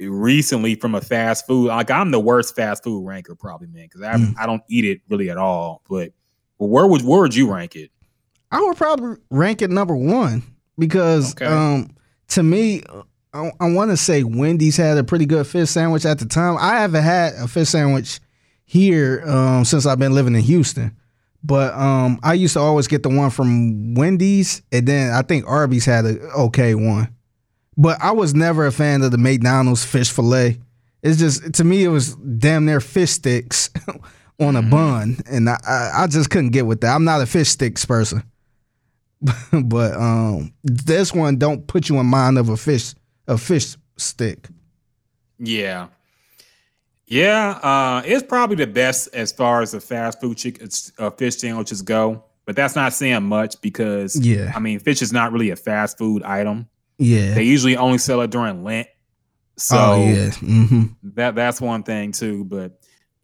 recently 0.00 0.74
from 0.74 0.94
a 0.94 1.00
fast 1.02 1.46
food. 1.46 1.68
Like 1.68 1.90
I'm 1.90 2.12
the 2.12 2.18
worst 2.20 2.56
fast 2.56 2.82
food 2.82 3.06
ranker, 3.06 3.34
probably, 3.34 3.66
man, 3.68 3.84
because 3.84 4.00
I 4.00 4.14
Mm. 4.14 4.34
I 4.38 4.46
don't 4.46 4.62
eat 4.70 4.86
it 4.86 5.02
really 5.10 5.28
at 5.28 5.36
all. 5.36 5.82
But 5.88 6.12
well, 6.58 6.68
where 6.68 6.86
would 6.86 7.02
where 7.02 7.20
would 7.20 7.34
you 7.34 7.52
rank 7.52 7.76
it? 7.76 7.90
I 8.50 8.60
would 8.62 8.76
probably 8.76 9.16
rank 9.30 9.62
it 9.62 9.70
number 9.70 9.94
one 9.96 10.42
because 10.78 11.32
Okay. 11.32 11.44
um 11.46 11.90
to 12.28 12.42
me 12.42 12.82
I, 13.34 13.50
I 13.60 13.70
want 13.70 13.90
to 13.90 13.96
say 13.96 14.24
Wendy's 14.24 14.76
had 14.78 14.96
a 14.96 15.04
pretty 15.04 15.26
good 15.26 15.46
fish 15.46 15.68
sandwich 15.68 16.06
at 16.06 16.18
the 16.18 16.24
time. 16.24 16.56
I 16.58 16.80
haven't 16.80 17.02
had 17.04 17.34
a 17.34 17.46
fish 17.46 17.68
sandwich 17.68 18.20
here 18.64 19.22
um 19.26 19.64
since 19.64 19.86
I've 19.86 19.98
been 19.98 20.14
living 20.14 20.34
in 20.34 20.40
Houston. 20.42 20.96
But 21.44 21.74
um 21.74 22.18
I 22.22 22.32
used 22.34 22.54
to 22.54 22.60
always 22.60 22.88
get 22.88 23.02
the 23.02 23.10
one 23.10 23.30
from 23.30 23.94
Wendy's 23.94 24.62
and 24.72 24.86
then 24.88 25.12
I 25.12 25.22
think 25.22 25.46
Arby's 25.46 25.84
had 25.84 26.04
a 26.06 26.18
okay 26.30 26.74
one. 26.74 27.14
But 27.76 28.02
I 28.02 28.10
was 28.12 28.34
never 28.34 28.66
a 28.66 28.72
fan 28.72 29.02
of 29.02 29.10
the 29.12 29.18
McDonald's 29.18 29.84
fish 29.84 30.10
fillet. 30.10 30.58
It's 31.02 31.18
just 31.18 31.52
to 31.54 31.64
me 31.64 31.84
it 31.84 31.88
was 31.88 32.14
damn 32.16 32.64
near 32.64 32.80
fish 32.80 33.10
sticks 33.12 33.70
on 34.40 34.56
a 34.56 34.62
bun 34.62 35.16
and 35.30 35.48
I, 35.48 35.58
I 35.66 35.90
I 36.02 36.06
just 36.06 36.30
couldn't 36.30 36.50
get 36.50 36.66
with 36.66 36.80
that. 36.82 36.94
I'm 36.94 37.04
not 37.04 37.20
a 37.20 37.26
fish 37.26 37.48
sticks 37.48 37.84
person. 37.84 38.22
but 39.64 39.94
um 39.94 40.52
this 40.62 41.12
one 41.12 41.36
don't 41.38 41.66
put 41.66 41.88
you 41.88 41.98
in 41.98 42.06
mind 42.06 42.38
of 42.38 42.48
a 42.48 42.56
fish 42.56 42.94
a 43.26 43.36
fish 43.36 43.76
stick. 43.96 44.48
Yeah. 45.38 45.88
Yeah, 47.10 47.58
uh, 47.62 48.02
it's 48.04 48.22
probably 48.22 48.56
the 48.56 48.66
best 48.66 49.08
as 49.14 49.32
far 49.32 49.62
as 49.62 49.70
the 49.72 49.80
fast 49.80 50.20
food 50.20 50.36
chicken 50.36 50.68
uh, 50.98 51.08
fish 51.10 51.38
sandwiches 51.38 51.80
go. 51.80 52.22
but 52.44 52.54
that's 52.54 52.76
not 52.76 52.92
saying 52.92 53.22
much 53.24 53.58
because 53.62 54.14
Yeah. 54.20 54.52
I 54.54 54.58
mean, 54.60 54.78
fish 54.78 55.00
is 55.00 55.10
not 55.12 55.32
really 55.32 55.48
a 55.50 55.56
fast 55.56 55.96
food 55.96 56.22
item. 56.22 56.68
Yeah. 56.98 57.32
They 57.34 57.44
usually 57.44 57.76
only 57.78 57.96
sell 57.98 58.20
it 58.20 58.30
during 58.30 58.62
Lent. 58.62 58.88
So 59.56 59.76
oh 59.78 60.04
yeah. 60.06 60.30
hmm 60.32 60.84
that 61.14 61.34
that's 61.34 61.60
one 61.60 61.82
thing 61.82 62.12
too. 62.12 62.44
But 62.44 62.78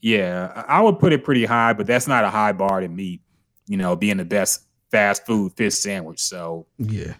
yeah, 0.05 0.65
I 0.69 0.83
would 0.83 0.99
put 0.99 1.15
it 1.15 1.25
pretty 1.25 1.47
high, 1.47 1.73
but 1.73 1.87
that's 1.87 2.07
not 2.07 2.25
a 2.25 2.31
high 2.31 2.53
bar 2.53 2.81
to 2.81 2.89
meet. 2.89 3.23
You 3.67 3.79
know, 3.79 3.97
being 3.97 4.19
the 4.19 4.25
best 4.27 4.67
fast 4.91 5.25
food 5.25 5.55
fish 5.55 5.77
sandwich. 5.77 6.21
So 6.21 6.67
Yeah. 6.77 7.15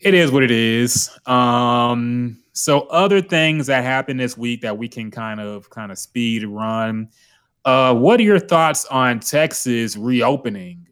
it 0.00 0.14
is 0.14 0.30
what 0.30 0.42
it 0.42 0.50
is. 0.50 1.10
Um, 1.26 2.38
so 2.54 2.80
other 2.86 3.20
things 3.20 3.66
that 3.66 3.84
happened 3.84 4.18
this 4.18 4.34
week 4.34 4.62
that 4.62 4.78
we 4.78 4.88
can 4.88 5.10
kind 5.10 5.40
of 5.40 5.68
kind 5.68 5.92
of 5.92 5.98
speed 5.98 6.46
run. 6.46 7.10
Uh, 7.66 7.94
what 7.94 8.18
are 8.18 8.22
your 8.22 8.38
thoughts 8.38 8.86
on 8.86 9.20
Texas 9.20 9.94
reopening? 9.94 10.86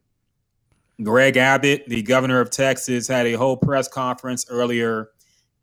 Greg 1.02 1.38
Abbott, 1.38 1.84
the 1.88 2.02
governor 2.02 2.38
of 2.40 2.50
Texas, 2.50 3.08
had 3.08 3.26
a 3.26 3.32
whole 3.32 3.56
press 3.56 3.88
conference 3.88 4.44
earlier, 4.50 5.08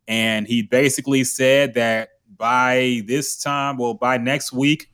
and 0.08 0.44
he 0.44 0.62
basically 0.62 1.22
said 1.22 1.74
that 1.74 2.08
by 2.36 3.02
this 3.06 3.40
time, 3.40 3.78
well, 3.78 3.94
by 3.94 4.18
next 4.18 4.52
week, 4.52 4.88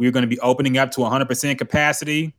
we're 0.00 0.10
going 0.10 0.22
to 0.22 0.28
be 0.28 0.40
opening 0.40 0.78
up 0.78 0.90
to 0.92 1.00
100% 1.00 1.58
capacity. 1.58 2.34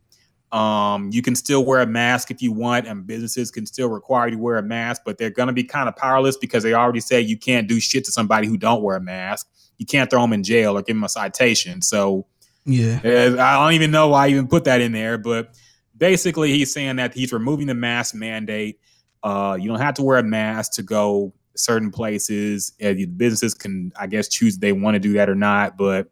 Um, 0.52 1.12
you 1.14 1.22
can 1.22 1.36
still 1.36 1.64
wear 1.64 1.82
a 1.82 1.86
mask 1.86 2.32
if 2.32 2.42
you 2.42 2.52
want, 2.52 2.88
and 2.88 3.06
businesses 3.06 3.52
can 3.52 3.68
still 3.68 3.88
require 3.88 4.30
you 4.30 4.36
to 4.36 4.42
wear 4.42 4.58
a 4.58 4.64
mask, 4.64 5.04
but 5.06 5.20
they're 5.20 5.30
going 5.30 5.46
to 5.46 5.54
be 5.54 5.64
kind 5.64 5.88
of 5.88 5.96
powerless 5.96 6.38
because 6.38 6.64
they 6.64 6.74
already 6.74 7.02
say 7.02 7.22
you 7.22 7.38
can't 7.38 7.68
do 7.68 7.80
shit 7.80 8.04
to 8.06 8.12
somebody 8.12 8.48
who 8.48 8.58
don't 8.58 8.82
wear 8.82 8.96
a 8.98 9.00
mask. 9.00 9.48
You 9.78 9.86
can't 9.86 10.10
throw 10.10 10.22
them 10.22 10.34
in 10.34 10.42
jail 10.42 10.76
or 10.76 10.82
give 10.82 10.96
them 10.96 11.04
a 11.04 11.10
citation. 11.10 11.84
So 11.84 12.26
Yeah. 12.66 13.00
I 13.40 13.64
don't 13.64 13.74
even 13.74 13.92
know 13.92 14.08
why 14.08 14.26
I 14.26 14.30
even 14.30 14.48
put 14.48 14.64
that 14.64 14.82
in 14.82 14.92
there, 14.92 15.20
but 15.20 15.54
basically 15.96 16.52
he's 16.52 16.74
saying 16.74 16.96
that 16.96 17.14
he's 17.14 17.32
removing 17.32 17.68
the 17.68 17.76
mask 17.76 18.16
mandate. 18.16 18.80
Uh, 19.22 19.56
you 19.62 19.70
don't 19.70 19.80
have 19.80 19.94
to 19.96 20.04
wear 20.04 20.18
a 20.18 20.24
mask 20.24 20.74
to 20.74 20.84
go 20.84 21.32
certain 21.56 21.92
places. 21.92 22.74
Uh, 22.84 22.96
businesses 23.16 23.54
can, 23.54 23.92
I 24.00 24.08
guess, 24.08 24.30
choose 24.30 24.56
if 24.56 24.62
they 24.62 24.74
want 24.74 24.96
to 24.96 25.00
do 25.00 25.14
that 25.14 25.30
or 25.30 25.36
not. 25.36 25.78
But 25.78 26.08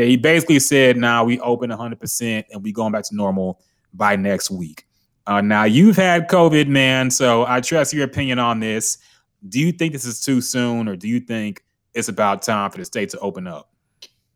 yeah, 0.00 0.06
he 0.06 0.16
basically 0.16 0.58
said, 0.58 0.96
"Now 0.96 1.24
we 1.24 1.38
open 1.40 1.70
100 1.70 2.00
percent 2.00 2.46
and 2.50 2.62
we 2.62 2.72
going 2.72 2.92
back 2.92 3.04
to 3.04 3.14
normal 3.14 3.60
by 3.92 4.16
next 4.16 4.50
week." 4.50 4.86
Uh, 5.26 5.40
now 5.40 5.64
you've 5.64 5.96
had 5.96 6.28
COVID, 6.28 6.66
man, 6.66 7.10
so 7.10 7.44
I 7.46 7.60
trust 7.60 7.92
your 7.92 8.04
opinion 8.04 8.38
on 8.38 8.60
this. 8.60 8.98
Do 9.46 9.60
you 9.60 9.72
think 9.72 9.92
this 9.92 10.04
is 10.04 10.20
too 10.20 10.40
soon, 10.40 10.88
or 10.88 10.96
do 10.96 11.06
you 11.06 11.20
think 11.20 11.62
it's 11.94 12.08
about 12.08 12.42
time 12.42 12.70
for 12.70 12.78
the 12.78 12.84
state 12.84 13.10
to 13.10 13.18
open 13.18 13.46
up? 13.46 13.70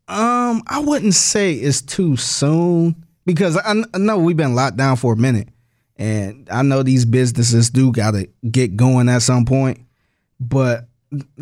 Um, 0.06 0.62
I 0.66 0.80
wouldn't 0.80 1.14
say 1.14 1.54
it's 1.54 1.80
too 1.80 2.16
soon 2.16 3.06
because 3.24 3.56
I, 3.56 3.74
I 3.94 3.98
know 3.98 4.18
we've 4.18 4.36
been 4.36 4.54
locked 4.54 4.76
down 4.76 4.96
for 4.96 5.14
a 5.14 5.16
minute, 5.16 5.48
and 5.96 6.48
I 6.50 6.62
know 6.62 6.82
these 6.82 7.06
businesses 7.06 7.70
do 7.70 7.90
got 7.90 8.10
to 8.12 8.28
get 8.50 8.76
going 8.76 9.08
at 9.08 9.22
some 9.22 9.46
point. 9.46 9.80
But 10.38 10.88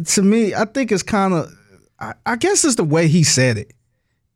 to 0.06 0.22
me, 0.22 0.54
I 0.54 0.64
think 0.64 0.92
it's 0.92 1.02
kind 1.02 1.34
of, 1.34 1.52
I, 1.98 2.14
I 2.24 2.36
guess 2.36 2.64
it's 2.64 2.76
the 2.76 2.84
way 2.84 3.08
he 3.08 3.24
said 3.24 3.58
it. 3.58 3.72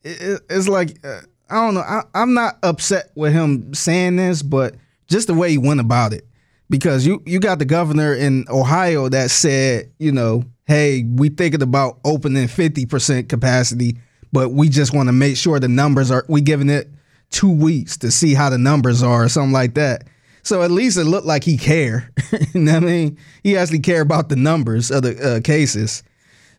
It- 0.06 0.20
it- 0.22 0.42
it's 0.50 0.68
like 0.68 0.98
uh, 1.04 1.20
I 1.50 1.54
don't 1.56 1.74
know. 1.74 1.80
I, 1.80 2.02
I'm 2.14 2.34
not 2.34 2.58
upset 2.62 3.10
with 3.14 3.32
him 3.32 3.72
saying 3.74 4.16
this, 4.16 4.42
but 4.42 4.74
just 5.08 5.26
the 5.28 5.34
way 5.34 5.50
he 5.50 5.58
went 5.58 5.80
about 5.80 6.12
it. 6.12 6.26
Because 6.68 7.06
you 7.06 7.22
you 7.26 7.38
got 7.38 7.58
the 7.60 7.64
governor 7.64 8.12
in 8.14 8.44
Ohio 8.48 9.08
that 9.08 9.30
said, 9.30 9.92
you 9.98 10.10
know, 10.10 10.42
hey, 10.66 11.04
we 11.14 11.28
thinking 11.28 11.62
about 11.62 11.98
opening 12.04 12.48
50% 12.48 13.28
capacity, 13.28 13.98
but 14.32 14.48
we 14.50 14.68
just 14.68 14.92
want 14.92 15.08
to 15.08 15.12
make 15.12 15.36
sure 15.36 15.60
the 15.60 15.68
numbers 15.68 16.10
are 16.10 16.24
we 16.28 16.40
giving 16.40 16.68
it 16.68 16.88
two 17.30 17.50
weeks 17.52 17.96
to 17.98 18.10
see 18.10 18.34
how 18.34 18.50
the 18.50 18.58
numbers 18.58 19.00
are 19.02 19.24
or 19.24 19.28
something 19.28 19.52
like 19.52 19.74
that. 19.74 20.08
So 20.42 20.62
at 20.62 20.72
least 20.72 20.96
it 20.98 21.04
looked 21.04 21.26
like 21.26 21.44
he 21.44 21.56
care. 21.56 22.10
you 22.52 22.60
know 22.62 22.74
what 22.74 22.82
I 22.82 22.86
mean? 22.86 23.18
He 23.44 23.56
actually 23.56 23.80
care 23.80 24.00
about 24.00 24.28
the 24.28 24.36
numbers 24.36 24.90
of 24.90 25.02
the 25.02 25.36
uh, 25.36 25.40
cases. 25.42 26.02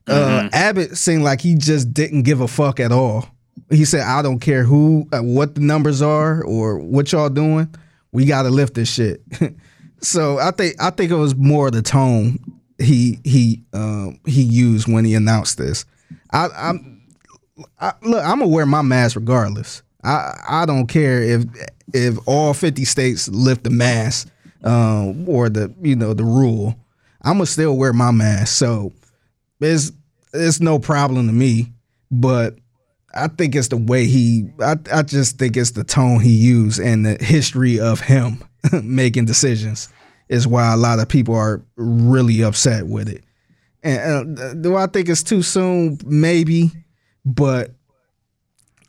Uh, 0.08 0.48
Abbott 0.54 0.98
seemed 0.98 1.24
like 1.24 1.42
he 1.42 1.56
just 1.56 1.94
didn't 1.94 2.24
give 2.24 2.40
a 2.40 2.48
fuck 2.48 2.80
at 2.80 2.94
all. 2.94 3.28
He 3.70 3.86
said, 3.86 4.02
"I 4.02 4.22
don't 4.22 4.40
care 4.40 4.64
who, 4.64 5.08
uh, 5.12 5.20
what 5.20 5.56
the 5.56 5.62
numbers 5.62 6.02
are, 6.02 6.44
or 6.44 6.80
what 6.80 7.12
y'all 7.12 7.30
doing. 7.30 7.74
We 8.12 8.26
got 8.26 8.44
to 8.44 8.50
lift 8.50 8.74
this 8.74 8.92
shit." 8.92 9.22
so 10.02 10.40
I 10.40 10.52
think 10.52 10.76
I 10.82 10.90
think 10.90 11.12
it 11.12 11.16
was 11.16 11.36
more 11.36 11.70
the 11.72 11.82
tone 11.82 12.40
he 12.80 13.20
he 13.24 13.64
um, 13.74 14.20
he 14.26 14.42
used 14.42 14.92
when 14.92 15.06
he 15.06 15.16
announced 15.16 15.58
this. 15.58 15.86
I, 16.32 16.48
I'm 16.56 17.02
I, 17.80 17.94
look. 18.04 18.24
I'm 18.24 18.40
gonna 18.40 18.48
wear 18.48 18.66
my 18.66 18.82
mask 18.82 19.16
regardless. 19.16 19.82
I 20.04 20.34
I 20.48 20.66
don't 20.66 20.88
care 20.88 21.22
if 21.22 21.44
if 21.94 22.18
all 22.28 22.54
50 22.54 22.86
states 22.86 23.28
lift 23.30 23.64
the 23.64 23.70
mask 23.70 24.30
um, 24.64 25.28
or 25.28 25.50
the 25.50 25.74
you 25.82 25.96
know 25.96 26.14
the 26.14 26.24
rule. 26.24 26.76
I'm 27.24 27.34
gonna 27.34 27.46
still 27.48 27.78
wear 27.78 27.94
my 27.94 28.12
mask. 28.12 28.56
So 28.56 28.94
it's 29.60 29.92
it's 30.34 30.60
no 30.60 30.80
problem 30.80 31.28
to 31.28 31.34
me. 31.34 31.74
But 32.12 32.58
I 33.18 33.28
think 33.28 33.56
it's 33.56 33.70
the 33.70 33.78
way 33.78 34.06
he. 34.06 34.50
I 34.60 34.76
I 34.92 35.02
just 35.04 35.38
think 35.38 35.58
it's 35.58 35.72
the 35.72 35.84
tone 35.84 36.20
he 36.20 36.32
used 36.32 36.80
and 36.80 37.06
the 37.06 37.18
history 37.24 37.80
of 37.80 38.00
him 38.00 38.44
making 38.84 39.26
decisions 39.26 39.90
is 40.30 40.48
why 40.48 40.74
a 40.74 40.78
lot 40.78 41.00
of 41.00 41.08
people 41.08 41.36
are 41.36 41.64
really 41.76 42.42
upset 42.44 42.88
with 42.88 43.10
it. 43.10 43.24
And 43.84 44.38
uh, 44.40 44.54
do 44.56 44.76
I 44.76 44.88
think 44.88 45.08
it's 45.10 45.24
too 45.24 45.42
soon? 45.42 45.98
Maybe, 46.06 46.72
but 47.26 47.72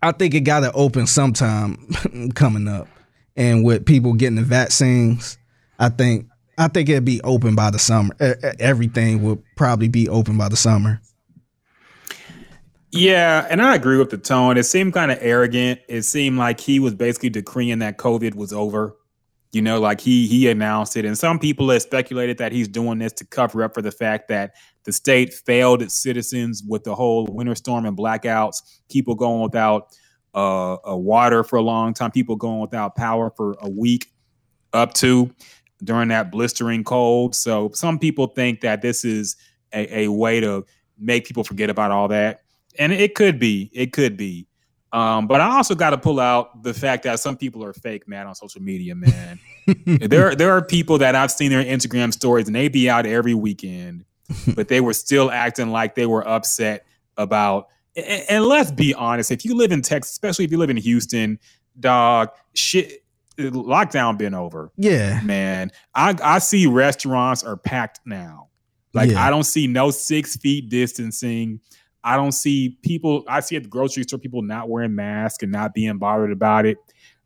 I 0.03 0.13
think 0.13 0.35
it 0.35 0.41
got 0.41 0.61
to 0.61 0.73
open 0.73 1.07
sometime 1.07 1.89
coming 2.35 2.69
up. 2.69 2.89
And 3.37 3.65
with 3.65 3.87
people 3.87 4.15
getting 4.15 4.37
the 4.37 4.43
vaccines, 4.43 5.39
I 5.79 5.91
think 5.91 6.27
I 6.57 6.67
think 6.67 6.89
it'd 6.89 7.05
be 7.05 7.21
open 7.23 7.55
by 7.55 7.71
the 7.71 7.79
summer. 7.79 8.15
Everything 8.59 9.23
would 9.23 9.43
probably 9.57 9.89
be 9.89 10.09
open 10.09 10.37
by 10.37 10.49
the 10.49 10.57
summer. 10.57 11.01
Yeah, 12.91 13.47
and 13.51 13.61
I 13.61 13.75
agree 13.75 13.99
with 13.99 14.11
the 14.11 14.19
tone. 14.19 14.57
It 14.57 14.65
seemed 14.65 14.95
kind 14.95 15.11
of 15.11 15.19
arrogant. 15.21 15.81
It 15.89 16.03
seemed 16.03 16.39
like 16.39 16.59
he 16.59 16.81
was 16.81 16.95
basically 16.95 17.29
decreeing 17.29 17.81
that 17.81 17.99
COVID 17.99 18.35
was 18.35 18.53
over. 18.53 18.97
You 19.53 19.63
know, 19.63 19.81
like 19.81 20.01
he 20.01 20.27
he 20.27 20.49
announced 20.49 20.97
it, 20.97 21.05
and 21.05 21.17
some 21.17 21.39
people 21.39 21.71
have 21.71 21.83
speculated 21.83 22.39
that 22.39 22.53
he's 22.53 22.69
doing 22.69 22.99
this 22.99 23.13
to 23.15 23.27
cover 23.27 23.63
up 23.63 23.75
for 23.75 23.83
the 23.83 23.91
fact 23.91 24.29
that 24.29 24.55
the 24.85 24.93
state 24.93 25.33
failed 25.33 25.81
its 25.83 25.95
citizens 25.95 26.63
with 26.67 26.85
the 26.85 26.95
whole 26.95 27.27
winter 27.27 27.55
storm 27.55 27.87
and 27.87 27.97
blackouts. 27.97 28.57
People 28.91 29.15
going 29.15 29.43
without 29.43 29.97
uh, 30.35 30.75
uh, 30.75 30.97
water 30.97 31.45
for 31.45 31.57
a 31.57 31.63
long 31.63 31.95
time. 31.95 32.11
People 32.11 32.37
going 32.37 32.61
without 32.61 32.95
power 32.95 33.31
for 33.37 33.57
a 33.63 33.71
week, 33.71 34.13
up 34.75 34.93
to 34.95 35.35
during 35.83 36.09
that 36.09 36.31
blistering 36.31 36.85
cold. 36.85 37.35
So 37.35 37.71
some 37.73 37.99
people 37.99 38.27
think 38.29 38.61
that 38.61 38.83
this 38.83 39.03
is 39.05 39.37
a, 39.73 40.01
a 40.01 40.09
way 40.09 40.41
to 40.41 40.67
make 40.99 41.27
people 41.27 41.45
forget 41.45 41.71
about 41.71 41.91
all 41.91 42.09
that 42.09 42.43
and 42.79 42.93
it 42.93 43.15
could 43.15 43.39
be, 43.39 43.71
it 43.73 43.93
could 43.93 44.17
be. 44.17 44.47
Um, 44.93 45.27
but 45.27 45.41
I 45.41 45.57
also 45.57 45.75
got 45.75 45.91
to 45.91 45.99
pull 45.99 46.19
out 46.19 46.63
the 46.63 46.73
fact 46.73 47.03
that 47.03 47.21
some 47.21 47.37
people 47.37 47.63
are 47.63 47.75
fake 47.75 48.09
mad 48.09 48.27
on 48.27 48.35
social 48.35 48.63
media, 48.63 48.95
man. 48.95 49.39
there, 49.85 50.35
there 50.35 50.51
are 50.53 50.63
people 50.63 50.97
that 50.99 51.15
I've 51.15 51.31
seen 51.31 51.51
their 51.51 51.63
Instagram 51.63 52.13
stories, 52.13 52.47
and 52.47 52.57
they 52.57 52.69
be 52.69 52.89
out 52.89 53.05
every 53.05 53.35
weekend, 53.35 54.05
but 54.55 54.69
they 54.69 54.81
were 54.81 54.95
still 54.95 55.31
acting 55.31 55.71
like 55.71 55.95
they 55.95 56.07
were 56.07 56.27
upset 56.27 56.87
about. 57.19 57.69
And, 57.97 58.25
and 58.29 58.45
let's 58.47 58.71
be 58.71 58.95
honest, 58.95 59.31
if 59.31 59.45
you 59.45 59.55
live 59.55 59.73
in 59.73 59.83
Texas, 59.83 60.13
especially 60.13 60.47
if 60.47 60.51
you 60.51 60.59
live 60.59 60.71
in 60.71 60.79
Houston, 60.79 61.39
dog, 61.79 62.31
shit, 62.55 63.05
lockdown 63.39 64.17
been 64.19 64.35
over. 64.35 64.73
Yeah. 64.77 65.21
man. 65.23 65.71
I 65.95 66.17
I 66.23 66.39
see 66.39 66.67
restaurants 66.67 67.45
are 67.45 67.57
packed 67.57 68.01
now. 68.05 68.49
Like 68.95 69.11
Yeah. 69.11 69.25
I 69.25 69.31
don't 69.31 69.45
see 69.45 69.67
no 69.67 69.91
six 69.91 70.37
feet 70.37 70.69
distancing. 70.69 71.61
I 72.05 72.17
don't 72.17 72.33
see 72.33 72.79
people. 72.83 73.25
I 73.29 73.41
see 73.41 73.57
at 73.57 73.65
the 73.65 73.69
grocery 73.69 74.05
store 74.05 74.19
people 74.19 74.43
not 74.43 74.69
wearing 74.69 74.95
masks 74.95 75.43
and 75.43 75.53
not 75.53 75.75
being 75.75 75.99
bothered 75.99 76.33
about 76.33 76.65
it. 76.67 76.79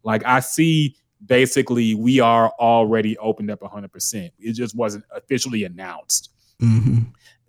Like 0.02 0.23
I 0.25 0.41
see, 0.41 0.97
basically, 1.25 1.94
we 1.94 2.20
are 2.20 2.51
already 2.59 3.17
opened 3.18 3.51
up 3.51 3.62
100. 3.62 3.92
percent 3.92 4.33
It 4.39 4.55
just 4.55 4.75
wasn't 4.76 5.05
officially 5.15 5.65
announced. 5.65 6.31
hmm 6.60 7.01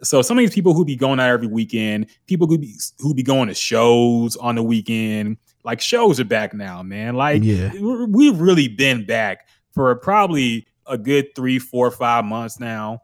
So 0.02 0.22
some 0.22 0.38
of 0.38 0.42
these 0.44 0.54
people 0.54 0.74
who 0.74 0.84
be 0.86 0.96
going 0.96 1.20
out 1.20 1.30
every 1.30 1.48
weekend, 1.48 2.08
people 2.28 2.46
who 2.48 2.58
be 2.58 2.76
who 3.00 3.14
be 3.14 3.24
going 3.24 3.48
to 3.48 3.54
shows 3.56 4.36
on 4.36 4.56
the 4.56 4.64
weekend, 4.64 5.38
like 5.64 5.80
shows 5.82 6.20
are 6.20 6.26
back 6.26 6.54
now, 6.54 6.84
man. 6.84 7.16
Like 7.16 7.44
Yeah. 7.44 7.72
we've 7.80 8.40
really 8.40 8.68
been 8.68 9.06
back 9.06 9.48
for 9.72 9.96
probably 9.96 10.68
a 10.86 10.98
good 10.98 11.34
three, 11.36 11.58
four, 11.58 11.90
five 11.90 12.26
months 12.26 12.60
now, 12.60 13.02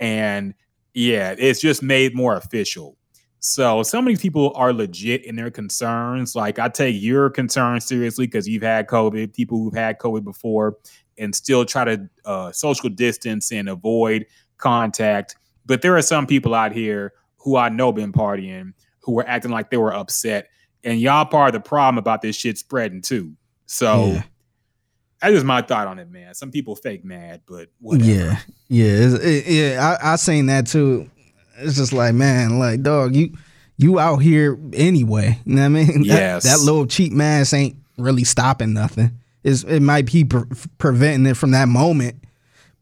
and 0.00 0.54
yeah, 0.94 1.34
it's 1.38 1.60
just 1.60 1.82
made 1.82 2.14
more 2.14 2.34
official. 2.34 2.96
So 3.40 3.82
so 3.82 4.02
many 4.02 4.16
people 4.16 4.52
are 4.56 4.72
legit 4.72 5.24
in 5.24 5.36
their 5.36 5.50
concerns. 5.50 6.34
Like 6.34 6.58
I 6.58 6.68
take 6.68 7.00
your 7.00 7.30
concerns 7.30 7.84
seriously 7.84 8.26
because 8.26 8.48
you've 8.48 8.62
had 8.62 8.88
COVID, 8.88 9.34
people 9.34 9.58
who've 9.58 9.74
had 9.74 9.98
COVID 9.98 10.24
before, 10.24 10.76
and 11.16 11.34
still 11.34 11.64
try 11.64 11.84
to 11.84 12.08
uh, 12.24 12.52
social 12.52 12.88
distance 12.88 13.52
and 13.52 13.68
avoid 13.68 14.26
contact. 14.56 15.36
But 15.66 15.82
there 15.82 15.96
are 15.96 16.02
some 16.02 16.26
people 16.26 16.54
out 16.54 16.72
here 16.72 17.12
who 17.36 17.56
I 17.56 17.68
know 17.68 17.92
been 17.92 18.12
partying 18.12 18.72
who 19.00 19.12
were 19.12 19.26
acting 19.26 19.50
like 19.50 19.70
they 19.70 19.76
were 19.76 19.94
upset, 19.94 20.48
and 20.82 21.00
y'all 21.00 21.24
part 21.24 21.54
of 21.54 21.62
the 21.62 21.68
problem 21.68 21.98
about 21.98 22.22
this 22.22 22.36
shit 22.36 22.58
spreading 22.58 23.02
too. 23.02 23.34
So 23.66 24.06
Yeah. 24.06 24.22
That's 25.20 25.42
my 25.42 25.62
thought 25.62 25.88
on 25.88 25.98
it, 25.98 26.10
man. 26.10 26.34
Some 26.34 26.52
people 26.52 26.76
fake 26.76 27.04
mad, 27.04 27.42
but 27.46 27.68
whatever. 27.80 28.08
Yeah, 28.08 28.38
yeah, 28.68 29.16
it, 29.20 29.46
yeah. 29.46 29.98
I, 30.00 30.12
I 30.12 30.16
seen 30.16 30.46
that 30.46 30.66
too. 30.68 31.10
It's 31.58 31.76
just 31.76 31.92
like, 31.92 32.14
man, 32.14 32.58
like 32.58 32.82
dog, 32.82 33.14
you 33.14 33.32
you 33.76 33.98
out 33.98 34.18
here 34.18 34.58
anyway. 34.72 35.38
You 35.44 35.54
know 35.56 35.62
what 35.62 35.66
I 35.66 35.68
mean? 35.68 35.86
That- 36.02 36.06
Yes. 36.06 36.42
That, 36.44 36.60
little 36.60 36.86
cheap 36.86 37.12
mask 37.12 37.54
ain't 37.54 37.76
really 37.96 38.24
stopping 38.24 38.72
nothing. 38.72 39.12
It's, 39.44 39.62
it 39.64 39.80
might 39.80 40.06
be 40.06 40.24
pre- 40.24 40.42
preventing 40.78 41.26
it 41.30 41.36
from 41.36 41.52
that 41.52 41.68
moment, 41.68 42.16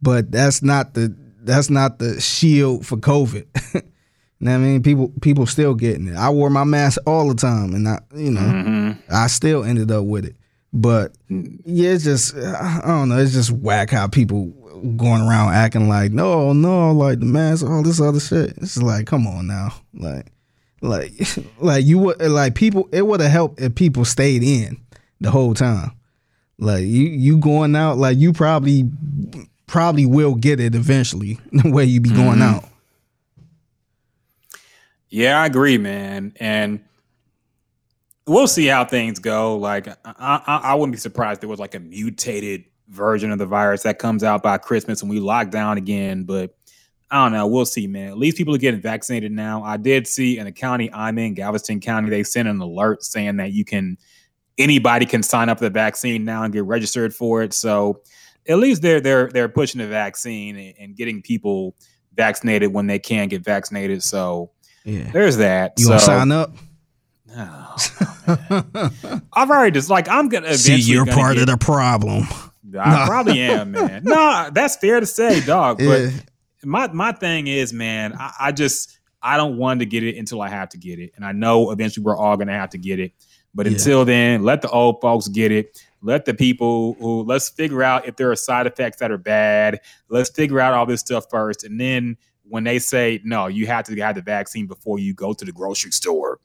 but 0.00 0.30
that's 0.32 0.62
not 0.62 0.94
the 0.94 1.14
that's 1.42 1.70
not 1.70 1.98
the 1.98 2.20
shield 2.20 2.84
for 2.86 2.96
COVID. 2.96 3.46
you 3.74 3.82
know 4.40 4.50
what 4.52 4.56
I 4.56 4.58
mean? 4.58 4.82
People 4.82 5.12
people 5.20 5.46
still 5.46 5.74
getting 5.74 6.08
it. 6.08 6.16
I 6.16 6.30
wore 6.30 6.50
my 6.50 6.64
mask 6.64 6.98
all 7.06 7.28
the 7.28 7.34
time, 7.34 7.74
and 7.74 7.86
I 7.88 8.00
you 8.14 8.30
know 8.30 8.40
Mhm. 8.40 8.98
I 9.10 9.26
still 9.28 9.64
ended 9.64 9.90
up 9.90 10.04
with 10.04 10.24
it. 10.24 10.34
But 10.72 11.12
yeah, 11.28 11.90
it's 11.90 12.04
just 12.04 12.34
I 12.34 12.80
don't 12.84 13.08
know. 13.10 13.18
It's 13.18 13.32
just 13.32 13.50
whack 13.52 13.90
how 13.90 14.08
people 14.08 14.52
going 14.96 15.22
around 15.22 15.52
acting 15.54 15.88
like 15.88 16.12
no, 16.12 16.52
no, 16.52 16.92
like 16.92 17.20
the 17.20 17.26
mask, 17.26 17.64
all 17.66 17.82
this 17.82 18.00
other 18.00 18.20
shit. 18.20 18.54
It's 18.58 18.76
like, 18.78 19.06
come 19.06 19.26
on 19.26 19.46
now, 19.46 19.74
like, 19.94 20.26
like, 20.80 21.12
like 21.58 21.84
you 21.84 21.98
would 21.98 22.20
like 22.20 22.54
people. 22.54 22.88
It 22.92 23.06
would 23.06 23.20
have 23.20 23.30
helped 23.30 23.60
if 23.60 23.74
people 23.74 24.04
stayed 24.04 24.42
in 24.42 24.78
the 25.20 25.30
whole 25.30 25.54
time. 25.54 25.92
Like 26.58 26.82
you, 26.82 27.04
you 27.08 27.38
going 27.38 27.76
out, 27.76 27.98
like 27.98 28.16
you 28.18 28.32
probably, 28.32 28.90
probably 29.66 30.06
will 30.06 30.34
get 30.34 30.58
it 30.60 30.74
eventually. 30.74 31.38
The 31.52 31.70
way 31.70 31.84
you 31.84 32.00
be 32.00 32.10
going 32.10 32.38
Mhm. 32.38 32.42
out. 32.56 32.64
Yeah, 35.08 35.40
I 35.40 35.46
agree, 35.46 35.78
man. 35.78 36.32
And 36.36 36.80
we'll 38.26 38.48
see 38.48 38.66
how 38.66 38.84
things 38.84 39.18
go. 39.18 39.56
Like, 39.56 39.88
I, 39.88 39.94
I, 40.04 40.60
I 40.64 40.74
wouldn't 40.74 40.92
be 40.94 40.98
surprised 40.98 41.38
if 41.38 41.40
there 41.42 41.48
was 41.48 41.60
like 41.60 41.74
a 41.74 41.80
mutated 41.80 42.64
version 42.88 43.30
of 43.32 43.38
the 43.38 43.46
virus 43.46 43.82
that 43.82 43.98
comes 43.98 44.22
out 44.22 44.42
by 44.42 44.58
Christmas 44.58 45.00
and 45.02 45.10
we 45.10 45.20
lock 45.20 45.50
down 45.50 45.76
again. 45.78 46.24
But 46.24 46.56
I 47.10 47.22
don't 47.24 47.32
know. 47.32 47.46
We'll 47.46 47.66
see, 47.66 47.86
man. 47.86 48.08
At 48.08 48.18
least 48.18 48.36
people 48.36 48.54
are 48.54 48.58
getting 48.58 48.80
vaccinated 48.80 49.32
now. 49.32 49.62
I 49.62 49.76
did 49.76 50.06
see 50.06 50.38
in 50.38 50.44
the 50.44 50.52
county 50.52 50.92
I'm 50.92 51.18
in, 51.18 51.34
Galveston 51.34 51.80
County, 51.80 52.10
they 52.10 52.22
sent 52.22 52.48
an 52.48 52.60
alert 52.60 53.02
saying 53.04 53.36
that 53.36 53.52
you 53.52 53.64
can, 53.64 53.96
anybody 54.58 55.06
can 55.06 55.22
sign 55.22 55.48
up 55.48 55.58
for 55.58 55.64
the 55.64 55.70
vaccine 55.70 56.24
now 56.24 56.42
and 56.42 56.52
get 56.52 56.64
registered 56.64 57.14
for 57.14 57.42
it. 57.42 57.52
So 57.52 58.02
at 58.48 58.58
least 58.58 58.82
they're 58.82 59.00
they're 59.00 59.28
they're 59.28 59.48
pushing 59.48 59.80
the 59.80 59.86
vaccine 59.88 60.56
and, 60.56 60.74
and 60.78 60.96
getting 60.96 61.20
people 61.22 61.74
vaccinated 62.14 62.72
when 62.72 62.86
they 62.86 62.98
can 62.98 63.28
get 63.28 63.42
vaccinated. 63.44 64.02
So 64.02 64.50
Yeah. 64.84 65.10
there's 65.12 65.36
that. 65.38 65.74
You 65.78 65.86
So- 65.86 65.98
sign 65.98 66.30
up? 66.32 66.54
No. 67.26 67.74
I've 69.32 69.50
already 69.50 69.72
just 69.72 69.90
like 69.90 70.08
I'm 70.08 70.28
gonna 70.28 70.54
See, 70.56 70.76
you're 70.76 71.04
gonna 71.04 71.16
part 71.16 71.34
get- 71.34 71.42
of 71.48 71.58
the 71.58 71.64
problem. 71.64 72.24
I 72.78 73.00
No. 73.00 73.06
probably 73.06 73.40
am, 73.40 73.72
man. 73.72 74.02
No, 74.04 74.50
that's 74.52 74.76
fair 74.76 75.00
to 75.00 75.06
say, 75.06 75.40
dog. 75.40 75.78
But 75.78 76.00
Yeah. 76.02 76.10
my 76.64 76.86
my 76.92 77.12
thing 77.12 77.46
is, 77.46 77.72
man, 77.72 78.14
I, 78.18 78.32
I 78.40 78.52
just 78.52 78.98
I 79.22 79.36
don't 79.36 79.56
want 79.56 79.80
to 79.80 79.86
get 79.86 80.02
it 80.04 80.16
until 80.16 80.40
I 80.42 80.48
have 80.48 80.68
to 80.70 80.78
get 80.78 80.98
it, 80.98 81.12
and 81.16 81.24
I 81.24 81.32
know 81.32 81.70
eventually 81.70 82.04
we're 82.04 82.16
all 82.16 82.36
gonna 82.36 82.52
have 82.58 82.70
to 82.70 82.78
get 82.78 83.00
it. 83.00 83.12
But 83.54 83.66
Yeah. 83.66 83.72
until 83.72 84.04
then, 84.04 84.42
let 84.42 84.62
the 84.62 84.68
old 84.70 85.00
folks 85.00 85.28
get 85.28 85.50
it. 85.50 85.78
Let 86.02 86.24
the 86.26 86.34
people 86.34 86.94
who 87.00 87.22
let's 87.24 87.48
figure 87.48 87.82
out 87.82 88.06
if 88.06 88.16
there 88.16 88.30
are 88.30 88.36
side 88.36 88.66
effects 88.66 88.98
that 88.98 89.10
are 89.10 89.18
bad. 89.18 89.80
Let's 90.08 90.30
figure 90.30 90.60
out 90.60 90.74
all 90.74 90.86
this 90.86 91.00
stuff 91.00 91.24
first, 91.30 91.64
and 91.64 91.80
then 91.80 92.16
when 92.48 92.62
they 92.62 92.78
say 92.78 93.20
no, 93.24 93.48
you 93.48 93.66
have 93.66 93.86
to 93.86 93.96
have 94.00 94.14
the 94.14 94.22
vaccine 94.22 94.66
before 94.68 94.98
you 95.00 95.14
go 95.14 95.32
to 95.32 95.44
the 95.44 95.50
grocery 95.52 95.90
store. 95.90 96.38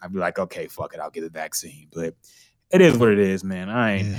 I'd 0.00 0.12
be 0.12 0.18
like, 0.20 0.38
okay, 0.38 0.66
fuck 0.68 0.94
it, 0.94 1.00
I'll 1.00 1.10
get 1.10 1.22
the 1.22 1.28
vaccine. 1.30 1.88
But 1.92 2.14
it 2.70 2.80
is 2.80 2.96
what 2.96 3.10
it 3.10 3.18
is, 3.18 3.42
man. 3.42 3.68
I 3.68 3.92
ain't. 3.96 4.16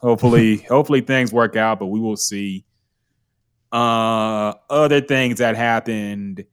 Hopefully, 0.00 0.58
hopefully 0.58 1.00
things 1.00 1.32
work 1.32 1.56
out, 1.56 1.78
but 1.78 1.86
we 1.86 2.00
will 2.00 2.16
see. 2.16 2.64
Uh, 3.72 4.54
other 4.70 5.00
things 5.00 5.38
that 5.38 5.56
happened. 5.56 6.44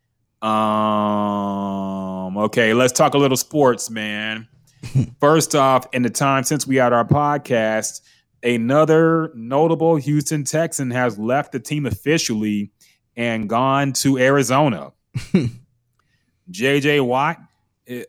Um, 0.41 2.37
okay, 2.37 2.73
let's 2.73 2.93
talk 2.93 3.13
a 3.13 3.17
little 3.17 3.37
sports, 3.37 3.89
man. 3.89 4.47
First 5.19 5.55
off, 5.55 5.87
in 5.93 6.01
the 6.01 6.09
time 6.09 6.43
since 6.43 6.67
we 6.67 6.75
had 6.77 6.91
our 6.91 7.05
podcast, 7.05 8.01
another 8.43 9.31
notable 9.35 9.95
Houston 9.95 10.43
Texan 10.43 10.91
has 10.91 11.17
left 11.17 11.51
the 11.53 11.59
team 11.59 11.85
officially 11.85 12.71
and 13.15 13.47
gone 13.47 13.93
to 13.93 14.17
Arizona. 14.17 14.91
JJ 16.51 17.05
Watt 17.05 17.37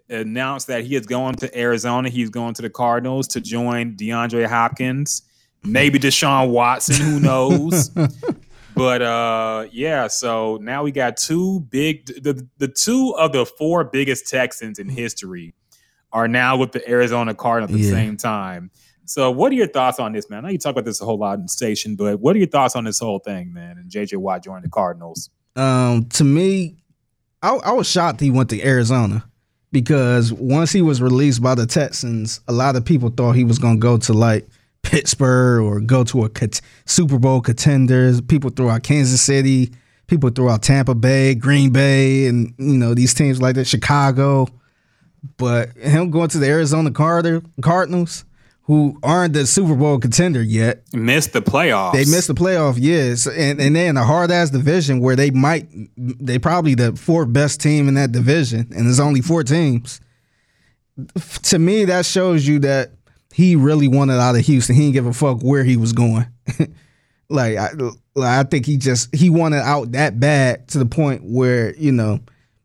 announced 0.08 0.66
that 0.68 0.84
he 0.84 0.94
is 0.96 1.06
going 1.06 1.34
to 1.36 1.58
Arizona. 1.58 2.08
He's 2.08 2.30
going 2.30 2.54
to 2.54 2.62
the 2.62 2.70
Cardinals 2.70 3.28
to 3.28 3.40
join 3.40 3.96
DeAndre 3.96 4.46
Hopkins, 4.46 5.22
maybe 5.62 5.98
Deshaun 5.98 6.50
Watson, 6.50 6.96
who 6.96 7.20
knows. 7.20 7.90
but 8.74 9.02
uh 9.02 9.66
yeah, 9.72 10.06
so 10.08 10.58
now 10.62 10.82
we 10.82 10.90
got 10.92 11.16
two 11.16 11.60
big 11.70 12.06
the 12.22 12.46
the 12.58 12.68
two 12.68 13.14
of 13.18 13.32
the 13.32 13.46
four 13.46 13.84
biggest 13.84 14.28
Texans 14.28 14.78
in 14.78 14.88
history 14.88 15.54
are 16.12 16.28
now 16.28 16.56
with 16.56 16.72
the 16.72 16.88
Arizona 16.88 17.34
Cardinals 17.34 17.72
at 17.72 17.76
the 17.80 17.84
Yeah. 17.86 17.90
same 17.92 18.16
time. 18.16 18.70
So 19.06 19.30
what 19.30 19.52
are 19.52 19.54
your 19.56 19.66
thoughts 19.66 19.98
on 19.98 20.12
this, 20.12 20.30
man? 20.30 20.38
I 20.38 20.48
know 20.48 20.52
you 20.52 20.58
talk 20.58 20.70
about 20.72 20.84
this 20.86 21.00
a 21.00 21.04
whole 21.04 21.18
lot 21.18 21.34
in 21.38 21.42
the 21.42 21.48
station, 21.48 21.94
but 21.96 22.20
what 22.20 22.34
are 22.36 22.38
your 22.38 22.48
thoughts 22.48 22.74
on 22.74 22.84
this 22.84 23.00
whole 23.00 23.18
thing, 23.18 23.52
man? 23.52 23.76
And 23.76 23.90
JJ 23.90 24.16
Watt 24.16 24.42
joining 24.42 24.62
the 24.62 24.70
Cardinals. 24.70 25.28
Um, 25.56 26.06
to 26.10 26.24
me, 26.24 26.76
I, 27.42 27.50
I 27.56 27.72
was 27.72 27.86
shocked 27.88 28.20
he 28.20 28.30
went 28.30 28.48
to 28.50 28.62
Arizona 28.64 29.28
because 29.74 30.32
once 30.32 30.70
he 30.70 30.80
was 30.80 31.02
released 31.02 31.42
by 31.42 31.56
the 31.56 31.66
Texans, 31.66 32.40
a 32.46 32.52
lot 32.52 32.76
of 32.76 32.84
people 32.84 33.10
thought 33.10 33.32
he 33.32 33.42
was 33.42 33.58
going 33.58 33.74
to 33.74 33.80
go 33.80 33.98
to 33.98 34.12
like 34.12 34.46
Pittsburgh 34.82 35.64
or 35.64 35.80
go 35.80 36.04
to 36.04 36.24
a 36.24 36.30
Super 36.86 37.18
Bowl 37.18 37.40
contenders. 37.40 38.20
People 38.20 38.50
threw 38.50 38.70
out 38.70 38.84
Kansas 38.84 39.20
City. 39.20 39.72
People 40.06 40.30
threw 40.30 40.48
out 40.48 40.62
Tampa 40.62 40.94
Bay, 40.94 41.34
Green 41.34 41.72
Bay, 41.72 42.26
and 42.28 42.54
you 42.56 42.78
know 42.78 42.94
these 42.94 43.14
teams 43.14 43.42
like 43.42 43.56
that, 43.56 43.66
Chicago. 43.66 44.46
But 45.38 45.70
him 45.72 46.12
going 46.12 46.28
to 46.28 46.38
the 46.38 46.46
Arizona 46.46 46.92
Cardinals, 46.92 48.24
who 48.66 48.98
aren't 49.02 49.34
the 49.34 49.46
Super 49.46 49.74
Bowl 49.74 49.98
contender 49.98 50.42
yet, 50.42 50.82
Missed 50.94 51.32
the 51.34 51.42
playoffs. 51.42 51.92
they 51.92 52.04
missed 52.06 52.28
the 52.28 52.34
playoff, 52.34 52.76
yes, 52.78 53.26
and 53.26 53.60
and 53.60 53.76
they 53.76 53.86
in 53.88 53.96
a 53.96 54.04
hard 54.04 54.30
ass 54.30 54.50
division 54.50 55.00
where 55.00 55.16
they 55.16 55.30
might 55.30 55.68
they 55.96 56.38
probably 56.38 56.74
the 56.74 56.96
fourth 56.96 57.32
best 57.32 57.60
team 57.60 57.88
in 57.88 57.94
that 57.94 58.12
division, 58.12 58.60
and 58.74 58.86
there's 58.86 59.00
only 59.00 59.20
four 59.20 59.42
teams. 59.44 60.00
To 61.44 61.58
me, 61.58 61.84
that 61.86 62.06
shows 62.06 62.46
you 62.46 62.60
that 62.60 62.92
he 63.32 63.56
really 63.56 63.88
wanted 63.88 64.20
out 64.20 64.36
of 64.36 64.42
Houston. 64.42 64.76
He 64.76 64.82
didn't 64.82 64.94
give 64.94 65.06
a 65.06 65.12
fuck 65.12 65.42
where 65.42 65.64
he 65.64 65.76
was 65.76 65.92
going. 65.92 66.26
like 67.28 67.56
I, 67.58 67.70
like 68.14 68.46
I 68.46 68.48
think 68.48 68.64
he 68.64 68.76
just 68.76 69.14
he 69.14 69.28
wanted 69.28 69.60
out 69.60 69.92
that 69.92 70.20
bad 70.20 70.68
to 70.68 70.78
the 70.78 70.86
point 70.86 71.22
where 71.24 71.74
you 71.74 71.92
know 71.92 72.20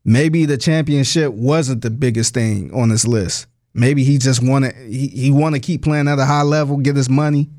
maybe 0.06 0.46
the 0.46 0.58
championship 0.58 1.34
wasn't 1.34 1.82
the 1.82 1.90
biggest 1.90 2.34
thing 2.34 2.72
on 2.74 2.90
his 2.90 3.06
list. 3.08 3.48
Maybe 3.74 4.04
he 4.04 4.18
just 4.18 4.42
wanted 4.44 4.76
he, 4.76 5.08
he 5.08 5.32
want 5.32 5.56
to 5.56 5.62
keep 5.62 5.84
playing 5.84 6.08
at 6.08 6.20
a 6.20 6.26
high 6.26 6.42
level, 6.42 6.78
get 6.78 6.96
his 6.96 7.10
money, 7.10 7.50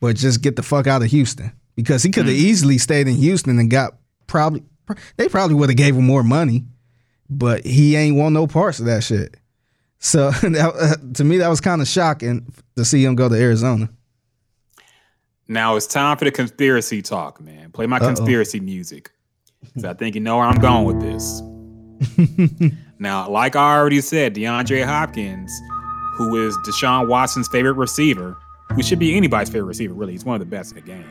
but 0.00 0.16
just 0.16 0.42
get 0.42 0.56
the 0.56 0.62
fuck 0.62 0.86
out 0.86 1.02
of 1.02 1.08
Houston 1.10 1.52
because 1.76 2.02
he 2.02 2.10
could 2.10 2.26
have 2.26 2.34
easily 2.34 2.78
stayed 2.78 3.08
in 3.08 3.14
Houston 3.16 3.58
and 3.58 3.70
got 3.70 3.96
probably 4.26 4.62
they 5.16 5.28
probably 5.28 5.54
would 5.54 5.68
have 5.68 5.76
gave 5.76 5.94
him 5.96 6.04
more 6.06 6.22
money, 6.24 6.64
but 7.28 7.64
he 7.64 7.94
ain't 7.96 8.16
want 8.16 8.32
no 8.32 8.46
parts 8.46 8.80
of 8.80 8.86
that 8.86 9.04
shit. 9.04 9.36
So 9.98 10.30
that, 10.42 10.72
uh, 10.74 11.12
to 11.14 11.24
me, 11.24 11.38
that 11.38 11.48
was 11.48 11.60
kind 11.60 11.80
of 11.82 11.86
shocking 11.88 12.52
to 12.76 12.84
see 12.84 13.04
him 13.04 13.14
go 13.14 13.28
to 13.28 13.34
Arizona. 13.34 13.90
Now 15.46 15.76
it's 15.76 15.86
time 15.86 16.16
for 16.16 16.24
the 16.24 16.30
conspiracy 16.30 17.02
talk, 17.02 17.40
man. 17.40 17.70
Play 17.72 17.86
my 17.86 17.98
Uh-oh. 17.98 18.06
conspiracy 18.06 18.60
music. 18.60 19.10
'Cause 19.74 19.84
I 19.84 19.92
think 19.94 20.14
you 20.14 20.20
know 20.22 20.38
where 20.38 20.46
I'm 20.46 20.58
going 20.58 20.84
with 20.86 21.00
this. 21.02 21.42
now, 23.00 23.28
like 23.28 23.56
I 23.56 23.76
already 23.76 24.02
said, 24.02 24.34
DeAndre 24.34 24.84
Hopkins, 24.84 25.50
who 26.16 26.46
is 26.46 26.54
Deshaun 26.58 27.08
Watson's 27.08 27.48
favorite 27.48 27.72
receiver, 27.72 28.36
who 28.74 28.82
should 28.82 28.98
be 28.98 29.16
anybody's 29.16 29.48
favorite 29.48 29.68
receiver, 29.68 29.94
really. 29.94 30.12
He's 30.12 30.24
one 30.24 30.34
of 30.34 30.40
the 30.40 30.56
best 30.56 30.72
in 30.72 30.76
the 30.76 30.82
game. 30.82 31.06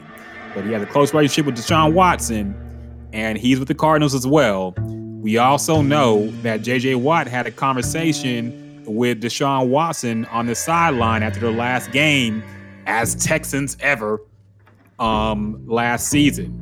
But 0.54 0.66
he 0.66 0.72
has 0.72 0.84
a 0.84 0.86
close 0.86 1.14
relationship 1.14 1.48
with 1.48 1.58
Deshaun 1.58 1.94
Watson, 1.94 2.56
and 3.12 3.40
he's 3.40 3.58
with 3.58 3.68
the 3.68 3.74
Cardinals 3.74 4.14
as 4.14 4.28
well. 4.28 4.76
We 4.78 5.38
also 5.40 5.82
know 5.82 6.30
that 6.44 6.62
JJ 6.62 6.98
Watt 6.98 7.28
had 7.28 7.48
a 7.48 7.52
conversation 7.52 8.84
with 8.86 9.22
Deshaun 9.22 9.70
Watson 9.70 10.26
on 10.26 10.46
the 10.46 10.56
sideline 10.56 11.24
after 11.24 11.40
their 11.40 11.52
last 11.52 11.92
game 11.92 12.44
as 12.86 13.16
Texans 13.16 13.76
ever 13.80 14.22
um 15.00 15.66
last 15.66 16.10
season. 16.10 16.56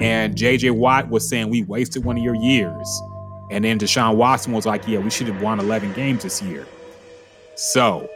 And 0.00 0.36
JJ 0.36 0.70
Watt 0.72 1.08
was 1.08 1.28
saying 1.28 1.50
we 1.50 1.64
wasted 1.64 2.04
one 2.04 2.16
of 2.16 2.22
your 2.22 2.36
years. 2.36 3.02
And 3.50 3.64
then 3.64 3.78
Deshaun 3.78 4.16
Watson 4.16 4.52
was 4.52 4.66
like, 4.66 4.86
Yeah, 4.86 4.98
we 4.98 5.10
should 5.10 5.26
have 5.28 5.40
won 5.42 5.60
11 5.60 5.92
games 5.94 6.22
this 6.22 6.42
year. 6.42 6.66
So, 7.54 8.08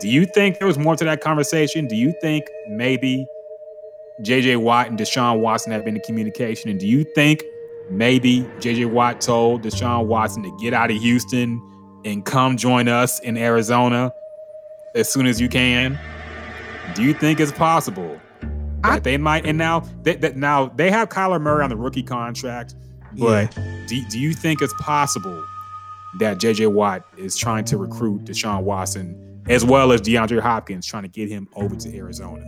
do 0.00 0.08
you 0.08 0.26
think 0.26 0.58
there 0.58 0.66
was 0.66 0.78
more 0.78 0.96
to 0.96 1.04
that 1.04 1.20
conversation? 1.20 1.86
Do 1.86 1.96
you 1.96 2.14
think 2.20 2.44
maybe 2.68 3.26
JJ 4.22 4.60
Watt 4.60 4.88
and 4.88 4.98
Deshaun 4.98 5.40
Watson 5.40 5.72
have 5.72 5.84
been 5.84 5.96
in 5.96 6.02
communication? 6.02 6.70
And 6.70 6.78
do 6.80 6.86
you 6.86 7.04
think 7.14 7.42
maybe 7.90 8.42
JJ 8.60 8.90
Watt 8.90 9.20
told 9.20 9.62
Deshaun 9.62 10.06
Watson 10.06 10.42
to 10.42 10.56
get 10.60 10.74
out 10.74 10.90
of 10.90 10.96
Houston 10.98 11.62
and 12.04 12.24
come 12.24 12.56
join 12.56 12.88
us 12.88 13.20
in 13.20 13.36
Arizona 13.36 14.12
as 14.94 15.08
soon 15.08 15.26
as 15.26 15.40
you 15.40 15.48
can? 15.48 15.98
Do 16.94 17.02
you 17.02 17.12
think 17.14 17.38
it's 17.40 17.52
possible 17.52 18.18
that 18.82 18.92
I- 18.92 18.98
they 19.00 19.16
might? 19.16 19.46
And 19.46 19.58
now 19.58 19.80
that 20.02 20.36
now 20.36 20.66
they 20.76 20.90
have 20.90 21.08
Kyler 21.08 21.40
Murray 21.40 21.62
on 21.62 21.70
the 21.70 21.76
rookie 21.76 22.02
contract, 22.02 22.74
but 23.18 23.54
do, 23.86 24.02
do 24.10 24.18
you 24.18 24.32
think 24.32 24.62
it's 24.62 24.74
possible 24.80 25.44
that 26.18 26.38
JJ 26.38 26.72
Watt 26.72 27.04
is 27.16 27.36
trying 27.36 27.64
to 27.66 27.76
recruit 27.76 28.24
Deshaun 28.24 28.62
Watson 28.62 29.42
as 29.48 29.64
well 29.64 29.92
as 29.92 30.00
DeAndre 30.00 30.40
Hopkins 30.40 30.86
trying 30.86 31.04
to 31.04 31.08
get 31.08 31.28
him 31.28 31.48
over 31.54 31.74
to 31.76 31.96
Arizona? 31.96 32.44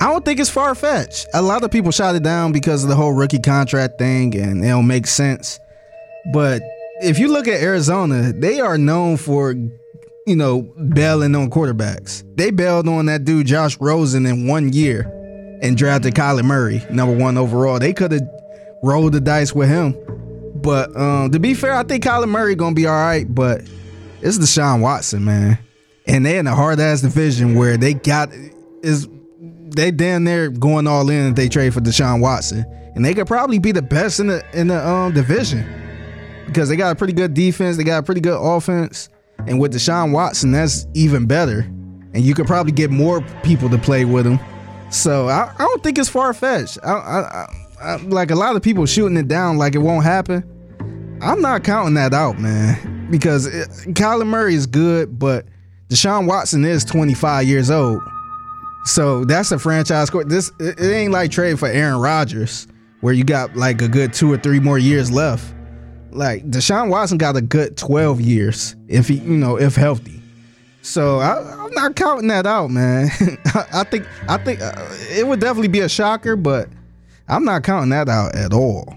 I 0.00 0.10
don't 0.10 0.24
think 0.24 0.40
it's 0.40 0.50
far 0.50 0.74
fetched. 0.74 1.26
A 1.34 1.42
lot 1.42 1.62
of 1.62 1.70
people 1.70 1.90
shot 1.90 2.14
it 2.14 2.22
down 2.22 2.52
because 2.52 2.82
of 2.82 2.88
the 2.88 2.96
whole 2.96 3.12
rookie 3.12 3.38
contract 3.38 3.98
thing, 3.98 4.34
and 4.36 4.64
it 4.64 4.68
don't 4.68 4.86
make 4.86 5.06
sense. 5.06 5.58
But 6.32 6.62
if 7.00 7.18
you 7.18 7.28
look 7.28 7.46
at 7.46 7.60
Arizona, 7.60 8.32
they 8.32 8.60
are 8.60 8.76
known 8.76 9.16
for, 9.16 9.52
you 9.52 10.36
know, 10.36 10.62
bailing 10.62 11.34
on 11.36 11.50
quarterbacks. 11.50 12.24
They 12.36 12.50
bailed 12.50 12.88
on 12.88 13.06
that 13.06 13.24
dude 13.24 13.46
Josh 13.46 13.78
Rosen 13.78 14.26
in 14.26 14.46
one 14.46 14.72
year 14.72 15.10
and 15.62 15.76
drafted 15.76 16.14
Kyler 16.14 16.44
Murray, 16.44 16.82
number 16.90 17.16
one 17.16 17.38
overall. 17.38 17.78
They 17.78 17.92
could 17.92 18.12
have 18.12 18.22
rolled 18.84 19.12
the 19.12 19.20
dice 19.20 19.54
with 19.54 19.68
him. 19.68 19.96
But 20.54 20.94
um, 20.96 21.30
to 21.32 21.38
be 21.38 21.54
fair, 21.54 21.74
I 21.74 21.82
think 21.82 22.04
Kyler 22.04 22.28
Murray 22.28 22.54
gonna 22.54 22.74
be 22.74 22.86
all 22.86 22.94
right. 22.94 23.32
But 23.32 23.62
it's 24.20 24.38
Deshaun 24.38 24.80
Watson, 24.80 25.24
man, 25.24 25.58
and 26.06 26.24
they 26.24 26.38
in 26.38 26.46
a 26.46 26.54
hard 26.54 26.80
ass 26.80 27.00
division 27.00 27.54
where 27.54 27.76
they 27.76 27.94
got 27.94 28.30
is 28.82 29.08
they 29.40 29.90
damn 29.90 30.24
near 30.24 30.50
going 30.50 30.86
all 30.86 31.08
in 31.10 31.30
if 31.30 31.34
they 31.34 31.48
trade 31.48 31.74
for 31.74 31.80
Deshaun 31.80 32.20
Watson, 32.20 32.64
and 32.94 33.04
they 33.04 33.14
could 33.14 33.26
probably 33.26 33.58
be 33.58 33.72
the 33.72 33.82
best 33.82 34.20
in 34.20 34.28
the 34.28 34.44
in 34.52 34.68
the 34.68 34.86
um 34.86 35.12
division 35.12 35.66
because 36.46 36.68
they 36.68 36.76
got 36.76 36.92
a 36.92 36.94
pretty 36.94 37.12
good 37.12 37.34
defense, 37.34 37.76
they 37.76 37.84
got 37.84 37.98
a 37.98 38.02
pretty 38.02 38.20
good 38.20 38.38
offense, 38.38 39.08
and 39.46 39.60
with 39.60 39.74
Deshaun 39.74 40.12
Watson, 40.12 40.52
that's 40.52 40.86
even 40.94 41.26
better, 41.26 41.60
and 42.14 42.22
you 42.22 42.34
could 42.34 42.46
probably 42.46 42.72
get 42.72 42.90
more 42.90 43.20
people 43.42 43.68
to 43.70 43.78
play 43.78 44.04
with 44.04 44.26
him. 44.26 44.38
So 44.90 45.28
I, 45.28 45.52
I 45.58 45.58
don't 45.58 45.82
think 45.82 45.98
it's 45.98 46.08
far 46.08 46.32
fetched. 46.32 46.78
I, 46.84 46.92
I, 46.92 47.20
I, 47.20 47.63
Like 48.04 48.30
a 48.30 48.34
lot 48.34 48.56
of 48.56 48.62
people 48.62 48.86
shooting 48.86 49.16
it 49.16 49.28
down 49.28 49.58
like 49.58 49.74
it 49.74 49.78
won't 49.78 50.04
happen. 50.04 50.44
I'm 51.22 51.40
not 51.40 51.64
counting 51.64 51.94
that 51.94 52.12
out, 52.12 52.38
man, 52.38 53.08
because 53.10 53.46
it, 53.46 53.68
Kyler 53.94 54.26
Murray 54.26 54.54
is 54.54 54.66
good, 54.66 55.18
but 55.18 55.46
Deshaun 55.88 56.26
Watson 56.26 56.64
is 56.64 56.84
25 56.84 57.46
years 57.46 57.70
old. 57.70 58.00
So 58.84 59.24
that's 59.24 59.50
a 59.50 59.58
franchise 59.58 60.10
court. 60.10 60.28
This 60.28 60.50
it, 60.60 60.78
it 60.78 60.92
ain't 60.92 61.12
like 61.12 61.30
trading 61.30 61.56
for 61.56 61.68
Aaron 61.68 62.00
Rodgers, 62.00 62.66
where 63.00 63.14
you 63.14 63.24
got 63.24 63.56
like 63.56 63.80
a 63.80 63.88
good 63.88 64.12
two 64.12 64.30
or 64.30 64.36
three 64.36 64.60
more 64.60 64.78
years 64.78 65.10
left. 65.10 65.54
Like 66.10 66.48
Deshaun 66.50 66.90
Watson 66.90 67.18
got 67.18 67.36
a 67.36 67.40
good 67.40 67.76
12 67.76 68.20
years 68.20 68.76
if 68.88 69.08
he, 69.08 69.16
you 69.16 69.36
know, 69.36 69.56
if 69.56 69.74
healthy. 69.74 70.20
So 70.82 71.18
I, 71.18 71.64
I'm 71.64 71.72
not 71.72 71.96
counting 71.96 72.28
that 72.28 72.46
out, 72.46 72.70
man. 72.70 73.08
I, 73.46 73.64
I 73.72 73.84
think 73.84 74.06
I 74.28 74.36
think 74.36 74.60
uh, 74.60 74.74
it 75.10 75.26
would 75.26 75.40
definitely 75.40 75.68
be 75.68 75.80
a 75.80 75.88
shocker, 75.88 76.36
but 76.36 76.68
I'm 77.28 77.44
not 77.44 77.62
counting 77.62 77.90
that 77.90 78.08
out 78.08 78.34
at 78.34 78.52
all. 78.52 78.94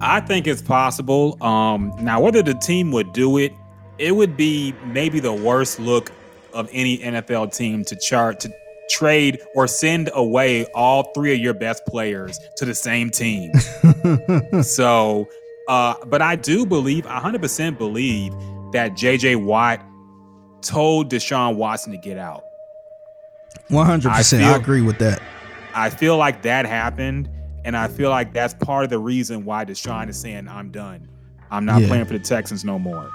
I 0.00 0.20
think 0.20 0.46
it's 0.46 0.62
possible. 0.62 1.42
Um, 1.42 1.92
now, 2.00 2.20
whether 2.20 2.42
the 2.42 2.54
team 2.54 2.92
would 2.92 3.12
do 3.12 3.38
it, 3.38 3.52
it 3.98 4.14
would 4.14 4.36
be 4.36 4.74
maybe 4.86 5.18
the 5.18 5.32
worst 5.32 5.80
look 5.80 6.12
of 6.52 6.68
any 6.72 6.98
NFL 6.98 7.54
team 7.56 7.84
to 7.84 7.96
chart 7.96 8.40
to 8.40 8.52
trade 8.90 9.40
or 9.54 9.66
send 9.66 10.08
away 10.14 10.66
all 10.74 11.10
three 11.14 11.32
of 11.34 11.40
your 11.40 11.52
best 11.54 11.84
players 11.86 12.38
to 12.56 12.64
the 12.64 12.74
same 12.74 13.10
team. 13.10 13.52
so, 14.62 15.28
uh, 15.68 15.94
but 16.06 16.22
I 16.22 16.36
do 16.36 16.64
believe, 16.64 17.04
100% 17.04 17.76
believe 17.76 18.32
that 18.72 18.92
JJ 18.92 19.44
Watt 19.44 19.84
told 20.62 21.10
Deshaun 21.10 21.56
Watson 21.56 21.92
to 21.92 21.98
get 21.98 22.18
out. 22.18 22.44
100. 23.68 24.10
I 24.10 24.16
percent 24.18 24.42
feel- 24.44 24.52
I 24.52 24.56
agree 24.56 24.82
with 24.82 24.98
that. 24.98 25.20
I 25.78 25.90
feel 25.90 26.16
like 26.16 26.42
that 26.42 26.66
happened, 26.66 27.30
and 27.64 27.76
I 27.76 27.88
feel 27.88 28.10
like 28.10 28.32
that's 28.32 28.54
part 28.54 28.84
of 28.84 28.90
the 28.90 28.98
reason 28.98 29.44
why 29.44 29.64
Deshaun 29.64 30.08
is 30.08 30.18
saying, 30.18 30.48
I'm 30.48 30.70
done. 30.70 31.08
I'm 31.50 31.64
not 31.64 31.80
Yeah. 31.82 31.88
playing 31.88 32.04
for 32.06 32.14
the 32.14 32.18
Texans 32.18 32.64
no 32.64 32.78
more. 32.78 33.08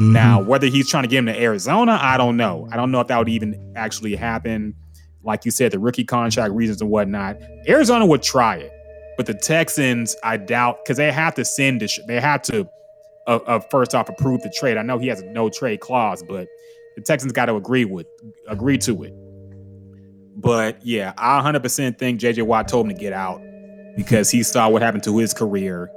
Mhm. 0.00 0.12
Now, 0.12 0.40
whether 0.40 0.66
he's 0.68 0.88
trying 0.88 1.02
to 1.04 1.08
get 1.08 1.18
him 1.18 1.26
to 1.26 1.40
Arizona, 1.40 1.98
I 2.00 2.16
don't 2.16 2.36
know. 2.36 2.66
I 2.72 2.76
don't 2.76 2.90
know 2.90 3.00
if 3.00 3.08
that 3.08 3.18
would 3.18 3.28
even 3.28 3.72
actually 3.76 4.14
happen. 4.16 4.74
Like 5.22 5.44
you 5.44 5.50
said, 5.50 5.72
the 5.72 5.78
rookie 5.78 6.04
contract 6.04 6.54
reasons 6.54 6.80
and 6.80 6.90
whatnot. 6.90 7.36
Arizona 7.68 8.06
would 8.06 8.22
try 8.22 8.56
it, 8.56 8.72
but 9.16 9.26
the 9.26 9.34
Texans, 9.34 10.16
I 10.24 10.36
doubt, 10.38 10.78
because 10.84 10.96
they 10.96 11.10
have 11.12 11.34
to 11.34 11.44
send 11.44 11.80
this. 11.82 11.98
They 12.06 12.20
have 12.20 12.42
to, 12.42 12.66
uh, 13.26 13.40
uh, 13.46 13.60
first 13.70 13.94
off, 13.94 14.08
approve 14.08 14.40
the 14.42 14.50
trade. 14.56 14.76
I 14.78 14.82
know 14.82 14.98
he 14.98 15.08
has 15.08 15.20
a 15.20 15.26
no 15.26 15.50
trade 15.50 15.80
clause, 15.80 16.22
but 16.26 16.46
the 16.96 17.02
Texans 17.02 17.32
got 17.32 17.46
to 17.46 17.56
agree 17.56 17.84
with, 17.84 18.06
agree 18.48 18.78
to 18.78 19.02
it. 19.02 19.12
But 20.38 20.78
yeah, 20.86 21.12
I 21.18 21.40
100% 21.42 21.98
think 21.98 22.20
JJ 22.20 22.44
Watt 22.44 22.68
told 22.68 22.86
him 22.86 22.94
to 22.94 23.00
get 23.00 23.12
out 23.12 23.42
because 23.96 24.30
he 24.30 24.44
saw 24.44 24.68
what 24.68 24.82
happened 24.82 25.02
to 25.02 25.18
his 25.18 25.34
career, 25.34 25.90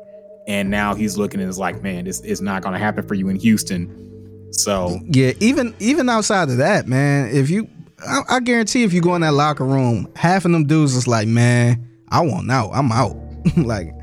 and 0.47 0.71
now 0.71 0.95
he's 0.95 1.15
looking 1.15 1.39
and 1.39 1.47
is 1.47 1.59
like, 1.59 1.83
man, 1.83 2.05
this 2.05 2.19
is 2.21 2.41
not 2.41 2.63
going 2.63 2.73
to 2.73 2.79
happen 2.79 3.07
for 3.07 3.13
you 3.13 3.29
in 3.29 3.35
Houston. 3.35 4.49
So 4.51 4.99
Yeah, 5.05 5.33
even 5.39 5.75
even 5.79 6.09
outside 6.09 6.49
of 6.49 6.57
that, 6.57 6.87
man, 6.87 7.29
if 7.29 7.51
you, 7.51 7.69
I, 8.05 8.21
I 8.29 8.39
guarantee 8.39 8.83
if 8.83 8.93
you 8.93 9.01
go 9.01 9.13
in 9.13 9.21
that 9.21 9.33
locker 9.33 9.63
room, 9.63 10.11
half 10.15 10.43
of 10.45 10.51
them 10.51 10.65
dudes 10.65 10.95
is 10.95 11.07
like, 11.07 11.27
man, 11.27 11.87
I 12.09 12.21
want 12.21 12.49
out. 12.49 12.71
I'm 12.73 12.91
out. 12.91 13.15
like, 13.57 13.93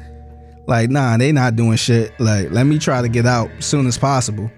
like 0.68 0.89
nah, 0.89 1.17
they 1.17 1.33
not 1.33 1.57
doing 1.57 1.76
shit. 1.76 2.12
Like, 2.20 2.52
let 2.52 2.65
me 2.65 2.78
try 2.78 3.02
to 3.02 3.08
get 3.08 3.26
out 3.26 3.50
soon 3.58 3.89
as 3.89 3.99
possible. 3.99 4.49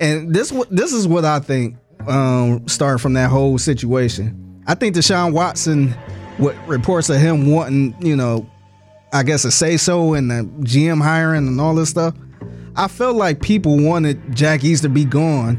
And 0.00 0.34
this 0.34 0.50
this 0.70 0.92
is 0.92 1.06
what 1.06 1.24
I 1.24 1.38
think. 1.38 1.76
Um, 2.06 2.66
starting 2.68 2.98
from 2.98 3.12
that 3.14 3.28
whole 3.28 3.58
situation, 3.58 4.47
I 4.68 4.74
think 4.74 4.94
Deshaun 4.94 5.32
Watson, 5.32 5.92
what 6.36 6.54
reports 6.68 7.08
of 7.08 7.16
him 7.16 7.50
wanting, 7.50 7.96
you 8.00 8.14
know, 8.14 8.48
I 9.14 9.22
guess 9.22 9.46
a 9.46 9.50
say 9.50 9.78
so 9.78 10.12
and 10.12 10.30
the 10.30 10.44
GM 10.60 11.02
hiring 11.02 11.48
and 11.48 11.58
all 11.58 11.74
this 11.74 11.88
stuff. 11.88 12.14
I 12.76 12.86
felt 12.86 13.16
like 13.16 13.40
people 13.40 13.82
wanted 13.82 14.36
Jack 14.36 14.62
Easterby 14.62 15.06
gone, 15.06 15.58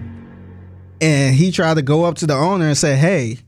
and 1.02 1.36
he 1.36 1.52
tried 1.52 1.74
to 1.74 1.82
go 1.82 2.06
up 2.06 2.16
to 2.18 2.28
the 2.28 2.36
owner 2.36 2.68
and 2.68 2.78
say, 2.78 2.96
"Hey, 2.96 3.40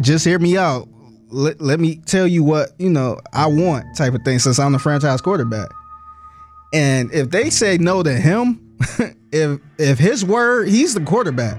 just 0.00 0.24
hear 0.24 0.38
me 0.38 0.56
out. 0.56 0.88
Let, 1.28 1.60
let 1.60 1.80
me 1.80 1.96
tell 2.06 2.26
you 2.26 2.44
what 2.44 2.70
you 2.78 2.88
know 2.88 3.18
I 3.32 3.48
want." 3.48 3.84
Type 3.96 4.14
of 4.14 4.22
thing. 4.22 4.38
Since 4.38 4.58
I'm 4.58 4.72
the 4.72 4.78
franchise 4.78 5.20
quarterback, 5.20 5.68
and 6.72 7.12
if 7.12 7.30
they 7.30 7.50
say 7.50 7.76
no 7.78 8.02
to 8.02 8.14
him, 8.14 8.78
if 9.32 9.60
if 9.76 9.98
his 9.98 10.24
word, 10.24 10.68
he's 10.68 10.94
the 10.94 11.00
quarterback. 11.00 11.58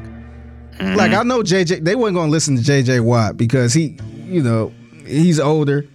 Like 0.80 1.12
I 1.12 1.24
know 1.24 1.42
JJ, 1.42 1.84
they 1.84 1.96
wasn't 1.96 2.18
gonna 2.18 2.32
listen 2.32 2.56
to 2.56 2.62
JJ 2.62 3.02
Watt 3.04 3.38
because 3.38 3.74
he, 3.74 3.98
you 4.26 4.44
know, 4.44 4.72
he's 5.06 5.40
older, 5.40 5.88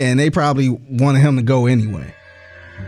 and 0.00 0.18
they 0.18 0.30
probably 0.30 0.70
wanted 0.70 1.20
him 1.20 1.36
to 1.36 1.42
go 1.42 1.66
anyway. 1.66 2.14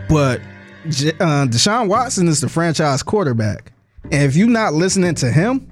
But 0.09 0.41
uh, 0.85 1.45
Deshaun 1.47 1.87
Watson 1.87 2.27
is 2.27 2.41
the 2.41 2.49
franchise 2.49 3.03
quarterback, 3.03 3.71
and 4.05 4.23
if 4.23 4.35
you're 4.35 4.47
not 4.47 4.73
listening 4.73 5.15
to 5.15 5.31
him, 5.31 5.69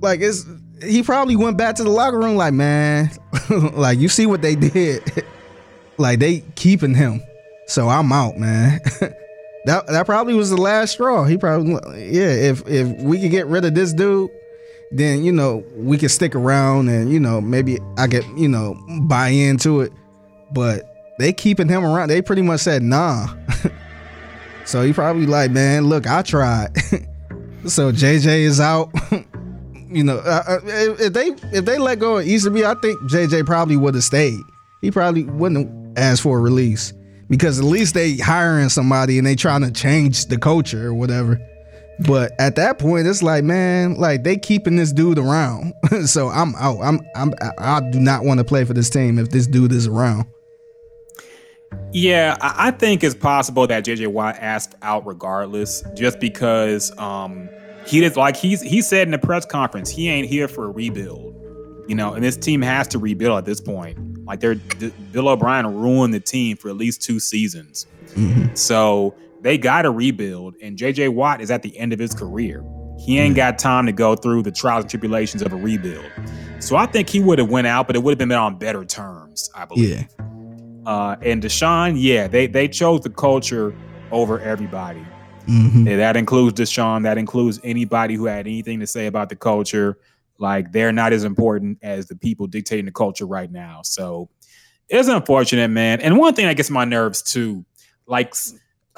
like 0.00 0.20
it's 0.20 0.44
he 0.82 1.02
probably 1.02 1.36
went 1.36 1.56
back 1.56 1.74
to 1.76 1.84
the 1.84 1.90
locker 1.90 2.18
room 2.18 2.36
like, 2.36 2.52
man, 2.52 3.10
like 3.50 3.98
you 3.98 4.08
see 4.08 4.26
what 4.26 4.42
they 4.42 4.54
did, 4.54 5.24
like 5.98 6.18
they 6.18 6.40
keeping 6.56 6.94
him, 6.94 7.22
so 7.66 7.88
I'm 7.88 8.12
out, 8.12 8.38
man. 8.38 8.80
that 9.64 9.86
that 9.86 10.06
probably 10.06 10.34
was 10.34 10.50
the 10.50 10.56
last 10.56 10.92
straw. 10.92 11.24
He 11.24 11.36
probably 11.36 11.72
yeah. 12.10 12.28
If 12.28 12.66
if 12.68 12.88
we 13.00 13.20
could 13.20 13.30
get 13.30 13.46
rid 13.46 13.64
of 13.64 13.74
this 13.74 13.92
dude, 13.92 14.30
then 14.90 15.24
you 15.24 15.32
know 15.32 15.64
we 15.74 15.98
could 15.98 16.10
stick 16.10 16.34
around 16.34 16.88
and 16.88 17.12
you 17.12 17.20
know 17.20 17.40
maybe 17.40 17.78
I 17.96 18.06
could 18.06 18.24
you 18.36 18.48
know 18.48 18.78
buy 19.02 19.28
into 19.28 19.80
it, 19.80 19.92
but 20.52 21.14
they 21.18 21.32
keeping 21.32 21.68
him 21.68 21.84
around. 21.84 22.08
They 22.08 22.22
pretty 22.22 22.42
much 22.42 22.60
said 22.60 22.82
nah. 22.82 23.28
so 24.64 24.82
he 24.82 24.92
probably 24.92 25.26
like, 25.26 25.50
man, 25.50 25.86
look, 25.86 26.06
I 26.06 26.22
tried. 26.22 26.76
so 27.66 27.92
JJ 27.92 28.40
is 28.40 28.60
out. 28.60 28.90
you 29.90 30.04
know, 30.04 30.22
if 30.24 31.00
if 31.00 31.12
they 31.12 31.26
if 31.52 31.64
they 31.64 31.78
let 31.78 31.98
go 31.98 32.18
of 32.18 32.26
Easterby, 32.26 32.64
I 32.64 32.74
think 32.74 32.98
JJ 33.02 33.46
probably 33.46 33.76
would 33.76 33.94
have 33.94 34.04
stayed. 34.04 34.40
He 34.80 34.90
probably 34.90 35.24
wouldn't 35.24 35.68
have 35.98 36.12
asked 36.12 36.22
for 36.22 36.38
a 36.38 36.40
release 36.40 36.92
because 37.28 37.58
at 37.58 37.64
least 37.64 37.94
they 37.94 38.16
hiring 38.16 38.68
somebody 38.68 39.18
and 39.18 39.26
they 39.26 39.34
trying 39.34 39.62
to 39.62 39.70
change 39.70 40.26
the 40.26 40.38
culture 40.38 40.86
or 40.86 40.94
whatever. 40.94 41.40
But 42.06 42.32
at 42.38 42.56
that 42.56 42.78
point, 42.78 43.06
it's 43.06 43.22
like, 43.22 43.42
man, 43.42 43.94
like 43.94 44.22
they 44.22 44.36
keeping 44.36 44.76
this 44.76 44.92
dude 44.92 45.18
around. 45.18 45.74
so 46.06 46.28
I'm 46.28 46.54
out. 46.56 46.78
I'm 46.80 47.00
I'm 47.16 47.34
I 47.58 47.80
do 47.90 47.98
not 47.98 48.24
want 48.24 48.38
to 48.38 48.44
play 48.44 48.64
for 48.64 48.72
this 48.72 48.88
team 48.88 49.18
if 49.18 49.30
this 49.30 49.46
dude 49.46 49.72
is 49.72 49.86
around. 49.86 50.26
Yeah, 51.92 52.36
I 52.40 52.70
think 52.70 53.02
it's 53.02 53.14
possible 53.14 53.66
that 53.66 53.84
JJ 53.84 54.08
Watt 54.08 54.36
asked 54.38 54.74
out 54.82 55.06
regardless, 55.06 55.82
just 55.94 56.20
because 56.20 56.96
um, 56.98 57.48
he 57.86 58.00
did 58.00 58.16
like 58.16 58.36
he's 58.36 58.60
he 58.60 58.82
said 58.82 59.08
in 59.08 59.12
the 59.12 59.18
press 59.18 59.46
conference 59.46 59.90
he 59.90 60.08
ain't 60.08 60.28
here 60.28 60.48
for 60.48 60.66
a 60.66 60.70
rebuild, 60.70 61.34
you 61.88 61.94
know, 61.94 62.14
and 62.14 62.22
this 62.22 62.36
team 62.36 62.62
has 62.62 62.86
to 62.88 62.98
rebuild 62.98 63.38
at 63.38 63.44
this 63.44 63.60
point. 63.60 64.24
Like 64.24 64.40
they're 64.40 64.56
Bill 65.12 65.28
O'Brien 65.28 65.74
ruined 65.74 66.12
the 66.12 66.20
team 66.20 66.56
for 66.56 66.68
at 66.68 66.76
least 66.76 67.02
two 67.02 67.18
seasons, 67.18 67.86
so 68.54 69.14
they 69.42 69.58
got 69.58 69.82
to 69.82 69.90
rebuild. 69.90 70.54
And 70.62 70.76
JJ 70.76 71.10
Watt 71.10 71.40
is 71.40 71.50
at 71.50 71.62
the 71.62 71.76
end 71.78 71.92
of 71.92 71.98
his 71.98 72.14
career. 72.14 72.64
He 72.98 73.18
ain't 73.18 73.36
got 73.36 73.58
time 73.58 73.86
to 73.86 73.92
go 73.92 74.16
through 74.16 74.42
the 74.42 74.50
trials 74.50 74.82
and 74.82 74.90
tribulations 74.90 75.42
of 75.42 75.52
a 75.52 75.56
rebuild. 75.56 76.10
So 76.58 76.74
I 76.76 76.86
think 76.86 77.08
he 77.08 77.20
would 77.20 77.38
have 77.38 77.48
went 77.48 77.68
out, 77.68 77.86
but 77.86 77.94
it 77.94 78.02
would 78.02 78.12
have 78.12 78.18
been 78.18 78.32
on 78.32 78.58
better 78.58 78.84
terms, 78.84 79.48
I 79.54 79.64
believe. 79.64 80.08
Yeah. 80.18 80.24
Uh, 80.84 81.16
and 81.22 81.42
Deshaun, 81.42 81.94
yeah, 81.96 82.26
they 82.26 82.46
they 82.46 82.66
chose 82.66 83.02
the 83.02 83.10
culture 83.10 83.74
over 84.10 84.40
everybody. 84.40 85.04
Mhm. 85.46 85.86
Yeah, 85.86 85.96
that 85.96 86.16
includes 86.16 86.58
Deshaun. 86.58 87.04
That 87.04 87.18
includes 87.18 87.60
anybody 87.62 88.14
who 88.14 88.26
had 88.26 88.46
anything 88.46 88.80
to 88.80 88.86
say 88.86 89.06
about 89.06 89.28
the 89.28 89.36
culture. 89.36 89.98
Like 90.38 90.72
they're 90.72 90.92
not 90.92 91.12
as 91.12 91.24
important 91.24 91.78
as 91.82 92.06
the 92.06 92.16
people 92.16 92.46
dictating 92.46 92.86
the 92.86 92.92
culture 92.92 93.26
right 93.26 93.50
now. 93.50 93.80
So 93.84 94.28
it's 94.88 95.08
unfortunate, 95.08 95.68
man. 95.68 96.00
And 96.00 96.16
one 96.16 96.34
thing 96.34 96.46
that 96.46 96.56
gets 96.56 96.70
my 96.70 96.84
nerves 96.84 97.22
too, 97.22 97.64
like 98.06 98.34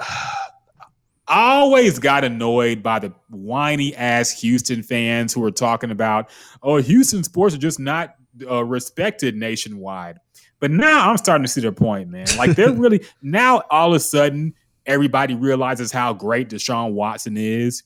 I 0.00 1.52
always 1.52 1.98
got 2.00 2.24
annoyed 2.24 2.82
by 2.82 2.98
the 2.98 3.12
whiny 3.28 3.94
ass 3.94 4.40
Houston 4.40 4.82
fans 4.82 5.32
who 5.32 5.40
were 5.40 5.52
talking 5.52 5.92
about, 5.92 6.28
oh, 6.62 6.78
Houston 6.78 7.22
sports 7.22 7.54
are 7.54 7.58
just 7.58 7.78
not 7.78 8.16
uh, 8.48 8.64
respected 8.64 9.36
nationwide. 9.36 10.18
But 10.58 10.70
now 10.70 11.08
I'm 11.08 11.16
starting 11.16 11.44
to 11.44 11.48
see 11.48 11.60
their 11.60 11.72
point, 11.72 12.10
man. 12.10 12.26
Like 12.36 12.56
they're 12.56 12.72
really 12.72 13.04
now 13.22 13.62
all 13.70 13.90
of 13.90 13.96
a 13.96 14.00
sudden 14.00 14.54
everybody 14.86 15.34
realizes 15.34 15.92
how 15.92 16.12
great 16.12 16.48
Deshaun 16.48 16.92
Watson 16.92 17.36
is. 17.36 17.82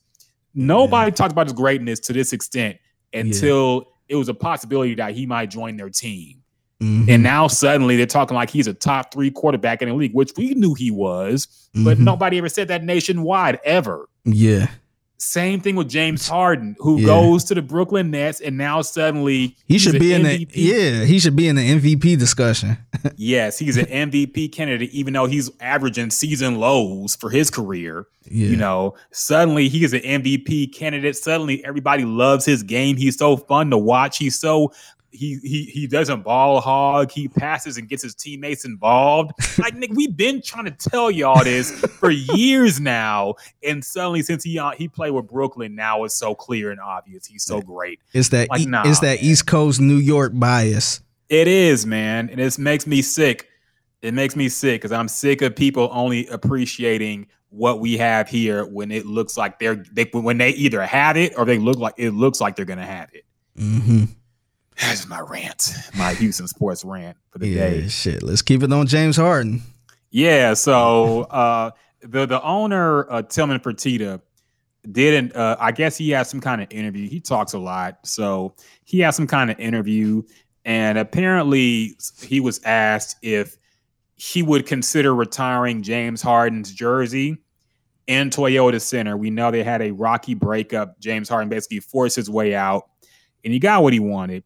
Nobody 0.55 1.11
talked 1.11 1.33
about 1.33 1.47
his 1.47 1.53
greatness 1.53 2.01
to 2.01 2.13
this 2.13 2.33
extent 2.33 2.79
until 3.13 3.89
it 4.09 4.17
was 4.17 4.29
a 4.29 4.35
possibility 4.35 4.95
that 4.95 5.15
he 5.15 5.27
might 5.27 5.51
join 5.51 5.77
their 5.77 5.91
team. 5.91 6.44
Mhm. 6.85 7.09
And 7.09 7.23
now 7.23 7.47
suddenly 7.49 7.97
they're 7.97 8.07
talking 8.07 8.35
like 8.35 8.51
he's 8.51 8.67
a 8.67 8.75
top 8.75 9.13
three 9.13 9.31
quarterback 9.31 9.81
in 9.83 9.89
the 9.89 9.95
league, 9.95 10.13
which 10.15 10.33
we 10.37 10.55
knew 10.55 10.75
he 10.75 10.91
was, 10.91 11.49
but 11.75 11.99
Mhm. 11.99 12.01
nobody 12.05 12.39
ever 12.39 12.49
said 12.49 12.69
that 12.69 12.85
nationwide 12.85 13.59
ever. 13.65 14.09
yeah. 14.25 14.69
Same 15.17 15.61
thing 15.61 15.75
with 15.77 15.89
James 15.89 16.29
Harden, 16.29 16.75
who 16.81 16.99
Yeah. 16.99 17.07
goes 17.07 17.45
to 17.45 17.55
the 17.55 17.63
Brooklyn 17.63 18.11
Nets, 18.11 18.41
and 18.41 18.59
now 18.59 18.83
suddenly 18.83 19.57
He 19.67 19.79
should 19.79 19.99
be 19.99 20.13
in 20.13 20.23
the 20.25 20.47
yeah, 20.53 21.05
he 21.05 21.19
should 21.19 21.37
be 21.37 21.49
in 21.49 21.57
the 21.57 21.63
MVP 21.63 22.15
discussion. 22.17 22.77
Yes, 23.17 23.59
he's 23.59 23.77
an 23.79 23.87
MVP 23.87 24.49
candidate, 24.49 24.91
even 24.93 25.15
though 25.15 25.27
he's 25.27 25.51
averaging 25.61 26.11
season 26.11 26.57
lows 26.57 27.15
for 27.17 27.31
his 27.31 27.49
career. 27.49 28.07
Yeah. 28.31 28.49
You 28.49 28.57
know, 28.57 28.95
suddenly 29.13 29.69
he 29.69 29.85
is 29.85 29.95
an 29.95 30.01
MVP 30.05 30.67
candidate. 30.67 31.17
Suddenly 31.17 31.65
everybody 31.65 32.05
loves 32.05 32.45
his 32.45 32.63
game. 32.63 32.97
He's 32.97 33.17
so 33.17 33.37
fun 33.37 33.71
to 33.71 33.79
watch. 33.79 34.19
He's 34.19 34.39
so 34.39 34.73
he 35.15 35.39
he 35.43 35.65
he 35.65 35.87
doesn't 35.87 36.23
ball 36.23 36.61
hog. 36.61 37.11
He 37.11 37.29
passes 37.29 37.77
and 37.77 37.89
gets 37.89 38.03
his 38.03 38.15
teammates 38.15 38.65
involved. 38.65 39.33
Like 39.57 39.77
Nick, 39.77 39.93
we've 39.95 40.17
been 40.17 40.43
trying 40.43 40.65
to 40.65 40.73
tell 40.73 41.11
y'all 41.11 41.43
this 41.45 41.71
for 41.71 42.11
years 42.11 42.81
now, 42.81 43.35
and 43.63 43.85
suddenly 43.85 44.21
since 44.23 44.43
he 44.43 44.59
uh, 44.59 44.73
he 44.73 44.89
played 44.89 45.13
with 45.13 45.29
Brooklyn, 45.29 45.75
now 45.75 46.05
it's 46.05 46.15
so 46.15 46.35
clear 46.35 46.71
and 46.71 46.81
obvious. 46.81 47.25
He's 47.25 47.45
so 47.45 47.63
great. 47.63 48.01
It's 48.13 48.31
that 48.31 48.51
Like, 48.51 48.63
e- 48.63 48.67
nah, 48.67 48.83
it's 48.85 48.99
that 49.01 49.23
East 49.23 49.47
Coast 49.47 49.81
New 49.81 49.97
York 49.97 50.33
bias. 50.35 51.01
It 51.29 51.49
is, 51.49 51.87
man, 51.87 52.29
and 52.29 52.41
it 52.41 52.59
makes 52.59 52.87
me 52.87 53.01
sick. 53.01 53.49
It 54.03 54.13
makes 54.13 54.35
me 54.37 54.49
sick 54.49 54.83
because 54.83 54.93
I'm 54.93 55.09
sick 55.09 55.41
of 55.41 55.57
people 55.57 55.89
only 55.93 56.27
appreciating 56.27 57.29
what 57.55 57.79
we 57.79 57.97
have 57.97 58.29
here 58.29 58.67
when 58.67 58.91
it 58.91 59.07
looks 59.07 59.37
like 59.37 59.59
they're 59.61 59.85
they 59.93 60.05
when 60.13 60.39
they 60.39 60.51
either 60.51 60.83
have 60.83 61.17
it 61.17 61.33
or 61.39 61.45
they 61.45 61.59
look 61.59 61.79
like 61.79 61.95
it 61.97 62.11
looks 62.11 62.41
like 62.41 62.57
they're 62.57 62.65
gonna 62.65 62.85
have 62.85 63.09
it. 63.13 63.25
Mm-hmm. 63.57 64.05
That's 64.81 65.07
my 65.07 65.21
rant, 65.21 65.71
my 65.97 66.15
Houston 66.15 66.49
sports 66.49 66.85
rant 66.85 67.17
for 67.31 67.39
the 67.39 67.49
Yeah, 67.49 67.71
day. 67.71 67.89
shit. 67.89 68.23
Let's 68.23 68.43
keep 68.43 68.63
it 68.63 68.73
on 68.73 68.87
James 68.87 69.17
Harden. 69.17 69.63
Yeah, 70.11 70.55
so 70.55 71.23
uh, 71.23 71.71
the 72.01 72.27
the 72.27 72.43
owner 72.43 73.11
uh, 73.11 73.23
Tillman 73.23 73.61
Fertitta 73.61 74.21
didn't. 74.91 75.35
Uh, 75.35 75.57
I 75.59 75.73
guess 75.73 75.97
he 75.97 76.11
had 76.11 76.27
some 76.27 76.41
kind 76.41 76.61
of 76.61 76.69
interview. 76.71 77.09
He 77.09 77.21
talks 77.21 77.53
a 77.53 77.59
lot, 77.59 77.99
so 78.05 78.55
he 78.85 79.01
had 79.01 79.11
some 79.11 79.27
kind 79.27 79.51
of 79.51 79.59
interview, 79.59 80.23
and 80.65 80.99
apparently 80.99 81.97
he 82.23 82.41
was 82.41 82.61
asked 82.65 83.17
if 83.23 83.57
he 84.17 84.43
would 84.43 84.67
consider 84.67 85.15
retiring 85.15 85.83
James 85.83 86.23
Harden's 86.23 86.73
jersey 86.73 87.39
in 88.07 88.31
Toyota 88.31 88.81
Center. 88.81 89.17
We 89.17 89.31
know 89.31 89.51
they 89.51 89.65
had 89.65 89.83
a 89.83 89.91
rocky 89.93 90.35
breakup. 90.35 91.01
James 91.01 91.29
Harden 91.29 91.49
basically 91.49 91.81
forced 91.81 92.15
his 92.17 92.29
way 92.31 92.55
out, 92.55 92.85
and 93.45 93.53
he 93.53 93.59
got 93.59 93.83
what 93.83 93.93
he 93.93 94.01
wanted. 94.01 94.45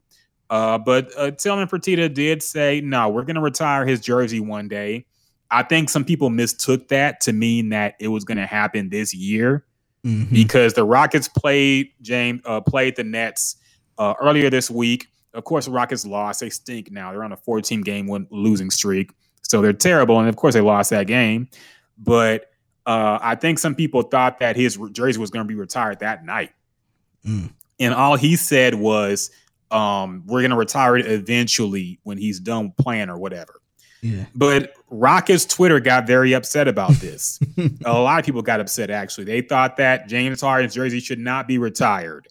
Uh, 0.51 0.79
but 0.79 1.11
uh, 1.17 1.31
Tillman 1.33 1.69
Fertitta 1.69 2.13
did 2.13 2.43
say, 2.43 2.81
no, 2.81 3.09
we're 3.09 3.25
going 3.25 3.37
to 3.37 3.41
retire 3.43 3.85
his 3.87 4.01
jersey 4.01 4.41
one 4.41 4.67
day. 4.69 5.05
I 5.51 5.63
think 5.63 5.89
some 5.91 6.05
people 6.05 6.31
mistook 6.31 6.89
that 6.89 7.21
to 7.23 7.33
mean 7.33 7.71
that 7.71 7.95
it 8.01 8.09
was 8.09 8.25
going 8.25 8.39
to 8.39 8.47
happen 8.47 8.89
this 8.91 9.15
year 9.15 9.65
Mhm. 10.05 10.31
because 10.31 10.75
the 10.75 10.85
Rockets 10.85 11.27
played 11.29 11.91
James 12.03 12.41
uh, 12.45 12.61
played 12.61 12.97
the 12.97 13.05
Nets 13.05 13.57
uh, 13.99 14.15
earlier 14.21 14.49
this 14.49 14.71
week. 14.71 15.09
Of 15.35 15.45
course, 15.45 15.65
the 15.67 15.73
Rockets 15.73 16.07
lost. 16.07 16.41
They 16.41 16.51
stink 16.51 16.91
now. 16.93 17.11
They're 17.13 17.25
on 17.25 17.33
a 17.33 17.37
14 17.37 17.81
game 17.83 18.07
win- 18.07 18.29
losing 18.31 18.71
streak, 18.71 19.11
so 19.43 19.61
they're 19.61 19.73
terrible. 19.73 20.19
And 20.21 20.29
of 20.29 20.37
course, 20.37 20.55
they 20.55 20.61
lost 20.61 20.91
that 20.91 21.07
game. 21.09 21.49
But 21.99 22.51
uh, 22.87 23.19
I 23.21 23.35
think 23.35 23.59
some 23.59 23.75
people 23.75 24.03
thought 24.03 24.39
that 24.39 24.55
his 24.57 24.79
jersey 24.93 25.19
was 25.21 25.31
going 25.31 25.45
to 25.45 25.49
be 25.49 25.55
retired 25.59 25.99
that 26.01 26.25
night, 26.25 26.53
Mm. 27.27 27.51
and 27.81 27.93
all 27.93 28.17
he 28.17 28.37
said 28.37 28.77
was, 28.77 29.31
um, 29.71 30.23
"We're 30.27 30.41
going 30.41 30.51
to 30.51 30.57
retire 30.57 30.97
it 30.97 31.07
eventually 31.07 32.01
when 32.03 32.19
he's 32.19 32.41
done 32.41 32.73
playing 32.79 33.11
or 33.11 33.19
whatever." 33.19 33.61
Yeah. 34.03 34.27
But 34.35 34.73
Rockets 34.91 35.45
Twitter 35.45 35.81
got 35.81 36.07
very 36.07 36.33
upset 36.33 36.69
about 36.69 36.93
this. 37.01 37.39
a 37.85 37.93
lot 37.93 38.19
of 38.19 38.25
people 38.25 38.43
got 38.43 38.61
upset 38.61 38.91
actually. 38.91 39.25
They 39.25 39.41
thought 39.41 39.77
that 39.77 40.09
James 40.09 40.41
Harden's 40.41 40.75
jersey 40.75 41.01
should 41.01 41.19
not 41.19 41.49
be 41.49 41.59
retired 41.59 42.29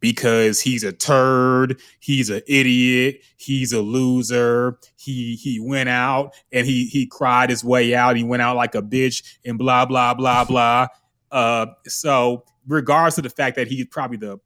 because 0.00 0.60
he's 0.60 0.82
a 0.82 0.92
turd, 0.92 1.80
he's 2.00 2.28
an 2.28 2.42
idiot, 2.46 3.22
he's 3.36 3.72
a 3.72 3.80
loser. 3.80 4.78
He 4.96 5.36
he 5.36 5.60
went 5.60 5.88
out 5.88 6.34
and 6.50 6.66
he 6.66 6.86
he 6.86 7.06
cried 7.06 7.50
his 7.50 7.64
way 7.64 7.94
out. 7.94 8.16
He 8.16 8.24
went 8.24 8.42
out 8.42 8.56
like 8.56 8.74
a 8.74 8.82
bitch 8.82 9.22
and 9.44 9.56
blah 9.58 9.86
blah 9.86 10.14
blah 10.14 10.44
blah. 10.44 10.88
Uh 11.32 11.64
so 11.86 12.44
regardless 12.68 13.16
of 13.16 13.24
the 13.24 13.30
fact 13.30 13.56
that 13.56 13.66
he's 13.66 13.86
probably 13.86 14.18
the 14.18 14.38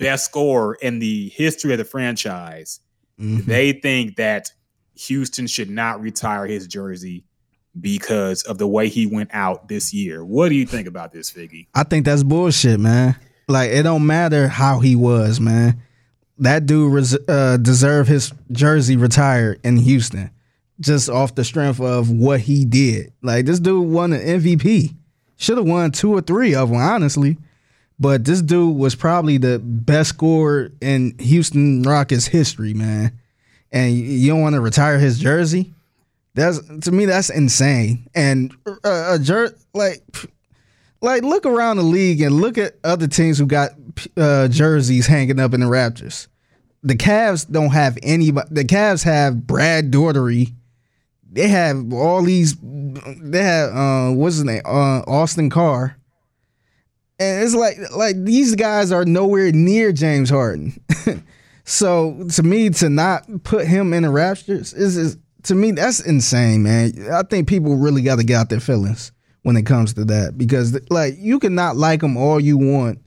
best 0.00 0.24
scorer 0.24 0.74
in 0.82 0.98
the 0.98 1.28
history 1.30 1.72
of 1.72 1.78
the 1.78 1.84
franchise, 1.84 2.80
Mhm. 3.20 3.44
they 3.46 3.72
think 3.72 4.16
that 4.16 4.50
Houston 4.94 5.46
should 5.46 5.70
not 5.70 6.00
retire 6.00 6.46
his 6.46 6.66
jersey 6.66 7.24
because 7.80 8.42
of 8.42 8.58
the 8.58 8.66
way 8.66 8.88
he 8.88 9.06
went 9.06 9.30
out 9.32 9.68
this 9.68 9.94
year. 9.94 10.24
What 10.24 10.48
do 10.48 10.54
you 10.56 10.66
think 10.66 10.88
about 10.88 11.12
this, 11.12 11.30
Figgy? 11.30 11.66
I 11.74 11.84
think 11.84 12.04
that's 12.04 12.22
bullshit, 12.22 12.80
man. 12.80 13.14
Like 13.48 13.70
it 13.70 13.82
don't 13.84 14.06
matter 14.06 14.48
how 14.48 14.80
he 14.80 14.96
was, 14.96 15.40
man. 15.40 15.80
That 16.38 16.66
dude 16.66 16.92
res- 16.92 17.18
uh, 17.28 17.58
deserve 17.58 18.08
his 18.08 18.32
jersey 18.50 18.96
retired 18.96 19.60
in 19.62 19.76
Houston, 19.76 20.30
just 20.80 21.08
off 21.10 21.34
the 21.34 21.44
strength 21.44 21.80
of 21.80 22.10
what 22.10 22.40
he 22.40 22.64
did. 22.64 23.12
Like 23.22 23.44
this 23.46 23.60
dude 23.60 23.88
won 23.88 24.12
an 24.12 24.20
MVP. 24.22 24.94
Should 25.36 25.58
have 25.58 25.66
won 25.66 25.90
two 25.90 26.12
or 26.12 26.20
three 26.20 26.54
of 26.54 26.70
them, 26.70 26.78
honestly. 26.78 27.38
But 28.00 28.24
this 28.24 28.40
dude 28.40 28.76
was 28.76 28.94
probably 28.94 29.36
the 29.36 29.58
best 29.58 30.08
scorer 30.08 30.72
in 30.80 31.18
Houston 31.18 31.82
Rockets 31.82 32.26
history, 32.26 32.72
man. 32.72 33.12
And 33.70 33.92
you 33.94 34.30
don't 34.30 34.40
want 34.40 34.54
to 34.54 34.60
retire 34.60 34.98
his 34.98 35.18
jersey? 35.20 35.74
That's 36.34 36.60
to 36.80 36.90
me, 36.90 37.04
that's 37.04 37.28
insane. 37.28 38.08
And 38.14 38.56
uh, 38.66 39.14
a 39.14 39.18
jer- 39.18 39.54
like 39.74 40.02
like 41.02 41.22
look 41.22 41.44
around 41.44 41.76
the 41.76 41.82
league 41.82 42.22
and 42.22 42.36
look 42.36 42.56
at 42.56 42.76
other 42.84 43.06
teams 43.06 43.38
who 43.38 43.46
got 43.46 43.72
uh, 44.16 44.48
jerseys 44.48 45.06
hanging 45.06 45.38
up 45.38 45.52
in 45.52 45.60
the 45.60 45.66
rafters. 45.66 46.28
The 46.82 46.94
Cavs 46.96 47.50
don't 47.50 47.70
have 47.70 47.98
anybody. 48.02 48.48
The 48.50 48.64
Cavs 48.64 49.04
have 49.04 49.46
Brad 49.46 49.90
Daugherty. 49.90 50.54
They 51.30 51.48
have 51.48 51.92
all 51.92 52.22
these. 52.22 52.56
They 52.60 53.42
have 53.42 53.74
uh, 53.74 54.14
what's 54.14 54.36
his 54.36 54.44
name? 54.44 54.62
Uh, 54.64 55.00
Austin 55.00 55.50
Carr. 55.50 55.96
And 57.20 57.44
it's 57.44 57.54
like 57.54 57.76
like 57.94 58.16
these 58.24 58.54
guys 58.56 58.90
are 58.90 59.04
nowhere 59.04 59.52
near 59.52 59.92
James 59.92 60.30
Harden. 60.30 60.72
so 61.64 62.26
to 62.32 62.42
me, 62.42 62.70
to 62.70 62.88
not 62.88 63.24
put 63.44 63.66
him 63.66 63.92
in 63.92 64.02
the 64.04 64.10
rafters 64.10 64.72
is, 64.72 64.96
is 64.96 65.18
to 65.44 65.54
me 65.54 65.72
that's 65.72 66.00
insane, 66.00 66.62
man. 66.62 66.92
I 67.12 67.22
think 67.22 67.46
people 67.46 67.76
really 67.76 68.00
got 68.02 68.16
to 68.16 68.24
get 68.24 68.36
out 68.36 68.48
their 68.48 68.58
feelings 68.60 69.12
when 69.42 69.56
it 69.56 69.66
comes 69.66 69.94
to 69.94 70.04
that 70.06 70.38
because 70.38 70.78
like 70.90 71.14
you 71.18 71.38
can 71.38 71.54
not 71.54 71.76
like 71.76 72.02
him 72.02 72.16
all 72.16 72.40
you 72.40 72.56
want, 72.56 73.00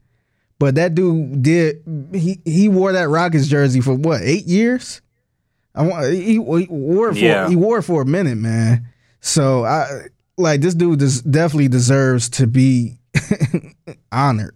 but 0.59 0.75
that 0.75 0.93
dude 0.93 1.41
did 1.41 1.77
he 2.13 2.39
he 2.45 2.69
wore 2.69 2.91
that 2.93 3.09
Rockets 3.09 3.47
jersey 3.47 3.81
for 3.81 3.95
what 3.95 4.21
eight 4.21 4.45
years? 4.45 5.01
I 5.75 5.87
want 5.87 6.13
he, 6.13 6.33
he 6.33 6.39
wore 6.39 7.09
it 7.09 7.13
for 7.13 7.19
Yeah. 7.19 7.49
he 7.49 7.55
wore 7.55 7.79
it 7.79 7.83
for 7.83 8.03
a 8.03 8.05
minute, 8.05 8.37
man. 8.37 8.87
So 9.21 9.65
I 9.65 10.07
like 10.37 10.61
this 10.61 10.75
dude 10.75 10.99
des- 10.99 11.27
definitely 11.27 11.67
deserves 11.67 12.29
to 12.29 12.45
be 12.45 12.99
honored. 14.11 14.55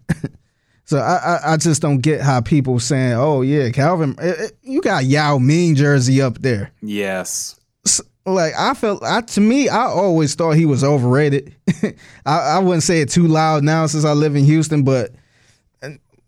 So 0.86 1.00
I, 1.00 1.16
I 1.16 1.54
I 1.54 1.58
just 1.58 1.82
don't 1.82 2.00
get 2.00 2.22
how 2.22 2.40
people 2.42 2.80
saying, 2.80 3.14
"Oh 3.14 3.42
yeah, 3.42 3.70
Calvin, 3.72 4.16
eh, 4.20 4.34
eh, 4.38 4.48
you 4.62 4.82
got 4.82 5.04
Yao 5.06 5.38
Ming 5.38 5.76
jersey 5.76 6.22
up 6.22 6.38
there." 6.40 6.72
Yes. 6.82 7.60
S- 7.86 8.02
Like 8.26 8.54
I 8.58 8.74
felt, 8.74 9.04
I 9.04 9.22
to 9.22 9.42
me, 9.42 9.68
I 9.68 9.84
always 9.86 10.34
thought 10.36 10.52
he 10.52 10.66
was 10.66 10.84
overrated. 10.86 11.54
I, 12.26 12.40
I 12.40 12.60
wouldn't 12.60 12.84
say 12.84 13.02
it 13.02 13.10
too 13.10 13.28
loud 13.28 13.64
now 13.64 13.86
since 13.88 14.06
I 14.06 14.14
live 14.14 14.36
in 14.38 14.46
Houston, 14.46 14.84
but 14.84 15.12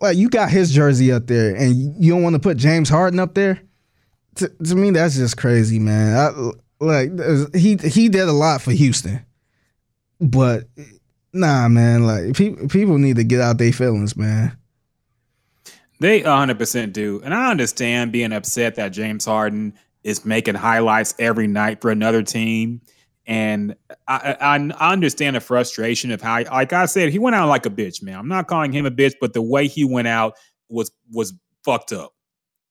like 0.02 0.18
you 0.18 0.30
got 0.30 0.50
his 0.50 0.72
jersey 0.72 1.12
up 1.12 1.28
there, 1.28 1.56
and 1.56 1.76
you 2.04 2.12
don't 2.14 2.24
want 2.24 2.36
to 2.36 2.40
put 2.40 2.58
James 2.58 2.90
Harden 2.90 3.20
up 3.20 3.34
there. 3.36 3.62
To, 4.36 4.48
to 4.50 4.76
me, 4.76 4.92
that's 4.92 5.16
just 5.16 5.38
crazy, 5.38 5.80
man. 5.80 6.18
I, 6.18 6.52
like 6.84 7.12
he 7.56 7.76
he 7.78 8.10
did 8.10 8.28
a 8.28 8.34
lot 8.34 8.62
for 8.62 8.72
Houston, 8.72 9.26
but 10.22 10.66
nah, 11.34 11.68
man. 11.68 12.06
Like 12.06 12.36
pe- 12.36 12.68
people 12.68 12.98
need 12.98 13.18
to 13.18 13.24
get 13.24 13.42
out 13.42 13.58
their 13.58 13.72
feelings, 13.72 14.16
man. 14.16 14.58
They 16.00 16.22
100% 16.22 16.94
do. 16.94 17.22
And 17.24 17.34
I 17.34 17.52
understand 17.52 18.12
being 18.12 18.32
upset 18.32 18.76
that 18.76 18.90
James 18.90 19.26
Harden 19.26 19.74
is 20.04 20.26
making 20.26 20.56
highlights 20.56 21.14
every 21.20 21.48
night 21.48 21.82
for 21.82 21.92
another 21.92 22.24
team. 22.24 22.82
And 23.28 23.76
I, 24.08 24.36
I, 24.40 24.56
I 24.80 24.94
understand 24.94 25.36
the 25.36 25.42
frustration 25.42 26.12
of 26.12 26.22
how, 26.22 26.42
like 26.46 26.74
I 26.74 26.86
said, 26.86 27.10
he 27.10 27.20
went 27.20 27.36
out 27.36 27.50
like 27.50 27.66
a 27.66 27.70
bitch, 27.70 28.02
man. 28.02 28.18
I'm 28.18 28.28
not 28.28 28.48
calling 28.48 28.72
him 28.72 28.86
a 28.86 28.92
bitch, 28.92 29.16
but 29.20 29.34
the 29.34 29.42
way 29.42 29.68
he 29.68 29.84
went 29.84 30.08
out 30.08 30.36
was 30.70 30.92
was 31.12 31.34
fucked 31.64 31.92
up. 31.92 32.14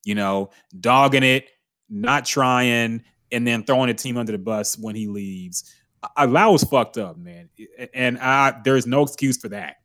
You 0.05 0.15
know, 0.15 0.51
dogging 0.81 1.23
it, 1.23 1.49
not 1.89 2.25
trying, 2.25 3.05
and 3.31 3.47
then 3.47 3.63
throwing 3.63 3.89
the 3.89 3.95
team 3.95 4.17
under 4.17 4.33
the 4.33 4.39
bus 4.39 4.77
when 4.77 4.97
he 4.97 5.07
leaves. 5.07 5.73
That 6.17 6.47
was 6.47 6.65
fucked 6.65 6.99
up, 6.99 7.17
man. 7.17 7.49
And 7.95 8.19
I, 8.19 8.61
there's 8.65 8.87
no 8.87 9.03
excuse 9.03 9.37
for 9.37 9.49
that 9.49 9.77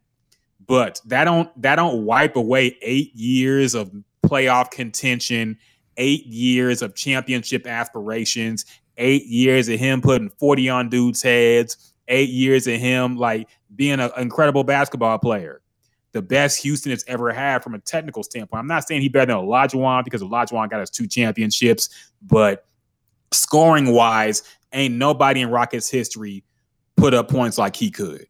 but 0.67 1.01
that 1.05 1.25
don't 1.25 1.61
that 1.61 1.75
don't 1.75 2.05
wipe 2.05 2.35
away 2.35 2.77
eight 2.81 3.13
years 3.15 3.75
of 3.75 3.91
playoff 4.25 4.71
contention, 4.71 5.57
eight 5.97 6.25
years 6.25 6.81
of 6.81 6.95
championship 6.95 7.67
aspirations, 7.67 8.65
eight 8.97 9.25
years 9.25 9.67
of 9.69 9.79
him 9.79 10.01
putting 10.01 10.29
40 10.39 10.69
on 10.69 10.89
dudes' 10.89 11.21
heads, 11.21 11.93
eight 12.07 12.29
years 12.29 12.67
of 12.67 12.79
him 12.79 13.17
like 13.17 13.47
being 13.75 13.99
an 13.99 14.11
incredible 14.17 14.63
basketball 14.63 15.19
player. 15.19 15.61
The 16.13 16.21
best 16.21 16.61
Houston 16.61 16.91
has 16.91 17.03
ever 17.07 17.31
had 17.31 17.63
from 17.63 17.73
a 17.73 17.79
technical 17.79 18.21
standpoint. 18.21 18.59
I'm 18.59 18.67
not 18.67 18.87
saying 18.87 19.01
he 19.01 19.09
better 19.09 19.33
than 19.33 19.43
Olajuwon 19.43 20.03
because 20.03 20.21
Olajuwon 20.21 20.69
got 20.69 20.79
us 20.79 20.91
two 20.91 21.07
championships, 21.07 21.89
but 22.21 22.67
scoring 23.31 23.93
wise, 23.93 24.43
ain't 24.73 24.95
nobody 24.95 25.41
in 25.41 25.49
Rockets 25.49 25.89
history 25.89 26.43
put 26.97 27.13
up 27.13 27.29
points 27.29 27.57
like 27.57 27.75
he 27.75 27.91
could. 27.91 28.27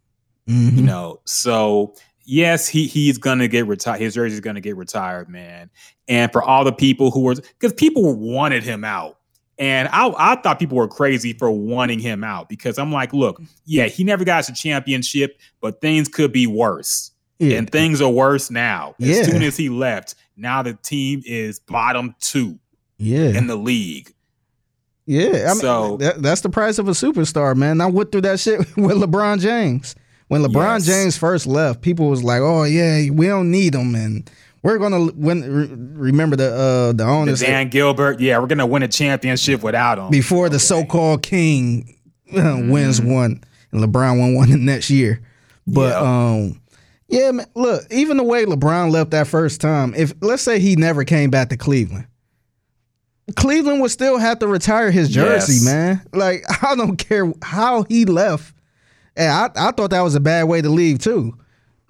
Mm-hmm. 0.47 0.77
You 0.77 0.83
know, 0.83 1.21
so 1.25 1.95
yes, 2.25 2.67
he 2.67 2.87
he's 2.87 3.17
gonna 3.17 3.47
get 3.47 3.65
retired. 3.65 4.01
His 4.01 4.13
jersey's 4.13 4.41
gonna 4.41 4.61
get 4.61 4.75
retired, 4.75 5.29
man. 5.29 5.69
And 6.07 6.31
for 6.31 6.43
all 6.43 6.63
the 6.65 6.73
people 6.73 7.11
who 7.11 7.21
were 7.21 7.35
because 7.35 7.73
people 7.73 8.15
wanted 8.15 8.63
him 8.63 8.83
out. 8.83 9.17
And 9.59 9.87
I, 9.89 10.11
I 10.17 10.35
thought 10.37 10.57
people 10.57 10.77
were 10.77 10.87
crazy 10.87 11.31
for 11.33 11.49
wanting 11.51 11.99
him 11.99 12.23
out 12.23 12.49
because 12.49 12.79
I'm 12.79 12.91
like, 12.91 13.13
look, 13.13 13.39
yeah, 13.65 13.85
he 13.85 14.03
never 14.03 14.25
got 14.25 14.39
us 14.39 14.49
a 14.49 14.53
championship, 14.53 15.39
but 15.61 15.79
things 15.79 16.07
could 16.07 16.31
be 16.31 16.47
worse. 16.47 17.11
Yeah. 17.37 17.57
And 17.57 17.69
things 17.69 18.01
are 18.01 18.09
worse 18.09 18.49
now. 18.49 18.95
As 18.99 19.07
yeah. 19.07 19.23
soon 19.23 19.43
as 19.43 19.55
he 19.55 19.69
left, 19.69 20.15
now 20.35 20.63
the 20.63 20.73
team 20.73 21.21
is 21.25 21.59
bottom 21.59 22.15
two 22.19 22.57
yeah. 22.97 23.37
in 23.37 23.47
the 23.47 23.55
league. 23.55 24.12
Yeah, 25.05 25.47
I 25.47 25.53
mean, 25.53 25.55
so 25.55 25.97
that, 25.97 26.21
that's 26.21 26.41
the 26.41 26.49
price 26.49 26.77
of 26.77 26.87
a 26.87 26.91
superstar, 26.91 27.55
man. 27.55 27.81
I 27.81 27.87
went 27.87 28.11
through 28.11 28.21
that 28.21 28.39
shit 28.39 28.59
with 28.77 28.97
LeBron 28.97 29.39
James. 29.39 29.95
When 30.27 30.41
LeBron 30.41 30.79
yes. 30.79 30.85
James 30.85 31.17
first 31.17 31.45
left, 31.45 31.81
people 31.81 32.09
was 32.09 32.23
like, 32.23 32.41
"Oh 32.41 32.63
yeah, 32.63 33.09
we 33.11 33.27
don't 33.27 33.51
need 33.51 33.75
him," 33.75 33.93
and 33.95 34.29
we're 34.63 34.77
gonna 34.77 35.11
win. 35.13 35.93
Remember 35.95 36.35
the 36.35 36.53
uh, 36.53 36.93
the 36.93 37.03
owners, 37.03 37.41
the 37.41 37.47
Dan 37.47 37.69
Gilbert. 37.69 38.21
Yeah, 38.21 38.39
we're 38.39 38.47
gonna 38.47 38.65
win 38.65 38.81
a 38.81 38.87
championship 38.87 39.61
without 39.61 39.99
him 39.99 40.09
before 40.09 40.47
the 40.49 40.59
so-called 40.59 41.21
king 41.21 41.97
uh, 42.31 42.37
mm. 42.37 42.71
wins 42.71 43.01
one, 43.01 43.43
and 43.71 43.83
LeBron 43.83 44.19
won 44.19 44.33
one 44.35 44.49
the 44.49 44.57
next 44.57 44.89
year. 44.89 45.21
But 45.67 45.93
um, 46.01 46.61
yeah, 47.09 47.31
man, 47.31 47.45
look, 47.53 47.83
even 47.91 48.17
the 48.17 48.23
way 48.23 48.45
LeBron 48.45 48.91
left 48.91 49.11
that 49.11 49.27
first 49.27 49.59
time, 49.59 49.93
if 49.95 50.13
let's 50.21 50.41
say 50.41 50.59
he 50.59 50.75
never 50.77 51.03
came 51.03 51.29
back 51.29 51.49
to 51.49 51.57
Cleveland. 51.57 52.07
Cleveland 53.35 53.81
would 53.81 53.91
still 53.91 54.17
have 54.17 54.39
to 54.39 54.47
retire 54.47 54.91
his 54.91 55.09
jersey, 55.09 55.53
yes. 55.53 55.65
man. 55.65 56.01
Like 56.13 56.43
I 56.63 56.75
don't 56.75 56.97
care 56.97 57.31
how 57.41 57.83
he 57.83 58.05
left 58.05 58.53
and 59.15 59.31
I, 59.31 59.67
I 59.67 59.71
thought 59.71 59.91
that 59.91 60.01
was 60.01 60.15
a 60.15 60.19
bad 60.19 60.43
way 60.43 60.61
to 60.61 60.69
leave 60.69 60.99
too. 60.99 61.37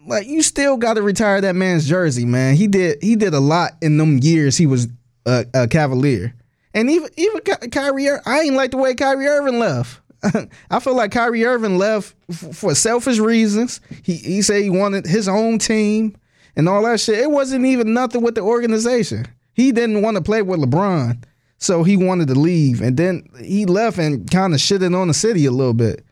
Like 0.05 0.27
you 0.27 0.41
still 0.41 0.77
got 0.77 0.95
to 0.95 1.01
retire 1.01 1.39
that 1.41 1.55
man's 1.55 1.87
jersey, 1.87 2.25
man. 2.25 2.55
He 2.55 2.67
did 2.67 3.01
he 3.01 3.15
did 3.15 3.33
a 3.33 3.39
lot 3.39 3.73
in 3.81 3.97
them 3.97 4.17
years 4.17 4.57
he 4.57 4.65
was 4.65 4.87
a, 5.25 5.45
a 5.53 5.67
Cavalier, 5.67 6.35
and 6.73 6.89
even 6.89 7.09
even 7.15 7.39
Ky- 7.41 7.69
Kyrie, 7.69 8.09
I 8.09 8.41
ain't 8.41 8.55
like 8.55 8.71
the 8.71 8.77
way 8.77 8.95
Kyrie 8.95 9.27
Irving 9.27 9.59
left. 9.59 10.01
I 10.71 10.79
feel 10.79 10.95
like 10.95 11.11
Kyrie 11.11 11.45
Irving 11.45 11.77
left 11.77 12.15
f- 12.29 12.55
for 12.55 12.75
selfish 12.75 13.19
reasons. 13.19 13.79
He 14.03 14.15
he 14.15 14.41
said 14.41 14.61
he 14.61 14.69
wanted 14.69 15.05
his 15.05 15.29
own 15.29 15.57
team 15.57 16.17
and 16.57 16.67
all 16.67 16.83
that 16.83 16.99
shit. 16.99 17.19
It 17.19 17.31
wasn't 17.31 17.65
even 17.65 17.93
nothing 17.93 18.21
with 18.21 18.35
the 18.35 18.41
organization. 18.41 19.25
He 19.53 19.71
didn't 19.71 20.01
want 20.01 20.17
to 20.17 20.23
play 20.23 20.41
with 20.41 20.59
LeBron, 20.59 21.23
so 21.57 21.83
he 21.83 21.95
wanted 21.95 22.27
to 22.29 22.35
leave, 22.35 22.81
and 22.81 22.97
then 22.97 23.27
he 23.39 23.65
left 23.65 23.97
and 23.97 24.29
kind 24.29 24.53
of 24.53 24.59
shitted 24.59 24.99
on 24.99 25.07
the 25.07 25.13
city 25.13 25.45
a 25.45 25.51
little 25.51 25.73
bit. 25.73 26.03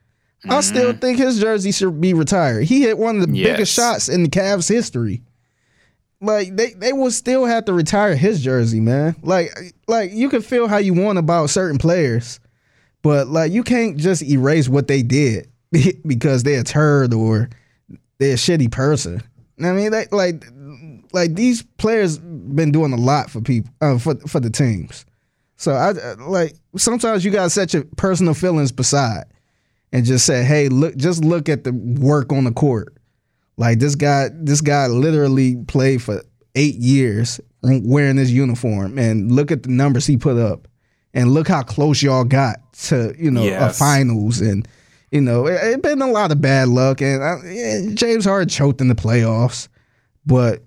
Mm-hmm. 0.44 0.52
I 0.52 0.62
still 0.62 0.94
think 0.94 1.20
his 1.20 1.40
jersey 1.40 1.72
should 1.72 2.02
be 2.02 2.14
retired. 2.14 2.64
He 2.64 2.82
hit 2.82 2.98
one 2.98 3.20
of 3.20 3.28
the 3.28 3.38
yes. 3.38 3.48
biggest 3.48 3.74
shots 3.74 4.10
in 4.10 4.24
the 4.24 4.30
Cavs 4.30 4.68
history. 4.68 5.22
Like 6.20 6.56
they, 6.56 6.74
they 6.74 6.94
will 6.94 7.12
still 7.12 7.46
have 7.46 7.66
to 7.66 7.74
retire 7.74 8.16
his 8.16 8.44
jersey, 8.44 8.80
man. 8.80 9.16
Like 9.24 9.52
like 9.88 10.12
you 10.12 10.30
can 10.30 10.42
feel 10.42 10.68
how 10.68 10.78
you 10.78 10.94
want 10.94 11.18
about 11.18 11.50
certain 11.50 11.78
players, 11.78 12.40
but 13.02 13.28
like 13.28 13.52
you 13.52 13.64
can't 13.64 13.98
just 13.98 14.24
erase 14.24 14.70
what 14.70 14.88
they 14.88 15.04
did 15.04 15.50
because 16.06 16.44
they're 16.44 16.62
a 16.62 16.64
turd 16.64 17.14
or 17.14 17.50
they're 18.20 18.34
a 18.34 18.38
shitty 18.38 18.72
person. 18.72 19.22
I 19.60 19.72
mean, 19.74 19.92
they, 19.92 20.08
like 20.12 20.46
like 21.14 21.36
these 21.36 21.64
players 21.78 22.18
been 22.18 22.72
doing 22.72 22.94
a 22.94 22.98
lot 22.98 23.30
for 23.30 23.42
people 23.42 23.72
uh, 23.82 23.98
for 23.98 24.16
for 24.28 24.40
the 24.40 24.50
teams. 24.50 25.06
So 25.58 25.74
I 25.74 25.92
like 26.14 26.56
sometimes 26.78 27.24
you 27.24 27.32
gotta 27.32 27.50
set 27.50 27.74
your 27.74 27.84
personal 27.96 28.34
feelings 28.34 28.72
beside 28.72 29.26
and 29.92 30.06
just 30.06 30.26
say, 30.26 30.44
"Hey, 30.44 30.70
look, 30.70 30.96
just 30.96 31.24
look 31.24 31.50
at 31.50 31.64
the 31.64 31.74
work 31.74 32.32
on 32.32 32.46
the 32.46 32.52
court. 32.52 32.98
Like 33.58 33.80
this 33.80 33.96
guy, 33.96 34.30
this 34.34 34.62
guy 34.62 34.88
literally 34.88 35.58
played 35.68 36.02
for 36.02 36.24
eight 36.56 36.76
years 36.76 37.40
wearing 37.62 38.16
this 38.16 38.32
uniform, 38.32 38.98
and 38.98 39.32
look 39.32 39.52
at 39.52 39.64
the 39.64 39.70
numbers 39.70 40.08
he 40.08 40.18
put 40.18 40.38
up, 40.38 40.68
and 41.14 41.32
look 41.32 41.48
how 41.48 41.62
close 41.62 42.02
y'all 42.02 42.24
got 42.24 42.58
to 42.74 43.14
you 43.18 43.30
know 43.30 43.44
yes. 43.44 43.76
a 43.76 43.78
finals, 43.78 44.42
and 44.42 44.68
you 45.12 45.22
know 45.22 45.46
it, 45.46 45.62
it 45.64 45.82
been 45.82 46.02
a 46.02 46.08
lot 46.10 46.32
of 46.32 46.42
bad 46.42 46.70
luck, 46.70 47.02
and 47.02 47.24
I, 47.24 47.94
James 47.94 48.26
Harden 48.26 48.50
choked 48.50 48.82
in 48.82 48.88
the 48.88 48.96
playoffs, 48.96 49.68
but 50.26 50.62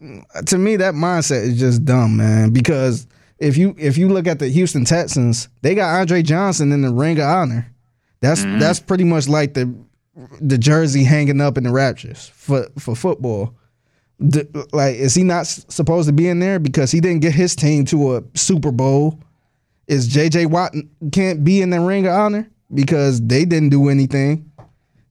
to 0.46 0.58
me 0.58 0.76
that 0.76 0.94
mindset 0.94 1.42
is 1.42 1.58
just 1.58 1.84
dumb, 1.84 2.16
man, 2.16 2.50
because. 2.50 3.06
If 3.36 3.56
you 3.56 3.74
if 3.76 3.98
you 3.98 4.08
look 4.08 4.28
at 4.28 4.38
the 4.38 4.48
Houston 4.48 4.84
Texans, 4.84 5.48
they 5.60 5.74
got 5.74 5.98
Andre 5.98 6.22
Johnson 6.22 6.70
in 6.70 6.82
the 6.82 6.94
Ring 6.94 7.18
of 7.18 7.26
Honor. 7.26 7.74
That's 8.20 8.42
mm-hmm. 8.42 8.60
that's 8.60 8.78
pretty 8.78 9.02
much 9.02 9.28
like 9.28 9.54
the 9.54 9.74
the 10.40 10.58
jersey 10.58 11.04
hanging 11.04 11.40
up 11.40 11.58
in 11.58 11.64
the 11.64 11.70
rafters 11.70 12.28
for 12.34 12.68
for 12.78 12.94
football. 12.94 13.54
The, 14.20 14.66
like, 14.72 14.94
is 14.96 15.14
he 15.14 15.24
not 15.24 15.46
supposed 15.46 16.08
to 16.08 16.12
be 16.12 16.28
in 16.28 16.38
there 16.38 16.58
because 16.58 16.90
he 16.90 17.00
didn't 17.00 17.20
get 17.20 17.32
his 17.32 17.56
team 17.56 17.84
to 17.86 18.16
a 18.16 18.22
Super 18.34 18.70
Bowl? 18.70 19.20
Is 19.88 20.06
J.J. 20.08 20.46
Watt 20.46 20.74
can't 21.12 21.44
be 21.44 21.60
in 21.60 21.70
the 21.70 21.80
Ring 21.80 22.06
of 22.06 22.12
Honor 22.12 22.48
because 22.72 23.20
they 23.20 23.44
didn't 23.44 23.68
do 23.70 23.88
anything? 23.90 24.50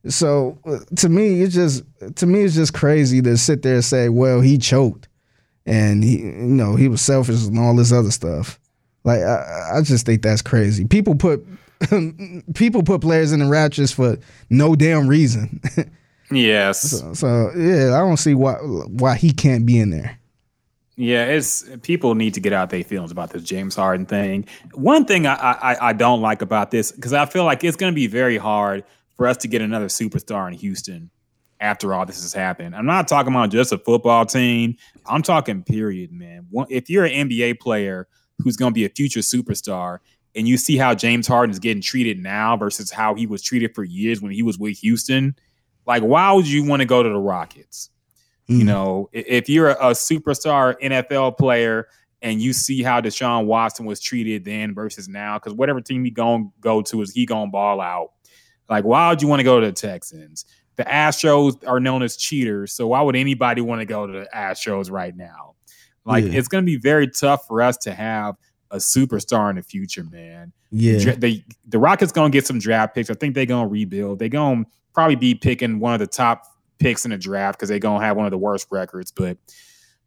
So 0.08 0.58
to 0.98 1.10
me, 1.10 1.42
it's 1.42 1.54
just 1.54 1.84
to 2.16 2.26
me 2.26 2.42
it's 2.42 2.56
just 2.56 2.74
crazy 2.74 3.22
to 3.22 3.38
sit 3.38 3.62
there 3.62 3.76
and 3.76 3.86
say, 3.86 4.10
well, 4.10 4.42
he 4.42 4.58
choked 4.58 5.08
and 5.66 6.04
he 6.04 6.18
you 6.18 6.34
know 6.34 6.76
he 6.76 6.88
was 6.88 7.02
selfish 7.02 7.46
and 7.46 7.58
all 7.58 7.76
this 7.76 7.92
other 7.92 8.12
stuff. 8.12 8.60
Like 9.04 9.22
I, 9.22 9.72
I 9.76 9.82
just 9.82 10.06
think 10.06 10.22
that's 10.22 10.42
crazy. 10.42 10.86
People 10.86 11.16
put 11.16 11.46
people 12.54 12.84
put 12.84 13.02
players 13.02 13.32
in 13.32 13.40
the 13.40 13.46
rafters 13.46 13.92
for 13.92 14.18
no 14.50 14.76
damn 14.76 15.08
reason. 15.08 15.62
yes. 16.32 16.82
So, 16.82 17.14
so, 17.14 17.52
yeah, 17.56 17.96
I 17.96 18.00
don't 18.00 18.18
see 18.18 18.34
why 18.34 18.56
why 18.56 19.16
he 19.16 19.32
can't 19.32 19.66
be 19.66 19.80
in 19.80 19.90
there. 19.92 20.20
Yeah, 20.96 21.26
it's 21.26 21.68
people 21.82 22.14
need 22.14 22.36
to 22.36 22.40
get 22.40 22.54
out 22.54 22.70
their 22.70 22.84
feelings 22.84 23.12
about 23.12 23.32
this 23.32 23.44
James 23.44 23.76
Harden 23.76 24.06
thing. 24.06 24.48
One 24.74 25.06
thing 25.06 25.26
I 25.26 25.34
I, 25.34 25.90
I 25.90 25.94
don't 25.94 26.22
like 26.22 26.42
about 26.42 26.72
this 26.72 26.92
because 26.92 27.14
I 27.14 27.26
feel 27.26 27.46
like 27.46 27.64
it's 27.64 27.78
going 27.78 27.92
to 27.92 27.96
be 27.96 28.08
very 28.08 28.38
hard 28.38 28.84
for 29.24 29.28
us 29.28 29.38
to 29.38 29.48
get 29.48 29.62
another 29.62 29.86
superstar 29.86 30.50
in 30.50 30.54
Houston 30.54 31.10
after 31.62 31.94
all 31.94 32.06
this 32.06 32.22
has 32.22 32.34
happened. 32.34 32.76
I'm 32.76 32.86
not 32.86 33.08
talking 33.08 33.34
about 33.34 33.52
just 33.52 33.72
a 33.72 33.78
football 33.78 34.26
team. 34.26 34.76
I'm 35.06 35.22
talking 35.22 35.64
period, 35.64 36.12
man. 36.12 36.46
If 36.70 36.90
you're 36.90 37.06
an 37.06 37.30
NBA 37.30 37.62
player 37.62 38.10
who's 38.40 38.58
going 38.58 38.72
to 38.72 38.74
be 38.74 38.84
a 38.84 38.90
future 38.90 39.22
superstar 39.22 40.00
and 40.36 40.46
you 40.46 40.58
see 40.58 40.76
how 40.76 40.94
James 40.94 41.26
Harden 41.26 41.52
is 41.52 41.60
getting 41.60 41.82
treated 41.82 42.22
now 42.22 42.58
versus 42.58 42.92
how 42.92 43.16
he 43.16 43.26
was 43.26 43.42
treated 43.42 43.74
for 43.74 43.86
years 43.86 44.22
when 44.22 44.34
he 44.34 44.44
was 44.44 44.60
with 44.60 44.78
Houston, 44.80 45.38
like 45.88 46.04
why 46.04 46.34
would 46.34 46.46
you 46.46 46.66
want 46.66 46.82
to 46.82 46.86
go 46.86 47.02
to 47.02 47.08
the 47.08 47.18
Rockets? 47.18 47.92
Mm-hmm. 48.50 48.60
You 48.60 48.66
know, 48.66 49.10
if 49.14 49.48
you're 49.48 49.70
a, 49.70 49.92
a, 49.92 49.92
superstar 49.92 50.76
NFL 50.84 51.38
player 51.38 51.88
and 52.22 52.42
you 52.42 52.52
see 52.52 52.84
how 52.84 53.00
Deshaun 53.00 53.46
Watson 53.46 53.86
was 53.86 54.02
treated 54.02 54.44
then 54.44 54.76
versus 54.76 55.08
now, 55.08 55.40
because 55.40 55.54
whatever 55.54 55.80
team 55.80 56.04
he 56.04 56.12
going 56.12 56.48
to 56.48 56.52
go 56.60 56.82
to 56.82 57.02
is 57.02 57.14
he 57.14 57.26
gonna 57.26 57.50
ball 57.50 57.80
out. 57.80 58.10
Like, 58.74 58.86
why 58.86 59.10
would 59.10 59.22
you 59.22 59.28
want 59.28 59.40
to 59.40 59.44
go 59.44 59.60
to 59.60 59.68
the 59.68 59.72
Texans? 59.72 60.46
the 60.76 60.84
Astros 60.86 61.68
are 61.68 61.80
known 61.80 62.02
as 62.02 62.18
cheaters. 62.18 62.74
So 62.74 62.88
why 62.88 63.02
would 63.04 63.16
anybody 63.16 63.62
want 63.62 63.82
to 63.82 63.86
go 63.86 64.08
to 64.08 64.14
the 64.14 64.30
Astros 64.36 64.90
right 64.90 65.16
now? 65.16 65.54
Like 66.04 66.26
Yeah. 66.26 66.32
it's 66.34 66.48
going 66.48 66.64
to 66.64 66.66
be 66.66 66.78
very 66.78 67.08
tough 67.08 67.46
for 67.48 67.62
us 67.62 67.78
to 67.78 67.94
have 67.94 68.36
a 68.72 68.78
superstar 68.78 69.52
in 69.52 69.58
the 69.58 69.62
future, 69.62 70.04
man. 70.04 70.52
Yeah. 70.72 71.14
The 71.14 71.44
the 71.68 71.78
Rockets 71.78 72.12
gonna 72.12 72.32
get 72.32 72.48
some 72.48 72.58
draft 72.58 72.96
picks. 72.96 73.12
I 73.12 73.14
think 73.14 73.36
they're 73.36 73.46
gonna 73.46 73.68
rebuild. 73.68 74.18
They're 74.18 74.30
gonna 74.30 74.66
probably 74.96 75.16
be 75.16 75.36
picking 75.36 75.80
one 75.80 75.94
of 75.94 76.00
the 76.00 76.08
top 76.08 76.46
picks 76.80 77.06
in 77.06 77.12
the 77.12 77.18
draft 77.20 77.60
because 77.60 77.70
they're 77.70 77.78
gonna 77.78 78.04
have 78.04 78.18
one 78.18 78.26
of 78.26 78.32
the 78.32 78.40
worst 78.40 78.66
records. 78.72 79.12
But 79.12 79.38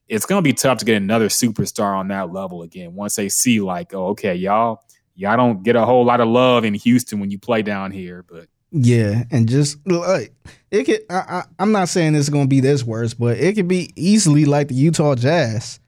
it's 0.08 0.26
gonna 0.26 0.42
be 0.42 0.52
tough 0.52 0.78
to 0.78 0.84
get 0.84 0.96
another 0.96 1.28
superstar 1.28 1.96
on 1.96 2.08
that 2.08 2.32
level 2.32 2.62
again. 2.62 2.96
Once 2.96 3.14
they 3.14 3.28
see 3.28 3.60
like, 3.60 3.94
oh, 3.94 4.08
okay, 4.08 4.34
y'all, 4.34 4.82
y'all 5.14 5.36
don't 5.36 5.62
get 5.62 5.76
a 5.76 5.84
whole 5.86 6.04
lot 6.04 6.20
of 6.20 6.26
love 6.26 6.64
in 6.64 6.74
Houston 6.74 7.20
when 7.20 7.30
you 7.30 7.38
play 7.38 7.62
down 7.62 7.92
here. 7.92 8.24
But 8.28 8.48
Yeah, 8.72 9.24
and 9.30 9.48
just 9.48 9.78
like 9.86 10.32
it 10.70 10.84
could. 10.84 11.00
I, 11.08 11.14
I, 11.14 11.42
I'm 11.58 11.72
not 11.72 11.88
saying 11.88 12.14
it's 12.14 12.28
gonna 12.28 12.46
be 12.46 12.60
this 12.60 12.84
worse, 12.84 13.14
but 13.14 13.38
it 13.38 13.54
could 13.54 13.68
be 13.68 13.92
easily 13.96 14.44
like 14.44 14.68
the 14.68 14.74
Utah 14.74 15.14
Jazz. 15.14 15.80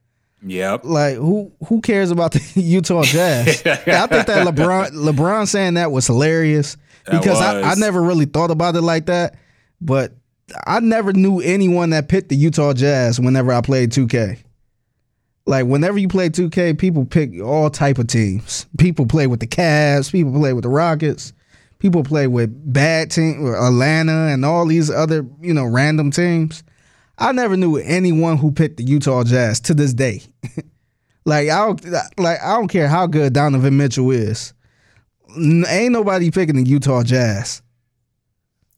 yep, 0.42 0.84
Like 0.84 1.16
who 1.16 1.52
who 1.66 1.80
cares 1.80 2.10
about 2.10 2.32
the 2.32 2.52
Utah 2.60 3.02
Jazz? 3.02 3.62
I 3.66 4.06
think 4.06 4.26
that 4.26 4.46
LeBron 4.46 4.90
LeBron 4.92 5.48
saying 5.48 5.74
that 5.74 5.90
was 5.92 6.06
hilarious 6.06 6.76
That 7.06 7.20
because 7.20 7.40
I, 7.40 7.62
I 7.62 7.74
never 7.74 8.00
really 8.00 8.26
thought 8.26 8.50
about 8.50 8.76
it 8.76 8.82
like 8.82 9.06
that, 9.06 9.36
but 9.80 10.12
I 10.66 10.80
never 10.80 11.12
knew 11.12 11.40
anyone 11.40 11.90
that 11.90 12.08
picked 12.08 12.28
the 12.30 12.36
Utah 12.36 12.72
Jazz 12.72 13.20
whenever 13.20 13.52
I 13.52 13.60
played 13.60 13.90
2K. 13.90 14.38
Like 15.46 15.66
whenever 15.66 15.98
you 15.98 16.08
play 16.08 16.28
2K, 16.30 16.78
people 16.78 17.04
pick 17.04 17.40
all 17.42 17.70
type 17.70 17.98
of 17.98 18.06
teams. 18.06 18.66
People 18.78 19.06
play 19.06 19.26
with 19.26 19.40
the 19.40 19.46
Cavs, 19.46 20.12
people 20.12 20.32
play 20.32 20.52
with 20.52 20.62
the 20.62 20.68
Rockets, 20.70 21.32
people 21.78 22.02
play 22.04 22.26
with 22.26 22.50
bad 22.72 23.10
team 23.10 23.46
Atlanta 23.46 24.28
and 24.28 24.44
all 24.44 24.66
these 24.66 24.90
other, 24.90 25.26
you 25.40 25.54
know, 25.54 25.64
random 25.64 26.10
teams. 26.10 26.62
I 27.18 27.32
never 27.32 27.56
knew 27.56 27.76
anyone 27.76 28.36
who 28.38 28.52
picked 28.52 28.76
the 28.76 28.84
Utah 28.84 29.24
Jazz 29.24 29.60
to 29.60 29.74
this 29.74 29.92
day. 29.92 30.22
like 31.24 31.48
I 31.48 31.58
don't 31.66 31.84
like 32.18 32.40
I 32.42 32.54
don't 32.56 32.68
care 32.68 32.88
how 32.88 33.06
good 33.06 33.32
Donovan 33.32 33.76
Mitchell 33.76 34.10
is. 34.10 34.52
Ain't 35.36 35.92
nobody 35.92 36.30
picking 36.30 36.56
the 36.56 36.62
Utah 36.68 37.02
Jazz. 37.02 37.60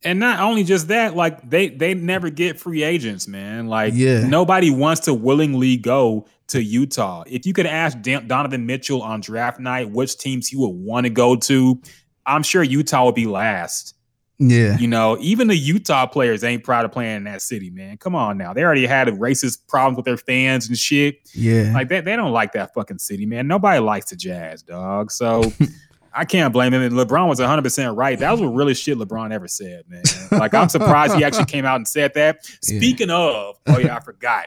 and 0.02 0.18
not 0.18 0.40
only 0.40 0.64
just 0.64 0.88
that, 0.88 1.14
like 1.14 1.48
they 1.48 1.68
they 1.68 1.94
never 1.94 2.30
get 2.30 2.58
free 2.58 2.82
agents, 2.82 3.28
man. 3.28 3.66
Like 3.68 3.92
Yeah. 3.94 4.26
nobody 4.26 4.70
wants 4.70 5.02
to 5.02 5.14
willingly 5.14 5.76
go 5.76 6.26
to 6.48 6.62
Utah. 6.62 7.22
If 7.28 7.46
you 7.46 7.52
could 7.52 7.66
ask 7.66 8.00
Dan- 8.00 8.26
Donovan 8.26 8.66
Mitchell 8.66 9.02
on 9.02 9.20
draft 9.20 9.60
night 9.60 9.90
which 9.90 10.16
teams 10.18 10.48
he 10.48 10.56
would 10.56 10.68
want 10.70 11.04
to 11.04 11.10
go 11.10 11.36
to, 11.36 11.80
I'm 12.26 12.42
sure 12.42 12.62
Utah 12.62 13.06
would 13.06 13.14
be 13.14 13.26
last. 13.26 13.94
Yeah. 14.40 14.78
You 14.78 14.88
know, 14.88 15.18
even 15.20 15.48
the 15.48 15.56
Utah 15.56 16.06
players 16.06 16.42
ain't 16.42 16.64
proud 16.64 16.86
of 16.86 16.92
playing 16.92 17.16
in 17.16 17.24
that 17.24 17.42
city, 17.42 17.68
man. 17.68 17.98
Come 17.98 18.14
on 18.14 18.38
now. 18.38 18.54
They 18.54 18.64
already 18.64 18.86
had 18.86 19.06
racist 19.08 19.68
problems 19.68 19.96
with 19.96 20.06
their 20.06 20.16
fans 20.16 20.66
and 20.66 20.78
shit. 20.78 21.18
Yeah. 21.34 21.72
Like 21.74 21.88
they, 21.88 22.00
they 22.00 22.16
don't 22.16 22.32
like 22.32 22.52
that 22.52 22.72
fucking 22.72 22.98
city, 22.98 23.26
man. 23.26 23.46
Nobody 23.46 23.80
likes 23.80 24.08
the 24.08 24.16
Jazz, 24.16 24.62
dog. 24.62 25.10
So 25.12 25.52
I 26.14 26.24
can't 26.24 26.54
blame 26.54 26.72
him. 26.72 26.80
And 26.80 26.94
LeBron 26.94 27.28
was 27.28 27.38
100% 27.38 27.96
right. 27.96 28.18
That 28.18 28.30
was 28.30 28.40
what 28.40 28.48
really 28.48 28.72
shit 28.72 28.96
LeBron 28.96 29.30
ever 29.30 29.46
said, 29.46 29.84
man. 29.88 30.02
Like 30.32 30.54
I'm 30.54 30.70
surprised 30.70 31.14
he 31.14 31.22
actually 31.22 31.44
came 31.44 31.66
out 31.66 31.76
and 31.76 31.86
said 31.86 32.14
that. 32.14 32.44
Speaking 32.62 33.10
of, 33.10 33.58
oh 33.66 33.78
yeah, 33.78 33.96
I 33.96 34.00
forgot. 34.00 34.46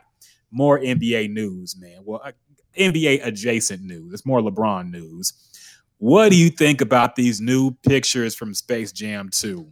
More 0.49 0.79
NBA 0.79 1.31
news, 1.31 1.75
man. 1.79 1.99
Well, 2.03 2.21
uh, 2.23 2.31
NBA 2.77 3.25
adjacent 3.25 3.83
news. 3.83 4.13
It's 4.13 4.25
more 4.25 4.41
LeBron 4.41 4.89
news. 4.91 5.33
What 6.03 6.31
do 6.31 6.35
you 6.35 6.49
think 6.49 6.81
about 6.81 7.15
these 7.15 7.39
new 7.39 7.71
pictures 7.87 8.35
from 8.35 8.53
Space 8.53 8.91
Jam 8.91 9.29
2? 9.31 9.65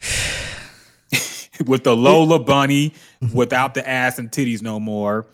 With 1.66 1.82
the 1.82 1.96
Lola 1.96 2.38
bunny 2.38 2.94
without 3.32 3.74
the 3.74 3.88
ass 3.88 4.20
and 4.20 4.30
titties 4.30 4.62
no 4.62 4.78
more. 4.78 5.26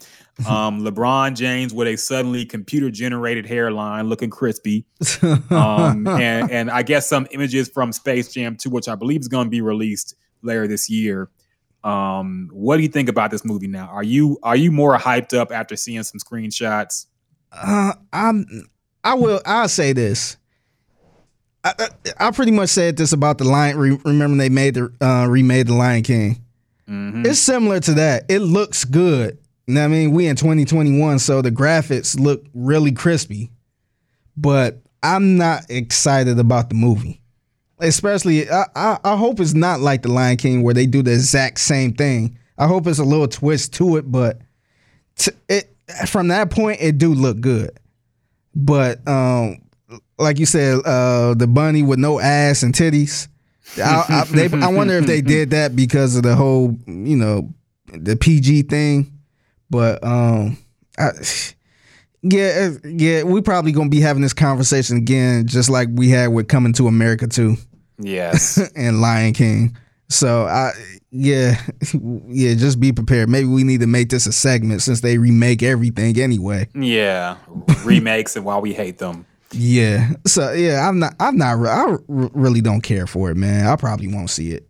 Um, 0.48 0.80
LeBron 0.86 1.36
James 1.36 1.74
with 1.74 1.89
a 1.89 1.97
suddenly 1.97 2.47
computer 2.47 2.90
generated 2.90 3.44
hairline 3.44 4.08
looking 4.08 4.30
crispy. 4.30 4.86
Um, 5.50 6.06
and, 6.06 6.50
and 6.50 6.70
I 6.70 6.82
guess 6.82 7.06
some 7.06 7.26
images 7.30 7.68
from 7.68 7.92
Space 7.92 8.32
Jam 8.32 8.56
2, 8.56 8.70
which 8.70 8.89
I 8.89 8.94
believe 8.94 9.20
is 9.20 9.28
going 9.28 9.44
to 9.44 9.50
be 9.50 9.60
released 9.60 10.14
later 10.40 10.68
this 10.68 10.89
year. 10.89 11.28
Um, 11.84 12.48
what 12.50 12.78
do 12.78 12.82
you 12.82 12.89
think 12.89 13.10
about 13.10 13.30
this 13.30 13.44
movie 13.44 13.68
now? 13.68 13.89
Are 13.89 14.02
you 14.02 14.39
are 14.42 14.56
you 14.56 14.72
more 14.72 14.97
hyped 14.97 15.36
up 15.36 15.52
after 15.52 15.76
seeing 15.76 16.02
some 16.02 16.18
screenshots? 16.18 17.05
Uh, 17.52 17.92
I'm. 18.10 18.47
I 19.04 19.14
will. 19.14 19.40
I'll 19.46 19.68
say 19.68 19.92
this. 19.92 20.36
I, 21.62 21.74
I, 21.78 21.88
I 22.28 22.30
pretty 22.30 22.52
much 22.52 22.70
said 22.70 22.96
this 22.96 23.12
about 23.12 23.38
the 23.38 23.44
Lion. 23.44 23.76
Re, 23.76 23.98
remember 24.04 24.36
they 24.36 24.48
made 24.48 24.74
the 24.74 24.92
uh, 25.00 25.26
remade 25.28 25.66
the 25.66 25.74
Lion 25.74 26.02
King. 26.02 26.42
Mhm. 26.88 27.26
It's 27.26 27.38
similar 27.38 27.80
to 27.80 27.94
that. 27.94 28.24
It 28.28 28.40
looks 28.40 28.84
good. 28.84 29.38
You 29.66 29.74
know 29.74 29.80
what 29.82 29.86
I 29.86 29.88
mean? 29.88 30.12
We 30.12 30.26
in 30.26 30.36
2021, 30.36 31.18
so 31.20 31.42
the 31.42 31.50
graphics 31.52 32.18
look 32.18 32.44
really 32.54 32.92
crispy. 32.92 33.50
But 34.36 34.80
I'm 35.02 35.36
not 35.36 35.66
excited 35.70 36.38
about 36.38 36.68
the 36.70 36.74
movie. 36.74 37.20
Especially, 37.78 38.50
I, 38.50 38.64
I, 38.74 38.98
I 39.04 39.16
hope 39.16 39.38
it's 39.40 39.54
not 39.54 39.80
like 39.80 40.02
the 40.02 40.10
Lion 40.10 40.36
King 40.36 40.62
where 40.62 40.74
they 40.74 40.86
do 40.86 41.02
the 41.02 41.12
exact 41.12 41.60
same 41.60 41.92
thing. 41.94 42.36
I 42.58 42.66
hope 42.66 42.86
it's 42.86 42.98
a 42.98 43.04
little 43.04 43.28
twist 43.28 43.72
to 43.74 43.96
it, 43.96 44.10
but 44.10 44.38
t- 45.16 45.30
it 45.48 45.74
from 46.06 46.28
that 46.28 46.50
point 46.50 46.80
it 46.82 46.98
do 46.98 47.14
look 47.14 47.40
good. 47.40 47.70
But 48.54 49.06
um, 49.06 49.62
like 50.18 50.38
you 50.38 50.46
said, 50.46 50.80
uh, 50.84 51.34
the 51.34 51.46
bunny 51.46 51.82
with 51.82 51.98
no 51.98 52.20
ass 52.20 52.62
and 52.62 52.74
titties. 52.74 53.28
I, 53.78 54.04
I, 54.08 54.24
they, 54.24 54.48
I 54.58 54.68
wonder 54.68 54.94
if 54.94 55.06
they 55.06 55.20
did 55.20 55.50
that 55.50 55.76
because 55.76 56.16
of 56.16 56.24
the 56.24 56.34
whole, 56.34 56.76
you 56.86 57.16
know, 57.16 57.54
the 57.92 58.16
PG 58.16 58.62
thing. 58.62 59.16
But 59.70 60.02
um, 60.02 60.58
I, 60.98 61.10
yeah, 62.22 62.70
uh, 62.72 62.88
yeah, 62.88 63.22
we 63.22 63.40
probably 63.40 63.72
gonna 63.72 63.88
be 63.88 64.00
having 64.00 64.22
this 64.22 64.32
conversation 64.32 64.96
again, 64.96 65.46
just 65.46 65.70
like 65.70 65.88
we 65.92 66.10
had 66.10 66.28
with 66.28 66.48
Coming 66.48 66.72
to 66.74 66.88
America 66.88 67.26
too, 67.28 67.56
Yes. 67.98 68.58
and 68.76 69.00
Lion 69.00 69.32
King. 69.32 69.76
So 70.10 70.44
I, 70.44 70.72
yeah, 71.10 71.55
yeah, 72.28 72.55
just 72.55 72.80
be 72.80 72.92
prepared. 72.92 73.28
Maybe 73.28 73.47
we 73.47 73.64
need 73.64 73.80
to 73.80 73.86
make 73.86 74.10
this 74.10 74.26
a 74.26 74.32
segment 74.32 74.82
since 74.82 75.00
they 75.00 75.18
remake 75.18 75.62
everything 75.62 76.20
anyway. 76.20 76.68
yeah. 76.74 77.36
Remakes 77.84 78.36
and 78.36 78.44
why 78.44 78.58
we 78.58 78.74
hate 78.74 78.98
them. 78.98 79.24
Yeah. 79.52 80.10
So 80.26 80.52
yeah, 80.52 80.89
I'm 80.89 80.98
not. 80.98 81.14
I'm 81.18 81.36
not. 81.36 81.64
I 81.66 81.97
really 82.08 82.60
don't 82.60 82.82
care 82.82 83.06
for 83.06 83.30
it, 83.30 83.36
man. 83.36 83.66
I 83.66 83.76
probably 83.76 84.08
won't 84.08 84.30
see 84.30 84.52
it. 84.52 84.68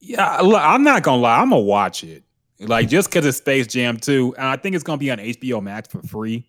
Yeah, 0.00 0.38
look, 0.40 0.60
I'm 0.62 0.84
not 0.84 1.02
gonna 1.02 1.20
lie, 1.20 1.40
I'm 1.40 1.50
gonna 1.50 1.62
watch 1.62 2.04
it. 2.04 2.24
Like 2.60 2.88
just 2.88 3.10
because 3.10 3.26
it's 3.26 3.38
Space 3.38 3.66
Jam 3.66 3.98
2, 3.98 4.34
and 4.38 4.46
I 4.46 4.56
think 4.56 4.74
it's 4.74 4.84
gonna 4.84 4.98
be 4.98 5.10
on 5.10 5.18
HBO 5.18 5.62
Max 5.62 5.88
for 5.88 6.02
free. 6.02 6.48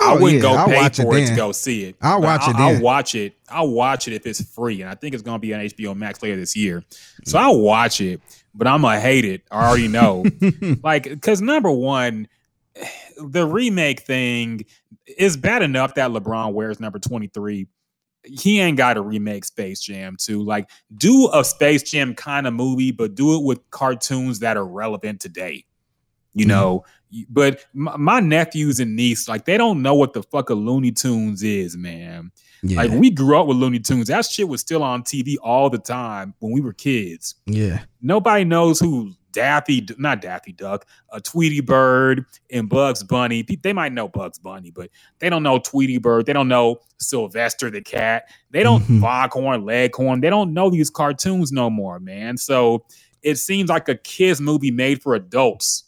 I 0.00 0.14
Oh, 0.14 0.20
wouldn't 0.20 0.42
yeah, 0.42 0.50
go 0.50 0.54
I'll 0.56 0.66
pay 0.66 0.76
watch 0.76 0.98
it 0.98 1.02
for 1.02 1.16
it, 1.16 1.26
to 1.28 1.36
go 1.36 1.52
see 1.52 1.84
it. 1.84 1.96
I'll 2.02 2.20
watch 2.20 2.48
it 2.48 2.56
I'll, 2.56 2.72
then. 2.74 2.82
watch 2.82 3.14
it. 3.14 3.34
I'll 3.48 3.68
watch 3.70 4.08
it 4.08 4.14
if 4.14 4.26
it's 4.26 4.42
free, 4.54 4.82
and 4.82 4.90
I 4.90 4.94
think 4.94 5.14
it's 5.14 5.22
gonna 5.22 5.38
be 5.38 5.54
on 5.54 5.60
HBO 5.60 5.96
Max 5.96 6.22
later 6.22 6.36
this 6.36 6.56
year. 6.56 6.82
So 7.24 7.38
I'll 7.38 7.60
watch 7.60 8.00
it, 8.00 8.20
but 8.54 8.66
I'm 8.66 8.82
gonna 8.82 9.00
hate 9.00 9.24
it. 9.24 9.42
I 9.50 9.68
already 9.68 9.88
know. 9.88 10.24
like, 10.82 11.04
because 11.04 11.40
number 11.40 11.70
one, 11.70 12.28
the 13.18 13.46
remake 13.46 14.00
thing 14.00 14.64
is 15.06 15.36
bad 15.36 15.62
enough 15.62 15.94
that 15.94 16.10
LeBron 16.10 16.52
wears 16.54 16.80
number 16.80 16.98
23. 16.98 17.68
He 18.24 18.58
ain't 18.58 18.76
got 18.78 18.94
to 18.94 19.02
remake 19.02 19.44
Space 19.44 19.80
Jam 19.80 20.16
2. 20.18 20.42
Like, 20.42 20.70
do 20.96 21.28
a 21.32 21.44
Space 21.44 21.82
Jam 21.82 22.14
kind 22.14 22.46
of 22.46 22.54
movie, 22.54 22.90
but 22.90 23.14
do 23.14 23.36
it 23.36 23.44
with 23.44 23.60
cartoons 23.70 24.38
that 24.40 24.56
are 24.56 24.66
relevant 24.66 25.20
today. 25.20 25.66
You 26.34 26.46
know, 26.46 26.84
but 27.30 27.64
my, 27.74 27.96
my 27.96 28.20
nephews 28.20 28.80
and 28.80 28.96
niece, 28.96 29.28
like, 29.28 29.44
they 29.44 29.56
don't 29.56 29.82
know 29.82 29.94
what 29.94 30.14
the 30.14 30.22
fuck 30.24 30.50
a 30.50 30.54
Looney 30.54 30.90
Tunes 30.90 31.42
is, 31.44 31.76
man. 31.76 32.32
Yeah. 32.62 32.78
Like, 32.78 32.90
we 32.92 33.10
grew 33.10 33.38
up 33.38 33.46
with 33.46 33.56
Looney 33.56 33.78
Tunes. 33.78 34.08
That 34.08 34.24
shit 34.24 34.48
was 34.48 34.60
still 34.60 34.82
on 34.82 35.02
TV 35.04 35.36
all 35.42 35.70
the 35.70 35.78
time 35.78 36.34
when 36.40 36.52
we 36.52 36.60
were 36.60 36.72
kids 36.72 37.36
Yeah. 37.46 37.84
nobody 38.02 38.44
knows 38.44 38.80
who 38.80 39.12
Daffy, 39.32 39.86
not 39.98 40.22
Daffy 40.22 40.52
Duck, 40.52 40.86
a 41.12 41.20
Tweety 41.20 41.60
Bird 41.60 42.24
and 42.52 42.68
Bugs 42.68 43.02
Bunny. 43.02 43.42
They 43.42 43.72
might 43.72 43.92
know 43.92 44.06
Bugs 44.08 44.38
Bunny, 44.38 44.70
but 44.70 44.90
they 45.18 45.28
don't 45.28 45.42
know 45.42 45.58
Tweety 45.58 45.98
Bird. 45.98 46.26
They 46.26 46.32
don't 46.32 46.46
know 46.48 46.80
Sylvester 46.98 47.68
the 47.70 47.80
cat. 47.82 48.28
They 48.50 48.62
don't 48.62 48.82
Mhm. 48.84 49.00
Foghorn 49.00 49.64
Leghorn. 49.64 50.20
They 50.20 50.30
don't 50.30 50.52
know 50.54 50.70
these 50.70 50.88
cartoons 50.90 51.50
no 51.52 51.68
more, 51.68 51.98
man. 52.00 52.36
So 52.38 52.84
it 53.22 53.36
seems 53.36 53.68
like 53.70 53.88
a 53.88 53.96
kids 53.96 54.40
movie 54.40 54.70
made 54.70 55.02
for 55.02 55.14
adults, 55.16 55.83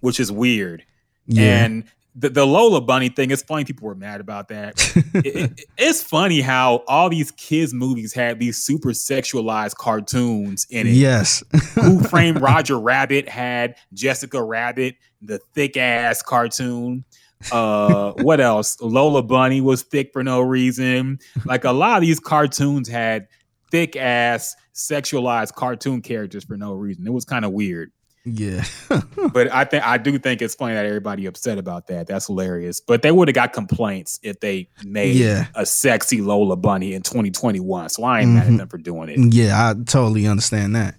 which 0.00 0.20
is 0.20 0.30
weird. 0.32 0.84
Yeah. 1.26 1.64
And 1.64 1.84
the, 2.18 2.30
the 2.30 2.46
Lola 2.46 2.80
Bunny 2.80 3.08
thing, 3.10 3.30
it's 3.30 3.42
funny 3.42 3.64
people 3.64 3.86
were 3.86 3.94
mad 3.94 4.20
about 4.20 4.48
that. 4.48 4.74
It- 5.14 5.36
it- 5.36 5.60
it's 5.78 6.02
funny 6.02 6.40
how 6.40 6.82
all 6.88 7.08
these 7.10 7.30
kids' 7.32 7.72
movies 7.74 8.12
had 8.12 8.38
these 8.38 8.56
super 8.58 8.90
sexualized 8.90 9.76
cartoons 9.76 10.66
in 10.70 10.86
it. 10.86 10.92
yes. 10.92 11.42
Who 11.74 12.00
Framed 12.08 12.40
Roger 12.40 12.78
Rabbit 12.78 13.28
had 13.28 13.76
Jessica 13.92 14.42
Rabbit, 14.42 14.96
the 15.22 15.38
thick 15.54 15.76
ass 15.76 16.22
cartoon. 16.22 17.04
Uh, 17.52 18.12
what 18.22 18.40
else? 18.40 18.80
Lola 18.80 19.22
Bunny 19.22 19.60
was 19.60 19.82
thick 19.82 20.10
for 20.12 20.24
no 20.24 20.40
reason. 20.40 21.18
Like 21.44 21.64
a 21.64 21.72
lot 21.72 21.96
of 21.96 22.02
these 22.02 22.18
cartoons 22.20 22.88
had 22.88 23.28
thick 23.70 23.94
ass 23.96 24.54
sexualized 24.74 25.54
cartoon 25.54 26.00
characters 26.00 26.44
for 26.44 26.56
no 26.56 26.72
reason. 26.72 27.06
It 27.06 27.12
was 27.12 27.24
kind 27.26 27.44
of 27.44 27.52
weird. 27.52 27.92
Yeah. 28.28 28.64
but 29.32 29.52
I 29.54 29.64
think 29.64 29.86
I 29.86 29.98
do 29.98 30.18
think 30.18 30.42
it's 30.42 30.56
funny 30.56 30.74
that 30.74 30.84
everybody 30.84 31.26
upset 31.26 31.58
about 31.58 31.86
that. 31.86 32.08
That's 32.08 32.26
hilarious. 32.26 32.80
But 32.80 33.02
they 33.02 33.12
would 33.12 33.28
have 33.28 33.34
got 33.36 33.52
complaints 33.52 34.18
if 34.22 34.40
they 34.40 34.68
made 34.84 35.14
Yeah. 35.14 35.46
a 35.54 35.64
sexy 35.64 36.20
Lola 36.20 36.56
Bunny 36.56 36.92
in 36.94 37.02
2021. 37.02 37.88
So 37.90 38.02
I 38.02 38.20
ain't 38.22 38.30
mad 38.32 38.48
Mhm. 38.48 38.52
at 38.54 38.58
them 38.58 38.68
for 38.68 38.78
doing 38.78 39.08
it. 39.10 39.32
Yeah, 39.32 39.70
I 39.70 39.74
totally 39.84 40.26
understand 40.26 40.74
that. 40.74 40.96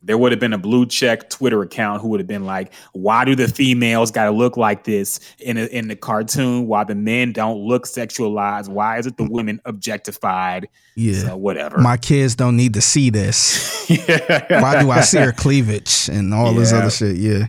There 0.00 0.16
would 0.16 0.30
have 0.30 0.40
been 0.40 0.52
a 0.52 0.58
blue 0.58 0.86
check 0.86 1.28
Twitter 1.28 1.60
account 1.62 2.00
who 2.00 2.08
would 2.08 2.20
have 2.20 2.26
been 2.26 2.46
like, 2.46 2.72
"Why 2.92 3.24
do 3.24 3.34
the 3.34 3.48
females 3.48 4.10
got 4.10 4.26
to 4.26 4.30
look 4.30 4.56
like 4.56 4.84
this 4.84 5.18
in 5.40 5.56
a, 5.56 5.64
in 5.64 5.88
the 5.88 5.96
cartoon 5.96 6.66
Why 6.68 6.84
the 6.84 6.94
men 6.94 7.32
don't 7.32 7.58
look 7.58 7.84
sexualized? 7.84 8.68
Why 8.68 8.98
is 8.98 9.06
it 9.06 9.16
the 9.16 9.28
women 9.28 9.60
objectified?" 9.64 10.68
Yeah. 10.94 11.20
So 11.20 11.36
whatever. 11.36 11.78
My 11.78 11.96
kids 11.96 12.36
don't 12.36 12.56
need 12.56 12.74
to 12.74 12.80
see 12.80 13.10
this. 13.10 13.88
Why 14.48 14.82
do 14.82 14.90
I 14.90 15.00
see 15.00 15.18
her 15.18 15.32
cleavage 15.32 16.08
and 16.08 16.32
all 16.32 16.54
this 16.54 16.72
other 16.72 16.90
shit? 16.90 17.16
Yeah. 17.16 17.46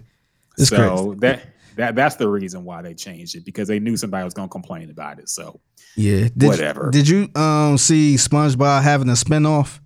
It's 0.58 0.70
so 0.70 1.06
crazy. 1.06 1.20
that 1.20 1.42
that 1.76 1.96
that's 1.96 2.16
the 2.16 2.28
reason 2.28 2.66
why 2.66 2.82
they 2.82 2.94
changed 2.94 3.36
it 3.36 3.46
because 3.46 3.68
they 3.68 3.80
knew 3.80 3.96
somebody 3.96 4.24
was 4.26 4.34
going 4.34 4.50
to 4.50 4.52
complain 4.52 4.90
about 4.90 5.20
it. 5.20 5.30
So 5.30 5.60
Yeah. 5.96 6.28
Did, 6.36 6.48
Whatever. 6.48 6.90
Did 6.92 7.08
you 7.08 7.30
um 7.36 7.78
see 7.78 8.16
SpongeBob 8.16 8.84
having 8.84 9.10
a 9.10 9.14
spinoff? 9.14 9.80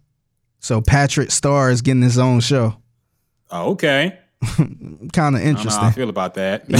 So 0.64 0.80
Patrick 0.80 1.30
Star 1.30 1.70
is 1.70 1.82
getting 1.82 2.02
his 2.02 2.18
own 2.18 2.40
show. 2.40 2.78
oh, 3.52 3.72
okay, 3.72 4.18
Kind 4.58 4.66
of 4.70 5.12
I 5.14 5.14
don't 5.14 5.34
know 5.34 5.40
interesting. 5.40 5.82
how 5.84 5.90
I 5.90 5.92
feel 5.92 6.10
about 6.10 6.36
that. 6.36 6.64
yeah, 6.70 6.78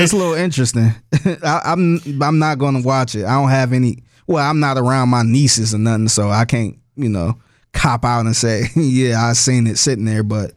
it's 0.00 0.12
a 0.12 0.16
little 0.16 0.34
interesting. 0.34 0.94
I, 1.42 1.60
I'm 1.64 2.00
I'm 2.22 2.38
not 2.38 2.58
going 2.58 2.80
to 2.80 2.86
watch 2.86 3.16
it. 3.16 3.24
I 3.24 3.34
don't 3.34 3.50
have 3.50 3.72
any. 3.72 4.04
Well, 4.28 4.48
I'm 4.48 4.60
not 4.60 4.78
around 4.78 5.08
my 5.08 5.22
nieces 5.22 5.74
or 5.74 5.78
nothing, 5.78 6.08
so 6.08 6.30
I 6.30 6.44
can't 6.44 6.78
you 6.96 7.08
know 7.08 7.36
cop 7.72 8.04
out 8.04 8.26
and 8.26 8.34
say 8.34 8.66
yeah 8.76 9.24
I 9.24 9.32
seen 9.34 9.66
it 9.66 9.76
sitting 9.78 10.04
there. 10.04 10.22
But 10.22 10.52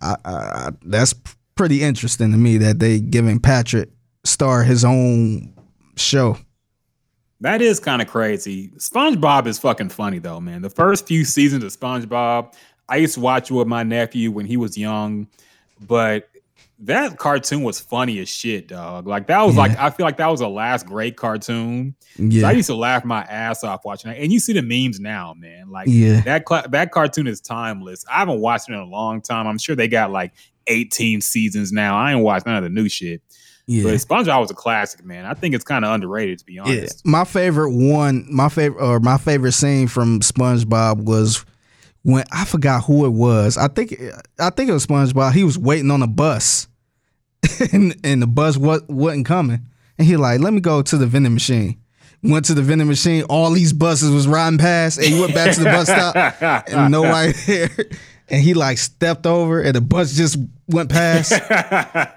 I, 0.00 0.16
I, 0.24 0.32
I 0.32 0.68
that's 0.84 1.14
pretty 1.54 1.82
interesting 1.82 2.32
to 2.32 2.36
me 2.36 2.58
that 2.58 2.80
they 2.80 2.98
giving 2.98 3.38
Patrick 3.38 3.88
Star 4.24 4.64
his 4.64 4.84
own 4.84 5.54
show. 5.96 6.36
That 7.42 7.60
is 7.60 7.80
kind 7.80 8.00
of 8.00 8.06
crazy. 8.08 8.68
SpongeBob 8.78 9.46
is 9.46 9.58
fucking 9.58 9.88
funny 9.88 10.18
though, 10.20 10.40
man. 10.40 10.62
The 10.62 10.70
first 10.70 11.06
few 11.06 11.24
seasons 11.24 11.64
of 11.64 11.72
SpongeBob, 11.78 12.54
I 12.88 12.96
used 12.96 13.14
to 13.14 13.20
watch 13.20 13.50
it 13.50 13.54
with 13.54 13.66
my 13.66 13.82
nephew 13.82 14.30
when 14.30 14.46
he 14.46 14.56
was 14.56 14.78
young, 14.78 15.26
but 15.80 16.28
that 16.78 17.18
cartoon 17.18 17.62
was 17.62 17.80
funny 17.80 18.18
as 18.20 18.28
shit, 18.28 18.68
dog. 18.68 19.06
Like 19.08 19.26
that 19.26 19.42
was 19.42 19.56
like 19.56 19.76
I 19.76 19.90
feel 19.90 20.06
like 20.06 20.18
that 20.18 20.28
was 20.28 20.38
the 20.40 20.48
last 20.48 20.86
great 20.86 21.16
cartoon. 21.16 21.96
So 22.16 22.22
Yeah. 22.22 22.46
I 22.48 22.52
used 22.52 22.68
to 22.68 22.74
laugh 22.76 23.04
my 23.04 23.22
ass 23.22 23.64
off 23.64 23.84
watching 23.84 24.10
that. 24.12 24.18
And 24.18 24.32
you 24.32 24.38
see 24.38 24.52
the 24.52 24.62
memes 24.62 25.00
now, 25.00 25.34
man. 25.36 25.68
Like 25.70 25.88
Yeah. 25.88 26.20
that 26.22 26.44
cla 26.44 26.64
that 26.70 26.92
cartoon 26.92 27.26
is 27.26 27.40
timeless. 27.40 28.04
I 28.08 28.20
haven't 28.20 28.40
watched 28.40 28.68
it 28.68 28.74
in 28.74 28.78
a 28.78 28.84
long 28.84 29.20
time. 29.20 29.48
I'm 29.48 29.58
sure 29.58 29.74
they 29.74 29.88
got 29.88 30.12
like 30.12 30.32
18 30.68 31.20
seasons 31.20 31.72
now. 31.72 31.96
I 31.96 32.12
ain't 32.12 32.22
watched 32.22 32.46
none 32.46 32.56
of 32.56 32.62
the 32.62 32.68
new 32.70 32.88
shit. 32.88 33.20
Yeah. 33.66 33.84
But 33.84 33.94
SpongeBob 33.94 34.40
was 34.40 34.50
a 34.50 34.54
classic, 34.54 35.04
man. 35.04 35.24
I 35.24 35.34
think 35.34 35.54
it's 35.54 35.64
kind 35.64 35.84
of 35.84 35.92
underrated 35.92 36.38
to 36.40 36.44
be 36.44 36.58
honest. 36.58 37.02
Yeah, 37.04 37.10
my 37.10 37.24
favorite 37.24 37.72
one, 37.72 38.26
my 38.30 38.48
favorite 38.48 38.82
or 38.84 38.98
my 39.00 39.18
favorite 39.18 39.52
scene 39.52 39.86
from 39.88 40.20
SpongeBob 40.20 41.04
was 41.04 41.44
when 42.02 42.24
I 42.32 42.44
forgot 42.44 42.84
who 42.84 43.06
it 43.06 43.10
was. 43.10 43.56
I 43.56 43.68
think 43.68 43.94
I 44.40 44.50
think 44.50 44.68
it 44.68 44.72
was 44.72 44.86
SpongeBob. 44.86 45.32
He 45.32 45.44
was 45.44 45.58
waiting 45.58 45.90
on 45.90 46.02
a 46.02 46.08
bus, 46.08 46.66
and 47.72 47.94
and 48.02 48.20
the 48.22 48.26
bus 48.26 48.56
wa- 48.56 48.80
wasn't 48.88 49.26
coming, 49.26 49.60
and 49.98 50.06
he 50.06 50.16
like, 50.16 50.40
let 50.40 50.52
me 50.52 50.60
go 50.60 50.82
to 50.82 50.96
the 50.96 51.06
vending 51.06 51.34
machine. 51.34 51.78
Went 52.24 52.44
to 52.46 52.54
the 52.54 52.62
vending 52.62 52.86
machine. 52.88 53.24
All 53.24 53.50
these 53.50 53.72
buses 53.72 54.10
was 54.12 54.28
riding 54.28 54.58
past, 54.58 54.98
and 54.98 55.06
he 55.06 55.20
went 55.20 55.34
back 55.34 55.54
to 55.54 55.60
the 55.60 55.64
bus 55.66 55.86
stop, 55.88 56.68
and 56.68 56.90
nobody 56.92 57.32
there. 57.46 57.68
And 58.32 58.42
he 58.42 58.54
like 58.54 58.78
stepped 58.78 59.26
over, 59.26 59.60
and 59.60 59.74
the 59.74 59.80
bus 59.80 60.14
just 60.14 60.38
went 60.66 60.90
past. 60.90 61.32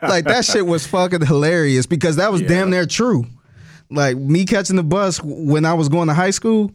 like 0.02 0.26
that 0.26 0.46
shit 0.46 0.66
was 0.66 0.88
fucking 0.88 1.26
hilarious 1.26 1.86
because 1.86 2.16
that 2.16 2.32
was 2.32 2.42
damn 2.42 2.72
near 2.72 2.88
true. 2.88 3.26
Like 3.92 4.18
me 4.18 4.46
catching 4.46 4.78
the 4.78 4.84
bus 4.84 5.22
when 5.22 5.66
I 5.66 5.74
was 5.74 5.90
going 5.90 6.08
to 6.08 6.14
high 6.14 6.32
school, 6.32 6.72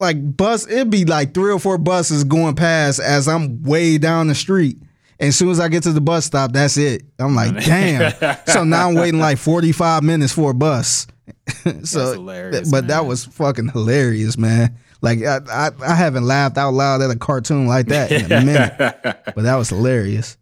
like 0.00 0.36
bus, 0.36 0.66
it'd 0.68 0.90
be 0.90 1.04
like 1.04 1.34
three 1.34 1.52
or 1.52 1.58
four 1.58 1.78
buses 1.78 2.24
going 2.24 2.54
past 2.54 3.00
as 3.00 3.28
I'm 3.28 3.62
way 3.62 3.98
down 3.98 4.28
the 4.28 4.34
street. 4.34 4.78
And 5.20 5.28
as 5.28 5.36
soon 5.36 5.50
as 5.50 5.60
I 5.60 5.68
get 5.68 5.82
to 5.84 5.92
the 5.92 6.00
bus 6.00 6.24
stop, 6.24 6.52
that's 6.52 6.76
it. 6.76 7.02
I'm 7.18 7.34
like, 7.34 7.54
damn. 7.64 8.12
so 8.46 8.64
now 8.64 8.88
I'm 8.88 8.94
waiting 8.94 9.20
like 9.20 9.38
45 9.38 10.02
minutes 10.02 10.32
for 10.32 10.50
a 10.50 10.54
bus. 10.54 11.06
so, 11.84 12.12
hilarious, 12.12 12.70
but 12.70 12.88
that 12.88 13.06
was 13.06 13.24
fucking 13.24 13.68
hilarious, 13.68 14.36
man. 14.36 14.76
Like 15.00 15.22
I, 15.22 15.40
I, 15.50 15.70
I 15.80 15.94
haven't 15.94 16.24
laughed 16.24 16.56
out 16.56 16.72
loud 16.74 17.02
at 17.02 17.10
a 17.10 17.16
cartoon 17.16 17.66
like 17.66 17.86
that 17.86 18.10
in 18.10 18.24
a 18.24 18.28
minute. 18.44 18.74
but 18.78 19.42
that 19.42 19.56
was 19.56 19.68
hilarious. 19.68 20.36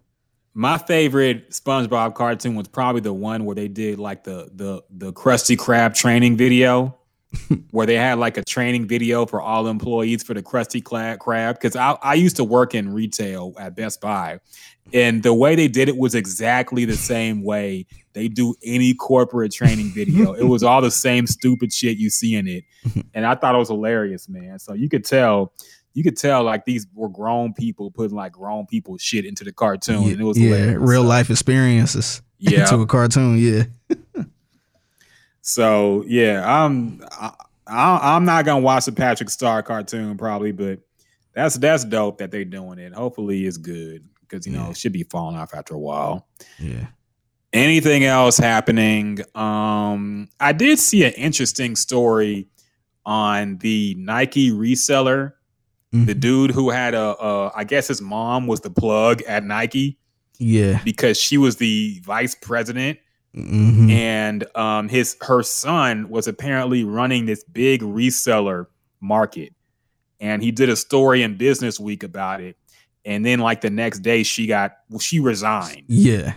My 0.55 0.77
favorite 0.77 1.51
SpongeBob 1.51 2.15
cartoon 2.15 2.55
was 2.55 2.69
probably 2.69 3.01
the 3.01 3.13
one 3.13 3.45
where 3.45 3.55
they 3.55 3.69
did 3.69 3.99
like 3.99 4.25
the 4.25 4.51
the 4.55 4.83
the 4.91 5.13
Krusty 5.13 5.57
Krab 5.57 5.95
training 5.95 6.37
video, 6.37 6.99
where 7.71 7.87
they 7.87 7.97
had 7.97 8.19
like 8.19 8.37
a 8.37 8.45
training 8.45 8.87
video 8.87 9.25
for 9.25 9.41
all 9.41 9.67
employees 9.67 10.23
for 10.23 10.35
the 10.35 10.43
Krusty 10.43 10.83
Krab. 10.83 11.55
Because 11.55 11.75
I 11.75 11.93
I 12.03 12.15
used 12.15 12.37
to 12.37 12.45
work 12.45 12.75
in 12.75 12.93
retail 12.93 13.55
at 13.59 13.75
Best 13.75 14.03
Buy, 14.03 14.41
and 14.93 15.23
the 15.23 15.33
way 15.35 15.55
they 15.55 15.69
did 15.69 15.89
it 15.89 15.97
was 15.97 16.15
exactly 16.15 16.85
the 16.85 16.97
same 16.97 17.43
way 17.43 17.87
they 18.15 18.29
do 18.29 18.55
any 18.65 18.93
corporate 18.95 19.53
training 19.53 19.91
video. 19.95 20.33
it 20.35 20.45
was 20.45 20.63
all 20.63 20.81
the 20.83 20.91
same 20.91 21.27
stupid 21.27 21.73
shit 21.73 21.97
you 21.99 22.11
see 22.11 22.35
in 22.35 22.47
it, 22.49 22.65
and 23.15 23.25
I 23.27 23.35
thought 23.35 23.55
it 23.55 23.59
was 23.59 23.69
hilarious, 23.69 24.29
man. 24.29 24.59
So 24.59 24.75
you 24.75 24.89
could 24.89 25.05
tell. 25.05 25.53
You 25.95 26.03
could 26.03 26.17
tell 26.17 26.43
like 26.43 26.65
these 26.65 26.87
were 26.95 27.11
grown 27.11 27.53
people 27.53 27.91
putting 27.91 28.17
like 28.17 28.33
grown 28.33 28.65
people 28.65 28.97
shit 28.97 29.27
into 29.27 29.45
the 29.45 29.53
cartoon, 29.53 30.05
and 30.11 30.19
it 30.23 30.25
was 30.25 30.39
yeah, 30.39 30.49
hilarious. 30.57 30.79
real 30.81 31.03
life 31.03 31.29
experiences 31.29 32.23
Yeah. 32.39 32.61
into 32.63 32.77
a 32.81 32.87
cartoon. 32.87 33.37
Yeah. 33.37 33.65
So 35.43 36.05
yeah, 36.07 36.43
I'm 36.47 37.03
I, 37.11 37.33
I, 37.67 38.15
I'm 38.17 38.25
not 38.25 38.45
gonna 38.45 38.61
watch 38.63 38.85
the 38.87 38.93
Patrick 38.93 39.31
Star 39.31 39.63
cartoon 39.63 40.17
probably, 40.17 40.53
but 40.53 40.79
that's 41.35 41.57
that's 41.57 41.85
dope 41.85 42.19
that 42.19 42.31
they're 42.31 42.45
doing 42.45 42.79
it. 42.79 42.93
Hopefully, 42.95 43.45
it's 43.45 43.57
good 43.57 44.05
because 44.33 44.47
you 44.47 44.53
know 44.53 44.71
it 44.71 44.77
should 44.77 44.93
be 44.93 45.03
falling 45.05 45.37
off 45.37 45.55
after 45.55 45.75
a 45.75 45.79
while. 45.79 46.27
Yeah. 46.59 46.87
Anything 47.53 48.05
else 48.05 48.39
happening? 48.39 49.19
Um, 49.35 50.29
I 50.41 50.53
did 50.53 50.79
see 50.79 51.05
an 51.05 51.13
interesting 51.13 51.77
story 51.77 52.49
on 53.05 53.59
the 53.59 53.95
Nike 53.99 54.51
reseller. 54.51 55.35
The 55.95 56.15
dude 56.15 56.53
who 56.53 56.71
had 56.71 56.95
a, 56.95 57.23
a, 57.23 57.53
I 57.55 57.65
guess 57.65 57.87
his 57.89 58.01
mom 58.01 58.47
was 58.47 58.63
the 58.63 58.71
plug 58.71 59.21
at 59.29 59.45
Nike 59.45 59.99
Yeah. 60.39 60.81
because 60.85 61.21
she 61.21 61.37
was 61.37 61.57
the 61.57 62.01
vice 62.03 62.35
president 62.35 62.99
Mhm. 63.37 63.91
and 63.91 64.57
um 64.57 64.89
his 64.91 65.17
her 65.23 65.43
son 65.43 66.11
was 66.11 66.29
apparently 66.29 66.85
running 66.85 67.25
this 67.25 67.43
big 67.45 67.81
reseller 67.81 68.67
market 69.01 69.55
and 70.21 70.43
he 70.43 70.51
did 70.51 70.69
a 70.69 70.77
story 70.77 71.23
in 71.23 71.39
business 71.39 71.81
week 71.81 72.03
about 72.03 72.43
it 72.43 72.59
and 73.05 73.25
then 73.27 73.39
like 73.41 73.61
the 73.61 73.71
next 73.71 74.01
day 74.01 74.23
she 74.23 74.47
got 74.47 74.73
well, 74.91 74.99
she 74.99 75.19
resigned 75.21 75.85
Yeah. 75.89 76.35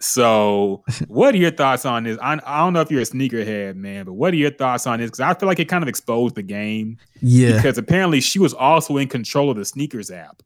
so 0.00 0.82
what 1.08 1.34
are 1.34 1.38
your 1.38 1.50
thoughts 1.52 1.84
on 1.86 2.04
this 2.04 2.18
I, 2.20 2.38
I 2.44 2.58
don't 2.64 2.72
know 2.72 2.80
if 2.80 2.90
you're 2.90 3.02
a 3.02 3.04
sneakerhead 3.04 3.76
man 3.76 4.04
but 4.04 4.14
what 4.14 4.32
are 4.32 4.36
your 4.36 4.50
thoughts 4.50 4.86
on 4.86 4.98
this 4.98 5.10
because 5.10 5.20
i 5.20 5.32
feel 5.34 5.46
like 5.46 5.60
it 5.60 5.66
kind 5.68 5.82
of 5.82 5.88
exposed 5.88 6.34
the 6.34 6.42
game 6.42 6.98
Yeah. 7.20 7.56
because 7.56 7.78
apparently 7.78 8.20
she 8.20 8.38
was 8.38 8.52
also 8.54 8.96
in 8.96 9.08
control 9.08 9.50
of 9.50 9.56
the 9.56 9.64
sneakers 9.64 10.10
app 10.10 10.42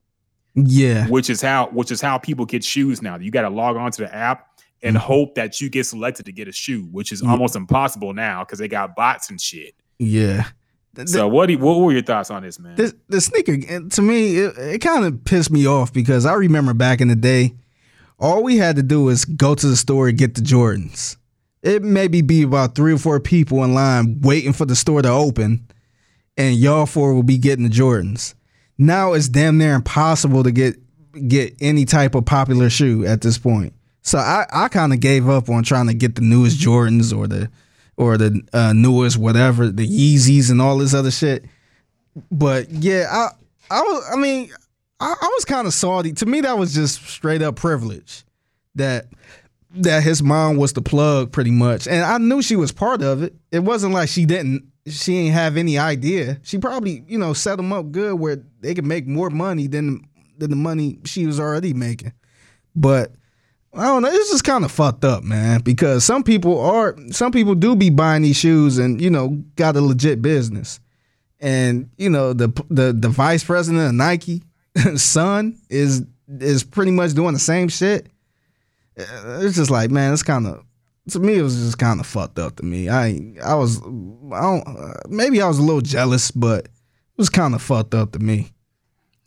Yeah. 0.54 1.06
which 1.08 1.30
is 1.30 1.40
how 1.40 1.68
which 1.68 1.90
is 1.90 2.00
how 2.00 2.18
people 2.18 2.44
get 2.46 2.64
shoes 2.64 3.00
now. 3.02 3.16
You 3.18 3.30
got 3.30 3.42
to 3.42 3.50
log 3.50 3.76
on 3.76 3.90
to 3.92 4.02
the 4.02 4.14
app 4.14 4.48
and 4.82 4.94
Mm-hmm. 4.96 5.06
hope 5.06 5.34
that 5.36 5.58
you 5.60 5.70
get 5.70 5.84
selected 5.86 6.26
to 6.26 6.32
get 6.32 6.48
a 6.48 6.52
shoe, 6.52 6.82
which 6.92 7.10
is 7.12 7.22
Yeah. 7.22 7.30
almost 7.30 7.56
impossible 7.56 8.12
now 8.12 8.42
because 8.44 8.58
they 8.58 8.68
got 8.68 8.94
bots 8.96 9.30
and 9.30 9.40
shit. 9.40 9.74
Yeah. 9.98 10.44
Th- 10.96 11.08
So 11.08 11.28
what 11.28 11.46
do 11.46 11.52
you- 11.54 11.58
what 11.58 11.78
were 11.80 11.92
your 11.92 12.02
thoughts 12.02 12.30
on 12.30 12.42
this, 12.42 12.58
man? 12.58 12.74
This 12.76 12.94
the 13.08 13.20
sneaker 13.20 13.56
to 13.88 14.02
me 14.02 14.36
it, 14.36 14.54
it 14.58 14.78
kind 14.80 15.04
of 15.04 15.24
pissed 15.24 15.50
me 15.50 15.66
off 15.66 15.92
because 15.92 16.26
I 16.26 16.34
remember 16.34 16.74
back 16.74 17.00
in 17.00 17.08
the 17.08 17.14
day, 17.16 17.54
all 18.18 18.42
we 18.42 18.56
had 18.56 18.76
to 18.76 18.82
do 18.82 19.04
was 19.04 19.24
go 19.24 19.54
to 19.54 19.66
the 19.66 19.76
store 19.76 20.08
and 20.08 20.18
get 20.18 20.34
the 20.34 20.40
Jordans. 20.40 21.16
It 21.62 21.82
maybe 21.82 22.20
be 22.22 22.42
about 22.42 22.74
three 22.74 22.92
or 22.94 22.98
four 22.98 23.18
people 23.20 23.62
in 23.64 23.74
line 23.74 24.20
waiting 24.22 24.52
for 24.52 24.64
the 24.64 24.76
store 24.76 25.02
to 25.02 25.08
open, 25.08 25.66
and 26.36 26.54
y'all 26.56 26.86
four 26.86 27.12
will 27.14 27.22
be 27.24 27.38
getting 27.38 27.64
the 27.68 27.70
Jordans. 27.74 28.34
Now 28.78 29.12
it's 29.14 29.28
damn 29.28 29.58
near 29.58 29.74
impossible 29.74 30.42
to 30.44 30.50
get 30.50 30.76
get 31.28 31.56
any 31.60 31.84
type 31.86 32.14
of 32.14 32.24
popular 32.26 32.68
shoe 32.70 33.04
at 33.06 33.22
this 33.22 33.38
point. 33.38 33.72
So 34.02 34.18
I, 34.18 34.46
I 34.52 34.68
kind 34.68 34.92
of 34.92 35.00
gave 35.00 35.28
up 35.28 35.48
on 35.48 35.62
trying 35.64 35.86
to 35.88 35.94
get 35.94 36.14
the 36.14 36.20
newest 36.20 36.60
Jordans 36.60 37.16
or 37.16 37.26
the 37.26 37.50
or 37.96 38.18
the 38.18 38.40
uh, 38.52 38.72
newest 38.72 39.16
whatever 39.16 39.68
the 39.68 39.86
Yeezys 39.86 40.50
and 40.50 40.60
all 40.60 40.78
this 40.78 40.94
other 40.94 41.10
shit. 41.10 41.44
But 42.30 42.70
yeah, 42.70 43.06
I 43.10 43.28
I 43.70 43.80
was 43.80 44.04
I 44.12 44.16
mean 44.16 44.50
I, 45.00 45.14
I 45.20 45.26
was 45.34 45.44
kind 45.44 45.66
of 45.66 45.74
salty. 45.74 46.12
To 46.14 46.26
me, 46.26 46.40
that 46.42 46.58
was 46.58 46.74
just 46.74 47.06
straight 47.06 47.42
up 47.42 47.56
privilege 47.56 48.24
that 48.74 49.06
that 49.70 50.02
his 50.02 50.22
mom 50.22 50.56
was 50.56 50.72
the 50.72 50.82
plug 50.82 51.32
pretty 51.32 51.50
much, 51.50 51.86
and 51.86 52.02
I 52.02 52.18
knew 52.18 52.42
she 52.42 52.56
was 52.56 52.72
part 52.72 53.02
of 53.02 53.22
it. 53.22 53.34
It 53.50 53.60
wasn't 53.60 53.92
like 53.92 54.08
she 54.08 54.24
didn't 54.24 54.64
she 54.88 55.16
ain't 55.16 55.34
have 55.34 55.56
any 55.56 55.78
idea. 55.78 56.38
She 56.42 56.58
probably, 56.58 57.04
you 57.08 57.18
know, 57.18 57.32
set 57.32 57.56
them 57.56 57.72
up 57.72 57.90
good 57.90 58.14
where 58.14 58.38
they 58.60 58.74
could 58.74 58.86
make 58.86 59.06
more 59.06 59.30
money 59.30 59.66
than 59.66 60.08
than 60.38 60.50
the 60.50 60.56
money 60.56 60.98
she 61.04 61.26
was 61.26 61.40
already 61.40 61.72
making. 61.72 62.12
But 62.74 63.12
I 63.76 63.84
don't 63.84 64.02
know. 64.02 64.10
This 64.10 64.30
is 64.30 64.42
kind 64.42 64.64
of 64.64 64.72
fucked 64.72 65.04
up, 65.04 65.22
man. 65.22 65.60
Because 65.60 66.04
some 66.04 66.22
people 66.22 66.58
are, 66.60 66.96
some 67.10 67.32
people 67.32 67.54
do 67.54 67.76
be 67.76 67.90
buying 67.90 68.22
these 68.22 68.36
shoes 68.36 68.78
and 68.78 69.00
you 69.00 69.10
know 69.10 69.42
got 69.56 69.76
a 69.76 69.80
legit 69.80 70.22
business, 70.22 70.80
and 71.40 71.90
you 71.98 72.08
know 72.10 72.32
the 72.32 72.48
the 72.70 72.92
the 72.92 73.08
vice 73.08 73.44
president 73.44 73.86
of 73.88 73.94
Nike, 73.94 74.42
son 74.96 75.60
is 75.68 76.04
is 76.40 76.64
pretty 76.64 76.90
much 76.90 77.14
doing 77.14 77.34
the 77.34 77.38
same 77.40 77.68
shit. 77.68 78.08
Uh, 78.98 79.40
It's 79.42 79.56
just 79.56 79.70
like, 79.70 79.90
man, 79.90 80.12
it's 80.12 80.22
kind 80.22 80.46
of 80.46 80.64
to 81.10 81.20
me. 81.20 81.34
It 81.34 81.42
was 81.42 81.56
just 81.56 81.78
kind 81.78 82.00
of 82.00 82.06
fucked 82.06 82.38
up 82.38 82.56
to 82.56 82.64
me. 82.64 82.88
I 82.88 83.20
I 83.44 83.54
was 83.54 83.80
I 83.80 84.40
don't 84.40 85.10
maybe 85.10 85.40
I 85.42 85.48
was 85.48 85.58
a 85.58 85.62
little 85.62 85.82
jealous, 85.82 86.30
but 86.30 86.64
it 86.64 86.70
was 87.18 87.28
kind 87.28 87.54
of 87.54 87.62
fucked 87.62 87.94
up 87.94 88.12
to 88.12 88.18
me. 88.18 88.52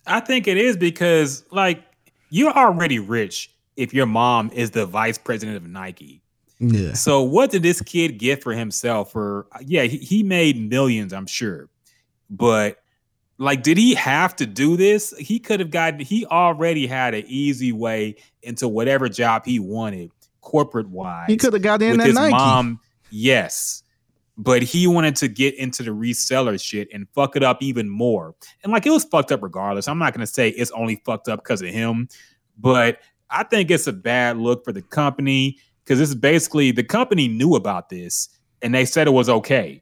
I 0.07 0.19
think 0.21 0.47
it 0.47 0.57
is 0.57 0.75
because 0.75 1.45
like 1.51 1.83
you're 2.31 2.51
already 2.51 2.99
rich 2.99 3.51
if 3.79 3.93
your 3.93 4.05
mom 4.05 4.51
is 4.53 4.71
the 4.71 4.85
vice 4.85 5.17
president 5.17 5.57
of 5.57 5.65
Nike. 5.65 6.21
Yeah. 6.59 6.93
So 6.93 7.23
what 7.23 7.51
did 7.51 7.63
this 7.63 7.81
kid 7.81 8.17
get 8.17 8.43
for 8.43 8.53
himself? 8.53 9.13
For 9.13 9.47
yeah, 9.61 9.83
he, 9.83 9.97
he 9.97 10.23
made 10.23 10.69
millions, 10.69 11.13
I'm 11.13 11.25
sure, 11.25 11.69
but 12.29 12.77
like, 13.37 13.63
did 13.63 13.77
he 13.77 13.93
have 13.95 14.35
to 14.35 14.45
do 14.45 14.75
this? 14.75 15.13
He 15.17 15.39
could 15.39 15.61
have 15.61 15.71
gotten. 15.71 16.01
He 16.01 16.25
already 16.25 16.85
had 16.85 17.13
an 17.13 17.23
easy 17.27 17.71
way 17.71 18.17
into 18.43 18.67
whatever 18.67 19.07
job 19.07 19.45
he 19.45 19.59
wanted, 19.59 20.11
corporate 20.41 20.89
wise. 20.89 21.27
He 21.27 21.37
could 21.37 21.53
have 21.53 21.61
got 21.61 21.81
in 21.81 21.97
with 21.97 22.07
his 22.07 22.15
Nike. 22.15 22.31
mom. 22.31 22.81
Yes, 23.09 23.83
but 24.37 24.61
he 24.61 24.85
wanted 24.87 25.15
to 25.17 25.29
get 25.29 25.55
into 25.55 25.83
the 25.83 25.91
reseller 25.91 26.61
shit 26.61 26.89
and 26.93 27.07
fuck 27.15 27.37
it 27.37 27.43
up 27.43 27.63
even 27.63 27.89
more. 27.89 28.35
And 28.63 28.73
like, 28.73 28.85
it 28.85 28.91
was 28.91 29.05
fucked 29.05 29.31
up 29.31 29.41
regardless. 29.41 29.87
I'm 29.87 29.97
not 29.97 30.13
gonna 30.13 30.27
say 30.27 30.49
it's 30.49 30.71
only 30.71 31.01
fucked 31.05 31.29
up 31.29 31.41
because 31.41 31.61
of 31.61 31.69
him, 31.69 32.09
but 32.57 32.99
I 33.29 33.43
think 33.43 33.71
it's 33.71 33.87
a 33.87 33.93
bad 33.93 34.37
look 34.37 34.65
for 34.65 34.71
the 34.71 34.81
company 34.81 35.57
because 35.83 35.99
this 35.99 36.09
is 36.09 36.15
basically 36.15 36.71
the 36.71 36.83
company 36.83 37.27
knew 37.27 37.55
about 37.55 37.89
this 37.89 38.29
and 38.61 38.73
they 38.73 38.85
said 38.85 39.07
it 39.07 39.11
was 39.11 39.29
okay. 39.29 39.81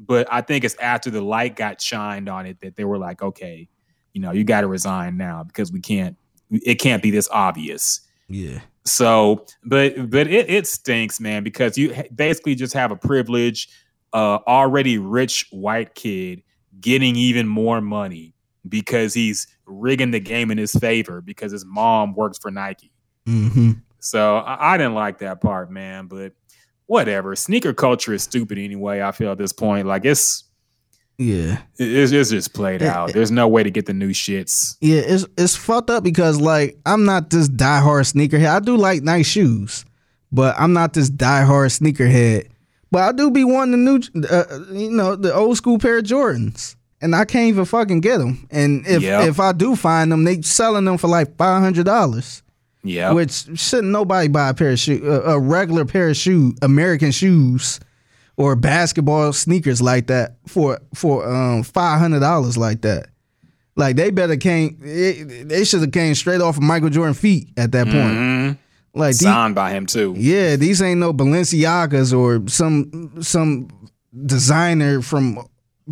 But 0.00 0.28
I 0.30 0.42
think 0.42 0.64
it's 0.64 0.76
after 0.76 1.10
the 1.10 1.22
light 1.22 1.56
got 1.56 1.80
shined 1.80 2.28
on 2.28 2.46
it 2.46 2.60
that 2.60 2.76
they 2.76 2.84
were 2.84 2.98
like, 2.98 3.20
okay, 3.20 3.68
you 4.12 4.20
know, 4.20 4.30
you 4.30 4.44
got 4.44 4.60
to 4.60 4.68
resign 4.68 5.16
now 5.16 5.42
because 5.42 5.72
we 5.72 5.80
can't, 5.80 6.16
it 6.50 6.76
can't 6.76 7.02
be 7.02 7.10
this 7.10 7.28
obvious. 7.30 8.00
Yeah. 8.28 8.60
So, 8.84 9.44
but 9.64 10.10
but 10.10 10.28
it, 10.28 10.48
it 10.48 10.66
stinks, 10.66 11.20
man, 11.20 11.42
because 11.42 11.76
you 11.76 11.94
basically 12.14 12.54
just 12.54 12.74
have 12.74 12.90
a 12.90 12.96
privileged, 12.96 13.70
uh, 14.12 14.38
already 14.46 14.98
rich 14.98 15.46
white 15.50 15.94
kid 15.94 16.42
getting 16.80 17.16
even 17.16 17.46
more 17.46 17.80
money 17.80 18.34
because 18.66 19.12
he's 19.14 19.46
rigging 19.66 20.10
the 20.10 20.20
game 20.20 20.50
in 20.50 20.58
his 20.58 20.72
favor 20.72 21.20
because 21.20 21.52
his 21.52 21.64
mom 21.64 22.14
works 22.14 22.38
for 22.38 22.50
Nike. 22.50 22.90
Mm-hmm. 23.26 23.72
So 24.00 24.38
I, 24.38 24.74
I 24.74 24.76
didn't 24.78 24.94
like 24.94 25.18
that 25.18 25.40
part, 25.40 25.70
man. 25.70 26.06
But 26.06 26.32
whatever. 26.86 27.36
Sneaker 27.36 27.74
culture 27.74 28.12
is 28.14 28.22
stupid 28.22 28.58
anyway. 28.58 29.02
I 29.02 29.12
feel 29.12 29.32
at 29.32 29.38
this 29.38 29.52
point, 29.52 29.86
like 29.86 30.04
it's 30.04 30.44
Yeah. 31.18 31.58
it- 31.78 31.92
it's, 31.92 32.12
it's 32.12 32.30
just 32.30 32.54
played 32.54 32.82
out. 32.82 33.12
There's 33.12 33.30
no 33.30 33.46
way 33.48 33.62
to 33.62 33.70
get 33.70 33.86
the 33.86 33.92
new 33.94 34.10
shits. 34.10 34.76
Yeah, 34.80 35.00
it's 35.04 35.26
it's 35.36 35.56
fucked 35.56 35.90
up 35.90 36.02
because 36.04 36.40
like 36.40 36.78
I'm 36.86 37.04
not 37.04 37.30
this 37.30 37.48
diehard 37.48 38.12
sneakerhead. 38.12 38.48
I 38.48 38.60
do 38.60 38.76
like 38.76 39.02
nice 39.02 39.26
shoes, 39.26 39.84
but 40.32 40.54
I'm 40.58 40.72
not 40.72 40.94
this 40.94 41.10
diehard 41.10 41.78
sneakerhead. 41.78 42.48
But 42.90 43.02
I 43.02 43.12
do 43.12 43.30
be 43.30 43.44
wanting 43.44 43.72
the 43.72 43.76
new, 43.90 44.26
uh, 44.30 44.44
you 44.72 44.90
know, 44.90 45.14
the 45.14 45.34
old 45.34 45.58
school 45.58 45.78
pair 45.78 45.98
of 45.98 46.04
Jordans, 46.04 46.74
and 47.00 47.14
I 47.14 47.24
can't 47.24 47.48
even 47.48 47.64
fucking 47.64 48.00
get 48.00 48.18
them. 48.18 48.46
And 48.50 48.86
if 48.86 49.02
Yep. 49.02 49.28
if 49.28 49.40
I 49.40 49.52
do 49.52 49.76
find 49.76 50.10
them, 50.12 50.24
they 50.24 50.42
selling 50.42 50.84
them 50.84 50.98
for 50.98 51.08
like 51.08 51.36
five 51.36 51.62
hundred 51.62 51.86
dollars. 51.86 52.42
Yeah. 52.84 53.12
Which 53.12 53.58
shouldn't 53.58 53.92
nobody 53.92 54.28
buy 54.28 54.48
a 54.50 54.54
pair 54.54 54.70
of 54.70 54.78
shoes, 54.78 55.02
a, 55.02 55.20
a 55.32 55.38
regular 55.40 55.84
pair 55.84 56.08
of 56.10 56.16
shoe, 56.16 56.54
American 56.62 57.10
shoes, 57.10 57.80
or 58.36 58.54
basketball 58.56 59.32
sneakers 59.32 59.82
like 59.82 60.06
that 60.06 60.36
for 60.46 60.78
for 60.94 61.28
um 61.28 61.62
five 61.64 61.98
hundred 61.98 62.20
dollars 62.20 62.56
like 62.56 62.82
that. 62.82 63.08
Like 63.76 63.94
they 63.96 64.10
better 64.10 64.36
came, 64.36 64.76
it, 64.82 65.48
they 65.48 65.64
should 65.64 65.80
have 65.82 65.92
came 65.92 66.14
straight 66.16 66.40
off 66.40 66.56
of 66.56 66.62
Michael 66.62 66.88
Jordan 66.90 67.14
feet 67.14 67.48
at 67.56 67.70
that 67.72 67.84
point. 67.86 67.96
Mhm. 67.96 68.58
Like 68.94 69.14
signed 69.14 69.54
by 69.54 69.70
him 69.70 69.86
too. 69.86 70.14
yeah, 70.16 70.56
these 70.56 70.82
ain't 70.82 70.98
no 70.98 71.12
Balenciagas 71.12 72.16
or 72.16 72.42
some 72.48 73.10
some 73.20 73.68
designer 74.26 75.02
from 75.02 75.38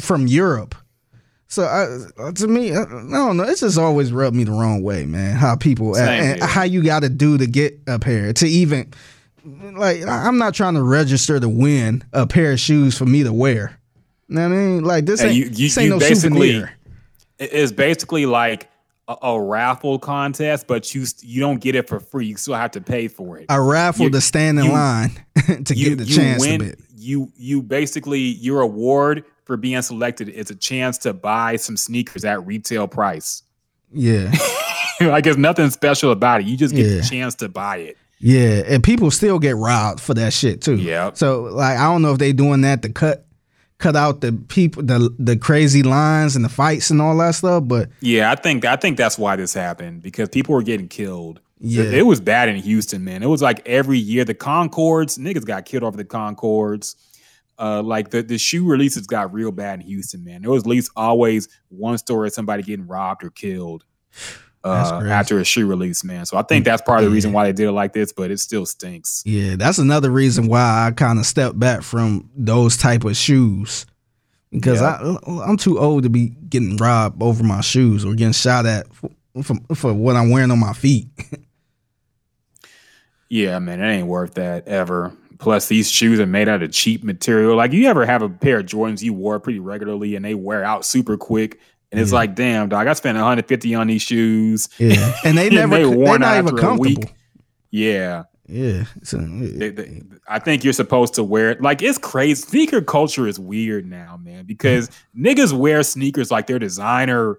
from 0.01 0.27
Europe. 0.27 0.75
So 1.49 1.63
I, 1.63 2.23
uh, 2.23 2.33
to 2.33 2.49
me, 2.49 2.75
I, 2.75 2.83
I 2.83 2.85
don't 2.87 3.37
know. 3.37 3.45
It's 3.45 3.61
just 3.61 3.79
always 3.79 4.13
rubbed 4.13 4.37
me 4.37 4.45
the 4.45 4.51
wrong 4.53 4.83
way, 4.83 5.07
man. 5.07 5.37
How 5.37 5.55
people 5.57 5.97
and 5.97 6.39
here. 6.39 6.47
how 6.47 6.65
you 6.65 6.83
got 6.83 7.01
to 7.01 7.09
do 7.09 7.39
to 7.39 7.47
get 7.47 7.79
a 7.87 7.99
pair 7.99 8.33
to 8.33 8.47
even 8.49 8.93
like. 9.45 10.03
I'm 10.07 10.39
not 10.39 10.55
trying 10.55 10.75
to 10.75 10.83
register 10.83 11.39
to 11.39 11.49
win 11.49 12.03
a 12.13 12.27
pair 12.27 12.53
of 12.53 12.61
shoes 12.61 12.99
for 12.99 13.07
me 13.07 13.23
to 13.23 13.33
wear. 13.33 13.79
You 14.29 14.35
know 14.37 14.49
what 14.49 14.55
I 14.55 14.59
mean? 14.59 14.85
Like 14.85 15.07
this 15.07 15.21
And 15.21 15.31
ain't, 15.31 15.37
you- 15.39 15.45
you- 15.45 15.51
this 15.51 15.79
ain't 15.79 15.91
no 15.91 15.99
basically- 16.01 16.53
souvenir. 16.53 16.73
It's 17.39 17.71
basically 17.71 18.25
like 18.27 18.69
a, 19.09 19.15
a 19.23 19.41
raffle 19.41 19.99
contest, 20.01 20.67
but 20.67 20.95
you 20.95 21.05
you 21.23 21.41
don't 21.41 21.61
get 21.61 21.75
it 21.77 21.87
for 21.87 22.01
free. 22.01 22.27
You 22.27 22.37
still 22.37 22.55
have 22.55 22.73
to 22.73 22.81
pay 22.81 23.07
for 23.09 23.39
it. 23.39 23.47
A 23.51 23.61
raffle 23.63 24.07
You- 24.07 24.11
to 24.11 24.21
stand 24.21 24.59
in 24.59 24.65
you- 24.65 24.73
line 24.73 25.13
to 25.65 25.75
get 25.75 25.99
the 25.99 26.05
chance 26.07 26.41
win, 26.41 26.59
to 26.61 26.67
bid. 26.67 26.83
You 26.97 27.31
you 27.37 27.63
basically 27.63 28.19
your 28.21 28.63
award 28.63 29.25
for 29.47 29.57
being 29.57 29.81
selected 29.81 30.29
is 30.29 30.51
a 30.51 30.55
chance 30.55 30.99
to 30.99 31.15
buy 31.15 31.57
some 31.57 31.77
sneakers 31.79 32.25
at 32.25 32.47
retail 32.47 32.87
price. 32.87 33.43
Yeah. 33.93 34.31
like 35.01 35.25
there's 35.25 35.39
nothing 35.39 35.71
special 35.71 36.11
about 36.13 36.41
it. 36.43 36.47
You 36.47 36.57
just 36.57 36.75
get 36.75 36.87
Yeah. 36.87 36.97
the 37.01 37.03
chance 37.03 37.35
to 37.37 37.49
buy 37.49 37.79
it. 37.79 37.97
Yeah, 38.19 38.63
and 38.67 38.83
people 38.83 39.11
still 39.11 39.39
get 39.39 39.57
robbed 39.57 40.01
for 40.01 40.15
that 40.15 40.33
shit 40.33 40.63
too. 40.63 40.77
Yeah. 40.77 41.11
So 41.15 41.43
like, 41.45 41.79
I 41.79 41.85
don't 41.85 42.03
know 42.03 42.13
if 42.13 42.19
they 42.19 42.33
doing 42.33 42.61
that 42.63 42.83
to 42.83 42.89
cut 42.91 43.25
cut 43.79 43.95
out 43.95 44.23
the 44.23 44.33
people 44.33 44.83
the 44.83 45.15
the 45.19 45.37
crazy 45.37 45.83
lines 45.83 46.35
and 46.35 46.43
the 46.45 46.49
fights 46.49 46.91
and 46.91 47.01
all 47.03 47.17
that 47.19 47.35
stuff. 47.35 47.65
But 47.67 47.91
Yeah, 48.01 48.31
I 48.31 48.35
think 48.35 48.65
I 48.65 48.77
think 48.77 48.97
that's 48.97 49.19
why 49.19 49.37
this 49.37 49.53
happened 49.55 50.03
because 50.03 50.31
people 50.31 50.55
were 50.55 50.63
getting 50.63 50.89
killed. 50.89 51.41
Yeah. 51.61 51.85
It, 51.85 51.95
it 51.95 52.03
was 52.03 52.21
bad 52.21 52.49
in 52.49 52.57
Houston, 52.57 53.05
man. 53.05 53.23
It 53.23 53.27
was 53.29 53.43
like 53.43 53.67
every 53.67 53.99
year 53.99 54.25
the 54.25 54.35
Concords, 54.35 55.19
niggas 55.19 55.45
got 55.45 55.65
killed 55.67 55.85
over 55.85 55.97
the 55.97 56.05
Concords. 56.05 56.97
Uh, 57.59 57.83
like 57.83 58.11
the, 58.11 58.23
the 58.23 58.39
shoe 58.39 58.67
releases 58.67 59.07
got 59.07 59.33
real 59.33 59.51
bad 59.51 59.81
in 59.81 59.87
Houston, 59.87 60.23
man. 60.25 60.43
There 60.43 60.51
was 60.51 60.65
at 60.65 60.69
least 60.69 60.91
always 60.97 61.49
one 61.69 61.97
story 61.99 62.29
of 62.29 62.35
somebody 62.35 62.63
getting 62.63 62.87
robbed 62.87 63.25
or 63.25 63.31
killed 63.31 63.85
uh, 64.63 65.03
after 65.07 65.39
a 65.39 65.45
shoe 65.45 65.67
release, 65.67 66.05
man. 66.05 66.27
So 66.27 66.37
I 66.37 66.43
think 66.43 66.65
that's 66.65 66.83
part 66.83 66.99
of 66.99 67.05
the 67.07 67.11
reason 67.11 67.33
why 67.33 67.45
they 67.45 67.53
did 67.53 67.69
it 67.69 67.73
like 67.73 67.93
this, 67.93 68.13
but 68.13 68.31
it 68.31 68.39
still 68.41 68.67
stinks. 68.67 69.23
yeah, 69.25 69.57
that's 69.57 69.79
another 69.79 70.11
reason 70.11 70.49
why 70.49 70.87
I 70.87 70.91
kind 70.91 71.19
of 71.19 71.27
stepped 71.27 71.59
back 71.59 71.83
from 71.83 72.29
those 72.37 72.77
type 72.77 73.05
of 73.05 73.17
shoes 73.17 73.87
because 74.51 74.83
I 74.83 74.99
I'm 75.27 75.57
too 75.57 75.79
old 75.79 76.03
to 76.03 76.11
be 76.11 76.29
getting 76.49 76.77
robbed 76.77 77.23
over 77.23 77.43
my 77.43 77.61
shoes 77.61 78.05
or 78.05 78.15
getting 78.15 78.33
shot 78.33 78.67
at 78.67 78.93
for, 78.93 79.11
for, 79.43 79.57
for 79.75 79.95
what 79.95 80.17
I'm 80.17 80.31
wearing 80.31 80.51
on 80.51 80.59
my 80.61 80.73
feet. 80.73 81.09
Yeah, 83.29 83.59
man, 83.59 83.83
it 83.83 83.89
ain't 83.89 84.07
worth 84.07 84.35
that 84.35 84.69
ever. 84.69 85.13
Plus, 85.39 85.69
these 85.69 85.91
shoes 85.91 86.19
are 86.21 86.27
made 86.27 86.49
out 86.49 86.63
of 86.63 86.73
cheap 86.73 87.05
material. 87.05 87.57
Like, 87.57 87.73
you 87.73 87.89
ever 87.89 88.07
have 88.07 88.23
a 88.23 88.29
pair 88.29 88.59
of 88.61 88.67
Jordans 88.67 89.03
you 89.03 89.13
wore 89.13 89.39
pretty 89.41 89.59
regularly 89.59 90.17
and 90.17 90.25
they 90.25 90.35
wear 90.35 90.65
out 90.65 90.85
super 90.85 91.17
quick? 91.17 91.61
And 91.93 92.01
it's 92.01 92.11
Yeah. 92.11 92.17
like, 92.19 92.35
damn, 92.35 92.69
dog, 92.69 92.87
I 92.87 92.93
spent 92.95 93.17
150 93.17 93.75
on 93.75 93.87
these 93.87 94.03
shoes. 94.03 94.69
Yeah, 94.79 95.15
and 95.25 95.37
they 95.39 95.51
never 95.51 95.77
they 95.79 95.87
worn 95.87 96.21
not 96.23 96.29
out 96.37 96.45
even 96.45 96.55
after 96.59 96.67
a 96.69 96.75
week. 96.75 96.97
comfortable. 96.97 97.19
Yeah. 97.71 98.23
Yeah, 98.49 98.85
so, 99.03 99.19
They- 99.19 99.71
they- 99.71 100.03
I 100.29 100.39
think 100.39 100.63
you're 100.63 100.73
supposed 100.73 101.15
to 101.15 101.25
wear 101.25 101.51
it. 101.51 101.61
Like, 101.61 101.83
it's 101.83 101.99
crazy. 101.99 102.41
Sneaker 102.43 102.81
culture 102.81 103.27
is 103.27 103.39
weird 103.41 103.87
now, 103.87 104.19
man, 104.23 104.45
because 104.47 104.89
niggas 105.19 105.53
wear 105.53 105.83
sneakers 105.83 106.31
like 106.31 106.47
their 106.47 106.59
designer 106.61 107.39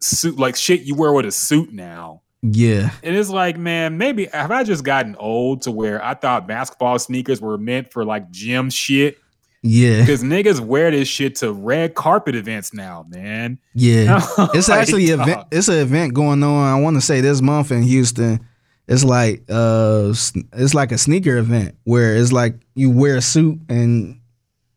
suit, 0.00 0.38
like 0.38 0.54
shit 0.56 0.82
you 0.82 0.94
wear 0.94 1.12
with 1.12 1.26
a 1.26 1.32
suit 1.32 1.72
now. 1.72 2.22
Yeah. 2.42 2.90
And 3.02 3.16
it's 3.16 3.30
like, 3.30 3.56
man, 3.56 3.98
maybe 3.98 4.26
have 4.26 4.50
I 4.50 4.62
just 4.64 4.84
gotten 4.84 5.16
old 5.16 5.62
to 5.62 5.70
where 5.70 6.02
I 6.04 6.14
thought 6.14 6.46
basketball 6.46 6.98
sneakers 6.98 7.40
were 7.40 7.58
meant 7.58 7.92
for 7.92 8.04
like 8.04 8.30
gym 8.30 8.70
shit? 8.70 9.18
Yeah. 9.62 10.00
Because 10.00 10.22
niggas 10.22 10.60
wear 10.60 10.90
this 10.90 11.08
shit 11.08 11.36
to 11.36 11.52
red 11.52 11.94
carpet 11.94 12.36
events 12.36 12.72
now, 12.72 13.06
man. 13.08 13.58
Yeah, 13.74 14.24
it's 14.54 14.68
actually 14.68 15.10
an 15.10 15.20
event. 15.20 15.48
It's 15.50 15.68
an 15.68 15.78
event 15.78 16.14
going 16.14 16.42
on. 16.42 16.66
I 16.66 16.80
want 16.80 16.96
to 16.96 17.00
say 17.00 17.20
this 17.20 17.42
month 17.42 17.72
in 17.72 17.82
Houston. 17.82 18.46
It's 18.86 19.04
like 19.04 19.42
uh, 19.48 20.08
it's 20.08 20.74
like 20.74 20.92
a 20.92 20.98
sneaker 20.98 21.36
event 21.38 21.76
where 21.84 22.14
it's 22.16 22.32
like 22.32 22.54
you 22.74 22.90
wear 22.90 23.16
a 23.16 23.20
suit 23.20 23.58
and 23.68 24.20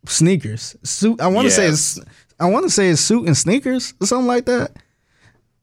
sneakers. 0.08 0.76
Suit. 0.84 1.22
I 1.22 1.28
want 1.28 1.46
to 1.46 1.52
say 1.52 1.68
it's. 1.68 2.00
I 2.40 2.50
want 2.50 2.64
to 2.64 2.72
say 2.72 2.90
it's 2.90 3.02
suit 3.02 3.28
and 3.28 3.38
sneakers 3.38 3.94
or 4.02 4.08
something 4.08 4.28
like 4.28 4.46
that. 4.46 4.72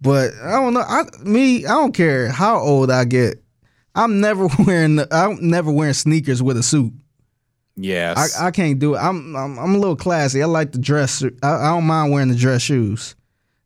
But 0.01 0.33
I 0.43 0.53
don't 0.53 0.75
know. 0.75 0.81
I 0.81 1.05
me. 1.23 1.67
I 1.67 1.71
don't 1.71 1.93
care 1.93 2.31
how 2.31 2.59
old 2.59 2.91
I 2.91 3.05
get. 3.05 3.43
I'm 3.95 4.21
never 4.21 4.49
wearing. 4.67 5.01
I'm 5.11 5.39
never 5.49 5.73
wearing 5.73 5.95
sneakers 5.95 6.43
with 6.43 6.57
a 6.57 6.63
suit. 6.63 6.93
Yes. 7.77 8.39
I, 8.39 8.49
I 8.49 8.51
can't 8.51 8.79
do 8.79 8.95
it. 8.95 8.99
I'm, 8.99 9.37
I'm 9.37 9.59
I'm 9.59 9.75
a 9.75 9.79
little 9.79 9.97
classy. 9.97 10.43
I 10.43 10.47
like 10.47 10.73
the 10.73 10.79
dress. 10.79 11.23
I, 11.43 11.49
I 11.49 11.69
don't 11.69 11.85
mind 11.85 12.13
wearing 12.13 12.29
the 12.29 12.35
dress 12.37 12.63
shoes. 12.63 13.15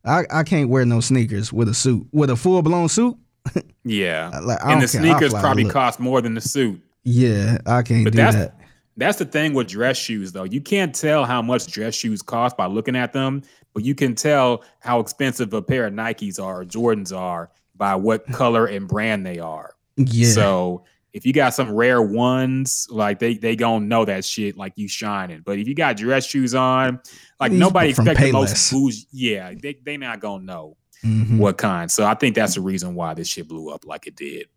I, 0.05 0.23
I 0.29 0.43
can't 0.43 0.69
wear 0.69 0.85
no 0.85 0.99
sneakers 0.99 1.53
with 1.53 1.69
a 1.69 1.73
suit 1.73 2.07
with 2.11 2.29
a 2.29 2.35
full 2.35 2.61
blown 2.61 2.89
suit. 2.89 3.15
yeah. 3.83 4.39
Like, 4.43 4.59
and 4.63 4.81
the 4.81 4.87
care. 4.87 5.01
Sneakers 5.01 5.33
probably 5.33 5.65
cost 5.65 5.99
more 5.99 6.21
than 6.21 6.33
the 6.35 6.41
suit. 6.41 6.81
Yeah, 7.03 7.57
I 7.65 7.81
can't 7.83 8.03
But 8.03 8.13
do 8.13 8.17
that's 8.17 8.35
that. 8.35 8.55
That's 8.97 9.17
the 9.17 9.25
thing 9.25 9.53
with 9.53 9.67
dress 9.67 9.97
shoes 9.97 10.31
though. 10.31 10.43
You 10.43 10.61
can't 10.61 10.93
tell 10.93 11.25
how 11.25 11.41
much 11.41 11.67
dress 11.67 11.95
shoes 11.95 12.21
cost 12.21 12.55
by 12.57 12.65
looking 12.67 12.95
at 12.95 13.13
them, 13.13 13.41
but 13.73 13.83
you 13.83 13.95
can 13.95 14.15
tell 14.15 14.63
how 14.79 14.99
expensive 14.99 15.53
a 15.53 15.61
pair 15.61 15.87
of 15.87 15.93
Nikes 15.93 16.41
are 16.43 16.61
or 16.61 16.65
Jordans 16.65 17.15
are 17.15 17.49
by 17.75 17.95
what 17.95 18.25
color 18.31 18.65
and 18.65 18.87
brand 18.87 19.25
they 19.25 19.39
are. 19.39 19.75
Yeah. 19.97 20.29
So 20.29 20.83
if 21.13 21.25
you 21.25 21.33
got 21.33 21.53
some 21.53 21.71
rare 21.71 22.01
ones, 22.01 22.87
like 22.89 23.19
they 23.19 23.35
they 23.35 23.55
gonna 23.55 23.85
know 23.85 24.05
that 24.05 24.25
shit 24.25 24.57
like 24.57 24.73
you 24.75 24.87
shining. 24.87 25.41
But 25.45 25.59
if 25.59 25.67
you 25.67 25.75
got 25.75 25.97
dress 25.97 26.25
shoes 26.25 26.55
on, 26.55 26.99
like 27.39 27.51
These 27.51 27.59
nobody 27.59 27.93
from 27.93 28.07
expect 28.07 28.25
the 28.25 28.31
most 28.31 28.71
bougie. 28.71 29.05
Yeah, 29.11 29.53
they 29.59 29.77
they 29.83 29.97
not 29.97 30.19
gonna 30.19 30.43
know 30.43 30.77
Mhm. 31.03 31.37
what 31.37 31.57
kind. 31.57 31.91
So 31.91 32.05
I 32.05 32.13
think 32.15 32.33
that's 32.35 32.55
the 32.55 32.61
reason 32.61 32.95
why 32.95 33.13
this 33.13 33.27
shit 33.27 33.47
blew 33.47 33.69
up 33.69 33.85
like 33.85 34.07
it 34.07 34.15
did. 34.15 34.47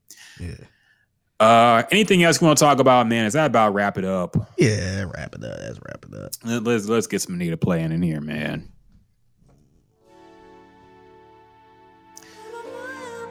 Yeah. 0.41 0.55
Uh, 1.39 1.83
anything 1.91 2.23
else 2.23 2.41
you 2.41 2.47
want 2.47 2.59
to 2.59 2.65
talk 2.65 2.79
about, 2.79 3.07
man? 3.09 3.27
Is 3.27 3.35
that 3.35 3.47
about 3.47 3.75
wrap 3.75 3.99
it 3.99 4.05
up? 4.05 4.37
Yeah, 4.57 5.05
wrap 5.15 5.35
it 5.35 5.45
up. 5.45 5.59
Let's 5.61 5.79
wrap 5.85 6.05
it 6.11 6.15
up. 6.19 6.31
Let- 6.45 6.65
Let's 6.65 6.87
let's 6.89 7.07
get 7.07 7.21
some 7.21 7.35
Anita 7.35 7.57
playing 7.59 7.93
in 7.93 8.01
here, 8.03 8.21
man. 8.21 8.71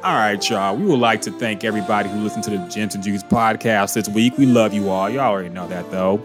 All 0.04 0.14
right, 0.14 0.48
y'all. 0.50 0.76
We 0.78 0.86
would 0.86 1.00
like 1.00 1.22
to 1.22 1.32
thank 1.32 1.64
everybody 1.64 2.10
who 2.10 2.20
listened 2.20 2.44
to 2.44 2.52
the 2.52 2.58
Gems 2.68 2.94
and 2.94 3.04
Juice 3.04 3.24
podcast 3.24 3.96
this 3.96 4.08
week. 4.08 4.38
We 4.38 4.46
love 4.46 4.72
you 4.72 4.90
all. 4.90 5.10
Y'all 5.10 5.22
already 5.22 5.50
know 5.50 5.68
that, 5.68 5.90
though. 5.90 6.22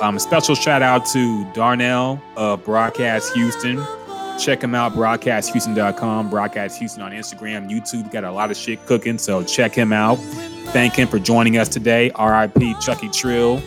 Um, 0.00 0.16
special 0.20 0.54
shout 0.54 0.80
out 0.80 1.06
to 1.06 1.44
Darnell 1.52 2.22
of 2.36 2.62
Broadcast 2.64 3.34
Houston. 3.34 3.78
Check 4.38 4.62
him 4.62 4.74
out, 4.74 4.92
broadcasthouston.com, 4.92 6.30
Broadcast 6.30 6.78
Houston 6.78 7.02
on 7.02 7.12
Instagram, 7.12 7.70
YouTube. 7.70 8.12
Got 8.12 8.24
a 8.24 8.30
lot 8.30 8.50
of 8.50 8.56
shit 8.56 8.84
cooking, 8.86 9.18
so 9.18 9.42
check 9.42 9.74
him 9.74 9.92
out. 9.92 10.16
Thank 10.72 10.94
him 10.94 11.08
for 11.08 11.18
joining 11.18 11.56
us 11.56 11.68
today. 11.68 12.10
RIP 12.18 12.78
Chucky 12.80 13.08
Trill. 13.08 13.62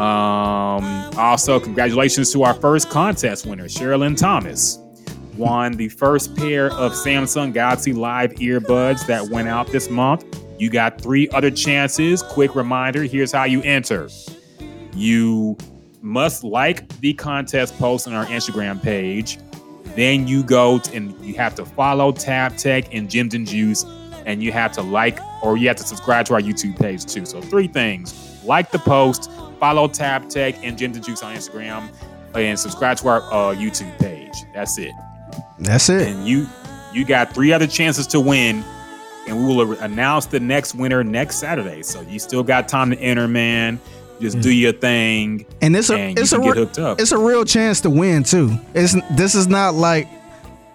Um, 0.00 1.10
also, 1.16 1.58
congratulations 1.58 2.32
to 2.32 2.44
our 2.44 2.54
first 2.54 2.88
contest 2.88 3.46
winner, 3.46 3.64
Sherilyn 3.64 4.16
Thomas. 4.16 4.78
Won 5.36 5.72
the 5.72 5.88
first 5.88 6.36
pair 6.36 6.70
of 6.72 6.92
Samsung 6.92 7.52
Galaxy 7.52 7.92
Live 7.92 8.32
earbuds 8.34 9.06
that 9.06 9.28
went 9.30 9.48
out 9.48 9.66
this 9.68 9.90
month. 9.90 10.24
You 10.58 10.70
got 10.70 11.00
three 11.00 11.28
other 11.30 11.50
chances. 11.50 12.22
Quick 12.22 12.54
reminder 12.54 13.02
here's 13.04 13.32
how 13.32 13.44
you 13.44 13.62
enter. 13.62 14.08
You 14.94 15.56
must 16.02 16.44
like 16.44 16.88
the 17.00 17.14
contest 17.14 17.76
post 17.78 18.06
on 18.06 18.14
our 18.14 18.26
Instagram 18.26 18.82
page. 18.82 19.38
Then 19.94 20.26
you 20.26 20.42
go 20.42 20.80
and 20.92 21.18
you 21.24 21.34
have 21.34 21.54
to 21.56 21.64
follow 21.64 22.12
TabTech 22.12 22.88
and 22.92 23.10
Gems 23.10 23.34
and 23.34 23.46
Juice, 23.46 23.84
and 24.26 24.42
you 24.42 24.52
have 24.52 24.72
to 24.72 24.82
like 24.82 25.18
or 25.42 25.56
you 25.56 25.68
have 25.68 25.76
to 25.76 25.84
subscribe 25.84 26.26
to 26.26 26.34
our 26.34 26.40
YouTube 26.40 26.78
page 26.78 27.04
too. 27.06 27.26
So 27.26 27.40
three 27.40 27.68
things: 27.68 28.42
like 28.44 28.70
the 28.70 28.78
post, 28.78 29.30
follow 29.58 29.88
TabTech 29.88 30.60
and 30.62 30.78
Gems 30.78 30.96
and 30.96 31.04
Juice 31.04 31.22
on 31.22 31.34
Instagram, 31.34 31.88
and 32.34 32.58
subscribe 32.58 32.96
to 32.98 33.08
our 33.08 33.22
uh, 33.32 33.54
YouTube 33.54 33.96
page. 33.98 34.34
That's 34.54 34.78
it. 34.78 34.92
That's 35.58 35.88
it. 35.88 36.08
And 36.08 36.26
you 36.26 36.46
you 36.92 37.04
got 37.04 37.32
three 37.32 37.52
other 37.52 37.66
chances 37.66 38.06
to 38.08 38.20
win, 38.20 38.64
and 39.28 39.38
we 39.38 39.54
will 39.54 39.72
announce 39.80 40.26
the 40.26 40.40
next 40.40 40.74
winner 40.74 41.04
next 41.04 41.36
Saturday. 41.36 41.82
So 41.82 42.00
you 42.02 42.18
still 42.18 42.42
got 42.42 42.68
time 42.68 42.90
to 42.90 42.98
enter, 42.98 43.28
man. 43.28 43.80
Just 44.20 44.40
do 44.40 44.50
mm. 44.50 44.60
your 44.60 44.72
thing, 44.72 45.46
And 45.62 45.74
it's 45.74 45.88
a 45.88 45.96
and 45.96 46.18
it's 46.18 46.32
a 46.32 46.38
get 46.38 46.50
re- 46.50 46.58
hooked 46.58 46.78
up. 46.78 47.00
it's 47.00 47.12
a 47.12 47.18
real 47.18 47.44
chance 47.44 47.80
to 47.82 47.90
win 47.90 48.22
too. 48.22 48.54
It's 48.74 48.94
this 49.12 49.34
is 49.34 49.46
not 49.46 49.74
like 49.74 50.08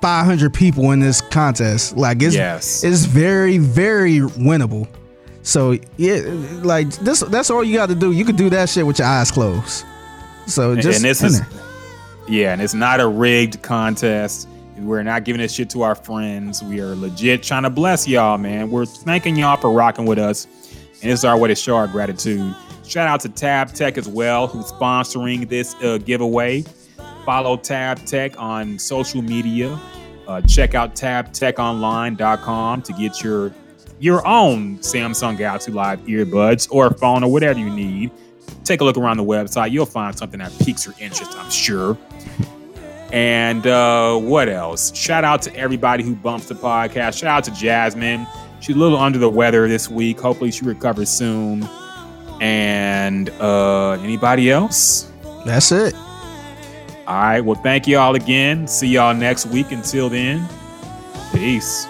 500 0.01 0.53
people 0.53 0.91
in 0.91 0.99
this 0.99 1.22
contest. 1.22 1.95
Like 1.95 2.22
it's 2.24 2.35
Yes. 2.35 2.83
it's 2.83 3.06
very 3.06 3.59
very 3.59 4.19
winnable. 4.19 4.88
So 5.43 5.77
yeah, 5.98 6.22
like 6.64 6.90
this 6.90 7.19
that's 7.19 7.51
all 7.51 7.64
you 7.64 7.75
got 7.75 7.90
to 7.90 7.95
do. 7.95 8.11
You 8.11 8.25
could 8.25 8.35
do 8.35 8.49
that 8.49 8.67
shit 8.67 8.85
with 8.85 8.98
your 8.98 9.07
eyes 9.07 9.30
closed. 9.30 9.85
So 10.48 10.75
just 10.75 10.98
and 10.98 11.06
this 11.06 11.22
is 11.22 11.41
yeah, 12.27 12.53
and 12.53 12.61
it's 12.61 12.74
not 12.74 12.99
a 12.99 13.07
rigged 13.07 13.61
contest. 13.61 14.48
We're 14.77 15.03
not 15.03 15.24
giving 15.24 15.40
this 15.40 15.53
shit 15.53 15.69
to 15.72 15.83
our 15.83 15.95
friends. 15.95 16.61
We 16.64 16.82
are 16.82 16.95
legit 16.95 17.43
trying 17.43 17.64
to 17.64 17.69
bless 17.69 18.07
y'all, 18.07 18.38
man. 18.38 18.69
We're 18.72 18.85
thanking 18.85 19.35
y'all 19.35 19.57
for 19.57 19.72
rocking 19.72 20.06
with 20.06 20.17
us, 20.17 20.45
and 21.01 21.11
this 21.11 21.19
is 21.19 21.25
our 21.25 21.38
way 21.38 21.48
to 21.49 21.56
show 21.56 21.75
our 21.75 21.88
gratitude. 21.88 22.56
Shout 22.88 23.07
out 23.07 23.19
to 23.22 23.30
TabTech 23.30 23.97
as 23.97 24.07
well, 24.07 24.47
who's 24.47 24.72
sponsoring 24.72 25.49
this 25.49 25.75
uh, 25.83 25.97
giveaway. 25.97 26.64
Follow 27.25 27.57
TabTech 27.57 28.39
on 28.39 28.77
social 28.77 29.22
media. 29.22 29.80
Uh, 30.27 30.41
check 30.41 30.75
out 30.75 30.95
tabtechonline.com 30.95 32.81
to 32.81 32.93
get 32.93 33.23
your 33.23 33.53
your 33.99 34.25
own 34.27 34.77
Samsung 34.80 35.38
Galaxy 35.38 35.72
Live 35.72 36.01
earbuds 36.01 36.67
or 36.69 36.91
phone 36.91 37.23
or 37.23 37.31
whatever 37.31 37.59
you 37.59 37.69
need. 37.69 38.11
Take 38.64 38.81
a 38.81 38.83
look 38.83 38.97
around 38.97 39.17
the 39.17 39.23
website. 39.23 39.72
You'll 39.72 39.85
find 39.85 40.17
something 40.17 40.39
that 40.39 40.51
piques 40.59 40.85
your 40.85 40.95
interest, 40.99 41.31
I'm 41.38 41.49
sure. 41.49 41.97
And 43.11 43.65
uh, 43.65 44.17
what 44.17 44.49
else? 44.49 44.95
Shout 44.95 45.23
out 45.23 45.41
to 45.43 45.55
everybody 45.55 46.03
who 46.03 46.15
bumps 46.15 46.47
the 46.47 46.55
podcast. 46.55 47.19
Shout 47.19 47.38
out 47.38 47.43
to 47.45 47.51
Jasmine. 47.51 48.27
She's 48.59 48.75
a 48.75 48.80
little 48.80 48.97
under 48.97 49.19
the 49.19 49.30
weather 49.30 49.67
this 49.67 49.89
week. 49.89 50.19
Hopefully, 50.19 50.51
she 50.51 50.65
recovers 50.65 51.09
soon. 51.09 51.67
And 52.41 53.30
uh, 53.39 53.91
anybody 54.01 54.51
else? 54.51 55.09
That's 55.45 55.72
it. 55.72 55.93
All 57.07 57.15
right. 57.15 57.41
Well, 57.41 57.55
thank 57.61 57.88
you 57.88 57.97
all 57.97 58.15
again. 58.15 58.67
See 58.67 58.88
y'all 58.88 59.14
next 59.14 59.45
week. 59.45 59.72
Until 59.72 60.09
then, 60.09 60.47
peace. 61.31 61.88